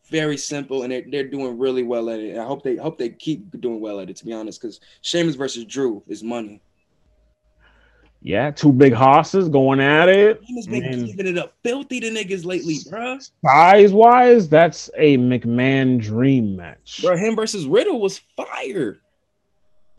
Very 0.09 0.37
simple, 0.37 0.83
and 0.83 0.93
they're, 0.93 1.05
they're 1.11 1.29
doing 1.29 1.59
really 1.59 1.83
well 1.83 2.11
at 2.11 2.21
it. 2.21 2.39
I 2.39 2.45
hope 2.45 2.63
they 2.63 2.77
hope 2.77 2.99
they 2.99 3.11
keep 3.11 3.61
doing 3.61 3.81
well 3.81 4.01
at 4.01 4.11
it. 4.11 4.17
To 4.17 4.25
be 4.25 4.33
honest, 4.33 4.61
because 4.61 4.81
Sheamus 5.03 5.35
versus 5.35 5.65
Drew 5.65 6.03
is 6.09 6.23
money. 6.23 6.61
Yeah, 8.23 8.51
two 8.51 8.73
big 8.73 8.93
horses 8.93 9.49
going 9.49 9.79
at 9.81 10.09
it. 10.09 10.41
Sheamus 10.47 10.67
been 10.67 10.81
Man. 10.81 11.07
giving 11.07 11.27
it 11.29 11.39
up 11.39 11.55
filthy 11.63 12.01
to 12.01 12.11
niggas 12.11 12.45
lately, 12.45 12.77
bro. 12.91 13.19
Size 13.45 13.93
wise, 13.93 14.49
that's 14.49 14.91
a 14.97 15.17
McMahon 15.19 16.01
dream 16.01 16.57
match. 16.57 17.01
Bro, 17.03 17.17
him 17.19 17.37
versus 17.37 17.67
Riddle 17.67 18.01
was 18.01 18.19
fire. 18.37 18.99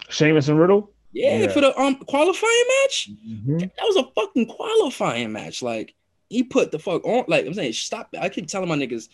Sheamus 0.09 0.49
and 0.49 0.59
Riddle. 0.59 0.91
Yeah, 1.13 1.39
Yeah. 1.39 1.47
for 1.49 1.61
the 1.61 1.79
um 1.79 1.95
qualifying 1.99 2.63
match. 2.83 3.09
Mhm. 3.27 3.59
That 3.61 3.83
was 3.83 3.95
a 3.97 4.11
fucking 4.13 4.47
qualifying 4.47 5.31
match. 5.31 5.61
Like 5.61 5.93
he 6.29 6.43
put 6.43 6.71
the 6.71 6.79
fuck 6.79 7.05
on. 7.05 7.25
Like 7.27 7.45
I'm 7.45 7.53
saying, 7.53 7.73
stop. 7.73 8.13
I 8.19 8.27
keep 8.29 8.47
telling 8.47 8.67
my 8.67 8.75
niggas, 8.75 9.07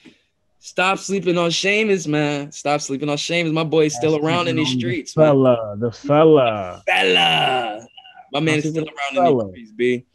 stop 0.64 0.98
sleeping 0.98 1.38
on 1.38 1.51
Sheamus, 1.51 2.08
man. 2.08 2.50
Stop 2.53 2.80
sleeping 2.80 3.09
on 3.09 3.17
Sheamus. 3.17 3.51
My 3.51 3.66
boy 3.66 3.85
is 3.88 3.95
still 3.95 4.16
around 4.16 4.48
in 4.48 4.56
these 4.56 4.72
The 4.74 4.80
streets, 4.80 5.17
man. 5.17 5.25
fella, 5.27 5.75
the 5.77 5.92
fella. 5.92 6.82
Fella. 6.88 7.85
My 8.32 8.40
man 8.40 8.59
is 8.59 8.69
still 8.69 8.85
around 8.85 9.27
in 9.27 9.38
these 9.53 9.69
streets, 9.69 9.72
B. 9.72 10.06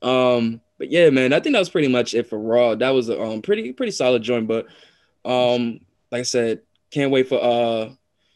Um, 0.00 0.62
but 0.78 0.90
yeah, 0.90 1.10
man, 1.10 1.34
I 1.34 1.40
think 1.40 1.52
that 1.52 1.58
was 1.58 1.68
pretty 1.68 1.88
much 1.88 2.14
it 2.14 2.26
for 2.28 2.38
Raw. 2.38 2.74
That 2.74 2.90
was 2.90 3.10
a 3.10 3.20
um 3.20 3.42
pretty 3.42 3.74
pretty 3.74 3.92
solid 3.92 4.22
joint, 4.22 4.48
but 4.48 4.66
um, 5.26 5.80
like 6.10 6.20
I 6.20 6.22
said, 6.22 6.62
can't 6.90 7.10
wait 7.10 7.28
for 7.28 7.38
uh 7.42 7.90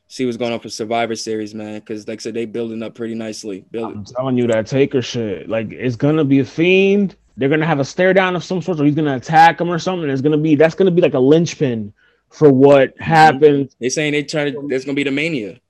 see 0.08 0.26
what's 0.26 0.36
going 0.36 0.52
on 0.52 0.60
for 0.60 0.68
Survivor 0.68 1.16
Series, 1.16 1.54
man. 1.54 1.80
Because 1.80 2.06
like 2.06 2.20
I 2.20 2.22
said, 2.22 2.34
they 2.34 2.44
building 2.44 2.82
up 2.82 2.94
pretty 2.94 3.14
nicely. 3.14 3.64
Building. 3.70 3.96
I'm 3.96 4.04
telling 4.04 4.36
you 4.36 4.46
that 4.48 4.66
Taker 4.66 5.00
shit. 5.00 5.48
Like 5.48 5.72
it's 5.72 5.96
gonna 5.96 6.24
be 6.24 6.40
a 6.40 6.44
fiend. 6.44 7.16
They're 7.36 7.48
gonna 7.48 7.66
have 7.66 7.80
a 7.80 7.84
stare 7.84 8.14
down 8.14 8.36
of 8.36 8.44
some 8.44 8.62
sort, 8.62 8.80
or 8.80 8.84
he's 8.84 8.94
gonna 8.94 9.16
attack 9.16 9.60
him 9.60 9.70
or 9.70 9.78
something. 9.78 10.08
It's 10.08 10.22
gonna 10.22 10.38
be 10.38 10.54
that's 10.54 10.74
gonna 10.74 10.90
be 10.90 11.02
like 11.02 11.14
a 11.14 11.18
linchpin 11.18 11.92
for 12.30 12.52
what 12.52 12.94
mm-hmm. 12.94 13.02
happened. 13.02 13.74
They're 13.80 13.90
saying 13.90 14.12
they 14.12 14.22
trying 14.22 14.52
to. 14.52 14.66
There's 14.68 14.84
gonna 14.84 14.96
be 14.96 15.04
the 15.04 15.10
Mania. 15.10 15.60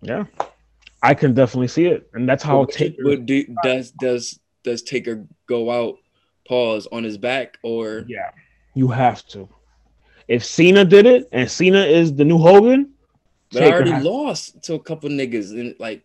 Yeah, 0.00 0.24
I 1.02 1.14
can 1.14 1.34
definitely 1.34 1.68
see 1.68 1.86
it, 1.86 2.08
and 2.14 2.28
that's 2.28 2.42
how 2.42 2.64
Taker. 2.64 3.02
but 3.04 3.26
do, 3.26 3.44
does 3.62 3.90
does 3.92 4.38
does 4.62 4.82
Taker 4.82 5.26
go 5.46 5.70
out? 5.70 5.96
Pause 6.46 6.88
on 6.92 7.04
his 7.04 7.18
back 7.18 7.58
or 7.62 8.06
Yeah, 8.08 8.30
you 8.72 8.88
have 8.88 9.26
to. 9.28 9.50
If 10.28 10.44
Cena 10.44 10.84
did 10.84 11.04
it, 11.04 11.28
and 11.30 11.50
Cena 11.50 11.80
is 11.80 12.14
the 12.14 12.24
new 12.24 12.38
Hogan, 12.38 12.94
But 13.52 13.64
I 13.64 13.70
already 13.72 13.90
has- 13.90 14.04
lost 14.04 14.62
to 14.64 14.74
a 14.74 14.78
couple 14.78 15.10
niggas 15.10 15.50
and 15.50 15.74
like, 15.78 16.04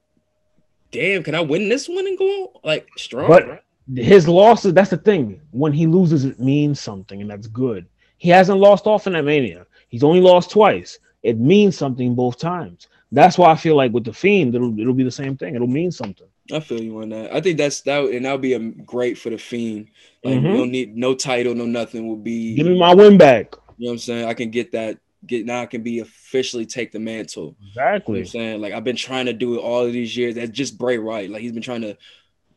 damn, 0.91 1.23
can 1.23 1.33
I 1.33 1.39
win 1.39 1.69
this 1.69 1.87
one 1.87 2.05
and 2.05 2.17
go 2.17 2.43
out 2.43 2.65
like 2.65 2.89
strong? 2.97 3.29
But 3.29 3.63
his 3.95 4.27
losses, 4.27 4.73
that's 4.73 4.89
the 4.89 4.97
thing. 4.97 5.41
When 5.51 5.73
he 5.73 5.87
loses, 5.87 6.25
it 6.25 6.39
means 6.39 6.79
something, 6.79 7.21
and 7.21 7.29
that's 7.29 7.47
good. 7.47 7.85
He 8.17 8.29
hasn't 8.29 8.59
lost 8.59 8.87
often 8.87 9.15
at 9.15 9.25
Mania. 9.25 9.65
He's 9.89 10.03
only 10.03 10.21
lost 10.21 10.51
twice. 10.51 10.99
It 11.23 11.37
means 11.39 11.77
something 11.77 12.15
both 12.15 12.37
times. 12.37 12.87
That's 13.11 13.37
why 13.37 13.51
I 13.51 13.55
feel 13.55 13.75
like 13.75 13.91
with 13.91 14.05
the 14.05 14.13
Fiend, 14.13 14.55
it'll 14.55 14.77
it'll 14.79 14.93
be 14.93 15.03
the 15.03 15.11
same 15.11 15.37
thing. 15.37 15.55
It'll 15.55 15.67
mean 15.67 15.91
something. 15.91 16.27
I 16.51 16.59
feel 16.59 16.81
you 16.81 17.01
on 17.01 17.09
that. 17.09 17.33
I 17.33 17.39
think 17.39 17.57
that's 17.57 17.81
that, 17.81 18.03
and 18.05 18.25
that'll 18.25 18.37
be 18.37 18.53
a 18.53 18.59
great 18.59 19.17
for 19.17 19.29
the 19.29 19.37
fiend. 19.37 19.87
Like 20.23 20.39
Mhm. 20.39 20.51
you 20.51 20.57
don't 20.57 20.71
need 20.71 20.97
no 20.97 21.15
title, 21.15 21.55
no 21.55 21.65
nothing. 21.65 22.07
Will 22.07 22.17
be 22.17 22.55
Give 22.55 22.67
me 22.67 22.77
my 22.77 22.93
win 22.93 23.17
back. 23.17 23.55
You 23.77 23.85
know 23.85 23.89
what 23.89 23.93
I'm 23.93 23.97
saying? 23.99 24.25
I 24.25 24.33
can 24.33 24.49
get 24.49 24.71
that. 24.73 24.97
Get 25.25 25.45
now. 25.45 25.61
I 25.61 25.67
can 25.67 25.83
be 25.83 25.99
officially 25.99 26.65
take 26.65 26.91
the 26.91 26.99
mantle. 26.99 27.55
You 27.61 27.65
know 27.65 27.69
Exactly. 27.69 28.19
I'm 28.19 28.25
saying? 28.25 28.61
Like 28.61 28.73
I've 28.73 28.83
been 28.83 28.97
trying 28.97 29.27
to 29.27 29.33
do 29.33 29.55
it 29.55 29.59
all 29.59 29.85
of 29.85 29.93
these 29.93 30.17
years. 30.17 30.35
That's 30.35 30.51
just 30.51 30.77
Bray 30.77 30.97
Wyatt. 30.97 31.29
Like 31.31 31.41
he's 31.41 31.53
been 31.53 31.63
trying 31.63 31.81
to 31.81 31.97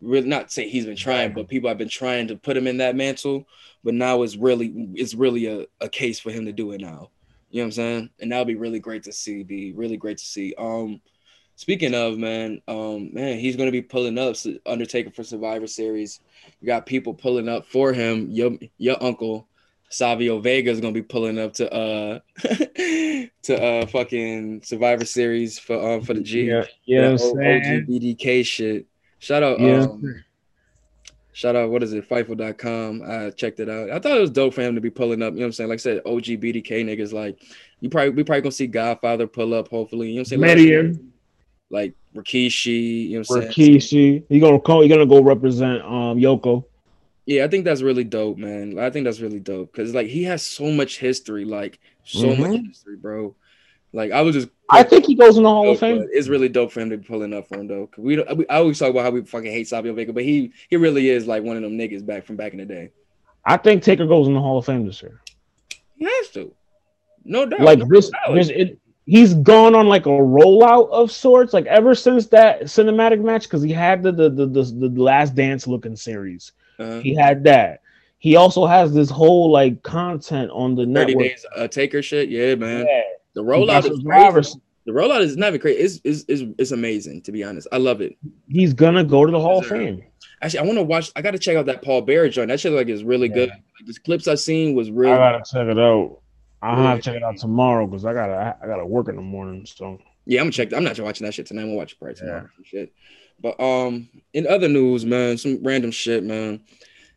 really 0.01 0.29
not 0.29 0.51
say 0.51 0.69
he's 0.69 0.87
been 0.87 0.97
trying, 0.97 1.33
but 1.33 1.49
people 1.49 1.69
have 1.69 1.79
been 1.79 1.89
trying 1.89 2.29
to 2.29 2.37
put 2.37 2.57
him 2.57 2.67
in 2.67 2.79
that 2.79 2.97
mantle. 2.97 3.47
But 3.85 3.95
now 3.95 4.23
it's 4.23 4.37
really 4.37 4.73
it's 4.95 5.15
really 5.15 5.47
a, 5.47 5.67
a 5.81 5.89
case 5.89 6.19
for 6.19 6.31
him 6.31 6.47
to 6.47 6.53
do 6.53 6.73
it 6.73 6.81
now. 6.81 7.11
You 7.51 7.63
know 7.63 7.65
what 7.65 7.67
I'm 7.67 7.73
saying? 7.73 8.11
And 8.21 8.33
that'll 8.33 8.45
be 8.45 8.57
really 8.57 8.81
great 8.81 9.05
to 9.05 9.13
see. 9.13 9.43
Be 9.43 9.73
really 9.73 9.97
great 9.97 10.19
to 10.19 10.25
see. 10.25 10.55
Um 10.59 11.01
speaking 11.55 11.95
of 11.95 12.19
man, 12.19 12.61
um 12.69 13.15
man, 13.15 13.39
he's 13.39 13.57
gonna 13.57 13.71
be 13.71 13.83
pulling 13.83 14.19
up 14.19 14.37
Undertaker 14.67 15.11
for 15.11 15.23
Survivor 15.25 15.67
Series. 15.67 16.21
You 16.61 16.67
got 16.67 16.87
people 16.87 17.15
pulling 17.15 17.49
up 17.49 17.67
for 17.67 17.93
him. 17.93 18.31
Your 18.31 18.53
your 18.79 19.03
uncle 19.03 19.49
Savio 19.89 20.41
Vega 20.41 20.71
is 20.71 20.81
gonna 20.81 20.93
be 20.93 21.03
pulling 21.03 21.39
up 21.39 21.53
to 21.55 21.73
uh 21.73 22.19
to 23.43 23.63
uh 23.63 23.87
fucking 23.87 24.63
Survivor 24.63 25.05
Series 25.05 25.59
for 25.59 25.95
um 25.95 26.03
for 26.03 26.15
the 26.15 26.21
G. 26.21 26.43
Yeah, 26.43 26.65
yeah. 26.85 27.01
That 27.03 27.07
I'm 27.13 27.21
old 27.21 27.39
saying? 27.39 27.87
OGBDK 27.87 28.45
shit. 28.45 28.87
Shout 29.19 29.43
out 29.43 29.61
Yeah. 29.61 29.83
um 29.83 30.25
shout 31.33 31.57
out 31.57 31.71
what 31.71 31.83
is 31.83 31.93
it 31.93 32.09
fightful.com. 32.09 33.03
I 33.07 33.31
checked 33.31 33.61
it 33.61 33.69
out. 33.69 33.91
I 33.91 33.99
thought 33.99 34.17
it 34.17 34.21
was 34.21 34.31
dope 34.31 34.55
for 34.55 34.63
him 34.63 34.75
to 34.75 34.81
be 34.81 34.91
pulling 34.91 35.23
up. 35.23 35.33
You 35.35 35.41
know 35.41 35.45
what 35.45 35.47
I'm 35.47 35.53
saying? 35.53 35.69
Like 35.71 35.79
I 35.79 35.83
said, 35.83 36.03
OG 36.07 36.25
BDK 36.41 36.85
niggas 36.85 37.13
like 37.13 37.43
you 37.81 37.89
probably 37.91 38.11
we 38.11 38.25
probably 38.25 38.43
gonna 38.43 38.53
see 38.53 38.67
Godfather 38.67 39.27
pull 39.27 39.55
up 39.55 39.69
hopefully. 39.69 40.09
You 40.09 40.15
know 40.17 40.19
what 40.21 40.33
I'm 40.33 40.41
saying? 40.41 40.91
Like- 40.91 41.01
Like 41.69 41.95
Rikishi, 42.15 43.09
you 43.09 43.19
know 43.19 43.25
what 43.27 43.43
I'm 43.45 43.53
saying? 43.53 43.77
Rikishi. 43.77 44.23
He 44.29 44.39
gonna 44.41 44.61
call. 44.61 44.83
He 44.83 44.89
gonna 44.89 45.05
go 45.07 45.21
represent 45.21 45.83
um 45.83 46.17
Yoko. 46.19 46.65
Yeah, 47.27 47.45
I 47.45 47.49
think 47.49 47.65
that's 47.65 47.83
really 47.83 48.05
dope, 48.05 48.39
man. 48.39 48.79
I 48.79 48.89
think 48.89 49.05
that's 49.05 49.19
really 49.21 49.41
dope 49.41 49.73
because 49.73 49.93
like 49.93 50.07
he 50.07 50.23
has 50.25 50.43
so 50.43 50.71
much 50.71 50.99
history, 50.99 51.45
like 51.45 51.81
so 52.05 52.29
Mhm. 52.29 52.39
much 52.39 52.61
history, 52.69 52.97
bro. 52.97 53.35
Like 53.97 54.13
I 54.13 54.21
was 54.21 54.35
just, 54.35 54.49
I 54.69 54.83
think 54.83 55.07
he 55.07 55.15
goes 55.15 55.39
in 55.39 55.43
the 55.43 55.49
Hall 55.49 55.71
of 55.71 55.79
Fame. 55.81 56.07
it's 56.13 56.29
really 56.29 56.49
dope 56.51 56.71
for 56.71 56.81
him 56.81 56.91
to 56.91 56.99
be 56.99 57.05
pulling 57.07 57.33
up 57.33 57.49
for 57.49 57.59
him 57.59 57.67
though. 57.67 57.87
'Cause 57.87 58.05
we, 58.05 58.17
we 58.35 58.47
I 58.49 58.57
always 58.59 58.79
talk 58.79 58.91
about 58.91 59.05
how 59.05 59.11
we 59.11 59.23
fucking 59.23 59.51
hate 59.51 59.67
Savio 59.69 59.95
Vega, 59.95 60.13
but 60.13 60.23
he 60.23 60.53
he 60.69 60.77
really 60.77 61.09
is 61.09 61.27
like 61.27 61.43
one 61.43 61.57
of 61.57 61.63
them 61.63 61.79
niggas 61.79 62.05
back 62.05 62.25
from 62.27 62.37
back 62.37 62.53
in 62.53 62.59
the 62.59 62.67
day. 62.67 62.91
I 63.45 63.57
think 63.57 63.83
Taker 63.83 64.07
goes 64.07 64.27
in 64.29 64.35
the 64.35 64.41
Hall 64.41 64.59
of 64.59 64.67
Fame 64.67 64.87
this 64.87 65.01
year. 65.03 65.21
He 65.97 66.05
has 66.05 66.29
to, 66.35 66.53
no 67.25 67.47
doubt. 67.47 67.61
like 67.61 67.79
no 67.79 67.87
this, 67.89 68.11
this 68.35 68.49
it, 68.51 68.79
he's 69.07 69.33
gone 69.35 69.75
on 69.75 69.89
like 69.89 70.05
a 70.05 70.11
rollout 70.11 70.91
of 70.91 71.11
sorts 71.11 71.55
like 71.55 71.65
ever 71.67 71.95
since 71.95 72.27
that 72.27 72.63
cinematic 72.65 73.23
match 73.23 73.45
because 73.45 73.63
he 73.63 73.73
had 73.73 74.03
the 74.03 74.13
the, 74.13 74.29
the 74.29 74.47
the 74.47 74.63
the 74.91 75.03
last 75.03 75.35
dance 75.35 75.67
looking 75.67 75.97
series 75.97 76.53
Uh-huh. 76.79 77.01
he 77.01 77.15
had 77.15 77.45
that 77.45 77.81
he 78.19 78.37
also 78.37 78.67
has 78.67 78.93
this 78.93 79.09
whole 79.09 79.51
like 79.51 79.83
content 79.83 80.51
on 80.51 80.75
the 80.75 80.83
30 80.85 80.91
network 80.93 81.25
days 81.25 81.47
uh, 81.57 81.67
taker 81.69 82.03
shit, 82.03 82.29
yeah, 82.29 82.55
man. 82.57 82.85
Yeah. 82.87 83.03
The 83.37 83.43
rollout 83.45 83.89
is 83.91 84.03
crazy. 84.03 84.61
The 84.87 84.93
rollout 84.93 85.21
is 85.21 85.37
not 85.37 85.49
even 85.49 85.61
crazy. 85.61 85.79
It's, 85.79 86.01
it's, 86.05 86.25
it's, 86.27 86.43
it's 86.59 86.71
amazing 86.71 87.21
to 87.23 87.33
be 87.33 87.45
honest. 87.45 87.69
I 87.71 87.77
love 87.77 88.01
it. 88.01 88.17
he's 88.49 88.73
gonna 88.73 89.05
go 89.05 89.27
to 89.27 89.31
the 89.31 89.39
hall 89.39 89.59
of 89.59 89.67
fame 89.67 90.03
Actually, 90.41 90.61
I 90.61 90.63
want 90.63 90.79
to 90.79 90.83
watch. 90.83 91.13
I 91.17 91.23
got 91.23 91.33
to 91.33 91.39
check 91.39 91.57
out 91.57 91.67
that 91.67 91.83
Paul 91.83 92.01
Bear 92.03 92.29
joint. 92.31 92.49
That 92.49 92.61
shit 92.61 92.73
like 92.73 92.89
is 92.89 93.05
really 93.05 93.29
good. 93.29 93.51
Like, 93.51 93.63
the 93.87 93.95
clips 94.05 94.27
I 94.27 94.37
seen 94.37 94.75
was 94.75 94.91
really. 94.91 95.13
i 95.13 95.17
gotta 95.17 95.45
check 95.51 95.67
it 95.69 95.79
out 95.79 96.21
i'll 96.63 96.77
Yeah. 96.79 96.89
have 96.91 96.99
to 96.99 97.03
check 97.03 97.17
it 97.17 97.23
out 97.23 97.37
tomorrow 97.37 97.87
because 97.87 98.07
i 98.07 98.15
gotta 98.15 98.57
i 98.63 98.67
gotta 98.67 98.87
work 98.87 99.09
in 99.09 99.17
the 99.17 99.23
morning 99.23 99.67
so 99.67 99.99
Yeah, 100.25 100.41
I'm 100.41 100.47
gonna 100.47 100.53
check. 100.53 100.73
I'm 100.73 100.83
not 100.85 100.99
watching 100.99 101.27
that 101.27 101.35
shit 101.35 101.47
tonight. 101.47 101.63
I'm 101.63 101.69
gonna 101.69 101.77
watch 101.77 101.93
it 101.93 101.99
probably 101.99 102.15
tomorrow. 102.15 102.49
some 102.55 102.65
Shit. 102.65 102.93
But 103.41 103.61
um, 103.61 104.09
in 104.33 104.47
other 104.47 104.69
news, 104.69 105.05
man, 105.05 105.37
some 105.37 105.63
random 105.63 105.91
shit, 105.91 106.25
man. 106.25 106.61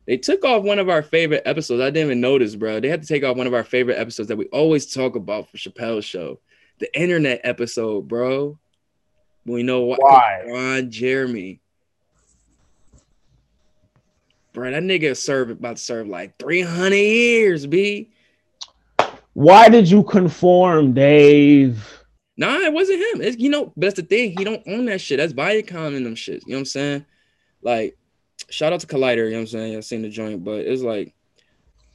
They 0.10 0.18
took 0.18 0.44
off 0.44 0.64
one 0.64 0.80
of 0.80 0.90
our 0.90 1.04
favorite 1.04 1.44
episodes. 1.46 1.84
I 1.84 1.92
didn't 1.92 2.08
even 2.08 2.20
notice, 2.20 2.56
bro. 2.56 2.80
They 2.80 2.88
had 2.88 3.04
to 3.04 3.08
take 3.08 3.24
off 3.24 3.38
one 3.38 3.46
of 3.46 3.54
our 3.54 3.64
favorite 3.64 4.00
episodes 4.00 4.28
that 4.30 4.38
we 4.38 4.48
always 4.48 4.92
talk 4.92 5.16
about 5.16 5.48
for 5.48 5.58
Chappelle's 5.58 6.04
show, 6.04 6.40
the 6.80 7.00
internet 7.00 7.42
episode, 7.44 8.08
bro. 8.08 8.58
We 9.46 9.62
know 9.62 9.82
why. 9.82 9.98
Why? 10.00 10.46
Ron 10.48 10.90
Jeremy. 10.90 11.60
Bro, 14.54 14.72
that 14.72 14.82
nigga 14.82 15.16
serve 15.16 15.52
about 15.52 15.78
to 15.78 15.84
serve 15.84 16.08
like 16.08 16.40
300 16.40 16.96
years, 16.96 17.68
B. 17.68 18.10
why 19.34 19.70
did 19.70 19.92
you 19.92 20.02
conform 20.02 20.96
dave 20.96 22.04
Nah, 22.36 22.56
it 22.56 22.74
wasn't 22.74 22.98
him. 22.98 23.22
It's 23.22 23.38
you 23.38 23.52
know, 23.52 23.66
but 23.66 23.82
that's 23.82 23.98
the 23.98 24.02
thing. 24.02 24.34
He 24.36 24.44
don't 24.44 24.64
own 24.66 24.86
that 24.86 25.02
shit. 25.02 25.18
That's 25.20 25.34
Viacom 25.34 25.96
and 25.96 26.04
them 26.04 26.16
shit. 26.16 26.42
You 26.48 26.54
know 26.54 26.56
what 26.56 26.60
I'm 26.62 26.66
saying? 26.66 27.06
Like, 27.62 27.99
shout 28.50 28.74
out 28.74 28.80
to 28.82 28.88
Collider. 28.88 29.26
You 29.26 29.32
know 29.32 29.38
what 29.38 29.42
I'm 29.42 29.48
saying? 29.48 29.78
I've 29.78 29.86
seen 29.86 30.02
the 30.02 30.10
joint, 30.10 30.44
but 30.44 30.60
it's 30.60 30.82
like 30.82 31.14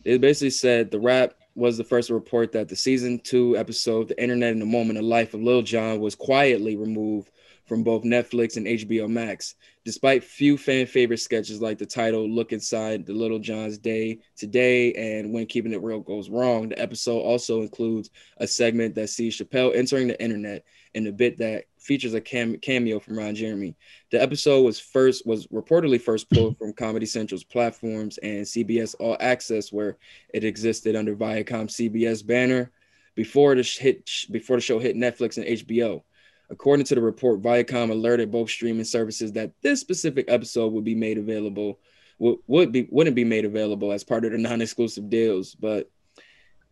it 0.04 0.20
basically 0.20 0.50
said 0.50 0.90
the 0.90 1.00
Wrap 1.00 1.34
was 1.54 1.76
the 1.76 1.84
first 1.84 2.08
to 2.08 2.14
report 2.14 2.52
that 2.52 2.68
the 2.68 2.76
season 2.76 3.20
two 3.20 3.56
episode, 3.56 4.08
The 4.08 4.20
Internet 4.20 4.52
in 4.52 4.58
the 4.58 4.66
Moment 4.66 4.98
of 4.98 5.04
Life 5.04 5.34
of 5.34 5.42
Lil 5.42 5.62
Jon, 5.62 6.00
was 6.00 6.14
quietly 6.14 6.76
removed 6.76 7.30
from 7.66 7.82
both 7.82 8.02
Netflix 8.02 8.56
and 8.56 8.66
HBO 8.66 9.08
Max. 9.08 9.54
Despite 9.84 10.24
few 10.24 10.58
fan 10.58 10.86
favorite 10.86 11.20
sketches 11.20 11.62
like 11.62 11.78
the 11.78 11.86
title 11.86 12.28
Look 12.28 12.52
Inside 12.52 13.06
the 13.06 13.12
Lil 13.12 13.38
Jon's 13.38 13.78
Day 13.78 14.18
Today 14.36 14.92
and 14.94 15.32
When 15.32 15.46
Keeping 15.46 15.72
It 15.72 15.82
Real 15.82 16.00
Goes 16.00 16.28
Wrong, 16.28 16.68
the 16.68 16.78
episode 16.78 17.20
also 17.20 17.62
includes 17.62 18.10
a 18.38 18.46
segment 18.46 18.94
that 18.96 19.08
sees 19.08 19.38
Chappelle 19.38 19.74
entering 19.74 20.08
the 20.08 20.22
internet 20.22 20.64
and 20.94 21.06
a 21.06 21.12
bit 21.12 21.38
that 21.38 21.64
features 21.84 22.14
a 22.14 22.20
cam- 22.20 22.56
cameo 22.56 22.98
from 22.98 23.18
Ron 23.18 23.34
Jeremy. 23.34 23.76
The 24.10 24.20
episode 24.20 24.62
was 24.62 24.80
first 24.80 25.26
was 25.26 25.46
reportedly 25.48 26.00
first 26.00 26.30
pulled 26.30 26.58
from 26.58 26.72
Comedy 26.72 27.06
Central's 27.06 27.44
platforms 27.44 28.18
and 28.18 28.44
CBS 28.44 28.94
All 28.98 29.16
Access, 29.20 29.72
where 29.72 29.98
it 30.32 30.44
existed 30.44 30.96
under 30.96 31.14
Viacom 31.14 31.68
CBS 31.68 32.26
banner 32.26 32.70
before 33.14 33.54
the 33.54 33.62
sh- 33.62 33.78
hit 33.78 34.10
before 34.30 34.56
the 34.56 34.62
show 34.62 34.78
hit 34.78 34.96
Netflix 34.96 35.36
and 35.36 35.46
HBO. 35.46 36.02
According 36.50 36.86
to 36.86 36.94
the 36.94 37.00
report, 37.00 37.42
Viacom 37.42 37.90
alerted 37.90 38.30
both 38.30 38.50
streaming 38.50 38.84
services 38.84 39.32
that 39.32 39.52
this 39.62 39.80
specific 39.80 40.26
episode 40.28 40.72
would 40.72 40.84
be 40.84 40.94
made 40.94 41.18
available 41.18 41.78
would, 42.18 42.38
would 42.46 42.72
be 42.72 42.88
wouldn't 42.90 43.16
be 43.16 43.24
made 43.24 43.44
available 43.44 43.92
as 43.92 44.04
part 44.04 44.24
of 44.24 44.32
the 44.32 44.38
non-exclusive 44.38 45.10
deals, 45.10 45.54
but 45.54 45.90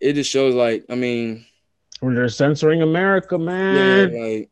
it 0.00 0.14
just 0.14 0.30
shows 0.30 0.54
like 0.54 0.84
I 0.88 0.94
mean, 0.94 1.44
when 2.00 2.14
they're 2.14 2.28
censoring 2.28 2.82
America, 2.82 3.38
man. 3.38 4.12
Yeah, 4.12 4.20
like 4.20 4.50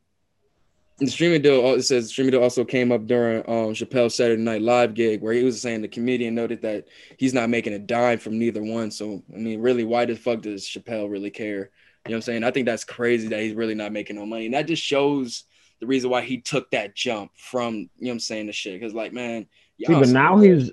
the 1.00 1.06
streaming 1.08 1.42
deal. 1.42 1.74
It 1.74 1.82
says 1.82 2.04
the 2.04 2.10
streaming 2.10 2.32
deal 2.32 2.42
also 2.42 2.64
came 2.64 2.92
up 2.92 3.06
during 3.06 3.38
um 3.48 3.74
Chappelle's 3.74 4.14
Saturday 4.14 4.42
Night 4.42 4.62
Live 4.62 4.94
gig 4.94 5.22
where 5.22 5.32
he 5.32 5.42
was 5.42 5.60
saying 5.60 5.82
the 5.82 5.88
comedian 5.88 6.34
noted 6.34 6.62
that 6.62 6.86
he's 7.18 7.34
not 7.34 7.50
making 7.50 7.72
a 7.72 7.78
dime 7.78 8.18
from 8.18 8.38
neither 8.38 8.62
one. 8.62 8.90
So 8.90 9.22
I 9.34 9.38
mean, 9.38 9.60
really, 9.60 9.84
why 9.84 10.04
the 10.04 10.14
fuck 10.14 10.42
does 10.42 10.64
Chappelle 10.64 11.10
really 11.10 11.30
care? 11.30 11.70
You 12.06 12.12
know 12.12 12.16
what 12.16 12.16
I'm 12.16 12.22
saying? 12.22 12.44
I 12.44 12.50
think 12.50 12.66
that's 12.66 12.84
crazy 12.84 13.28
that 13.28 13.40
he's 13.40 13.54
really 13.54 13.74
not 13.74 13.92
making 13.92 14.16
no 14.16 14.26
money. 14.26 14.46
And 14.46 14.54
that 14.54 14.66
just 14.66 14.82
shows 14.82 15.44
the 15.80 15.86
reason 15.86 16.10
why 16.10 16.22
he 16.22 16.40
took 16.40 16.70
that 16.70 16.94
jump 16.94 17.32
from, 17.36 17.74
you 17.74 17.88
know 18.00 18.08
what 18.08 18.12
I'm 18.12 18.20
saying, 18.20 18.46
the 18.46 18.52
shit. 18.52 18.80
Cause 18.80 18.94
like, 18.94 19.12
man, 19.12 19.46
See, 19.86 19.94
but 19.94 20.08
now 20.08 20.38
he's 20.38 20.70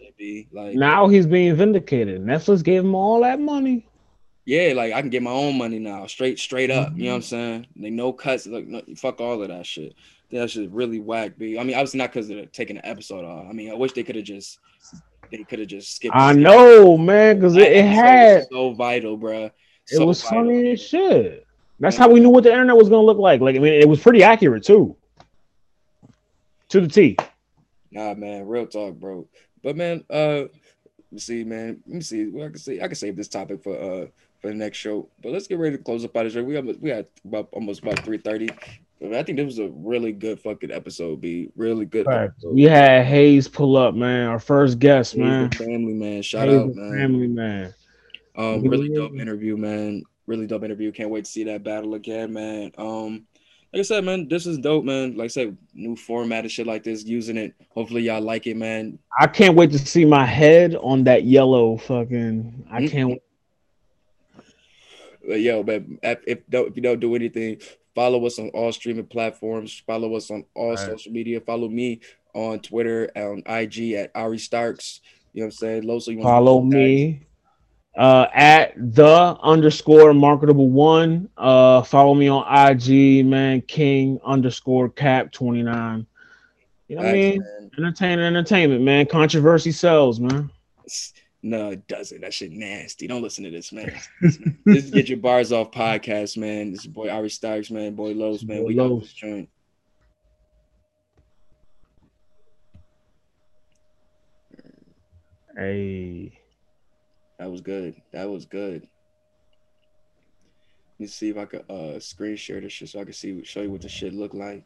like 0.51 0.75
now 0.75 1.07
he's 1.07 1.27
being 1.27 1.55
vindicated. 1.55 2.21
Netflix 2.21 2.61
gave 2.61 2.83
him 2.83 2.93
all 2.93 3.21
that 3.21 3.39
money. 3.39 3.87
Yeah, 4.43 4.73
like 4.75 4.93
I 4.93 4.99
can 5.01 5.09
get 5.09 5.23
my 5.23 5.31
own 5.31 5.57
money 5.57 5.79
now, 5.79 6.07
straight 6.07 6.39
straight 6.39 6.71
up. 6.71 6.89
Mm-hmm. 6.89 6.99
You 6.99 7.05
know 7.05 7.11
what 7.11 7.15
I'm 7.15 7.21
saying? 7.21 7.67
They 7.77 7.89
no 7.89 8.11
cuts, 8.11 8.47
like 8.47 8.67
no, 8.67 8.81
fuck 8.97 9.21
all 9.21 9.41
of 9.41 9.47
that 9.47 9.65
shit. 9.65 9.93
That 10.31 10.49
shit 10.49 10.69
really 10.71 10.99
whack. 10.99 11.37
B. 11.37 11.57
I 11.57 11.63
mean, 11.63 11.75
obviously 11.75 11.99
not 11.99 12.11
because 12.11 12.27
they're 12.27 12.45
taking 12.47 12.75
the 12.75 12.85
episode 12.85 13.23
off. 13.23 13.47
I 13.49 13.53
mean, 13.53 13.71
I 13.71 13.75
wish 13.75 13.93
they 13.93 14.03
could 14.03 14.17
have 14.17 14.25
just 14.25 14.59
they 15.31 15.43
could 15.43 15.59
have 15.59 15.67
just 15.67 15.95
skipped. 15.95 16.15
I 16.15 16.33
know, 16.33 16.97
man, 16.97 17.37
because 17.37 17.55
it, 17.55 17.71
it 17.71 17.85
had 17.85 18.45
so 18.51 18.73
vital, 18.73 19.17
bro. 19.17 19.51
It 19.89 20.05
was 20.05 20.21
vital. 20.21 20.39
funny 20.39 20.71
as 20.71 20.81
shit. 20.81 21.45
That's 21.79 21.95
how 21.95 22.09
we 22.09 22.19
knew 22.19 22.29
what 22.29 22.43
the 22.43 22.51
internet 22.51 22.75
was 22.75 22.89
gonna 22.89 23.05
look 23.05 23.19
like. 23.19 23.39
Like, 23.39 23.55
I 23.55 23.59
mean, 23.59 23.73
it 23.73 23.87
was 23.87 24.01
pretty 24.01 24.23
accurate 24.23 24.63
too, 24.63 24.95
to 26.69 26.81
the 26.81 26.87
T. 26.87 27.17
Nah, 27.91 28.13
man, 28.15 28.47
real 28.47 28.67
talk, 28.67 28.95
bro. 28.95 29.27
But 29.63 29.77
man, 29.77 30.03
uh, 30.09 30.45
let 30.45 31.11
me 31.11 31.19
see, 31.19 31.43
man. 31.43 31.81
Let 31.85 31.95
me 31.95 32.01
see. 32.01 32.27
Well, 32.27 32.47
I 32.47 32.49
can 32.49 32.57
see. 32.57 32.81
I 32.81 32.87
can 32.87 32.95
save 32.95 33.15
this 33.15 33.27
topic 33.27 33.63
for 33.63 33.77
uh 33.77 34.07
for 34.41 34.49
the 34.49 34.55
next 34.55 34.77
show. 34.77 35.07
But 35.21 35.31
let's 35.31 35.47
get 35.47 35.59
ready 35.59 35.77
to 35.77 35.83
close 35.83 36.03
up 36.03 36.15
out 36.17 36.25
of 36.25 36.31
show. 36.31 36.43
We 36.43 36.53
got 36.53 36.81
we 36.81 36.89
had 36.89 37.07
about 37.23 37.49
almost 37.51 37.81
about 37.81 37.99
three 37.99 38.17
thirty. 38.17 38.49
I 39.03 39.21
think 39.23 39.37
this 39.37 39.45
was 39.45 39.59
a 39.59 39.69
really 39.69 40.11
good 40.11 40.39
fucking 40.39 40.71
episode. 40.71 41.21
Be 41.21 41.49
really 41.55 41.85
good. 41.85 42.07
Right. 42.07 42.31
We 42.43 42.63
had 42.63 43.05
Hayes 43.05 43.47
pull 43.47 43.77
up, 43.77 43.93
man. 43.93 44.27
Our 44.27 44.39
first 44.39 44.79
guest, 44.79 45.13
Hayes 45.13 45.23
man. 45.23 45.51
Family 45.51 45.93
man. 45.93 46.21
Shout 46.23 46.47
Hayes 46.47 46.61
out, 46.61 46.75
man. 46.75 46.97
Family 46.97 47.27
man. 47.27 47.73
Um, 48.35 48.61
really 48.67 48.89
dope 48.89 49.13
interview, 49.13 49.55
man. 49.55 50.03
Really 50.25 50.47
dope 50.47 50.63
interview. 50.63 50.91
Can't 50.91 51.09
wait 51.09 51.25
to 51.25 51.31
see 51.31 51.43
that 51.45 51.63
battle 51.63 51.93
again, 51.93 52.33
man. 52.33 52.71
Um, 52.77 53.27
like 53.73 53.81
I 53.81 53.83
said, 53.83 54.03
man, 54.03 54.27
this 54.27 54.47
is 54.47 54.57
dope, 54.57 54.85
man. 54.85 55.15
Like 55.15 55.25
I 55.25 55.27
said, 55.27 55.57
new 55.73 55.95
format 55.95 56.43
and 56.43 56.51
shit 56.51 56.65
like 56.65 56.83
this, 56.83 57.03
using 57.03 57.37
it. 57.37 57.53
Hopefully, 57.69 58.01
y'all 58.01 58.21
like 58.21 58.47
it, 58.47 58.57
man. 58.57 58.97
I 59.19 59.27
can't 59.27 59.55
wait 59.55 59.71
to 59.71 59.79
see 59.79 60.05
my 60.05 60.25
head 60.25 60.75
on 60.75 61.03
that 61.03 61.23
yellow 61.23 61.77
fucking. 61.77 62.65
I 62.71 62.81
mm-hmm. 62.81 62.87
can't. 62.87 63.21
But 65.27 65.41
yo, 65.41 65.63
man, 65.63 65.99
if 66.01 66.49
don't 66.49 66.69
if 66.69 66.75
you 66.75 66.81
don't 66.81 66.99
do 66.99 67.13
anything, 67.15 67.59
follow 67.97 68.23
us 68.27 68.37
on 68.37 68.49
all 68.49 68.71
streaming 68.71 69.07
platforms. 69.07 69.81
Follow 69.87 70.15
us 70.15 70.29
on 70.29 70.45
all, 70.53 70.69
all 70.69 70.77
social 70.77 71.11
media. 71.11 71.41
Follow 71.41 71.67
me 71.67 71.99
on 72.35 72.59
Twitter 72.59 73.09
on 73.15 73.41
IG 73.47 73.93
at 73.93 74.11
Ari 74.13 74.37
Starks. 74.37 75.01
You 75.33 75.41
know 75.41 75.45
what 75.45 75.47
I'm 75.47 75.51
saying? 75.51 75.83
Loso, 75.83 76.15
you 76.15 76.21
follow 76.21 76.61
me 76.61 77.21
uh, 77.97 78.27
at 78.35 78.73
the 78.75 79.35
underscore 79.41 80.13
marketable 80.13 80.69
one. 80.69 81.27
Uh, 81.35 81.81
follow 81.81 82.13
me 82.13 82.27
on 82.27 82.45
IG, 82.47 83.25
man. 83.25 83.61
King 83.61 84.19
underscore 84.23 84.89
cap 84.89 85.31
29. 85.31 86.05
You 86.87 86.95
know 86.95 87.01
what 87.01 87.09
I 87.09 87.13
mean? 87.13 87.43
Entertainment, 87.79 88.37
entertainment, 88.37 88.83
man. 88.83 89.07
Controversy 89.07 89.71
sells, 89.71 90.19
man. 90.19 90.51
No, 91.47 91.69
it 91.69 91.87
doesn't. 91.87 92.19
That 92.19 92.33
shit 92.33 92.51
nasty. 92.51 93.07
Don't 93.07 93.21
listen 93.21 93.45
to 93.45 93.49
this, 93.49 93.71
man. 93.71 93.97
this 94.21 94.37
is 94.65 94.91
Get 94.91 95.07
Your 95.07 95.17
Bars 95.17 95.53
Off 95.53 95.71
podcast, 95.71 96.35
man. 96.35 96.71
This 96.71 96.81
is 96.81 96.87
boy 96.87 97.09
Ari 97.09 97.29
Starks, 97.29 97.71
man. 97.71 97.95
Boy 97.95 98.11
Los, 98.11 98.43
man. 98.43 98.63
Boy 98.63 98.67
we 98.67 98.75
got 98.75 98.99
this 98.99 99.13
joint. 99.13 99.47
Hey. 105.55 106.37
That 107.39 107.49
was 107.49 107.61
good. 107.61 107.95
That 108.11 108.29
was 108.29 108.45
good. 108.45 108.81
Let 108.81 110.99
me 110.99 111.07
see 111.07 111.29
if 111.29 111.37
I 111.37 111.45
could 111.45 111.71
uh 111.71 111.97
screen 112.01 112.35
share 112.35 112.59
this 112.59 112.73
shit 112.73 112.89
so 112.89 112.99
I 112.99 113.05
can 113.05 113.13
see 113.13 113.41
show 113.45 113.61
you 113.61 113.71
what 113.71 113.81
the 113.81 113.87
shit 113.87 114.13
look 114.13 114.33
like. 114.33 114.65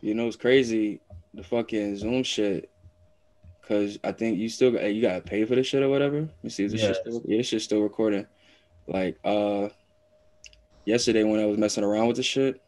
You 0.00 0.14
know 0.14 0.26
it's 0.26 0.34
crazy 0.34 1.00
the 1.32 1.44
fucking 1.44 1.96
Zoom 1.96 2.24
shit. 2.24 2.71
Cause 3.68 3.98
I 4.02 4.12
think 4.12 4.38
you 4.38 4.48
still 4.48 4.72
got 4.72 4.92
you 4.92 5.00
gotta 5.00 5.20
pay 5.20 5.44
for 5.44 5.54
the 5.54 5.62
shit 5.62 5.82
or 5.82 5.88
whatever. 5.88 6.20
Let 6.20 6.44
me 6.44 6.50
see 6.50 6.64
if 6.64 6.72
this 6.72 6.80
shit 6.80 6.96
still 6.96 7.22
yeah, 7.24 7.38
this 7.38 7.46
shit's 7.46 7.64
still 7.64 7.80
recording. 7.80 8.26
Like 8.88 9.18
uh 9.24 9.68
yesterday 10.84 11.22
when 11.22 11.40
I 11.40 11.46
was 11.46 11.58
messing 11.58 11.84
around 11.84 12.08
with 12.08 12.16
the 12.16 12.22
shit, 12.24 12.60